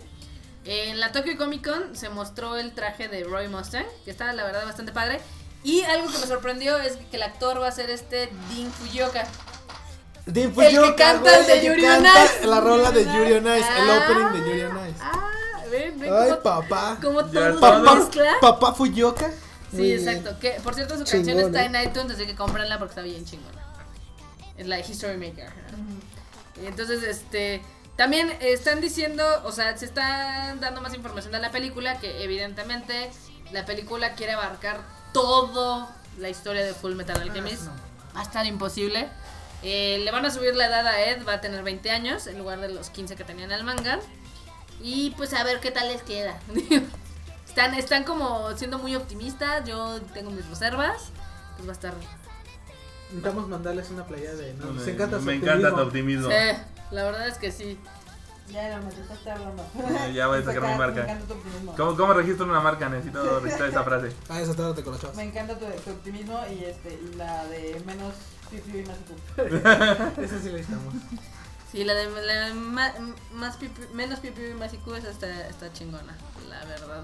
En 0.64 1.00
la 1.00 1.12
Tokyo 1.12 1.36
Comic 1.36 1.68
Con 1.68 1.96
se 1.96 2.08
mostró 2.08 2.56
el 2.56 2.72
traje 2.72 3.08
de 3.08 3.24
Roy 3.24 3.48
Mustang, 3.48 3.84
que 4.04 4.10
estaba 4.10 4.32
la 4.32 4.44
verdad 4.44 4.64
bastante 4.64 4.92
padre. 4.92 5.20
Y 5.64 5.82
algo 5.82 6.06
que 6.10 6.18
me 6.18 6.26
sorprendió 6.26 6.78
es 6.78 6.96
que 7.10 7.16
el 7.16 7.22
actor 7.24 7.60
va 7.60 7.68
a 7.68 7.72
ser 7.72 7.90
este 7.90 8.30
Dean 8.48 8.70
Fuyoka. 8.72 9.26
Dean 10.26 10.52
El 10.58 10.80
que 10.80 10.94
canta 10.96 11.38
el 11.38 11.46
de 11.46 11.64
Yuri 11.66 11.84
on 11.86 12.04
Ice. 12.04 12.46
La 12.46 12.60
rola 12.60 12.90
de 12.90 13.04
Yuri 13.04 13.32
on 13.34 13.46
Ice, 13.46 13.68
el 13.78 13.90
Ah, 13.90 14.04
opening 14.08 14.32
de 14.42 14.48
Yuri 14.50 14.62
on 14.64 14.88
Ice. 14.88 14.98
Ah, 15.02 15.30
ven, 15.70 16.00
ven 16.00 16.12
Ay, 16.14 16.32
papá. 16.42 16.96
cómo 17.02 17.20
Ya 17.30 17.50
todo 17.50 17.60
Papá, 17.60 17.94
mezcla. 17.94 18.32
papá 18.40 18.72
Fuyoka. 18.72 19.30
Sí, 19.70 19.76
Muy 19.76 19.92
exacto. 19.92 20.38
Que 20.38 20.52
por 20.62 20.74
cierto 20.74 20.96
su 20.96 21.04
canción 21.04 21.38
está 21.40 21.62
¿eh? 21.62 21.66
en 21.66 21.88
iTunes, 21.88 22.12
así 22.14 22.26
que 22.26 22.34
cómprenla 22.34 22.78
porque 22.78 22.92
está 22.92 23.02
bien 23.02 23.24
chingona. 23.24 23.62
Es 24.56 24.66
la 24.66 24.76
de 24.76 24.82
History 24.82 25.16
Maker. 25.18 25.52
Entonces, 26.64 27.02
este. 27.02 27.62
También 27.96 28.36
están 28.40 28.80
diciendo, 28.80 29.24
o 29.44 29.52
sea, 29.52 29.76
se 29.76 29.84
está 29.84 30.56
dando 30.60 30.80
más 30.80 30.94
información 30.94 31.32
de 31.32 31.38
la 31.38 31.50
película, 31.52 32.00
que 32.00 32.24
evidentemente 32.24 33.10
la 33.52 33.64
película 33.66 34.14
quiere 34.14 34.32
abarcar 34.32 34.80
todo 35.12 35.88
la 36.18 36.28
historia 36.28 36.64
de 36.64 36.72
Full 36.74 36.94
Metal 36.94 37.20
Alchemist. 37.20 37.68
Va 38.16 38.20
a 38.20 38.22
estar 38.24 38.46
imposible. 38.46 39.08
Eh, 39.64 39.98
le 40.04 40.10
van 40.10 40.26
a 40.26 40.30
subir 40.30 40.54
la 40.54 40.66
edad 40.66 40.86
a 40.86 41.00
Ed, 41.06 41.26
va 41.26 41.34
a 41.34 41.40
tener 41.40 41.62
20 41.62 41.90
años 41.90 42.26
en 42.26 42.38
lugar 42.38 42.60
de 42.60 42.68
los 42.68 42.90
15 42.90 43.16
que 43.16 43.24
tenía 43.24 43.46
en 43.46 43.52
el 43.52 43.64
manga. 43.64 43.98
Y 44.82 45.10
pues 45.16 45.32
a 45.32 45.42
ver 45.42 45.60
qué 45.60 45.70
tal 45.70 45.88
les 45.88 46.02
queda. 46.02 46.38
están, 47.48 47.72
están 47.74 48.04
como 48.04 48.54
siendo 48.58 48.78
muy 48.78 48.94
optimistas, 48.94 49.64
yo 49.64 50.02
tengo 50.12 50.30
mis 50.30 50.46
reservas. 50.48 51.10
Pues 51.56 51.66
va 51.66 51.72
a 51.72 51.74
estar... 51.74 51.94
Intentamos 53.08 53.48
mandarles 53.48 53.90
una 53.90 54.04
playa 54.04 54.34
de. 54.34 54.54
No, 54.54 54.66
nos 54.72 54.86
encanta 54.86 55.18
su 55.18 55.24
Me 55.24 55.34
encanta 55.34 55.70
tu 55.70 55.80
optimismo. 55.80 56.28
Sí, 56.28 56.58
la 56.90 57.04
verdad 57.04 57.28
es 57.28 57.38
que 57.38 57.52
sí. 57.52 57.78
Ya, 58.48 58.76
no 58.76 58.82
me 58.82 58.88
estás 58.90 59.26
hablando. 59.26 59.64
Ya 60.12 60.26
voy 60.26 60.40
a 60.40 60.44
sacar 60.44 60.62
mi 60.62 60.68
Me 60.72 60.76
marca. 60.76 61.02
encanta 61.02 61.26
tu 61.26 61.34
optimismo. 61.34 61.74
¿Cómo, 61.76 61.96
¿Cómo 61.96 62.12
registro 62.12 62.44
una 62.46 62.60
marca? 62.60 62.88
Necesito 62.88 63.40
registrar 63.40 63.68
esa 63.70 63.84
frase. 63.84 64.12
Ah, 64.28 64.40
esa 64.40 64.54
tarde 64.54 64.82
con 64.82 64.92
las 64.92 65.00
chavas. 65.00 65.16
Me 65.16 65.22
encanta 65.22 65.58
tu, 65.58 65.64
tu 65.64 65.90
optimismo 65.90 66.40
y 66.50 66.64
este 66.64 66.98
y 67.00 67.14
la 67.16 67.44
de 67.46 67.80
menos 67.86 68.14
pipi 68.62 68.78
y 68.78 68.84
más. 68.84 68.96
Esa 70.18 70.38
sí 70.40 70.48
la 70.48 70.52
necesitamos. 70.52 70.94
Sí, 71.72 71.84
la 71.84 71.94
de 71.94 72.08
la 72.08 72.54
más 72.54 73.58
pipi- 73.58 73.88
menos 73.92 74.20
pipi 74.20 74.42
y 74.46 74.54
más 74.54 74.72
IQ 74.72 74.94
esa 74.94 75.10
está, 75.10 75.48
está 75.48 75.72
chingona, 75.72 76.16
la 76.48 76.64
verdad. 76.66 77.02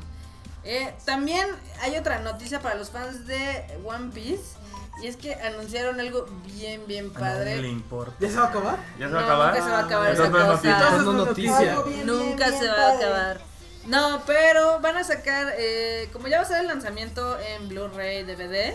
Eh, 0.62 0.94
también 1.04 1.48
hay 1.80 1.96
otra 1.96 2.20
noticia 2.20 2.60
para 2.60 2.74
los 2.76 2.90
fans 2.90 3.26
de 3.26 3.64
One 3.84 4.10
Piece. 4.12 4.58
Y 5.02 5.06
es 5.06 5.16
que 5.16 5.34
anunciaron 5.34 5.98
algo 5.98 6.26
bien, 6.44 6.82
bien 6.86 7.10
A 7.16 7.20
nadie 7.20 7.38
le 7.38 7.52
padre. 7.56 7.68
importa. 7.68 8.14
¿Ya 8.20 8.28
se 8.28 8.36
va 8.36 8.44
a 8.44 8.48
acabar? 8.48 8.78
¿Ya 8.98 9.08
se 9.08 9.14
va 9.14 9.20
a 9.20 9.22
No, 9.22 9.26
acabar? 9.26 9.54
Nunca 9.54 9.64
se 9.64 9.70
va 9.70 9.78
a 9.78 9.84
acabar 9.84 10.12
esa 10.12 10.30
cosa. 10.30 11.12
noticia. 11.12 11.76
Nunca 12.04 12.48
se 12.52 12.68
va 12.68 12.72
a 12.74 12.76
padre. 12.92 13.04
acabar. 13.06 13.40
No, 13.86 14.22
pero 14.26 14.78
van 14.80 14.98
a 14.98 15.04
sacar, 15.04 15.54
eh, 15.56 16.10
como 16.12 16.28
ya 16.28 16.36
va 16.38 16.42
a 16.42 16.46
ser 16.46 16.60
el 16.60 16.66
lanzamiento 16.66 17.38
en 17.40 17.68
Blu-ray, 17.70 18.24
DVD, 18.24 18.74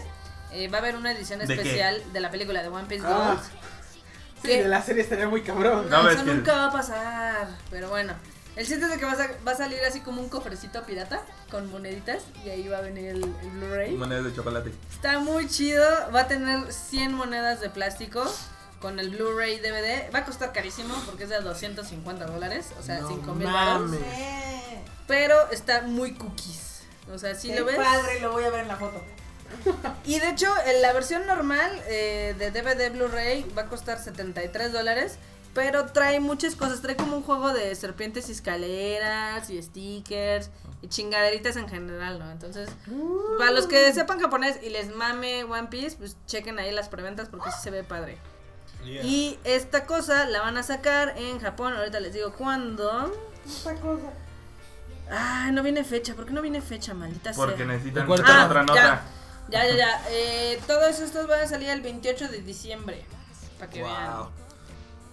eh, 0.51 0.67
va 0.67 0.77
a 0.77 0.81
haber 0.81 0.95
una 0.95 1.11
edición 1.11 1.39
¿De 1.39 1.47
qué? 1.47 1.53
especial 1.53 2.01
de 2.13 2.19
la 2.19 2.31
película 2.31 2.61
de 2.61 2.69
One 2.69 2.88
Piece 2.88 3.05
Ah. 3.05 3.35
Gold. 3.35 3.41
Sí, 4.41 4.47
¿Qué? 4.51 4.63
de 4.63 4.69
la 4.69 4.81
serie 4.81 5.01
estaría 5.01 5.27
muy 5.27 5.41
cabrón. 5.41 5.89
No, 5.89 6.03
No, 6.03 6.09
eso 6.09 6.19
es 6.19 6.26
que- 6.26 6.34
nunca 6.34 6.53
va 6.55 6.65
a 6.67 6.72
pasar. 6.72 7.47
Pero 7.69 7.89
bueno. 7.89 8.13
El 8.55 8.65
chiste 8.65 8.85
es 8.85 8.89
de 8.91 8.97
que 8.97 9.03
va 9.05 9.11
a, 9.11 9.15
sa- 9.17 9.31
va 9.45 9.51
a 9.51 9.55
salir 9.55 9.80
así 9.85 9.99
como 9.99 10.22
un 10.22 10.30
cofrecito 10.30 10.81
pirata 10.84 11.22
con 11.51 11.69
moneditas 11.69 12.23
y 12.45 12.49
ahí 12.49 12.65
va 12.69 12.77
a 12.77 12.81
venir 12.81 13.07
el, 13.09 13.23
el 13.23 13.49
Blu-ray. 13.49 13.91
Monedas 13.97 14.23
de 14.23 14.34
chocolate. 14.34 14.72
Está 14.93 15.19
muy 15.19 15.47
chido. 15.49 15.84
Va 16.15 16.22
a 16.22 16.27
tener 16.30 16.72
100 16.72 17.13
monedas 17.13 17.59
de 17.59 17.69
plástico 17.69 18.23
con 18.80 18.97
el 18.99 19.09
Blu-ray 19.09 19.59
DVD. 19.59 20.09
Va 20.13 20.19
a 20.19 20.26
costar 20.26 20.53
carísimo 20.53 20.95
porque 21.05 21.23
es 21.26 21.30
de 21.31 21.41
250 21.41 22.27
dólares, 22.27 22.67
o 22.80 22.81
sea, 22.81 22.99
No 23.01 23.09
5 23.09 23.34
mil. 23.35 23.47
Sí. 23.89 23.99
Pero 25.07 25.49
está 25.51 25.81
muy 25.81 26.13
cookies. 26.13 26.84
O 27.13 27.17
sea, 27.17 27.35
si 27.35 27.49
Qué 27.49 27.59
lo 27.59 27.65
ves. 27.65 27.76
padre, 27.76 28.22
lo 28.22 28.31
voy 28.31 28.45
a 28.45 28.49
ver 28.51 28.61
en 28.61 28.67
la 28.69 28.77
foto. 28.77 29.03
Y 30.06 30.19
de 30.19 30.30
hecho, 30.30 30.48
en 30.68 30.82
la 30.82 30.94
versión 30.94 31.26
normal 31.26 31.72
eh, 31.88 32.36
de 32.38 32.52
DVD 32.52 32.91
Blu-ray 32.91 33.45
va 33.57 33.64
a 33.64 33.65
costar 33.68 33.99
73 33.99 34.72
dólares. 34.73 35.18
Pero 35.53 35.86
trae 35.86 36.19
muchas 36.19 36.56
cosas. 36.56 36.82
Trae 36.82 36.98
como 36.98 37.15
un 37.15 37.23
juego 37.23 37.53
de 37.53 37.73
serpientes 37.76 38.27
y 38.27 38.34
escaleras 38.34 39.49
y 39.49 39.61
stickers 39.61 40.49
y 40.82 40.90
chingaderitas 40.90 41.56
en 41.56 41.69
general, 41.69 42.19
¿no? 42.19 42.30
Entonces, 42.30 42.69
para 43.38 43.52
los 43.52 43.65
que 43.65 43.94
sepan 43.94 44.19
japonés 44.19 44.60
y 44.61 44.69
les 44.69 44.94
mame 44.94 45.45
One 45.45 45.68
Piece, 45.69 45.95
pues 45.95 46.18
chequen 46.27 46.60
ahí 46.60 46.72
las 46.73 46.90
preventas 46.90 47.30
porque 47.30 47.52
sí 47.52 47.57
se 47.64 47.72
ve 47.72 47.84
padre. 47.86 48.18
Y 48.84 49.40
esta 49.45 49.86
cosa 49.86 50.26
la 50.26 50.41
van 50.41 50.57
a 50.57 50.64
sacar 50.64 51.14
en 51.18 51.40
Japón. 51.40 51.73
Ahorita 51.73 52.02
les 52.02 52.14
digo 52.14 52.34
cuándo. 52.34 53.11
Esta 53.48 53.76
cosa. 53.76 54.11
Ay, 55.10 55.52
no 55.53 55.64
viene 55.64 55.84
fecha. 55.84 56.14
¿Por 56.15 56.26
qué 56.26 56.34
no 56.34 56.41
viene 56.41 56.61
fecha, 56.61 56.94
maldita 56.94 57.32
Porque 57.34 57.57
sea? 57.57 57.65
necesitan 57.65 58.03
Recuerda- 58.03 58.26
sacar 58.27 58.40
Ah, 58.41 58.45
otra 58.45 58.64
nota. 58.64 58.76
Ya, 58.76 59.06
ya, 59.49 59.65
ya. 59.76 60.05
Eh, 60.09 60.59
todos 60.67 60.99
estos 60.99 61.27
van 61.27 61.41
a 61.41 61.47
salir 61.47 61.69
el 61.69 61.81
28 61.81 62.27
de 62.30 62.41
diciembre. 62.41 63.05
Para 63.59 63.72
que 63.72 63.81
Wow. 63.81 63.89
vean. 63.91 64.13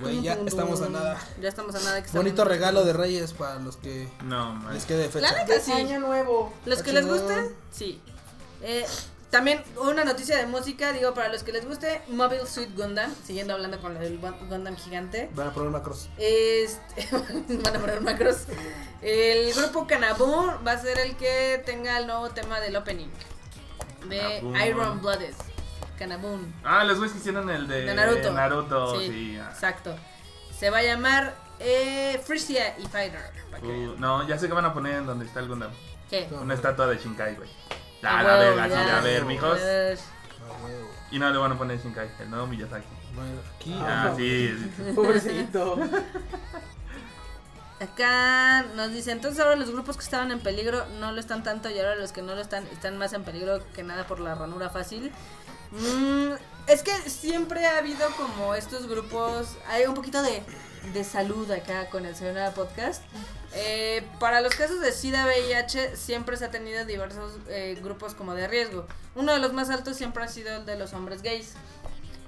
Güey, 0.00 0.22
ya 0.22 0.32
estamos 0.46 0.80
a 0.82 0.88
nada. 0.88 1.18
Ya 1.40 1.48
estamos 1.48 1.74
a 1.76 1.80
nada. 1.80 2.02
que 2.02 2.10
Bonito 2.10 2.44
regalo 2.44 2.84
de 2.84 2.92
Reyes 2.92 3.32
para 3.34 3.56
los 3.60 3.76
que 3.76 4.08
No, 4.24 4.54
man. 4.54 4.74
les 4.74 4.84
quede 4.84 5.08
fecha. 5.08 5.30
neta 5.30 5.54
De 5.54 5.60
sí. 5.60 5.70
año 5.72 6.00
nuevo. 6.00 6.52
Los 6.66 6.82
que 6.82 6.92
les 6.92 7.06
guste, 7.06 7.54
sí. 7.70 8.00
Eh, 8.62 8.84
también 9.30 9.62
una 9.76 10.04
noticia 10.04 10.36
de 10.36 10.46
música, 10.46 10.92
digo, 10.92 11.14
para 11.14 11.28
los 11.28 11.42
que 11.42 11.52
les 11.52 11.66
guste, 11.66 12.02
Mobile 12.08 12.46
Suit 12.46 12.74
Gundam, 12.76 13.14
siguiendo 13.24 13.54
hablando 13.54 13.80
con 13.80 13.96
el 13.96 14.18
Gundam 14.18 14.76
gigante. 14.76 15.30
Van 15.34 15.48
a 15.48 15.52
poner 15.54 15.70
macros. 15.70 16.08
Este, 16.18 17.08
van 17.62 17.76
a 17.76 17.80
poner 17.80 18.00
macros. 18.00 18.38
El 19.02 19.52
grupo 19.54 19.86
Kanabun 19.86 20.50
va 20.66 20.72
a 20.72 20.78
ser 20.82 20.98
el 20.98 21.16
que 21.16 21.62
tenga 21.64 21.98
el 21.98 22.06
nuevo 22.08 22.28
tema 22.30 22.60
del 22.60 22.76
opening 22.76 23.08
de 24.08 24.18
Kanabun. 24.18 24.56
Iron 24.62 25.00
Blooded. 25.00 25.34
Kanabun. 25.98 26.54
Ah, 26.64 26.84
los 26.84 26.98
güeyes 26.98 27.12
que 27.12 27.18
hicieron 27.20 27.48
el 27.50 27.68
de, 27.68 27.82
De 27.82 27.94
Naruto. 27.94 28.32
Naruto, 28.32 28.98
Sí, 29.00 29.06
sí. 29.08 29.38
ah. 29.40 29.48
Exacto. 29.52 29.94
Se 30.58 30.70
va 30.70 30.78
a 30.78 30.82
llamar 30.82 31.34
eh, 31.60 32.20
Frisia 32.24 32.76
y 32.78 32.86
Fighter. 32.86 33.20
Uh, 33.62 33.94
no, 33.98 34.26
ya 34.26 34.38
sé 34.38 34.48
que 34.48 34.54
van 34.54 34.64
a 34.64 34.72
poner 34.74 34.94
en 34.96 35.06
donde 35.06 35.26
está 35.26 35.40
el 35.40 35.48
Gundam. 35.48 35.70
¿Qué? 36.10 36.28
Una 36.32 36.54
estatua 36.54 36.86
de 36.88 36.98
Shinkai, 36.98 37.36
güey. 37.36 37.48
Ah, 38.02 38.18
A 38.18 38.22
la 38.22 38.36
verga, 38.36 38.66
sí, 38.68 38.90
a 38.90 39.00
ver, 39.00 39.24
mijos. 39.24 39.60
Ah. 39.62 39.94
Y 41.10 41.18
no 41.18 41.30
le 41.30 41.38
van 41.38 41.52
a 41.52 41.58
poner 41.58 41.78
Shinkai, 41.80 42.10
el 42.20 42.30
nuevo 42.30 42.46
Miyazaki. 42.46 42.86
Bueno, 43.14 43.40
aquí. 43.56 43.74
Ah, 43.80 44.12
sí. 44.16 44.56
sí. 44.76 44.92
Pobrecito. 44.94 45.78
Acá 47.82 48.62
nos 48.76 48.92
dice, 48.92 49.10
entonces 49.10 49.40
ahora 49.40 49.56
los 49.56 49.72
grupos 49.72 49.96
que 49.96 50.04
estaban 50.04 50.30
en 50.30 50.38
peligro 50.38 50.86
no 51.00 51.10
lo 51.10 51.18
están 51.18 51.42
tanto 51.42 51.68
y 51.68 51.78
ahora 51.78 51.96
los 51.96 52.12
que 52.12 52.22
no 52.22 52.34
lo 52.36 52.40
están 52.40 52.64
están 52.68 52.96
más 52.96 53.12
en 53.12 53.24
peligro 53.24 53.60
que 53.72 53.82
nada 53.82 54.06
por 54.06 54.20
la 54.20 54.36
ranura 54.36 54.70
fácil. 54.70 55.10
Mm, 55.72 56.32
es 56.68 56.82
que 56.82 56.92
siempre 57.10 57.66
ha 57.66 57.78
habido 57.78 58.08
como 58.16 58.54
estos 58.54 58.86
grupos, 58.86 59.56
hay 59.68 59.86
un 59.86 59.94
poquito 59.94 60.22
de, 60.22 60.44
de 60.92 61.02
salud 61.02 61.50
acá 61.50 61.90
con 61.90 62.06
el 62.06 62.14
Sayonara 62.14 62.52
Podcast. 62.52 63.02
Eh, 63.54 64.06
para 64.20 64.40
los 64.40 64.54
casos 64.54 64.80
de 64.80 64.92
SIDA, 64.92 65.26
VIH 65.26 65.96
siempre 65.96 66.36
se 66.36 66.44
ha 66.44 66.50
tenido 66.50 66.84
diversos 66.84 67.32
eh, 67.48 67.78
grupos 67.82 68.14
como 68.14 68.34
de 68.34 68.46
riesgo. 68.46 68.86
Uno 69.16 69.32
de 69.32 69.40
los 69.40 69.52
más 69.52 69.70
altos 69.70 69.96
siempre 69.96 70.22
ha 70.22 70.28
sido 70.28 70.56
el 70.56 70.64
de 70.66 70.78
los 70.78 70.92
hombres 70.92 71.22
gays. 71.22 71.54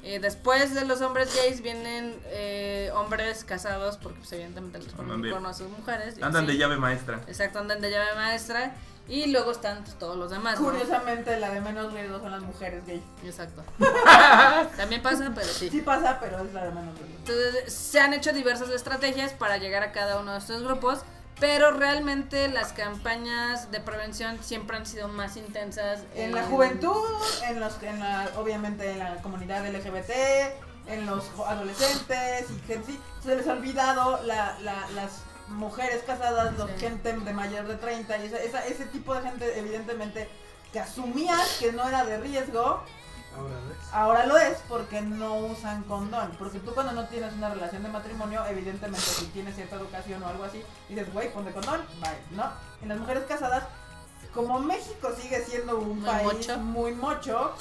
Eh, 0.07 0.19
después 0.21 0.75
de 0.75 0.85
los 0.85 1.01
hombres 1.01 1.35
gays 1.35 1.63
vienen 1.63 2.15
eh, 2.27 2.91
hombres 2.95 3.43
casados 3.45 3.97
porque 3.97 4.19
pues, 4.19 4.33
evidentemente 4.33 4.79
les 4.79 4.93
ponen 4.93 5.23
de- 5.23 5.35
a 5.35 5.55
sus 5.55 5.69
mujeres. 5.71 6.23
Andan 6.23 6.47
de 6.47 6.59
llave 6.59 6.77
maestra. 6.77 7.23
Exacto, 7.27 7.59
andan 7.59 7.81
de 7.81 7.91
llave 7.91 8.15
maestra. 8.15 8.75
Y 9.07 9.27
luego 9.27 9.51
están 9.51 9.83
pues, 9.85 9.99
todos 9.99 10.17
los 10.17 10.31
demás. 10.31 10.59
¿no? 10.61 10.71
Curiosamente, 10.71 11.39
la 11.39 11.51
de 11.51 11.61
menos 11.61 11.93
riesgo 11.93 12.21
son 12.21 12.31
las 12.31 12.43
mujeres 12.43 12.87
gay. 12.87 13.03
Exacto. 13.25 13.63
También 14.77 15.03
pasa, 15.03 15.31
pero 15.35 15.47
sí. 15.47 15.69
Sí 15.71 15.81
pasa, 15.83 16.19
pero 16.21 16.39
es 16.45 16.53
la 16.53 16.65
de 16.65 16.71
menos 16.71 16.95
riesgo. 16.99 17.15
Entonces, 17.19 17.73
se 17.73 18.01
han 18.01 18.13
hecho 18.15 18.33
diversas 18.33 18.71
estrategias 18.71 19.33
para 19.33 19.59
llegar 19.59 19.83
a 19.83 19.93
cada 19.93 20.19
uno 20.21 20.33
de 20.33 20.39
estos 20.39 20.63
grupos, 20.63 21.01
pero 21.41 21.73
realmente 21.73 22.49
las 22.49 22.73
campañas 22.73 23.71
de 23.71 23.81
prevención 23.81 24.39
siempre 24.43 24.77
han 24.77 24.87
sido 24.87 25.09
más 25.09 25.37
intensas. 25.37 26.01
En 26.15 26.33
la 26.35 26.45
juventud, 26.45 27.05
en 27.49 27.61
los, 27.61 27.83
en 27.83 28.01
la, 28.01 28.31
obviamente 28.37 28.91
en 28.93 28.99
la 29.01 29.17
comunidad 29.23 29.67
LGBT, 29.69 30.11
en 30.87 31.07
los 31.07 31.25
adolescentes 31.47 32.47
y 32.51 32.59
gente, 32.67 32.93
sí, 32.93 33.01
se 33.23 33.37
les 33.37 33.47
ha 33.49 33.53
olvidado 33.53 34.23
la, 34.25 34.57
la- 34.61 34.89
las 34.95 35.23
mujeres 35.49 36.03
casadas, 36.07 36.57
los 36.57 36.71
Sí. 36.71 36.77
gente 36.81 37.13
de 37.13 37.33
mayor 37.33 37.67
de 37.67 37.77
30 37.77 38.17
y 38.19 38.27
esa- 38.27 38.39
esa- 38.39 38.67
ese 38.67 38.87
tipo 38.87 39.15
de 39.15 39.23
gente 39.23 39.59
evidentemente 39.59 40.29
que 40.73 40.81
asumías 40.81 41.57
que 41.61 41.73
no 41.73 41.87
era 41.89 42.05
de 42.05 42.19
riesgo, 42.19 42.83
Ahora 43.37 43.55
ves. 43.69 43.79
ahora 43.93 44.27
lo 44.27 44.37
es 44.39 44.59
porque 44.69 45.01
no 45.03 45.37
usan 45.37 45.83
condón. 45.85 46.31
Porque 46.39 46.59
tú 46.61 46.73
cuando 46.75 46.93
no 46.93 47.07
tienes 47.09 47.33
una 47.35 47.51
relación 47.53 47.83
de 47.83 47.89
matrimonio, 47.89 48.45
evidentemente 48.47 49.01
si 49.01 49.27
tienes 49.27 49.55
cierta 49.57 49.77
educación 49.77 50.23
o 50.23 50.27
algo 50.29 50.45
así, 50.45 50.63
dices, 50.89 51.13
güey, 51.13 51.33
ponte 51.33 51.53
condón, 51.53 51.81
bye, 52.01 52.37
¿no? 52.37 52.51
En 52.83 52.89
las 52.89 52.99
mujeres 52.99 53.25
casadas, 53.25 53.65
como 54.33 54.59
México 54.61 55.11
sigue 55.21 55.45
siendo 55.45 55.79
un 55.79 56.01
Muy 56.01 56.07
país 56.09 56.25
mocho. 56.49 56.59
muy 56.59 56.93
mocho, 56.95 57.55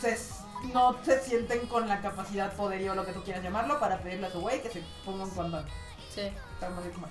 se 0.00 0.10
s- 0.12 0.34
no 0.72 0.96
se 1.04 1.22
sienten 1.22 1.66
con 1.66 1.88
la 1.88 2.00
capacidad, 2.00 2.52
poderío, 2.54 2.94
lo 2.94 3.04
que 3.04 3.12
tú 3.12 3.22
quieras 3.22 3.42
llamarlo, 3.42 3.78
para 3.80 3.98
pedirle 3.98 4.26
a 4.26 4.30
su 4.30 4.40
güey 4.40 4.62
que 4.62 4.70
se 4.70 4.82
ponga 5.04 5.24
un 5.24 5.30
condón. 5.30 5.66
Sí. 6.14 6.32
Estamos 6.54 6.84
como- 6.94 7.06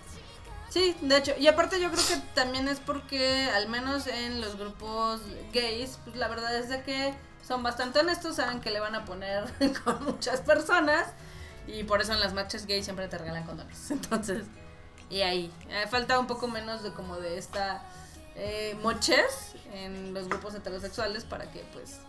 Sí, 0.70 0.96
de 1.02 1.18
hecho, 1.18 1.34
y 1.40 1.48
aparte 1.48 1.80
yo 1.80 1.90
creo 1.92 2.06
que 2.06 2.18
también 2.34 2.68
es 2.68 2.80
porque, 2.80 3.50
al 3.56 3.70
menos 3.70 4.08
en 4.08 4.42
los 4.42 4.58
grupos 4.58 5.22
gays, 5.54 6.00
pues 6.04 6.16
la 6.16 6.28
verdad 6.28 6.56
es 6.58 6.70
de 6.70 6.84
que 6.84 7.14
son 7.42 7.64
bastante 7.64 8.00
honestos, 8.00 8.38
saben 8.38 8.60
que 8.60 8.72
le 8.72 8.80
van 8.80 8.96
a 8.96 9.06
poner 9.06 9.46
con 9.84 10.04
muchas 10.04 10.42
personas, 10.42 11.08
y 11.68 11.84
por 11.84 12.02
eso 12.02 12.14
en 12.14 12.20
las 12.20 12.34
marchas 12.34 12.66
gays 12.66 12.86
siempre 12.86 13.08
te 13.08 13.18
regalan 13.18 13.46
condones. 13.46 13.90
Entonces, 13.92 14.46
y 15.10 15.22
ahí, 15.22 15.52
eh, 15.70 15.86
falta 15.90 16.20
un 16.20 16.28
poco 16.28 16.48
menos 16.48 16.84
de 16.84 16.92
como 16.92 17.18
de 17.18 17.38
esta 17.38 17.84
eh, 18.36 18.78
mochez 18.82 19.56
en 19.72 20.14
los 20.14 20.28
grupos 20.28 20.56
heterosexuales 20.56 21.24
para 21.24 21.50
que 21.52 21.60
pues 21.72 22.00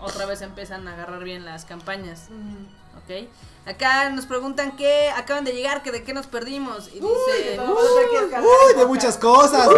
otra 0.00 0.26
vez 0.26 0.42
empiezan 0.42 0.86
a 0.88 0.94
agarrar 0.94 1.22
bien 1.24 1.44
las 1.44 1.64
campañas. 1.64 2.28
¿Ok? 2.96 3.28
Acá 3.66 4.10
nos 4.10 4.26
preguntan 4.26 4.76
qué 4.76 5.10
acaban 5.10 5.44
de 5.44 5.52
llegar, 5.52 5.82
que 5.82 5.90
de 5.90 6.04
qué 6.04 6.12
nos 6.12 6.26
perdimos. 6.26 6.88
Y 6.88 7.00
dice... 7.00 7.60
Uy, 7.60 8.74
de 8.76 8.86
muchas 8.86 9.16
cosas. 9.16 9.68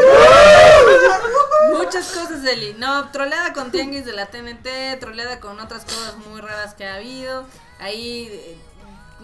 Muchas 1.72 2.12
cosas, 2.12 2.44
Eli. 2.44 2.74
No, 2.74 3.10
troleada 3.10 3.52
con 3.52 3.70
tianguis 3.70 4.04
de 4.04 4.12
la 4.12 4.26
TNT, 4.26 4.98
troleada 5.00 5.40
con 5.40 5.58
otras 5.60 5.84
cosas 5.84 6.16
muy 6.28 6.40
raras 6.40 6.74
que 6.74 6.86
ha 6.86 6.96
habido. 6.96 7.44
Ahí 7.78 8.28
eh, 8.30 8.58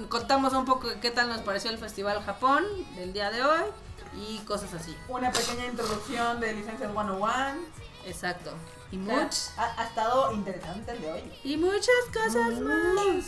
contamos 0.08 0.52
un 0.52 0.64
poco 0.64 0.88
qué 1.00 1.10
tal 1.10 1.28
nos 1.28 1.40
pareció 1.40 1.70
el 1.70 1.78
Festival 1.78 2.22
Japón 2.24 2.64
del 2.96 3.12
día 3.12 3.30
de 3.30 3.42
hoy 3.42 3.62
y 4.16 4.38
cosas 4.44 4.74
así. 4.74 4.96
Una 5.08 5.30
pequeña 5.32 5.66
introducción 5.66 6.40
de 6.40 6.52
Licencias 6.52 6.90
101. 6.90 7.28
Exacto. 8.06 8.52
Y 8.92 9.00
O 9.02 9.06
sea, 9.06 9.16
much, 9.24 9.34
ha, 9.56 9.80
ha 9.82 9.84
estado 9.86 10.32
interesante 10.32 10.92
el 10.92 11.00
de 11.02 11.12
hoy. 11.12 11.32
y 11.44 11.56
muchas 11.56 11.88
cosas 12.12 12.60
más. 12.60 13.24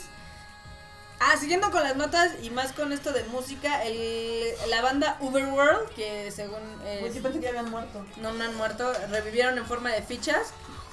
Ah, 1.21 1.37
siguiendo 1.39 1.71
con 1.71 1.83
las 1.83 1.97
notas 1.97 2.33
y 2.43 2.51
más 2.51 2.73
con 2.73 2.93
esto 2.93 3.13
de 3.13 3.25
música, 3.25 3.83
el, 3.85 4.53
la 4.69 4.83
banda 4.83 5.17
Uberworld, 5.21 5.89
que 5.95 6.31
según 6.31 6.61
eh, 6.85 6.99
Pues 7.01 7.15
yo 7.15 7.23
pensé 7.23 7.41
que 7.41 7.49
habían 7.49 7.71
muerto. 7.71 8.05
no, 8.19 8.33
no 8.33 8.45
han 8.45 8.55
muerto, 8.57 8.93
revivieron 9.11 9.57
en 9.57 9.65
forma 9.65 9.91
de 9.91 10.03
fichas 10.03 10.53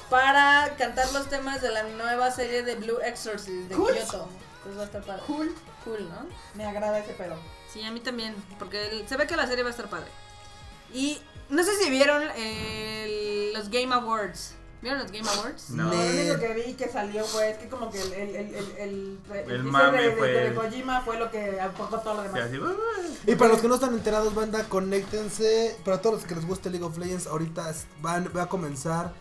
para 0.09 0.75
cantar 0.77 1.11
los 1.11 1.27
temas 1.27 1.61
de 1.61 1.71
la 1.71 1.83
nueva 1.83 2.31
serie 2.31 2.63
de 2.63 2.75
Blue 2.75 2.99
Exorcist 3.03 3.67
de 3.69 3.75
Cool. 3.75 3.93
Kyoto. 3.93 4.29
Pues 4.63 4.77
va 4.77 4.83
a 4.83 4.85
estar 4.85 5.03
padre. 5.03 5.23
Cool. 5.27 5.53
Cool, 5.83 6.07
¿no? 6.07 6.27
Me 6.53 6.65
agrada 6.65 6.99
ese. 6.99 7.15
Sí, 7.73 7.83
a 7.83 7.91
mí 7.91 7.99
también, 7.99 8.35
porque 8.59 8.87
el- 8.89 9.07
se 9.09 9.17
ve 9.17 9.25
que 9.27 9.35
la 9.35 9.47
serie 9.47 9.63
va 9.63 9.69
a 9.69 9.71
estar 9.71 9.89
padre. 9.89 10.07
Y 10.93 11.19
no 11.49 11.63
sé 11.63 11.75
si 11.77 11.89
vieron 11.89 12.21
el- 12.37 13.53
los 13.53 13.69
Game 13.69 13.93
Awards. 13.93 14.53
¿Vieron 14.81 14.99
los 14.99 15.11
Game 15.11 15.29
Awards? 15.29 15.69
No. 15.69 15.85
No, 15.85 15.93
lo 15.93 15.99
único 16.09 16.39
que 16.39 16.53
vi 16.53 16.73
que 16.73 16.89
salió 16.89 17.23
fue 17.23 17.51
es 17.51 17.57
que 17.59 17.67
como 17.69 17.91
que 17.91 18.01
el, 18.01 18.13
el, 18.13 18.35
el, 18.35 18.55
el, 18.79 19.19
el, 19.51 19.63
mame 19.63 20.09
de, 20.09 20.53
Kojima 20.55 21.01
fue 21.01 21.19
lo 21.19 21.29
que 21.29 21.61
apagó 21.61 21.99
todo 21.99 22.15
lo 22.15 22.23
Y 22.23 22.27
demás. 22.27 22.75
así. 22.97 23.19
Y 23.27 23.35
para 23.35 23.51
los 23.51 23.61
que 23.61 23.67
no 23.67 23.75
están 23.75 23.93
enterados, 23.93 24.33
banda, 24.33 24.63
conéctense. 24.67 25.77
Para 25.85 26.01
todos 26.01 26.15
los 26.15 26.25
que 26.25 26.33
les 26.33 26.47
guste 26.47 26.69
League 26.71 26.83
of 26.85 26.97
Legends, 26.97 27.27
ahorita 27.27 27.71
van, 28.01 28.31
va 28.35 28.43
a 28.43 28.49
comenzar 28.49 29.13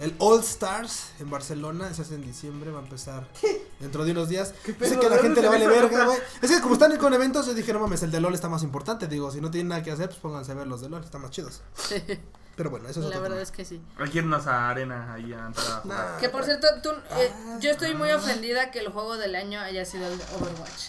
el 0.00 0.14
All 0.18 0.40
Stars 0.40 1.12
en 1.18 1.30
Barcelona. 1.30 1.94
Se 1.94 2.02
hace 2.02 2.14
en 2.16 2.22
diciembre, 2.22 2.70
va 2.70 2.80
a 2.80 2.82
empezar 2.82 3.26
dentro 3.80 4.04
de 4.04 4.12
unos 4.12 4.28
días. 4.28 4.52
Sé 4.64 4.98
que 4.98 5.06
a 5.06 5.08
la 5.08 5.16
¿De 5.16 5.22
gente 5.22 5.40
le 5.40 5.48
vale 5.48 5.66
verga, 5.66 6.04
güey. 6.04 6.18
Es 6.42 6.50
que 6.50 6.60
como 6.60 6.74
están 6.74 6.94
con 6.98 7.14
eventos, 7.14 7.46
yo 7.46 7.54
dije, 7.54 7.72
no 7.72 7.80
mames, 7.80 8.02
el 8.02 8.10
de 8.10 8.20
LOL 8.20 8.34
está 8.34 8.50
más 8.50 8.62
importante. 8.62 9.06
Digo, 9.06 9.30
si 9.30 9.40
no 9.40 9.50
tienen 9.50 9.68
nada 9.68 9.82
que 9.82 9.90
hacer, 9.92 10.08
pues 10.08 10.20
pónganse 10.20 10.52
a 10.52 10.56
ver 10.56 10.66
los 10.66 10.82
de 10.82 10.90
LOL, 10.90 11.02
están 11.02 11.22
más 11.22 11.30
chidos. 11.30 11.62
Pero 12.56 12.70
bueno, 12.70 12.88
eso 12.88 13.00
es 13.00 13.04
La 13.04 13.08
otro 13.10 13.20
verdad 13.20 13.36
tema. 13.36 13.42
es 13.42 13.50
que 13.52 13.64
sí. 13.66 13.82
Hay 13.98 14.08
que 14.10 14.18
irnos 14.18 14.46
a 14.46 14.70
arena 14.70 15.12
ahí 15.12 15.32
a 15.32 15.46
entrar 15.46 15.66
a 15.66 15.80
jugar. 15.80 15.98
Nah. 16.12 16.16
Que 16.18 16.28
por 16.30 16.42
cierto, 16.44 16.66
tú, 16.82 16.90
eh, 17.18 17.32
yo 17.60 17.70
estoy 17.70 17.94
muy 17.94 18.10
ofendida 18.12 18.70
que 18.70 18.78
el 18.78 18.88
juego 18.88 19.16
del 19.18 19.34
año 19.34 19.60
haya 19.60 19.84
sido 19.84 20.06
el 20.06 20.16
de 20.16 20.24
Overwatch. 20.36 20.88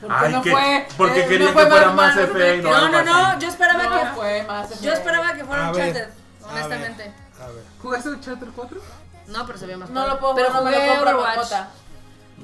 Porque 0.00 0.16
Ay, 0.18 0.32
no 0.32 0.42
que- 0.42 0.50
fue, 0.50 0.88
porque 0.96 1.20
eh, 1.20 1.26
quería 1.28 1.46
no 1.46 1.52
fue 1.52 1.62
que 1.64 1.70
fuera 1.70 1.86
Batman, 1.86 2.06
Mass 2.08 2.16
no 2.16 2.22
Effect, 2.22 2.62
no, 2.64 2.70
No, 2.70 2.76
algo 2.76 2.88
no, 2.92 3.04
no, 3.04 3.26
así. 3.26 3.40
yo 3.40 3.48
esperaba 3.48 3.82
No 3.84 3.90
que 4.00 4.06
fue 4.16 4.42
más. 4.44 4.80
yo 4.80 4.92
esperaba 4.92 5.34
que 5.34 5.44
fuera 5.44 5.68
A 5.68 5.72
ver, 5.72 5.88
Uncharted, 5.88 6.12
a 6.44 6.48
honestamente. 6.50 7.14
A 7.40 7.46
ver. 7.46 7.64
¿Jugaste 7.80 8.08
el 8.08 8.20
Charter 8.20 8.48
4? 8.54 8.80
No, 9.28 9.46
pero 9.46 9.58
se 9.58 9.66
ve 9.66 9.76
más 9.76 9.90
No 9.90 9.94
padre. 10.00 10.10
lo 10.14 10.20
puedo 10.20 10.34
Pero 10.34 10.50
no 10.52 10.62
me 10.64 10.70
lo 10.72 10.76
jugué 10.76 10.88
compro 10.88 11.10
Overwatch. 11.10 11.36
Marmota. 11.36 11.70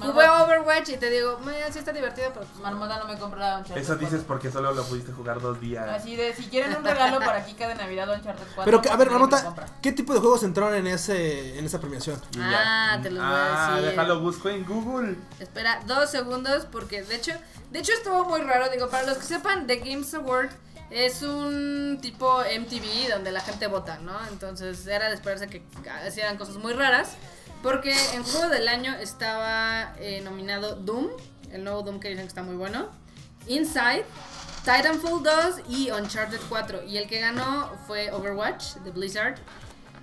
Jugué 0.00 0.28
Overwatch 0.28 0.88
y 0.90 0.96
te 0.96 1.10
digo, 1.10 1.38
"Meh, 1.40 1.64
sí 1.72 1.78
está 1.78 1.92
divertido, 1.92 2.30
pero 2.34 2.46
pues, 2.46 2.60
Marmota 2.62 2.98
no 2.98 3.06
me 3.06 3.18
compró 3.18 3.38
la 3.40 3.58
Uncharted 3.58 3.82
Eso 3.82 3.94
dices 3.96 4.10
4. 4.20 4.26
porque 4.26 4.50
solo 4.50 4.72
lo 4.72 4.84
pudiste 4.84 5.12
jugar 5.12 5.40
dos 5.40 5.60
días. 5.60 5.88
Así 5.88 6.16
de, 6.16 6.34
si 6.34 6.44
quieren 6.48 6.76
un 6.76 6.84
regalo 6.84 7.18
para 7.20 7.44
Kika 7.44 7.68
de 7.68 7.74
Navidad 7.74 8.08
Uncharted 8.14 8.44
4. 8.54 8.64
Pero, 8.64 8.80
que, 8.82 8.88
a 8.90 8.96
ver, 8.96 9.10
Marmota, 9.10 9.42
compra. 9.44 9.66
¿qué 9.82 9.92
tipo 9.92 10.14
de 10.14 10.20
juegos 10.20 10.42
entraron 10.42 10.74
en 10.74 10.86
ese 10.86 11.58
en 11.58 11.64
esa 11.64 11.80
premiación? 11.80 12.20
Ah, 12.38 12.94
ya. 12.96 13.02
te 13.02 13.10
los 13.10 13.22
voy 13.24 13.32
a 13.34 13.66
Ah, 13.66 13.76
decir. 13.76 13.90
déjalo, 13.90 14.20
busco 14.20 14.48
en 14.48 14.64
Google. 14.64 15.16
Espera 15.40 15.80
dos 15.86 16.10
segundos 16.10 16.66
porque 16.70 17.02
de 17.02 17.16
hecho, 17.16 17.32
de 17.70 17.78
hecho 17.78 17.92
estuvo 17.92 18.24
muy 18.24 18.40
raro. 18.42 18.68
Digo, 18.70 18.88
para 18.88 19.04
los 19.06 19.18
que 19.18 19.24
sepan, 19.24 19.66
The 19.66 19.76
Games 19.76 20.12
Award 20.14 20.50
es 20.90 21.20
un 21.22 21.98
tipo 22.00 22.40
MTV 22.44 23.10
donde 23.10 23.30
la 23.30 23.40
gente 23.40 23.66
vota, 23.66 23.98
¿no? 23.98 24.12
Entonces 24.30 24.86
era 24.86 25.08
de 25.08 25.14
esperarse 25.16 25.46
que 25.48 25.62
hicieran 26.06 26.38
cosas 26.38 26.56
muy 26.56 26.72
raras. 26.72 27.10
Porque 27.62 27.94
en 28.14 28.22
juego 28.22 28.48
del 28.48 28.68
año 28.68 28.94
estaba 28.94 29.94
eh, 29.98 30.20
nominado 30.22 30.76
Doom, 30.76 31.08
el 31.50 31.64
nuevo 31.64 31.82
Doom 31.82 31.98
que 31.98 32.08
dicen 32.08 32.24
que 32.24 32.28
está 32.28 32.42
muy 32.42 32.56
bueno. 32.56 32.88
Inside, 33.46 34.04
Titanfall 34.64 35.22
2 35.22 35.60
y 35.68 35.90
Uncharted 35.90 36.40
4. 36.48 36.84
Y 36.84 36.98
el 36.98 37.08
que 37.08 37.20
ganó 37.20 37.76
fue 37.86 38.12
Overwatch 38.12 38.74
de 38.84 38.90
Blizzard. 38.90 39.38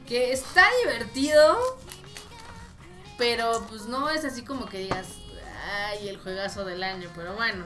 Que 0.08 0.34
está 0.34 0.68
divertido. 0.84 1.58
Pero 3.18 3.66
pues 3.70 3.86
no 3.86 4.10
es 4.10 4.26
así 4.26 4.44
como 4.44 4.66
que 4.66 4.80
digas, 4.80 5.08
ay, 5.72 6.10
el 6.10 6.18
juegazo 6.18 6.66
del 6.66 6.84
año. 6.84 7.10
Pero 7.16 7.36
bueno. 7.36 7.66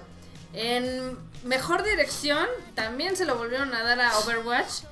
En 0.53 1.17
mejor 1.43 1.83
dirección 1.83 2.47
también 2.75 3.15
se 3.15 3.25
lo 3.25 3.37
volvieron 3.37 3.73
a 3.73 3.83
dar 3.83 4.01
a 4.01 4.17
Overwatch. 4.19 4.83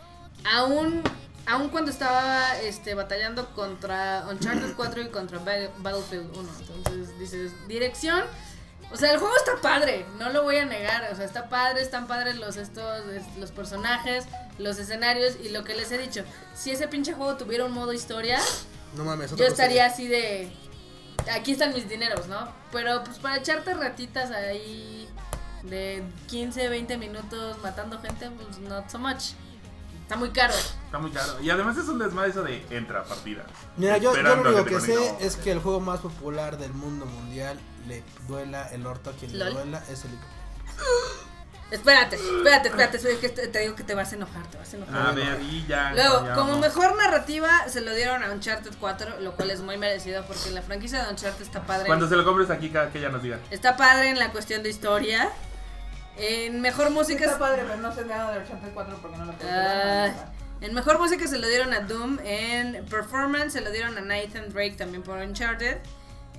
Aún, 0.45 1.03
aún 1.48 1.69
cuando 1.69 1.91
estaba 1.91 2.57
este, 2.61 2.94
batallando 2.94 3.53
contra 3.56 4.26
Uncharted 4.30 4.74
4 4.76 5.02
y 5.02 5.10
contra 5.10 5.40
Ba- 5.40 5.72
Battlefield 5.80 6.36
1. 6.38 6.49
Entonces 6.76 7.19
dices, 7.19 7.52
dirección. 7.68 8.24
O 8.90 8.95
sea, 8.95 9.11
el 9.11 9.18
juego 9.19 9.36
está 9.36 9.60
padre, 9.61 10.06
no 10.18 10.30
lo 10.30 10.44
voy 10.44 10.57
a 10.57 10.65
negar. 10.65 11.10
O 11.11 11.15
sea, 11.15 11.26
está 11.26 11.49
padre, 11.49 11.82
están 11.82 12.07
padres 12.07 12.38
los, 12.38 12.56
estos, 12.57 13.06
es- 13.07 13.38
los 13.38 13.52
personajes, 13.52 14.26
los 14.60 14.78
escenarios 14.80 15.36
y 15.44 15.49
lo 15.49 15.64
que 15.64 15.76
les 15.76 15.91
he 15.91 15.98
dicho. 15.98 16.24
Si 16.56 16.72
ese 16.72 16.88
pinche 16.88 17.14
juego 17.14 17.36
tuviera 17.36 17.65
un 17.65 17.74
modo 17.74 17.91
historia, 17.91 18.40
No 18.95 19.03
mames. 19.03 19.32
yo 19.32 19.38
cosa. 19.38 19.49
estaría 19.49 19.86
así 19.86 20.07
de. 20.07 20.52
Aquí 21.34 21.52
están 21.52 21.74
mis 21.74 21.90
dineros, 21.90 22.28
¿no? 22.28 22.48
Pero 22.72 23.03
pues 23.03 23.18
para 23.19 23.38
echarte 23.38 23.74
ratitas 23.74 24.32
ahí 24.32 25.10
de 25.64 26.02
15, 26.28 26.69
20 26.69 26.98
minutos 26.98 27.57
matando 27.61 27.99
gente, 27.99 28.30
pues 28.32 28.57
not 28.60 28.90
so 28.90 28.99
much. 28.99 29.32
Está 30.07 30.15
muy 30.15 30.29
caro. 30.29 30.53
Está 30.53 30.99
muy 30.99 31.11
caro. 31.11 31.38
Y 31.41 31.49
además 31.49 31.77
es 31.77 31.89
un 31.89 31.99
desmadre 31.99 32.29
eso 32.29 32.41
de 32.41 32.65
entra 32.69 33.03
partida. 33.03 33.45
Mira, 33.75 33.97
yo, 33.97 34.15
yo 34.15 34.21
lo 34.21 34.39
único 34.39 34.63
que 34.63 34.79
sé 34.79 34.95
es 35.19 35.35
que 35.35 35.51
el 35.51 35.59
juego 35.59 35.81
más 35.81 35.99
popular 35.99 36.57
del 36.57 36.71
mundo 36.71 37.05
mundial 37.05 37.59
le 37.89 38.01
duela 38.25 38.69
el 38.69 38.88
orto 38.88 39.09
a 39.09 39.13
quien 39.13 39.38
le 39.38 39.49
duela 39.49 39.84
es 39.91 40.05
el 40.05 40.11
Espérate, 41.71 42.15
espérate, 42.15 42.69
espérate, 42.69 42.95
es 42.95 43.19
que 43.19 43.27
te 43.27 43.49
te 43.49 43.59
digo 43.59 43.75
que 43.75 43.84
te 43.84 43.93
vas 43.95 44.13
a 44.13 44.15
enojar, 44.15 44.47
te 44.47 44.57
vas 44.57 44.73
a 44.73 44.77
enojar. 44.77 45.07
A 45.07 45.11
ver, 45.11 45.41
y 45.41 45.65
ya. 45.67 45.91
Luego, 45.91 46.25
ya 46.25 46.35
como 46.35 46.57
mejor 46.57 46.95
narrativa, 46.95 47.67
se 47.67 47.81
lo 47.81 47.93
dieron 47.93 48.23
a 48.23 48.31
Uncharted 48.31 48.75
4, 48.79 49.19
lo 49.19 49.35
cual 49.35 49.51
es 49.51 49.59
muy 49.59 49.77
merecido 49.77 50.23
porque 50.25 50.51
la 50.51 50.61
franquicia 50.61 51.03
de 51.03 51.11
Uncharted 51.11 51.41
está 51.41 51.63
padre. 51.63 51.88
Cuando 51.88 52.07
se 52.07 52.15
lo 52.15 52.23
compres 52.23 52.49
aquí, 52.49 52.69
cada 52.69 52.89
que 52.91 52.99
ella 52.99 53.09
nos 53.09 53.21
diga. 53.21 53.39
Está 53.51 53.75
padre 53.75 54.09
en 54.09 54.19
la 54.19 54.31
cuestión 54.31 54.63
de 54.63 54.69
historia. 54.69 55.29
En 56.18 56.61
mejor 56.61 56.89
música. 56.89 57.26
está 57.26 57.38
padre, 57.39 57.64
pero 57.68 57.77
no 57.77 57.94
sé 57.94 58.06
nada 58.06 58.31
de 58.34 58.39
84 58.39 58.98
porque 59.02 59.18
no 59.18 59.26
lo 59.26 59.34
puedo 59.34 59.49
jugar. 59.49 60.34
en 60.61 60.73
mejor 60.73 60.99
música 60.99 61.27
se 61.27 61.38
lo 61.38 61.48
dieron 61.48 61.73
a 61.73 61.81
Doom. 61.81 62.19
En 62.23 62.85
performance 62.85 63.53
se 63.53 63.61
lo 63.61 63.72
dieron 63.72 63.98
a 63.98 64.02
Nathan 64.02 64.49
Drake 64.52 64.76
también 64.77 65.03
por 65.03 65.18
Uncharted. 65.19 65.77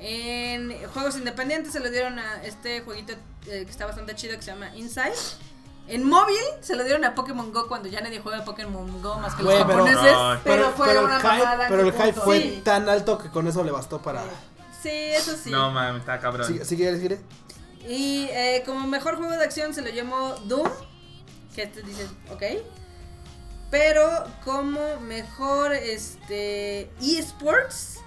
En 0.01 0.73
juegos 0.95 1.17
independientes 1.17 1.73
se 1.73 1.81
lo 1.81 1.91
dieron 1.91 2.19
a 2.19 2.43
este 2.45 2.81
jueguito 2.83 3.15
eh, 3.47 3.65
que 3.65 3.71
está 3.71 3.87
bastante 3.87 4.15
chido 4.15 4.37
que 4.37 4.43
se 4.43 4.51
llama 4.53 4.75
Inside. 4.77 5.13
En 5.89 6.05
móvil 6.07 6.37
se 6.61 6.77
lo 6.77 6.85
dieron 6.85 7.05
a 7.05 7.15
Pokémon 7.15 7.51
Go 7.53 7.67
cuando 7.67 7.89
ya 7.89 8.01
nadie 8.01 8.21
juega 8.21 8.45
Pokémon 8.45 9.03
Go 9.03 9.19
más 9.19 9.35
que 9.35 9.43
los 9.43 9.55
pero- 9.55 9.67
japoneses. 9.67 10.17
Pero 10.45 10.71
fue 10.73 10.91
el 10.93 10.99
una 10.99 11.17
hype, 11.19 11.29
mamada 11.29 11.67
pero 11.69 11.83
el 11.83 11.93
hype 11.93 12.13
fue 12.13 12.41
Sí. 12.41 12.61
tan 12.65 12.89
alto 12.89 13.17
que 13.19 13.29
con 13.31 13.47
eso 13.49 13.65
le 13.65 13.71
bastó 13.71 14.01
para. 14.01 14.23
Sí, 14.83 14.91
eso 14.91 15.35
sí. 15.37 15.51
No 15.51 15.71
mames, 15.73 16.01
está 16.03 16.19
cabrón. 16.21 16.47
¿Sigue, 16.47 16.65
sigue, 16.65 16.97
sigue? 17.01 17.21
Y 17.89 18.29
eh, 18.31 18.63
como 18.67 18.87
mejor 18.87 19.17
juego 19.17 19.33
de 19.33 19.43
acción 19.45 19.73
se 19.75 19.81
lo 19.83 19.89
llamó 19.89 20.35
Doom. 20.47 20.69
Que 21.55 21.67
te 21.67 21.83
dices, 21.83 22.11
ok. 22.31 22.43
Pero 23.71 24.09
como 24.45 25.01
mejor 25.01 25.73
este 25.73 26.91
eSports 27.03 27.99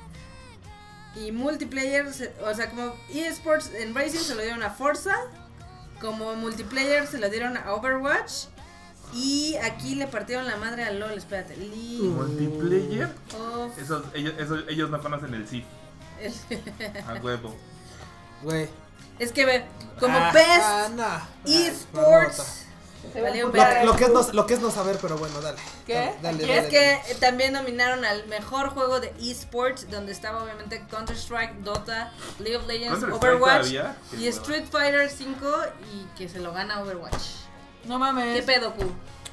y 1.15 1.31
multiplayer, 1.31 2.05
o 2.07 2.53
sea, 2.55 2.69
como 2.69 2.95
eSports 3.13 3.71
en 3.73 3.93
Racing 3.93 4.19
se 4.19 4.35
lo 4.35 4.41
dieron 4.41 4.63
a 4.63 4.69
Forza. 4.69 5.13
Como 5.99 6.33
multiplayer 6.35 7.05
se 7.07 7.19
lo 7.19 7.29
dieron 7.29 7.57
a 7.57 7.73
Overwatch. 7.73 8.45
Y 9.13 9.55
aquí 9.57 9.95
le 9.95 10.07
partieron 10.07 10.47
la 10.47 10.55
madre 10.55 10.83
a 10.85 10.91
LOL, 10.91 11.11
espérate. 11.11 11.57
League 11.57 12.07
Multiplayer. 12.07 13.09
of- 13.37 13.77
Esos, 13.77 14.05
ellos, 14.13 14.33
esos- 14.39 14.63
ellos 14.69 14.89
no 14.89 15.01
conocen 15.01 15.33
el 15.33 15.47
CIF. 15.47 15.65
A 17.07 17.15
huevo. 17.15 17.55
Güey. 18.41 18.69
Es 19.21 19.31
que 19.31 19.45
ve, 19.45 19.65
como 19.99 20.17
Ah, 20.17 20.31
Best 20.33 20.99
ah, 20.99 21.27
eSports. 21.45 22.65
Se 23.01 23.19
ve 23.19 23.21
Valió 23.21 23.47
un 23.47 23.51
verga. 23.51 23.67
putero. 23.67 23.85
Lo, 23.85 23.91
lo 23.93 23.97
que 23.97 24.03
es 24.05 24.09
no, 24.11 24.33
lo 24.33 24.45
que 24.47 24.53
es 24.53 24.59
no 24.61 24.71
saber, 24.71 24.97
pero 25.01 25.17
bueno, 25.17 25.41
dale. 25.41 25.59
¿Qué? 25.85 26.13
Dale, 26.21 26.41
dale, 26.41 26.57
es 26.57 26.67
que 26.67 26.93
eh, 26.93 27.15
también 27.19 27.53
nominaron 27.53 28.05
al 28.05 28.27
mejor 28.27 28.69
juego 28.69 28.99
de 28.99 29.13
esports, 29.21 29.89
donde 29.89 30.11
estaba 30.11 30.43
obviamente 30.43 30.85
Counter-Strike, 30.89 31.55
Dota, 31.63 32.11
League 32.39 32.57
of 32.57 32.67
Legends, 32.67 32.99
¿Counter-Strike 32.99 33.41
Overwatch 33.41 33.73
y. 34.17 34.27
Street 34.27 34.65
Fighter 34.71 35.09
5 35.09 35.47
y 35.93 36.17
que 36.17 36.29
se 36.29 36.39
lo 36.39 36.53
gana 36.53 36.81
Overwatch. 36.81 37.23
No 37.85 37.97
mames. 37.99 38.35
¿Qué 38.35 38.43
pedo, 38.43 38.73
Q? 38.75 38.85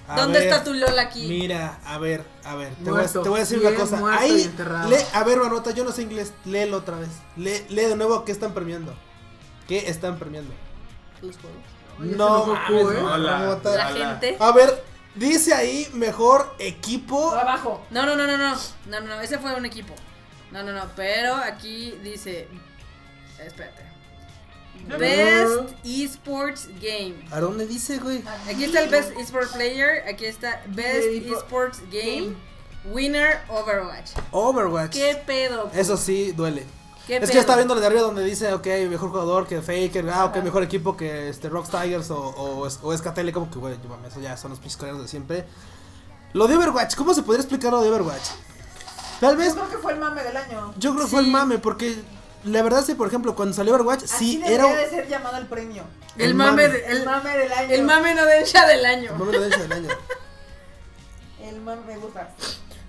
A 0.09 0.17
¿Dónde 0.17 0.39
ver, 0.39 0.49
está 0.49 0.65
tu 0.65 0.73
LOL 0.73 0.99
aquí? 0.99 1.27
Mira, 1.29 1.81
a 1.85 1.99
ver, 1.99 2.25
a 2.43 2.55
ver, 2.57 2.75
te, 2.77 2.85
voy 2.85 2.93
a, 2.93 3.03
Muerto, 3.03 3.23
te 3.23 3.29
voy 3.29 3.37
a 3.37 3.41
decir 3.41 3.59
una 3.59 3.75
cosa. 3.75 4.01
Ahí, 4.19 4.51
lee, 4.89 4.97
a 5.13 5.23
ver, 5.25 5.39
Marmota, 5.39 5.71
yo 5.73 5.85
no 5.85 5.93
sé 5.93 6.01
inglés, 6.03 6.33
léelo 6.47 6.79
otra 6.79 6.97
vez. 6.99 7.11
Lee, 7.37 7.67
lee 7.69 7.85
de 7.85 7.97
nuevo 7.97 8.25
qué 8.25 8.33
están 8.33 8.55
premiando. 8.55 8.95
¿Qué 9.69 9.89
están 9.89 10.19
premiando? 10.19 10.53
Los 11.21 11.37
juegos. 11.37 11.59
No, 11.99 12.47
mames, 12.47 12.67
Q, 12.69 12.91
¿eh? 12.91 13.03
Marmota. 13.03 13.77
La 13.77 13.87
Ala. 13.89 14.11
gente. 14.11 14.37
A 14.41 14.53
ver, 14.53 14.83
dice 15.15 15.53
ahí 15.53 15.89
mejor 15.93 16.55
equipo. 16.59 17.33
Abajo. 17.33 17.85
No, 17.91 18.07
no, 18.07 18.17
no, 18.17 18.27
no, 18.27 18.39
no. 18.39 18.55
No, 18.87 19.01
no, 19.01 19.07
no. 19.07 19.21
Ese 19.21 19.39
fue 19.39 19.55
un 19.55 19.67
equipo. 19.67 19.95
No, 20.53 20.63
no, 20.63 20.73
no. 20.73 20.85
Pero 20.97 21.35
aquí 21.35 21.93
dice. 22.03 22.49
Espérate. 23.45 23.87
Best 24.97 25.75
Esports 25.85 26.69
Game. 26.81 27.17
¿A 27.31 27.41
dónde 27.41 27.67
dice, 27.67 27.99
güey? 27.99 28.23
Aquí 28.49 28.65
está 28.65 28.83
el 28.85 28.89
Best 28.89 29.13
Esports 29.19 29.53
Player. 29.53 30.05
Aquí 30.09 30.25
está 30.25 30.63
Best. 30.69 31.09
Esports 31.09 31.83
Game. 31.91 32.37
Winner 32.85 33.41
Overwatch. 33.49 34.13
Overwatch. 34.31 34.93
¿Qué 34.93 35.21
pedo? 35.27 35.71
Eso 35.75 35.97
sí, 35.97 36.33
duele. 36.33 36.65
¿Qué 37.09 37.17
Es 37.17 37.21
pedo? 37.23 37.33
que 37.33 37.39
estaba 37.41 37.57
viendo 37.57 37.75
lo 37.75 37.81
de 37.81 37.87
arriba 37.89 38.03
donde 38.03 38.23
dice, 38.23 38.53
ok, 38.53 38.67
mejor 38.89 39.09
jugador 39.11 39.47
que 39.49 39.61
Faker, 39.63 40.09
ah, 40.11 40.27
ok, 40.27 40.37
mejor 40.45 40.63
equipo 40.63 40.97
que 40.97 41.31
este 41.31 41.49
Rocks 41.49 41.71
Tigers 41.71 42.11
o, 42.13 42.19
o, 42.21 42.67
es- 42.69 42.79
o 42.83 42.97
SKTL, 42.97 43.33
como 43.33 43.51
que, 43.51 43.59
güey, 43.59 43.75
yo 43.83 43.89
mames, 43.89 44.13
eso 44.13 44.21
ya 44.21 44.37
son 44.37 44.51
los 44.51 44.61
pinches 44.61 44.77
coreanos 44.77 45.03
de 45.03 45.09
siempre. 45.09 45.45
Lo 46.35 46.47
de 46.47 46.57
Overwatch, 46.57 46.95
¿cómo 46.95 47.15
se 47.15 47.23
podría 47.23 47.41
explicar 47.41 47.73
lo 47.73 47.81
de 47.81 47.89
Overwatch? 47.89 48.29
Tal 49.21 49.37
vez, 49.37 49.49
Yo 49.55 49.61
creo 49.63 49.71
que 49.71 49.79
fue 49.79 49.93
el 49.95 49.99
mame 49.99 50.23
del 50.23 50.37
año. 50.37 50.75
yo 50.79 50.93
creo 50.93 51.05
que 51.07 51.11
fue 51.11 51.21
el 51.23 51.27
mame, 51.29 51.59
porque 51.59 51.97
la 52.45 52.63
verdad 52.63 52.85
sí, 52.85 52.95
por 52.95 53.09
ejemplo, 53.09 53.35
cuando 53.35 53.55
salió 53.55 53.75
Overwatch, 53.75 54.05
Así 54.05 54.33
sí, 54.33 54.37
debería 54.39 54.71
era 54.71 54.77
de 54.77 54.91
ser 54.91 55.09
llamado 55.09 55.39
el 55.39 55.47
premio. 55.47 55.83
El 56.19 56.27
el 56.31 56.35
mame, 56.35 56.51
mame. 56.65 56.69
de- 56.69 56.87
El, 56.87 56.97
el, 56.99 57.05
mame 57.07 57.39
del 57.39 57.53
año. 57.53 57.75
el 57.75 57.83
mame 57.85 58.15
no 58.15 58.25
dencha 58.27 58.67
del 58.67 58.85
año. 58.85 59.11
el 59.13 59.19
mame 59.19 59.39
de 59.39 59.47
hecho 59.49 59.59
del 59.63 59.73
año. 59.73 59.89
El 61.43 61.61
mame 61.63 61.81
me 61.87 61.97
gusta. 61.97 62.29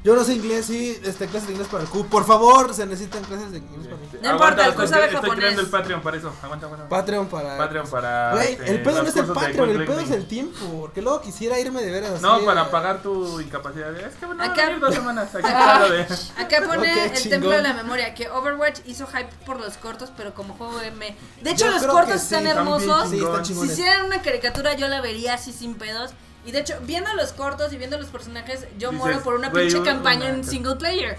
Yo 0.02 0.16
no 0.16 0.24
sé 0.24 0.34
inglés, 0.34 0.66
sí, 0.66 0.98
este, 1.04 1.28
clases 1.28 1.48
de 1.48 1.54
inglés 1.56 1.68
para 1.70 1.84
el 1.84 1.90
Q. 1.90 2.06
Por 2.08 2.26
favor, 2.26 2.74
se 2.74 2.86
necesitan 2.86 3.22
clases 3.26 3.52
de 3.52 3.58
inglés 3.58 3.86
para 3.88 4.02
el 4.02 4.08
Q. 4.10 4.18
No 4.22 4.32
importa, 4.32 4.66
el 4.66 4.74
Q 4.74 4.88
sabe 4.88 5.04
estoy 5.06 5.16
japonés. 5.18 5.36
creando 5.40 5.62
el 5.62 5.68
Patreon 5.68 6.02
para 6.02 6.18
eso. 6.18 6.34
Aguanta, 6.42 6.66
aguanta. 6.68 6.88
Patreon 6.88 7.28
para... 7.28 7.58
Patreon 7.58 7.90
para. 7.90 8.32
Güey, 8.32 8.54
este, 8.54 8.72
el 8.72 8.82
pedo 8.82 9.04
no 9.04 9.10
es 9.10 9.16
el 9.18 9.28
de 9.28 9.34
Patreon, 9.34 9.70
el 9.72 9.86
pedo 9.86 10.00
es 10.00 10.12
el 10.12 10.26
tiempo. 10.26 10.66
Porque 10.80 11.02
luego 11.02 11.20
quisiera 11.20 11.60
irme 11.60 11.84
de 11.84 11.92
veras 11.92 12.12
así. 12.12 12.22
No, 12.24 12.46
para 12.46 12.72
pagar 12.72 13.02
tu 13.02 13.42
incapacidad. 13.42 13.94
Es 13.98 14.16
que 14.16 14.26
bueno, 14.26 14.42
Acá- 14.42 14.68
Acá... 14.68 14.80
dos 14.80 14.96
semanas. 14.96 15.36
Aquí 15.36 15.80
lo 15.82 15.90
de. 15.94 16.02
Acá 16.38 16.64
pone 16.66 16.94
el 17.06 17.14
chingón. 17.14 17.30
templo 17.30 17.50
de 17.50 17.62
la 17.62 17.74
memoria 17.74 18.14
que 18.16 18.30
Overwatch 18.30 18.80
hizo 18.86 19.06
hype 19.06 19.30
por 19.46 19.60
los 19.60 19.76
cortos, 19.76 20.12
pero 20.16 20.34
como 20.34 20.54
juego 20.54 20.80
M. 20.80 21.14
De 21.42 21.52
hecho, 21.52 21.66
Yo 21.66 21.72
los 21.72 21.86
cortos 21.86 22.22
sí, 22.22 22.36
están 22.36 22.48
hermosos. 22.48 23.10
Sí, 23.10 23.18
está 23.20 23.42
chingón. 23.42 23.68
Si 23.68 23.74
hicieran 23.74 24.06
una 24.06 24.22
caricatura, 24.22 24.76
yo 24.76 24.88
la 24.88 25.02
vería 25.02 25.34
así 25.34 25.52
sin 25.52 25.76
pedos. 25.76 26.12
Y 26.46 26.52
de 26.52 26.60
hecho, 26.60 26.76
viendo 26.84 27.14
los 27.16 27.34
cortos 27.34 27.72
y 27.74 27.78
viendo 27.78 27.98
los 27.98 28.08
personajes, 28.08 28.62
yo 28.78 28.90
Dices, 28.92 28.94
muero 28.94 29.22
por 29.22 29.36
una 29.36 29.50
güey, 29.50 29.66
pinche 29.68 29.82
una- 29.82 29.92
campaña 29.92 30.30
en 30.30 30.36
una- 30.36 30.44
single 30.44 30.76
player. 30.78 31.18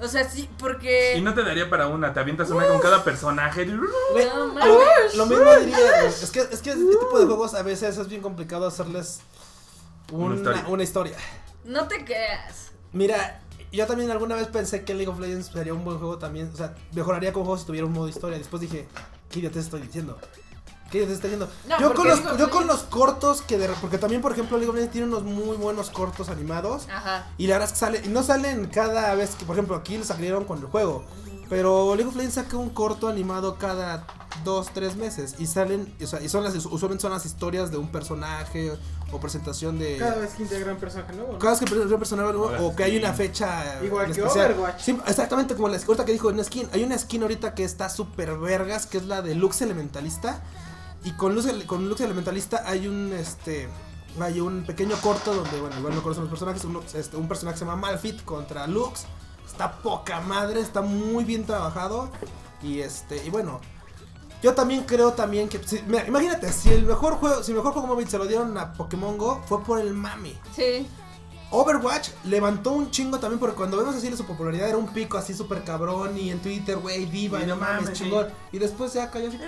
O 0.00 0.06
sea, 0.06 0.28
sí, 0.28 0.48
porque. 0.58 1.16
Y 1.16 1.20
no 1.22 1.34
te 1.34 1.42
daría 1.42 1.68
para 1.68 1.88
una. 1.88 2.12
Te 2.12 2.20
avientas 2.20 2.50
una 2.50 2.66
con 2.68 2.78
cada 2.78 3.02
personaje. 3.02 3.64
Güey, 3.64 4.26
No 4.26 4.36
lo, 4.46 4.52
mames. 4.54 5.14
lo 5.16 5.26
mismo 5.26 5.54
diría, 5.56 5.76
güey. 6.00 6.06
es 6.06 6.30
que, 6.30 6.40
es 6.40 6.60
que 6.62 6.70
este 6.70 6.84
tipo 6.84 7.18
de 7.18 7.26
juegos 7.26 7.54
a 7.54 7.62
veces 7.62 7.98
es 7.98 8.06
bien 8.08 8.20
complicado 8.22 8.66
hacerles 8.68 9.20
Una 10.12 10.26
una, 10.26 10.36
historia. 10.36 10.64
una 10.68 10.82
historia. 10.84 11.16
No 11.64 11.88
te 11.88 12.04
creas. 12.04 12.70
Mira, 12.92 13.40
yo 13.72 13.86
también 13.86 14.10
alguna 14.12 14.36
vez 14.36 14.46
pensé 14.46 14.84
que 14.84 14.94
League 14.94 15.10
of 15.10 15.18
Legends 15.18 15.46
sería 15.52 15.74
un 15.74 15.84
buen 15.84 15.98
juego 15.98 16.18
también. 16.18 16.50
O 16.54 16.56
sea, 16.56 16.74
mejoraría 16.92 17.32
como 17.32 17.46
juego 17.46 17.58
si 17.58 17.66
tuviera 17.66 17.84
un 17.86 17.92
modo 17.92 18.08
historia. 18.08 18.38
Después 18.38 18.60
dije, 18.62 18.86
¿qué 19.30 19.40
idiotez 19.40 19.64
estoy 19.64 19.80
diciendo? 19.82 20.16
¿Qué 20.90 21.02
estoy 21.02 21.16
diciendo? 21.16 21.48
No, 21.68 21.80
yo 21.80 21.94
con, 21.94 22.08
los, 22.08 22.18
League 22.18 22.32
of 22.32 22.38
yo 22.38 22.50
con 22.50 22.64
Legends- 22.64 22.66
los 22.66 22.82
cortos 22.84 23.42
que 23.42 23.58
de... 23.58 23.68
Porque 23.80 23.98
también, 23.98 24.22
por 24.22 24.32
ejemplo, 24.32 24.56
League 24.56 24.70
of 24.70 24.74
Legends 24.74 24.92
tiene 24.92 25.06
unos 25.06 25.22
muy 25.22 25.56
buenos 25.56 25.90
cortos 25.90 26.28
animados. 26.30 26.88
Ajá. 26.88 27.26
Y 27.36 27.46
la 27.46 27.54
verdad 27.54 27.66
es 27.68 27.72
que 27.72 27.78
sale, 27.78 28.02
y 28.04 28.08
no 28.08 28.22
salen 28.22 28.66
cada 28.68 29.14
vez 29.14 29.34
que, 29.34 29.44
por 29.44 29.54
ejemplo, 29.56 29.76
aquí 29.76 30.02
salieron 30.02 30.44
con 30.44 30.58
el 30.58 30.66
juego. 30.66 31.04
Pero 31.48 31.94
League 31.94 32.08
of 32.08 32.16
Legends 32.16 32.34
saca 32.34 32.56
un 32.56 32.70
corto 32.70 33.08
animado 33.08 33.56
cada 33.58 34.06
dos, 34.44 34.68
tres 34.72 34.96
meses. 34.96 35.34
Y 35.38 35.46
salen, 35.46 35.94
o 36.02 36.06
sea, 36.06 36.20
y 36.20 36.28
son 36.28 36.44
las, 36.44 36.54
usualmente 36.54 37.02
son 37.02 37.12
las 37.12 37.24
historias 37.24 37.70
de 37.70 37.78
un 37.78 37.88
personaje 37.88 38.72
o 39.10 39.18
presentación 39.18 39.78
de. 39.78 39.96
Cada 39.96 40.18
vez 40.18 40.34
que 40.34 40.42
integra 40.42 40.72
un 40.72 40.78
personaje 40.78 41.12
nuevo. 41.14 41.32
¿no? 41.32 41.38
Cada 41.38 41.58
vez 41.58 41.70
que 41.70 41.74
un 41.74 41.98
personaje 41.98 42.32
nuevo, 42.32 42.52
o 42.66 42.76
que 42.76 42.84
hay 42.84 42.98
una 42.98 43.14
fecha. 43.14 43.82
Igual 43.82 44.06
en 44.06 44.12
que 44.12 44.20
especial. 44.20 44.52
Overwatch. 44.52 44.80
Sí, 44.80 44.98
exactamente 45.06 45.54
como 45.54 45.68
la 45.68 45.76
ahorita 45.78 46.04
que 46.04 46.12
dijo 46.12 46.28
una 46.28 46.44
skin. 46.44 46.68
Hay 46.72 46.84
una 46.84 46.98
skin 46.98 47.22
ahorita 47.22 47.54
que 47.54 47.64
está 47.64 47.88
súper 47.88 48.36
vergas, 48.36 48.86
que 48.86 48.98
es 48.98 49.06
la 49.06 49.22
de 49.22 49.34
Lux 49.34 49.62
Elementalista. 49.62 50.42
Y 51.04 51.12
con 51.12 51.34
Lux, 51.34 51.46
con 51.66 51.88
Lux 51.88 52.00
Elementalista 52.00 52.62
hay 52.66 52.86
un 52.86 53.12
este 53.12 53.68
hay 54.20 54.40
un 54.40 54.64
pequeño 54.64 54.96
corto 55.00 55.32
donde 55.32 55.60
bueno, 55.60 55.78
igual 55.78 55.94
no 55.94 56.02
conocen 56.02 56.24
los 56.24 56.30
personajes, 56.30 56.64
este, 56.94 57.16
un 57.16 57.28
personaje 57.28 57.58
se 57.58 57.64
llama 57.64 57.76
Malfit 57.76 58.24
contra 58.24 58.66
Lux. 58.66 59.06
Está 59.46 59.78
poca 59.78 60.20
madre, 60.20 60.60
está 60.60 60.82
muy 60.82 61.24
bien 61.24 61.44
trabajado 61.46 62.10
y 62.62 62.80
este 62.80 63.24
y 63.24 63.30
bueno, 63.30 63.60
yo 64.42 64.54
también 64.54 64.84
creo 64.84 65.12
también 65.12 65.48
que 65.48 65.60
imagínate, 66.06 66.52
si 66.52 66.70
el 66.70 66.84
mejor 66.84 67.14
juego, 67.14 67.42
si 67.42 67.52
el 67.52 67.56
mejor 67.56 67.72
juego 67.72 67.88
móvil 67.88 68.08
se 68.08 68.18
lo 68.18 68.26
dieron 68.26 68.56
a 68.58 68.72
Pokémon 68.72 69.16
Go 69.16 69.42
fue 69.46 69.62
por 69.62 69.80
el 69.80 69.94
mami. 69.94 70.36
Sí. 70.54 70.86
Overwatch 71.50 72.10
levantó 72.24 72.72
un 72.72 72.90
chingo 72.90 73.18
también 73.18 73.38
porque 73.40 73.56
cuando 73.56 73.76
vemos 73.78 73.94
así 73.96 74.14
su 74.16 74.24
popularidad 74.26 74.68
era 74.68 74.76
un 74.76 74.88
pico 74.88 75.16
así 75.16 75.34
súper 75.34 75.64
cabrón 75.64 76.16
y 76.18 76.30
en 76.30 76.40
Twitter, 76.40 76.76
güey, 76.78 77.06
diva, 77.06 77.40
y 77.42 77.46
no 77.46 77.56
mames, 77.56 77.82
mames, 77.84 77.98
chingón. 77.98 78.28
Y 78.52 78.58
después 78.58 78.92
ya 78.92 79.10
cayó 79.10 79.28
así. 79.28 79.38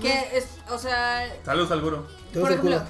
Que 0.00 0.36
es, 0.36 0.46
o 0.70 0.78
sea, 0.78 1.28
Saludos 1.44 1.70
al 1.70 1.80
guro. 1.80 2.06
Por 2.32 2.50
ejemplo. 2.52 2.82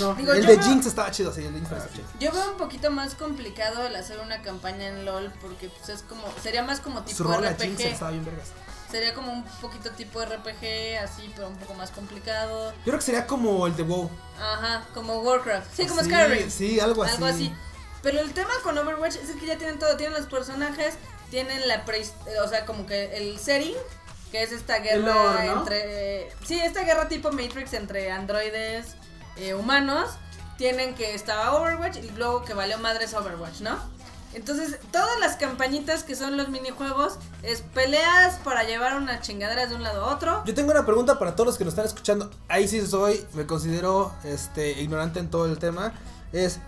No. 0.00 0.14
digo, 0.14 0.32
el 0.32 0.46
de 0.46 0.56
veo- 0.56 0.64
Jinx 0.64 0.86
estaba 0.86 1.10
chido, 1.10 1.30
sí, 1.32 1.40
el 1.44 1.52
de 1.52 1.58
Jinx 1.60 1.72
estaba 1.72 1.92
chido. 1.92 2.04
Yo 2.20 2.32
veo 2.32 2.52
un 2.52 2.56
poquito 2.56 2.90
más 2.90 3.14
complicado 3.14 3.86
el 3.86 3.94
hacer 3.96 4.18
una 4.20 4.40
campaña 4.40 4.88
en 4.88 5.04
LOL 5.04 5.30
porque 5.42 5.68
pues 5.68 5.88
es 5.90 6.02
como 6.02 6.22
sería 6.42 6.62
más 6.62 6.80
como 6.80 7.00
Su 7.00 7.24
tipo 7.24 7.32
Jinx 7.34 7.50
RPG. 7.64 7.80
estaba 7.92 8.10
bien 8.12 8.24
vergas. 8.24 8.48
Sería 8.94 9.12
como 9.12 9.32
un 9.32 9.42
poquito 9.60 9.90
tipo 9.90 10.24
RPG 10.24 11.02
así, 11.02 11.28
pero 11.34 11.48
un 11.48 11.56
poco 11.56 11.74
más 11.74 11.90
complicado. 11.90 12.70
Yo 12.70 12.84
creo 12.84 12.98
que 13.00 13.04
sería 13.04 13.26
como 13.26 13.66
el 13.66 13.74
de 13.74 13.82
WoW. 13.82 14.08
Ajá, 14.40 14.84
como 14.94 15.18
Warcraft. 15.18 15.66
Sí, 15.74 15.84
como 15.88 16.00
Sí, 16.02 16.10
Skyrim. 16.10 16.48
Sí, 16.48 16.78
algo 16.78 17.02
así. 17.02 17.14
Algo 17.14 17.26
así. 17.26 17.52
Pero 18.04 18.20
el 18.20 18.32
tema 18.32 18.52
con 18.62 18.78
Overwatch 18.78 19.16
es 19.16 19.32
que 19.32 19.46
ya 19.46 19.58
tienen 19.58 19.80
todo, 19.80 19.96
tienen 19.96 20.16
los 20.16 20.28
personajes, 20.28 20.94
tienen 21.28 21.66
la 21.66 21.84
pre 21.84 22.06
o 22.40 22.48
sea, 22.48 22.64
como 22.66 22.86
que 22.86 23.16
el 23.16 23.36
setting, 23.40 23.74
que 24.30 24.44
es 24.44 24.52
esta 24.52 24.78
guerra 24.78 24.94
El 24.94 25.04
lore, 25.06 25.46
¿no? 25.46 25.58
entre 25.58 26.30
sí, 26.44 26.60
esta 26.60 26.84
guerra 26.84 27.08
tipo 27.08 27.32
Matrix 27.32 27.72
entre 27.72 28.12
androides 28.12 28.94
eh, 29.38 29.54
humanos, 29.54 30.10
tienen 30.56 30.94
que 30.94 31.16
estaba 31.16 31.56
Overwatch 31.56 31.96
y 31.96 32.10
luego 32.10 32.44
que 32.44 32.54
valió 32.54 32.78
madres 32.78 33.12
Overwatch, 33.12 33.58
¿no? 33.60 33.76
Entonces, 34.34 34.78
todas 34.90 35.18
las 35.20 35.36
campañitas 35.36 36.02
que 36.02 36.16
son 36.16 36.36
los 36.36 36.48
minijuegos 36.48 37.18
es 37.42 37.60
peleas 37.60 38.38
para 38.44 38.64
llevar 38.64 38.96
unas 38.96 39.20
chingaderas 39.20 39.70
de 39.70 39.76
un 39.76 39.82
lado 39.82 40.04
a 40.04 40.14
otro. 40.14 40.42
Yo 40.44 40.54
tengo 40.54 40.70
una 40.72 40.84
pregunta 40.84 41.18
para 41.18 41.34
todos 41.34 41.46
los 41.46 41.58
que 41.58 41.64
nos 41.64 41.72
están 41.72 41.86
escuchando. 41.86 42.30
Ahí 42.48 42.68
sí 42.68 42.84
soy, 42.86 43.24
me 43.34 43.46
considero 43.46 44.12
este 44.24 44.82
ignorante 44.82 45.20
en 45.20 45.30
todo 45.30 45.46
el 45.46 45.58
tema. 45.58 45.92
Es 46.32 46.58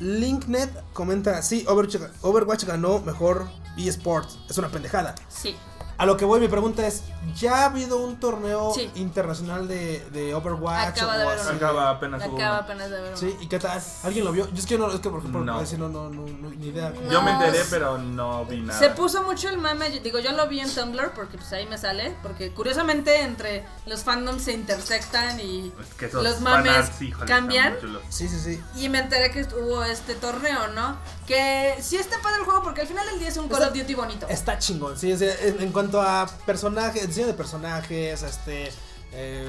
Linknet 0.00 0.70
comenta, 0.92 1.42
sí, 1.42 1.64
Overwatch, 1.68 1.96
Overwatch 2.22 2.64
ganó 2.64 3.00
mejor 3.00 3.46
eSports. 3.76 4.38
Es 4.48 4.58
una 4.58 4.68
pendejada. 4.68 5.14
Sí. 5.28 5.56
A 5.98 6.06
lo 6.06 6.16
que 6.16 6.24
voy, 6.24 6.38
mi 6.38 6.46
pregunta 6.46 6.86
es, 6.86 7.02
¿ya 7.36 7.62
ha 7.62 7.64
habido 7.64 7.98
un 7.98 8.20
torneo 8.20 8.72
Sí. 8.72 8.88
internacional 8.94 9.66
de, 9.66 9.98
de 10.12 10.32
Overwatch? 10.32 10.90
Acaba 10.96 11.18
de 11.18 11.24
o 11.24 11.28
haber 11.28 11.40
así? 11.40 11.48
uno. 11.48 11.56
Acaba 11.56 11.90
apenas 11.90 12.22
Acaba 12.22 12.36
uno. 12.36 12.54
apenas 12.54 12.90
de 12.90 13.00
ver. 13.00 13.18
Sí, 13.18 13.36
¿y 13.40 13.48
qué 13.48 13.58
tal? 13.58 13.82
¿Alguien 14.04 14.24
lo 14.24 14.30
vio? 14.30 14.46
Yo 14.48 14.58
es 14.60 14.66
que 14.66 14.78
no, 14.78 14.88
es 14.92 15.00
que 15.00 15.10
por 15.10 15.18
ejemplo, 15.18 15.40
No. 15.44 15.60
no, 15.60 15.66
no, 15.76 15.88
no, 15.88 16.08
no, 16.08 16.26
no, 16.28 16.50
ni 16.50 16.68
idea. 16.68 16.92
Yo 17.10 17.20
me 17.22 17.32
enteré, 17.32 17.62
pero 17.68 17.98
no 17.98 18.44
vi 18.46 18.60
nada. 18.60 18.78
Se 18.78 18.90
puso 18.90 19.24
mucho 19.24 19.48
el 19.48 19.58
mame, 19.58 19.90
digo, 19.90 20.20
yo 20.20 20.30
lo 20.32 20.46
vi 20.46 20.60
en 20.60 20.72
Tumblr 20.72 21.10
porque 21.16 21.36
pues 21.36 21.52
ahí 21.52 21.66
me 21.66 21.76
sale, 21.78 22.14
porque 22.22 22.52
curiosamente 22.54 23.22
entre 23.22 23.66
los 23.86 24.04
fandoms 24.04 24.42
se 24.42 24.52
intersectan 24.52 25.40
y 25.40 25.72
Es 25.80 25.94
que 25.94 26.06
esos 26.06 26.22
los 26.22 26.40
mames 26.40 26.70
fanarts, 26.76 27.02
híjole, 27.02 27.26
cambian. 27.26 27.74
Sí, 28.08 28.28
sí, 28.28 28.38
sí. 28.38 28.62
y 28.76 28.88
me 28.88 29.00
enteré 29.00 29.32
que 29.32 29.42
hubo 29.60 29.82
este 29.82 30.14
torneo, 30.14 30.68
¿no? 30.68 30.96
Que 31.28 31.76
sí 31.82 31.96
está 31.96 32.20
padre 32.22 32.38
el 32.38 32.44
juego 32.44 32.62
porque 32.62 32.80
al 32.80 32.86
final 32.86 33.06
del 33.06 33.18
día 33.18 33.28
es 33.28 33.36
un 33.36 33.48
Call 33.48 33.58
Está- 33.62 33.72
of 33.72 33.78
Duty 33.78 33.94
bonito. 33.94 34.26
Está 34.28 34.58
chingón, 34.58 34.98
sí, 34.98 35.14
sea, 35.16 35.34
en, 35.42 35.60
en 35.60 35.72
cuanto 35.72 36.00
a 36.00 36.26
personajes, 36.46 37.06
diseño 37.06 37.26
de 37.26 37.34
personajes, 37.34 38.22
este, 38.22 38.72
eh, 39.12 39.46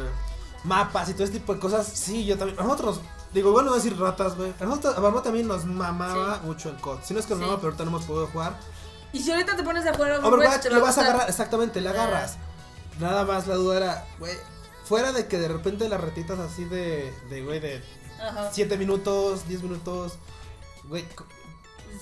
mapas 0.65 1.07
y 1.09 1.13
todo 1.13 1.23
ese 1.23 1.33
tipo 1.33 1.53
de 1.53 1.59
cosas, 1.61 1.87
sí, 1.87 2.25
yo 2.25 2.37
también, 2.37 2.59
a 2.59 2.63
nosotros, 2.63 2.99
digo, 3.33 3.49
igual 3.51 3.63
no 3.65 3.71
voy 3.71 3.79
a 3.79 3.81
decir 3.83 3.97
ratas, 3.97 4.35
güey, 4.35 4.53
a 4.59 4.65
nosotros, 4.65 4.97
a 4.97 4.99
mamá 4.99 5.23
también 5.23 5.47
nos 5.47 5.63
mamaba 5.63 6.39
Sí. 6.41 6.45
mucho 6.47 6.69
el 6.69 6.75
COD, 6.81 6.99
si 7.01 7.13
no 7.13 7.21
es 7.21 7.25
que 7.25 7.29
nos 7.31 7.39
Sí. 7.39 7.45
mamaba, 7.45 7.61
pero 7.61 7.67
ahorita 7.69 7.83
no 7.85 7.89
hemos 7.91 8.05
podido 8.05 8.27
jugar, 8.27 8.59
Y 9.13 9.21
si 9.23 9.31
ahorita 9.31 9.55
te 9.55 9.63
pones 9.63 9.85
a 9.87 9.93
jugar 9.93 10.11
Overwatch, 10.19 10.33
Overwatch 10.33 10.65
lo 10.71 10.81
vas 10.81 10.97
a 10.97 11.01
agarrar, 11.01 11.29
exactamente, 11.29 11.79
le 11.81 11.87
Ah. 11.87 11.93
agarras, 11.93 12.35
nada 12.99 13.23
más 13.23 13.47
la 13.47 13.55
duda 13.55 13.77
era, 13.77 14.05
güey, 14.19 14.33
fuera 14.83 15.13
de 15.13 15.27
que 15.27 15.37
de 15.39 15.47
repente 15.47 15.87
las 15.87 16.01
retitas 16.01 16.37
así 16.39 16.65
de, 16.65 17.11
de, 17.29 17.41
güey, 17.41 17.61
de 17.61 17.81
Ajá. 18.21 18.49
7 18.51 18.75
minutos, 18.77 19.47
10 19.47 19.63
minutos, 19.63 20.13
güey, 20.83 21.05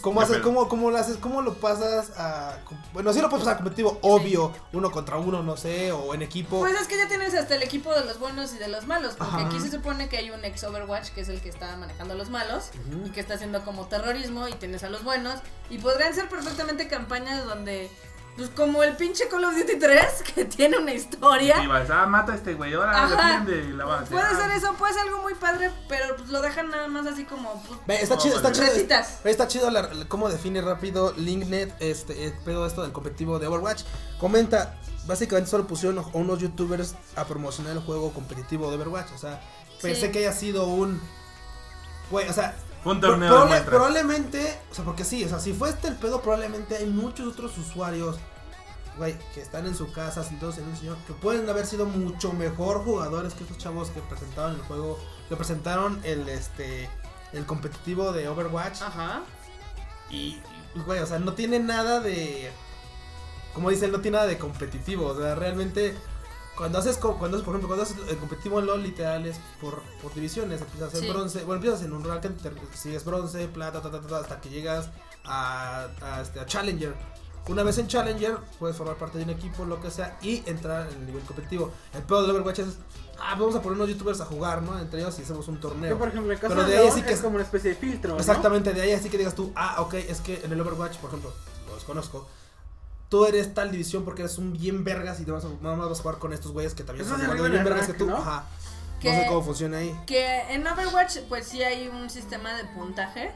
¿Cómo, 0.01 0.19
¿Qué 0.19 0.25
haces, 0.25 0.37
cómo, 0.39 0.67
¿Cómo 0.67 0.91
lo 0.91 0.97
haces? 0.97 1.17
¿Cómo 1.17 1.41
lo 1.41 1.55
pasas 1.55 2.11
a.? 2.17 2.57
Bueno, 2.93 3.11
sí 3.13 3.21
lo 3.21 3.29
puedes 3.29 3.43
pasar 3.43 3.55
a 3.55 3.57
competitivo, 3.57 3.97
obvio. 4.01 4.53
Uno 4.73 4.91
contra 4.91 5.17
uno, 5.17 5.43
no 5.43 5.57
sé, 5.57 5.91
o 5.91 6.13
en 6.13 6.21
equipo. 6.21 6.59
Pues 6.59 6.79
es 6.79 6.87
que 6.87 6.97
ya 6.97 7.07
tienes 7.07 7.33
hasta 7.33 7.55
el 7.55 7.63
equipo 7.63 7.93
de 7.93 8.05
los 8.05 8.19
buenos 8.19 8.53
y 8.53 8.57
de 8.57 8.67
los 8.67 8.85
malos. 8.85 9.15
Porque 9.17 9.35
Ajá. 9.35 9.47
aquí 9.47 9.59
se 9.59 9.71
supone 9.71 10.07
que 10.09 10.17
hay 10.17 10.29
un 10.29 10.45
ex 10.45 10.63
Overwatch 10.63 11.09
que 11.09 11.21
es 11.21 11.29
el 11.29 11.41
que 11.41 11.49
está 11.49 11.75
manejando 11.77 12.13
a 12.13 12.17
los 12.17 12.29
malos 12.29 12.69
y 13.05 13.09
que 13.09 13.19
está 13.19 13.35
haciendo 13.35 13.63
como 13.65 13.87
terrorismo 13.87 14.47
y 14.47 14.53
tienes 14.53 14.83
a 14.83 14.89
los 14.89 15.03
buenos. 15.03 15.39
Y 15.69 15.79
podrían 15.79 16.13
ser 16.13 16.29
perfectamente 16.29 16.87
campañas 16.87 17.45
donde, 17.45 17.89
pues 18.37 18.49
como 18.51 18.83
el 18.83 18.95
pinche 18.95 19.27
Call 19.27 19.43
of 19.43 19.55
Duty 19.55 19.77
3, 19.79 20.05
que 20.35 20.45
tiene 20.45 20.77
una 20.77 20.93
historia. 20.93 21.61
Y 21.63 21.67
vas, 21.67 21.89
ah, 21.89 22.05
mata 22.05 22.33
a 22.33 22.35
este 22.35 22.53
güey, 22.53 22.73
ahora 22.73 23.03
Ajá. 23.05 23.39
defiende 23.41 23.69
y 23.69 23.73
la 23.73 23.95
hacer. 23.95 24.07
Puede 24.09 24.23
Ah, 24.25 24.35
ser 24.37 24.51
eso, 24.51 24.73
puede 24.75 24.93
ser 24.93 25.01
algo 25.03 25.21
muy 25.23 25.33
padre, 25.33 25.71
pero 25.89 26.15
pues 26.15 26.29
lo 26.29 26.41
dejan 26.41 26.69
nada 26.69 26.87
más 26.87 27.05
así 27.07 27.23
como. 27.25 27.61
pues, 27.63 27.79
Ve, 27.87 28.01
está 28.01 28.15
No, 28.15 28.21
chido, 28.21 28.35
está 28.37 28.49
vale. 28.49 28.59
chido. 28.61 28.73
Retitas. 28.73 29.19
Está 29.25 29.47
chido 29.47 29.69
la- 29.71 29.81
la- 29.81 30.07
cómo 30.07 30.29
define 30.29 30.61
rápido 30.61 31.13
Linknet 31.17 31.75
este 31.79 32.25
el 32.25 32.33
pedo 32.45 32.65
esto 32.67 32.83
del 32.83 32.91
competitivo 32.91 33.39
de 33.39 33.47
Overwatch. 33.47 33.83
Comenta, 34.19 34.77
básicamente 35.07 35.49
solo 35.49 35.65
pusieron 35.67 35.99
a 35.99 36.03
unos 36.13 36.39
youtubers 36.39 36.95
a 37.15 37.25
promocionar 37.25 37.73
el 37.73 37.79
juego 37.81 38.13
competitivo 38.13 38.69
de 38.69 38.75
Overwatch. 38.77 39.11
O 39.15 39.17
sea, 39.17 39.41
pensé 39.81 40.07
Sí. 40.07 40.11
que 40.11 40.19
haya 40.19 40.33
sido 40.33 40.67
un. 40.67 41.01
Güey, 42.11 42.29
o 42.29 42.33
sea. 42.33 42.55
Fue 42.87 42.93
un 42.95 42.99
pro- 43.01 43.09
torneo 43.11 43.29
probable- 43.29 43.61
probablemente, 43.61 44.59
o 44.71 44.75
sea, 44.75 44.83
porque 44.85 45.03
sí, 45.03 45.23
o 45.23 45.29
sea, 45.29 45.39
si 45.39 45.53
fue 45.53 45.69
este 45.69 45.87
el 45.87 45.95
pedo, 45.95 46.21
probablemente 46.21 46.75
hay 46.77 46.85
muchos 46.87 47.27
otros 47.27 47.57
usuarios, 47.57 48.17
güey, 48.97 49.15
que 49.33 49.41
están 49.41 49.65
en 49.67 49.75
su 49.75 49.91
casa 49.91 50.23
sentados 50.23 50.57
en 50.57 50.65
un 50.67 50.75
señor, 50.77 50.97
que 51.05 51.13
pueden 51.13 51.47
haber 51.49 51.65
sido 51.65 51.85
mucho 51.85 52.33
mejor 52.33 52.83
jugadores 52.83 53.33
que 53.33 53.43
estos 53.43 53.57
chavos 53.57 53.89
que 53.91 54.01
presentaron 54.01 54.55
el 54.55 54.61
juego, 54.61 54.99
que 55.29 55.35
presentaron 55.35 55.99
el 56.03 56.27
este 56.29 56.89
el 57.33 57.45
competitivo 57.45 58.11
de 58.13 58.27
Overwatch 58.29 58.81
Ajá. 58.81 59.21
y 60.09 60.41
y, 60.75 60.79
güey, 60.85 60.99
o 60.99 61.05
sea, 61.07 61.17
no 61.19 61.33
tiene 61.33 61.59
nada 61.59 61.99
de 61.99 62.51
como 63.53 63.69
dicen, 63.71 63.91
no 63.91 63.99
tiene 64.01 64.17
nada 64.17 64.27
de 64.27 64.37
competitivo, 64.37 65.07
o 65.07 65.17
sea, 65.19 65.33
realmente 65.35 65.95
cuando 66.57 66.79
haces 66.79 66.97
cuando 66.97 67.25
haces, 67.37 67.41
por 67.43 67.53
ejemplo, 67.55 67.67
cuando 67.67 67.83
haces 67.83 67.97
el 68.09 68.17
competitivo 68.17 68.59
en 68.59 68.65
LoL 68.65 68.81
literal 68.83 69.25
es 69.25 69.37
por, 69.61 69.81
por 70.01 70.13
divisiones, 70.13 70.59
empiezas 70.61 70.93
en 70.95 71.01
Sí. 71.01 71.09
bronce, 71.09 71.39
bueno, 71.43 71.55
empiezas 71.55 71.83
en 71.83 71.93
un 71.93 72.03
te- 72.03 72.51
sigues 72.77 73.05
bronce, 73.05 73.47
plata, 73.47 73.81
ta, 73.81 73.91
ta, 73.91 74.01
ta, 74.01 74.07
ta, 74.07 74.17
hasta 74.19 74.41
que 74.41 74.49
llegas 74.49 74.89
a, 75.23 75.87
a, 76.01 76.21
este, 76.21 76.39
a 76.39 76.45
Challenger. 76.45 76.95
Una 77.47 77.63
vez 77.63 77.77
en 77.77 77.87
Challenger, 77.87 78.39
puedes 78.59 78.75
formar 78.75 78.97
parte 78.97 79.17
de 79.19 79.23
un 79.23 79.29
equipo, 79.29 79.63
lo 79.65 79.79
que 79.79 79.89
sea, 79.89 80.17
y 80.21 80.43
entrar 80.49 80.89
en 80.91 80.97
el 80.99 81.05
nivel 81.05 81.23
competitivo. 81.23 81.71
El 81.93 82.03
peor 82.03 82.23
del 82.23 82.31
Overwatch 82.31 82.59
es, 82.59 82.77
ah, 83.21 83.35
vamos 83.39 83.55
a 83.55 83.61
poner 83.61 83.77
unos 83.77 83.87
youtubers 83.89 84.19
a 84.19 84.25
jugar, 84.25 84.61
¿no? 84.63 84.77
Entre 84.79 84.99
ellos 84.99 85.17
y 85.19 85.21
hacemos 85.21 85.47
un 85.47 85.57
torneo. 85.59 85.91
Yo, 85.91 85.97
por 85.97 86.09
ejemplo, 86.09 86.29
en 86.31 86.35
el 86.35 86.41
caso 86.41 86.55
Pero 86.55 86.67
de, 86.67 86.73
de 86.73 86.79
ahí 86.79 86.91
sí 86.91 87.01
que 87.03 87.09
es 87.09 87.15
es- 87.19 87.21
como 87.21 87.35
una 87.35 87.45
especie 87.45 87.69
de 87.69 87.75
filtro, 87.77 88.13
¿no? 88.15 88.19
Exactamente, 88.19 88.73
de 88.73 88.81
ahí 88.81 88.91
así 88.91 89.09
que 89.09 89.17
digas 89.17 89.33
tú, 89.35 89.53
ah, 89.55 89.77
ok, 89.81 89.93
es 89.93 90.19
que 90.19 90.41
en 90.43 90.51
el 90.51 90.59
Overwatch, 90.59 90.97
por 90.97 91.09
ejemplo, 91.11 91.31
los 91.69 91.83
conozco. 91.85 92.27
Tú 93.09 93.25
eres 93.25 93.53
tal 93.53 93.71
división 93.71 94.03
porque 94.03 94.21
eres 94.23 94.37
un 94.37 94.51
bien 94.53 94.83
vergas 94.83 95.19
y 95.19 95.23
te 95.25 95.31
vas 95.31 95.45
a, 95.45 95.47
nada 95.61 95.75
más 95.77 95.89
vas 95.89 95.99
a 95.99 96.01
jugar 96.01 96.17
con 96.19 96.33
estos 96.33 96.51
güeyes 96.51 96.73
que 96.73 96.83
también 96.83 97.07
son 97.07 97.19
bien 97.19 97.63
vergas 97.63 97.87
que 97.87 97.93
tú. 97.93 98.05
¿no? 98.07 98.17
Ajá. 98.17 98.43
Que- 98.99 99.11
No 99.13 99.19
sé 99.21 99.27
cómo 99.27 99.43
funciona 99.43 99.77
ahí. 99.77 99.97
Que 100.05 100.41
en 100.53 100.65
Overwatch, 100.67 101.19
pues 101.29 101.47
sí 101.47 101.63
hay 101.63 101.87
un 101.87 102.09
sistema 102.09 102.53
de 102.55 102.65
puntaje. 102.65 103.31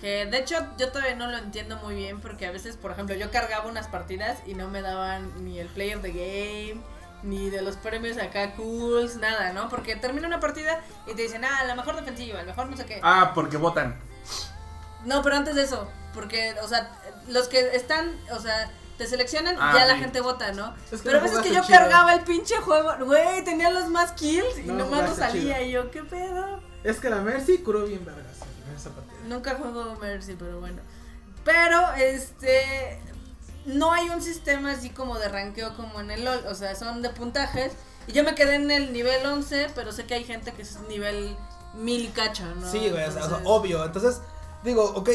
Que 0.00 0.26
de 0.26 0.38
hecho 0.38 0.56
yo 0.78 0.90
todavía 0.90 1.14
no 1.14 1.28
lo 1.30 1.38
entiendo 1.38 1.76
muy 1.76 1.94
bien. 1.94 2.20
Porque 2.20 2.46
a 2.46 2.50
veces, 2.50 2.76
por 2.76 2.90
ejemplo, 2.90 3.14
yo 3.14 3.30
cargaba 3.30 3.66
unas 3.68 3.86
partidas 3.86 4.38
y 4.46 4.54
no 4.54 4.68
me 4.68 4.82
daban 4.82 5.44
ni 5.44 5.58
el 5.58 5.68
player 5.68 6.00
de 6.02 6.10
game. 6.12 6.80
Ni 7.22 7.48
de 7.50 7.62
los 7.62 7.76
premios 7.76 8.18
acá 8.18 8.54
cools, 8.56 9.16
nada, 9.16 9.52
¿no? 9.52 9.68
Porque 9.68 9.96
termina 9.96 10.26
una 10.26 10.38
partida 10.40 10.82
y 11.06 11.14
te 11.14 11.22
dicen, 11.22 11.44
ah, 11.44 11.64
la 11.64 11.74
mejor 11.74 11.96
defensiva, 11.96 12.40
el 12.40 12.46
mejor 12.46 12.68
no 12.68 12.76
sé 12.76 12.84
qué. 12.86 13.00
Ah, 13.02 13.32
porque 13.34 13.56
votan. 13.56 13.98
No, 15.04 15.22
pero 15.22 15.36
antes 15.36 15.54
de 15.54 15.62
eso, 15.62 15.88
porque, 16.14 16.54
o 16.62 16.68
sea, 16.68 16.90
los 17.28 17.48
que 17.48 17.74
están, 17.74 18.12
o 18.32 18.38
sea, 18.38 18.70
te 18.98 19.06
seleccionan 19.06 19.54
y 19.54 19.58
Ah, 19.60 19.72
ya 19.74 19.86
la 19.86 19.96
gente 19.96 20.20
vota, 20.20 20.52
¿no? 20.52 20.74
Es 20.90 21.00
que 21.02 21.08
pero 21.08 21.18
a 21.18 21.22
veces 21.22 21.38
que 21.40 21.52
yo 21.54 21.62
chido. 21.62 21.78
cargaba 21.78 22.14
el 22.14 22.20
pinche 22.20 22.56
juego, 22.56 22.92
güey, 23.04 23.44
tenía 23.44 23.70
los 23.70 23.88
más 23.88 24.12
kills 24.12 24.58
y 24.58 24.62
No 24.62 24.74
nomás 24.74 25.10
no 25.10 25.14
salía 25.16 25.56
chido. 25.58 25.66
y 25.68 25.70
yo, 25.72 25.90
¿qué 25.90 26.02
pedo? 26.02 26.60
Es 26.84 26.98
que 27.00 27.10
la 27.10 27.16
Mercy 27.16 27.58
curó 27.58 27.84
bien 27.84 28.04
vergas 28.04 28.36
en 28.68 28.74
esa 28.76 28.90
partida. 28.90 29.16
Nunca 29.26 29.54
juego 29.56 29.96
Mercy, 30.00 30.36
pero 30.38 30.60
bueno. 30.60 30.80
Pero, 31.44 31.92
este. 31.94 33.00
No 33.66 33.92
hay 33.92 34.08
un 34.10 34.22
sistema 34.22 34.70
así 34.72 34.90
como 34.90 35.18
de 35.18 35.28
ranqueo 35.28 35.74
como 35.76 36.00
en 36.00 36.10
el 36.12 36.24
LOL. 36.24 36.46
O 36.46 36.54
sea, 36.54 36.74
son 36.76 37.02
de 37.02 37.10
puntajes. 37.10 37.72
Y 38.06 38.12
yo 38.12 38.22
me 38.22 38.36
quedé 38.36 38.54
en 38.54 38.70
el 38.70 38.92
nivel 38.92 39.26
11, 39.26 39.70
pero 39.74 39.90
sé 39.90 40.06
que 40.06 40.14
hay 40.14 40.22
gente 40.24 40.52
que 40.52 40.62
es 40.62 40.78
nivel 40.88 41.36
mil 41.74 42.04
y 42.04 42.08
cacho, 42.08 42.44
¿no? 42.54 42.70
Sí, 42.70 42.88
güey, 42.90 42.92
o 42.92 42.96
sea, 42.96 43.06
o 43.08 43.12
sea, 43.12 43.22
Entonces, 43.24 43.46
obvio. 43.46 43.84
Entonces, 43.84 44.20
digo, 44.62 44.84
ok, 44.94 45.10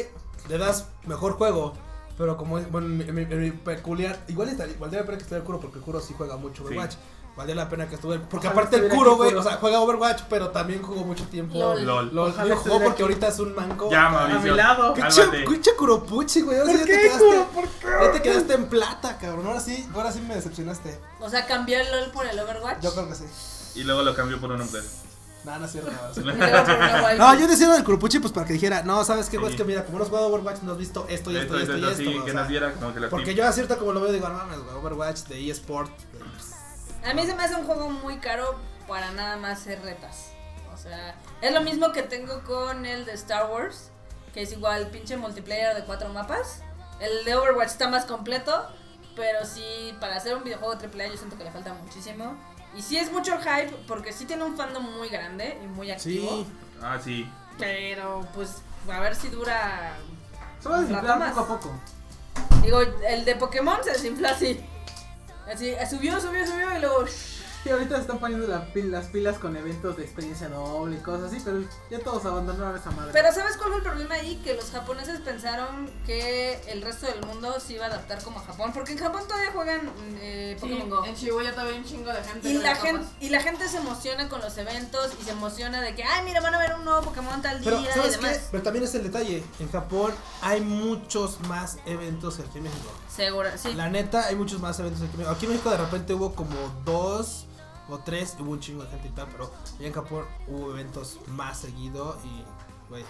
le 0.50 0.58
das 0.58 0.88
mejor 1.06 1.34
juego. 1.38 1.74
Pero 2.22 2.38
como 2.38 2.60
es, 2.60 2.72
bueno, 2.72 2.86
en 2.86 3.16
mi, 3.16 3.24
en 3.24 3.42
mi- 3.42 3.50
peculiar, 3.52 4.16
igual 4.28 4.48
estaría, 4.50 4.76
valdría 4.78 5.02
la 5.02 5.06
pena 5.08 5.18
que 5.18 5.24
estuviera 5.24 5.42
el 5.42 5.44
Kuro 5.44 5.60
porque 5.60 5.80
el 5.80 5.84
Kuro 5.84 6.00
sí 6.00 6.14
juega 6.16 6.38
mucho 6.38 6.64
Overwatch. 6.64 6.94
Valdría 7.36 7.56
la 7.56 7.68
pena 7.68 7.88
que 7.90 7.96
estuviera, 7.96 8.22
porque 8.30 8.46
Ojalá 8.48 8.62
aparte 8.62 8.78
el 8.86 8.90
Kuro, 8.92 9.12
aquí 9.14 9.18
güey, 9.18 9.34
o 9.34 9.42
sea, 9.42 9.54
juega 9.54 9.80
Overwatch, 9.80 10.22
pero 10.30 10.50
también 10.52 10.84
jugó 10.84 11.04
mucho 11.04 11.24
tiempo. 11.30 11.58
LOL. 11.58 11.84
LOL. 11.84 12.14
LOL. 12.14 12.32
Jugó 12.34 12.76
porque 12.76 12.90
aquí. 12.90 13.02
ahorita 13.02 13.28
es 13.30 13.40
un 13.40 13.56
manco. 13.56 13.90
Ya, 13.90 14.06
A 14.06 14.10
Mauricio. 14.12 14.52
mi 14.52 14.58
lado. 14.58 14.94
Pinche, 14.94 15.72
Kuropuchi, 15.76 16.42
güey. 16.42 16.60
Ahora 16.60 16.74
sí 16.74 16.78
¿Por 16.78 16.88
ya 16.88 16.94
te 16.96 17.02
quedaste. 17.02 17.26
Kuro? 17.26 17.48
¿Por 17.56 17.68
qué? 17.68 17.88
Ya 18.06 18.12
te 18.12 18.22
quedaste 18.22 18.54
en 18.54 18.66
plata, 18.68 19.18
cabrón. 19.18 19.48
Ahora 19.48 19.60
sí, 19.60 19.90
ahora 19.96 20.12
sí 20.12 20.22
me 20.22 20.36
decepcionaste. 20.36 21.00
O 21.22 21.28
sea, 21.28 21.48
cambió 21.48 21.80
el 21.80 21.90
LOL 21.92 22.12
por 22.12 22.28
el 22.28 22.38
Overwatch. 22.40 22.84
Yo 22.84 22.94
creo 22.94 23.08
que 23.10 23.16
sí. 23.16 23.26
Y 23.74 23.84
luego 23.84 24.04
lo 24.04 24.14
cambió 24.14 24.40
por 24.40 24.52
una 24.52 24.64
mujer. 24.64 24.84
No, 25.44 25.58
no 25.58 25.66
es 25.66 25.72
cierto. 25.72 25.92
no. 26.24 27.18
No, 27.18 27.36
yo 27.40 27.48
decía 27.48 27.68
lo 27.68 27.74
del 27.74 27.84
Kuropuchi 27.84 28.20
pues 28.20 28.32
para 28.32 28.46
que 28.46 28.54
dijera, 28.54 28.84
no, 28.84 29.04
¿sabes 29.04 29.28
qué, 29.30 29.38
güey? 29.38 29.50
Sí. 29.52 29.56
Es 29.56 29.62
que 29.62 29.68
mira, 29.68 29.84
como 29.86 29.98
no 29.98 30.04
has 30.04 30.10
jugado 30.10 30.28
Overwatch, 30.28 30.62
no 30.62 30.74
has 30.74 30.78
visto 30.78 31.06
esto 31.10 31.32
y 31.32 31.38
esto 31.38 31.58
y 31.58 31.62
Esto, 31.62 31.74
esto 31.74 31.78
y 31.78 31.90
esto, 31.90 31.90
esto. 31.92 31.98
sí, 31.98 32.06
güey, 32.06 32.16
que 32.26 32.32
o 32.32 32.34
sea, 32.34 32.42
nos 32.42 32.50
diera 32.50 32.74
como 32.74 32.94
que 32.94 33.00
la 33.00 33.10
Porque 33.10 33.34
yo 33.36 33.48
acierto 33.48 33.78
como 33.80 33.94
lo 33.94 34.02
veo, 34.02 34.12
digo, 34.12 34.28
no 34.30 34.36
mames, 34.36 34.60
güey, 34.60 34.76
Overwatch 34.76 35.22
de 35.24 35.50
eSport. 35.50 35.92
pues, 36.12 36.54
A 37.10 37.14
mí 37.14 37.26
se 37.26 37.34
me 37.36 37.44
hace 37.44 37.56
un 37.56 37.66
juego 37.66 37.90
muy 37.90 38.18
caro 38.18 38.56
para 38.88 39.12
nada 39.12 39.38
más 39.38 39.60
ser 39.62 39.82
retas. 39.82 40.28
O 40.74 40.78
sea, 40.78 41.16
es 41.42 41.54
lo 41.54 41.62
mismo 41.62 41.92
que 41.92 42.04
tengo 42.04 42.42
con 42.44 42.86
el 42.86 43.06
de 43.06 43.14
Star 43.14 43.50
Wars, 43.52 43.90
que 44.34 44.44
es 44.44 44.52
igual 44.52 44.88
pinche 44.88 45.18
multiplayer 45.18 45.76
de 45.76 45.84
cuatro 45.86 46.10
mapas. 46.10 46.62
El 47.00 47.26
de 47.26 47.36
Overwatch 47.36 47.70
está 47.70 47.88
más 47.88 48.06
completo, 48.06 48.68
pero 49.16 49.44
sí, 49.46 49.96
para 50.00 50.16
hacer 50.18 50.36
un 50.36 50.44
videojuego 50.44 50.74
AAA 50.74 51.08
yo 51.08 51.18
siento 51.18 51.38
que 51.38 51.44
le 51.44 51.52
falta 51.52 51.74
muchísimo. 51.74 52.38
Y 52.76 52.82
sí 52.82 52.98
es 52.98 53.12
mucho 53.12 53.38
hype, 53.38 53.74
porque 53.88 54.14
sí 54.14 54.26
tiene 54.26 54.44
un 54.44 54.56
fandom 54.56 54.84
muy 54.98 55.10
grande 55.10 55.60
y 55.64 55.68
muy 55.68 55.92
activo. 55.92 56.44
Sí. 56.44 56.48
Ah, 56.82 56.98
sí. 57.04 57.30
Pero 57.58 58.26
pues 58.34 58.62
a 58.90 59.00
ver 59.00 59.16
si 59.16 59.28
dura. 59.28 59.96
Se 60.60 60.70
va 60.70 60.78
a 60.78 60.82
desinflar 60.82 61.34
poco 61.34 61.42
a 61.42 61.48
poco. 61.48 61.74
Digo, 62.64 62.82
el 62.82 63.26
de 63.26 63.36
Pokémon 63.36 63.78
se 63.84 63.92
desinfló 63.92 64.30
así. 64.30 64.64
Así, 65.52 65.74
subió, 65.90 66.20
subió, 66.22 66.46
subió 66.46 66.78
y 66.78 66.80
luego. 66.80 67.06
Sí, 67.64 67.70
ahorita 67.70 67.96
se 67.96 68.02
están 68.02 68.18
poniendo 68.18 68.48
la 68.48 68.74
pil- 68.74 68.90
las 68.90 69.06
pilas 69.08 69.38
con 69.38 69.56
eventos 69.56 69.96
de 69.96 70.04
experiencia 70.04 70.50
doble 70.50 70.96
y 70.98 71.00
cosas 71.00 71.32
así, 71.32 71.40
pero 71.46 71.62
ya 71.92 72.00
todos 72.00 72.26
abandonaron 72.26 72.76
esa 72.76 72.90
madre. 72.90 73.12
Pero 73.14 73.32
¿sabes 73.32 73.56
cuál 73.58 73.70
fue 73.70 73.78
el 73.78 73.84
problema 73.84 74.16
ahí? 74.16 74.38
Que 74.44 74.56
los 74.56 74.72
japoneses 74.72 75.20
pensaron 75.20 75.88
que 76.08 76.60
el 76.72 76.82
resto 76.82 77.06
del 77.06 77.24
mundo 77.28 77.60
se 77.60 77.74
iba 77.74 77.86
a 77.86 77.90
adaptar 77.90 78.24
como 78.24 78.40
a 78.40 78.44
Japón. 78.44 78.72
Porque 78.74 78.94
en 78.94 78.98
Japón 78.98 79.22
todavía 79.28 79.52
juegan 79.52 79.92
eh, 80.16 80.58
Sí, 80.60 80.62
Pokémon 80.68 80.90
Go. 80.90 81.06
en 81.06 81.14
Shibuya 81.16 81.52
todavía 81.52 81.74
hay 81.74 81.80
un 81.82 81.86
chingo 81.86 82.12
de 82.12 82.24
gente. 82.24 82.50
Y 82.50 82.54
la, 82.58 82.76
gente, 82.76 83.02
papas. 83.04 83.16
y 83.20 83.30
la 83.30 83.40
gente 83.42 83.68
se 83.68 83.78
emociona 83.78 84.28
con 84.28 84.42
los 84.42 84.58
eventos 84.58 85.12
y 85.22 85.24
se 85.24 85.32
emociona 85.32 85.82
de 85.82 85.94
que, 85.94 86.04
ay, 86.04 86.26
mira, 86.26 86.42
van 86.42 86.56
a 86.56 86.58
ver 86.58 86.74
un 86.74 86.84
nuevo 86.84 87.02
Pokémon 87.04 87.44
tal 87.44 87.62
Pero, 87.64 87.78
día 87.80 87.92
y 87.96 88.10
demás. 88.10 88.48
Pero 88.50 88.64
también 88.64 88.86
es 88.86 88.96
el 88.96 89.04
detalle. 89.04 89.44
En 89.60 89.72
Japón 89.72 90.12
hay 90.42 90.62
muchos 90.62 91.40
más 91.42 91.78
eventos 91.86 92.38
que 92.38 92.42
aquí 92.42 92.58
en 92.58 92.64
México. 92.64 92.92
Seguro, 93.16 93.50
sí. 93.56 93.74
La 93.76 93.88
neta, 93.90 94.26
hay 94.26 94.36
muchos 94.36 94.60
más 94.60 94.80
eventos 94.80 95.02
aquí 95.04 95.12
en 95.12 95.18
México. 95.20 95.36
Aquí 95.36 95.46
en 95.46 95.52
México 95.52 95.70
de 95.70 95.78
repente 95.78 96.14
hubo 96.16 96.34
como 96.34 96.56
dos 96.86 97.46
o 97.96 98.00
tres, 98.00 98.36
hubo 98.40 98.52
un 98.52 98.60
chingo 98.60 98.84
de 98.84 98.90
gente 98.90 99.08
y 99.08 99.12
tal, 99.12 99.28
pero 99.32 99.52
allá 99.78 99.88
en 99.88 99.94
Japón 99.94 100.26
hubo 100.48 100.72
eventos 100.72 101.20
más 101.28 101.60
seguido 101.60 102.18
y, 102.24 102.44
güey, 102.90 103.04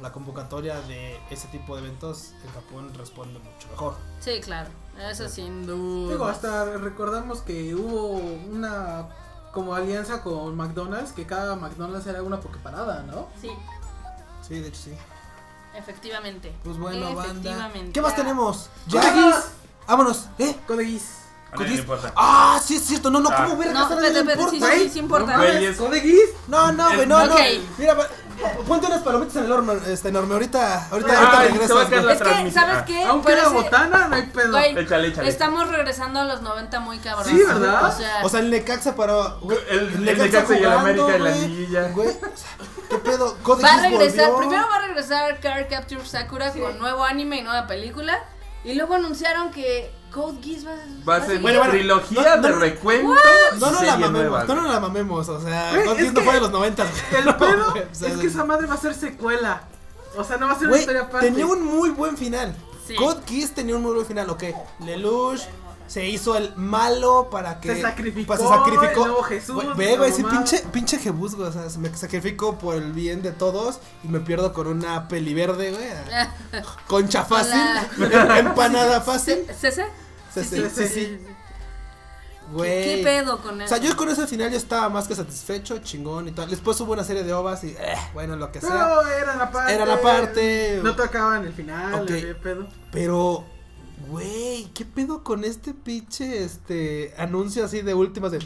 la 0.00 0.10
convocatoria 0.12 0.80
de 0.82 1.20
ese 1.30 1.48
tipo 1.48 1.76
de 1.76 1.82
eventos 1.82 2.32
en 2.44 2.52
Japón 2.52 2.92
responde 2.94 3.38
mucho 3.38 3.68
mejor. 3.70 3.94
Sí, 4.20 4.40
claro. 4.40 4.70
Eso 4.98 5.28
sin 5.28 5.66
duda. 5.66 6.12
Digo, 6.12 6.24
hasta 6.26 6.64
recordamos 6.78 7.40
que 7.42 7.74
hubo 7.74 8.08
una 8.10 9.08
como 9.52 9.74
alianza 9.74 10.22
con 10.22 10.56
McDonald's, 10.56 11.12
que 11.12 11.26
cada 11.26 11.56
McDonald's 11.56 12.06
era 12.06 12.22
una 12.22 12.40
pokeparada, 12.40 13.02
¿no? 13.02 13.28
Sí, 13.40 13.50
Sí, 14.46 14.58
de 14.60 14.68
hecho 14.68 14.80
sí. 14.84 14.92
efectivamente. 15.76 16.52
Pues 16.64 16.76
bueno, 16.78 17.14
banda. 17.14 17.30
Efectivamente. 17.30 17.92
¿Qué 17.92 18.00
más 18.02 18.16
tenemos? 18.16 18.70
¡Ya! 18.88 19.02
¡Ya! 19.02 19.42
¡Vámonos! 19.86 20.28
¿Eh? 20.38 20.56
Codeguis. 20.66 21.21
A 21.52 21.56
nadie 21.56 21.74
le 21.74 21.80
importa. 21.80 22.12
¡Ah! 22.16 22.60
Sí, 22.64 22.76
es 22.76 22.84
cierto. 22.84 23.10
No, 23.10 23.20
no, 23.20 23.28
Ah. 23.30 23.44
¿cómo 23.44 23.56
ver 23.58 23.72
No, 23.72 23.82
espérate, 23.82 24.18
espérate, 24.20 24.50
sí, 24.50 24.60
sí, 24.60 24.66
sí, 24.84 24.88
sí 24.90 24.98
importa. 25.00 25.36
Güey, 25.36 25.64
es- 25.66 25.76
¿Codeguis? 25.76 26.30
No, 26.48 26.72
no, 26.72 26.94
güey, 26.94 27.06
no, 27.06 27.26
no. 27.26 27.34
Ok. 27.34 27.40
Mira, 27.78 27.96
ponte 28.66 28.86
unas 28.86 29.02
palomitas 29.02 29.36
en 29.36 29.44
el 29.44 29.52
horno, 29.52 29.72
este 29.74 30.08
enorme. 30.08 30.32
Ahorita, 30.32 30.88
ahorita, 30.90 31.12
Ay, 31.40 31.48
ahorita 31.48 31.66
se 31.68 31.74
va 31.74 31.80
a 31.80 31.84
regresas. 31.84 31.88
quedar 31.88 32.02
güey. 32.02 32.04
la 32.06 32.12
Es 32.14 32.18
que, 32.18 32.24
transmisión. 32.24 32.64
¿sabes 32.64 32.76
Ah. 32.80 32.84
qué? 32.86 33.04
Aunque 33.04 33.32
era 33.32 33.48
botana, 33.50 34.08
no 34.08 34.16
hay 34.16 34.22
pedo. 34.22 34.50
Güey, 34.52 34.78
Échale, 34.78 35.08
échale. 35.08 35.28
Estamos 35.28 35.68
regresando 35.68 36.20
a 36.20 36.24
los 36.24 36.40
90 36.40 36.80
muy 36.80 36.98
cabrón. 37.00 37.26
Sí, 37.28 37.42
¿verdad? 37.46 37.84
O 37.84 37.92
sea, 37.92 38.20
O 38.24 38.28
sea, 38.30 38.40
el 38.40 38.50
Necaxa 38.50 38.94
para. 38.96 39.12
güey, 39.42 39.58
El- 39.68 39.78
el 39.80 40.04
Necaxa 40.18 40.54
y 40.58 40.62
el 40.62 40.72
América 40.72 41.14
en 41.16 41.24
la 41.24 41.30
güey. 41.32 41.48
liguilla. 41.48 41.88
Güey, 41.88 42.08
o 42.08 42.12
sea, 42.12 42.28
¿qué 42.88 42.96
pedo? 42.98 43.36
Code 43.42 43.62
va 43.62 43.68
a 43.68 43.72
Geass 43.78 43.90
regresar, 43.90 44.30
volvió. 44.30 44.48
primero 44.48 44.68
va 44.70 44.76
a 44.76 44.86
regresar 44.86 45.38
Card 45.40 45.66
Capture 45.68 46.06
Sakura 46.06 46.50
con 46.52 46.78
nuevo 46.78 47.04
anime 47.04 47.36
y 47.38 47.42
nueva 47.42 47.66
película. 47.66 48.18
Y 48.64 48.74
luego 48.74 48.94
anunciaron 48.94 49.50
que 49.50 49.92
Code 50.12 50.38
Geass 50.42 50.66
va, 50.66 50.72
Va 51.08 51.16
a 51.16 51.18
ser 51.20 51.28
seguir. 51.28 51.42
Bueno, 51.42 51.58
bueno, 51.60 51.72
trilogía 51.72 52.36
no, 52.36 52.42
de 52.42 52.50
no, 52.50 52.58
recuento. 52.58 53.14
No, 53.58 53.70
no 53.70 53.82
la 53.82 53.96
mamemos, 53.96 54.48
no, 54.48 54.54
no 54.54 54.68
la 54.68 54.80
mamemos. 54.80 55.28
O 55.28 55.40
sea, 55.40 55.70
Code 55.84 55.90
es 55.92 55.98
Geass 55.98 56.12
no 56.12 56.20
fue 56.20 56.34
de 56.34 56.40
los 56.40 56.50
90. 56.50 56.86
El 57.16 57.36
pedo 57.36 57.70
güey, 57.72 57.82
o 57.84 57.94
sea, 57.94 58.08
es 58.08 58.16
que 58.18 58.26
esa 58.26 58.44
madre 58.44 58.66
va 58.66 58.74
a 58.74 58.78
ser 58.78 58.94
secuela. 58.94 59.62
O 60.16 60.24
sea, 60.24 60.36
no 60.36 60.46
va 60.46 60.52
a 60.52 60.58
ser 60.58 60.68
una 60.68 60.78
historia 60.78 61.02
aparte. 61.02 61.28
tenía 61.28 61.46
un 61.46 61.64
muy 61.64 61.90
buen 61.90 62.16
final. 62.16 62.54
Sí. 62.86 62.94
Code 62.94 63.22
Geass 63.26 63.52
tenía 63.52 63.76
un 63.76 63.82
muy 63.82 63.94
buen 63.94 64.06
final, 64.06 64.28
ok. 64.28 64.44
Lelouch 64.80 65.40
se 65.92 66.06
hizo 66.08 66.36
el 66.38 66.54
malo 66.56 67.28
para 67.30 67.60
que. 67.60 67.74
Se 67.74 67.82
sacrificó, 67.82 68.34
se 68.36 68.48
sacrificó. 68.48 69.02
el 69.02 69.08
nuevo 69.10 69.22
Jesús, 69.24 69.54
Güey, 69.56 69.66
la 69.68 69.74
Ve, 69.74 69.96
güey, 69.98 70.10
sí, 70.12 70.24
pinche, 70.24 70.60
pinche 70.72 70.98
Jebus, 70.98 71.34
güey. 71.34 71.48
O 71.48 71.52
sea, 71.52 71.66
me 71.78 71.94
sacrifico 71.94 72.56
por 72.56 72.76
el 72.76 72.92
bien 72.92 73.20
de 73.20 73.30
todos 73.32 73.78
y 74.02 74.08
me 74.08 74.20
pierdo 74.20 74.54
con 74.54 74.68
una 74.68 75.06
peli 75.08 75.34
verde, 75.34 75.70
güey. 75.70 75.84
Concha 76.86 77.24
fácil. 77.24 77.60
Em- 77.98 78.30
Empanada 78.46 79.02
fácil. 79.02 79.44
¿Cese? 79.58 79.84
Sí, 80.32 80.44
sí, 80.44 80.56
sí, 80.56 80.62
sí, 80.62 80.70
sí. 80.70 80.88
sí. 80.88 81.18
¿Qué, 81.26 82.52
Güey. 82.56 82.84
qué 82.84 83.00
pedo 83.04 83.40
con 83.40 83.60
O 83.60 83.64
eso? 83.64 83.74
sea, 83.76 83.82
yo 83.82 83.96
con 83.96 84.08
ese 84.08 84.26
final 84.26 84.50
ya 84.50 84.56
estaba 84.58 84.88
más 84.88 85.06
que 85.08 85.14
satisfecho, 85.14 85.78
chingón 85.78 86.28
y 86.28 86.32
tal. 86.32 86.50
Después 86.50 86.78
hubo 86.80 86.92
una 86.92 87.04
serie 87.04 87.22
de 87.22 87.32
ovas 87.32 87.64
y, 87.64 87.68
eh, 87.70 87.94
bueno, 88.14 88.36
lo 88.36 88.50
que 88.50 88.60
sea. 88.60 88.70
No, 88.70 89.00
eran 89.08 89.40
aparte. 89.40 89.74
Eran 89.74 89.90
aparte. 89.90 90.80
No 90.82 90.96
tocaban 90.96 91.44
el 91.46 91.52
final, 91.52 91.94
Ok. 92.02 92.10
había 92.10 92.38
pedo. 92.38 92.66
Pero, 92.90 93.44
güey, 94.08 94.64
¿qué 94.74 94.84
pedo 94.84 95.22
con 95.22 95.44
este 95.44 95.74
pinche 95.74 96.44
este 96.44 97.14
anuncio 97.18 97.64
así 97.64 97.82
de 97.82 97.94
últimas 97.94 98.32
de 98.32 98.40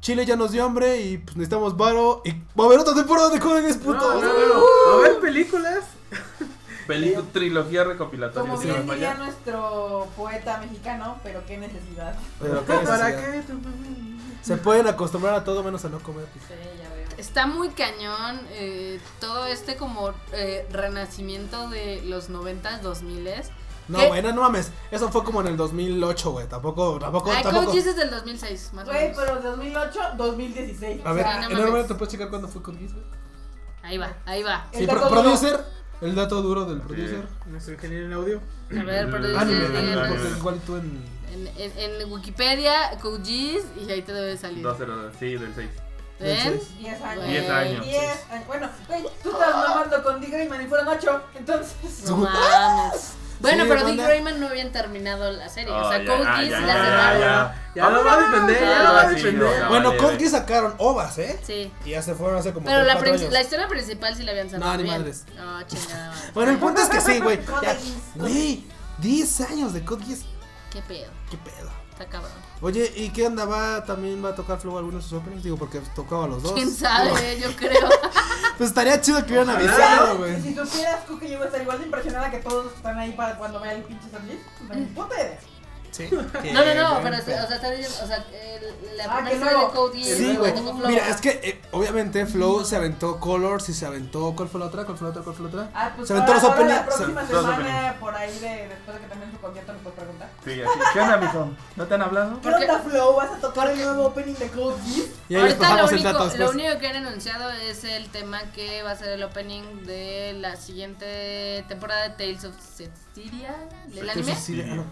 Chile 0.00 0.26
ya 0.26 0.36
nos 0.36 0.52
dio 0.52 0.64
hambre 0.64 1.00
y 1.00 1.16
pues 1.16 1.34
necesitamos 1.36 1.78
varo 1.78 2.20
y 2.26 2.32
va 2.32 2.64
a 2.64 2.66
haber 2.66 2.78
otra 2.78 2.94
temporada 2.94 3.30
de 3.30 3.40
Code 3.40 3.62
Geass, 3.62 3.78
puto. 3.78 4.00
No, 4.00 4.20
no, 4.20 4.54
no. 4.54 4.98
A 4.98 5.00
ver, 5.00 5.18
películas. 5.18 5.84
Película, 6.86 7.24
trilogía 7.32 7.84
recopilatoria. 7.84 8.50
Como 8.50 8.60
bien 8.62 8.86
vaya. 8.86 9.12
diría 9.12 9.14
nuestro 9.14 10.06
poeta 10.14 10.58
mexicano, 10.58 11.18
pero 11.22 11.42
qué 11.46 11.56
necesidad. 11.56 12.14
Pero 12.38 12.60
qué 12.66 12.72
¿Para 12.84 13.08
necesidad. 13.08 13.44
qué? 13.46 13.54
Se 14.42 14.58
pueden 14.58 14.86
acostumbrar 14.88 15.34
a 15.36 15.44
todo 15.44 15.62
menos 15.62 15.82
a 15.86 15.88
no 15.88 15.98
comer. 16.00 16.26
Sí, 16.34 16.54
ya 16.82 16.94
veo. 16.94 17.08
Está 17.16 17.46
muy 17.46 17.70
cañón 17.70 18.40
eh, 18.50 19.00
todo 19.20 19.46
este 19.46 19.76
como 19.76 20.10
eh, 20.32 20.66
renacimiento 20.70 21.70
de 21.70 22.02
los 22.02 22.28
90s, 22.28 22.82
2000s. 22.82 23.46
No, 23.88 23.98
¿Qué? 23.98 24.08
güey, 24.08 24.22
no, 24.22 24.32
no 24.32 24.40
mames. 24.42 24.70
Eso 24.90 25.10
fue 25.10 25.22
como 25.24 25.40
en 25.42 25.48
el 25.48 25.56
2008, 25.56 26.30
güey. 26.32 26.46
Tampoco, 26.48 26.98
tampoco, 26.98 27.30
Ay, 27.30 27.42
tampoco. 27.42 27.72
Geass 27.72 27.86
es 27.86 27.96
del 27.96 28.10
2006, 28.10 28.70
más 28.72 28.84
o 28.88 28.90
Güey, 28.90 29.10
menos. 29.10 29.18
pero 29.18 29.40
2008, 29.42 30.00
2016. 30.16 31.00
A 31.04 31.12
ver, 31.12 31.24
Sí, 31.26 31.30
no 31.40 31.46
enorme, 31.50 31.70
mames. 31.72 31.88
¿te 31.88 31.94
puedes 31.94 32.12
checar 32.12 32.30
cuándo 32.30 32.48
fue 32.48 32.62
Code 32.62 32.78
Geass, 32.78 32.92
güey? 32.94 33.04
Ahí 33.82 33.98
va, 33.98 34.12
ahí 34.24 34.42
va. 34.42 34.66
El 34.72 34.78
Sí, 34.80 34.86
dato 34.86 35.00
pro- 35.00 35.08
duro. 35.10 35.20
producer, 35.22 35.64
el 36.00 36.14
dato 36.14 36.40
duro 36.42 36.64
del 36.64 36.80
producer. 36.80 37.26
Nuestro 37.46 37.74
ingeniero 37.74 38.06
en 38.06 38.12
audio. 38.14 38.40
A 38.70 38.82
ver, 38.82 39.10
pero 39.10 39.26
dice, 39.28 39.38
Anime, 39.38 39.66
anime, 39.78 40.08
porque 40.08 40.28
igual 40.38 40.60
tú 40.66 40.76
en. 40.76 41.04
en, 41.34 41.46
en, 41.58 42.00
en 42.00 42.12
Wikipedia, 42.12 42.92
y 42.94 43.90
ahí 43.90 44.00
te 44.02 44.12
debe 44.14 44.36
salir. 44.38 44.64
2-0, 44.64 45.10
sí, 45.18 45.36
del 45.36 45.54
6. 45.54 45.70
¿Ven? 46.20 46.60
10 46.78 47.02
años. 47.02 47.26
Diez 47.26 47.50
años. 47.50 47.84
10 47.84 48.30
años. 48.30 48.46
Bueno, 48.46 48.68
güey, 48.88 49.02
tú 49.22 49.30
estás 49.32 49.54
mamando 49.54 50.02
con 50.02 50.20
Grayman 50.20 50.62
y 50.62 50.66
fueron 50.66 50.88
8. 50.88 51.20
Entonces. 51.34 52.04
No 52.08 52.16
mames. 52.16 53.14
Bueno, 53.44 53.64
Sí, 53.64 53.68
pero 53.68 53.80
Dick 53.80 53.88
banda. 53.96 54.04
Grayman 54.06 54.40
no 54.40 54.46
habían 54.48 54.72
terminado 54.72 55.30
la 55.32 55.48
serie. 55.48 55.72
o 55.72 55.88
sea, 55.88 55.98
ya, 55.98 56.04
Code 56.04 56.24
ah, 56.26 56.36
Geass 56.36 56.50
la 56.50 56.66
ya, 56.66 56.74
cerraron. 56.84 57.20
ya. 57.20 57.60
Ya 57.74 57.90
lo 57.90 58.04
va 58.04 58.12
a 58.14 58.16
defender, 58.20 58.60
ya 58.60 58.82
lo 58.82 58.92
va 58.94 59.00
a 59.00 59.02
Ah, 59.02 59.08
sí, 59.08 59.14
defender. 59.16 59.60
no, 59.62 59.68
bueno, 59.68 59.88
vale, 59.90 60.00
Code. 60.02 60.18
Geass 60.18 60.30
sacaron 60.32 60.74
ovas, 60.78 61.18
¿eh? 61.18 61.40
Sí. 61.44 61.72
Y 61.84 61.90
ya 61.90 62.02
se 62.02 62.14
fueron 62.14 62.38
hace 62.38 62.52
como. 62.52 62.66
Pero 62.66 62.80
tres, 62.98 63.02
la, 63.02 63.18
años. 63.20 63.32
la 63.32 63.40
historia 63.42 63.68
principal 63.68 64.16
sí 64.16 64.22
la 64.22 64.30
habían 64.32 64.50
cerrado 64.50 64.72
No, 64.76 64.82
ni 64.82 64.88
madres. 64.88 65.24
No, 65.36 65.62
chingada. 65.66 66.12
Bueno, 66.34 66.50
el 66.52 66.58
punto 66.58 66.80
es 66.82 66.88
que 66.88 67.00
sí, 67.00 67.20
güey. 67.20 67.38
Code 67.44 67.66
Ya- 67.66 67.74
Geass. 67.74 67.84
Güey, 68.14 68.64
10 68.98 69.40
años 69.42 69.72
de 69.74 69.84
Code 69.84 70.04
Geass. 70.04 70.20
¿Qué 70.72 70.80
pedo? 70.82 71.10
¿Qué 71.30 71.36
pedo? 71.36 71.70
Está 71.94 72.06
cabrón. 72.06 72.32
Oye, 72.60 72.92
¿y 72.96 73.10
qué 73.10 73.24
onda? 73.24 73.44
¿Va, 73.44 73.84
¿También 73.84 74.24
va 74.24 74.30
a 74.30 74.34
tocar 74.34 74.58
Flow 74.58 74.76
alguno 74.76 74.96
de 74.96 75.02
sus 75.04 75.12
openings? 75.12 75.44
Digo, 75.44 75.56
porque 75.56 75.80
tocaba 75.94 76.26
los 76.26 76.42
dos. 76.42 76.52
¿Quién 76.52 76.68
sabe? 76.68 77.38
Yo 77.40 77.54
creo. 77.56 77.88
Pues 78.56 78.68
estaría 78.70 79.00
chido 79.00 79.18
que 79.26 79.32
hubieran 79.32 79.50
avisado, 79.50 80.18
güey. 80.18 80.40
Si 80.40 80.54
supieras 80.54 81.00
que 81.18 81.28
yo 81.28 81.38
voy 81.38 81.42
a 81.42 81.46
estar 81.46 81.60
igual 81.60 81.78
de 81.78 81.86
impresionada 81.86 82.30
que 82.30 82.38
todos 82.38 82.64
los 82.66 82.72
que 82.72 82.76
están 82.76 82.96
ahí 83.00 83.10
para 83.10 83.36
cuando 83.36 83.58
vean 83.58 83.78
el 83.78 83.82
pinche 83.82 84.08
San 84.08 84.24
Luis, 84.28 84.38
no 84.68 84.74
me 84.74 84.82
puta 84.82 85.14
idea. 85.16 85.40
Sí. 85.94 86.08
No, 86.52 86.64
no, 86.64 86.74
no, 86.74 87.00
pero, 87.02 87.18
o 87.18 87.22
sea, 87.22 87.42
está 87.44 87.70
diciendo, 87.70 87.98
o 88.02 88.06
sea, 88.06 88.16
el- 88.32 88.96
la 88.96 89.04
Ah, 89.08 89.20
primera 89.24 89.50
de 89.60 89.66
Code 89.68 89.98
Geass 89.98 90.16
Sí, 90.16 90.36
güey. 90.36 90.52
Mira, 90.86 91.08
es 91.08 91.20
que 91.20 91.30
eh, 91.42 91.60
obviamente 91.72 92.26
Flow 92.26 92.64
se 92.64 92.76
aventó 92.76 93.18
Colors 93.20 93.68
y 93.68 93.74
se 93.74 93.86
aventó. 93.86 94.34
¿Cuál 94.36 94.48
fue 94.48 94.60
la 94.60 94.66
otra? 94.66 94.84
¿Cuál 94.84 94.96
fue 94.98 95.06
la 95.06 95.10
otra? 95.10 95.22
¿Cuál 95.22 95.36
fue 95.36 95.44
la 95.44 95.48
otra? 95.50 95.70
Ah, 95.74 95.92
pues 95.96 96.08
Se 96.08 96.14
aventó 96.14 96.32
ahora- 96.32 96.42
los 96.42 96.50
ahora 96.50 96.62
openings, 96.64 96.80
La 96.80 96.86
próxima 96.96 97.20
se- 97.22 97.26
semana, 97.28 97.96
por 98.00 98.14
ahí, 98.14 98.38
de, 98.38 98.68
después 98.68 98.96
de 98.96 99.02
que 99.02 99.08
termine 99.08 99.32
su 99.32 99.38
concierto, 99.40 99.72
nos 99.72 99.82
puedes 99.82 99.98
preguntar. 99.98 100.28
Sí, 100.44 100.62
así. 100.62 100.78
¿Qué 100.92 101.00
onda, 101.00 101.16
mijo? 101.18 101.50
¿No 101.76 101.86
te 101.86 101.94
han 101.94 102.02
hablado? 102.02 102.40
¿Qué 102.40 102.48
onda, 102.48 102.78
Flow? 102.80 103.14
¿Vas 103.16 103.30
a 103.32 103.36
tocar 103.40 103.70
el 103.70 103.78
nuevo 103.78 104.06
opening 104.06 104.34
de 104.34 104.48
Code 104.48 104.76
Geass? 104.84 105.08
Y 105.28 105.34
ahí 105.36 105.42
les 105.42 105.52
Ahorita 105.54 105.76
lo 105.76 105.88
único, 105.88 106.12
dato 106.12 106.36
lo 106.36 106.50
único 106.50 106.78
que 106.78 106.86
han 106.88 106.96
anunciado 107.06 107.50
es 107.50 107.84
el 107.84 108.08
tema 108.10 108.40
que 108.52 108.82
va 108.82 108.92
a 108.92 108.96
ser 108.96 109.08
el 109.10 109.22
opening 109.22 109.84
de 109.86 110.34
la 110.40 110.56
siguiente 110.56 111.64
temporada 111.68 112.08
de 112.08 112.10
Tales 112.10 112.44
of 112.44 112.54
Cestiria, 113.14 113.54
el 113.94 114.10
anime. 114.10 114.32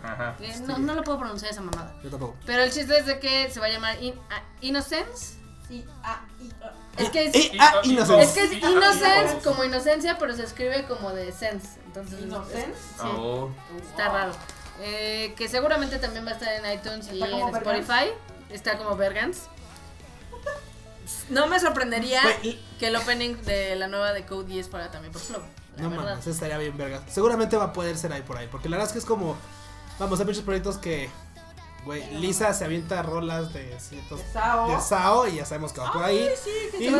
Ah, 0.05 0.12
Ajá. 0.12 0.36
Eh, 0.41 0.55
No, 0.67 0.78
no 0.78 0.94
lo 0.94 1.02
puedo 1.02 1.18
pronunciar 1.18 1.51
esa 1.51 1.60
mamada. 1.60 1.94
yo 2.05 2.10
tampoco. 2.10 2.36
Pero 2.47 2.62
el 2.62 2.70
chiste 2.73 2.97
es 2.99 3.07
de 3.07 3.18
que 3.18 3.51
se 3.51 3.59
va 3.59 3.67
a 3.67 3.70
llamar 3.70 4.01
In- 4.02 4.15
ah, 4.31 4.42
Innocence. 4.60 5.39
Ah, 6.05 6.20
ah. 6.62 6.70
Es 6.99 7.09
que 7.10 7.26
es, 7.26 7.34
Eh, 7.34 7.52
ah, 7.59 7.81
Innocence. 7.83 8.23
es 8.23 8.31
que 8.33 8.44
es 8.44 8.52
Innocence 8.62 9.39
como 9.42 9.65
inocencia, 9.65 10.18
pero 10.18 10.36
se 10.36 10.44
escribe 10.44 10.84
como 10.84 11.10
de 11.10 11.33
sense. 11.33 11.81
Entonces, 11.86 12.20
Innocence. 12.20 12.70
es- 12.70 12.76
sí, 13.01 13.09
Oh. 13.17 13.51
está 13.91 14.09
raro. 14.09 14.33
Eh, 14.81 15.34
que 15.36 15.49
seguramente 15.49 15.99
también 15.99 16.25
va 16.26 16.31
a 16.31 16.34
estar 16.34 16.52
en 16.52 16.70
iTunes 16.78 17.09
y 17.09 17.15
Está 17.15 17.31
como 17.31 17.47
en 17.49 17.52
Bergans. 17.55 17.89
Spotify. 17.89 18.10
Está 18.51 18.78
como 18.78 18.97
Bergans. 18.97 19.49
No 21.31 21.47
me 21.47 21.59
sorprendería 21.59 22.23
Güey, 22.41 22.60
que 22.78 22.86
el 22.89 22.97
opening 22.97 23.34
de 23.42 23.75
la 23.76 23.89
nueva 23.89 24.12
de 24.12 24.25
Code 24.26 24.44
10 24.47 24.68
fuera 24.68 24.91
también 24.91 25.12
por 25.12 25.20
Flow. 25.23 25.42
La 25.76 25.83
No 25.84 25.91
verdad. 25.91 26.05
mames, 26.05 26.26
estaría 26.26 26.59
bien 26.59 26.76
verga. 26.76 27.01
Seguramente 27.09 27.57
va 27.57 27.65
a 27.65 27.73
poder 27.73 27.97
ser 27.97 28.12
ahí 28.12 28.23
por 28.23 28.36
ahí. 28.39 28.49
Porque 28.51 28.68
la 28.68 28.76
verdad 28.76 28.89
es 28.89 28.92
que 28.92 28.99
es 28.99 29.05
como. 29.05 29.36
Vamos, 29.99 30.18
hay 30.20 30.26
muchos 30.26 30.42
proyectos 30.42 30.78
que. 30.78 31.09
Güey, 31.84 32.15
Lisa 32.18 32.55
se 32.55 32.65
avienta 32.65 33.02
rolas 33.02 33.52
de 33.52 33.76
ciertos. 33.81 34.20
De 34.20 34.33
Sao. 34.33 34.68
De 34.68 34.81
Sao 34.81 35.26
y 35.28 35.36
ya 35.36 35.44
sabemos 35.44 35.73
que 35.73 35.81
va 35.81 35.92
por 35.92 36.05
ahí. 36.05 36.28
Sí, 36.42 36.51
que 36.70 36.84
Y 36.84 36.89
se 36.91 36.94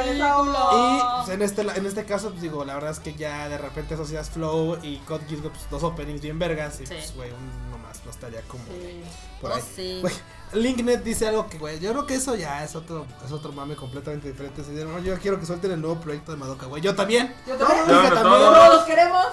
la 0.00 0.12
la 0.12 0.28
la 0.28 0.36
película. 0.36 0.58
Y 0.72 1.24
pues, 1.24 1.28
en 1.34 1.42
este, 1.42 1.62
en 1.62 1.86
este 1.86 2.04
caso, 2.04 2.30
pues, 2.30 2.42
digo, 2.42 2.64
la 2.64 2.74
verdad 2.74 2.90
es 2.90 2.98
que 3.00 3.14
ya 3.14 3.48
de 3.48 3.58
repente 3.58 3.94
asocias 3.94 4.30
Flow 4.30 4.78
y 4.82 4.98
Code 4.98 5.24
Geass, 5.28 5.40
pues 5.42 5.70
dos 5.70 5.82
openings 5.82 6.20
bien 6.20 6.38
vergas. 6.38 6.80
Y 6.80 6.86
Sí. 6.86 6.94
pues, 6.94 7.14
güey, 7.14 7.30
uno 7.30 7.78
más 7.78 8.04
no 8.04 8.10
estaría 8.10 8.40
como 8.42 8.64
Sí. 8.64 9.02
por 9.40 9.50
Oh, 9.52 9.54
ahí. 9.54 9.62
sí. 9.74 9.98
Güey, 10.02 10.14
Linknet 10.52 11.02
dice 11.02 11.26
algo 11.28 11.48
que, 11.48 11.58
güey, 11.58 11.80
yo 11.80 11.90
creo 11.90 12.06
que 12.06 12.14
eso 12.14 12.34
ya 12.36 12.62
es 12.62 12.76
otro, 12.76 13.06
es 13.24 13.32
otro 13.32 13.50
mame 13.52 13.74
completamente 13.76 14.28
diferente. 14.30 14.62
Así 14.62 14.70
de, 14.72 14.84
"No, 14.84 14.98
yo 15.00 15.18
quiero 15.18 15.40
que 15.40 15.46
suelten 15.46 15.72
el 15.72 15.80
nuevo 15.80 16.00
proyecto 16.00 16.30
de 16.32 16.38
Madoka, 16.38 16.66
güey. 16.66 16.80
Yo 16.82 16.94
también. 16.94 17.34
Yo 17.46 17.56
también. 17.56 17.80
Yo 17.86 17.92
Yo, 17.94 18.02
también. 18.02 18.22
todos. 18.22 18.54
Todos 18.68 18.84
queremos. 18.84 19.26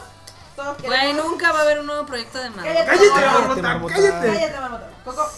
Todos 0.55 0.77
Güey, 0.79 0.89
queremos. 0.99 1.25
nunca 1.25 1.51
va 1.51 1.59
a 1.59 1.61
haber 1.61 1.79
un 1.79 1.85
nuevo 1.85 2.05
proyecto 2.05 2.37
de 2.39 2.49
Madoka. 2.49 2.63
Cállate, 2.73 2.85
¡Cállate, 2.87 3.09
Marmota. 3.09 3.37
Marmota! 3.39 3.61
Marmota. 3.61 3.93
¡Cállate! 3.95 4.27
Cállate, 4.33 4.59
Marmota. 4.59 4.89
Coco, 5.05 5.29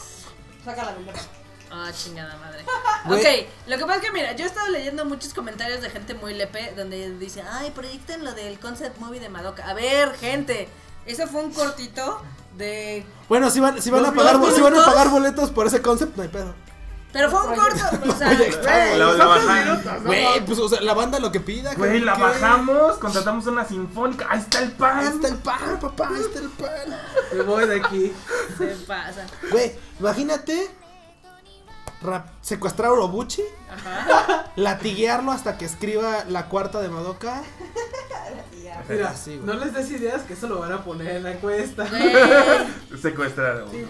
sácala 0.65 0.93
del 0.93 1.05
dedo. 1.05 1.17
Ah, 1.75 1.91
chingada 1.91 2.37
madre. 2.37 2.63
Ok, 3.05 3.49
lo 3.67 3.77
que 3.77 3.85
pasa 3.85 3.95
es 3.97 4.01
que 4.05 4.11
mira, 4.11 4.33
yo 4.33 4.45
he 4.45 4.47
estado 4.47 4.69
leyendo 4.69 5.03
muchos 5.03 5.33
comentarios 5.33 5.81
de 5.81 5.89
gente 5.89 6.13
muy 6.13 6.33
lepe 6.33 6.73
donde 6.77 7.17
dice, 7.17 7.43
ay, 7.51 7.71
proyecten 7.71 8.23
lo 8.23 8.31
del 8.33 8.59
concept 8.59 8.97
movie 8.99 9.19
de 9.19 9.27
Madoka. 9.27 9.67
A 9.67 9.73
ver, 9.73 10.13
gente, 10.15 10.69
eso 11.05 11.27
fue 11.27 11.43
un 11.43 11.51
cortito 11.51 12.21
de... 12.55 13.05
Bueno, 13.27 13.49
si 13.49 13.59
van, 13.59 13.81
si 13.81 13.89
van 13.89 14.05
a 14.05 14.13
pagar, 14.13 14.39
si 14.53 14.61
van 14.61 14.77
a 14.77 14.85
pagar 14.85 15.09
boletos 15.09 15.49
por 15.49 15.67
ese 15.67 15.81
concept, 15.81 16.15
no 16.15 16.23
hay 16.23 16.29
pedo. 16.29 16.53
Pero 17.11 17.29
fue 17.29 17.45
un 17.45 17.55
corto, 17.55 18.09
o 18.09 18.17
sea, 18.17 18.29
Oye, 18.29 18.49
güey, 18.49 18.97
La, 18.97 19.13
la 19.13 19.25
bajamos. 19.25 20.03
Güey, 20.03 20.45
pues, 20.45 20.59
o 20.59 20.69
sea, 20.69 20.81
la 20.81 20.93
banda 20.93 21.19
lo 21.19 21.31
que 21.31 21.39
pida. 21.41 21.73
Güey, 21.75 21.99
la 21.99 22.15
¿qué? 22.15 22.21
bajamos, 22.21 22.97
contratamos 22.97 23.45
una 23.47 23.65
sinfónica. 23.65 24.27
Ahí 24.29 24.39
está 24.39 24.59
el 24.59 24.71
pan. 24.71 24.99
Ahí 24.99 25.07
está 25.07 25.27
el 25.27 25.35
pan, 25.35 25.79
papá, 25.79 26.09
ahí 26.09 26.21
está 26.21 26.39
el 26.39 26.49
pan. 26.49 26.99
Me 27.33 27.41
voy 27.43 27.67
de 27.67 27.75
aquí. 27.75 28.13
se 28.57 28.65
pasa. 28.87 29.27
Güey, 29.51 29.73
imagínate 29.99 30.71
rap- 32.03 32.27
secuestrar 32.41 32.89
a 32.89 32.93
Orobuchi, 32.93 33.41
Ajá. 33.71 34.51
latiguearlo 34.55 35.31
hasta 35.31 35.57
que 35.57 35.65
escriba 35.65 36.23
la 36.27 36.45
cuarta 36.47 36.81
de 36.81 36.89
Madoka. 36.89 37.41
Mira, 38.89 39.09
Así, 39.09 39.37
güey. 39.37 39.45
no 39.45 39.53
les 39.63 39.73
des 39.73 39.91
ideas 39.91 40.23
que 40.23 40.33
eso 40.33 40.47
lo 40.47 40.59
van 40.59 40.71
a 40.73 40.83
poner 40.83 41.15
en 41.17 41.23
la 41.23 41.31
encuesta. 41.31 41.85
Secuestrar. 43.01 43.65
Que. 43.65 43.85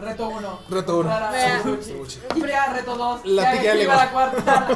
Reto 0.00 0.28
1. 0.28 0.60
Reto 0.70 0.98
uno. 1.00 1.08
Vea. 1.08 1.60
Orobuchi. 1.64 2.20
Chica, 2.34 2.72
reto 2.72 2.96
2. 2.96 3.20
La 3.26 3.52
tía 3.60 3.74
le 3.74 3.86
va. 3.86 3.96
la 3.96 4.10
cuarta. 4.12 4.68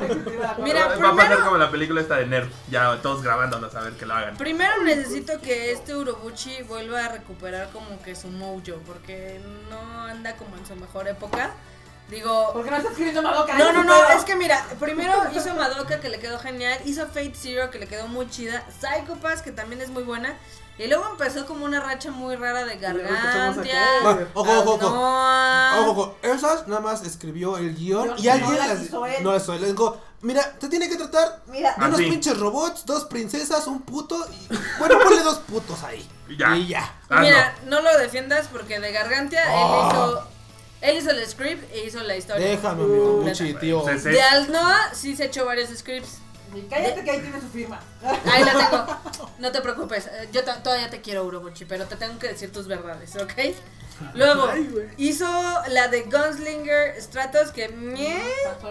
Mira, 0.59 0.87
Va 0.89 0.95
a 0.95 0.99
pasar 0.99 1.15
primero- 1.17 1.45
como 1.45 1.57
la 1.59 1.71
película 1.71 2.01
esta 2.01 2.17
de 2.17 2.27
Nerd. 2.27 2.49
Ya 2.71 3.01
todos 3.03 3.23
grabándolos 3.23 3.73
a 3.77 3.81
ver 3.83 3.93
que 3.93 4.05
lo 4.05 4.15
hagan. 4.15 4.37
primero 4.37 4.83
necesito 4.83 5.41
que 5.41 5.71
este 5.73 5.95
Urobuchi 5.95 6.63
vuelva 6.65 7.05
a 7.05 7.09
recuperar 7.09 7.71
como 7.71 8.03
que 8.03 8.17
su 8.17 8.29
mojo, 8.29 8.61
porque 8.85 9.41
no 9.71 10.03
anda 10.03 10.35
como 10.37 10.57
en 10.57 10.67
su 10.67 10.75
mejor 10.75 11.07
época. 11.07 11.53
Digo, 12.13 12.53
¿Por 12.53 12.63
qué 12.65 12.71
no 12.71 12.77
estás 12.77 12.93
escribiendo 12.93 13.23
Madoka? 13.23 13.57
No, 13.57 13.73
no, 13.73 13.83
no, 13.85 13.95
pedo. 13.95 14.19
es 14.19 14.25
que 14.25 14.37
mira, 14.37 14.63
primero 14.79 15.15
hizo 15.35 15.55
Madoka 15.55 15.99
que 15.99 16.11
le 16.11 16.19
quedó 16.21 16.39
genial, 16.39 16.79
hizo 16.85 17.07
Fate 17.07 17.33
Zero 17.35 17.71
que 17.71 17.79
le 17.79 17.87
quedó 17.89 18.07
muy 18.07 18.29
chida, 18.29 18.63
Psychopass 18.81 19.41
que 19.43 19.51
también 19.51 19.81
es 19.81 19.89
muy 19.89 20.03
buena, 20.03 20.37
y 20.79 20.87
luego 20.89 21.07
empezó 21.11 21.47
como 21.47 21.65
una 21.65 21.81
racha 21.81 22.11
muy 22.11 22.37
rara 22.37 22.65
de 22.67 22.77
Gargantia, 22.77 23.55
caer. 24.03 24.29
Ojo, 24.35 24.53
ojo, 24.61 24.75
ojo. 24.75 24.87
Ojo, 24.87 25.91
ojo, 25.91 26.17
esas 26.23 26.69
nada 26.69 26.81
más 26.83 27.03
escribió 27.03 27.57
el 27.57 27.75
guion 27.75 28.15
y 28.19 28.27
no 28.27 28.33
alguien 28.33 28.59
las 28.59 28.69
las 28.69 28.83
hizo 28.83 29.07
él. 29.07 29.23
no 29.23 29.35
eso, 29.35 29.55
él 29.55 29.65
dijo, 29.65 29.99
mira, 30.21 30.43
te 30.59 30.69
tiene 30.69 30.89
que 30.89 30.97
tratar 30.97 31.43
Mira, 31.47 31.75
de 31.79 31.85
unos 31.87 31.99
Así. 32.01 32.11
pinches 32.11 32.39
robots, 32.39 32.85
dos 32.85 33.05
princesas, 33.05 33.67
un 33.67 33.83
puto 33.83 34.17
y 34.31 34.55
bueno, 34.79 34.99
ponle 35.03 35.23
dos 35.23 35.39
putos 35.39 35.83
ahí. 35.83 36.07
Y 36.29 36.37
ya. 36.37 36.57
Y 36.57 36.67
ya. 36.69 36.95
Ah, 37.09 37.21
mira, 37.21 37.55
no. 37.67 37.81
lo 37.81 37.97
defiendas 37.99 38.49
porque 38.53 38.81
de 38.81 38.93
Gargantia 38.93 39.43
Oh. 39.49 39.55
él 39.83 39.89
hizo 39.89 40.29
él 40.83 40.97
hizo 40.99 41.11
el 41.11 41.27
script 41.27 41.73
e 41.73 41.85
hizo 41.87 42.01
la 42.03 42.17
historia. 42.17 42.47
Déjame, 42.47 42.85
mi 42.85 42.99
Orobuchi, 42.99 43.55
tío. 43.55 43.83
Se- 43.85 44.11
De 44.11 44.21
Alnoa 44.23 44.91
sí 44.95 45.17
se 45.17 45.25
echó 45.27 45.47
varios 45.47 45.71
scripts. 45.71 46.19
sí, 46.53 46.67
cállate 46.69 47.03
que 47.05 47.11
ahí 47.11 47.21
tiene 47.21 47.41
su 47.41 47.49
firma. 47.49 47.81
Ahí 48.31 48.45
la 48.45 48.53
tengo. 48.53 49.29
No 49.39 49.51
te 49.51 49.61
preocupes. 49.61 50.07
eh, 50.07 50.29
Yo 50.33 50.45
todavía 50.45 50.89
te 50.91 51.01
quiero, 51.01 51.25
Urobuchi, 51.25 51.65
pero 51.65 51.87
te 51.87 51.97
tengo 51.97 52.17
que 52.19 52.29
decir 52.29 52.53
tus 52.53 52.67
verdades, 52.69 53.17
¿ok? 53.17 53.33
Luego, 54.15 54.49
hizo 54.97 55.27
la 55.69 55.89
de 55.89 56.03
Gunslinger 56.03 57.01
Stratos, 57.01 57.51
que... 57.53 57.69
ñe, 57.69 58.21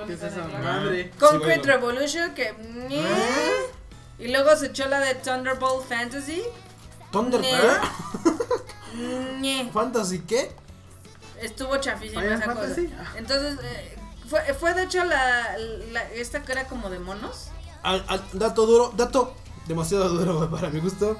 ¿Qué 0.08 0.14
es 0.14 0.24
esa 0.24 0.46
madre? 0.62 1.12
Concrete 1.20 1.54
Sí, 1.56 1.60
bueno. 1.70 1.74
Revolution, 1.88 2.34
que... 2.34 2.54
ñe, 2.88 3.06
y 4.20 4.28
luego 4.30 4.56
se 4.56 4.68
echó 4.68 4.88
la 4.88 5.00
de 5.00 5.16
Thunderbolt 5.16 5.88
Fantasy. 5.88 6.44
Thunder 7.12 7.42
Ñe. 7.42 7.50
¿eh? 7.52 9.38
ñe. 9.40 9.70
Fantasy 9.74 10.20
qué? 10.20 10.52
Estuvo 11.42 11.78
chafísima 11.78 12.24
esa 12.26 12.54
cosa. 12.54 12.76
Entonces, 13.18 13.58
eh, 13.64 13.98
fue, 14.30 14.42
fue 14.54 14.74
de 14.74 14.84
hecho 14.84 15.04
la, 15.04 15.58
la- 15.92 16.10
esta 16.12 16.44
que 16.44 16.52
era 16.52 16.66
como 16.68 16.90
de 16.90 17.00
monos. 17.00 17.48
Al, 17.84 18.04
al- 18.08 18.24
dato 18.34 18.66
duro, 18.66 18.94
dato 18.96 19.34
demasiado 19.68 20.08
duro 20.10 20.38
güey, 20.38 20.50
para 20.52 20.70
mi 20.70 20.80
gusto. 20.80 21.18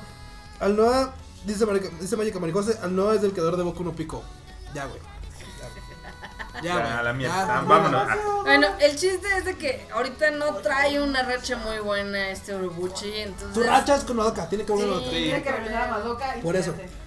Alnoa, 0.60 1.14
dice, 1.46 1.66
Marica- 1.66 1.90
dice 2.00 2.16
Magica 2.18 2.40
Maricose, 2.40 2.78
Alnoa 2.84 3.16
es 3.16 3.24
el 3.24 3.32
creador 3.34 3.58
de 3.58 3.64
Boku 3.64 3.84
no 3.84 3.94
Pico. 3.94 4.24
Ya, 4.74 4.86
güey. 4.86 5.00
Ya, 6.56 6.62
Ya, 6.62 6.74
güey. 6.80 6.92
a 6.92 7.02
la 7.04 7.14
mierda. 7.14 7.48
Ya, 7.48 7.62
Vámonos. 7.62 8.08
Ah, 8.10 8.18
Bueno, 8.44 8.68
el 8.80 8.92
chiste 8.96 9.28
es 9.38 9.46
de 9.46 9.58
que 9.58 9.88
ahorita 9.94 10.32
no 10.32 10.54
trae 10.56 11.02
una 11.02 11.24
racha 11.24 11.58
muy 11.58 11.80
buena 11.80 12.30
este 12.30 12.54
Urobuchi, 12.56 13.12
entonces... 13.22 13.54
Tu 13.54 13.64
racha 13.64 13.96
es 13.96 14.04
con 14.04 14.18
Madoka, 14.18 14.48
tiene 14.50 14.66
que 14.66 14.74
haber 14.74 14.86
Sí. 14.86 14.92
otra. 14.92 15.10
Tiene 15.10 15.44
que 15.44 15.52
regresar 15.52 15.88
a 15.88 15.92
Madoka 15.92 16.38
y 16.38 16.42
Por 16.42 16.56
eso. 16.56 16.74
fíjate. 16.74 17.01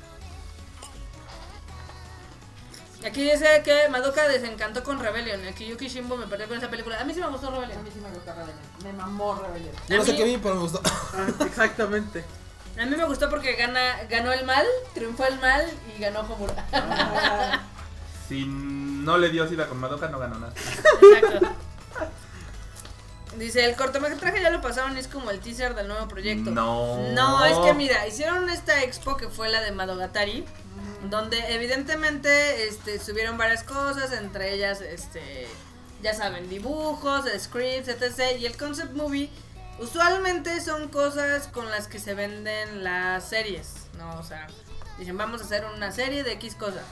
Aquí 3.04 3.22
dice 3.30 3.62
que 3.64 3.88
Madoka 3.90 4.26
desencantó 4.28 4.82
con 4.82 4.98
Rebellion, 4.98 5.44
el 5.44 5.54
que 5.54 5.66
Yuki 5.66 5.88
Shimbo 5.88 6.16
me 6.16 6.26
perdió 6.26 6.48
con 6.48 6.56
esa 6.56 6.70
película. 6.70 6.98
A 7.00 7.04
mí 7.04 7.12
sí 7.12 7.20
me 7.20 7.26
gustó 7.28 7.48
A 7.48 7.50
Rebellion. 7.50 7.84
mí 7.84 7.90
sí 7.92 8.00
me 8.00 8.08
gusta 8.10 8.32
Rebellion. 8.32 8.58
Me 8.82 8.92
mamó 8.94 9.34
Rebellion. 9.34 9.74
Yo 9.88 9.96
no 9.96 10.02
A 10.02 10.06
sé 10.06 10.16
qué 10.16 10.24
vi, 10.24 10.38
pero 10.38 10.54
me 10.54 10.60
gustó. 10.62 10.80
Ah, 10.84 11.26
exactamente. 11.44 12.24
A 12.80 12.86
mí 12.86 12.96
me 12.96 13.04
gustó 13.04 13.28
porque 13.30 13.54
gana, 13.54 14.02
ganó 14.08 14.32
el 14.32 14.44
mal, 14.46 14.66
triunfó 14.94 15.26
el 15.26 15.38
mal 15.38 15.64
y 15.96 16.00
ganó 16.00 16.20
Homura. 16.20 16.64
Ah, 16.72 17.60
Si 18.28 18.46
no 18.46 19.18
le 19.18 19.28
dio 19.28 19.46
sida 19.46 19.66
con 19.68 19.78
Madoka, 19.78 20.08
no 20.08 20.18
ganó 20.18 20.38
nada. 20.38 20.54
Exacto. 20.56 21.46
Dice, 23.36 23.64
el 23.64 23.74
cortometraje 23.76 24.40
ya 24.40 24.48
lo 24.50 24.60
pasaron 24.60 24.96
y 24.96 25.00
es 25.00 25.08
como 25.08 25.30
el 25.30 25.40
teaser 25.40 25.74
del 25.74 25.88
nuevo 25.88 26.06
proyecto. 26.08 26.50
No. 26.52 26.96
No, 27.12 27.44
es 27.44 27.58
que 27.58 27.74
mira, 27.74 28.06
hicieron 28.06 28.48
esta 28.48 28.82
expo 28.82 29.16
que 29.16 29.28
fue 29.28 29.48
la 29.50 29.60
de 29.60 29.72
Madogatari, 29.72 30.44
donde 31.10 31.38
evidentemente 31.54 32.66
este, 32.68 32.98
subieron 32.98 33.36
varias 33.36 33.62
cosas, 33.62 34.12
entre 34.12 34.54
ellas, 34.54 34.80
este, 34.80 35.46
ya 36.02 36.14
saben, 36.14 36.48
dibujos, 36.48 37.24
scripts, 37.38 37.88
etc. 37.88 38.38
Y 38.38 38.46
el 38.46 38.56
concept 38.56 38.94
movie 38.94 39.30
usualmente 39.78 40.60
son 40.60 40.88
cosas 40.88 41.48
con 41.48 41.70
las 41.70 41.88
que 41.88 41.98
se 41.98 42.14
venden 42.14 42.84
las 42.84 43.28
series, 43.28 43.86
¿no? 43.98 44.18
O 44.18 44.22
sea, 44.22 44.46
dicen, 44.98 45.16
vamos 45.16 45.40
a 45.40 45.44
hacer 45.44 45.64
una 45.76 45.92
serie 45.92 46.22
de 46.22 46.32
X 46.32 46.54
cosa. 46.54 46.82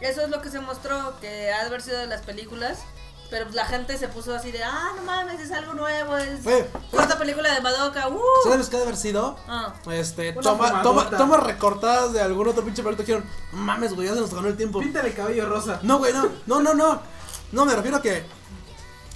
Eso 0.00 0.22
es 0.22 0.28
lo 0.28 0.42
que 0.42 0.50
se 0.50 0.60
mostró, 0.60 1.18
que 1.20 1.52
ha 1.52 1.80
sido 1.80 1.98
de 1.98 2.06
las 2.06 2.22
películas. 2.22 2.80
Pero 3.30 3.44
pues, 3.46 3.54
la 3.56 3.64
gente 3.66 3.98
se 3.98 4.08
puso 4.08 4.34
así 4.34 4.52
de, 4.52 4.62
ah, 4.62 4.92
no 4.96 5.02
mames, 5.02 5.40
es 5.40 5.50
algo 5.52 5.74
nuevo, 5.74 6.16
es 6.16 6.46
Oye, 6.46 6.66
cuarta 6.90 7.18
película 7.18 7.52
de 7.52 7.60
Madoka, 7.60 8.08
uh. 8.08 8.20
¿Sabes 8.44 8.68
qué 8.68 8.76
ha 8.76 8.78
de 8.78 8.84
haber 8.84 8.96
sido? 8.96 9.36
Ah. 9.48 9.74
Este, 9.90 10.30
Una 10.32 10.40
toma, 10.42 10.68
toma, 10.68 10.82
fumadota. 10.82 11.16
tomas 11.16 11.42
recortadas 11.42 12.12
de 12.12 12.20
algún 12.20 12.48
otro 12.48 12.62
pinche 12.64 12.82
proyecto 12.82 13.04
que 13.04 13.12
dijeron, 13.12 13.30
"No 13.52 13.58
mames, 13.62 13.94
güey, 13.94 14.06
ya 14.08 14.14
se 14.14 14.20
nos 14.20 14.32
ganó 14.32 14.48
el 14.48 14.56
tiempo. 14.56 14.78
Píntale 14.80 15.12
cabello 15.12 15.46
rosa. 15.48 15.80
No, 15.82 15.98
güey, 15.98 16.12
no, 16.12 16.28
no, 16.46 16.60
no, 16.60 16.74
no. 16.74 17.00
No, 17.52 17.64
me 17.64 17.74
refiero 17.74 17.96
a 17.98 18.02
que 18.02 18.24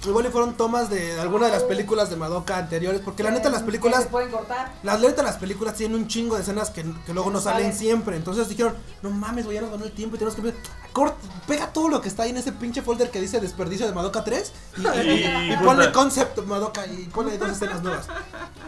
igual 0.05 0.25
y 0.25 0.29
fueron 0.29 0.55
tomas 0.55 0.89
de 0.89 1.19
alguna 1.19 1.45
de 1.47 1.51
las 1.51 1.63
películas 1.63 2.09
de 2.09 2.15
Madoka 2.15 2.57
anteriores, 2.57 3.01
porque 3.03 3.23
la 3.23 3.31
neta 3.31 3.49
las 3.49 3.63
películas 3.63 4.03
se 4.03 4.09
pueden 4.09 4.31
cortar. 4.31 4.71
Las 4.83 4.99
letras 5.01 5.25
las 5.25 5.37
películas 5.37 5.75
tienen 5.75 5.95
un 5.99 6.07
chingo 6.07 6.35
de 6.35 6.41
escenas 6.41 6.69
que, 6.71 6.83
que 7.05 7.13
luego 7.13 7.29
no 7.29 7.39
salen 7.39 7.73
siempre. 7.73 8.15
Entonces 8.15 8.49
dijeron, 8.49 8.75
no 9.01 9.09
mames, 9.11 9.45
güey, 9.45 9.55
ya 9.55 9.61
nos 9.61 9.71
ganó 9.71 9.85
el 9.85 9.91
tiempo 9.91 10.15
y 10.15 10.19
tenemos 10.19 10.35
que 10.35 10.41
ver. 10.41 10.55
cort- 10.93 11.13
pega 11.47 11.67
todo 11.71 11.87
lo 11.89 12.01
que 12.01 12.07
está 12.09 12.23
ahí 12.23 12.31
en 12.31 12.37
ese 12.37 12.51
pinche 12.51 12.81
folder 12.81 13.11
que 13.11 13.21
dice 13.21 13.39
desperdicio 13.39 13.85
de 13.85 13.93
Madoka 13.93 14.23
3 14.23 14.51
y, 14.77 14.81
y- 14.81 15.11
y- 15.11 15.53
y 15.53 15.57
ponle 15.57 15.91
concept 15.91 16.37
Madoka 16.45 16.85
y 16.87 17.05
ponle 17.05 17.37
dos 17.37 17.49
escenas 17.51 17.81
nuevas. 17.83 18.07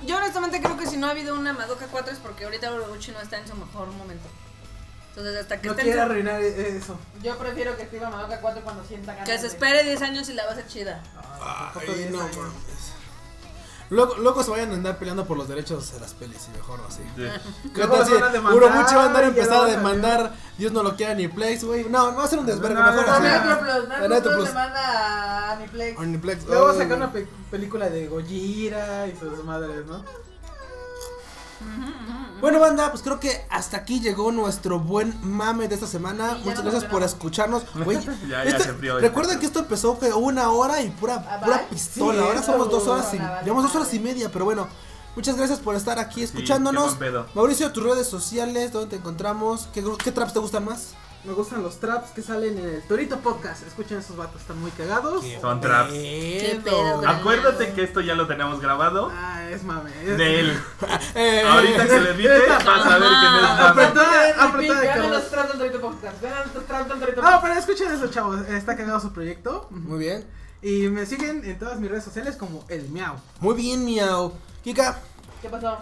Yo 0.05 0.17
honestamente 0.17 0.61
creo 0.61 0.77
que 0.77 0.85
si 0.87 0.97
no 0.97 1.07
ha 1.07 1.11
habido 1.11 1.33
una 1.35 1.53
Madoka 1.53 1.87
4 1.91 2.13
es 2.13 2.19
porque 2.19 2.45
ahorita 2.45 2.71
Urobuchi 2.73 3.11
no 3.11 3.19
está 3.19 3.37
en 3.39 3.47
su 3.47 3.55
mejor 3.55 3.87
momento. 3.87 4.27
Entonces 5.15 5.41
hasta 5.41 5.61
que 5.61 5.67
No 5.67 5.73
esté 5.73 5.81
en 5.83 5.87
quiere 5.87 5.99
su- 5.99 6.05
arruinar 6.05 6.41
eso. 6.41 6.97
Yo 7.21 7.37
prefiero 7.37 7.77
que 7.77 7.83
escriba 7.83 8.09
Madoka 8.09 8.41
4 8.41 8.63
cuando 8.63 8.83
sienta 8.83 9.13
ganas. 9.13 9.29
que 9.29 9.37
se 9.37 9.45
espere 9.47 9.83
10 9.83 10.01
años 10.01 10.27
y 10.29 10.33
la 10.33 10.43
va 10.45 10.49
a 10.49 10.53
hacer 10.53 10.67
chida. 10.67 11.03
Ay, 11.75 11.87
diez 11.95 12.11
no 12.11 12.17
mames. 12.17 12.33
Luego, 13.89 14.15
luego 14.15 14.41
se 14.43 14.49
vayan 14.49 14.71
a 14.71 14.73
andar 14.73 14.97
peleando 14.97 15.25
por 15.27 15.37
los 15.37 15.47
derechos 15.47 15.93
de 15.93 15.99
las 15.99 16.13
pelis 16.15 16.47
y 16.51 16.57
mejor 16.57 16.79
así. 16.87 17.03
Sí. 17.15 17.69
¿Qué 17.75 17.77
Luego 17.85 17.95
tal 17.97 18.05
si 18.07 18.13
van 18.13 18.23
a 18.23 18.29
demandar 18.29 18.55
Urobuchi 18.63 18.95
va 18.95 19.03
a 19.03 19.05
andar 19.05 19.23
empezar 19.25 19.65
a 19.65 19.65
demandar 19.67 20.33
Dios 20.57 20.71
no 20.71 20.81
lo 20.81 20.95
quiera 20.95 21.13
ni 21.13 21.27
Place, 21.27 21.63
güey? 21.63 21.83
No, 21.89 22.15
va 22.15 22.23
a 22.23 22.27
ser 22.27 22.39
un 22.39 22.47
desvergue, 22.47 22.73
No, 22.79 22.85
mejor 22.85 23.05
no, 23.05 23.07
No, 23.07 23.13
así. 23.13 23.23
no, 23.23 24.41
le 24.41 24.51
manda 24.51 25.51
a. 25.51 25.59
Luego 26.47 26.69
Ay, 26.71 26.77
sacar 26.79 26.97
una 26.97 27.11
pe- 27.11 27.27
película 27.51 27.87
de 27.89 28.07
Gojira 28.07 29.05
y 29.07 29.15
sus 29.15 29.43
madres, 29.43 29.85
¿no? 29.85 30.03
Bueno, 32.43 32.59
banda, 32.59 32.91
pues 32.91 33.01
creo 33.01 33.21
que 33.21 33.45
hasta 33.49 33.77
aquí 33.77 34.01
llegó 34.01 34.29
nuestro 34.33 34.77
buen 34.77 35.17
mame 35.23 35.69
de 35.69 35.75
esta 35.75 35.87
semana. 35.87 36.37
Muchas 36.43 36.61
gracias 36.61 36.83
por 36.83 37.01
escucharnos. 37.01 37.63
Güey, 37.85 37.97
Ya, 38.27 38.43
ya 38.43 38.43
este- 38.43 38.63
se 38.65 38.99
recuerden 38.99 39.39
que 39.39 39.45
esto 39.45 39.59
empezó 39.59 39.97
que 39.97 40.11
una 40.11 40.49
hora 40.51 40.81
y 40.81 40.89
pura, 40.89 41.25
Ah, 41.25 41.39
pura 41.41 41.69
pistola. 41.69 42.19
Sí, 42.21 42.27
Ahora 42.27 42.43
somos 42.43 42.69
dos 42.69 42.85
horas 42.85 43.13
y 43.13 43.17
llevamos 43.45 43.63
dos 43.63 43.73
horas 43.77 43.93
y 43.93 43.99
media, 43.99 44.29
pero 44.29 44.43
bueno. 44.43 44.67
Muchas 45.15 45.37
gracias 45.37 45.59
por 45.59 45.75
estar 45.75 45.99
aquí 45.99 46.21
escuchándonos. 46.21 46.97
Mauricio, 47.33 47.71
tus 47.71 47.83
redes 47.83 48.07
sociales, 48.07 48.73
¿dónde 48.73 48.89
te 48.89 48.95
encontramos? 48.97 49.69
¿Qué, 49.73 49.81
qué 50.03 50.11
traps 50.11 50.33
te 50.33 50.39
gustan 50.39 50.65
más? 50.65 50.95
Me 51.25 51.31
gustan 51.31 51.63
los 51.63 51.79
traps 51.79 52.09
que 52.11 52.21
salen 52.21 52.57
en 52.57 52.65
el 52.65 52.81
Torito 52.83 53.17
Podcast. 53.19 53.65
Escuchen 53.65 53.97
esos 53.99 54.17
vatos, 54.17 54.41
están 54.41 54.59
muy 54.59 54.71
cagados. 54.71 55.23
Son 55.39 55.61
traps. 55.61 55.91
Qué 55.93 56.59
pedo, 56.61 56.97
güey. 56.97 57.09
Acuérdate 57.09 57.71
que 57.73 57.83
esto 57.83 58.01
ya 58.01 58.13
lo 58.13 58.27
tenemos 58.27 58.59
grabado 58.59 59.09
Ah, 59.15 59.47
es 59.49 59.63
mame. 59.63 59.89
es- 60.05 60.17
de 60.17 60.39
él. 60.41 60.59
Eh, 61.15 61.43
Ahorita 61.47 61.87
que 61.87 61.99
le 62.01 62.09
edite 62.15 62.47
vas 62.49 62.67
a 62.85 62.97
ver 62.97 62.99
que 62.99 63.07
no 63.07 63.39
es 63.39 63.45
Ah. 63.45 63.73
Vean 63.73 64.39
apretada 64.39 64.81
de 64.81 64.87
vean 64.87 65.11
los 65.11 65.29
traps 65.29 65.49
del 65.49 65.57
Torito 65.59 65.79
Podcast. 65.81 66.21
Vean 66.21 66.43
los 66.53 66.65
traps 66.65 66.89
del 66.89 66.99
Torito 66.99 67.21
No, 67.21 67.27
Podcast. 67.27 67.43
pero 67.43 67.53
escuchen 67.59 67.91
eso, 67.93 68.07
chavos. 68.09 68.41
Está 68.49 68.75
cagado 68.75 68.99
su 68.99 69.13
proyecto. 69.13 69.67
Muy 69.69 69.99
bien. 69.99 70.25
Y 70.61 70.89
me 70.89 71.05
siguen 71.05 71.45
en 71.45 71.57
todas 71.57 71.79
mis 71.79 71.89
redes 71.89 72.03
sociales 72.03 72.35
como 72.35 72.65
el 72.67 72.89
miau. 72.89 73.15
Muy 73.39 73.55
bien, 73.55 73.85
miau. 73.85 74.33
Kika, 74.63 74.99
¿Qué 75.41 75.47
pasó? 75.49 75.77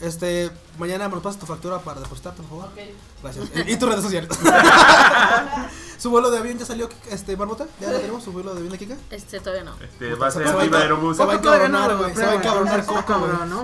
Este, 0.00 0.50
mañana 0.78 1.08
me 1.08 1.14
nos 1.14 1.22
pasas 1.22 1.40
tu 1.40 1.46
factura 1.46 1.78
para 1.80 2.00
depositar, 2.00 2.34
por 2.34 2.46
favor. 2.46 2.64
Ok. 2.66 2.78
Gracias. 3.22 3.50
Y 3.66 3.72
y 3.72 3.76
tus 3.76 3.88
redes 3.88 4.04
sociales. 4.04 4.30
¿Su 5.98 6.10
vuelo 6.10 6.30
de 6.30 6.38
avión 6.38 6.58
ya 6.58 6.66
salió, 6.66 6.88
este, 7.10 7.36
Barbota? 7.36 7.66
¿Ya 7.80 7.90
lo 7.90 7.98
tenemos? 7.98 8.22
¿Su 8.22 8.30
vuelo 8.32 8.52
de 8.52 8.58
avión 8.58 8.72
de 8.72 8.78
Kika? 8.78 8.96
Este 9.10 9.40
todavía 9.40 9.64
no. 9.64 9.74
Este, 9.82 10.14
va 10.14 10.26
a 10.26 10.30
Se 10.30 10.38
ser 10.38 10.48
va 10.54 10.60
a 10.60 10.64
Viva 10.64 10.78
enca- 10.78 10.82
Aerobús. 10.82 11.16
Se 11.16 11.24
va 11.24 11.32
a 11.32 11.36
encabronar, 11.36 11.90
lo 11.90 11.98
güey. 11.98 12.14
Se 12.14 12.26
va 12.26 12.32
a 12.32 12.34
encabronar. 12.34 12.84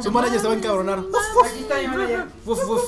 Su 0.03 0.11
manager 0.11 0.41
se 0.41 0.47
va 0.47 0.53
a 0.55 0.57
encabronar. 0.57 0.99
Aquí 1.45 1.59
está 1.61 1.77
mi 1.79 1.89
manager. 1.89 2.27
Uf, 2.47 2.69
uf. 2.69 2.83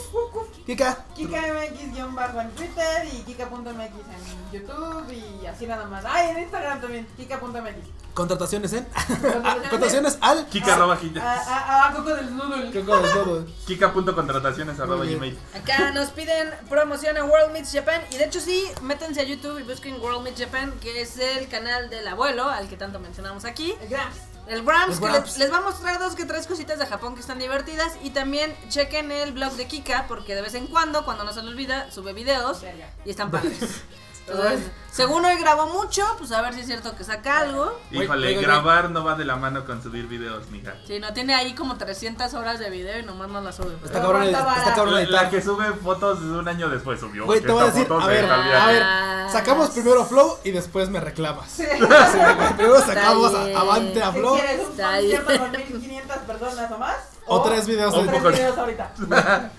Kika. 0.67 1.05
KikaMX-bajo 1.15 2.41
en 2.41 2.51
Twitter 2.53 3.07
y 3.13 3.23
Kika.mx 3.25 3.77
en 3.77 4.53
YouTube 4.53 5.13
y 5.13 5.47
así 5.47 5.67
nada 5.67 5.87
más. 5.87 6.05
Ay, 6.07 6.31
en 6.31 6.43
Instagram 6.45 6.81
también, 6.81 7.07
Kika.mx. 7.19 8.04
Contrataciones 8.15 8.73
en. 8.73 8.85
Contrataciones 8.85 10.19
al. 10.21 10.47
Kika 10.47 10.75
arroba 10.75 10.95
A, 10.95 10.99
Kika. 11.01 11.21
a, 11.21 11.89
a 11.89 11.93
Coco 11.93 12.15
del 12.15 12.37
Noodle. 12.37 12.71
Coco 12.73 12.97
de 12.99 13.09
todo. 13.11 13.47
Kika.contrataciones 13.67 14.79
arroba 14.81 15.05
gmail. 15.05 15.39
Acá 15.55 15.91
nos 15.91 16.11
piden 16.11 16.51
promoción 16.69 17.17
a 17.17 17.25
World 17.25 17.53
Meets 17.53 17.73
Japan 17.73 18.01
y 18.13 18.17
de 18.17 18.25
hecho 18.25 18.41
sí, 18.41 18.65
métanse 18.83 19.21
a 19.21 19.25
YouTube 19.25 19.59
y 19.59 19.63
busquen 19.65 20.01
World 20.01 20.23
Meets 20.23 20.41
Japan, 20.41 20.73
que 20.81 21.03
es 21.03 21.19
el 21.19 21.49
canal 21.49 21.91
del 21.91 22.07
abuelo, 22.07 22.49
al 22.49 22.69
que 22.69 22.77
tanto 22.77 23.01
mencionamos 23.01 23.45
aquí. 23.45 23.75
El 23.83 23.89
Grams. 23.89 24.17
El 24.47 24.63
Grams, 24.63 25.01
que 25.01 25.09
les, 25.09 25.39
les 25.39 25.51
va 25.51 25.57
a 25.57 25.61
mostrar 25.63 25.99
dos 25.99 26.15
que 26.15 26.27
tres 26.27 26.47
cositas 26.47 26.79
de 26.79 26.87
Japón 26.87 27.15
que 27.15 27.21
están 27.23 27.39
divertidas. 27.39 27.93
Y 28.03 28.11
también 28.11 28.55
chequen 28.69 29.11
el 29.11 29.33
blog 29.33 29.53
de 29.55 29.67
Kika, 29.67 30.05
porque 30.07 30.35
de 30.35 30.43
vez 30.43 30.55
en 30.55 30.67
cuando, 30.67 31.05
cuando 31.05 31.25
no 31.25 31.33
se 31.33 31.43
le 31.43 31.49
olvida, 31.49 31.91
sube 31.91 32.13
videos 32.13 32.59
y 33.05 33.11
están 33.11 33.31
padres. 33.31 33.59
Entonces, 34.27 34.61
según 34.91 35.23
hoy 35.25 35.37
grabó 35.39 35.67
mucho, 35.67 36.03
pues 36.19 36.33
a 36.33 36.41
ver 36.41 36.55
si 36.55 36.61
es 36.61 36.67
cierto 36.67 36.97
que 36.97 37.05
saca 37.05 37.41
algo. 37.41 37.79
Híjole, 37.91 38.29
Oiga, 38.29 38.41
grabar 38.41 38.89
no 38.91 39.05
va 39.05 39.15
de 39.17 39.25
la 39.27 39.37
mano 39.37 39.67
con 39.67 39.83
subir 39.83 40.07
videos, 40.07 40.49
mija. 40.51 40.75
Si 40.87 40.99
no, 40.99 41.13
tiene 41.13 41.35
ahí 41.35 41.55
como 41.55 41.77
300 41.77 42.33
horas 42.33 42.59
de 42.59 42.71
video 42.71 42.99
y 43.01 43.03
nomás 43.05 43.29
no 43.29 43.43
la 43.43 43.53
sube. 43.53 43.75
Está 43.85 44.01
cabrón, 44.01 44.23
está 44.23 44.75
cabrón 44.75 44.95
La, 44.95 45.03
editar. 45.03 45.25
la 45.25 45.31
que 45.31 45.43
sube 45.43 45.71
fotos 45.75 46.21
de 46.23 46.31
un 46.39 46.49
año 46.49 46.71
después 46.71 47.01
subió. 47.01 47.27
Güey, 47.27 47.41
te 47.43 47.53
voy 47.53 47.63
a 47.63 47.67
decir, 47.67 47.87
foto 47.87 48.01
a 48.01 48.09
de 48.09 48.15
ver, 48.15 48.29
Javier. 48.29 48.55
a 48.57 48.67
ver, 48.67 48.83
Ah. 48.83 49.29
sacamos 49.31 49.71
primero 49.71 50.05
Flow 50.07 50.39
y 50.43 50.53
después 50.53 50.89
me 50.89 51.01
reclamas. 51.01 51.51
Sí, 51.51 51.65
güey, 51.79 52.53
primero 52.57 52.81
sacamos 52.81 53.35
a- 53.35 53.45
bien. 53.45 53.57
Avante 53.59 54.03
a 54.03 54.13
¿Qué 54.13 54.19
Flow 54.21 54.35
quieres? 54.37 54.61
¿Un 54.65 54.71
Está 54.73 54.93
concierto 54.97 55.29
bien. 55.29 55.41
con 55.41 55.51
1500 55.53 56.17
personas 56.19 56.73
o 56.73 56.79
más? 56.79 56.97
o 57.27 57.43
tres 57.43 57.67
videos 57.67 57.93
o 57.95 58.01
tres 58.05 58.13
poco. 58.23 58.29
videos 58.31 58.57
ahorita. 58.59 58.93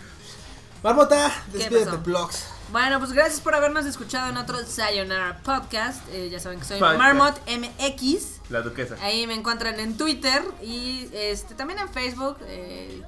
Barbota, 0.83 1.31
¿Qué 1.51 1.57
despídete, 1.57 1.85
pasó? 1.85 1.97
blogs. 1.99 2.45
Bueno, 2.75 2.99
pues 2.99 3.13
gracias 3.13 3.39
por 3.39 3.55
habernos 3.55 3.85
escuchado 3.85 4.29
en 4.29 4.35
otro 4.35 4.57
Sayonara 4.65 5.39
Podcast. 5.45 6.01
Eh, 6.11 6.27
ya 6.29 6.41
saben 6.41 6.59
que 6.59 6.65
soy 6.65 6.77
Podcast. 6.77 6.97
Marmot 6.99 7.41
MX. 7.47 8.41
La 8.49 8.63
duquesa. 8.63 8.97
Ahí 9.01 9.25
me 9.27 9.33
encuentran 9.33 9.79
en 9.79 9.95
Twitter 9.95 10.43
y 10.61 11.07
este 11.13 11.55
también 11.55 11.79
en 11.79 11.87
Facebook. 11.87 12.35
eh, 12.41 13.01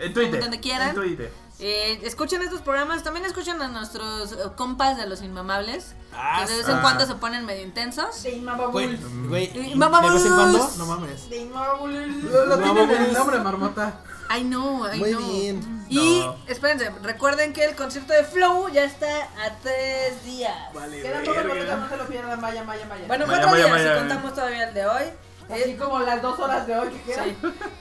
En 0.00 0.12
Twitter. 0.12 0.38
Donde 0.38 0.60
quieran. 0.60 0.90
En 0.90 0.94
Twitter. 0.96 1.32
Eh, 1.58 2.00
escuchen 2.02 2.42
estos 2.42 2.60
programas, 2.60 3.02
también 3.02 3.24
escuchen 3.24 3.60
a 3.62 3.68
nuestros 3.68 4.32
eh, 4.32 4.36
compas 4.56 4.96
de 4.96 5.06
los 5.06 5.22
inmamables. 5.22 5.94
Ah, 6.14 6.42
que 6.46 6.52
de 6.52 6.58
vez 6.58 6.68
en 6.68 6.76
ah. 6.76 6.82
cuando 6.82 7.06
se 7.06 7.14
ponen 7.14 7.44
medio 7.46 7.62
intensos. 7.62 8.22
De 8.22 8.30
Güey, 8.30 9.72
Inmamabul. 9.72 10.08
de 10.10 10.14
vez 10.14 10.26
en 10.26 10.34
cuando, 10.34 10.70
no 10.78 10.86
mames. 10.86 11.28
De 11.30 11.36
Inmamabul. 11.38 12.22
Lo, 12.30 12.46
lo 12.46 12.56
No, 12.56 12.62
tienen 12.74 12.90
en 12.90 13.02
el 13.04 13.12
nombre, 13.12 13.38
marmota. 13.40 14.00
Ay 14.28 14.42
no, 14.42 14.84
ay 14.84 14.98
Muy 14.98 15.12
no. 15.12 15.18
bien. 15.20 15.86
Y 15.88 16.20
No. 16.24 16.36
espérense, 16.48 16.90
recuerden 17.02 17.52
que 17.52 17.64
el 17.64 17.76
concierto 17.76 18.12
de 18.12 18.24
Flow 18.24 18.68
ya 18.70 18.82
está 18.84 19.06
a 19.06 19.54
tres 19.62 20.24
días. 20.24 20.52
Vale, 20.74 21.00
Quedan 21.00 21.22
pocos 21.24 21.44
verga. 21.44 21.76
no 21.76 21.88
se 21.88 21.96
lo 21.96 22.06
pierdan. 22.06 22.40
Vaya, 22.40 22.64
vaya, 22.64 22.86
vaya. 22.88 23.06
Bueno, 23.06 23.24
Vaya, 23.26 23.38
cuatro 23.42 23.50
vaya, 23.52 23.66
días, 23.66 23.80
si 23.82 23.86
vaya. 23.88 23.98
contamos 24.00 24.34
todavía 24.34 24.68
el 24.68 24.74
de 24.74 24.86
hoy. 24.86 25.02
Así 25.50 25.70
Es, 25.72 25.80
como 25.80 25.98
las 26.00 26.20
dos 26.22 26.38
horas 26.38 26.66
de 26.66 26.76
hoy 26.76 26.88
que 26.90 27.02
quedan. 27.02 27.24
sí. 27.28 27.36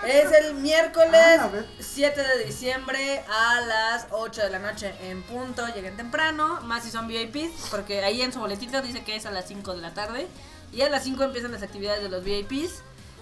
Es 0.07 0.31
el 0.31 0.55
miércoles 0.55 1.37
Ah, 1.39 1.43
a 1.45 1.47
ver. 1.47 1.65
7 1.79 2.21
de 2.21 2.45
diciembre 2.45 3.23
a 3.29 3.61
las 3.61 4.07
8 4.11 4.41
de 4.43 4.49
la 4.49 4.59
noche 4.59 4.93
en 5.01 5.23
punto. 5.23 5.65
Lleguen 5.73 5.95
temprano, 5.97 6.61
más 6.61 6.83
si 6.83 6.91
son 6.91 7.07
VIPs, 7.07 7.69
porque 7.71 8.03
ahí 8.03 8.21
en 8.21 8.31
su 8.33 8.39
boletito 8.39 8.81
dice 8.81 9.03
que 9.03 9.15
es 9.15 9.25
a 9.25 9.31
las 9.31 9.47
5 9.47 9.73
de 9.73 9.81
la 9.81 9.93
tarde. 9.93 10.27
Y 10.71 10.81
a 10.81 10.89
las 10.89 11.03
5 11.03 11.23
empiezan 11.23 11.51
las 11.51 11.63
actividades 11.63 12.01
de 12.03 12.09
los 12.09 12.23
VIPs. 12.23 12.81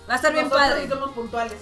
Va 0.10 0.14
a 0.14 0.16
estar 0.18 0.34
bien 0.34 0.50
Nosotros 0.50 0.70
padre. 0.70 0.84
sí 0.84 0.90
somos 0.90 1.12
puntuales. 1.12 1.58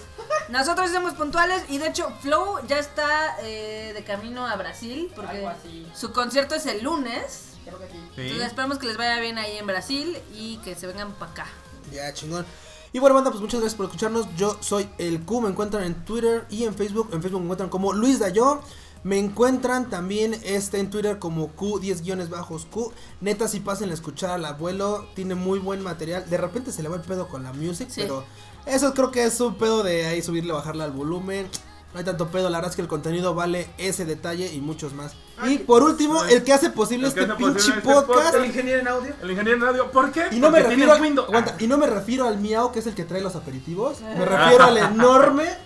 Nosotros 0.48 0.90
somos 0.90 1.14
puntuales 1.14 1.62
y 1.68 1.78
de 1.78 1.86
hecho 1.88 2.10
Flow 2.22 2.58
ya 2.66 2.78
está 2.80 3.36
eh, 3.42 3.92
de 3.94 4.02
camino 4.02 4.44
a 4.46 4.56
Brasil 4.56 5.12
porque 5.14 5.36
Algo 5.36 5.48
así. 5.48 5.86
su 5.94 6.12
concierto 6.12 6.56
es 6.56 6.66
el 6.66 6.82
lunes. 6.82 7.50
Creo 7.64 7.78
que 7.78 7.86
sí. 7.86 7.92
Sí. 8.16 8.20
Entonces 8.22 8.46
esperamos 8.48 8.78
que 8.78 8.86
les 8.86 8.96
vaya 8.96 9.20
bien 9.20 9.38
ahí 9.38 9.58
en 9.58 9.66
Brasil 9.68 10.18
y 10.34 10.56
que 10.58 10.74
se 10.74 10.88
vengan 10.88 11.12
para 11.12 11.30
acá. 11.30 11.46
Ya, 11.92 12.12
chingón. 12.12 12.44
Y 12.92 12.98
bueno, 12.98 13.14
banda, 13.14 13.30
pues 13.30 13.40
muchas 13.40 13.60
gracias 13.60 13.76
por 13.76 13.86
escucharnos. 13.86 14.26
Yo 14.36 14.56
soy 14.60 14.88
el 14.98 15.22
Q, 15.24 15.40
me 15.40 15.48
encuentran 15.48 15.84
en 15.84 16.04
Twitter 16.04 16.44
y 16.50 16.64
en 16.64 16.74
Facebook. 16.74 17.08
En 17.12 17.22
Facebook 17.22 17.40
me 17.40 17.46
encuentran 17.46 17.70
como 17.70 17.92
Luis 17.92 18.18
Dayo. 18.18 18.60
Me 19.04 19.18
encuentran 19.18 19.90
también 19.90 20.34
este 20.44 20.78
en 20.78 20.88
Twitter 20.90 21.18
como 21.18 21.50
Q10 21.56 22.68
Q. 22.70 22.92
Neta, 23.20 23.48
si 23.48 23.60
pasen 23.60 23.90
a 23.90 23.94
escuchar 23.94 24.30
al 24.30 24.44
abuelo, 24.44 25.06
tiene 25.14 25.34
muy 25.34 25.58
buen 25.58 25.82
material. 25.82 26.28
De 26.28 26.36
repente 26.36 26.70
se 26.70 26.82
le 26.82 26.88
va 26.88 26.96
el 26.96 27.02
pedo 27.02 27.28
con 27.28 27.42
la 27.42 27.52
music, 27.52 27.88
Sí. 27.90 28.02
pero 28.02 28.24
eso 28.66 28.92
creo 28.94 29.10
que 29.10 29.24
es 29.24 29.40
un 29.40 29.56
pedo 29.56 29.82
de 29.82 30.06
ahí 30.06 30.22
subirle, 30.22 30.52
bajarle 30.52 30.84
al 30.84 30.92
volumen. 30.92 31.48
No 31.92 31.98
hay 31.98 32.04
tanto 32.04 32.28
pedo, 32.28 32.48
la 32.48 32.58
verdad 32.58 32.70
es 32.70 32.76
que 32.76 32.82
el 32.82 32.88
contenido 32.88 33.34
vale 33.34 33.68
ese 33.76 34.04
detalle 34.06 34.50
y 34.52 34.60
muchos 34.60 34.94
más. 34.94 35.14
Y 35.44 35.58
por 35.58 35.82
último, 35.82 36.24
el 36.24 36.42
que 36.42 36.52
hace 36.54 36.70
posible 36.70 37.08
este 37.08 37.20
hace 37.20 37.28
posible 37.30 37.52
pinche 37.54 37.68
este 37.70 37.80
podcast. 37.82 38.06
podcast. 38.06 38.34
El 38.36 38.46
ingeniero 38.46 38.80
en 38.80 38.88
audio. 38.88 39.14
El 39.22 39.30
ingeniero 39.30 39.56
en 39.58 39.62
radio. 39.62 39.90
¿Por 39.90 40.10
qué? 40.10 40.28
Y 40.30 40.38
no, 40.38 40.50
me 40.50 40.60
refiero 40.60 40.94
tiene 40.96 41.18
al, 41.18 41.24
aguanta, 41.24 41.56
y 41.58 41.66
no 41.66 41.76
me 41.76 41.86
refiero 41.86 42.26
al 42.26 42.38
miau 42.38 42.72
que 42.72 42.78
es 42.78 42.86
el 42.86 42.94
que 42.94 43.04
trae 43.04 43.20
los 43.20 43.36
aperitivos. 43.36 44.00
Me 44.00 44.24
refiero 44.24 44.64
al 44.64 44.78
enorme 44.78 45.44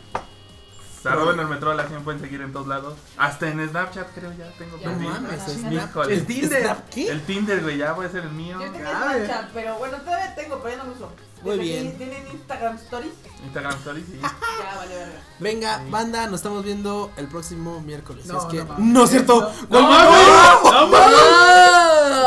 Arroba 1.05 1.34
en 1.34 1.38
el 1.38 1.46
metro 1.46 1.72
la 1.72 1.86
100 1.86 2.02
pueden 2.02 2.20
seguir 2.20 2.40
en 2.40 2.52
todos 2.52 2.66
lados. 2.66 2.94
Hasta 3.16 3.48
en 3.48 3.68
Snapchat 3.68 4.08
creo 4.12 4.32
ya 4.32 4.50
tengo 4.58 4.76
Ya, 4.80 4.90
mames, 4.90 5.40
Ah, 5.40 5.46
Snap- 5.48 5.72
Híjole. 5.90 6.14
El 6.14 6.26
Tinder. 6.26 6.62
¿Snap 6.62 6.88
qué? 6.88 7.08
El 7.08 7.22
Tinder, 7.22 7.62
güey, 7.62 7.76
ya 7.78 7.92
voy 7.92 8.06
a 8.06 8.10
ser 8.10 8.24
el 8.24 8.30
mío. 8.32 8.58
Yo 8.60 8.72
tenía 8.72 8.90
Grave. 8.90 9.24
Snapchat, 9.26 9.50
pero 9.52 9.78
bueno, 9.78 9.98
todavía 9.98 10.34
tengo, 10.34 10.58
pero 10.60 10.76
ya 10.76 10.82
no 10.82 10.88
lo 10.90 10.96
uso. 10.96 11.12
Muy 11.42 11.58
Tienen- 11.58 11.82
bien. 11.97 11.98
Tienen 11.98 12.26
Instagram 12.32 12.76
Stories. 12.76 13.12
Instagram 13.44 13.73
Stories, 13.74 14.05
sí. 14.06 14.18
Ya, 14.23 14.76
vale, 14.76 14.94
verga. 14.97 15.20
Venga, 15.39 15.78
Sí. 15.84 15.90
banda, 15.90 16.26
nos 16.26 16.36
estamos 16.36 16.65
viendo 16.65 17.10
el 17.16 17.28
próximo 17.28 17.81
miércoles. 17.81 18.26
No, 18.26 18.39
es 18.39 18.44
que... 18.47 18.65
no 18.65 18.74
no, 18.78 19.05
es 19.05 19.10
cierto. 19.10 19.52
No, 19.70 19.81
¡No, 19.81 19.82
¡No, 19.82 20.86
mames! 20.89 21.06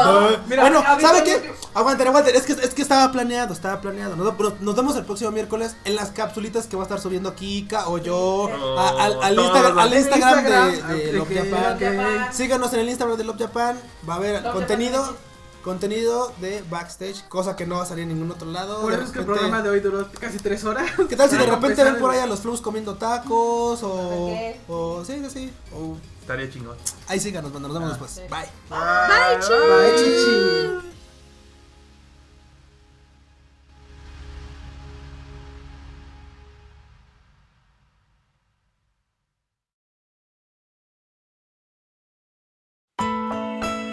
Ah, 0.01 0.29
Mira, 0.47 0.61
bueno, 0.61 0.83
¿sabe 1.01 1.23
qué? 1.23 1.51
Aguanten, 1.73 2.07
aguanten. 2.07 2.35
Es 2.35 2.43
que, 2.43 2.53
es 2.53 2.73
que 2.73 2.81
estaba 2.81 3.11
planeado, 3.11 3.53
estaba 3.53 3.81
planeado. 3.81 4.15
Nos, 4.15 4.37
nos- 4.39 4.61
nos 4.61 4.75
vemos 4.75 4.95
el 4.95 5.05
próximo 5.05 5.31
miércoles 5.31 5.75
en 5.85 5.95
las 5.95 6.11
capsulitas 6.11 6.67
que 6.67 6.75
va 6.75 6.83
a 6.83 6.85
estar 6.85 6.99
subiendo 6.99 7.35
Kika 7.35 7.87
o 7.89 7.97
yo 7.97 8.49
a- 8.77 9.05
al, 9.05 9.37
Instagram, 9.39 9.75
los- 9.75 9.83
al 9.83 9.93
Instagram, 9.97 10.43
de, 10.43 10.81
de 10.83 11.05
de 11.07 11.13
Love 11.13 11.27
que- 11.27 11.35
Japan. 11.51 11.77
que- 11.77 11.85
Japan. 11.97 12.33
Síganos 12.33 12.73
en 12.73 12.79
el 12.81 12.89
Instagram 12.89 13.17
de 13.17 13.23
Love 13.23 13.39
Japan. 13.39 13.79
Va 14.07 14.13
a 14.13 14.17
haber 14.17 14.41
Love 14.43 14.53
contenido. 14.53 15.01
Japan. 15.03 15.28
Contenido 15.63 16.31
de 16.39 16.63
backstage, 16.69 17.27
cosa 17.27 17.55
que 17.55 17.65
no 17.65 17.75
va 17.75 17.83
a 17.83 17.85
salir 17.85 18.03
en 18.03 18.09
ningún 18.09 18.31
otro 18.31 18.49
lado. 18.49 18.81
Por 18.81 18.93
eso 18.93 19.03
es 19.03 19.11
que 19.11 19.19
el 19.19 19.25
programa 19.25 19.61
de 19.61 19.69
hoy 19.69 19.79
duró 19.81 20.07
casi 20.19 20.37
tres 20.37 20.63
horas. 20.63 20.89
¿Qué 21.09 21.15
tal 21.15 21.29
si 21.29 21.35
de 21.37 21.45
repente 21.45 21.83
ven 21.83 21.97
por 21.99 22.11
ahí 22.11 22.19
a 22.19 22.25
los 22.27 22.39
flus 22.39 22.61
comiendo 22.61 22.95
tacos 22.95 23.83
o, 23.83 24.27
¿Qué? 24.29 24.59
o 24.67 25.03
sí, 25.05 25.19
sí, 25.25 25.29
sí, 25.29 25.53
o 25.75 25.97
Estaría 26.21 26.49
chingón. 26.49 26.77
ahí 27.07 27.19
síganos, 27.19 27.51
nos 27.51 27.73
vemos 27.73 27.89
después. 27.89 28.11
sí. 28.11 28.21
Bye. 28.29 28.47
Bye, 28.69 29.37
Bye, 29.39 29.95
chichi. 29.97 30.98